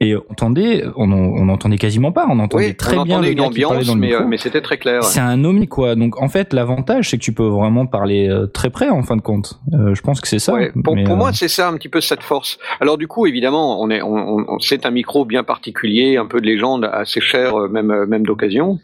Et 0.01 0.17
on 0.17 0.23
entendait, 0.31 0.85
on, 0.97 1.11
on 1.13 1.49
entendait 1.49 1.79
quasiment 1.79 2.13
pas, 2.13 2.27
on 2.29 2.39
entendait 2.39 2.67
Oui, 2.69 2.75
très 2.77 2.97
on 2.97 3.03
bien 3.05 3.17
entendait 3.17 3.33
une 3.33 3.41
ambiance, 3.41 3.87
dans 3.87 3.95
le 3.95 4.01
mais, 4.01 4.07
micro. 4.09 4.23
euh, 4.23 4.27
mais 4.27 4.37
c'était 4.39 4.61
très 4.63 4.79
clair. 4.79 5.03
C'est 5.05 5.21
un 5.21 5.43
omni 5.45 5.67
quoi. 5.69 5.95
Donc 5.95 6.21
en 6.21 6.29
fait 6.29 6.53
l'avantage 6.53 7.11
c'est 7.11 7.19
que 7.19 7.23
tu 7.23 7.33
peux 7.33 7.47
vraiment 7.47 7.87
parler 7.87 8.29
euh, 8.29 8.47
très 8.47 8.71
près 8.71 8.89
en 8.89 9.03
fin 9.03 9.17
de 9.17 9.23
compte. 9.23 9.61
Euh, 9.75 9.95
je 9.95 10.03
pense 10.03 10.21
que 10.21 10.29
c'est 10.29 10.39
ça. 10.39 10.53
Ouais, 10.55 10.73
pour, 10.85 10.97
euh, 10.97 11.17
moi, 11.17 11.33
c'est 11.33 11.49
ça 11.49 11.69
un 11.69 11.75
petit 11.77 11.89
peu 11.89 12.01
cette 12.01 12.23
force. 12.23 12.59
Alors 12.81 12.99
du 12.99 13.07
coup, 13.09 13.27
évidemment, 13.27 13.81
on 13.81 13.91
est, 13.91 14.03
on, 14.03 14.15
on- 14.15 14.45
on- 14.49 14.59
c'est 14.59 14.87
un 14.87 14.91
micro 14.91 15.25
bien 15.25 15.43
particulier, 15.45 16.17
un 16.17 16.27
peu 16.27 16.41
de 16.41 16.47
légende, 16.47 16.85
assez 16.93 17.21
cher, 17.21 17.57
même, 17.71 18.05
même 18.07 18.25
d'occasion. 18.27 18.79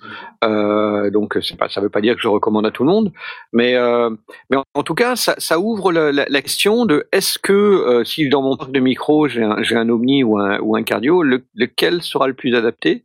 Euh, 0.45 1.11
donc 1.11 1.39
pas, 1.59 1.69
ça 1.69 1.81
veut 1.81 1.89
pas 1.89 2.01
dire 2.01 2.15
que 2.15 2.21
je 2.21 2.29
recommande 2.29 2.67
à 2.67 2.71
tout 2.71 2.85
le 2.85 2.91
monde, 2.91 3.13
mais, 3.53 3.75
mais 4.51 4.57
en, 4.57 4.65
en 4.75 4.83
tout 4.83 4.95
cas, 4.95 5.17
ça, 5.17 5.35
ça 5.39 5.59
ouvre 5.59 5.93
la, 5.93 6.13
la- 6.13 6.27
la 6.29 6.43
question 6.43 6.85
de 6.87 7.07
est-ce 7.13 7.39
que 7.39 8.03
si 8.05 8.29
dans 8.29 8.43
mon 8.43 8.57
parc 8.57 8.71
de 8.73 8.81
micro 8.81 9.29
j'ai 9.29 9.43
un, 9.43 9.57
j'ai 9.63 9.77
un 9.77 9.89
omni 9.89 10.23
ou 10.25 10.39
un, 10.39 10.46
ou 10.63 10.77
un 10.77 10.83
cardio, 10.83 11.23
le- 11.23 11.45
lequel 11.55 12.03
sera 12.03 12.27
le 12.29 12.35
plus 12.35 12.55
adapté 12.55 13.05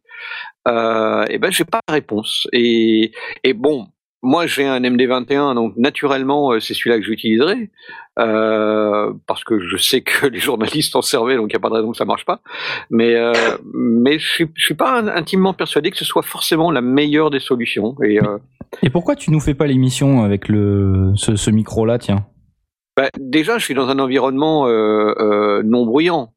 euh, 0.68 1.26
Et 1.30 1.38
ben, 1.39 1.51
j'ai 1.51 1.65
pas 1.65 1.80
la 1.88 1.93
réponse. 1.95 2.47
Et, 2.53 3.11
et 3.43 3.53
bon, 3.53 3.88
moi 4.22 4.45
j'ai 4.45 4.65
un 4.65 4.80
MD21, 4.81 5.55
donc 5.55 5.76
naturellement 5.77 6.51
euh, 6.53 6.59
c'est 6.59 6.73
celui-là 6.76 6.97
que 6.99 7.03
j'utiliserai 7.05 7.72
euh, 8.19 9.11
parce 9.26 9.43
que 9.43 9.59
je 9.59 9.77
sais 9.77 10.01
que 10.01 10.27
les 10.27 10.39
journalistes 10.39 10.95
en 10.95 11.01
servaient, 11.01 11.35
donc 11.38 11.47
il 11.51 11.55
n'y 11.55 11.57
a 11.57 11.59
pas 11.59 11.69
de 11.69 11.76
raison 11.76 11.91
que 11.91 11.97
ça 11.97 12.05
marche 12.05 12.26
pas. 12.26 12.41
Mais 12.89 13.15
euh, 13.15 13.34
mais 13.73 14.19
je 14.19 14.27
suis 14.31 14.47
je 14.55 14.63
suis 14.65 14.76
pas 14.76 14.99
in- 14.99 15.07
intimement 15.07 15.53
persuadé 15.53 15.89
que 15.91 15.97
ce 15.97 16.05
soit 16.05 16.22
forcément 16.23 16.69
la 16.72 16.81
meilleure 16.81 17.30
des 17.31 17.39
solutions. 17.39 17.95
Et 18.03 18.19
euh, 18.22 18.38
Et 18.84 18.89
pourquoi 18.89 19.15
tu 19.15 19.31
nous 19.31 19.39
fais 19.39 19.53
pas 19.55 19.65
l'émission 19.68 20.23
avec 20.23 20.47
le 20.49 21.13
ce, 21.15 21.35
ce 21.35 21.49
micro 21.49 21.85
là 21.85 21.97
tiens? 21.97 22.26
Bah, 22.97 23.09
déjà, 23.18 23.57
je 23.57 23.63
suis 23.63 23.73
dans 23.73 23.88
un 23.88 23.99
environnement 23.99 24.68
euh, 24.68 25.13
euh, 25.18 25.63
non 25.63 25.85
bruyant. 25.85 26.34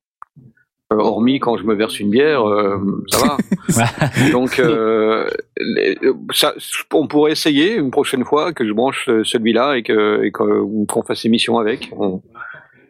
Euh, 0.93 0.97
hormis 0.99 1.41
quand 1.41 1.57
je 1.57 1.65
me 1.65 1.75
verse 1.75 1.99
une 1.99 2.11
bière, 2.11 2.47
euh, 2.47 2.79
ça 3.09 3.27
va. 3.27 3.87
Donc, 4.33 4.59
euh, 4.59 5.27
les- 5.59 5.99
ça, 6.33 6.53
on 6.93 7.07
pourrait 7.07 7.33
essayer 7.33 7.75
une 7.77 7.91
prochaine 7.91 8.23
fois 8.25 8.53
que 8.53 8.67
je 8.67 8.73
branche 8.73 9.09
euh, 9.09 9.25
celui-là 9.25 9.77
et 9.79 9.83
que 9.83 10.23
et 10.23 10.31
qu'on 10.31 10.87
fasse 11.07 11.25
émission 11.25 11.59
avec. 11.59 11.91
On, 11.97 12.21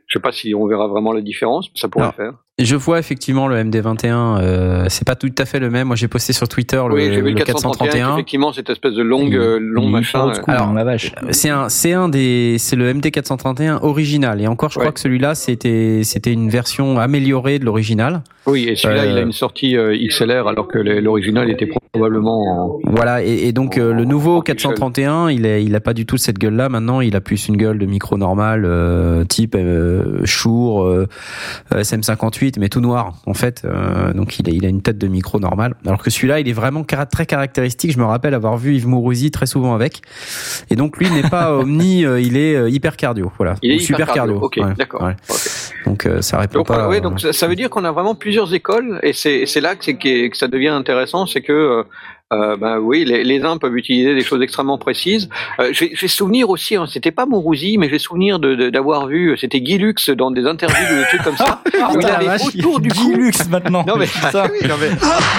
je 0.09 0.19
sais 0.19 0.23
pas 0.23 0.33
si 0.33 0.55
on 0.55 0.67
verra 0.67 0.89
vraiment 0.89 1.13
la 1.13 1.21
différence, 1.21 1.69
mais 1.73 1.81
ça 1.81 1.89
pourrait 1.89 2.07
Non. 2.07 2.13
faire. 2.13 2.33
Je 2.61 2.77
vois 2.77 3.01
effectivement 3.01 3.49
le 3.49 3.57
MD21, 3.65 4.39
euh, 4.39 4.85
c'est 4.89 5.05
pas 5.05 5.17
tout 5.17 5.29
à 5.39 5.45
fait 5.45 5.59
le 5.59 5.71
même. 5.71 5.89
Moi 5.89 5.97
j'ai 5.97 6.07
posté 6.07 6.33
sur 6.33 6.47
Twitter 6.47 6.81
le, 6.89 6.95
oui, 6.95 7.09
le 7.09 7.33
431. 7.33 8.13
Effectivement, 8.13 8.53
cette 8.53 8.71
espèce 8.71 8.95
de 8.95 9.03
longue, 9.03 9.35
euh, 9.35 9.59
long 9.59 9.89
machin. 9.89 10.31
Alors 10.47 10.69
hein, 10.69 10.75
la 10.75 10.85
vache. 10.85 11.11
C'est 11.31 11.49
un, 11.49 11.69
c'est 11.69 11.95
un 11.95 12.09
des, 12.09 12.55
c'est 12.61 12.77
le 12.77 12.93
MD431 12.93 13.81
original. 13.83 14.41
Et 14.41 14.47
encore, 14.47 14.71
je 14.71 14.79
crois 14.79 14.93
que 14.93 15.01
celui-là 15.01 15.35
c'était, 15.35 16.03
c'était 16.05 16.33
une 16.33 16.49
version 16.49 17.01
améliorée 17.01 17.59
de 17.59 17.65
l'original. 17.65 18.23
Oui, 18.47 18.69
et 18.69 18.77
celui-là 18.77 19.07
il 19.07 19.17
a 19.17 19.23
euh, 19.23 19.25
une 19.25 19.33
sortie 19.33 19.75
XLR 19.75 20.47
alors 20.47 20.69
que 20.69 20.79
l'original 20.79 21.51
était 21.51 21.67
probablement. 21.93 22.79
Voilà, 22.85 23.25
et, 23.25 23.51
donc 23.51 23.75
le 23.77 24.05
nouveau 24.05 24.43
431, 24.43 25.31
il 25.31 25.45
est, 25.45 25.65
il 25.65 25.75
a 25.75 25.81
pas 25.81 25.93
du 25.93 26.07
tout 26.07 26.19
cette 26.19 26.39
gueule-là. 26.39 26.69
Maintenant, 26.69 27.01
il 27.01 27.17
a 27.17 27.21
plus 27.21 27.49
une 27.49 27.57
gueule 27.57 27.79
de 27.79 27.87
micro 27.87 28.17
normal, 28.17 29.27
type 29.29 29.57
Shure, 30.25 31.07
SM58 31.73 32.44
mais 32.59 32.69
tout 32.69 32.81
noir 32.81 33.15
en 33.27 33.35
fait. 33.35 33.63
Euh, 33.65 34.13
donc 34.13 34.39
il 34.39 34.65
a, 34.65 34.69
une 34.69 34.83
tête 34.83 34.99
de 34.99 35.07
micro 35.07 35.39
normale. 35.41 35.75
Alors 35.87 36.03
que 36.03 36.11
celui-là, 36.11 36.41
il 36.41 36.49
est 36.49 36.53
vraiment 36.53 36.85
très 36.85 37.27
caractéristique. 37.27 37.93
Je 37.93 37.99
me 37.99 38.05
rappelle 38.05 38.35
avoir 38.35 38.57
vu 38.57 38.75
Yves 38.75 38.89
Mourouzi 38.89 39.31
très 39.31 39.47
souvent 39.47 39.75
avec. 39.75 40.03
Et 40.71 40.77
donc 40.77 40.99
lui 40.99 41.11
n'est 41.11 41.29
pas 41.29 41.53
omni, 41.57 42.05
euh, 42.05 42.21
il 42.21 42.37
est 42.37 42.55
euh, 42.55 42.71
hyper 42.71 42.97
cardio. 42.97 43.33
Voilà. 43.37 43.55
Il 43.63 43.73
est 43.73 43.89
hyper 43.89 44.13
cardio. 44.13 44.51
d'accord. 44.77 45.11
Donc 45.87 46.07
euh, 46.07 46.23
ça 46.23 46.39
répond 46.39 46.63
pas. 46.63 47.01
Donc 47.01 47.21
ça 47.21 47.47
veut 47.47 47.57
dire 47.57 47.71
qu'on 47.71 47.85
a 47.85 47.93
vraiment 47.93 48.15
plusieurs 48.15 48.53
écoles 48.55 49.01
et 49.03 49.13
c'est 49.13 49.61
là 49.61 49.75
que 49.77 50.37
ça 50.37 50.49
devient 50.49 50.69
intéressant, 50.69 51.27
c'est 51.27 51.43
que 51.43 51.85
euh, 52.35 52.45
euh, 52.45 52.57
ben 52.57 52.79
oui, 52.79 53.05
les, 53.05 53.25
les 53.25 53.43
uns 53.45 53.57
peuvent 53.59 53.77
utiliser 53.77 54.15
des 54.15 54.23
choses 54.23 54.43
extrêmement 54.43 54.77
précises. 54.79 55.29
Euh, 55.61 55.71
j'ai 55.73 56.09
souvenir 56.09 56.51
aussi, 56.51 56.77
hein, 56.77 56.87
c'était 56.87 57.11
pas 57.13 57.27
Mourouzi, 57.27 57.79
mais 57.79 57.89
j'ai 57.89 57.99
souvenir 57.99 58.39
de- 58.39 58.55
de- 58.55 58.71
d'avoir 58.71 59.07
vu, 59.07 59.37
c'était 59.39 59.61
Guy 59.61 59.79
Lux 59.79 60.11
dans 60.11 60.31
des 60.31 60.45
interviews 60.47 60.95
ou 60.95 60.99
des 61.01 61.07
trucs 61.07 61.23
comme 61.23 61.37
ça, 61.37 61.63
où 61.95 62.01
il 62.01 62.07
avait 62.07 62.27
vache, 62.27 62.43
autour 62.47 62.81
du 62.81 62.89
cou. 62.91 62.97
Gilux 63.15 63.33
maintenant. 63.51 63.85
Non 63.87 63.97
mais, 63.97 64.07
ça. 64.07 64.47
oui, 64.53 64.67
non, 64.69 64.75
mais 64.81 64.89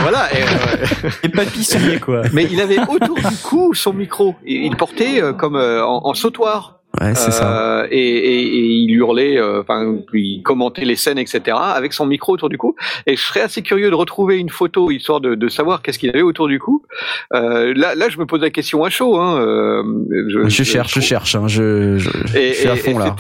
voilà. 0.02 0.30
et, 0.34 0.42
euh, 0.44 1.10
Et 1.24 1.30
papy 1.30 1.68
quoi. 2.02 2.22
mais 2.34 2.48
il 2.50 2.60
avait 2.62 2.80
autour 2.80 3.16
du 3.18 3.36
cou 3.44 3.74
son 3.74 3.94
micro. 3.94 4.36
Il 4.46 4.66
il 4.66 4.76
portait 4.78 5.22
euh, 5.22 5.34
comme 5.34 5.56
euh, 5.58 5.86
en, 5.86 6.02
en 6.06 6.14
sautoir. 6.14 6.80
Ouais, 7.02 7.16
c'est 7.16 7.32
ça. 7.32 7.82
Euh, 7.82 7.88
et, 7.92 7.98
et, 8.00 8.42
et 8.42 8.66
il 8.66 8.92
hurlait, 8.92 9.38
euh, 9.38 9.62
enfin, 9.62 9.96
il 10.14 10.42
commentait 10.44 10.86
les 10.86 10.96
scènes, 10.96 11.18
etc., 11.18 11.58
avec 11.60 11.94
son 11.94 12.06
micro 12.06 12.34
autour 12.34 12.50
du 12.50 12.58
cou. 12.58 12.76
Et 13.08 13.16
je 13.16 13.22
serais 13.22 13.42
assez 13.42 13.62
curieux 13.62 13.90
de 13.90 13.96
retrouver 13.96 14.38
une 14.38 14.50
photo 14.50 14.92
histoire 14.92 15.20
de, 15.22 15.36
de 15.36 15.48
savoir 15.48 15.82
qu'est-ce 15.82 16.00
qu'il 16.00 16.10
avait 16.10 16.22
autour 16.22 16.48
du 16.48 16.60
cou. 16.60 16.84
Euh, 17.34 17.74
là, 17.76 17.96
là, 17.96 18.10
je 18.10 18.18
me 18.18 18.26
pose 18.26 18.42
la 18.42 18.50
question 18.50 18.84
à 18.84 18.90
chaud. 18.90 19.18
Hein, 19.18 19.40
euh, 19.42 19.84
Je 20.48 20.64
cherche, 20.64 20.94
je 20.96 21.02
cherche. 21.02 21.36
Hein, 21.36 21.48
je, 21.48 21.98
je, 21.98 22.10
je 22.26 22.38
Et, 22.38 22.54
suis 22.54 22.68
à 22.70 22.76
fond 22.76 22.98
là. 23.00 23.16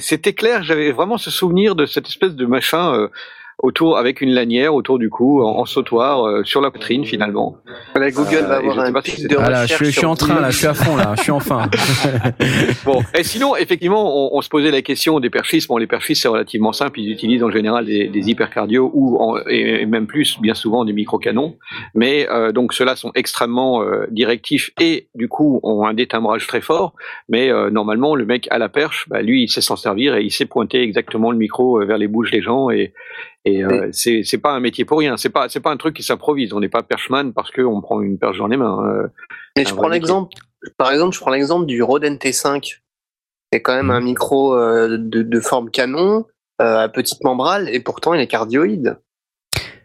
c'était 0.00 0.32
clair. 0.32 0.62
J'avais 0.62 0.92
vraiment 0.92 1.18
ce 1.18 1.30
souvenir 1.30 1.74
de 1.74 1.86
cette 1.86 2.08
espèce 2.08 2.34
de 2.34 2.46
machin. 2.46 3.08
Autour 3.62 3.96
avec 3.96 4.20
une 4.20 4.30
lanière 4.32 4.74
autour 4.74 4.98
du 4.98 5.08
cou 5.08 5.42
en, 5.42 5.58
en 5.58 5.64
sautoir 5.64 6.26
euh, 6.26 6.42
sur 6.44 6.60
la 6.60 6.70
poitrine 6.70 7.04
finalement. 7.04 7.56
La 7.94 8.10
Google 8.10 8.36
Euh, 8.42 8.46
va 8.46 8.58
et 8.60 8.64
je 8.64 8.70
avoir 8.70 8.86
un 8.86 9.00
pic 9.00 9.26
de 9.28 9.36
Ah 9.38 9.50
là, 9.50 9.62
recherche. 9.62 9.80
je, 9.80 9.84
je 9.86 9.90
suis 9.98 10.04
en 10.06 10.14
train 10.16 10.40
là, 10.40 10.50
je 10.50 10.58
suis 10.58 10.66
à 10.66 10.74
fond 10.74 10.96
là, 10.96 11.14
je 11.16 11.22
suis 11.22 11.30
enfin. 11.32 11.70
Bon, 12.84 13.00
et 13.16 13.22
sinon, 13.22 13.56
effectivement, 13.56 14.32
on, 14.34 14.36
on 14.36 14.40
se 14.42 14.48
posait 14.48 14.70
la 14.70 14.82
question 14.82 15.20
des 15.20 15.30
perchistes. 15.30 15.68
Bon, 15.68 15.76
les 15.76 15.86
perchistes, 15.86 16.22
c'est 16.22 16.28
relativement 16.28 16.72
simple. 16.72 17.00
Ils 17.00 17.10
utilisent 17.12 17.42
en 17.44 17.50
général 17.50 17.84
des, 17.86 18.08
des 18.08 18.30
hypercardios 18.30 18.90
ou 18.92 19.16
en- 19.18 19.38
et, 19.48 19.82
et 19.82 19.86
même 19.86 20.06
plus, 20.06 20.38
bien 20.40 20.54
souvent, 20.54 20.84
des 20.84 20.92
microcanons. 20.92 21.56
Mais 21.94 22.28
euh, 22.30 22.52
donc, 22.52 22.72
ceux-là 22.74 22.96
sont 22.96 23.12
extrêmement 23.14 23.82
euh, 23.82 24.06
directifs 24.10 24.70
et 24.80 25.08
du 25.14 25.28
coup 25.28 25.60
ont 25.62 25.86
un 25.86 25.94
détimbrage 25.94 26.46
très 26.46 26.60
fort. 26.60 26.94
Mais 27.28 27.50
euh, 27.50 27.70
normalement, 27.70 28.14
le 28.16 28.26
mec 28.26 28.48
à 28.50 28.58
la 28.58 28.68
perche, 28.68 29.06
bah, 29.08 29.22
lui, 29.22 29.44
il 29.44 29.48
sait 29.48 29.60
s'en 29.60 29.76
servir 29.76 30.16
et 30.16 30.22
il 30.24 30.30
sait 30.32 30.46
pointer 30.46 30.82
exactement 30.82 31.30
le 31.30 31.38
micro 31.38 31.80
euh, 31.80 31.84
vers 31.84 31.98
les 31.98 32.08
bouches 32.08 32.30
des 32.32 32.42
gens. 32.42 32.70
Et, 32.70 32.92
et 33.44 33.64
euh, 33.64 33.88
c'est 33.92 34.22
c'est 34.24 34.38
pas 34.38 34.52
un 34.52 34.60
métier 34.60 34.84
pour 34.84 34.98
rien. 34.98 35.16
C'est 35.16 35.30
pas 35.30 35.48
c'est 35.48 35.60
pas 35.60 35.70
un 35.70 35.76
truc 35.76 35.96
qui 35.96 36.02
s'improvise. 36.02 36.52
On 36.52 36.60
n'est 36.60 36.68
pas 36.68 36.82
perchman 36.82 37.32
parce 37.32 37.50
qu'on 37.50 37.80
prend 37.80 38.00
une 38.00 38.18
perche 38.18 38.38
dans 38.38 38.46
les 38.46 38.56
mains. 38.56 38.78
euh. 38.86 39.08
Mais 39.56 39.64
je 39.64 39.74
prends 39.74 39.88
l'exemple, 39.88 40.32
par 40.78 40.92
exemple, 40.92 41.14
je 41.14 41.20
prends 41.20 41.30
l'exemple 41.32 41.66
du 41.66 41.82
Rode 41.82 42.04
NT5. 42.04 42.78
C'est 43.52 43.60
quand 43.60 43.74
même 43.74 43.86
Mhm. 43.86 43.90
un 43.90 44.00
micro 44.00 44.56
euh, 44.56 44.96
de, 44.98 45.22
de 45.22 45.40
forme 45.40 45.70
canon, 45.70 46.24
euh, 46.62 46.78
à 46.84 46.88
petite 46.88 47.22
membrane, 47.24 47.68
et 47.68 47.80
pourtant 47.80 48.14
il 48.14 48.20
est 48.20 48.26
cardioïde. 48.28 48.98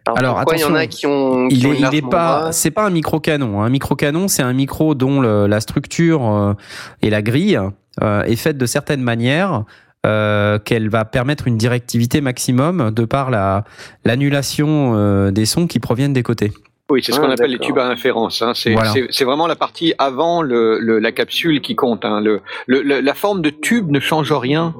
Alors, 0.06 0.18
Alors, 0.20 0.36
pourquoi 0.36 0.56
il 0.56 0.62
y 0.62 0.64
en 0.64 0.74
a 0.74 0.80
attention, 0.80 0.90
qui 1.00 1.06
ont, 1.08 1.48
qui 1.50 1.56
Il 1.58 1.68
ont 1.68 1.74
est, 1.74 1.80
il 1.80 1.96
est 1.96 2.10
pas, 2.10 2.54
c'est 2.54 2.72
pas 2.72 2.86
un 2.86 2.90
micro 2.90 3.20
canon. 3.20 3.62
Un 3.62 3.70
micro 3.70 3.94
canon, 3.96 4.30
c'est 4.30 4.42
un 4.42 4.54
micro 4.54 4.96
dont 4.96 5.20
le- 5.20 5.48
la 5.48 5.60
structure 5.60 6.26
euh, 6.34 6.54
et 7.02 7.10
la 7.10 7.22
grille 7.22 7.60
euh, 8.02 8.22
est 8.24 8.38
faite 8.38 8.58
de 8.58 8.66
certaines 8.66 9.02
manières 9.02 9.66
euh, 10.06 10.60
qu'elle 10.60 10.90
va 10.90 11.06
permettre 11.06 11.48
une 11.48 11.58
directivité 11.58 12.22
maximum 12.22 12.92
de 12.92 13.06
par 13.06 13.30
la 13.32 13.64
l'annulation 14.06 14.94
euh, 14.96 15.32
des 15.32 15.46
sons 15.46 15.68
qui 15.68 15.80
proviennent 15.80 16.14
des 16.14 16.24
côtés. 16.24 16.52
Oui, 16.90 17.04
c'est 17.04 17.12
ce 17.12 17.20
Ah, 17.20 17.26
qu'on 17.26 17.32
appelle 17.32 17.52
les 17.52 17.60
tubes 17.60 17.78
à 17.80 17.88
inférence. 17.88 18.42
Hein. 18.42 18.54
C'est 18.56 18.72
Voilà. 18.72 18.94
vraiment 19.26 19.46
la 19.48 19.58
partie 19.58 19.94
avant 19.98 20.42
le, 20.42 20.80
le- 20.80 21.00
la 21.00 21.12
capsule 21.12 21.60
qui 21.60 21.76
compte. 21.76 22.06
Hein. 22.06 22.22
Le, 22.22 22.40
le- 22.66 22.82
le- 22.82 23.02
la 23.02 23.14
forme 23.14 23.42
de 23.42 23.50
tube 23.50 23.92
ne 23.92 24.00
change 24.00 24.32
rien. 24.32 24.74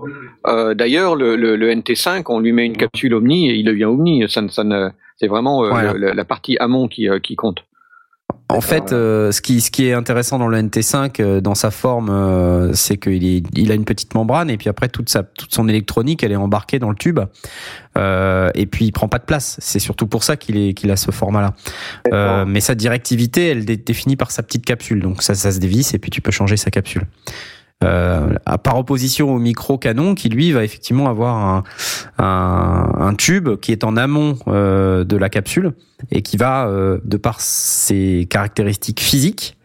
Euh, 0.48 0.74
D'ailleurs, 0.74 1.18
le, 1.18 1.36
le- 1.36 1.58
le 1.58 1.70
NT5, 1.70 2.24
on 2.30 2.40
lui 2.40 2.54
met 2.54 2.66
une 2.66 2.78
capsule 2.78 3.14
Omni 3.14 3.50
et 3.50 3.56
il 3.56 3.66
devient 3.66 3.86
Omni. 3.86 4.24
Ça, 4.30 4.42
ça 4.50 4.64
c'est 5.18 5.28
vraiment 5.28 5.66
euh, 5.66 5.70
Voilà. 5.70 5.92
le- 5.94 6.00
le- 6.00 6.12
la 6.14 6.24
partie 6.24 6.56
amont 6.60 6.88
qui, 6.88 7.10
euh, 7.10 7.20
qui 7.20 7.36
compte. 7.36 7.66
En 8.50 8.62
fait, 8.62 8.94
euh, 8.94 9.34
ce 9.34 9.42
qui 9.42 9.60
ce 9.60 9.70
qui 9.70 9.88
est 9.88 9.94
intéressant 9.94 10.40
dans 10.40 10.48
le 10.48 10.58
NT5, 10.58 11.20
euh, 11.20 11.42
dans 11.42 11.54
sa 11.54 11.70
forme, 11.70 12.10
euh, 12.10 12.72
c'est 12.74 12.96
qu'il 12.96 13.26
est, 13.26 13.44
il 13.54 13.72
a 13.72 13.76
une 13.76 13.84
petite 13.84 14.16
membrane 14.16 14.50
et 14.50 14.56
puis 14.56 14.70
après 14.70 14.88
toute 14.88 15.10
sa 15.10 15.24
toute 15.24 15.54
son 15.54 15.68
électronique, 15.68 16.24
elle 16.24 16.32
est 16.32 16.38
embarquée 16.38 16.80
dans 16.80 16.90
le 16.90 16.96
tube. 16.96 17.20
Euh, 17.98 18.50
et 18.56 18.66
puis 18.66 18.86
il 18.86 18.92
prend 18.94 19.10
pas 19.10 19.18
de 19.18 19.26
place. 19.26 19.58
C'est 19.60 19.80
surtout 19.80 20.08
pour 20.08 20.24
ça 20.24 20.38
qu'il 20.38 20.56
est 20.58 20.74
qu'il 20.74 20.90
a 20.92 20.96
ce 20.96 21.12
format-là. 21.12 21.56
Euh, 22.14 22.46
mais 22.48 22.62
sa 22.62 22.74
directivité, 22.74 23.50
elle 23.50 23.70
est 23.70 23.86
définie 23.86 24.16
par 24.16 24.32
sa 24.32 24.44
petite 24.44 24.66
capsule. 24.66 25.02
Donc 25.02 25.24
ça, 25.24 25.36
ça 25.36 25.52
se 25.52 25.60
dévisse 25.60 25.94
et 25.94 26.00
puis 26.00 26.10
tu 26.10 26.22
peux 26.22 26.32
changer 26.32 26.56
sa 26.56 26.72
capsule. 26.72 27.04
Euh, 27.84 28.34
à- 28.48 28.58
par 28.58 28.80
opposition 28.80 29.32
au 29.32 29.38
micro 29.38 29.78
canon 29.78 30.16
qui 30.16 30.30
lui 30.30 30.52
va 30.52 30.64
effectivement 30.64 31.08
avoir 31.10 31.36
un, 31.36 31.64
un, 32.18 32.92
un 32.98 33.14
tube 33.14 33.56
qui 33.60 33.72
est 33.72 33.84
en 33.84 33.96
amont 33.98 34.36
euh, 34.48 35.04
de 35.04 35.16
la 35.16 35.30
capsule 35.30 35.74
et 36.10 36.24
qui 36.24 36.38
va, 36.38 36.68
euh, 36.68 36.98
de 37.04 37.18
par 37.18 37.40
ses 37.40 38.26
caractéristiques 38.32 39.00
physiques, 39.00 39.58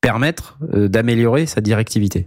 permettre 0.00 0.56
d'améliorer 0.62 1.44
sa 1.44 1.60
directivité. 1.60 2.24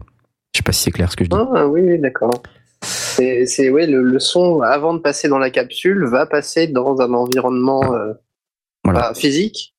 Je 0.53 0.59
sais 0.59 0.63
pas 0.63 0.73
si 0.73 0.83
c'est 0.83 0.91
clair 0.91 1.11
ce 1.11 1.15
que 1.17 1.23
je 1.23 1.29
dis. 1.31 1.35
Ah 1.55 1.67
oui, 1.67 1.81
oui, 1.85 1.97
d'accord. 1.97 2.43
C'est, 2.83 3.69
ouais, 3.71 3.87
le, 3.87 4.03
le 4.03 4.19
son, 4.19 4.61
avant 4.61 4.93
de 4.93 4.99
passer 4.99 5.27
dans 5.27 5.39
la 5.39 5.49
capsule, 5.49 6.05
va 6.05 6.27
passer 6.27 6.67
dans 6.67 7.01
un 7.01 7.13
environnement 7.13 7.81
Voilà. 8.83 8.99
bah, 8.99 9.13
physique. 9.15 9.73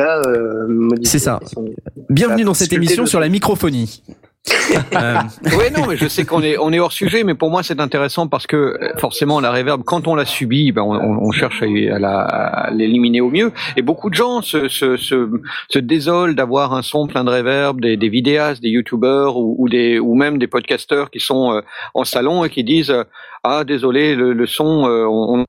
Euh, 0.00 0.88
C'est 1.04 1.18
ça. 1.20 1.38
son- 1.46 1.66
Bienvenue 2.10 2.42
dans 2.42 2.54
cette 2.54 2.72
émission 2.72 3.06
sur 3.06 3.20
la 3.20 3.28
microphonie. 3.28 4.02
Euh, 4.50 5.14
Oui, 5.44 5.64
non, 5.76 5.86
mais 5.86 5.96
je 5.96 6.06
sais 6.06 6.24
qu'on 6.24 6.42
est, 6.42 6.58
on 6.58 6.72
est 6.72 6.78
hors 6.78 6.92
sujet, 6.92 7.24
mais 7.24 7.34
pour 7.34 7.50
moi 7.50 7.62
c'est 7.62 7.80
intéressant 7.80 8.28
parce 8.28 8.46
que 8.46 8.56
euh, 8.56 8.92
forcément 8.98 9.40
la 9.40 9.50
réverb, 9.50 9.82
quand 9.84 10.06
on 10.06 10.14
la 10.14 10.24
subit, 10.24 10.72
ben, 10.72 10.82
on, 10.82 10.92
on- 10.94 11.30
cherche 11.32 11.62
à, 11.62 12.70
l'éliminer 12.72 13.20
au 13.20 13.30
mieux. 13.30 13.52
Et 13.76 13.82
beaucoup 13.82 14.08
de 14.10 14.14
gens 14.14 14.40
se, 14.42 14.68
se, 14.68 14.96
se, 14.96 15.28
se 15.68 15.78
désolent 15.78 16.34
d'avoir 16.34 16.74
un 16.74 16.82
son 16.82 17.06
plein 17.06 17.24
de 17.24 17.30
réverb, 17.30 17.80
des, 17.80 17.96
des 17.96 18.08
vidéastes, 18.08 18.62
des 18.62 18.68
youtubeurs 18.68 19.36
ou, 19.36 19.56
ou 19.58 19.68
des, 19.68 19.98
ou 19.98 20.14
même 20.14 20.38
des 20.38 20.46
podcasteurs 20.46 21.10
qui 21.10 21.20
sont 21.20 21.52
euh, 21.54 21.60
en 21.94 22.04
salon 22.04 22.44
et 22.44 22.50
qui 22.50 22.62
disent 22.64 22.90
euh, 22.90 23.04
ah 23.42 23.64
désolé 23.64 24.14
le, 24.14 24.32
le 24.32 24.46
son, 24.46 24.84
on, 24.84 25.40
on 25.40 25.44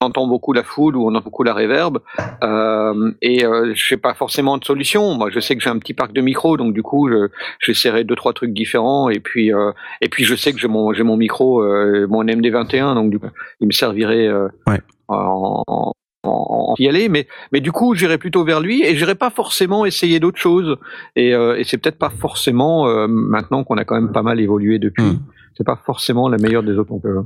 entend 0.00 0.26
beaucoup 0.26 0.52
la 0.54 0.62
foule 0.62 0.96
ou 0.96 1.04
on 1.06 1.08
entend 1.14 1.20
beaucoup 1.24 1.42
la 1.42 1.52
réverb 1.52 1.98
euh, 2.42 3.12
et 3.20 3.44
euh, 3.44 3.72
je 3.74 3.86
sais 3.86 3.96
pas 3.98 4.14
forcément 4.14 4.56
de 4.56 4.64
solution. 4.64 5.14
Moi, 5.14 5.28
je 5.30 5.40
sais 5.40 5.54
que 5.56 5.62
j'ai 5.62 5.68
un 5.70 5.78
petit 5.78 5.92
parc 5.94 6.12
de 6.12 6.22
micros, 6.22 6.56
donc 6.56 6.72
du 6.72 6.82
coup, 6.82 7.08
je, 7.10 7.28
j'essaierai 7.60 8.04
deux 8.04 8.16
trois 8.16 8.32
trucs 8.32 8.52
différents 8.54 9.10
et 9.10 9.20
puis 9.20 9.52
euh, 9.52 9.72
et 10.00 10.08
puis 10.08 10.24
je 10.24 10.34
sais 10.34 10.52
que 10.52 10.58
j'ai 10.58 10.68
mon 10.68 10.92
j'ai 10.94 11.02
mon 11.02 11.16
micro 11.18 11.62
euh, 11.62 12.06
mon 12.08 12.24
MD21 12.24 12.94
donc 12.94 13.10
du 13.10 13.18
coup 13.18 13.26
il 13.60 13.66
me 13.66 13.72
servirait 13.72 14.26
euh, 14.26 14.48
Ouais. 14.66 14.80
en, 15.08 15.62
en, 15.66 15.92
en- 16.24 16.74
y 16.78 16.88
aller 16.88 17.08
mais 17.10 17.26
mais 17.52 17.60
du 17.60 17.70
coup 17.72 17.94
j'irai 17.94 18.16
plutôt 18.16 18.42
vers 18.44 18.60
lui 18.60 18.82
et 18.82 18.96
j'irai 18.96 19.14
pas 19.14 19.30
forcément 19.30 19.84
essayer 19.84 20.18
d'autres 20.20 20.38
choses 20.38 20.76
et, 21.16 21.34
euh, 21.34 21.58
et 21.58 21.64
c'est 21.64 21.76
peut-être 21.78 21.98
pas 21.98 22.10
forcément 22.10 22.88
euh, 22.88 23.06
maintenant 23.06 23.64
qu'on 23.64 23.76
a 23.76 23.84
quand 23.84 23.96
même 23.96 24.12
pas 24.12 24.22
mal 24.22 24.40
évolué 24.40 24.78
depuis 24.78 25.04
Hmm. 25.04 25.18
c'est 25.56 25.64
pas 25.66 25.76
forcément 25.84 26.28
la 26.28 26.38
meilleure 26.38 26.62
des 26.62 26.72
autres 26.78 26.92
on 26.92 27.00
peut 27.00 27.16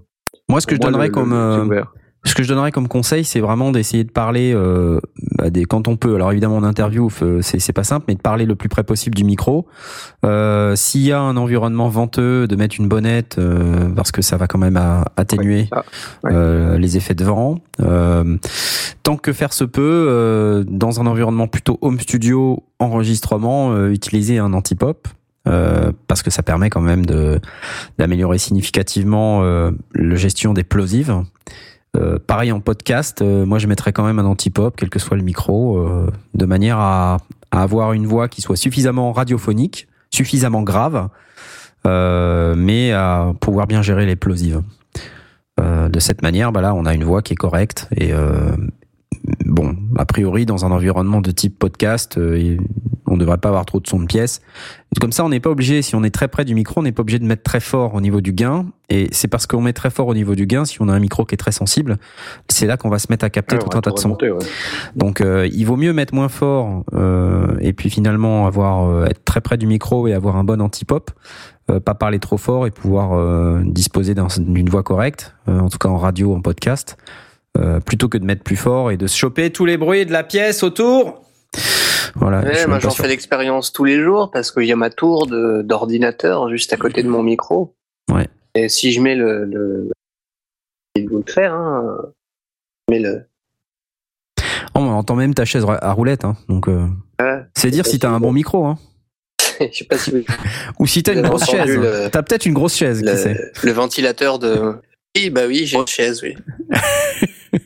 moi, 0.48 0.60
ce 0.60 0.66
que 0.66 0.74
je 0.74 0.80
moi, 0.80 0.90
donnerais 0.90 1.06
le- 1.06 1.12
comme 1.12 1.30
le- 1.30 1.36
euh. 1.78 1.84
Ce 2.26 2.34
que 2.34 2.42
je 2.42 2.48
donnerais 2.48 2.72
comme 2.72 2.88
conseil, 2.88 3.22
c'est 3.24 3.40
vraiment 3.40 3.70
d'essayer 3.70 4.02
de 4.02 4.10
parler 4.10 4.52
euh, 4.54 4.98
bah, 5.36 5.50
des, 5.50 5.66
quand 5.66 5.88
on 5.88 5.96
peut. 5.96 6.14
Alors 6.14 6.32
évidemment, 6.32 6.56
en 6.56 6.64
interview, 6.64 7.08
euh, 7.22 7.40
c'est 7.42 7.58
c'est 7.60 7.72
pas 7.74 7.84
simple, 7.84 8.06
mais 8.08 8.14
de 8.14 8.20
parler 8.20 8.46
le 8.46 8.54
plus 8.56 8.68
près 8.70 8.82
possible 8.82 9.14
du 9.14 9.24
micro. 9.24 9.66
Euh, 10.24 10.74
S'il 10.74 11.02
y 11.02 11.12
a 11.12 11.20
un 11.20 11.36
environnement 11.36 11.88
venteux, 11.88 12.46
de 12.48 12.56
mettre 12.56 12.76
une 12.78 12.88
bonnette 12.88 13.36
euh, 13.38 13.88
parce 13.94 14.10
que 14.10 14.22
ça 14.22 14.36
va 14.38 14.46
quand 14.46 14.58
même 14.58 14.76
à- 14.78 15.04
atténuer 15.16 15.60
Ouais, 15.62 15.68
ça, 15.70 15.84
ouais. 16.24 16.30
euh, 16.32 16.78
les 16.78 16.96
effets 16.96 17.14
de 17.14 17.24
vent. 17.24 17.58
Euh, 17.80 18.36
tant 19.02 19.16
que 19.16 19.32
faire 19.34 19.52
se 19.52 19.64
peut, 19.64 20.06
euh, 20.08 20.64
dans 20.66 21.00
un 21.02 21.06
environnement 21.06 21.46
plutôt 21.46 21.78
home 21.82 22.00
studio, 22.00 22.62
enregistrement, 22.78 23.72
euh, 23.74 23.90
utiliser 23.90 24.38
un 24.38 24.54
anti-pop. 24.54 25.08
euh, 25.46 25.92
parce 26.08 26.22
que 26.22 26.30
ça 26.30 26.42
permet 26.42 26.70
quand 26.70 26.80
même 26.80 27.04
de 27.04 27.38
d'améliorer 27.98 28.38
significativement 28.38 29.42
euh, 29.42 29.72
la 29.94 30.14
gestion 30.16 30.54
des 30.54 30.64
plosives. 30.64 31.14
Euh, 31.96 32.18
pareil 32.18 32.50
en 32.50 32.60
podcast, 32.60 33.22
euh, 33.22 33.46
moi 33.46 33.58
je 33.58 33.68
mettrais 33.68 33.92
quand 33.92 34.04
même 34.04 34.18
un 34.18 34.24
anti-pop, 34.24 34.74
quel 34.76 34.90
que 34.90 34.98
soit 34.98 35.16
le 35.16 35.22
micro, 35.22 35.78
euh, 35.78 36.10
de 36.34 36.44
manière 36.44 36.78
à, 36.78 37.18
à 37.52 37.62
avoir 37.62 37.92
une 37.92 38.06
voix 38.06 38.28
qui 38.28 38.42
soit 38.42 38.56
suffisamment 38.56 39.12
radiophonique, 39.12 39.86
suffisamment 40.10 40.62
grave, 40.62 41.08
mais 41.84 42.92
à 42.92 43.32
pouvoir 43.40 43.66
bien 43.66 43.82
gérer 43.82 44.06
les 44.06 44.16
plosives. 44.16 44.62
De 45.58 46.00
cette 46.00 46.22
manière, 46.22 46.50
bah 46.50 46.62
là, 46.62 46.74
on 46.74 46.86
a 46.86 46.94
une 46.94 47.04
voix 47.04 47.22
qui 47.22 47.34
est 47.34 47.36
correcte 47.36 47.88
et 47.96 48.12
bon, 49.44 49.76
a 49.96 50.04
priori, 50.04 50.46
dans 50.46 50.64
un 50.64 50.70
environnement 50.70 51.20
de 51.20 51.30
type 51.30 51.58
podcast, 51.58 52.18
euh, 52.18 52.56
on 53.06 53.14
ne 53.14 53.20
devrait 53.20 53.38
pas 53.38 53.48
avoir 53.50 53.64
trop 53.66 53.80
de 53.80 53.86
son 53.86 54.00
de 54.00 54.06
pièce. 54.06 54.40
Comme 55.00 55.12
ça, 55.12 55.24
on 55.24 55.28
n'est 55.28 55.40
pas 55.40 55.50
obligé, 55.50 55.82
si 55.82 55.94
on 55.94 56.02
est 56.04 56.10
très 56.14 56.28
près 56.28 56.44
du 56.44 56.54
micro, 56.54 56.80
on 56.80 56.82
n'est 56.84 56.92
pas 56.92 57.02
obligé 57.02 57.18
de 57.18 57.24
mettre 57.26 57.42
très 57.42 57.60
fort 57.60 57.94
au 57.94 58.00
niveau 58.00 58.20
du 58.20 58.32
gain. 58.32 58.66
Et 58.90 59.08
c'est 59.12 59.28
parce 59.28 59.46
qu'on 59.46 59.60
met 59.60 59.72
très 59.72 59.90
fort 59.90 60.06
au 60.08 60.14
niveau 60.14 60.34
du 60.34 60.46
gain, 60.46 60.64
si 60.64 60.80
on 60.80 60.88
a 60.88 60.92
un 60.94 61.00
micro 61.00 61.24
qui 61.24 61.34
est 61.34 61.38
très 61.38 61.52
sensible, 61.52 61.98
c'est 62.48 62.66
là 62.66 62.76
qu'on 62.76 62.88
va 62.90 62.98
se 62.98 63.06
mettre 63.10 63.24
à 63.24 63.30
capter 63.30 63.56
Ouais, 63.56 63.62
tout 63.62 63.76
un 63.76 63.80
tas 63.80 63.90
de 63.90 63.98
sons. 63.98 64.16
ouais. 64.20 64.30
Donc, 64.96 65.20
euh, 65.20 65.48
il 65.52 65.64
vaut 65.64 65.76
mieux 65.76 65.92
mettre 65.92 66.14
moins 66.14 66.28
fort 66.28 66.84
euh, 66.94 67.56
et 67.60 67.72
puis 67.72 67.90
finalement 67.90 68.46
avoir 68.46 68.84
euh, 68.88 69.04
être 69.06 69.24
très 69.24 69.40
près 69.40 69.56
du 69.58 69.66
micro 69.66 70.06
et 70.06 70.12
avoir 70.12 70.36
un 70.36 70.44
bon 70.44 70.60
anti-pop, 70.60 71.10
euh, 71.70 71.80
pas 71.80 71.94
parler 71.94 72.18
trop 72.18 72.36
fort 72.36 72.66
et 72.66 72.70
pouvoir 72.70 73.12
euh, 73.14 73.62
disposer 73.64 74.14
d'un- 74.14 74.28
d'une 74.38 74.68
voix 74.68 74.82
correcte, 74.82 75.34
euh, 75.48 75.58
en 75.60 75.68
tout 75.68 75.78
cas 75.78 75.88
en 75.88 75.96
radio, 75.98 76.34
en 76.34 76.40
podcast, 76.40 76.96
euh, 77.58 77.80
plutôt 77.80 78.08
que 78.08 78.18
de 78.18 78.24
mettre 78.24 78.42
plus 78.42 78.56
fort 78.56 78.90
et 78.90 78.96
de 78.96 79.06
se 79.06 79.16
choper 79.16 79.50
tous 79.50 79.64
les 79.64 79.76
bruits 79.76 80.06
de 80.06 80.12
la 80.12 80.24
pièce 80.24 80.62
autour. 80.62 81.22
Voilà. 82.16 82.40
Ouais, 82.42 82.66
moi 82.66 82.78
j'en 82.78 82.90
fais 82.90 83.08
l'expérience 83.08 83.72
tous 83.72 83.84
les 83.84 84.00
jours 84.00 84.30
parce 84.30 84.52
qu'il 84.52 84.64
y 84.64 84.72
a 84.72 84.76
ma 84.76 84.90
tour 84.90 85.26
d'ordinateur 85.26 86.48
juste 86.50 86.72
à 86.72 86.76
côté 86.76 87.02
de 87.02 87.08
mon 87.08 87.22
micro. 87.22 87.74
Ouais. 88.12 88.28
Et 88.54 88.68
si 88.68 88.92
je 88.92 89.00
mets 89.00 89.14
le, 89.16 89.44
le, 89.44 89.90
il 90.96 91.08
faut 91.08 91.22
le 91.26 91.32
faire, 91.32 91.54
hein. 91.54 91.98
Mais 92.90 92.98
le, 93.00 93.26
Oh, 94.76 94.80
on 94.80 94.90
entend 94.90 95.14
même 95.14 95.34
ta 95.34 95.44
chaise 95.44 95.64
à 95.68 95.92
roulette, 95.92 96.24
hein, 96.24 96.36
donc 96.48 96.68
euh, 96.68 96.86
Ouais. 97.20 97.42
c'est 97.56 97.70
dire 97.70 97.86
si 97.86 97.98
t'as 98.00 98.10
un 98.10 98.18
bon 98.20 98.32
micro, 98.32 98.66
hein. 98.66 98.76
je 99.60 99.66
sais 99.78 99.84
pas 99.84 99.96
si 99.96 100.12
ou 100.80 100.86
si 100.86 101.02
t'as 101.04 101.14
une 101.14 101.22
grosse 101.22 101.44
chaise. 101.48 101.76
le- 101.76 102.08
T'as 102.10 102.22
peut-être 102.22 102.44
une 102.46 102.54
grosse 102.54 102.74
chaise, 102.74 103.00
qui 103.02 103.16
sait. 103.16 103.34
le, 103.34 103.50
le 103.68 103.72
ventilateur 103.72 104.38
de. 104.40 104.74
Oui, 105.16 105.30
bah 105.30 105.42
oui, 105.46 105.64
j'ai 105.66 105.76
une 105.78 105.86
chaise, 105.86 106.22
oui. 106.22 106.36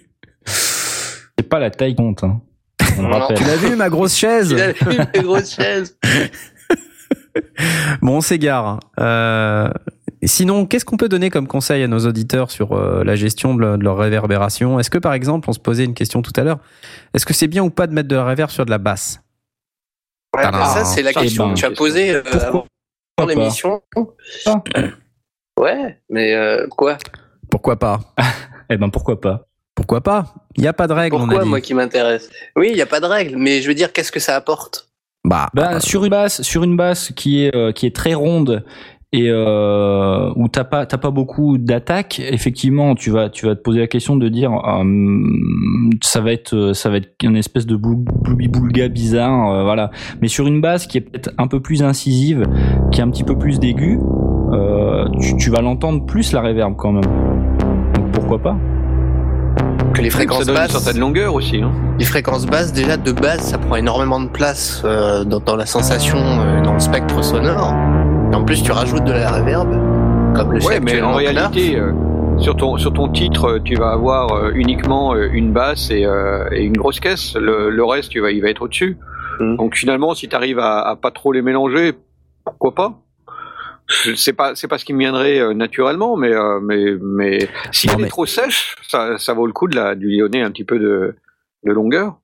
C'est 0.44 1.48
pas 1.48 1.58
la 1.58 1.70
taille 1.70 1.94
qui 1.94 2.02
compte. 2.02 2.22
Hein. 2.24 2.40
On 2.98 3.02
le 3.02 3.08
Non. 3.08 3.18
rappelle. 3.18 3.38
Tu 3.38 3.44
l'as 3.44 3.56
vu 3.56 3.74
ma 3.76 3.88
grosse 3.88 4.14
chaise 4.16 4.50
Il 4.50 4.60
a 5.00 5.16
une 5.16 5.22
grosse 5.22 5.54
chaise. 5.54 5.96
Bon, 8.02 8.16
on 8.18 8.20
s'égare. 8.20 8.80
Euh, 9.00 9.70
sinon, 10.24 10.66
qu'est-ce 10.66 10.84
qu'on 10.84 10.96
peut 10.98 11.08
donner 11.08 11.30
comme 11.30 11.46
conseil 11.48 11.82
à 11.82 11.86
nos 11.88 12.00
auditeurs 12.06 12.50
sur 12.50 12.72
euh, 12.72 13.02
la 13.04 13.14
gestion 13.16 13.54
de, 13.54 13.60
leur- 13.60 13.78
de 13.78 13.84
leur 13.84 13.96
réverbération? 13.96 14.78
Est-ce 14.78 14.90
que 14.90 14.98
par 14.98 15.14
exemple, 15.14 15.48
on 15.48 15.52
se 15.52 15.58
posait 15.58 15.84
une 15.84 15.94
question 15.94 16.20
tout 16.20 16.32
à 16.36 16.42
l'heure, 16.44 16.58
est-ce 17.14 17.24
que 17.24 17.32
c'est 17.32 17.46
bien 17.46 17.62
ou 17.62 17.70
pas 17.70 17.86
de 17.86 17.94
mettre 17.94 18.08
de 18.08 18.16
la 18.16 18.24
réverb 18.24 18.50
sur 18.50 18.66
de 18.66 18.70
la 18.70 18.78
basse? 18.78 19.20
Ouais, 20.36 20.42
Ah, 20.44 20.50
bah, 20.52 20.66
ça, 20.66 20.84
c'est 20.84 21.02
la 21.02 21.12
question 21.14 21.54
que 21.54 21.58
tu 21.58 21.64
as 21.64 21.70
posée 21.70 22.14
euh, 22.16 22.22
avant 23.16 23.26
l'émission. 23.26 23.80
Ah. 24.46 24.62
Ouais, 25.58 26.00
mais 26.10 26.34
euh, 26.34 26.66
quoi? 26.68 26.98
Pourquoi 27.50 27.76
pas 27.76 28.00
Eh 28.70 28.76
ben 28.76 28.90
pourquoi 28.90 29.20
pas 29.20 29.46
Pourquoi 29.74 30.00
pas 30.02 30.34
Il 30.56 30.62
n'y 30.62 30.68
a 30.68 30.72
pas 30.72 30.86
de 30.86 30.92
règle, 30.92 31.16
on 31.16 31.20
a 31.20 31.22
Pourquoi 31.26 31.44
dit. 31.44 31.48
moi 31.48 31.60
qui 31.60 31.74
m'intéresse 31.74 32.28
Oui, 32.56 32.68
il 32.70 32.74
n'y 32.74 32.82
a 32.82 32.86
pas 32.86 33.00
de 33.00 33.06
règle, 33.06 33.36
mais 33.38 33.62
je 33.62 33.68
veux 33.68 33.74
dire, 33.74 33.92
qu'est-ce 33.92 34.12
que 34.12 34.20
ça 34.20 34.36
apporte 34.36 34.88
Bah, 35.24 35.48
Bah, 35.54 35.80
sur 35.80 36.04
une 36.04 36.10
basse, 36.10 36.42
sur 36.42 36.62
une 36.64 36.76
basse 36.76 37.12
qui 37.16 37.44
est 37.44 37.54
euh, 37.54 37.72
qui 37.72 37.86
est 37.86 37.94
très 37.96 38.14
ronde 38.14 38.64
et 39.10 39.30
euh, 39.30 40.30
où 40.36 40.48
t'as 40.48 40.64
pas 40.64 40.84
t'as 40.84 40.98
pas 40.98 41.10
beaucoup 41.10 41.56
d'attaque, 41.56 42.20
effectivement, 42.20 42.94
tu 42.94 43.10
vas 43.10 43.30
tu 43.30 43.46
vas 43.46 43.56
te 43.56 43.62
poser 43.62 43.80
la 43.80 43.86
question 43.86 44.16
de 44.16 44.28
dire 44.28 44.52
hum, 44.52 45.90
ça 46.02 46.20
va 46.20 46.32
être 46.32 46.54
euh, 46.54 46.74
ça 46.74 46.90
va 46.90 46.98
être 46.98 47.14
une 47.22 47.36
espèce 47.36 47.64
de 47.64 47.74
blou- 47.76 48.04
bloubi-boulga 48.04 48.88
bizarre, 48.88 49.50
euh, 49.50 49.62
voilà. 49.62 49.90
Mais 50.20 50.28
sur 50.28 50.46
une 50.46 50.60
basse 50.60 50.86
qui 50.86 50.98
est 50.98 51.00
peut-être 51.00 51.30
un 51.38 51.46
peu 51.46 51.60
plus 51.60 51.82
incisive, 51.82 52.42
qui 52.92 53.00
est 53.00 53.02
un 53.02 53.08
petit 53.10 53.24
peu 53.24 53.38
plus 53.38 53.58
d'aigu, 53.58 53.98
euh, 54.52 55.08
tu, 55.22 55.36
tu 55.38 55.48
vas 55.48 55.62
l'entendre 55.62 56.04
plus 56.04 56.32
la 56.32 56.42
réverb 56.42 56.74
quand 56.76 56.92
même. 56.92 57.04
Donc 57.94 58.10
pourquoi 58.12 58.38
pas 58.38 58.56
Que 59.94 60.02
les 60.02 60.10
Ça 60.10 60.16
fréquences 60.18 60.46
une 60.46 60.54
basses, 60.54 60.70
certaine 60.72 61.00
longueur 61.00 61.34
aussi. 61.34 61.62
Hein. 61.62 61.70
les 61.98 62.04
fréquences 62.04 62.46
basses, 62.46 62.72
déjà 62.72 62.96
de 62.96 63.12
base, 63.12 63.40
ça 63.40 63.58
prend 63.58 63.76
énormément 63.76 64.20
de 64.20 64.28
place 64.28 64.82
euh, 64.84 65.24
dans, 65.24 65.40
dans 65.40 65.56
la 65.56 65.66
sensation, 65.66 66.18
euh, 66.18 66.60
dans 66.62 66.74
le 66.74 66.80
spectre 66.80 67.22
sonore. 67.22 67.74
Et 68.32 68.34
en 68.34 68.44
plus, 68.44 68.62
tu 68.62 68.72
rajoutes 68.72 69.04
de 69.04 69.12
la 69.12 69.30
reverb, 69.30 69.70
comme 70.34 70.52
le 70.52 70.60
fait 70.60 70.66
Ouais, 70.66 70.80
mais 70.80 71.00
en 71.00 71.14
réalité, 71.14 71.76
euh, 71.76 71.92
sur 72.38 72.54
ton 72.56 72.76
sur 72.76 72.92
ton 72.92 73.08
titre, 73.08 73.44
euh, 73.48 73.58
tu 73.64 73.74
vas 73.74 73.90
avoir 73.92 74.32
euh, 74.32 74.50
uniquement 74.54 75.14
euh, 75.14 75.28
une 75.32 75.52
basse 75.52 75.90
et, 75.90 76.04
euh, 76.04 76.44
et 76.52 76.64
une 76.64 76.76
grosse 76.76 77.00
caisse. 77.00 77.34
Le, 77.34 77.70
le 77.70 77.84
reste, 77.84 78.10
tu 78.10 78.20
vas, 78.20 78.30
il 78.30 78.42
va 78.42 78.50
être 78.50 78.62
au-dessus. 78.62 78.96
Mhm. 79.40 79.56
Donc 79.56 79.74
finalement, 79.76 80.14
si 80.14 80.28
tu 80.28 80.36
arrives 80.36 80.58
à, 80.58 80.80
à 80.86 80.94
pas 80.96 81.10
trop 81.10 81.32
les 81.32 81.42
mélanger, 81.42 81.94
pourquoi 82.44 82.74
pas 82.74 82.92
C'est 84.16 84.34
pas 84.34 84.54
c'est 84.54 84.68
pas 84.68 84.76
ce 84.78 84.84
qui 84.84 84.92
me 84.92 84.98
viendrait 84.98 85.38
euh, 85.40 85.54
naturellement, 85.54 86.16
mais 86.16 86.32
euh, 86.32 86.60
mais 86.60 86.94
mais 87.00 87.48
si 87.72 87.86
Non, 87.86 87.94
elle 87.94 88.00
mais- 88.00 88.06
est 88.06 88.10
trop 88.10 88.26
sèche, 88.26 88.76
ça, 88.86 89.16
ça 89.18 89.32
vaut 89.32 89.46
le 89.46 89.52
coup 89.52 89.66
de 89.66 89.76
la 89.76 89.94
du 89.94 90.06
lui 90.08 90.18
donner 90.18 90.42
un 90.42 90.50
petit 90.50 90.64
peu 90.64 90.78
de 90.78 91.16
de 91.64 91.72
longueur. 91.72 92.18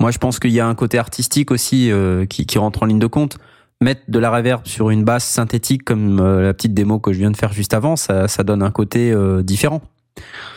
Moi, 0.00 0.10
je 0.10 0.18
pense 0.18 0.38
qu'il 0.38 0.50
y 0.50 0.60
a 0.60 0.66
un 0.66 0.74
côté 0.74 0.98
artistique 0.98 1.50
aussi 1.50 1.90
euh, 1.90 2.24
qui, 2.26 2.46
qui 2.46 2.58
rentre 2.58 2.82
en 2.82 2.86
ligne 2.86 2.98
de 2.98 3.06
compte. 3.06 3.38
Mettre 3.82 4.02
de 4.08 4.18
la 4.18 4.30
reverb 4.30 4.66
sur 4.66 4.90
une 4.90 5.04
basse 5.04 5.24
synthétique 5.26 5.84
comme 5.84 6.20
euh, 6.20 6.42
la 6.42 6.52
petite 6.54 6.74
démo 6.74 6.98
que 6.98 7.12
je 7.14 7.18
viens 7.18 7.30
de 7.30 7.36
faire 7.36 7.52
juste 7.52 7.72
avant, 7.74 7.96
ça, 7.96 8.28
ça 8.28 8.42
donne 8.42 8.62
un 8.62 8.70
côté 8.70 9.10
euh, 9.10 9.42
différent. 9.42 9.80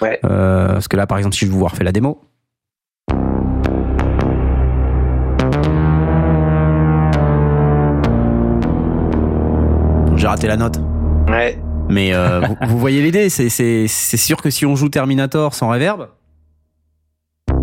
Ouais. 0.02 0.20
Euh, 0.26 0.68
parce 0.74 0.88
que 0.90 0.98
là, 0.98 1.07
par 1.07 1.18
exemple, 1.18 1.36
si 1.36 1.45
je 1.45 1.52
vous 1.52 1.64
refais 1.64 1.84
la 1.86 1.91
démo. 1.94 2.22
J'ai 10.23 10.29
raté 10.29 10.47
la 10.47 10.55
note. 10.55 10.77
Ouais. 11.27 11.59
Mais 11.89 12.13
euh, 12.13 12.39
vous, 12.47 12.55
vous 12.69 12.79
voyez 12.79 13.01
l'idée, 13.01 13.27
c'est, 13.27 13.49
c'est, 13.49 13.89
c'est 13.89 14.15
sûr 14.15 14.41
que 14.41 14.49
si 14.49 14.65
on 14.65 14.73
joue 14.73 14.87
Terminator 14.87 15.53
sans 15.53 15.67
reverb, 15.67 16.07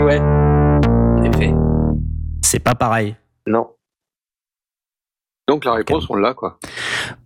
ouais. 0.00 0.20
En 0.20 1.24
effet. 1.24 1.52
c'est 2.42 2.60
pas 2.60 2.76
pareil. 2.76 3.16
Non. 3.48 3.66
Donc 5.48 5.64
la 5.64 5.72
réponse, 5.72 6.06
on 6.08 6.14
l'a 6.14 6.34
quoi. 6.34 6.60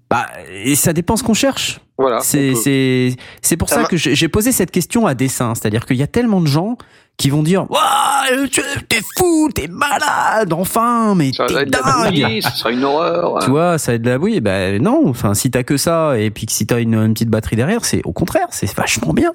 Bah, 0.08 0.24
et 0.50 0.74
ça 0.74 0.94
dépend 0.94 1.16
ce 1.16 1.22
qu'on 1.22 1.34
cherche. 1.34 1.82
Voilà. 1.98 2.20
C'est 2.20 2.54
c'est 2.54 3.14
c'est 3.42 3.58
pour 3.58 3.68
Ça 3.68 3.84
que 3.84 3.98
j'ai 3.98 4.14
j'ai 4.14 4.28
posé 4.28 4.52
cette 4.52 4.70
question 4.70 5.06
à 5.06 5.14
dessein, 5.14 5.54
c'est-à-dire 5.54 5.84
qu'il 5.84 5.96
y 5.96 6.02
a 6.02 6.06
tellement 6.06 6.40
de 6.40 6.46
gens 6.46 6.78
qui 7.18 7.30
vont 7.30 7.42
dire 7.42 7.66
Ouah, 7.70 8.24
tu- 8.50 8.60
t'es 8.88 9.00
fou, 9.16 9.48
t'es 9.54 9.68
malade, 9.68 10.52
enfin, 10.52 11.14
mais 11.14 11.32
ça 11.32 11.44
va 11.44 11.48
t'es 11.48 11.62
être 11.62 11.70
de 11.70 11.76
la 11.76 12.10
dingue. 12.10 12.40
ce 12.42 12.50
sera 12.58 12.70
une 12.72 12.84
horreur. 12.84 13.38
Tu 13.42 13.50
vois, 13.50 13.78
ça 13.78 13.92
va 13.92 13.96
être 13.96 14.02
de 14.02 14.10
la 14.10 14.18
bouillie. 14.18 14.40
Ben 14.40 14.82
non, 14.82 15.02
enfin, 15.08 15.32
si 15.34 15.50
t'as 15.50 15.62
que 15.62 15.76
ça 15.76 16.18
et 16.18 16.30
puis 16.30 16.46
que 16.46 16.52
si 16.52 16.66
t'as 16.66 16.80
une, 16.80 16.94
une 16.94 17.14
petite 17.14 17.30
batterie 17.30 17.56
derrière, 17.56 17.84
c'est 17.84 18.02
au 18.04 18.12
contraire, 18.12 18.48
c'est 18.50 18.70
vachement 18.74 19.12
bien. 19.12 19.32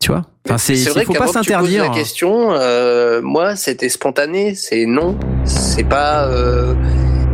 Tu 0.00 0.10
vois? 0.12 0.22
Enfin, 0.46 0.58
c'est 0.58 0.74
C'est 0.76 0.84
c'est- 0.84 0.90
vrai 0.90 1.04
faut 1.06 1.14
pas 1.14 1.28
s'interdire. 1.28 1.84
la 1.84 1.88
question, 1.88 2.52
euh, 2.52 3.22
moi, 3.22 3.56
c'était 3.56 3.88
spontané. 3.88 4.54
C'est 4.54 4.84
non. 4.84 5.16
C'est 5.44 5.84
pas. 5.84 6.26
euh, 6.26 6.74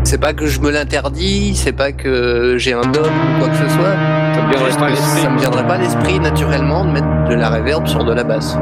c'est 0.05 0.19
pas 0.19 0.33
que 0.35 0.47
je 0.47 0.61
me 0.61 0.71
l'interdis. 0.71 1.57
C'est 1.57 1.73
pas 1.73 1.91
que 1.91 2.55
j'ai 2.59 2.73
un 2.75 2.83
dogme 2.83 3.07
ou 3.09 3.39
quoi 3.41 3.49
que 3.49 3.57
ce 3.57 3.69
soit. 3.75 3.95
Ça 4.35 4.43
me 4.43 4.49
viendrait 4.51 4.67
Juste 4.67 4.79
pas 4.79 4.87
à 4.87 4.91
que 4.91 4.95
l'esprit. 4.97 5.21
ça 5.23 5.31
me 5.31 5.39
viendrait 5.41 5.67
pas 5.67 5.75
à 5.75 5.79
l'esprit 5.79 6.21
naturellement 6.21 6.85
de 6.85 6.91
mettre 6.93 7.29
de 7.29 7.35
la 7.35 7.51
reverb 7.51 7.87
sur 7.89 8.05
de 8.05 8.13
la 8.13 8.23
basse. 8.23 8.57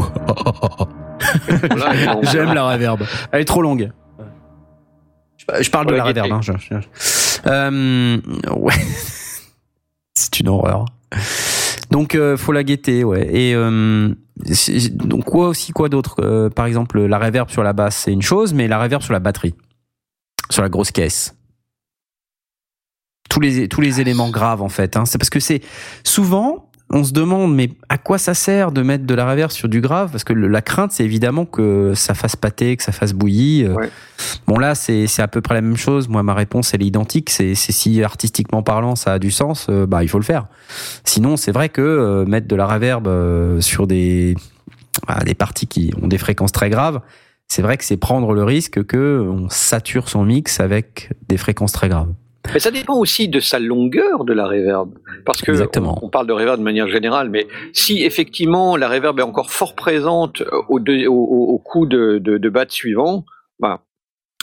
J'aime 2.32 2.52
la 2.54 2.64
reverb. 2.68 3.02
Elle 3.32 3.42
est 3.42 3.44
trop 3.44 3.62
longue. 3.62 3.90
Je, 5.36 5.62
je 5.62 5.70
parle 5.70 5.86
de 5.86 5.94
la 5.94 6.04
reverb. 6.04 6.30
Hein, 6.32 6.40
je- 6.42 6.52
je- 6.58 6.74
Euh, 7.46 8.20
ouais. 8.56 8.74
C'est 10.14 10.40
une 10.40 10.48
horreur. 10.48 10.84
Donc, 11.90 12.14
euh, 12.14 12.36
faut 12.36 12.52
la 12.52 12.62
guetter, 12.62 13.04
ouais. 13.04 13.26
Et 13.34 13.54
euh, 13.54 14.14
donc 14.92 15.24
quoi 15.24 15.48
aussi, 15.48 15.72
quoi 15.72 15.88
d'autre 15.88 16.16
Euh, 16.20 16.50
Par 16.50 16.66
exemple, 16.66 17.00
la 17.00 17.18
reverb 17.18 17.50
sur 17.50 17.62
la 17.62 17.72
basse, 17.72 17.96
c'est 17.96 18.12
une 18.12 18.22
chose, 18.22 18.52
mais 18.54 18.68
la 18.68 18.80
reverb 18.80 19.02
sur 19.02 19.12
la 19.12 19.18
batterie, 19.18 19.54
sur 20.50 20.62
la 20.62 20.68
grosse 20.68 20.92
caisse. 20.92 21.34
Tous 23.28 23.40
les 23.40 23.68
tous 23.68 23.80
les 23.80 24.00
éléments 24.00 24.30
graves 24.30 24.60
en 24.60 24.68
fait. 24.68 24.96
Hein. 24.96 25.04
C'est 25.06 25.18
parce 25.18 25.30
que 25.30 25.40
c'est 25.40 25.62
souvent 26.04 26.69
on 26.92 27.04
se 27.04 27.12
demande 27.12 27.54
mais 27.54 27.70
à 27.88 27.98
quoi 27.98 28.18
ça 28.18 28.34
sert 28.34 28.72
de 28.72 28.82
mettre 28.82 29.04
de 29.06 29.14
la 29.14 29.28
reverb 29.30 29.50
sur 29.50 29.68
du 29.68 29.80
grave? 29.80 30.10
Parce 30.10 30.24
que 30.24 30.32
le- 30.32 30.48
la 30.48 30.60
crainte 30.62 30.90
c'est 30.92 31.04
évidemment 31.04 31.44
que 31.46 31.92
ça 31.94 32.14
fasse 32.14 32.34
pâter, 32.36 32.76
que 32.76 32.82
ça 32.82 32.92
fasse 32.92 33.12
bouillie. 33.12 33.64
Euh, 33.64 33.74
Ouais. 33.74 33.90
Bon 34.46 34.58
là 34.58 34.74
c'est 34.74 35.06
c'est 35.06 35.22
à 35.22 35.28
peu 35.28 35.40
près 35.40 35.54
la 35.54 35.60
même 35.62 35.76
chose. 35.76 36.08
Moi 36.08 36.22
ma 36.22 36.34
réponse 36.34 36.74
elle 36.74 36.82
est 36.82 36.86
identique. 36.86 37.30
C'est 37.30 37.54
c'est 37.54 37.72
si 37.72 38.02
artistiquement 38.02 38.62
parlant 38.62 38.96
ça 38.96 39.12
a 39.14 39.18
du 39.18 39.30
sens, 39.30 39.68
euh, 39.70 39.86
bah 39.86 40.02
il 40.02 40.08
faut 40.08 40.18
le 40.18 40.24
faire. 40.24 40.46
Sinon 41.04 41.36
c'est 41.36 41.52
vrai 41.52 41.68
que 41.68 41.80
euh, 41.80 42.24
mettre 42.26 42.48
de 42.48 42.56
la 42.56 42.66
reverb 42.66 43.06
euh, 43.06 43.60
sur 43.60 43.86
des 43.86 44.34
ah, 45.06 45.22
des 45.24 45.34
parties 45.34 45.66
qui 45.66 45.92
ont 46.02 46.08
des 46.08 46.18
fréquences 46.18 46.52
très 46.52 46.68
graves, 46.70 47.00
c'est 47.48 47.62
vrai 47.62 47.76
que 47.76 47.84
c'est 47.84 47.96
prendre 47.96 48.34
le 48.34 48.44
risque 48.44 48.84
que 48.84 49.26
on 49.28 49.48
sature 49.48 50.08
son 50.08 50.24
mix 50.24 50.60
avec 50.60 51.10
des 51.28 51.36
fréquences 51.36 51.72
très 51.72 51.88
graves. 51.88 52.12
Mais 52.52 52.58
ça 52.60 52.70
dépend 52.70 52.96
aussi 52.96 53.28
de 53.28 53.38
sa 53.38 53.58
longueur 53.58 54.24
de 54.24 54.32
la 54.32 54.46
reverb. 54.46 54.90
Parce 55.24 55.42
que. 55.42 55.52
On, 55.78 55.98
on 56.02 56.08
parle 56.08 56.26
de 56.26 56.32
reverb 56.32 56.58
de 56.58 56.64
manière 56.64 56.88
générale, 56.88 57.28
mais 57.30 57.46
si 57.72 58.02
effectivement 58.02 58.76
la 58.76 58.88
reverb 58.88 59.18
est 59.18 59.24
encore 59.24 59.50
fort 59.50 59.74
présente 59.74 60.42
au 60.68 61.58
coup 61.58 61.86
de, 61.86 62.18
de, 62.18 62.38
de 62.38 62.48
batte 62.48 62.70
suivant, 62.72 63.24
bah, 63.60 63.82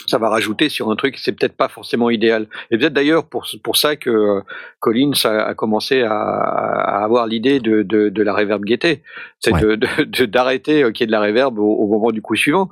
ça 0.06 0.17
va 0.19 0.30
rajouter 0.30 0.69
sur 0.69 0.90
un 0.92 0.95
truc, 0.95 1.17
c'est 1.17 1.32
peut-être 1.34 1.58
pas 1.58 1.67
forcément 1.67 2.09
idéal. 2.09 2.48
Et 2.72 2.77
peut-être 2.77 2.93
d'ailleurs 2.93 3.26
pour, 3.27 3.45
pour 3.64 3.76
ça 3.77 3.95
que 3.95 4.09
euh, 4.09 4.42
Collins 4.80 5.11
a, 5.26 5.45
a 5.48 5.53
commencé 5.56 6.01
à, 6.03 6.14
à 6.14 7.03
avoir 7.03 7.27
l'idée 7.27 7.59
de, 7.59 7.82
de, 7.82 8.09
de 8.09 8.24
la 8.24 8.34
reverb 8.34 8.64
gaieté. 8.64 9.01
C'est 9.40 9.51
Ouais. 9.53 9.61
de- 9.61 9.76
de- 10.03 10.26
d'arrêter 10.26 10.84
euh, 10.84 10.92
qu'il 10.92 11.01
y 11.01 11.03
ait 11.06 11.08
de 11.08 11.11
la 11.11 11.22
reverb 11.22 11.58
au, 11.58 11.64
au 11.74 11.88
moment 11.88 12.11
du 12.11 12.22
coup 12.22 12.35
suivant. 12.35 12.69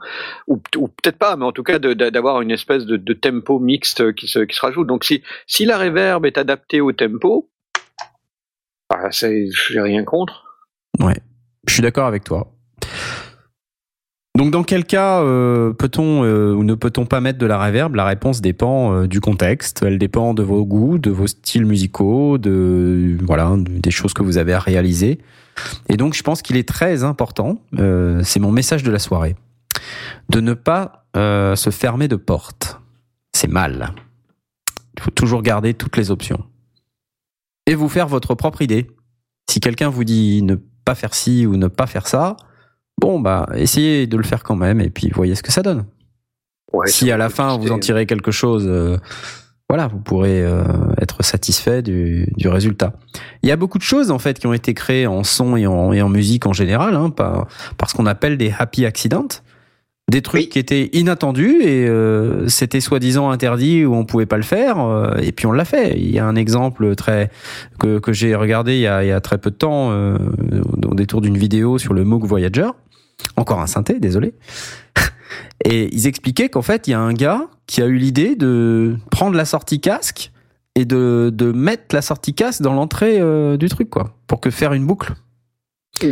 Ou, 0.48 0.62
ou 0.78 0.88
peut-être 0.88 1.18
pas, 1.18 1.36
mais 1.36 1.45
en 1.45 1.52
tout 1.52 1.64
cas 1.64 1.80
d'avoir 1.80 2.42
une 2.42 2.52
espèce 2.52 2.86
de, 2.86 3.14
tempo 3.14 3.60
mixte 3.60 4.14
qui 4.14 4.28
se, 4.28 4.40
qui 4.40 4.56
se 4.56 4.62
rajoute. 4.62 4.88
Donc 4.88 5.04
si, 5.04 5.24
si 5.48 5.66
la 5.66 5.78
reverb 5.78 6.26
est 6.26 6.38
adaptée 6.38 6.80
au 6.80 6.92
tempo, 6.92 7.50
bah, 8.90 9.10
j'ai 9.10 9.82
rien 9.82 10.04
contre. 10.04 10.44
Ouais, 11.00 11.18
je 11.68 11.74
suis 11.74 11.82
d'accord 11.82 12.06
avec 12.06 12.24
toi. 12.24 12.52
Donc 14.36 14.52
dans 14.52 14.64
quel 14.64 14.84
cas 14.86 15.22
euh, 15.22 15.72
peut-on 15.72 16.24
euh, 16.26 16.54
ou 16.54 16.64
ne 16.66 16.76
peut-on 16.76 17.06
pas 17.06 17.22
mettre 17.22 17.40
de 17.40 17.46
la 17.46 17.58
reverb 17.64 17.96
La 17.96 18.04
réponse 18.04 18.42
dépend 18.42 18.94
euh, 18.94 19.08
du 19.08 19.22
contexte, 19.22 19.82
elle 19.84 19.98
dépend 19.98 20.34
de 20.34 20.44
vos 20.44 20.66
goûts, 20.66 20.98
de 20.98 21.10
vos 21.10 21.28
styles 21.28 21.66
musicaux, 21.66 22.38
de 22.38 23.18
voilà, 23.24 23.56
de- 23.56 23.80
des 23.80 23.92
choses 23.92 24.14
que 24.14 24.24
vous 24.24 24.38
avez 24.38 24.52
à 24.54 24.60
réaliser. 24.60 25.20
Et 25.88 25.96
donc 25.96 26.16
je 26.16 26.22
pense 26.22 26.42
qu'il 26.42 26.58
est 26.58 26.68
très 26.68 27.06
important, 27.06 27.62
euh, 27.80 28.22
c'est 28.24 28.42
mon 28.42 28.52
message 28.52 28.84
de 28.84 28.92
la 28.92 29.00
soirée, 29.00 29.38
de 30.28 30.42
ne 30.42 30.54
pas 30.54 31.06
euh, 31.16 31.56
se 31.56 31.70
fermer 31.70 32.10
de 32.10 32.18
porte. 32.18 32.82
C'est 33.34 33.50
mal. 33.50 33.94
Il 34.98 35.04
faut 35.04 35.12
toujours 35.12 35.44
garder 35.44 35.74
toutes 35.74 35.96
les 35.96 36.12
options. 36.12 36.44
Et 37.68 37.76
vous 37.76 37.88
faire 37.90 38.08
votre 38.08 38.36
propre 38.36 38.62
idée. 38.62 38.88
Si 39.50 39.62
quelqu'un 39.62 39.90
vous 39.90 40.04
dit 40.04 40.42
ne 40.42 40.56
pas 40.84 40.96
faire 40.96 41.14
ci 41.14 41.46
ou 41.46 41.56
ne 41.56 41.68
pas 41.68 41.88
faire 41.88 42.08
ça, 42.08 42.36
bon 43.00 43.20
bah 43.20 43.48
essayez 43.56 44.08
de 44.08 44.18
le 44.18 44.24
faire 44.24 44.44
quand 44.44 44.56
même 44.56 44.82
et 44.82 44.90
puis 44.90 45.10
voyez 45.14 45.36
ce 45.36 45.44
que 45.44 45.52
ça 45.52 45.62
donne. 45.62 45.86
Ouais, 46.74 46.88
si 46.88 47.12
à 47.12 47.18
la 47.18 47.30
fin 47.30 47.58
vous 47.58 47.72
en 47.72 47.80
tirez 47.80 48.06
quelque 48.06 48.32
chose, 48.32 48.66
euh, 48.68 48.98
voilà, 49.70 49.88
vous 49.88 50.00
pourrez 50.00 50.44
euh, 50.44 50.64
être 51.02 51.24
satisfait 51.24 51.82
du, 51.82 52.28
du 52.36 52.48
résultat. 52.50 52.94
Il 53.44 53.50
y 53.50 53.52
a 53.52 53.56
beaucoup 53.56 53.78
de 53.78 53.84
choses 53.84 54.12
en 54.12 54.20
fait 54.20 54.40
qui 54.40 54.48
ont 54.48 54.54
été 54.54 54.74
créées 54.74 55.08
en 55.08 55.24
son 55.24 55.56
et 55.56 55.68
en, 55.68 55.94
et 55.94 56.02
en 56.02 56.10
musique 56.10 56.46
en 56.46 56.54
général, 56.54 56.96
hein, 56.96 57.10
par, 57.12 57.48
par 57.78 57.90
ce 57.90 57.96
qu'on 57.96 58.06
appelle 58.06 58.38
des 58.38 58.54
happy 58.58 58.86
accidents. 58.86 59.28
des 60.12 60.22
trucs 60.22 60.42
Oui. 60.42 60.50
qui 60.50 60.60
étaient 60.60 60.90
inattendus 60.94 61.62
et 61.64 61.88
euh, 61.88 62.48
c'était 62.50 62.82
soi-disant 62.82 63.30
interdit 63.32 63.86
ou 63.86 63.96
on 63.96 64.06
pouvait 64.06 64.28
pas 64.28 64.38
le 64.38 64.44
faire 64.44 64.80
euh, 64.80 65.16
et 65.22 65.32
puis 65.32 65.46
on 65.48 65.52
l'a 65.54 65.66
fait. 65.66 65.98
Il 65.98 66.12
y 66.12 66.20
a 66.20 66.26
un 66.26 66.36
exemple 66.36 66.94
très 66.96 67.32
que, 67.80 68.00
que 68.00 68.12
j'ai 68.14 68.36
regardé 68.36 68.74
il 68.76 68.82
y, 68.82 68.88
a, 68.88 69.04
il 69.04 69.08
y 69.08 69.12
a 69.14 69.22
très 69.22 69.38
peu 69.38 69.50
de 69.50 69.56
temps 69.56 69.92
euh, 69.92 70.18
au 70.86 70.94
détour 70.94 71.22
d'une 71.22 71.38
vidéo 71.38 71.78
sur 71.78 71.94
le 71.94 72.04
Moog 72.04 72.26
Voyager. 72.26 72.70
Encore 73.35 73.60
un 73.60 73.68
synthé, 73.68 74.00
désolé. 74.00 74.34
Et 75.66 75.94
ils 75.94 76.08
expliquaient 76.08 76.50
qu'en 76.50 76.61
fait, 76.61 76.88
il 76.88 76.92
y 76.92 76.94
a 76.94 77.00
un 77.00 77.14
gars 77.14 77.48
qui 77.68 77.82
a 77.82 77.85
eu 77.85 77.95
l'idée 77.95 78.35
de 78.35 78.98
prendre 79.11 79.35
la 79.35 79.45
sortie 79.45 79.82
casque 79.82 80.32
et 80.76 80.85
de, 80.85 81.32
de 81.34 81.52
mettre 81.52 81.95
la 81.95 82.02
sortie 82.02 82.34
casque 82.34 82.61
dans 82.61 82.74
l'entrée 82.74 83.19
euh, 83.19 83.58
du 83.58 83.69
truc, 83.69 83.90
quoi, 83.90 84.16
pour 84.27 84.42
que 84.42 84.50
faire 84.50 84.74
une 84.74 84.85
boucle. 84.85 85.14
Mmh. 86.03 86.08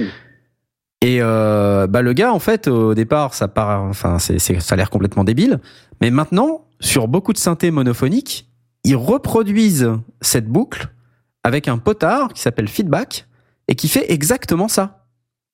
Et 1.04 1.18
euh, 1.22 1.86
bah 1.86 2.02
le 2.02 2.14
gars, 2.14 2.32
en 2.32 2.40
fait, 2.40 2.70
au 2.70 2.94
départ, 2.94 3.34
ça 3.34 3.50
part, 3.50 3.84
enfin, 3.84 4.20
c'est, 4.20 4.40
ça 4.40 4.54
a 4.70 4.76
l'air 4.78 4.90
complètement 4.90 5.26
débile. 5.26 5.60
Mais 6.00 6.10
maintenant, 6.12 6.66
sur 6.80 7.10
beaucoup 7.10 7.34
de 7.34 7.38
synthés 7.38 7.72
monophoniques, 7.72 8.48
ils 8.86 8.96
reproduisent 8.96 9.92
cette 10.22 10.48
boucle 10.48 10.88
avec 11.44 11.68
un 11.68 11.78
potard 11.78 12.32
qui 12.32 12.42
s'appelle 12.42 12.70
Feedback 12.70 13.28
et 13.68 13.76
qui 13.76 13.90
fait 13.90 14.12
exactement 14.14 14.70
ça. 14.70 15.06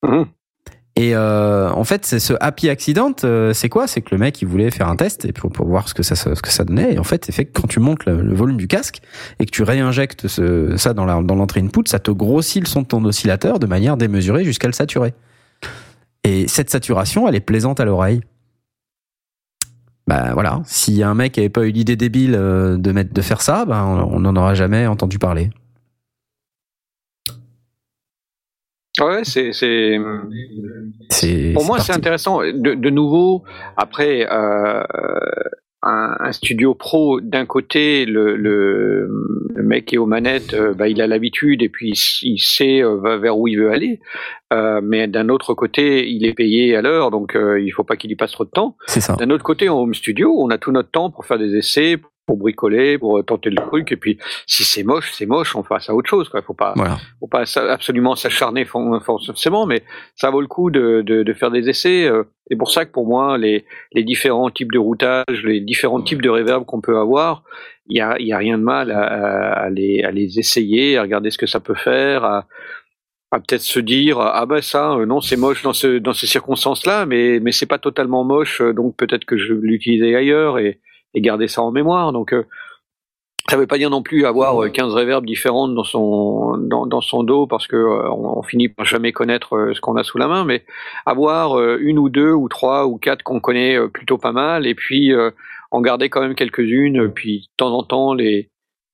Mhm. 0.04 0.28
Et 0.96 1.16
euh, 1.16 1.72
en 1.72 1.84
fait, 1.86 2.06
c'est 2.06 2.20
ce 2.20 2.34
happy 2.42 2.68
accident, 2.68 3.14
euh, 3.24 3.54
c'est 3.54 3.70
quoi? 3.70 3.88
C'est 3.88 4.02
que 4.02 4.10
le 4.12 4.18
mec, 4.18 4.42
il 4.42 4.48
voulait 4.48 4.70
faire 4.70 4.90
un 4.90 4.98
test 4.98 5.24
et 5.24 5.32
pour, 5.32 5.50
voir 5.66 5.88
ce 5.88 5.94
que 5.94 6.04
ça, 6.04 6.16
ce 6.16 6.42
que 6.42 6.50
ça 6.50 6.66
donnait. 6.66 6.96
Et 6.96 7.00
en 7.00 7.04
fait, 7.04 7.24
c'est 7.26 7.32
fait 7.32 7.46
que 7.46 7.60
quand 7.60 7.68
tu 7.68 7.80
montes 7.80 8.06
le, 8.06 8.34
volume 8.34 8.58
du 8.58 8.68
casque 8.68 9.00
et 9.40 9.46
que 9.46 9.52
tu 9.52 9.64
réinjectes 9.64 10.28
ça 10.28 10.94
dans 10.94 11.06
l'entrée 11.06 11.62
input, 11.62 11.84
ça 11.86 12.00
te 12.00 12.12
grossit 12.12 12.62
le 12.62 12.68
son 12.68 12.82
de 12.82 12.88
ton 12.88 13.04
oscillateur 13.06 13.60
de 13.60 13.68
manière 13.68 13.96
démesurée 13.96 14.44
jusqu'à 14.44 14.68
le 14.68 14.74
saturer. 14.74 15.14
Et 16.24 16.48
cette 16.48 16.70
saturation, 16.70 17.28
elle 17.28 17.36
est 17.36 17.40
plaisante 17.40 17.80
à 17.80 17.86
l'oreille. 17.86 18.22
Bah 20.10 20.32
voilà, 20.34 20.62
si 20.66 21.04
un 21.04 21.14
mec 21.14 21.38
avait 21.38 21.50
pas 21.50 21.66
eu 21.68 21.72
l'idée 21.72 21.96
débile 21.96 22.34
euh, 22.36 22.78
de 22.78 22.92
mettre 22.92 23.14
de 23.14 23.22
faire 23.22 23.44
ça, 23.44 23.66
ben 23.66 24.08
on 24.10 24.20
n'en 24.22 24.36
aura 24.36 24.56
jamais 24.56 24.88
entendu 24.88 25.20
parler. 25.20 25.52
Ouais, 29.02 29.24
c'est, 29.24 29.54
c'est, 29.54 29.98
C'est 31.10 31.52
pour 31.54 31.66
moi, 31.66 31.80
c'est 31.80 31.94
intéressant. 31.94 32.42
De, 32.42 32.74
de 32.74 32.90
nouveau, 32.90 33.44
après, 33.78 34.28
euh, 34.30 34.84
un, 35.82 36.18
un 36.20 36.32
studio 36.32 36.74
pro, 36.74 37.22
d'un 37.22 37.46
côté, 37.46 38.06
le, 38.06 38.36
le, 38.36 39.10
le 39.56 39.64
mec 39.64 39.86
qui 39.86 39.96
est 39.96 39.98
aux 39.98 40.06
manettes, 40.06 40.54
euh, 40.54 40.74
bah, 40.74 40.88
il 40.90 41.02
a 41.02 41.08
l'habitude 41.08 41.62
et 41.62 41.70
puis 41.70 41.94
il 42.24 42.38
sait 42.38 42.84
euh, 42.84 43.18
vers 43.18 43.38
où 43.38 43.48
il 43.48 43.58
veut 43.58 43.72
aller. 43.72 44.00
Euh, 44.52 44.82
mais 44.84 45.08
d'un 45.08 45.30
autre 45.30 45.54
côté, 45.54 46.10
il 46.10 46.26
est 46.26 46.34
payé 46.34 46.76
à 46.76 46.82
l'heure, 46.82 47.12
donc 47.12 47.36
il 47.36 47.70
faut 47.70 47.84
pas 47.84 47.96
qu'il 47.96 48.12
y 48.12 48.16
passe 48.16 48.32
trop 48.32 48.46
de 48.46 48.50
temps. 48.50 48.76
C'est 48.88 49.00
ça. 49.00 49.16
D'un 49.16 49.30
autre 49.30 49.44
côté, 49.44 49.70
en 49.70 49.80
home 49.80 49.94
studio, 49.94 50.36
on 50.38 50.50
a 50.50 50.58
tout 50.58 50.72
notre 50.72 50.92
temps 50.92 51.12
pour 51.12 51.26
faire 51.26 51.38
des 51.38 51.56
essais, 51.56 51.98
pour 52.30 52.38
bricoler, 52.38 53.00
pour 53.00 53.26
tenter 53.26 53.50
le 53.50 53.56
truc. 53.56 53.92
Et 53.92 53.98
puis, 53.98 54.20
si 54.46 54.64
c'est 54.64 54.84
moche, 54.84 55.12
c'est 55.14 55.26
moche. 55.26 55.56
On 55.56 55.64
passe 55.64 55.90
à 55.90 55.96
autre 55.96 56.08
chose. 56.08 56.30
Quoi. 56.30 56.44
Faut 56.44 56.54
pas, 56.54 56.74
Voilà. 56.76 56.98
faut 57.20 57.26
pas 57.28 57.44
absolument 57.72 58.16
s'acharner 58.16 58.66
for- 58.66 59.02
forcément, 59.04 59.66
mais 59.66 59.82
ça 60.16 60.30
vaut 60.30 60.42
le 60.42 60.46
coup 60.48 60.70
de, 60.70 61.02
de, 61.02 61.24
de 61.24 61.34
faire 61.34 61.50
des 61.50 61.68
essais. 61.70 62.06
euh. 62.08 62.24
C'est 62.48 62.56
pour 62.56 62.70
ça 62.70 62.86
que 62.86 62.92
pour 62.92 63.08
moi, 63.08 63.40
les, 63.40 63.66
les 63.94 64.04
différents 64.04 64.52
types 64.52 64.72
de 64.72 64.78
routage, 64.78 65.44
les 65.44 65.60
différents 65.60 66.02
types 66.04 66.22
de 66.22 66.30
reverb 66.30 66.66
qu'on 66.66 66.82
peut 66.82 66.98
avoir, 67.00 67.44
il 67.88 67.98
y 67.98 68.02
a, 68.02 68.16
il 68.20 68.28
y 68.28 68.34
a 68.34 68.38
rien 68.38 68.60
de 68.60 68.64
mal 68.64 68.92
à, 68.92 69.70
les, 69.72 70.04
à 70.04 70.12
les 70.12 70.38
essayer, 70.38 70.98
à 70.98 71.02
regarder 71.02 71.32
ce 71.32 71.40
que 71.40 71.48
ça 71.48 71.60
peut 71.60 71.74
faire, 71.74 72.24
à, 72.24 72.46
à 73.32 73.40
peut-être 73.40 73.62
se 73.62 73.80
dire 73.80 74.20
ah 74.20 74.46
ben 74.48 74.60
ça 74.62 74.94
euh, 74.94 75.06
non 75.06 75.22
c'est 75.22 75.38
moche 75.38 75.62
dans 75.62 75.74
ce 75.74 76.00
dans 76.00 76.14
ces 76.14 76.26
circonstances-là, 76.26 77.06
mais 77.06 77.40
mais 77.40 77.52
c'est 77.52 77.68
pas 77.68 77.78
totalement 77.78 78.24
moche, 78.24 78.60
euh, 78.62 78.74
donc 78.74 78.96
peut-être 78.98 79.26
que 79.26 79.38
je 79.38 79.54
vais 79.54 79.60
l'utiliser 79.62 80.16
ailleurs 80.16 80.58
et, 80.58 80.80
et 81.14 81.22
garder 81.22 81.48
ça 81.48 81.62
en 81.62 81.72
mémoire. 81.72 82.12
Donc 82.12 82.34
euh, 82.34 82.44
ça 83.50 83.58
veut 83.58 83.66
pas 83.68 83.78
dire 83.80 83.90
non 83.90 84.04
plus 84.04 84.26
avoir 84.26 84.62
euh, 84.64 84.70
15 84.70 84.94
reverbs 84.94 85.26
différentes 85.26 85.74
dans 85.74 85.84
son 85.84 86.58
dans, 86.58 86.86
dans 86.86 87.02
son 87.02 87.24
dos 87.24 87.48
parce 87.48 87.66
que 87.68 87.76
euh, 87.76 88.10
on, 88.12 88.38
on 88.40 88.44
finit 88.44 88.70
par 88.70 88.86
jamais 88.86 89.12
connaître 89.12 89.56
euh, 89.56 89.74
ce 89.74 89.82
qu'on 89.82 89.96
a 89.96 90.04
sous 90.04 90.18
la 90.20 90.28
main, 90.28 90.46
mais 90.46 90.66
avoir 91.06 91.58
euh, 91.58 91.78
une 91.82 91.98
ou 91.98 92.10
deux 92.10 92.32
ou 92.32 92.48
trois 92.48 92.86
ou 92.86 92.98
quatre 92.98 93.24
qu'on 93.24 93.40
connaît 93.40 93.76
euh, 93.78 93.88
plutôt 93.88 94.18
pas 94.18 94.32
mal 94.34 94.68
et 94.68 94.76
puis 94.76 95.14
euh, 95.14 95.32
en 95.72 95.82
garder 95.82 96.10
quand 96.10 96.22
même 96.22 96.36
quelques-unes, 96.36 97.12
puis 97.12 97.42
de 97.42 97.46
temps 97.58 97.74
en 97.78 97.84
temps 97.84 98.14
les 98.14 98.50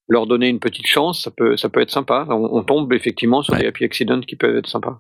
leur 0.08 0.28
donner 0.28 0.50
une 0.50 0.60
petite 0.60 0.86
chance, 0.88 1.24
ça 1.24 1.32
peut 1.36 1.58
ça 1.58 1.68
peut 1.68 1.82
être 1.82 1.90
sympa. 1.92 2.26
On, 2.30 2.50
on 2.60 2.64
tombe 2.64 2.94
effectivement 2.94 3.42
sur 3.42 3.54
Ouais. 3.56 3.62
des 3.62 3.68
happy 3.68 3.84
accidents 3.86 4.22
qui 4.22 4.36
peuvent 4.36 4.56
être 4.56 4.68
sympas. 4.70 5.00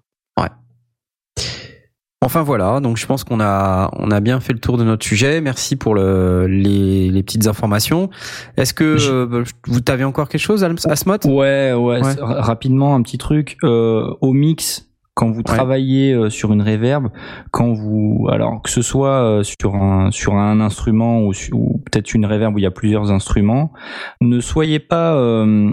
Enfin 2.25 2.41
voilà, 2.41 2.79
donc 2.79 2.97
je 2.97 3.05
pense 3.05 3.23
qu'on 3.23 3.39
a 3.39 3.91
on 3.99 4.09
a 4.09 4.19
bien 4.19 4.39
fait 4.39 4.51
le 4.51 4.59
tour 4.59 4.77
de 4.79 4.83
notre 4.83 5.05
sujet. 5.05 5.41
Merci 5.41 5.75
pour 5.75 5.93
le, 5.93 6.47
les, 6.47 7.11
les 7.11 7.21
petites 7.23 7.45
informations. 7.45 8.09
Est-ce 8.57 8.73
que 8.73 8.97
euh, 8.99 9.43
vous 9.67 9.79
t'avez 9.79 10.03
encore 10.05 10.27
quelque 10.27 10.41
chose, 10.41 10.63
Asmot 10.63 11.17
Ouais, 11.25 11.71
ouais, 11.73 12.01
Ouais. 12.01 12.15
rapidement 12.19 12.95
un 12.95 13.03
petit 13.03 13.19
truc 13.19 13.57
euh, 13.63 14.11
au 14.21 14.33
mix 14.33 14.87
quand 15.15 15.31
vous 15.31 15.43
travaillez 15.43 16.13
euh, 16.13 16.29
sur 16.29 16.51
une 16.53 16.61
reverb, 16.61 17.07
quand 17.51 17.73
vous 17.73 18.27
alors 18.29 18.61
que 18.61 18.69
ce 18.69 18.81
soit 18.81 19.23
euh, 19.23 19.43
sur 19.43 19.75
un 19.75 20.11
sur 20.11 20.35
un 20.35 20.59
instrument 20.59 21.21
ou, 21.21 21.31
ou 21.53 21.81
peut-être 21.85 22.13
une 22.13 22.25
reverb 22.25 22.53
où 22.53 22.59
il 22.59 22.63
y 22.63 22.67
a 22.67 22.71
plusieurs 22.71 23.11
instruments, 23.11 23.71
ne 24.19 24.41
soyez 24.41 24.79
pas 24.79 25.15
euh, 25.15 25.71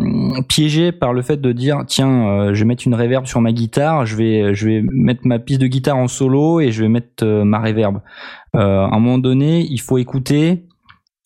piégé 0.49 0.93
par 0.93 1.13
le 1.13 1.23
fait 1.23 1.41
de 1.41 1.51
dire 1.51 1.83
tiens, 1.87 2.29
euh, 2.29 2.55
je 2.55 2.61
vais 2.61 2.67
mettre 2.67 2.87
une 2.87 2.95
reverb 2.95 3.27
sur 3.27 3.41
ma 3.41 3.53
guitare, 3.53 4.07
je 4.07 4.17
vais 4.17 4.55
je 4.55 4.69
vais 4.69 4.83
mettre 4.93 5.23
ma 5.27 5.41
piste 5.41 5.61
de 5.61 5.67
guitare 5.67 5.97
en 5.97 6.07
solo 6.07 6.61
et 6.61 6.71
je 6.71 6.83
vais 6.83 6.89
mettre 6.89 7.25
euh, 7.25 7.45
ma 7.45 7.59
reverb. 7.59 8.01
Euh, 8.55 8.61
à 8.61 8.95
un 8.95 9.01
moment 9.01 9.19
donné, 9.19 9.67
il 9.69 9.81
faut 9.81 9.99
écouter 9.99 10.67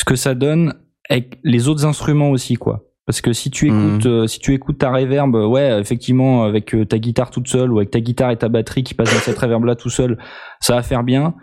ce 0.00 0.06
que 0.06 0.16
ça 0.16 0.34
donne 0.34 0.74
avec 1.10 1.38
les 1.44 1.68
autres 1.68 1.84
instruments 1.84 2.30
aussi 2.30 2.54
quoi. 2.54 2.85
Parce 3.06 3.20
que 3.20 3.32
si 3.32 3.50
tu 3.52 3.70
Mhm. 3.70 3.88
écoutes, 3.96 4.06
euh, 4.06 4.26
si 4.26 4.40
tu 4.40 4.52
écoutes 4.52 4.78
ta 4.78 4.90
reverb, 4.90 5.34
euh, 5.36 5.46
ouais, 5.46 5.80
effectivement, 5.80 6.42
avec 6.42 6.74
euh, 6.74 6.84
ta 6.84 6.98
guitare 6.98 7.30
toute 7.30 7.46
seule 7.48 7.72
ou 7.72 7.78
avec 7.78 7.90
ta 7.90 8.00
guitare 8.00 8.32
et 8.32 8.36
ta 8.36 8.48
batterie 8.48 8.82
qui 8.82 8.94
passent 8.94 9.14
dans 9.14 9.20
cette 9.20 9.38
reverb 9.38 9.64
là 9.64 9.76
tout 9.76 9.90
seul, 9.90 10.18
ça 10.60 10.74
va 10.74 10.82
faire 10.82 11.04
bien. 11.04 11.34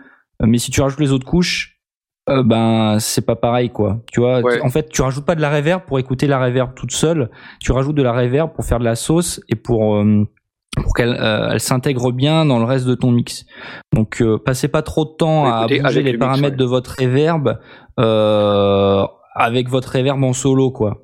Mais 0.42 0.58
si 0.58 0.70
tu 0.70 0.82
rajoutes 0.82 1.00
les 1.00 1.10
autres 1.12 1.26
couches, 1.26 1.78
euh, 2.28 2.42
ben 2.42 2.98
c'est 3.00 3.24
pas 3.24 3.36
pareil 3.36 3.70
quoi. 3.70 4.00
Tu 4.12 4.20
vois, 4.20 4.40
Ouais. 4.40 4.60
en 4.62 4.68
fait, 4.68 4.88
tu 4.90 5.00
rajoutes 5.02 5.24
pas 5.24 5.34
de 5.34 5.40
la 5.40 5.50
reverb 5.50 5.82
pour 5.86 5.98
écouter 5.98 6.26
la 6.26 6.38
reverb 6.42 6.74
toute 6.74 6.92
seule. 6.92 7.30
Tu 7.60 7.72
rajoutes 7.72 7.94
de 7.96 8.02
la 8.02 8.12
reverb 8.12 8.52
pour 8.52 8.64
faire 8.64 8.78
de 8.78 8.84
la 8.84 8.94
sauce 8.94 9.40
et 9.48 9.54
pour 9.56 9.96
euh, 9.96 10.24
pour 10.82 10.92
qu'elle 10.94 11.16
euh, 11.18 11.50
elle 11.52 11.60
s'intègre 11.60 12.12
bien 12.12 12.44
dans 12.44 12.58
le 12.58 12.64
reste 12.64 12.86
de 12.86 12.94
ton 12.94 13.10
mix. 13.10 13.46
Donc 13.94 14.20
euh, 14.20 14.36
passez 14.38 14.68
pas 14.68 14.82
trop 14.82 15.04
de 15.04 15.12
temps 15.16 15.44
Ouais, 15.44 15.50
à 15.50 15.66
bouger 15.82 16.02
les 16.02 16.12
le 16.12 16.18
mix, 16.18 16.26
paramètres 16.26 16.56
ouais. 16.56 16.56
de 16.58 16.64
votre 16.64 16.94
reverb 17.00 17.58
euh, 18.00 19.06
avec 19.34 19.68
votre 19.68 19.92
reverb 19.96 20.22
en 20.22 20.32
solo 20.32 20.70
quoi. 20.70 21.00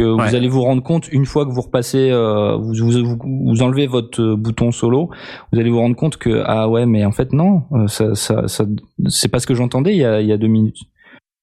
Que 0.00 0.04
Ouais. 0.14 0.28
Vous 0.28 0.34
allez 0.34 0.48
vous 0.48 0.62
rendre 0.62 0.82
compte 0.82 1.08
une 1.12 1.26
fois 1.26 1.44
que 1.44 1.50
vous 1.50 1.60
repassez, 1.60 2.10
euh, 2.10 2.56
vous, 2.56 2.72
vous, 2.74 3.04
vous, 3.04 3.18
vous 3.46 3.62
enlevez 3.62 3.86
votre 3.86 4.22
euh, 4.22 4.36
bouton 4.36 4.72
solo, 4.72 5.10
vous 5.52 5.60
allez 5.60 5.68
vous 5.70 5.78
rendre 5.80 5.96
compte 5.96 6.16
que 6.16 6.42
ah 6.46 6.68
ouais 6.68 6.86
mais 6.86 7.04
en 7.04 7.12
fait 7.12 7.32
non, 7.32 7.64
euh, 7.72 7.86
ça, 7.86 8.14
ça, 8.14 8.48
ça 8.48 8.64
c'est 9.08 9.28
pas 9.28 9.38
ce 9.40 9.46
que 9.46 9.54
j'entendais 9.54 9.92
il 9.92 9.98
y 9.98 10.04
a, 10.04 10.20
il 10.20 10.26
y 10.26 10.32
a 10.32 10.36
deux 10.38 10.46
minutes. 10.46 10.78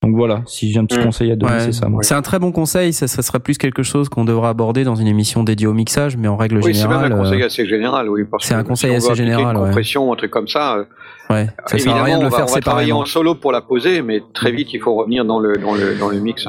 Donc 0.03 0.15
voilà, 0.15 0.41
si 0.45 0.71
j'ai 0.71 0.79
un 0.79 0.85
petit 0.85 0.99
Mm. 0.99 1.03
conseil 1.03 1.31
à 1.31 1.35
donner, 1.35 1.53
Ouais. 1.53 1.59
c'est 1.59 1.71
ça. 1.71 1.87
C'est 2.01 2.13
un 2.13 2.21
très 2.21 2.37
bon 2.37 2.51
conseil. 2.51 2.93
Ça, 2.93 3.07
ça 3.07 3.23
serait 3.23 3.39
plus 3.39 3.57
quelque 3.57 3.81
chose 3.83 4.09
qu'on 4.09 4.25
devrait 4.25 4.47
aborder 4.49 4.83
dans 4.83 4.95
une 4.95 5.07
émission 5.07 5.43
dédiée 5.43 5.65
au 5.67 5.73
mixage, 5.73 6.17
mais 6.17 6.27
en 6.27 6.37
règle 6.37 6.57
Oui, 6.57 6.73
c'est 6.75 6.87
même 6.87 6.99
générale, 6.99 7.13
un 7.13 7.17
conseil 7.17 7.43
assez 7.43 7.65
général, 7.65 8.07
oui. 8.09 8.21
parce 8.29 8.45
c'est 8.45 8.53
un 8.53 8.61
que 8.63 8.67
conseil 8.69 8.91
si 9.01 9.07
on 9.07 9.11
assez 9.11 9.15
général, 9.23 9.55
Une 9.55 9.61
ouais. 9.61 9.67
compression, 9.69 10.13
un 10.13 10.15
truc 10.15 10.29
comme 10.31 10.47
ça. 10.47 10.85
ouais, 11.31 11.47
ça 11.65 11.77
sert 11.79 11.95
à 11.95 12.03
rien 12.03 12.17
de 12.17 12.21
le 12.21 12.27
on 12.27 12.29
va, 12.29 12.37
faire 12.37 12.45
on 12.47 12.53
va 12.53 12.59
travailler 12.61 12.85
séparément. 12.87 12.99
en 13.01 13.05
solo 13.05 13.35
pour 13.35 13.51
la 13.51 13.61
poser, 13.61 14.01
mais 14.03 14.21
très 14.33 14.51
vite, 14.51 14.71
il 14.73 14.79
faut 14.79 14.93
revenir 14.95 15.25
dans 15.25 15.39
le 15.39 15.57
dans 15.57 15.73
le 15.73 15.95
dans 15.99 16.09
le 16.09 16.19
mix. 16.19 16.47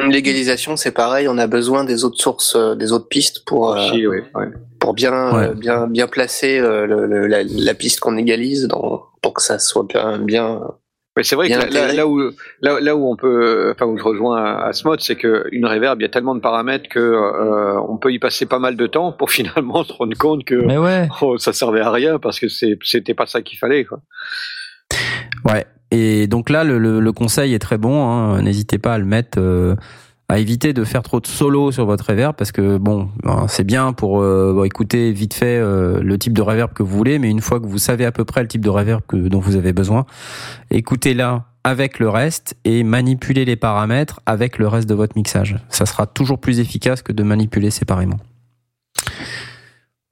Hum, 0.00 0.10
L'égalisation, 0.10 0.76
c'est 0.76 0.92
pareil, 0.92 1.28
on 1.28 1.38
a 1.38 1.46
besoin 1.46 1.84
des 1.84 2.04
autres 2.04 2.20
sources, 2.20 2.56
euh, 2.56 2.74
des 2.74 2.92
autres 2.92 3.08
pistes 3.08 3.44
pour, 3.44 3.74
euh, 3.76 3.90
ouais. 4.06 4.22
pour 4.80 4.94
bien, 4.94 5.34
Ouais. 5.34 5.48
euh, 5.48 5.54
bien, 5.54 5.86
bien 5.86 6.06
placer 6.06 6.58
euh, 6.58 6.86
le, 6.86 7.06
le- 7.06 7.26
la, 7.26 7.42
la 7.44 7.74
piste 7.74 8.00
qu'on 8.00 8.16
égalise 8.16 8.66
dans, 8.68 9.02
pour 9.22 9.34
que 9.34 9.42
ça 9.42 9.58
soit 9.58 9.84
bien, 9.88 10.18
bien. 10.18 10.60
Mais 11.14 11.24
c'est 11.24 11.36
vrai 11.36 11.46
que 11.48 11.52
Bien 11.54 11.58
là, 11.58 11.68
là, 11.70 11.78
intégré. 11.80 11.96
là 11.98 12.06
où 12.06 12.20
là, 12.62 12.80
là 12.80 12.96
où 12.96 13.06
on 13.12 13.16
peut, 13.16 13.70
enfin 13.74 13.84
où 13.84 13.98
je 13.98 14.02
rejoins 14.02 14.56
à 14.56 14.72
ce 14.72 14.88
mode, 14.88 15.00
c'est 15.02 15.14
que 15.16 15.44
une 15.52 15.66
reverb, 15.66 16.00
il 16.00 16.04
y 16.04 16.06
a 16.06 16.08
tellement 16.08 16.34
de 16.34 16.40
paramètres 16.40 16.88
que 16.88 16.98
euh, 17.00 17.78
on 17.86 17.98
peut 17.98 18.12
y 18.14 18.18
passer 18.18 18.46
pas 18.46 18.58
mal 18.58 18.76
de 18.76 18.86
temps 18.86 19.12
pour 19.12 19.30
finalement 19.38 19.84
se 19.84 19.92
rendre 19.92 20.16
compte 20.16 20.44
que 20.46 20.54
Mais 20.54 20.78
ouais, 20.78 21.08
oh, 21.20 21.36
ça 21.36 21.52
servait 21.52 21.82
à 21.82 21.90
rien 21.90 22.18
parce 22.18 22.40
que 22.40 22.46
c'était 22.48 23.12
pas 23.14 23.26
ça 23.26 23.42
qu'il 23.42 23.58
fallait. 23.58 23.84
Quoi. 23.84 23.98
Ouais. 25.44 25.66
Et 25.92 26.26
donc 26.26 26.48
là, 26.48 26.64
le, 26.64 27.12
conseil 27.12 27.52
est 27.52 27.58
très 27.58 27.76
bon. 27.76 28.08
hein. 28.08 28.40
N'hésitez 28.42 28.78
pas 28.78 28.94
à 28.94 28.98
le 28.98 29.04
mettre, 29.04 29.38
euh, 29.38 29.76
à 30.30 30.38
éviter 30.38 30.72
de 30.72 30.84
faire 30.84 31.02
trop 31.02 31.20
de 31.20 31.26
solo 31.26 31.70
sur 31.70 31.84
votre 31.84 32.06
reverb 32.08 32.34
parce 32.34 32.50
que 32.50 32.78
bon, 32.78 33.10
ben, 33.22 33.44
c'est 33.46 33.62
bien 33.62 33.92
pour 33.92 34.22
euh, 34.22 34.64
écouter 34.64 35.12
vite 35.12 35.34
fait 35.34 35.58
euh, 35.58 36.00
le 36.02 36.18
type 36.18 36.32
de 36.32 36.40
reverb 36.40 36.72
que 36.72 36.82
vous 36.82 36.96
voulez, 36.96 37.18
mais 37.18 37.28
une 37.28 37.42
fois 37.42 37.60
que 37.60 37.66
vous 37.66 37.76
savez 37.76 38.06
à 38.06 38.10
peu 38.10 38.24
près 38.24 38.40
le 38.40 38.48
type 38.48 38.64
de 38.64 38.70
reverb 38.70 39.02
que, 39.06 39.16
dont 39.16 39.38
vous 39.38 39.54
avez 39.54 39.74
besoin, 39.74 40.06
écoutez-la 40.70 41.44
avec 41.62 41.98
le 41.98 42.08
reste 42.08 42.56
et 42.64 42.84
manipulez 42.84 43.44
les 43.44 43.56
paramètres 43.56 44.20
avec 44.24 44.58
le 44.58 44.68
reste 44.68 44.88
de 44.88 44.94
votre 44.94 45.14
mixage. 45.14 45.58
Ça 45.68 45.84
sera 45.84 46.06
toujours 46.06 46.40
plus 46.40 46.58
efficace 46.58 47.02
que 47.02 47.12
de 47.12 47.22
manipuler 47.22 47.70
séparément. 47.70 48.16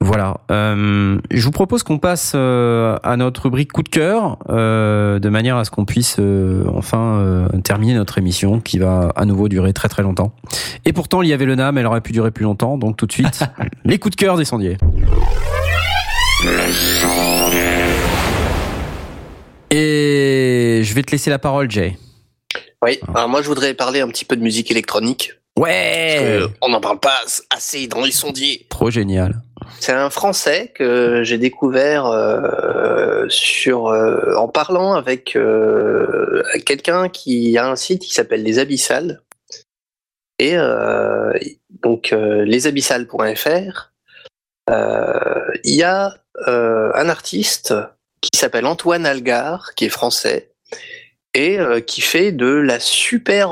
Voilà. 0.03 0.37
Euh, 0.49 1.19
je 1.29 1.45
vous 1.45 1.51
propose 1.51 1.83
qu'on 1.83 1.99
passe 1.99 2.31
euh, 2.33 2.97
à 3.03 3.17
notre 3.17 3.43
rubrique 3.43 3.71
coup 3.71 3.83
de 3.83 3.89
cœur, 3.89 4.39
euh, 4.49 5.19
de 5.19 5.29
manière 5.29 5.57
à 5.57 5.63
ce 5.63 5.69
qu'on 5.69 5.85
puisse 5.85 6.15
euh, 6.17 6.65
enfin 6.75 7.19
euh, 7.19 7.47
terminer 7.63 7.93
notre 7.93 8.17
émission, 8.17 8.59
qui 8.59 8.79
va 8.79 9.13
à 9.15 9.25
nouveau 9.25 9.47
durer 9.47 9.73
très 9.73 9.89
très 9.89 10.01
longtemps. 10.01 10.33
Et 10.85 10.91
pourtant, 10.91 11.21
il 11.21 11.29
y 11.29 11.33
avait 11.33 11.45
le 11.45 11.53
NAM, 11.53 11.77
elle 11.77 11.85
aurait 11.85 12.01
pu 12.01 12.13
durer 12.13 12.31
plus 12.31 12.45
longtemps. 12.45 12.79
Donc 12.79 12.97
tout 12.97 13.05
de 13.05 13.11
suite, 13.11 13.41
les 13.85 13.99
coups 13.99 14.15
de 14.15 14.19
cœur 14.19 14.37
des 14.37 14.45
sondiers. 14.45 14.77
Et 19.69 20.81
je 20.83 20.93
vais 20.95 21.03
te 21.03 21.11
laisser 21.11 21.29
la 21.29 21.37
parole, 21.37 21.69
Jay. 21.69 21.95
Oui, 22.83 22.99
alors 23.13 23.29
moi 23.29 23.43
je 23.43 23.47
voudrais 23.47 23.75
parler 23.75 24.01
un 24.01 24.07
petit 24.07 24.25
peu 24.25 24.35
de 24.35 24.41
musique 24.41 24.71
électronique. 24.71 25.33
Ouais. 25.59 26.41
On 26.61 26.69
n'en 26.69 26.81
parle 26.81 26.99
pas 26.99 27.19
assez 27.55 27.85
dans 27.85 28.01
les 28.03 28.11
sondiers. 28.11 28.65
Trop 28.69 28.89
génial. 28.89 29.43
C'est 29.79 29.93
un 29.93 30.09
Français 30.09 30.71
que 30.75 31.23
j'ai 31.23 31.37
découvert 31.37 32.05
euh, 32.05 33.27
euh, 33.67 34.35
en 34.35 34.47
parlant 34.47 34.93
avec 34.93 35.35
euh, 35.35 36.43
quelqu'un 36.65 37.09
qui 37.09 37.57
a 37.57 37.67
un 37.67 37.75
site 37.75 38.03
qui 38.03 38.13
s'appelle 38.13 38.43
Les 38.43 38.59
Abyssales. 38.59 39.21
Et 40.39 40.55
donc 41.83 42.15
lesabyssales.fr, 42.15 43.91
il 44.67 45.75
y 45.75 45.83
a 45.83 46.15
un 46.47 47.09
artiste 47.09 47.75
qui 48.21 48.39
s'appelle 48.39 48.65
Antoine 48.65 49.05
Algar, 49.05 49.75
qui 49.75 49.85
est 49.85 49.89
français, 49.89 50.49
et 51.35 51.59
qui 51.85 52.01
fait 52.01 52.31
de 52.31 52.47
la 52.47 52.79
super 52.79 53.51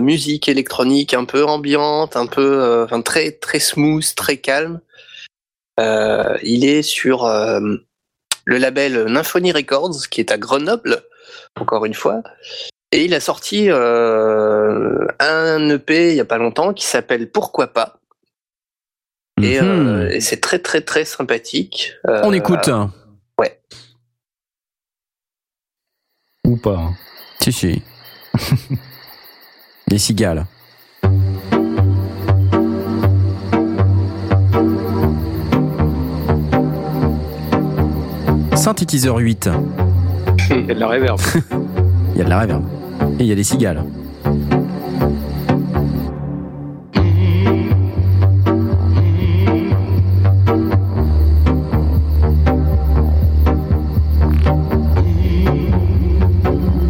musique 0.00 0.48
électronique, 0.48 1.12
un 1.12 1.26
peu 1.26 1.44
ambiante, 1.44 2.16
un 2.16 2.24
peu, 2.24 2.82
enfin 2.82 3.02
très 3.02 3.32
très 3.32 3.58
smooth, 3.58 4.14
très 4.14 4.38
calme. 4.38 4.80
Euh, 5.80 6.38
il 6.42 6.64
est 6.64 6.82
sur 6.82 7.24
euh, 7.24 7.60
le 8.44 8.58
label 8.58 9.04
Nymphonie 9.06 9.52
Records, 9.52 10.08
qui 10.10 10.20
est 10.20 10.30
à 10.30 10.38
Grenoble, 10.38 11.02
encore 11.58 11.84
une 11.84 11.94
fois. 11.94 12.22
Et 12.92 13.04
il 13.06 13.14
a 13.14 13.20
sorti 13.20 13.70
euh, 13.70 15.06
un 15.18 15.70
EP 15.70 16.10
il 16.10 16.16
y 16.16 16.20
a 16.20 16.24
pas 16.26 16.36
longtemps 16.38 16.74
qui 16.74 16.84
s'appelle 16.84 17.30
Pourquoi 17.30 17.68
pas. 17.68 17.98
Et, 19.42 19.60
Mhm. 19.60 19.66
euh, 19.66 20.10
et 20.10 20.20
c'est 20.20 20.40
très 20.40 20.58
très 20.58 20.82
très 20.82 21.04
sympathique. 21.06 21.94
Euh, 22.06 22.20
On 22.24 22.32
écoute. 22.34 22.68
ouais. 23.38 23.60
Ou 26.46 26.56
pas. 26.58 26.76
hein. 26.76 26.94
Si, 27.40 27.50
si. 27.52 27.82
Les 29.88 29.98
cigales. 29.98 30.44
Synthétiseur 38.62 39.16
8. 39.16 39.50
Il 40.50 40.66
y 40.68 40.70
a 40.70 40.74
de 40.74 40.78
la 40.78 40.86
réverb. 40.86 41.18
Il 42.14 42.18
y 42.18 42.20
a 42.20 42.24
de 42.24 42.30
la 42.30 42.38
réverb. 42.38 42.62
Et 43.18 43.24
il 43.24 43.26
y 43.26 43.32
a 43.32 43.34
des 43.34 43.42
cigales. 43.42 43.82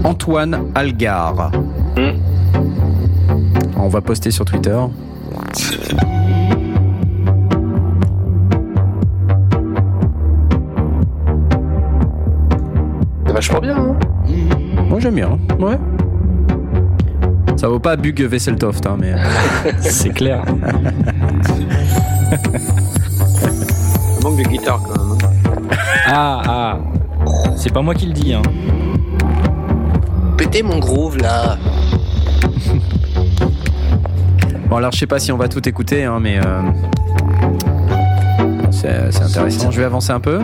Antoine 0.05 0.67
Algar. 0.75 1.53
Hmm. 1.97 2.19
On 3.79 3.89
va 3.89 4.03
poster 4.03 4.31
sur 4.31 4.45
Twitter. 4.45 4.79
vachement 13.43 13.61
bien. 13.61 13.77
Hein 13.77 13.97
Moi 14.89 15.01
j'aime 15.01 15.17
bien. 15.17 15.37
Ouais. 15.59 15.77
Ça 17.57 17.67
vaut 17.69 17.81
pas 17.81 17.97
Bug 17.97 18.23
Vesseltoft, 18.23 18.87
hein, 18.87 18.97
mais. 19.01 19.15
C'est 19.81 20.11
clair. 20.11 20.45
Il 24.19 24.23
manque 24.23 24.39
de 24.39 24.45
guitare 24.45 24.81
quand 24.83 24.95
même. 25.03 25.19
hein. 25.25 25.77
Ah, 26.07 26.43
ah. 26.47 26.79
C'est 27.57 27.73
pas 27.73 27.83
moi 27.83 27.95
qui 27.95 28.07
le 28.07 28.13
dis, 28.13 28.33
hein. 28.33 28.43
Pétez 30.37 30.63
mon 30.63 30.79
groove 30.79 31.19
là. 31.19 31.57
Bon 34.69 34.77
alors 34.79 34.93
je 34.93 34.99
sais 35.01 35.07
pas 35.07 35.19
si 35.19 35.31
on 35.33 35.37
va 35.37 35.49
tout 35.49 35.69
écouter, 35.69 36.05
hein, 36.05 36.19
mais 36.19 36.39
euh, 36.39 36.63
c'est 38.71 39.13
c'est 39.13 39.25
intéressant. 39.25 39.71
Je 39.71 39.79
vais 39.79 39.85
avancer 39.85 40.13
un 40.13 40.21
peu. 40.21 40.41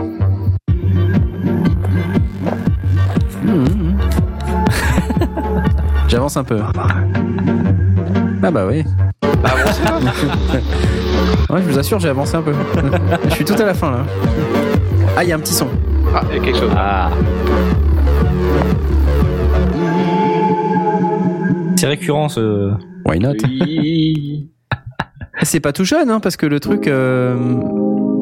J'avance 6.09 6.37
un 6.37 6.45
peu. 6.45 6.61
Ah 8.43 8.51
bah 8.51 8.67
oui. 8.67 8.85
Ouais, 11.51 11.63
je 11.63 11.71
vous 11.71 11.79
assure, 11.79 11.99
j'ai 11.99 12.11
avancé 12.11 12.35
un 12.35 12.43
peu. 12.43 12.53
je 13.25 13.31
suis 13.31 13.45
tout 13.45 13.55
à 13.55 13.65
la 13.65 13.73
fin 13.73 13.91
là. 13.91 14.05
Ah, 15.17 15.25
il 15.25 15.31
y 15.31 15.33
a 15.33 15.37
un 15.37 15.39
petit 15.39 15.55
son. 15.55 15.69
Ah, 16.15 16.23
il 16.31 16.37
y 16.37 16.41
a 16.41 16.43
quelque 16.43 16.59
chose. 16.59 16.71
Ah. 16.77 17.11
C'est 21.77 21.87
récurrent 21.87 22.29
ce. 22.29 22.73
Why 23.07 23.19
not? 23.19 23.35
Oui. 23.45 24.51
C'est 25.43 25.61
pas 25.61 25.73
tout 25.73 25.85
jeune, 25.85 26.11
hein, 26.11 26.21
parce 26.21 26.37
que 26.37 26.47
le 26.47 26.61
truc. 26.61 26.87
Euh... 26.87 27.35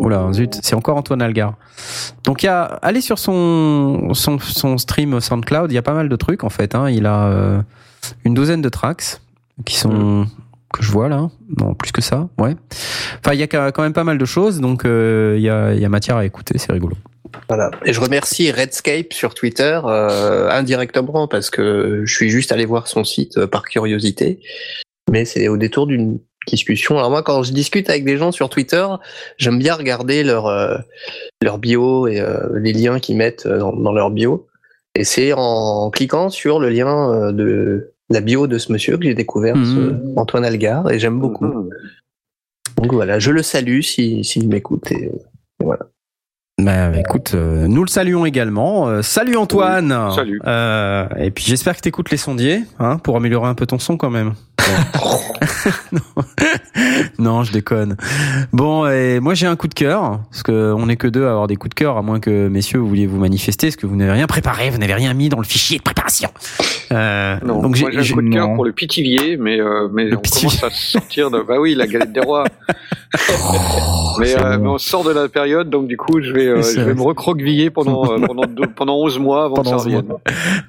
Oula, 0.00 0.32
zut, 0.32 0.58
c'est 0.62 0.74
encore 0.74 0.96
Antoine 0.96 1.22
Algar. 1.22 1.54
Donc, 2.24 2.42
il 2.42 2.46
y 2.46 2.48
a, 2.48 2.62
allez 2.62 3.00
sur 3.00 3.18
son, 3.18 4.12
son, 4.14 4.38
son 4.38 4.78
stream 4.78 5.20
SoundCloud, 5.20 5.70
il 5.70 5.74
y 5.74 5.78
a 5.78 5.82
pas 5.82 5.94
mal 5.94 6.08
de 6.08 6.16
trucs 6.16 6.44
en 6.44 6.50
fait. 6.50 6.74
Hein. 6.74 6.90
Il 6.90 7.06
a 7.06 7.26
euh, 7.26 7.62
une 8.24 8.34
douzaine 8.34 8.62
de 8.62 8.68
tracks 8.68 9.20
qui 9.64 9.76
sont. 9.76 10.26
que 10.72 10.82
je 10.82 10.90
vois 10.92 11.08
là. 11.08 11.28
Non, 11.58 11.74
plus 11.74 11.92
que 11.92 12.02
ça, 12.02 12.28
ouais. 12.38 12.56
Enfin, 13.20 13.34
il 13.34 13.40
y 13.40 13.42
a 13.42 13.46
quand 13.46 13.82
même 13.82 13.92
pas 13.92 14.04
mal 14.04 14.18
de 14.18 14.24
choses, 14.24 14.60
donc 14.60 14.84
euh, 14.84 15.34
il 15.36 15.42
y, 15.42 15.50
a, 15.50 15.72
y 15.74 15.84
a 15.84 15.88
matière 15.88 16.16
à 16.16 16.24
écouter, 16.24 16.58
c'est 16.58 16.72
rigolo. 16.72 16.96
Voilà. 17.48 17.70
Et 17.84 17.92
je 17.92 18.00
remercie 18.00 18.50
Redscape 18.50 19.12
sur 19.12 19.34
Twitter 19.34 19.80
euh, 19.84 20.50
indirectement 20.50 21.28
parce 21.28 21.50
que 21.50 22.02
je 22.04 22.14
suis 22.14 22.30
juste 22.30 22.52
allé 22.52 22.64
voir 22.64 22.88
son 22.88 23.04
site 23.04 23.46
par 23.46 23.62
curiosité. 23.62 24.40
Mais 25.10 25.24
c'est 25.24 25.48
au 25.48 25.56
détour 25.56 25.86
d'une 25.86 26.18
discussion. 26.46 26.98
Alors 26.98 27.10
moi, 27.10 27.22
quand 27.22 27.42
je 27.42 27.52
discute 27.52 27.90
avec 27.90 28.04
des 28.04 28.16
gens 28.16 28.32
sur 28.32 28.48
Twitter, 28.48 28.86
j'aime 29.38 29.58
bien 29.58 29.74
regarder 29.74 30.22
leur 30.22 30.46
euh, 30.46 30.76
leur 31.42 31.58
bio 31.58 32.06
et 32.06 32.20
euh, 32.20 32.38
les 32.54 32.72
liens 32.72 32.98
qu'ils 32.98 33.16
mettent 33.16 33.46
euh, 33.46 33.58
dans, 33.58 33.72
dans 33.72 33.92
leur 33.92 34.10
bio. 34.10 34.46
Et 34.94 35.04
c'est 35.04 35.32
en 35.34 35.90
cliquant 35.90 36.30
sur 36.30 36.58
le 36.58 36.70
lien 36.70 37.30
de 37.32 37.92
la 38.08 38.20
bio 38.20 38.46
de 38.46 38.56
ce 38.56 38.72
monsieur 38.72 38.96
que 38.96 39.04
j'ai 39.04 39.14
découvert, 39.14 39.56
Mhm. 39.56 39.64
ce 40.14 40.18
Antoine 40.18 40.44
Algar, 40.44 40.90
et 40.90 40.98
j'aime 40.98 41.18
beaucoup. 41.18 41.44
Mhm. 41.44 41.70
Donc 42.78 42.92
voilà, 42.92 43.18
je 43.18 43.30
le 43.30 43.42
salue 43.42 43.80
s'il 43.80 44.24
si, 44.24 44.40
s'il 44.40 44.48
m'écoute. 44.48 44.90
Et... 44.92 45.10
Bah, 46.58 46.90
écoute, 46.98 47.32
euh, 47.34 47.68
nous 47.68 47.82
le 47.82 47.88
saluons 47.88 48.24
également. 48.24 48.88
Euh, 48.88 49.02
salut 49.02 49.36
Antoine. 49.36 49.92
Oui, 50.08 50.14
salut. 50.14 50.40
Euh, 50.46 51.06
et 51.18 51.30
puis 51.30 51.44
j'espère 51.46 51.76
que 51.76 51.82
t'écoutes 51.82 52.10
les 52.10 52.16
sondiers, 52.16 52.62
hein, 52.78 52.96
pour 52.96 53.16
améliorer 53.16 53.48
un 53.48 53.54
peu 53.54 53.66
ton 53.66 53.78
son 53.78 53.98
quand 53.98 54.10
même. 54.10 54.32
Non. 55.92 56.00
non, 57.18 57.42
je 57.44 57.52
déconne. 57.52 57.96
Bon, 58.52 58.86
et 58.88 59.20
moi 59.20 59.34
j'ai 59.34 59.46
un 59.46 59.56
coup 59.56 59.68
de 59.68 59.74
cœur, 59.74 60.20
parce 60.30 60.42
que 60.42 60.72
on 60.72 60.86
n'est 60.86 60.96
que 60.96 61.06
deux 61.08 61.26
à 61.26 61.30
avoir 61.30 61.46
des 61.46 61.56
coups 61.56 61.70
de 61.70 61.74
cœur, 61.74 61.96
à 61.96 62.02
moins 62.02 62.20
que 62.20 62.48
messieurs 62.48 62.78
vous 62.78 62.88
vouliez 62.88 63.06
vous 63.06 63.18
manifester, 63.18 63.68
parce 63.68 63.76
que 63.76 63.86
vous 63.86 63.96
n'avez 63.96 64.12
rien 64.12 64.26
préparé, 64.26 64.70
vous 64.70 64.78
n'avez 64.78 64.94
rien 64.94 65.14
mis 65.14 65.28
dans 65.28 65.38
le 65.38 65.44
fichier 65.44 65.78
de 65.78 65.82
préparation. 65.82 66.28
Euh, 66.92 67.36
Non, 67.44 67.62
donc 67.62 67.74
j'ai 67.76 67.86
un 67.86 67.90
coup 68.14 68.22
de 68.22 68.30
cœur 68.32 68.54
pour 68.54 68.64
le 68.64 68.72
pitivier, 68.72 69.36
mais, 69.36 69.60
euh, 69.60 69.88
mais 69.92 70.04
Le 70.04 70.18
on 70.18 70.20
commence 70.20 70.62
à 70.62 70.70
sortir 70.70 71.30
de. 71.30 71.40
Bah 71.42 71.56
oui, 71.60 71.74
la 71.74 71.86
galette 71.86 72.12
des 72.12 72.20
rois. 72.20 72.44
mais, 74.18 74.36
euh, 74.36 74.56
bon. 74.56 74.62
mais 74.62 74.68
on 74.68 74.78
sort 74.78 75.04
de 75.04 75.10
la 75.12 75.28
période, 75.28 75.70
donc 75.70 75.86
du 75.86 75.96
coup, 75.96 76.20
je 76.20 76.32
vais, 76.32 76.46
euh, 76.46 76.62
je 76.62 76.80
vais 76.80 76.94
me 76.94 77.02
recroqueviller 77.02 77.70
pendant, 77.70 78.04
euh, 78.12 78.18
pendant, 78.26 78.44
deux- 78.46 78.66
pendant 78.74 78.96
11 78.96 79.18
mois 79.18 79.44
avant 79.44 79.56
Pendant 79.56 79.76
que 79.76 79.78
ça 79.82 79.86
11 79.86 79.92
mois. 79.92 80.02
revienne. 80.02 80.16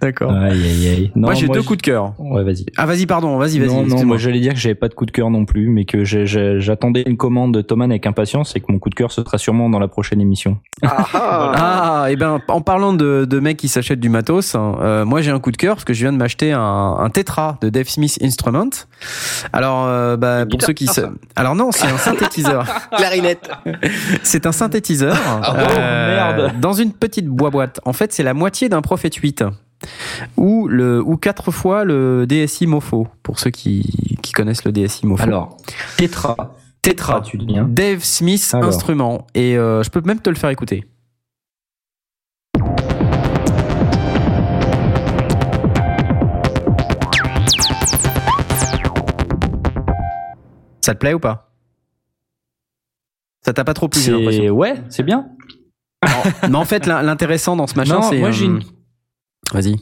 D'accord. 0.02 0.32
Aïe 0.32 0.52
aïe 0.52 0.88
aïe. 0.88 1.12
Non, 1.16 1.28
moi 1.28 1.34
j'ai 1.34 1.48
deux 1.48 1.64
coups 1.64 1.78
de 1.78 1.84
cœur. 1.84 2.14
Ouais, 2.20 2.44
vas-y. 2.44 2.66
Ah 2.78 2.86
vas-y, 2.86 3.06
pardon, 3.06 3.38
vas-y, 3.38 3.60
vas-y. 3.60 3.87
Non, 3.88 4.06
moi 4.06 4.18
j'allais 4.18 4.40
dire 4.40 4.54
que 4.54 4.60
j'avais 4.60 4.76
pas 4.76 4.88
de 4.88 4.94
coup 4.94 5.06
de 5.06 5.12
cœur 5.12 5.30
non 5.30 5.46
plus, 5.46 5.70
mais 5.70 5.86
que 5.86 6.04
j'attendais 6.06 7.04
une 7.06 7.18
commande 7.18 7.54
de 7.54 7.62
Thomas 7.62 7.86
avec 7.86 8.06
impatience 8.06 8.56
et 8.56 8.60
que 8.60 8.66
mon 8.70 8.80
coup 8.80 8.90
de 8.90 8.96
cœur 8.96 9.12
ce 9.12 9.24
sera 9.24 9.38
sûrement 9.38 9.70
dans 9.70 9.80
la 9.80 9.88
prochaine 9.88 10.22
émission. 10.22 10.58
Ah, 10.84 11.06
ah. 11.14 11.52
Ah, 12.00 12.12
et 12.12 12.16
ben 12.16 12.40
en 12.48 12.62
parlant 12.62 12.94
de, 12.94 13.26
de 13.26 13.40
mecs 13.40 13.58
qui 13.58 13.68
s'achètent 13.68 14.00
du 14.00 14.10
matos, 14.10 14.56
hein, 14.56 14.76
euh, 14.82 15.06
moi 15.06 15.22
j'ai 15.22 15.32
un 15.32 15.40
coup 15.40 15.52
de 15.52 15.58
cœur 15.58 15.76
parce 15.76 15.86
que 15.86 15.94
je 15.94 16.02
viens 16.02 16.14
de 16.14 16.18
m'acheter 16.18 16.52
un, 16.54 16.98
un 17.00 17.10
tétra 17.10 17.58
de 17.62 17.70
Dave 17.70 17.88
Smith 17.88 18.18
Instrument. 18.22 18.70
Alors, 19.54 19.86
euh, 19.88 20.16
bah, 20.18 20.46
pour 20.46 20.62
ceux 20.62 20.74
qui, 20.74 20.88
sa- 20.88 21.10
alors 21.36 21.56
non, 21.56 21.72
c'est 21.72 21.88
un 21.88 21.98
synthétiseur. 21.98 22.66
Clarinette. 22.98 23.50
c'est 24.24 24.46
un 24.46 24.52
synthétiseur. 24.52 25.16
oh, 25.48 25.54
merde. 25.78 26.54
Dans 26.60 26.74
une 26.74 26.92
petite 26.94 27.28
boîte. 27.28 27.80
En 27.86 27.94
fait, 27.94 28.14
c'est 28.14 28.24
la 28.24 28.34
moitié 28.34 28.70
d'un 28.70 28.82
Prophet 28.82 29.10
8 29.10 29.44
ou 30.38 30.68
le 30.68 31.02
ou 31.02 31.18
quatre 31.18 31.52
fois 31.52 31.84
le 31.86 32.26
DSI 32.28 32.68
Mofo 32.68 33.08
pour 33.24 33.40
ceux 33.40 33.52
qui, 33.52 34.18
qui 34.22 34.32
connaissent 34.34 34.64
le 34.66 34.72
DSI 34.72 35.06
Mofo. 35.06 35.24
Alors, 35.24 35.58
Tetra. 35.98 36.56
Tetra, 36.82 37.22
tu 37.22 37.38
dis, 37.38 37.58
hein. 37.58 37.68
Dave 37.70 38.04
Smith 38.04 38.50
Alors. 38.54 38.70
instrument. 38.70 39.28
Et 39.36 39.58
euh, 39.58 39.84
je 39.84 39.90
peux 39.90 40.02
même 40.02 40.20
te 40.22 40.30
le 40.30 40.36
faire 40.36 40.50
écouter. 40.50 40.86
Ça 50.82 50.94
te 50.94 51.00
plaît 51.00 51.14
ou 51.14 51.20
pas? 51.20 51.52
Ça 53.44 53.54
t'a 53.54 53.64
pas 53.64 53.74
trop 53.74 53.88
plu, 53.88 54.50
ouais, 54.50 54.76
c'est 54.90 55.04
bien. 55.04 55.30
Mais 56.50 56.56
en 56.56 56.66
fait, 56.66 56.86
l'in- 56.86 57.02
l'intéressant 57.02 57.56
dans 57.56 57.68
ce 57.68 57.76
machin, 57.76 58.02
c'est. 58.02 58.20
moi, 58.20 58.32
j'ai 58.32 58.46
une- 58.46 58.62
Vas-y. 59.54 59.76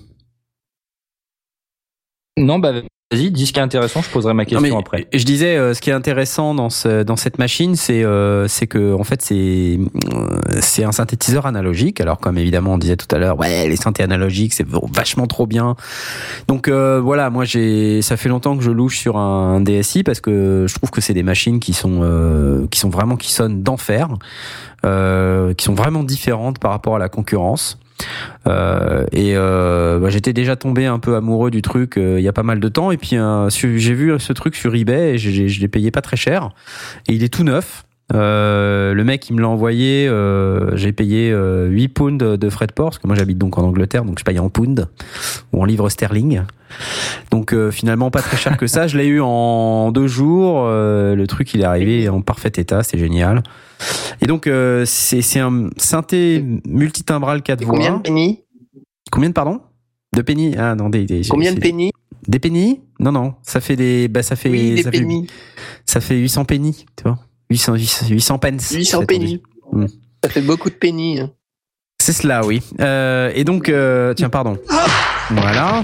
Non, 2.38 2.60
bah 2.60 2.74
vas-y, 3.12 3.32
dis 3.32 3.46
ce 3.46 3.54
qui 3.54 3.60
est 3.60 3.64
intéressant, 3.64 4.02
je 4.02 4.10
poserai 4.10 4.34
ma 4.34 4.44
Non, 4.44 4.50
question 4.50 4.76
mais 4.76 4.78
après. 4.78 5.08
Je 5.14 5.24
disais, 5.24 5.56
euh, 5.56 5.74
ce 5.74 5.80
qui 5.80 5.90
est 5.90 5.94
intéressant 5.94 6.54
dans 6.54 6.70
ce, 6.70 7.04
dans 7.04 7.16
cette 7.16 7.40
machine, 7.40 7.76
c'est 7.78 8.04
euh, 8.04 8.48
c'est 8.50 8.68
que 8.68 8.94
en 8.94 9.06
fait 9.06 9.22
c'est 9.22 9.80
euh, 10.14 10.40
c'est 10.60 10.84
un 10.84 10.92
synthétiseur 10.92 11.46
analogique. 11.46 12.02
Alors 12.02 12.20
comme 12.20 12.38
évidemment 12.38 12.74
on 12.74 12.78
disait 12.78 12.98
tout 12.98 13.08
à 13.16 13.18
l'heure, 13.18 13.40
ouais 13.40 13.70
les 13.70 13.78
synthés 13.78 14.04
analogiques 14.04 14.54
c'est 14.54 14.68
vachement 14.68 15.28
trop 15.28 15.46
bien. 15.48 15.78
Donc 16.48 16.68
euh, 16.68 17.00
voilà, 17.00 17.30
moi 17.30 17.46
j'ai 17.46 18.02
ça 18.02 18.18
fait 18.18 18.28
longtemps 18.30 18.58
que 18.58 18.64
je 18.64 18.72
louche 18.72 19.00
sur 19.00 19.18
un, 19.18 19.62
DSI 19.62 20.04
parce 20.04 20.20
que 20.20 20.66
je 20.68 20.76
trouve 20.76 20.92
que 20.92 21.00
c'est 21.00 21.14
des 21.14 21.24
machines 21.24 21.62
qui 21.62 21.72
sont 21.74 22.02
euh, 22.02 22.68
qui 22.68 22.80
sont 22.80 22.90
vraiment 22.90 23.16
qui 23.16 23.32
sonnent 23.32 23.64
d'enfer, 23.64 24.10
euh, 24.86 25.54
qui 25.54 25.64
sont 25.64 25.76
vraiment 25.76 26.04
différentes 26.04 26.60
par 26.60 26.72
rapport 26.72 26.98
à 26.98 27.00
la 27.00 27.08
concurrence. 27.08 27.80
Euh, 28.48 29.06
et 29.12 29.34
euh, 29.36 30.00
bah, 30.00 30.10
j'étais 30.10 30.34
déjà 30.34 30.56
tombé 30.56 30.86
un 30.86 31.00
peu 31.00 31.16
amoureux 31.16 31.52
du 31.52 31.62
truc 31.62 31.98
euh, 31.98 32.20
il 32.20 32.24
y 32.24 32.28
a 32.28 32.34
pas 32.34 32.44
mal 32.44 32.60
de 32.60 32.68
temps. 32.68 32.92
Et 32.92 32.98
puis 32.98 33.18
j'ai 33.50 33.94
vu 33.94 34.20
ce 34.20 34.34
truc 34.34 34.56
sur 34.56 34.76
eBay 34.76 35.16
et 35.16 35.18
je 35.18 35.62
l'ai 35.62 35.68
payé 35.68 35.92
pas 35.92 36.02
très 36.02 36.18
cher. 36.18 36.52
Et 37.08 37.14
il 37.14 37.24
est 37.24 37.34
tout 37.34 37.44
neuf 37.44 37.86
Euh, 38.14 38.94
le 38.94 39.04
mec 39.04 39.28
il 39.32 39.36
me 39.36 39.42
l'a 39.42 39.50
envoyé 39.50 40.08
euh, 40.08 40.76
j'ai 40.78 40.92
payé 40.92 41.32
euh, 41.32 41.68
8 41.70 41.88
pounds 41.88 42.38
de, 42.40 42.50
frais 42.52 42.68
de 42.68 42.72
port 42.72 42.92
parce 42.92 43.00
que 43.00 43.08
moi 43.08 43.16
j'habite 43.16 43.40
donc 43.40 43.58
en 43.58 43.64
Angleterre 43.64 44.06
donc 44.06 44.20
je 44.20 44.24
paye 44.24 44.38
en 44.38 44.48
pounds 44.52 44.88
ou 45.52 45.62
en 45.64 45.66
livres 45.66 45.90
sterling. 45.90 46.42
Donc 47.32 47.52
euh, 47.54 47.72
finalement 47.72 48.12
pas 48.12 48.22
très 48.22 48.38
cher 48.38 48.58
que 48.58 48.68
ça. 48.68 48.86
Je 48.88 48.98
l'ai 48.98 49.08
eu 49.08 49.22
en 49.22 49.92
deux 49.92 50.08
jours. 50.08 50.66
Euh, 50.68 51.16
le 51.16 51.26
truc 51.26 51.54
il 51.56 51.62
est 51.62 51.66
arrivé 51.66 52.08
en 52.10 52.22
parfait 52.22 52.52
état. 52.58 52.84
C'est 52.84 52.98
génial. 53.00 53.42
Et 54.22 54.28
donc 54.28 54.46
euh, 54.46 54.84
c'est 54.86 55.22
c'est 55.22 55.40
un 55.40 55.70
synthé 55.78 56.44
multitimbral 56.68 57.42
4 57.42 57.62
Et 57.62 57.66
voix. 57.66 57.74
combien 57.76 57.98
de 57.98 58.02
penny 58.02 58.44
Combien 59.12 59.30
de 59.30 59.34
pardon? 59.34 59.62
De 60.16 60.22
penny 60.22 60.56
Ah 60.58 60.76
non, 60.76 60.90
des, 60.90 61.06
des 61.06 61.22
Combien 61.28 61.54
de 61.54 61.60
penny 61.60 61.92
Des 62.28 62.40
penny 62.40 62.82
Non 63.00 63.12
non, 63.12 63.34
ça 63.42 63.62
fait 63.62 63.76
des 63.76 64.08
bah 64.08 64.22
ça 64.24 64.36
fait 64.36 64.50
Oui, 64.50 64.76
des 64.76 64.84
ça, 64.84 64.92
fait, 64.92 65.00
penny. 65.00 65.28
ça 65.86 66.02
fait 66.02 66.18
800 66.18 66.46
penny, 66.46 66.86
tu 66.96 67.04
vois. 67.04 67.18
800 67.50 67.74
800, 67.76 68.08
800 68.10 68.40
pence. 68.40 68.72
800 68.72 69.00
c'est 69.00 69.06
penny. 69.06 69.42
Mm. 69.72 69.86
Ça 70.24 70.30
fait 70.30 70.42
beaucoup 70.42 70.70
de 70.70 70.76
penny. 70.76 71.20
hein. 71.20 71.32
C'est 72.02 72.14
cela, 72.14 72.46
oui. 72.46 72.62
Euh, 72.82 73.32
et 73.36 73.44
donc 73.44 73.70
euh, 73.70 74.14
tiens, 74.14 74.30
pardon. 74.30 74.58
Voilà. 75.32 75.84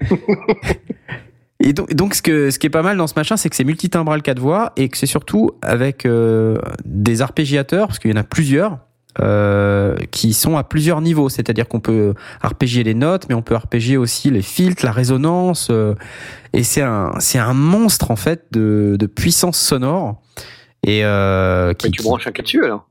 Et 1.62 1.74
donc, 1.74 1.92
donc 1.94 2.14
ce, 2.14 2.22
que, 2.22 2.50
ce 2.50 2.58
qui 2.58 2.66
est 2.66 2.70
pas 2.70 2.80
mal 2.82 2.96
dans 2.96 3.06
ce 3.06 3.12
machin, 3.16 3.36
c'est 3.36 3.50
que 3.50 3.56
c'est 3.56 3.64
multitimbral 3.64 4.22
4 4.22 4.38
voix 4.38 4.72
et 4.78 4.88
que 4.88 4.96
c'est 4.96 5.04
surtout 5.06 5.50
avec 5.60 6.06
euh, 6.06 6.56
des 6.86 7.20
arpégiateurs, 7.20 7.88
parce 7.88 7.98
qu'il 7.98 8.10
y 8.10 8.14
en 8.14 8.16
a 8.16 8.24
plusieurs, 8.24 8.78
euh, 9.20 9.94
qui 10.10 10.32
sont 10.32 10.56
à 10.56 10.64
plusieurs 10.64 11.02
niveaux. 11.02 11.28
C'est-à-dire 11.28 11.68
qu'on 11.68 11.80
peut 11.80 12.14
arpégier 12.40 12.82
les 12.82 12.94
notes, 12.94 13.26
mais 13.28 13.34
on 13.34 13.42
peut 13.42 13.54
arpégier 13.54 13.98
aussi 13.98 14.30
les 14.30 14.40
filtres, 14.40 14.86
la 14.86 14.92
résonance. 14.92 15.68
euh, 15.70 15.94
et 16.54 16.62
c'est 16.64 16.80
un, 16.82 17.12
c'est 17.18 17.38
un 17.38 17.52
monstre 17.52 18.10
en 18.10 18.16
fait 18.16 18.46
de, 18.52 18.96
de 18.98 19.06
puissance 19.06 19.58
sonore. 19.58 20.22
Et 20.86 21.04
euh, 21.04 21.72
qui, 21.74 21.86
Mais 21.86 21.90
tu 21.92 22.02
branches 22.02 22.26
un 22.26 22.30
dessus 22.30 22.64
alors 22.64 22.86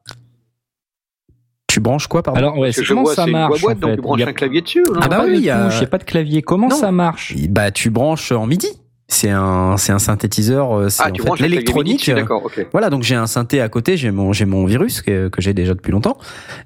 tu 1.67 1.79
branches 1.81 2.07
quoi, 2.07 2.23
pardon 2.23 2.39
Alors 2.39 2.57
ouais, 2.57 2.71
comment 2.87 3.03
vois, 3.03 3.13
ça 3.13 3.27
marche 3.27 3.61
boîte, 3.61 3.77
en 3.77 3.87
donc 3.89 3.95
tu 3.97 4.01
branches 4.01 4.21
a- 4.23 4.29
un 4.29 4.33
clavier 4.33 4.61
dessus 4.61 4.83
Ah 5.01 5.07
bah 5.07 5.21
oui, 5.25 5.33
il 5.37 5.43
y 5.43 5.51
a- 5.51 5.69
pas 5.89 5.99
de 5.99 6.03
clavier. 6.03 6.41
Comment 6.41 6.67
Non. 6.67 6.75
ça 6.75 6.91
marche 6.91 7.35
Bah, 7.49 7.69
tu 7.69 7.91
branches 7.91 8.31
en 8.31 8.47
MIDI. 8.47 8.67
C'est 9.07 9.29
un, 9.29 9.77
c'est 9.77 9.91
un 9.91 9.99
synthétiseur. 9.99 10.71
euh, 10.77 10.89
C'est 10.89 11.03
Ah, 11.03 11.09
en 11.09 11.11
tu 11.11 11.21
fait 11.21 11.47
l'électronique. 11.47 11.99
dessus, 11.99 12.13
d'accord, 12.13 12.43
ok. 12.45 12.67
Voilà, 12.71 12.89
donc 12.89 13.03
j'ai 13.03 13.15
un 13.15 13.27
synthé 13.27 13.61
à 13.61 13.69
côté, 13.69 13.97
j'ai 13.97 14.09
mon, 14.11 14.33
j'ai 14.33 14.45
mon 14.45 14.65
virus 14.65 15.01
que, 15.03 15.29
que 15.29 15.41
j'ai 15.41 15.53
déjà 15.53 15.73
depuis 15.75 15.91
longtemps. 15.91 16.17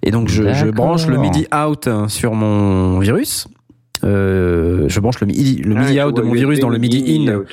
Et 0.04 0.12
donc 0.12 0.30
je, 0.30 0.70
branche 0.72 1.06
le 1.08 1.18
MIDI 1.18 1.48
out 1.54 1.90
sur 2.08 2.34
mon 2.34 3.00
virus. 3.00 3.48
Euh, 4.06 4.86
je 4.88 5.00
branche 5.02 5.20
le 5.22 5.28
MIDI, 5.28 5.58
le 5.64 5.76
Ah, 5.76 5.80
MIDI 5.82 6.02
out 6.02 6.16
de 6.16 6.22
mon 6.22 6.34
virus 6.34 6.60
dans 6.60 6.70
le 6.70 6.78
MIDI 6.78 7.28
in 7.28 7.36
out. 7.40 7.48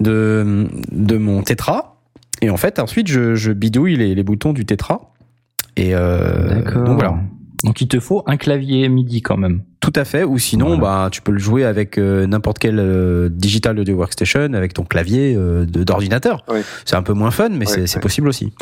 de, 0.00 0.68
de 0.92 1.16
mon 1.16 1.42
Tetra. 1.42 1.96
Et 2.42 2.50
en 2.50 2.56
fait, 2.58 2.78
ensuite, 2.78 3.08
je, 3.08 3.34
je 3.34 3.52
bidouille 3.52 3.96
les, 3.96 4.14
les 4.14 4.22
boutons 4.22 4.52
du 4.52 4.66
Tetra. 4.66 5.12
Et 5.76 5.94
euh, 5.94 6.60
donc 6.84 6.96
voilà. 6.96 7.14
Donc 7.64 7.80
il 7.80 7.86
te 7.86 8.00
faut 8.00 8.24
un 8.26 8.36
clavier 8.36 8.88
MIDI 8.88 9.22
quand 9.22 9.36
même. 9.36 9.62
Tout 9.80 9.92
à 9.94 10.04
fait. 10.04 10.24
Ou 10.24 10.36
sinon, 10.38 10.76
Voilà. 10.78 11.04
bah, 11.04 11.08
tu 11.12 11.22
peux 11.22 11.30
le 11.32 11.38
jouer 11.38 11.64
avec 11.64 11.96
euh, 11.96 12.26
n'importe 12.26 12.58
quel 12.58 12.78
euh, 12.80 13.28
digital 13.30 13.78
audio 13.78 13.94
workstation, 13.96 14.52
avec 14.54 14.74
ton 14.74 14.82
clavier 14.84 15.34
euh, 15.36 15.64
d'ordinateur. 15.64 16.44
C'est 16.84 16.96
un 16.96 17.02
peu 17.02 17.12
moins 17.12 17.30
fun, 17.30 17.50
mais 17.50 17.64
c'est 17.66 18.00
possible 18.00 18.28
aussi. 18.28 18.52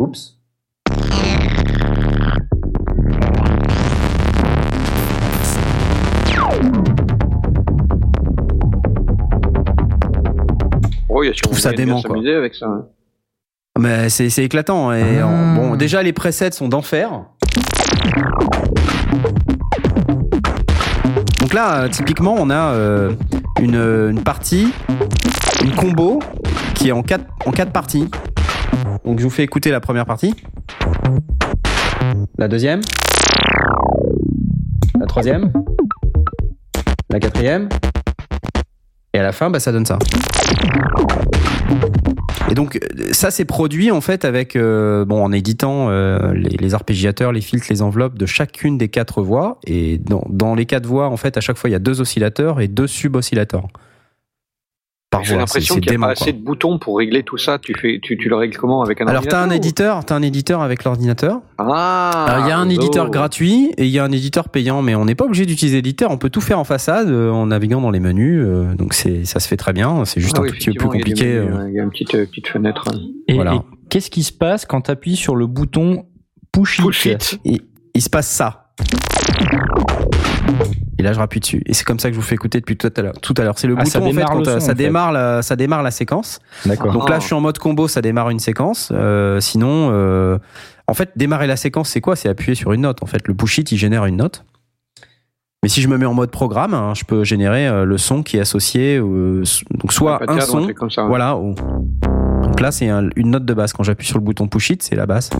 Oups. 0.00 0.38
Il 11.22 11.28
y 11.28 11.30
a 11.30 11.34
sûrement 11.34 11.50
trouve 11.52 11.58
ça 11.60 11.72
dément, 11.72 12.02
quoi. 12.02 12.16
avec 12.18 12.54
ça. 12.54 12.66
hein. 12.66 12.86
Mais 13.78 14.08
c'est 14.10 14.28
c'est 14.30 14.44
éclatant. 14.44 14.92
Et 14.92 15.18
Ah. 15.20 15.26
en- 15.26 15.54
bon, 15.54 15.76
déjà 15.76 16.02
les 16.02 16.12
presets 16.12 16.50
sont 16.52 16.68
d'enfer. 16.68 17.10
Donc 21.40 21.54
là, 21.54 21.88
typiquement, 21.88 22.34
on 22.38 22.50
a 22.50 22.72
euh, 22.74 23.12
une, 23.60 23.74
une 23.76 24.22
partie, 24.22 24.72
une 25.64 25.72
combo 25.74 26.20
qui 26.74 26.88
est 26.88 26.92
en 26.92 27.02
quatre, 27.02 27.24
en 27.46 27.50
quatre 27.50 27.72
parties. 27.72 28.08
Donc 29.04 29.18
je 29.18 29.24
vous 29.24 29.30
fais 29.30 29.42
écouter 29.42 29.70
la 29.70 29.80
première 29.80 30.06
partie. 30.06 30.34
La 32.38 32.48
deuxième. 32.48 32.80
La 35.00 35.06
troisième. 35.06 35.52
La 37.10 37.18
quatrième. 37.20 37.68
Et 39.14 39.18
à 39.18 39.22
la 39.22 39.32
fin, 39.32 39.50
bah, 39.50 39.60
ça 39.60 39.72
donne 39.72 39.84
ça. 39.84 39.98
Et 42.50 42.54
donc 42.54 42.76
euh, 42.76 43.12
ça 43.12 43.30
c'est 43.30 43.44
produit 43.44 43.90
en 43.90 44.00
fait 44.00 44.24
avec 44.24 44.56
euh, 44.56 45.04
bon 45.04 45.22
en 45.22 45.32
éditant 45.32 45.88
euh, 45.90 46.32
les, 46.34 46.74
arpégiateurs, 46.74 47.32
les 47.32 47.40
filtres, 47.40 47.66
les 47.70 47.82
enveloppes 47.82 48.18
de 48.18 48.26
chacune 48.26 48.76
des 48.76 48.88
quatre 48.88 49.22
voix 49.22 49.58
et 49.66 49.98
dans, 49.98 50.24
dans 50.28 50.54
les 50.54 50.66
quatre 50.66 50.86
voix 50.86 51.08
en 51.08 51.16
fait 51.16 51.36
à 51.36 51.40
chaque 51.40 51.56
fois 51.56 51.70
il 51.70 51.72
y 51.72 51.76
a 51.76 51.78
deux 51.78 52.00
oscillateurs 52.00 52.60
et 52.60 52.68
deux 52.68 52.86
sub-oscillateurs. 52.86 53.68
Par 55.12 55.22
J'ai 55.24 55.36
l'impression 55.36 55.74
qu'il 55.76 55.90
n'y 55.90 55.96
a 56.02 56.06
pas 56.06 56.12
assez 56.12 56.24
quoi. 56.24 56.32
de 56.32 56.38
boutons 56.38 56.78
pour 56.78 56.96
régler 56.96 57.22
tout 57.22 57.36
ça. 57.36 57.58
Tu, 57.58 57.74
fais, 57.78 58.00
tu, 58.02 58.16
tu 58.16 58.28
le 58.30 58.34
règles 58.34 58.56
comment 58.56 58.80
avec 58.82 59.00
un 59.02 59.06
Alors 59.06 59.22
t'as 59.26 59.40
un 59.40 59.42
ordinateur 59.42 59.52
ou- 59.52 59.56
éditeur, 59.58 60.04
t'as 60.06 60.14
un 60.16 60.22
éditeur 60.22 60.62
avec 60.62 60.84
l'ordinateur. 60.84 61.40
Ah 61.58 62.24
Alors, 62.28 62.46
Il 62.46 62.48
y 62.48 62.52
a 62.52 62.58
un 62.58 62.68
éditeur 62.70 63.04
oh. 63.08 63.10
gratuit 63.10 63.72
et 63.76 63.84
il 63.84 63.90
y 63.90 63.98
a 63.98 64.04
un 64.04 64.10
éditeur 64.10 64.48
payant, 64.48 64.80
mais 64.80 64.94
on 64.94 65.04
n'est 65.04 65.14
pas 65.14 65.26
obligé 65.26 65.44
d'utiliser 65.44 65.76
l'éditeur. 65.76 66.10
On 66.10 66.16
peut 66.16 66.30
tout 66.30 66.40
faire 66.40 66.58
en 66.58 66.64
façade 66.64 67.10
euh, 67.10 67.30
en 67.30 67.46
naviguant 67.48 67.82
dans 67.82 67.90
les 67.90 68.00
menus, 68.00 68.40
euh, 68.42 68.74
donc 68.74 68.94
c'est 68.94 69.26
ça 69.26 69.38
se 69.38 69.48
fait 69.48 69.58
très 69.58 69.74
bien. 69.74 70.06
C'est 70.06 70.20
juste 70.22 70.36
Ah 70.38 70.40
un 70.40 70.44
oui, 70.44 70.48
tout 70.50 70.54
petit 70.56 70.70
peu 70.72 70.88
plus 70.88 70.88
effectivement, 70.88 70.94
il 70.94 70.98
y 70.98 71.02
a 71.02 71.04
des 71.04 71.10
compliqué. 71.10 71.38
menus, 71.40 71.50
euh. 71.52 71.58
hein. 71.60 71.68
Il 71.68 71.74
y 71.74 71.80
a 71.80 71.82
une 71.82 71.90
petite, 71.90 72.14
euh, 72.14 72.24
petite 72.26 72.48
fenêtre. 72.48 72.84
Et, 73.28 73.34
Voilà. 73.34 73.54
et 73.56 73.60
qu'est-ce 73.90 74.10
qui 74.10 74.22
se 74.22 74.32
passe 74.32 74.64
quand 74.64 74.80
tu 74.80 74.90
appuies 74.90 75.16
sur 75.16 75.36
le 75.36 75.46
bouton 75.46 76.06
push 76.52 76.78
it, 76.78 76.84
Push 76.86 77.04
it. 77.06 77.38
il, 77.44 77.60
il 77.94 78.00
se 78.00 78.08
passe 78.08 78.28
ça. 78.28 78.72
Et 81.02 81.04
là, 81.04 81.12
je 81.12 81.18
rappuie 81.18 81.40
dessus. 81.40 81.60
Et 81.66 81.74
c'est 81.74 81.82
comme 81.82 81.98
ça 81.98 82.10
que 82.10 82.14
je 82.14 82.20
vous 82.20 82.24
fais 82.24 82.36
écouter 82.36 82.60
depuis 82.60 82.76
tout 82.76 82.88
à 82.96 83.02
l'heure. 83.02 83.14
Tout 83.20 83.34
à 83.38 83.42
l'heure, 83.42 83.58
c'est 83.58 83.66
le 83.66 83.74
Ah, 83.76 83.84
ça 83.84 83.98
bouton 83.98 84.10
en 84.10 84.12
fait 84.12 84.14
démarre 84.16 84.30
quand 84.30 84.38
le 84.38 84.44
son, 84.44 84.50
ça 84.60 84.64
en 84.66 84.68
fait. 84.68 84.74
démarre 84.76 85.10
la, 85.10 85.42
ça 85.42 85.56
démarre 85.56 85.82
la 85.82 85.90
séquence. 85.90 86.38
D'accord. 86.64 86.92
Donc 86.92 87.02
Ah. 87.08 87.10
là, 87.10 87.18
je 87.18 87.24
suis 87.24 87.34
en 87.34 87.40
mode 87.40 87.58
combo, 87.58 87.88
ça 87.88 88.00
démarre 88.02 88.30
une 88.30 88.38
séquence. 88.38 88.92
Euh, 88.94 89.40
sinon, 89.40 89.88
euh, 89.90 90.38
en 90.86 90.94
fait, 90.94 91.10
démarrer 91.16 91.48
la 91.48 91.56
séquence, 91.56 91.88
c'est 91.88 92.00
quoi? 92.00 92.14
C'est 92.14 92.28
appuyer 92.28 92.54
sur 92.54 92.72
une 92.72 92.82
note. 92.82 93.02
En 93.02 93.06
fait, 93.06 93.26
le 93.26 93.34
push 93.34 93.58
it, 93.58 93.72
il 93.72 93.78
génère 93.78 94.04
une 94.06 94.16
note. 94.18 94.44
Mais 95.64 95.68
si 95.68 95.82
je 95.82 95.88
me 95.88 95.98
mets 95.98 96.06
en 96.06 96.14
mode 96.14 96.30
programme, 96.30 96.72
hein, 96.74 96.92
je 96.94 97.02
peux 97.04 97.24
générer 97.24 97.66
euh, 97.66 97.84
le 97.84 97.98
son 97.98 98.22
qui 98.22 98.36
est 98.36 98.40
associé. 98.40 98.98
euh, 98.98 99.42
donc 99.72 99.92
soit 99.92 100.22
un 100.22 100.26
cadre, 100.26 100.42
son, 100.42 100.68
comme 100.74 100.90
ça. 100.92 101.02
voilà. 101.02 101.36
ou- 101.36 101.56
Donc 102.42 102.60
là, 102.60 102.70
c'est 102.70 102.88
un- 102.88 103.08
une 103.16 103.30
note 103.30 103.44
de 103.44 103.54
basse. 103.54 103.72
Quand 103.72 103.82
j'appuie 103.82 104.06
sur 104.06 104.18
le 104.18 104.24
bouton 104.24 104.46
push 104.46 104.70
it, 104.70 104.82
c'est 104.84 104.94
la 104.96 105.06
basse. 105.06 105.30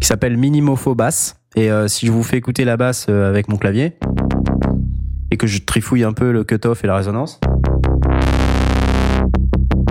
Qui 0.00 0.06
s'appelle 0.08 0.36
Minimofo 0.36 0.94
Bass. 0.94 1.36
Et 1.56 1.70
euh, 1.70 1.86
si 1.88 2.06
je 2.06 2.12
vous 2.12 2.22
fais 2.22 2.36
écouter 2.38 2.64
la 2.64 2.76
basse 2.76 3.06
euh, 3.08 3.28
avec 3.28 3.48
mon 3.48 3.56
clavier, 3.56 3.92
et 5.30 5.36
que 5.36 5.46
je 5.46 5.60
trifouille 5.60 6.04
un 6.04 6.12
peu 6.12 6.30
le 6.32 6.44
cutoff 6.44 6.84
et 6.84 6.86
la 6.86 6.96
résonance, 6.96 7.40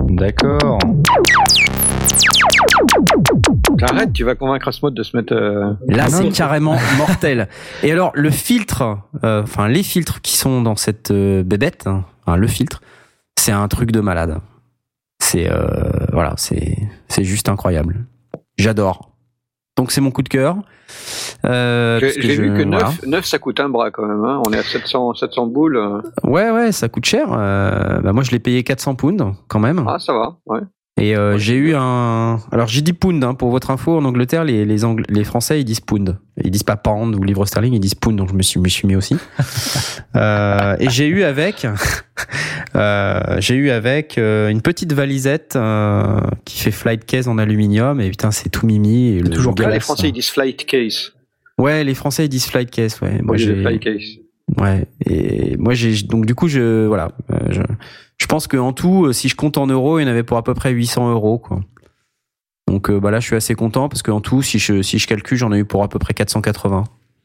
D'accord. 0.08 0.78
Arrête, 3.80 4.12
tu 4.12 4.24
vas 4.24 4.34
convaincre 4.34 4.68
Asmod 4.68 4.94
de 4.94 5.02
se 5.02 5.16
mettre. 5.16 5.32
euh, 5.34 5.72
là 5.88 6.08
c'est 6.08 6.28
carrément 6.30 6.76
mortel. 6.98 7.48
Et 7.82 7.90
alors, 7.90 8.12
le 8.14 8.30
filtre, 8.30 8.98
euh, 9.24 9.42
enfin 9.42 9.68
les 9.68 9.82
filtres 9.82 10.20
qui 10.20 10.36
sont 10.36 10.62
dans 10.62 10.76
cette 10.76 11.10
euh, 11.10 11.42
bébête, 11.42 11.86
hein, 11.86 12.04
enfin, 12.26 12.36
le 12.36 12.46
filtre, 12.46 12.82
c'est 13.38 13.52
un 13.52 13.66
truc 13.68 13.90
de 13.90 14.00
malade. 14.00 14.38
C'est 15.18 15.50
euh, 15.50 15.64
voilà, 16.12 16.34
c'est 16.36 16.76
c'est 17.08 17.24
juste 17.24 17.48
incroyable. 17.48 18.04
J'adore. 18.58 19.11
Donc 19.76 19.90
c'est 19.90 20.00
mon 20.02 20.10
coup 20.10 20.22
de 20.22 20.28
cœur. 20.28 20.56
Euh, 21.46 21.98
J'ai 22.18 22.36
vu 22.36 22.48
que 22.54 22.62
9, 22.62 22.80
voilà. 23.00 23.22
ça 23.22 23.38
coûte 23.38 23.58
un 23.60 23.68
bras 23.70 23.90
quand 23.90 24.06
même. 24.06 24.22
Hein. 24.24 24.42
On 24.46 24.52
est 24.52 24.58
à 24.58 24.62
700, 24.62 25.14
700 25.14 25.46
boules. 25.46 25.76
euh. 25.76 26.00
Ouais, 26.24 26.50
ouais, 26.50 26.72
ça 26.72 26.88
coûte 26.88 27.06
cher. 27.06 27.28
Euh, 27.32 28.00
bah 28.00 28.12
moi, 28.12 28.22
je 28.22 28.30
l'ai 28.32 28.38
payé 28.38 28.62
400 28.62 28.94
pounds 28.96 29.34
quand 29.48 29.60
même. 29.60 29.84
Ah, 29.88 29.98
ça 29.98 30.12
va. 30.12 30.36
Ouais. 30.46 30.60
Et 31.02 31.16
euh, 31.16 31.36
j'ai 31.36 31.56
eu 31.56 31.74
un. 31.74 32.38
Alors 32.52 32.68
j'ai 32.68 32.80
dit 32.80 32.92
pound 32.92 33.24
hein, 33.24 33.34
pour 33.34 33.50
votre 33.50 33.70
info. 33.72 33.96
En 33.96 34.04
Angleterre, 34.04 34.44
les 34.44 34.64
les, 34.64 34.84
Angl- 34.84 35.04
les 35.08 35.24
Français 35.24 35.60
ils 35.60 35.64
disent 35.64 35.80
pound. 35.80 36.16
Ils 36.44 36.50
disent 36.52 36.62
pas 36.62 36.76
pound 36.76 37.14
ou 37.16 37.22
livre 37.24 37.44
sterling, 37.44 37.74
ils 37.74 37.80
disent 37.80 37.96
pound. 37.96 38.16
Donc 38.18 38.28
je 38.30 38.34
me 38.34 38.42
suis 38.42 38.60
me 38.60 38.68
suis 38.68 38.86
mis 38.86 38.94
aussi. 38.94 39.16
euh, 40.16 40.76
et 40.78 40.88
j'ai 40.90 41.08
eu 41.08 41.24
avec. 41.24 41.66
euh, 42.76 43.20
j'ai 43.38 43.54
eu 43.56 43.70
avec 43.70 44.16
euh, 44.16 44.48
une 44.48 44.62
petite 44.62 44.92
valisette 44.92 45.56
euh, 45.56 46.20
qui 46.44 46.58
fait 46.60 46.70
flight 46.70 47.04
case 47.04 47.26
en 47.26 47.36
aluminium. 47.38 48.00
Et 48.00 48.08
putain, 48.10 48.30
c'est 48.30 48.48
tout 48.48 48.66
mimi. 48.66 49.16
Et 49.16 49.20
le, 49.20 49.30
toujours 49.30 49.54
Là, 49.58 49.70
les 49.70 49.80
Français, 49.80 50.08
ils 50.08 50.12
disent 50.12 50.30
flight 50.30 50.64
case. 50.66 51.12
Ouais, 51.58 51.82
les 51.84 51.94
Français 51.94 52.26
ils 52.26 52.28
disent 52.28 52.46
flight 52.46 52.70
case. 52.70 53.00
Ouais. 53.02 53.12
Moi 53.14 53.22
Moi, 53.22 53.36
j'ai 53.38 53.56
j'ai. 53.56 53.62
flight 53.62 53.82
case. 53.82 54.02
Ouais. 54.60 54.86
Et 55.06 55.56
moi 55.56 55.72
j'ai 55.74 56.02
donc 56.02 56.26
du 56.26 56.34
coup 56.34 56.48
je 56.48 56.86
voilà. 56.86 57.12
euh, 57.30 57.36
je 57.50 57.60
pense 58.32 58.46
que 58.46 58.56
en 58.56 58.72
tout, 58.72 59.04
euh, 59.04 59.12
si 59.12 59.28
je 59.28 59.36
compte 59.36 59.58
en 59.58 59.66
euros, 59.66 59.98
il 59.98 60.04
y 60.04 60.06
en 60.06 60.08
avait 60.08 60.22
pour 60.22 60.38
à 60.38 60.42
peu 60.42 60.54
près 60.54 60.70
800 60.70 61.10
euros 61.12 61.38
quoi. 61.38 61.60
Donc 62.66 62.88
euh, 62.88 62.98
bah 62.98 63.10
là 63.10 63.20
je 63.20 63.26
suis 63.26 63.36
assez 63.36 63.54
content 63.54 63.90
parce 63.90 64.02
qu'en 64.02 64.22
tout, 64.22 64.40
si 64.40 64.58
je 64.58 64.80
si 64.80 64.98
je 64.98 65.06
calcule, 65.06 65.36
j'en 65.36 65.52
ai 65.52 65.58
eu 65.58 65.64
pour 65.66 65.82
à 65.82 65.88
peu 65.88 65.98
près 65.98 66.14
480. 66.14 66.84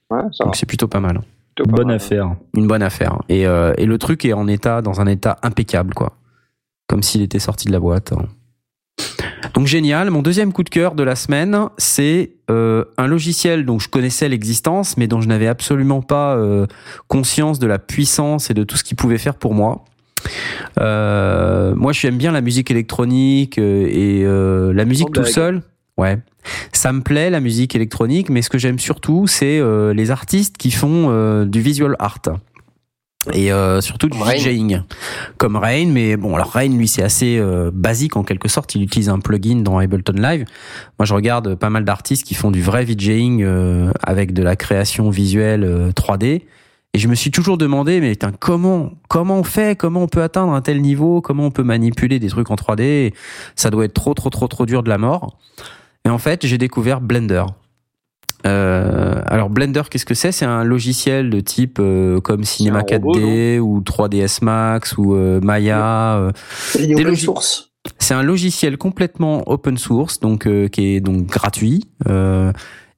Ouais, 0.10 0.20
ça 0.20 0.26
va. 0.40 0.46
Donc 0.46 0.58
c'est 0.58 0.66
plutôt 0.66 0.90
pas 0.90 1.00
mal. 1.00 1.22
Plutôt 1.56 1.70
pas 1.70 1.78
Bonne 1.78 1.88
mal. 1.88 1.96
affaire. 1.96 2.36
Une 2.56 2.68
bonne 2.68 2.84
affaire. 2.84 3.22
Et 3.30 3.48
euh, 3.48 3.74
et 3.78 3.86
le 3.86 3.98
truc 3.98 4.26
est 4.26 4.34
en 4.34 4.50
état 4.50 4.82
dans 4.82 5.00
un 5.00 5.08
état 5.08 5.38
impeccable 5.44 5.94
quoi. 5.94 6.18
Comme 6.88 7.02
s'il 7.02 7.22
était 7.22 7.40
sorti 7.40 7.68
de 7.68 7.72
la 7.72 7.80
boîte. 7.80 8.14
Donc 9.54 9.68
génial. 9.68 10.10
Mon 10.12 10.22
deuxième 10.22 10.52
coup 10.52 10.64
de 10.64 10.70
cœur 10.70 10.94
de 10.94 11.04
la 11.04 11.16
semaine, 11.16 11.70
c'est 11.78 12.32
euh, 12.50 12.84
un 12.98 13.08
logiciel 13.08 13.66
dont 13.66 13.80
je 13.80 13.88
connaissais 13.88 14.28
l'existence, 14.28 14.98
mais 14.98 15.08
dont 15.08 15.22
je 15.22 15.28
n'avais 15.28 15.48
absolument 15.48 16.02
pas 16.02 16.36
euh, 16.36 16.68
conscience 17.08 17.60
de 17.60 17.68
la 17.68 17.80
puissance 17.80 18.50
et 18.50 18.54
de 18.54 18.64
tout 18.64 18.78
ce 18.78 18.84
qu'il 18.84 18.98
pouvait 18.98 19.18
faire 19.18 19.36
pour 19.36 19.54
moi. 19.54 19.86
Euh, 20.80 21.76
moi, 21.76 21.92
j'aime 21.94 22.18
bien 22.18 22.32
la 22.32 22.42
musique 22.42 22.72
électronique 22.72 23.58
euh, 23.58 23.88
et 23.88 24.24
euh, 24.24 24.74
la 24.74 24.86
musique 24.86 25.12
tout 25.12 25.26
seul. 25.26 25.62
Ouais, 25.98 26.20
ça 26.74 26.94
me 26.94 27.02
plaît 27.02 27.32
la 27.32 27.40
musique 27.40 27.76
électronique, 27.76 28.30
mais 28.30 28.44
ce 28.44 28.50
que 28.50 28.60
j'aime 28.60 28.78
surtout, 28.78 29.26
c'est 29.26 29.60
euh, 29.60 29.94
les 29.94 30.12
artistes 30.12 30.56
qui 30.58 30.70
font 30.72 31.46
du 31.46 31.62
visual 31.62 31.96
art 32.00 32.20
et 33.34 33.52
euh, 33.52 33.82
surtout 33.82 34.10
du 34.10 34.18
Rain. 34.18 34.38
DJing, 34.38 34.82
comme 35.38 35.56
Rain. 35.56 35.88
Mais 35.88 36.18
bon, 36.18 36.36
alors 36.36 36.52
Rain, 36.52 36.70
lui, 36.70 36.88
c'est 36.88 37.04
assez 37.04 37.38
euh, 37.38 37.72
basique 37.74 38.16
en 38.16 38.24
quelque 38.24 38.48
sorte. 38.48 38.76
Il 38.76 38.84
utilise 38.84 39.10
un 39.10 39.20
plugin 39.20 39.58
dans 39.62 39.78
Ableton 39.78 40.14
Live. 40.14 40.46
Moi, 41.00 41.06
je 41.06 41.14
regarde 41.14 41.56
pas 41.56 41.70
mal 41.70 41.84
d'artistes 41.84 42.26
qui 42.26 42.36
font 42.36 42.52
du 42.52 42.62
vrai 42.62 42.86
DJing 42.86 43.44
euh, 43.44 43.92
avec 44.02 44.34
de 44.34 44.44
la 44.44 44.56
création 44.56 45.10
visuelle 45.10 45.64
euh, 45.64 45.92
3D. 45.92 46.44
Et 46.94 47.00
je 47.00 47.08
me 47.08 47.16
suis 47.16 47.32
toujours 47.32 47.58
demandé, 47.58 48.00
mais 48.00 48.12
putain, 48.12 48.32
comment, 48.32 48.92
comment 49.08 49.38
on 49.38 49.44
fait, 49.44 49.78
comment 49.78 50.04
on 50.04 50.08
peut 50.08 50.24
atteindre 50.24 50.54
un 50.54 50.62
tel 50.62 50.82
niveau, 50.82 51.22
comment 51.22 51.46
on 51.46 51.52
peut 51.52 51.64
manipuler 51.64 52.18
des 52.20 52.30
trucs 52.30 52.50
en 52.50 52.56
3D 52.56 53.14
Ça 53.56 53.70
doit 53.70 53.86
être 53.86 53.94
trop, 53.94 54.14
trop, 54.14 54.30
trop, 54.30 54.48
trop 54.48 54.66
dur 54.66 54.84
de 54.84 54.90
la 54.90 54.98
mort. 54.98 55.38
Et 56.06 56.10
en 56.10 56.18
fait, 56.18 56.46
j'ai 56.46 56.58
découvert 56.58 57.02
Blender. 57.02 57.44
Euh, 58.46 59.22
alors 59.26 59.50
Blender, 59.50 59.84
qu'est-ce 59.90 60.06
que 60.06 60.14
c'est? 60.14 60.32
C'est 60.32 60.46
un 60.46 60.64
logiciel 60.64 61.30
de 61.30 61.40
type 61.40 61.80
euh, 61.80 62.22
comme 62.22 62.44
Cinema 62.44 62.80
un 62.80 62.96
robot, 62.96 63.20
4D 63.20 63.60
ou 63.60 63.82
3ds 63.82 64.44
Max 64.44 64.98
ou 64.98 65.16
euh, 65.16 65.42
Maya. 65.42 66.32
C'est 66.70 66.88
Des 66.88 66.96
open 66.96 67.16
source. 67.16 67.72
c'est 68.00 68.14
un 68.14 68.24
logiciel 68.24 68.78
complètement 68.78 69.44
open 69.50 69.78
source, 69.78 70.20
donc 70.20 70.48
qui 70.70 70.96
est 70.96 71.02
donc 71.02 71.26
gratuit 71.26 71.90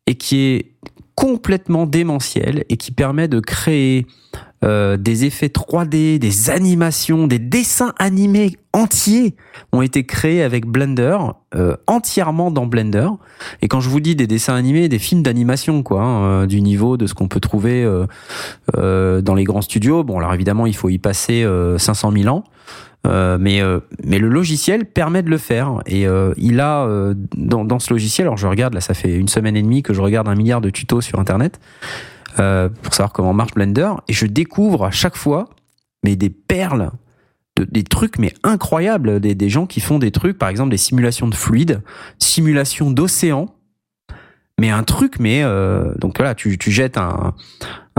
et 0.08 0.16
qui 0.16 0.38
est 0.38 0.76
complètement 1.19 1.85
démentiel 1.85 2.64
et 2.69 2.77
qui 2.77 2.93
permet 2.93 3.27
de 3.27 3.41
créer 3.41 4.07
euh, 4.64 4.95
des 4.95 5.25
effets 5.25 5.48
3D, 5.48 6.17
des 6.17 6.49
animations, 6.49 7.27
des 7.27 7.39
dessins 7.39 7.93
animés 7.99 8.56
entiers 8.72 9.35
ont 9.73 9.81
été 9.81 10.06
créés 10.06 10.41
avec 10.41 10.65
Blender, 10.65 11.17
euh, 11.56 11.75
entièrement 11.88 12.51
dans 12.51 12.67
Blender. 12.67 13.09
Et 13.61 13.67
quand 13.67 13.81
je 13.81 13.89
vous 13.89 13.99
dis 13.99 14.15
des 14.15 14.27
dessins 14.27 14.56
animés, 14.56 14.88
des 14.88 14.99
films 14.99 15.22
d'animation, 15.22 15.83
quoi, 15.83 16.01
hein, 16.01 16.23
euh, 16.23 16.45
du 16.45 16.61
niveau 16.61 16.95
de 16.95 17.06
ce 17.06 17.14
qu'on 17.14 17.27
peut 17.27 17.41
trouver 17.41 17.85
euh, 18.77 19.22
dans 19.22 19.35
les 19.35 19.43
grands 19.43 19.61
studios. 19.61 20.03
Bon, 20.03 20.19
alors 20.19 20.33
évidemment, 20.33 20.67
il 20.67 20.75
faut 20.75 20.89
y 20.89 20.99
passer 20.99 21.43
euh, 21.43 21.77
500 21.77 22.11
000 22.11 22.33
ans. 22.33 22.43
Euh, 23.08 23.38
mais 23.40 23.61
euh, 23.61 23.80
mais 24.03 24.19
le 24.19 24.28
logiciel 24.28 24.86
permet 24.86 25.24
de 25.24 25.30
le 25.30 25.38
faire. 25.38 25.82
Et 25.86 26.06
euh, 26.06 26.34
il 26.36 26.60
a 26.60 26.86
dans, 27.38 27.64
dans 27.64 27.80
ce 27.80 27.94
logiciel 27.94 28.28
alors 28.28 28.38
je 28.38 28.45
regarde 28.48 28.74
là 28.74 28.82
ça 28.82 28.94
fait 28.94 29.16
une 29.16 29.30
semaine 29.30 29.56
et 29.56 29.61
demie 29.61 29.84
que 29.84 29.94
je 29.94 30.02
regarde 30.02 30.28
un 30.28 30.36
milliard 30.36 30.60
de 30.60 30.69
tutos 30.69 31.02
sur 31.02 31.19
internet 31.19 31.60
pour 32.36 32.94
savoir 32.94 33.11
comment 33.14 33.34
marche 33.34 33.53
Blender 33.53 33.92
et 34.08 34.14
je 34.14 34.26
découvre 34.26 34.86
à 34.86 34.92
chaque 34.92 35.16
fois 35.16 35.50
mais 36.03 36.16
des 36.16 36.30
perles 36.30 36.92
de- 37.58 37.66
des 37.66 37.84
trucs 37.84 38.18
mais 38.19 38.34
incroyables 38.44 39.19
des, 39.19 39.34
des 39.36 39.50
gens 39.50 39.66
qui 39.66 39.80
font 39.80 39.98
des 40.00 40.11
trucs 40.11 40.38
par 40.38 40.50
exemple 40.50 40.69
des 40.69 40.78
simulations 40.78 41.28
de 41.28 41.36
fluides 41.36 41.82
simulations 42.19 42.92
d'océan 42.92 43.53
mais 44.60 44.69
un 44.69 44.84
truc 44.84 45.19
mais 45.19 45.42
donc 46.00 46.18
voilà 46.18 46.36
tu, 46.36 46.58
tu 46.58 46.72
jettes 46.72 46.98
un, 46.98 47.34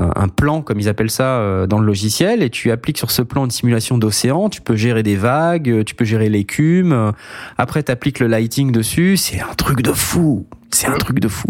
un, 0.01 0.11
un 0.17 0.29
plan 0.29 0.63
comme 0.63 0.81
ils 0.81 0.89
appellent 0.89 1.11
ça 1.11 1.39
euh, 1.39 1.67
dans 1.67 1.79
le 1.79 1.87
logiciel 1.87 2.43
et 2.43 2.51
tu 2.51 2.71
appliques 2.71 2.99
sur 2.99 3.11
ce 3.11 3.23
plan 3.23 3.45
une 3.45 3.51
simulation 3.51 3.99
d'océan 3.99 4.49
tu 4.49 4.61
peux 4.61 4.77
gérer 4.77 5.03
des 5.03 5.17
vagues 5.17 5.71
euh, 5.71 5.85
tu 5.85 5.95
peux 5.95 6.05
gérer 6.05 6.29
l'écume 6.29 6.93
euh, 6.93 7.13
après 7.59 7.83
tu 7.83 7.93
appliques 7.93 8.19
le 8.19 8.27
lighting 8.27 8.73
dessus 8.73 9.17
c'est 9.17 9.41
un 9.41 9.55
truc 9.55 9.83
de 9.83 9.93
fou 9.93 10.47
c'est 10.73 10.87
un 10.87 10.99
truc 10.99 11.21
de 11.21 11.29
fou. 11.29 11.49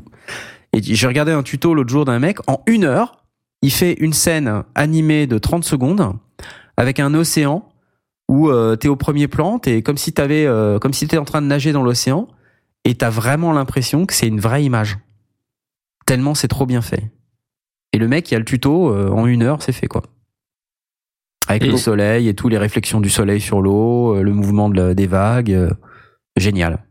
Et 0.72 0.82
j'ai 0.82 1.06
regardé 1.06 1.32
un 1.32 1.42
tuto 1.42 1.74
l'autre 1.74 1.90
jour 1.90 2.04
d'un 2.04 2.18
mec 2.18 2.38
en 2.48 2.62
une 2.66 2.84
heure 2.84 3.24
il 3.62 3.72
fait 3.72 3.94
une 3.94 4.12
scène 4.12 4.62
animée 4.74 5.26
de 5.26 5.38
30 5.38 5.64
secondes 5.64 6.12
avec 6.76 7.00
un 7.00 7.12
océan 7.14 7.68
où 8.28 8.48
euh, 8.48 8.76
t'es 8.76 8.88
au 8.88 8.96
premier 8.96 9.28
plan 9.28 9.58
t'es 9.58 9.82
comme 9.82 9.98
si 9.98 10.12
t'avais 10.12 10.46
euh, 10.46 10.78
comme 10.78 10.92
si 10.92 11.06
t'étais 11.06 11.18
en 11.18 11.24
train 11.24 11.42
de 11.42 11.46
nager 11.46 11.72
dans 11.72 11.82
l'océan 11.82 12.28
et 12.84 12.94
t'as 12.94 13.10
vraiment 13.10 13.52
l'impression 13.52 14.06
que 14.06 14.14
c'est 14.14 14.28
une 14.28 14.40
vraie 14.40 14.64
image. 14.64 14.98
Tellement 16.06 16.34
c'est 16.34 16.48
trop 16.48 16.66
bien 16.66 16.80
fait 16.80 17.10
et 17.92 17.98
le 17.98 18.08
mec 18.08 18.30
il 18.30 18.34
y 18.34 18.36
a 18.36 18.38
le 18.38 18.44
tuto 18.44 18.92
euh, 18.92 19.10
en 19.10 19.26
une 19.26 19.42
heure 19.42 19.62
c'est 19.62 19.72
fait 19.72 19.86
quoi 19.88 20.02
avec 21.48 21.64
Et- 21.64 21.68
le 21.68 21.76
soleil 21.76 22.28
et 22.28 22.34
tout 22.34 22.48
les 22.48 22.58
réflexions 22.58 23.00
du 23.00 23.10
soleil 23.10 23.40
sur 23.40 23.60
l'eau 23.60 24.14
euh, 24.16 24.22
le 24.22 24.32
mouvement 24.32 24.68
de 24.68 24.76
la- 24.76 24.94
des 24.94 25.06
vagues 25.06 25.52
euh, 25.52 25.70
génial 26.36 26.84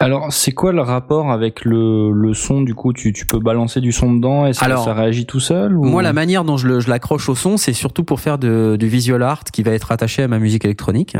Alors, 0.00 0.32
c'est 0.32 0.52
quoi 0.52 0.72
le 0.72 0.80
rapport 0.80 1.30
avec 1.30 1.64
le, 1.64 2.10
le 2.12 2.34
son 2.34 2.62
Du 2.62 2.74
coup, 2.74 2.92
tu, 2.92 3.12
tu 3.12 3.24
peux 3.26 3.38
balancer 3.38 3.80
du 3.80 3.92
son 3.92 4.12
dedans 4.14 4.46
et 4.46 4.52
ça, 4.52 4.66
Alors, 4.66 4.84
ça 4.84 4.94
réagit 4.94 5.26
tout 5.26 5.38
seul 5.40 5.76
ou... 5.76 5.84
Moi, 5.84 6.02
la 6.02 6.12
manière 6.12 6.42
dont 6.44 6.56
je 6.56 6.88
l'accroche 6.88 7.28
au 7.28 7.34
son, 7.36 7.56
c'est 7.56 7.72
surtout 7.72 8.02
pour 8.04 8.18
faire 8.20 8.38
de- 8.38 8.76
du 8.78 8.88
visual 8.88 9.22
art 9.22 9.44
qui 9.44 9.62
va 9.62 9.70
être 9.72 9.92
attaché 9.92 10.22
à 10.24 10.28
ma 10.28 10.38
musique 10.40 10.64
électronique. 10.64 11.16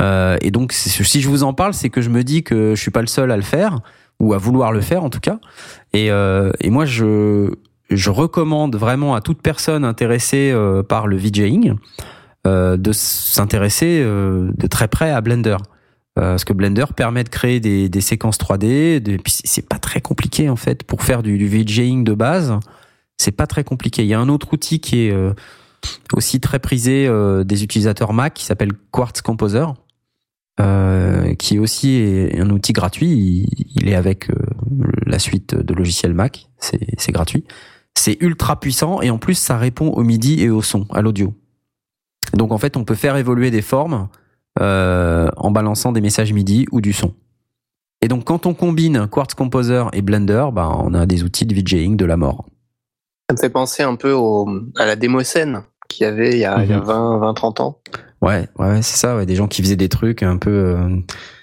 Euh, 0.00 0.36
et 0.42 0.50
donc, 0.50 0.72
si 0.72 1.20
je 1.22 1.28
vous 1.28 1.42
en 1.42 1.54
parle, 1.54 1.72
c'est 1.74 1.88
que 1.90 2.00
je 2.02 2.10
me 2.10 2.22
dis 2.22 2.42
que 2.42 2.74
je 2.74 2.80
suis 2.80 2.90
pas 2.90 3.00
le 3.02 3.06
seul 3.06 3.30
à 3.30 3.36
le 3.36 3.42
faire 3.42 3.80
ou 4.20 4.34
à 4.34 4.38
vouloir 4.38 4.72
le 4.72 4.80
faire 4.82 5.02
en 5.04 5.08
tout 5.10 5.20
cas. 5.20 5.38
Et, 5.94 6.10
euh, 6.10 6.50
et 6.60 6.68
moi, 6.70 6.84
je 6.84 7.50
je 7.90 8.10
recommande 8.10 8.76
vraiment 8.76 9.14
à 9.14 9.20
toute 9.20 9.40
personne 9.42 9.84
intéressée 9.84 10.50
euh, 10.52 10.82
par 10.82 11.06
le 11.06 11.16
VJing 11.16 11.74
euh, 12.46 12.76
de 12.76 12.92
s'intéresser 12.92 14.00
euh, 14.02 14.50
de 14.56 14.66
très 14.66 14.88
près 14.88 15.10
à 15.10 15.20
Blender. 15.20 15.56
Parce 16.14 16.46
que 16.46 16.54
Blender 16.54 16.86
permet 16.96 17.24
de 17.24 17.28
créer 17.28 17.60
des, 17.60 18.00
séquences 18.00 18.38
3D, 18.38 19.00
de, 19.00 19.18
puis 19.18 19.34
c'est- 19.44 19.68
pas 19.68 19.78
très 19.78 20.00
compliqué 20.00 20.48
en 20.48 20.56
fait 20.56 20.82
pour 20.82 21.02
faire 21.02 21.22
du, 21.22 21.46
VJing 21.46 22.04
de 22.04 22.14
base. 22.14 22.58
C'est 23.18 23.32
pas 23.32 23.46
très 23.46 23.64
compliqué. 23.64 24.02
Il 24.02 24.08
y 24.08 24.14
a 24.14 24.18
un 24.18 24.30
autre 24.30 24.50
outil 24.54 24.80
qui 24.80 25.00
est 25.00 25.14
aussi 26.14 26.40
très 26.40 26.58
prisé 26.58 27.06
des 27.44 27.64
utilisateurs 27.64 28.14
Mac 28.14 28.32
qui 28.32 28.46
s'appelle 28.46 28.72
Quartz 28.92 29.20
Composer, 29.20 29.66
qui 31.38 31.56
est 31.56 31.58
aussi 31.58 32.30
un 32.34 32.48
outil 32.48 32.72
gratuit. 32.72 33.10
Il, 33.10 33.66
il 33.74 33.86
est 33.86 33.94
avec 33.94 34.30
la 35.04 35.18
suite 35.18 35.54
de 35.54 35.74
logiciels 35.74 36.14
Mac. 36.14 36.48
C'est 36.60 37.12
gratuit. 37.12 37.44
C'est 37.98 38.16
ultra 38.20 38.60
puissant 38.60 39.00
et 39.02 39.10
en 39.10 39.18
plus 39.18 39.34
ça 39.34 39.56
répond 39.56 39.88
au 39.90 40.02
MIDI 40.02 40.42
et 40.42 40.50
au 40.50 40.62
son, 40.62 40.86
à 40.92 41.02
l'audio. 41.02 41.34
Donc 42.34 42.52
en 42.52 42.58
fait, 42.58 42.76
on 42.76 42.84
peut 42.84 42.94
faire 42.94 43.16
évoluer 43.16 43.50
des 43.50 43.62
formes 43.62 44.08
euh, 44.60 45.28
en 45.36 45.50
balançant 45.50 45.92
des 45.92 46.00
messages 46.00 46.32
MIDI 46.32 46.66
ou 46.72 46.80
du 46.80 46.92
son. 46.92 47.14
Et 48.02 48.08
donc 48.08 48.24
quand 48.24 48.46
on 48.46 48.54
combine 48.54 49.06
Quartz 49.10 49.34
Composer 49.34 49.84
et 49.92 50.02
Blender, 50.02 50.46
bah, 50.52 50.70
on 50.78 50.94
a 50.94 51.06
des 51.06 51.24
outils 51.24 51.46
de 51.46 51.54
VJing 51.54 51.96
de 51.96 52.04
la 52.04 52.16
mort. 52.16 52.44
Ça 53.28 53.34
me 53.34 53.40
fait 53.40 53.50
penser 53.50 53.82
un 53.82 53.96
peu 53.96 54.12
au, 54.12 54.48
à 54.76 54.86
la 54.86 54.94
démo 54.96 55.22
scène 55.22 55.62
qu'il 55.88 56.04
y 56.04 56.06
avait 56.08 56.32
il 56.32 56.38
y 56.38 56.44
a, 56.44 56.64
y 56.64 56.72
a 56.72 56.78
Mhm. 56.78 56.84
20, 56.84 57.18
20, 57.18 57.34
30 57.34 57.60
ans. 57.60 57.78
Ouais, 58.22 58.48
ouais, 58.58 58.82
c'est 58.82 58.96
ça, 58.96 59.16
ouais, 59.16 59.26
des 59.26 59.34
gens 59.34 59.46
qui 59.46 59.62
faisaient 59.62 59.76
des 59.76 59.88
trucs 59.88 60.22
un 60.22 60.36
peu, 60.36 60.50
euh, 60.50 60.88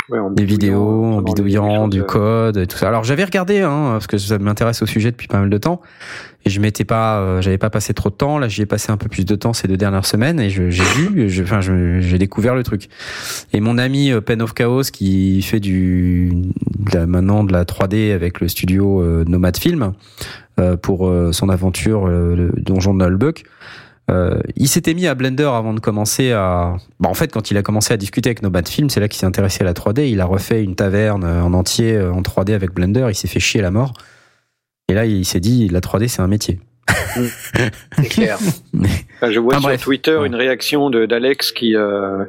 Ouais, 0.10 0.20
des 0.32 0.44
vidéos, 0.44 1.06
en 1.06 1.22
bidouillant, 1.22 1.88
du 1.88 2.02
euh, 2.02 2.06
code 2.06 2.58
et 2.58 2.68
tout 2.68 2.78
ça. 2.78 2.90
Alors 2.90 3.04
j'avais 3.06 3.24
regardé, 3.24 3.62
hein, 3.62 3.92
parce 3.94 4.08
que 4.08 4.18
ça 4.18 4.38
m'intéresse 4.38 4.82
au 4.82 4.86
sujet 4.86 5.12
depuis 5.12 5.28
pas 5.28 5.40
mal 5.40 5.50
de 5.50 5.58
temps, 5.58 5.82
et 6.46 6.50
je 6.50 6.60
m'étais 6.60 6.84
pas, 6.84 7.20
euh, 7.20 7.42
j'avais 7.42 7.58
pas 7.58 7.70
passé 7.70 7.94
trop 7.94 8.10
de 8.10 8.16
temps. 8.16 8.38
Là, 8.38 8.48
j'y 8.48 8.62
ai 8.62 8.66
passé 8.66 8.92
un 8.92 8.98
peu 8.98 9.08
plus 9.08 9.26
de 9.26 9.36
temps 9.36 9.54
ces 9.54 9.68
deux 9.68 9.78
dernières 9.78 10.06
semaines, 10.06 10.40
et 10.40 10.50
j'ai 10.50 10.70
vu, 10.70 11.42
enfin, 11.42 11.62
j'ai 11.62 12.18
découvert 12.18 12.56
le 12.56 12.64
truc. 12.64 12.90
Et 13.54 13.62
mon 13.62 13.78
ami 13.78 14.12
euh, 14.12 14.22
Pen 14.22 14.42
of 14.42 14.54
Chaos, 14.54 14.84
qui 14.92 15.42
fait 15.42 15.60
du 15.60 16.32
de 16.92 17.06
maintenant 17.06 17.44
de 17.44 17.54
la 17.54 17.64
3D 17.64 18.14
avec 18.14 18.42
le 18.42 18.48
studio 18.48 19.02
euh, 19.02 19.24
Nomad 19.26 19.58
Film 19.58 19.94
euh, 20.60 20.78
pour 20.78 21.08
euh, 21.08 21.32
son 21.32 21.50
aventure 21.50 22.08
le 22.08 22.52
Donjon 22.58 22.94
de 22.94 23.04
Nullbuck. 23.04 23.44
Euh, 24.12 24.42
il 24.58 24.68
s'était 24.68 24.94
mis 24.94 25.08
à 25.08 25.16
Blender 25.16 25.50
avant 25.54 25.74
de 25.74 25.80
commencer 25.80 26.34
à. 26.34 26.76
Bah, 27.00 27.10
en 27.10 27.14
fait, 27.14 27.32
quand 27.32 27.52
il 27.52 27.58
a 27.58 27.62
commencé 27.62 27.94
à 27.94 27.98
discuter 27.98 28.30
avec 28.30 28.42
Nomad 28.42 28.68
Film, 28.68 28.90
c'est 28.90 29.00
là 29.00 29.08
qu'il 29.08 29.18
s'est 29.18 29.26
intéressé 29.26 29.62
à 29.62 29.66
la 29.66 29.74
3D. 29.74 30.10
Il 30.12 30.20
a 30.20 30.26
refait 30.26 30.62
une 30.62 30.76
taverne 30.76 31.24
en 31.24 31.54
entier 31.54 32.00
en 32.00 32.22
3D 32.22 32.54
avec 32.54 32.74
Blender. 32.74 33.08
Il 33.10 33.16
s'est 33.16 33.30
fait 33.30 33.40
chier 33.40 33.62
la 33.62 33.72
mort. 33.72 33.94
Et 34.90 34.94
là, 34.94 35.06
il 35.06 35.26
s'est 35.26 35.40
dit 35.40 35.68
la 35.70 35.80
3D, 35.80 36.08
c'est 36.08 36.22
un 36.22 36.28
métier. 36.28 36.60
C'est 37.16 38.10
clair. 38.10 38.38
Enfin, 39.16 39.32
je 39.32 39.40
vois 39.40 39.54
Enfin, 39.54 39.60
sur 39.62 39.70
bref. 39.70 39.82
Twitter 39.84 40.16
Ouais. 40.18 40.28
une 40.28 40.36
réaction 40.36 40.90
d'Alex 40.90 41.52
qui, 41.54 41.76
euh, 41.76 42.26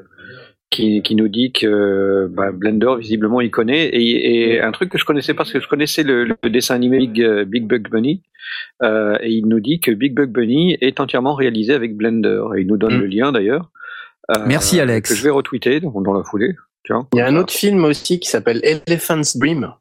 qui 0.71 1.03
qui 1.03 1.17
nous 1.17 1.29
dit 1.29 1.53
que 1.53 2.29
bah, 2.33 2.53
Blender 2.53 2.95
visiblement 2.99 3.41
il 3.41 3.51
connaît 3.51 3.87
et, 3.89 4.53
et 4.55 4.61
un 4.61 4.71
truc 4.71 4.91
que 4.91 4.99
je 4.99 5.05
connaissais 5.05 5.33
pas 5.35 5.39
parce 5.39 5.53
que 5.53 5.61
je 5.61 5.67
connaissais 5.69 6.05
le, 6.05 6.25
le 6.25 6.51
dessin 6.51 6.75
animé 6.77 6.99
Big, 6.99 7.21
euh, 7.23 7.45
Big 7.45 7.67
Bug 7.67 7.89
Bunny 7.91 8.23
euh, 8.85 9.17
et 9.21 9.31
il 9.31 9.47
nous 9.49 9.59
dit 9.61 9.81
que 9.81 9.91
Big 9.91 10.15
Bug 10.15 10.31
Bunny 10.31 10.77
est 10.81 11.01
entièrement 11.01 11.35
réalisé 11.35 11.73
avec 11.75 11.97
Blender 11.97 12.43
et 12.57 12.61
il 12.61 12.67
nous 12.69 12.77
donne 12.77 12.97
Mm. 12.97 13.01
le 13.01 13.07
lien 13.07 13.33
d'ailleurs. 13.33 13.71
Euh, 14.31 14.45
Merci, 14.47 14.79
Alex. 14.81 15.11
Que 15.11 15.17
je 15.17 15.23
vais 15.25 15.31
retweeter 15.31 15.81
dans, 15.81 16.01
dans 16.01 16.13
la 16.15 16.23
foulée. 16.23 16.55
Tiens, 16.85 17.09
Il 17.15 17.19
y 17.19 17.23
a 17.23 17.27
un 17.27 17.33
ça. 17.33 17.41
autre 17.41 17.53
film 17.53 17.85
aussi 17.85 18.21
qui 18.21 18.29
s'appelle 18.29 18.61
Elephant's 18.63 19.37
Dream, 19.37 19.73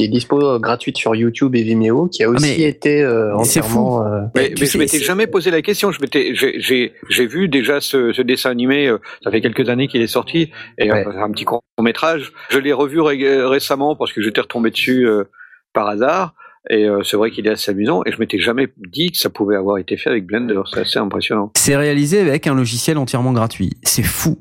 qui 0.00 0.04
est 0.06 0.08
dispo 0.08 0.40
euh, 0.42 0.58
gratuite 0.58 0.96
sur 0.96 1.14
YouTube 1.14 1.54
et 1.54 1.62
Vimeo, 1.62 2.08
qui 2.08 2.24
a 2.24 2.30
aussi 2.30 2.42
mais 2.58 2.60
été 2.62 3.02
euh, 3.02 3.36
entièrement. 3.36 4.06
euh, 4.06 4.22
Mais, 4.34 4.48
Tu 4.54 4.62
mais 4.62 4.66
sais, 4.66 4.72
je 4.72 4.78
m'étais 4.78 4.98
jamais 4.98 5.26
posé 5.26 5.50
la 5.50 5.60
question. 5.62 5.92
Je 5.92 6.00
m'étais, 6.00 6.34
j'ai, 6.34 7.26
vu 7.26 7.48
déjà 7.48 7.80
ce, 7.80 8.12
ce 8.12 8.22
dessin 8.22 8.50
animé. 8.50 8.90
Ça 9.22 9.30
fait 9.30 9.40
quelques 9.40 9.68
années 9.68 9.88
qu'il 9.88 10.00
est 10.00 10.06
sorti 10.06 10.50
et 10.78 10.90
Ouais. 10.90 11.04
un 11.06 11.30
petit 11.30 11.44
court 11.44 11.62
métrage. 11.80 12.32
Je 12.48 12.58
l'ai 12.58 12.72
revu 12.72 13.00
ré- 13.00 13.44
récemment 13.44 13.94
parce 13.96 14.12
que 14.12 14.22
j'étais 14.22 14.40
retombé 14.40 14.70
dessus 14.70 15.06
euh, 15.06 15.24
par 15.72 15.86
hasard. 15.88 16.34
Et 16.68 16.84
euh, 16.84 17.02
c'est 17.02 17.16
vrai 17.16 17.30
qu'il 17.30 17.46
est 17.46 17.50
assez 17.50 17.70
amusant. 17.70 18.02
Et 18.06 18.12
je 18.12 18.18
m'étais 18.18 18.38
jamais 18.38 18.68
dit 18.76 19.10
que 19.12 19.18
ça 19.18 19.30
pouvait 19.30 19.56
avoir 19.56 19.78
été 19.78 19.96
fait 19.96 20.10
avec 20.10 20.26
Blender. 20.26 20.60
C'est 20.72 20.80
assez 20.80 20.98
impressionnant. 20.98 21.52
C'est 21.56 21.76
réalisé 21.76 22.20
avec 22.20 22.46
un 22.46 22.54
logiciel 22.54 22.98
entièrement 22.98 23.32
gratuit. 23.32 23.70
C'est 23.82 24.02
fou. 24.02 24.38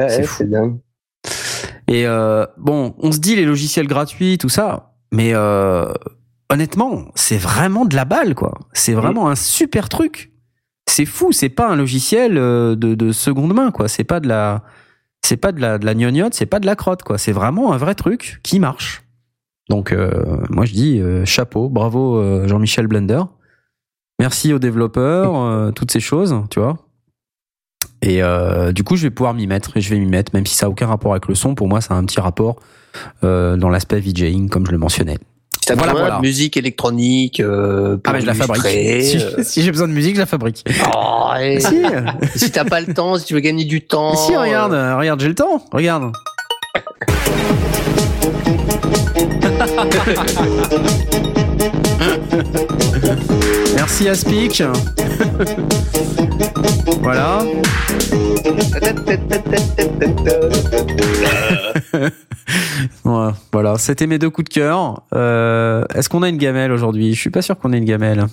ouais, 0.00 0.08
C'est 0.08 0.16
ouais, 0.18 0.22
fou. 0.24 0.34
c'est 0.38 0.50
dingue. 0.50 0.78
Et 1.88 2.06
euh, 2.06 2.46
bon, 2.56 2.94
on 2.98 3.12
se 3.12 3.18
dit 3.18 3.36
les 3.36 3.44
logiciels 3.44 3.86
gratuits, 3.86 4.38
tout 4.38 4.48
ça, 4.48 4.94
mais 5.12 5.32
euh, 5.34 5.92
honnêtement, 6.50 7.06
c'est 7.14 7.36
vraiment 7.36 7.84
de 7.84 7.94
la 7.94 8.04
balle, 8.04 8.34
quoi. 8.34 8.58
C'est 8.72 8.94
vraiment 8.94 9.28
un 9.28 9.34
super 9.34 9.88
truc. 9.88 10.32
C'est 10.88 11.06
fou, 11.06 11.32
c'est 11.32 11.48
pas 11.48 11.68
un 11.68 11.76
logiciel 11.76 12.38
euh, 12.38 12.74
de, 12.76 12.94
de 12.94 13.12
seconde 13.12 13.54
main, 13.54 13.70
quoi. 13.70 13.88
C'est 13.88 14.04
pas 14.04 14.20
de 14.20 14.28
la, 14.28 14.62
c'est 15.22 15.36
pas 15.36 15.52
de 15.52 15.60
la, 15.60 15.78
c'est 16.32 16.46
pas 16.46 16.60
de 16.60 16.66
la 16.66 16.76
crotte, 16.76 17.02
quoi. 17.02 17.18
C'est 17.18 17.32
vraiment 17.32 17.72
un 17.72 17.76
vrai 17.76 17.94
truc 17.94 18.40
qui 18.42 18.60
marche. 18.60 19.02
Donc, 19.68 19.92
euh, 19.92 20.36
moi, 20.50 20.64
je 20.66 20.72
dis 20.72 21.00
euh, 21.00 21.24
chapeau, 21.24 21.68
bravo 21.68 22.18
euh, 22.18 22.46
Jean-Michel 22.46 22.86
Blender. 22.86 23.22
Merci 24.20 24.52
aux 24.52 24.58
développeurs, 24.58 25.72
toutes 25.74 25.90
ces 25.90 25.98
choses, 25.98 26.36
tu 26.48 26.60
vois. 26.60 26.83
Et 28.06 28.22
euh, 28.22 28.70
du 28.72 28.84
coup, 28.84 28.96
je 28.96 29.04
vais 29.04 29.10
pouvoir 29.10 29.32
m'y 29.32 29.46
mettre, 29.46 29.78
et 29.78 29.80
je 29.80 29.88
vais 29.88 29.98
m'y 29.98 30.04
mettre, 30.04 30.32
même 30.34 30.44
si 30.44 30.54
ça 30.54 30.66
n'a 30.66 30.70
aucun 30.70 30.86
rapport 30.86 31.12
avec 31.12 31.26
le 31.26 31.34
son. 31.34 31.54
Pour 31.54 31.68
moi, 31.68 31.80
ça 31.80 31.94
a 31.94 31.96
un 31.96 32.04
petit 32.04 32.20
rapport 32.20 32.56
euh, 33.24 33.56
dans 33.56 33.70
l'aspect 33.70 33.98
VJing, 33.98 34.50
comme 34.50 34.66
je 34.66 34.72
le 34.72 34.76
mentionnais. 34.78 35.16
Si 35.58 35.68
t'as 35.68 35.74
Voilà, 35.74 35.92
besoin 35.92 36.04
voilà. 36.08 36.20
de 36.20 36.26
musique 36.26 36.58
électronique, 36.58 37.40
euh, 37.40 37.96
Ah, 38.04 38.12
mais 38.12 38.20
je 38.20 38.26
la 38.26 38.34
fabrique. 38.34 38.62
Si, 39.02 39.16
euh, 39.16 39.42
si 39.42 39.62
j'ai 39.62 39.70
besoin 39.70 39.88
de 39.88 39.94
musique, 39.94 40.16
je 40.16 40.20
la 40.20 40.26
fabrique. 40.26 40.62
oh, 40.94 41.30
et- 41.40 41.60
si, 41.60 41.82
si 42.36 42.50
t'as 42.50 42.66
pas 42.66 42.82
le 42.82 42.92
temps, 42.92 43.16
si 43.16 43.24
tu 43.24 43.32
veux 43.32 43.40
gagner 43.40 43.64
du 43.64 43.80
temps. 43.80 44.14
si, 44.14 44.36
regarde, 44.36 44.74
regarde, 44.98 45.20
j'ai 45.20 45.28
le 45.28 45.34
temps. 45.34 45.64
Regarde. 45.72 46.12
Merci 53.76 54.08
Aspic. 54.08 54.62
Voilà. 57.04 57.42
Ouais, 63.04 63.30
voilà, 63.52 63.78
c'était 63.78 64.06
mes 64.06 64.18
deux 64.18 64.30
coups 64.30 64.48
de 64.48 64.54
cœur. 64.54 65.02
Euh, 65.14 65.84
Est-ce 65.94 66.08
qu'on 66.08 66.22
a 66.22 66.28
une 66.28 66.36
gamelle 66.36 66.72
aujourd'hui? 66.72 67.14
Je 67.14 67.20
suis 67.20 67.30
pas 67.30 67.42
sûr 67.42 67.58
qu'on 67.58 67.72
ait 67.72 67.78
une 67.78 67.84
gamelle. 67.84 68.26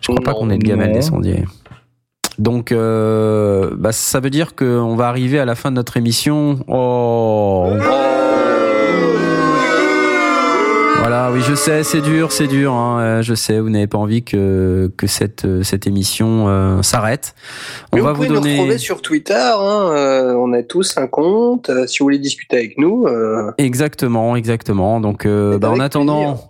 Je 0.00 0.08
crois 0.08 0.22
pas 0.24 0.32
qu'on 0.34 0.50
ait 0.50 0.54
une 0.56 0.62
gamelle 0.62 0.92
des 0.92 1.02
sondiers. 1.02 1.44
Donc, 2.38 2.72
euh, 2.72 3.70
bah, 3.76 3.92
ça 3.92 4.18
veut 4.20 4.30
dire 4.30 4.54
qu'on 4.56 4.96
va 4.96 5.08
arriver 5.08 5.38
à 5.38 5.44
la 5.44 5.54
fin 5.54 5.70
de 5.70 5.76
notre 5.76 5.96
émission. 5.96 6.58
Oh. 6.68 7.70
Voilà, 11.30 11.44
oui, 11.44 11.48
je 11.48 11.54
sais, 11.54 11.84
c'est 11.84 12.00
dur, 12.00 12.32
c'est 12.32 12.48
dur. 12.48 12.72
Hein, 12.72 13.00
euh, 13.00 13.22
je 13.22 13.34
sais, 13.34 13.60
vous 13.60 13.70
n'avez 13.70 13.86
pas 13.86 13.98
envie 13.98 14.22
que 14.24 14.90
que 14.96 15.06
cette 15.06 15.44
euh, 15.44 15.62
cette 15.62 15.86
émission 15.86 16.46
euh, 16.48 16.82
s'arrête. 16.82 17.34
On 17.92 17.96
Mais 17.96 18.02
va 18.02 18.08
vous 18.12 18.16
vous 18.22 18.24
pouvez 18.24 18.28
nous 18.28 18.40
donner. 18.40 18.54
retrouver 18.56 18.78
sur 18.78 19.00
Twitter. 19.00 19.34
Hein, 19.34 19.90
euh, 19.92 20.34
on 20.34 20.52
a 20.52 20.62
tous 20.64 20.96
un 20.98 21.06
compte. 21.06 21.70
si 21.86 21.98
vous 22.00 22.06
voulez 22.06 22.18
discuter 22.18 22.56
avec 22.56 22.78
nous, 22.78 23.06
euh, 23.06 23.52
Exactement, 23.58 24.34
exactement. 24.34 25.00
Donc, 25.00 25.24
euh, 25.24 25.58
bah, 25.58 25.70
en 25.70 25.78
attendant, 25.78 26.32
plaisir. 26.34 26.46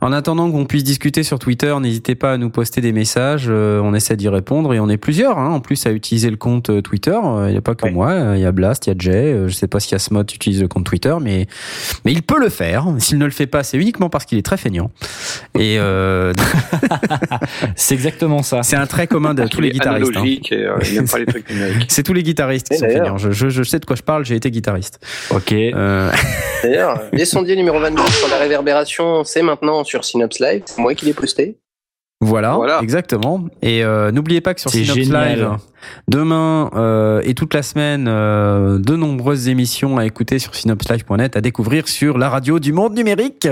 En 0.00 0.12
attendant 0.12 0.50
qu'on 0.50 0.64
puisse 0.64 0.84
discuter 0.84 1.22
sur 1.22 1.38
Twitter, 1.38 1.74
n'hésitez 1.80 2.14
pas 2.14 2.32
à 2.32 2.36
nous 2.38 2.50
poster 2.50 2.80
des 2.80 2.92
messages. 2.92 3.46
euh, 3.48 3.80
on 3.82 3.94
essaie 3.94 4.16
d'y 4.16 4.28
répondre 4.28 4.72
et 4.74 4.80
on 4.80 4.88
est 4.88 4.96
plusieurs. 4.96 5.38
Hein, 5.38 5.50
en 5.50 5.60
plus, 5.60 5.86
à 5.86 5.90
utiliser 5.92 6.30
le 6.30 6.36
compte 6.36 6.70
euh, 6.70 6.80
Twitter. 6.82 7.18
Euh, 7.22 7.46
Il 7.48 7.52
n'y 7.52 7.58
a 7.58 7.60
pas 7.60 7.74
que 7.74 7.84
Ouais. 7.86 7.90
moi. 7.90 8.10
euh, 8.10 8.34
Il 8.36 8.42
y 8.42 8.46
a 8.46 8.52
Blast, 8.52 8.86
il 8.86 8.90
y 8.90 8.92
a 8.92 8.96
Jay. 8.98 9.12
euh, 9.32 9.48
je 9.48 9.54
sais 9.54 9.66
pas 9.66 9.80
si 9.80 9.94
Asmod 9.94 10.30
utilise 10.32 10.60
le 10.60 10.68
compte 10.68 10.84
Twitter, 10.84 11.14
mais 11.20 11.46
mais 12.04 12.12
il 12.12 12.22
peut 12.22 12.38
le 12.38 12.48
faire. 12.48 12.86
S'il 12.98 13.18
ne 13.18 13.24
le 13.24 13.30
fait 13.30 13.46
pas, 13.46 13.62
c'est 13.62 13.76
uniquement 13.78 14.08
parce 14.08 14.24
qu'il 14.24 14.38
est 14.38 14.42
très 14.42 14.56
feignant. 14.56 14.90
Et 15.58 15.76
euh, 15.78 16.32
C'est 17.76 17.94
exactement 17.94 18.42
ça. 18.42 18.62
c'est 18.62 18.76
un 18.76 18.86
trait 18.86 19.06
commun 19.06 19.34
de 19.34 19.44
tous 19.48 19.60
les 19.60 19.70
guitaristes. 19.70 20.16
hein. 20.16 20.24
euh. 20.52 20.78
C'est 21.88 22.02
tous 22.02 22.12
les 22.12 22.22
guitaristes 22.22 22.68
qui 22.68 22.78
sont 22.78 22.86
feignants. 22.88 23.18
Je, 23.18 23.30
je, 23.30 23.48
je 23.48 23.62
sais 23.62 23.78
de 23.78 23.84
quoi 23.84 23.96
je 23.96 24.02
parle. 24.02 24.24
J'ai 24.24 24.36
été 24.36 24.50
guitariste. 24.50 25.00
Ok. 25.30 25.52
Euh, 25.52 26.10
D'ailleurs, 26.62 27.00
les 27.12 27.24
sondiers 27.24 27.56
numéro 27.56 27.78
22 27.80 28.02
sur 28.06 28.28
la 28.28 28.36
réverbération, 28.38 29.24
c'est 29.24 29.39
maintenant 29.42 29.84
sur 29.84 30.04
Synops 30.04 30.38
Live. 30.40 30.62
C'est 30.66 30.78
moi 30.80 30.94
qui 30.94 31.04
l'ai 31.06 31.14
posté. 31.14 31.58
Voilà, 32.20 32.54
Voilà. 32.56 32.80
exactement. 32.82 33.44
Et 33.62 33.82
euh, 33.82 34.10
n'oubliez 34.12 34.40
pas 34.40 34.52
que 34.54 34.60
sur 34.60 34.70
Synops 34.70 34.94
génial. 34.94 35.38
Live, 35.38 35.56
demain 36.08 36.70
euh, 36.74 37.20
et 37.24 37.34
toute 37.34 37.54
la 37.54 37.62
semaine, 37.62 38.06
euh, 38.08 38.78
de 38.78 38.96
nombreuses 38.96 39.48
émissions 39.48 39.98
à 39.98 40.06
écouter 40.06 40.38
sur 40.38 40.54
synopslive.net, 40.54 41.36
à 41.36 41.40
découvrir 41.40 41.88
sur 41.88 42.18
la 42.18 42.28
radio 42.28 42.58
du 42.58 42.72
monde 42.72 42.94
numérique, 42.94 43.48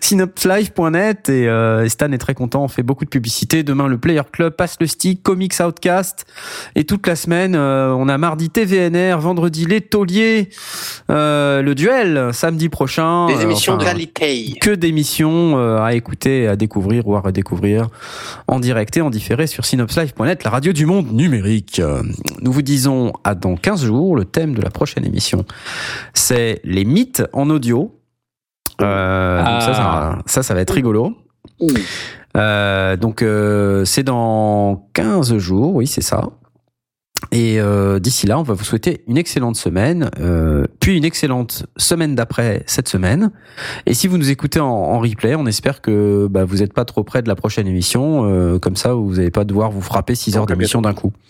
synopslive.net. 0.00 1.28
Et 1.28 1.48
euh, 1.48 1.88
Stan 1.88 2.10
est 2.12 2.18
très 2.18 2.34
content, 2.34 2.64
on 2.64 2.68
fait 2.68 2.82
beaucoup 2.82 3.04
de 3.04 3.10
publicité. 3.10 3.62
Demain, 3.62 3.88
le 3.88 3.98
Player 3.98 4.22
Club 4.30 4.54
passe 4.54 4.76
le 4.80 4.86
stick, 4.86 5.22
Comics 5.22 5.54
Outcast. 5.60 6.26
Et 6.74 6.84
toute 6.84 7.06
la 7.06 7.16
semaine, 7.16 7.54
euh, 7.54 7.94
on 7.96 8.08
a 8.08 8.18
mardi 8.18 8.50
TVNR, 8.50 9.18
vendredi 9.18 9.66
Les 9.66 9.80
Tauliers, 9.80 10.50
euh, 11.10 11.62
le 11.62 11.74
duel, 11.74 12.30
samedi 12.32 12.68
prochain. 12.68 13.26
Des 13.26 13.42
émissions 13.42 13.74
enfin, 13.74 13.84
de 13.84 13.88
qualité. 13.88 14.54
que 14.60 14.70
d'émissions 14.70 15.58
euh, 15.58 15.78
à 15.82 15.94
écouter, 15.94 16.48
à 16.48 16.56
découvrir 16.56 17.06
ou 17.06 17.16
à 17.16 17.20
redécouvrir 17.20 17.88
en 18.48 18.60
direct 18.60 18.96
et 18.96 19.00
en 19.00 19.10
différé 19.10 19.46
sur 19.46 19.64
synopslive.net, 19.64 20.44
la 20.44 20.50
radio 20.50 20.72
du 20.72 20.86
monde 20.86 21.12
numérique. 21.12 21.61
Euh, 21.78 22.02
Nous 22.40 22.52
vous 22.52 22.62
disons 22.62 23.12
à 23.24 23.34
dans 23.34 23.56
15 23.56 23.84
jours, 23.84 24.16
le 24.16 24.24
thème 24.24 24.54
de 24.54 24.60
la 24.62 24.70
prochaine 24.70 25.04
émission, 25.04 25.44
c'est 26.14 26.60
les 26.64 26.84
mythes 26.84 27.22
en 27.32 27.48
audio. 27.50 27.98
Euh, 28.80 29.38
donc 29.38 29.62
ça, 29.62 29.74
ça, 29.74 29.82
va- 29.82 30.18
ça, 30.26 30.42
ça 30.42 30.54
va 30.54 30.60
être 30.60 30.72
rigolo. 30.74 31.16
Euh, 32.36 32.96
donc 32.96 33.22
euh, 33.22 33.84
c'est 33.84 34.02
dans 34.02 34.88
15 34.94 35.36
jours, 35.38 35.74
oui 35.74 35.86
c'est 35.86 36.00
ça. 36.02 36.24
Et 37.32 37.58
euh, 37.58 37.98
d'ici 37.98 38.26
là, 38.26 38.38
on 38.38 38.42
va 38.42 38.52
vous 38.52 38.62
souhaiter 38.62 39.02
une 39.08 39.16
excellente 39.16 39.56
semaine, 39.56 40.10
euh, 40.20 40.66
puis 40.80 40.98
une 40.98 41.04
excellente 41.04 41.64
semaine 41.78 42.14
d'après 42.14 42.62
cette 42.66 42.88
semaine. 42.88 43.32
Et 43.86 43.94
si 43.94 44.06
vous 44.06 44.18
nous 44.18 44.30
écoutez 44.30 44.60
en, 44.60 44.68
en 44.68 45.00
replay, 45.00 45.34
on 45.34 45.46
espère 45.46 45.80
que 45.80 46.28
bah, 46.30 46.44
vous 46.44 46.58
n'êtes 46.58 46.74
pas 46.74 46.84
trop 46.84 47.04
près 47.04 47.22
de 47.22 47.28
la 47.28 47.34
prochaine 47.34 47.66
émission, 47.66 48.26
euh, 48.26 48.58
comme 48.58 48.76
ça 48.76 48.92
vous 48.92 49.14
n'allez 49.14 49.30
pas 49.30 49.44
devoir 49.44 49.70
vous 49.70 49.80
frapper 49.80 50.14
6 50.14 50.36
heures 50.36 50.46
d'émission 50.46 50.82
d'un 50.82 50.94
coup. 50.94 51.12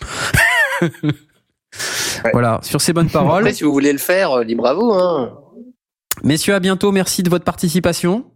Voilà, 2.32 2.60
sur 2.62 2.80
ces 2.80 2.92
bonnes 2.92 3.08
paroles. 3.08 3.42
Après, 3.42 3.54
si 3.54 3.64
vous 3.64 3.72
voulez 3.72 3.92
le 3.92 3.98
faire, 3.98 4.30
euh, 4.32 4.44
libre 4.44 4.66
à 4.66 4.74
vous. 4.74 4.92
Hein. 4.92 5.32
Messieurs, 6.22 6.54
à 6.54 6.60
bientôt. 6.60 6.92
Merci 6.92 7.22
de 7.22 7.30
votre 7.30 7.44
participation. 7.44 8.26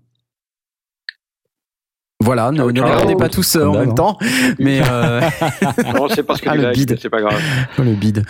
Voilà, 2.19 2.51
ne, 2.51 2.57
Ciao, 2.57 2.71
ne 2.73 2.77
ciao. 2.81 2.87
regardez 2.87 3.15
pas 3.15 3.29
tous 3.29 3.57
euh, 3.57 3.67
en 3.67 3.73
même 3.75 3.87
d'hab, 3.89 3.95
temps, 3.97 4.19
mais 4.59 4.81
euh, 4.91 5.21
Non, 5.95 6.09
c'est 6.09 6.23
parce 6.23 6.41
que 6.41 6.49
Ah, 6.49 6.57
le 6.57 6.73
bide. 6.73 6.97
c'est 7.01 7.11
pas 7.11 7.21
grave. 7.21 7.39
Oh, 7.79 7.83
le 7.83 7.93
bide. 7.93 8.25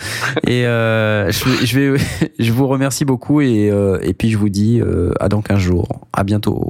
Et 0.45 0.65
euh, 0.67 1.31
je, 1.31 1.45
vais- 1.45 1.65
je 1.65 1.79
vais, 1.79 1.99
je 2.39 2.51
vous 2.51 2.67
remercie 2.67 3.05
beaucoup 3.05 3.39
et 3.39 3.69
euh, 3.71 3.97
et 4.01 4.13
puis 4.13 4.29
je 4.29 4.37
vous 4.37 4.49
dis 4.49 4.81
euh, 4.81 5.13
à 5.21 5.29
dans 5.29 5.41
15 5.41 5.57
jours. 5.59 5.87
À 6.11 6.23
bientôt. 6.25 6.69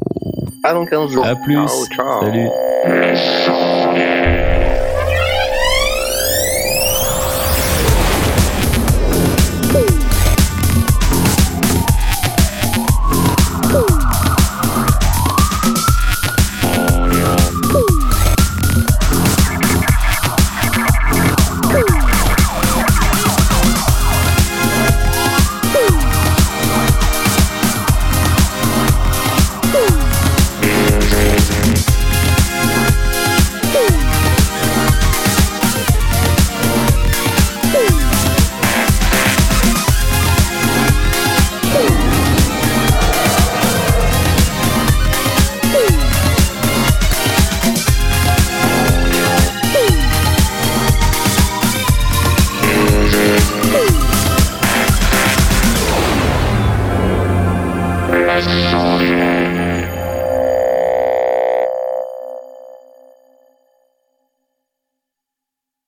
Ah, 0.63 0.73
dans 0.73 0.85
15 0.85 1.09
jours. 1.11 1.25
À 1.25 1.35
plus. 1.35 1.55
Ciao, 1.55 2.21
ciao. 2.21 2.21
Salut. 2.21 4.16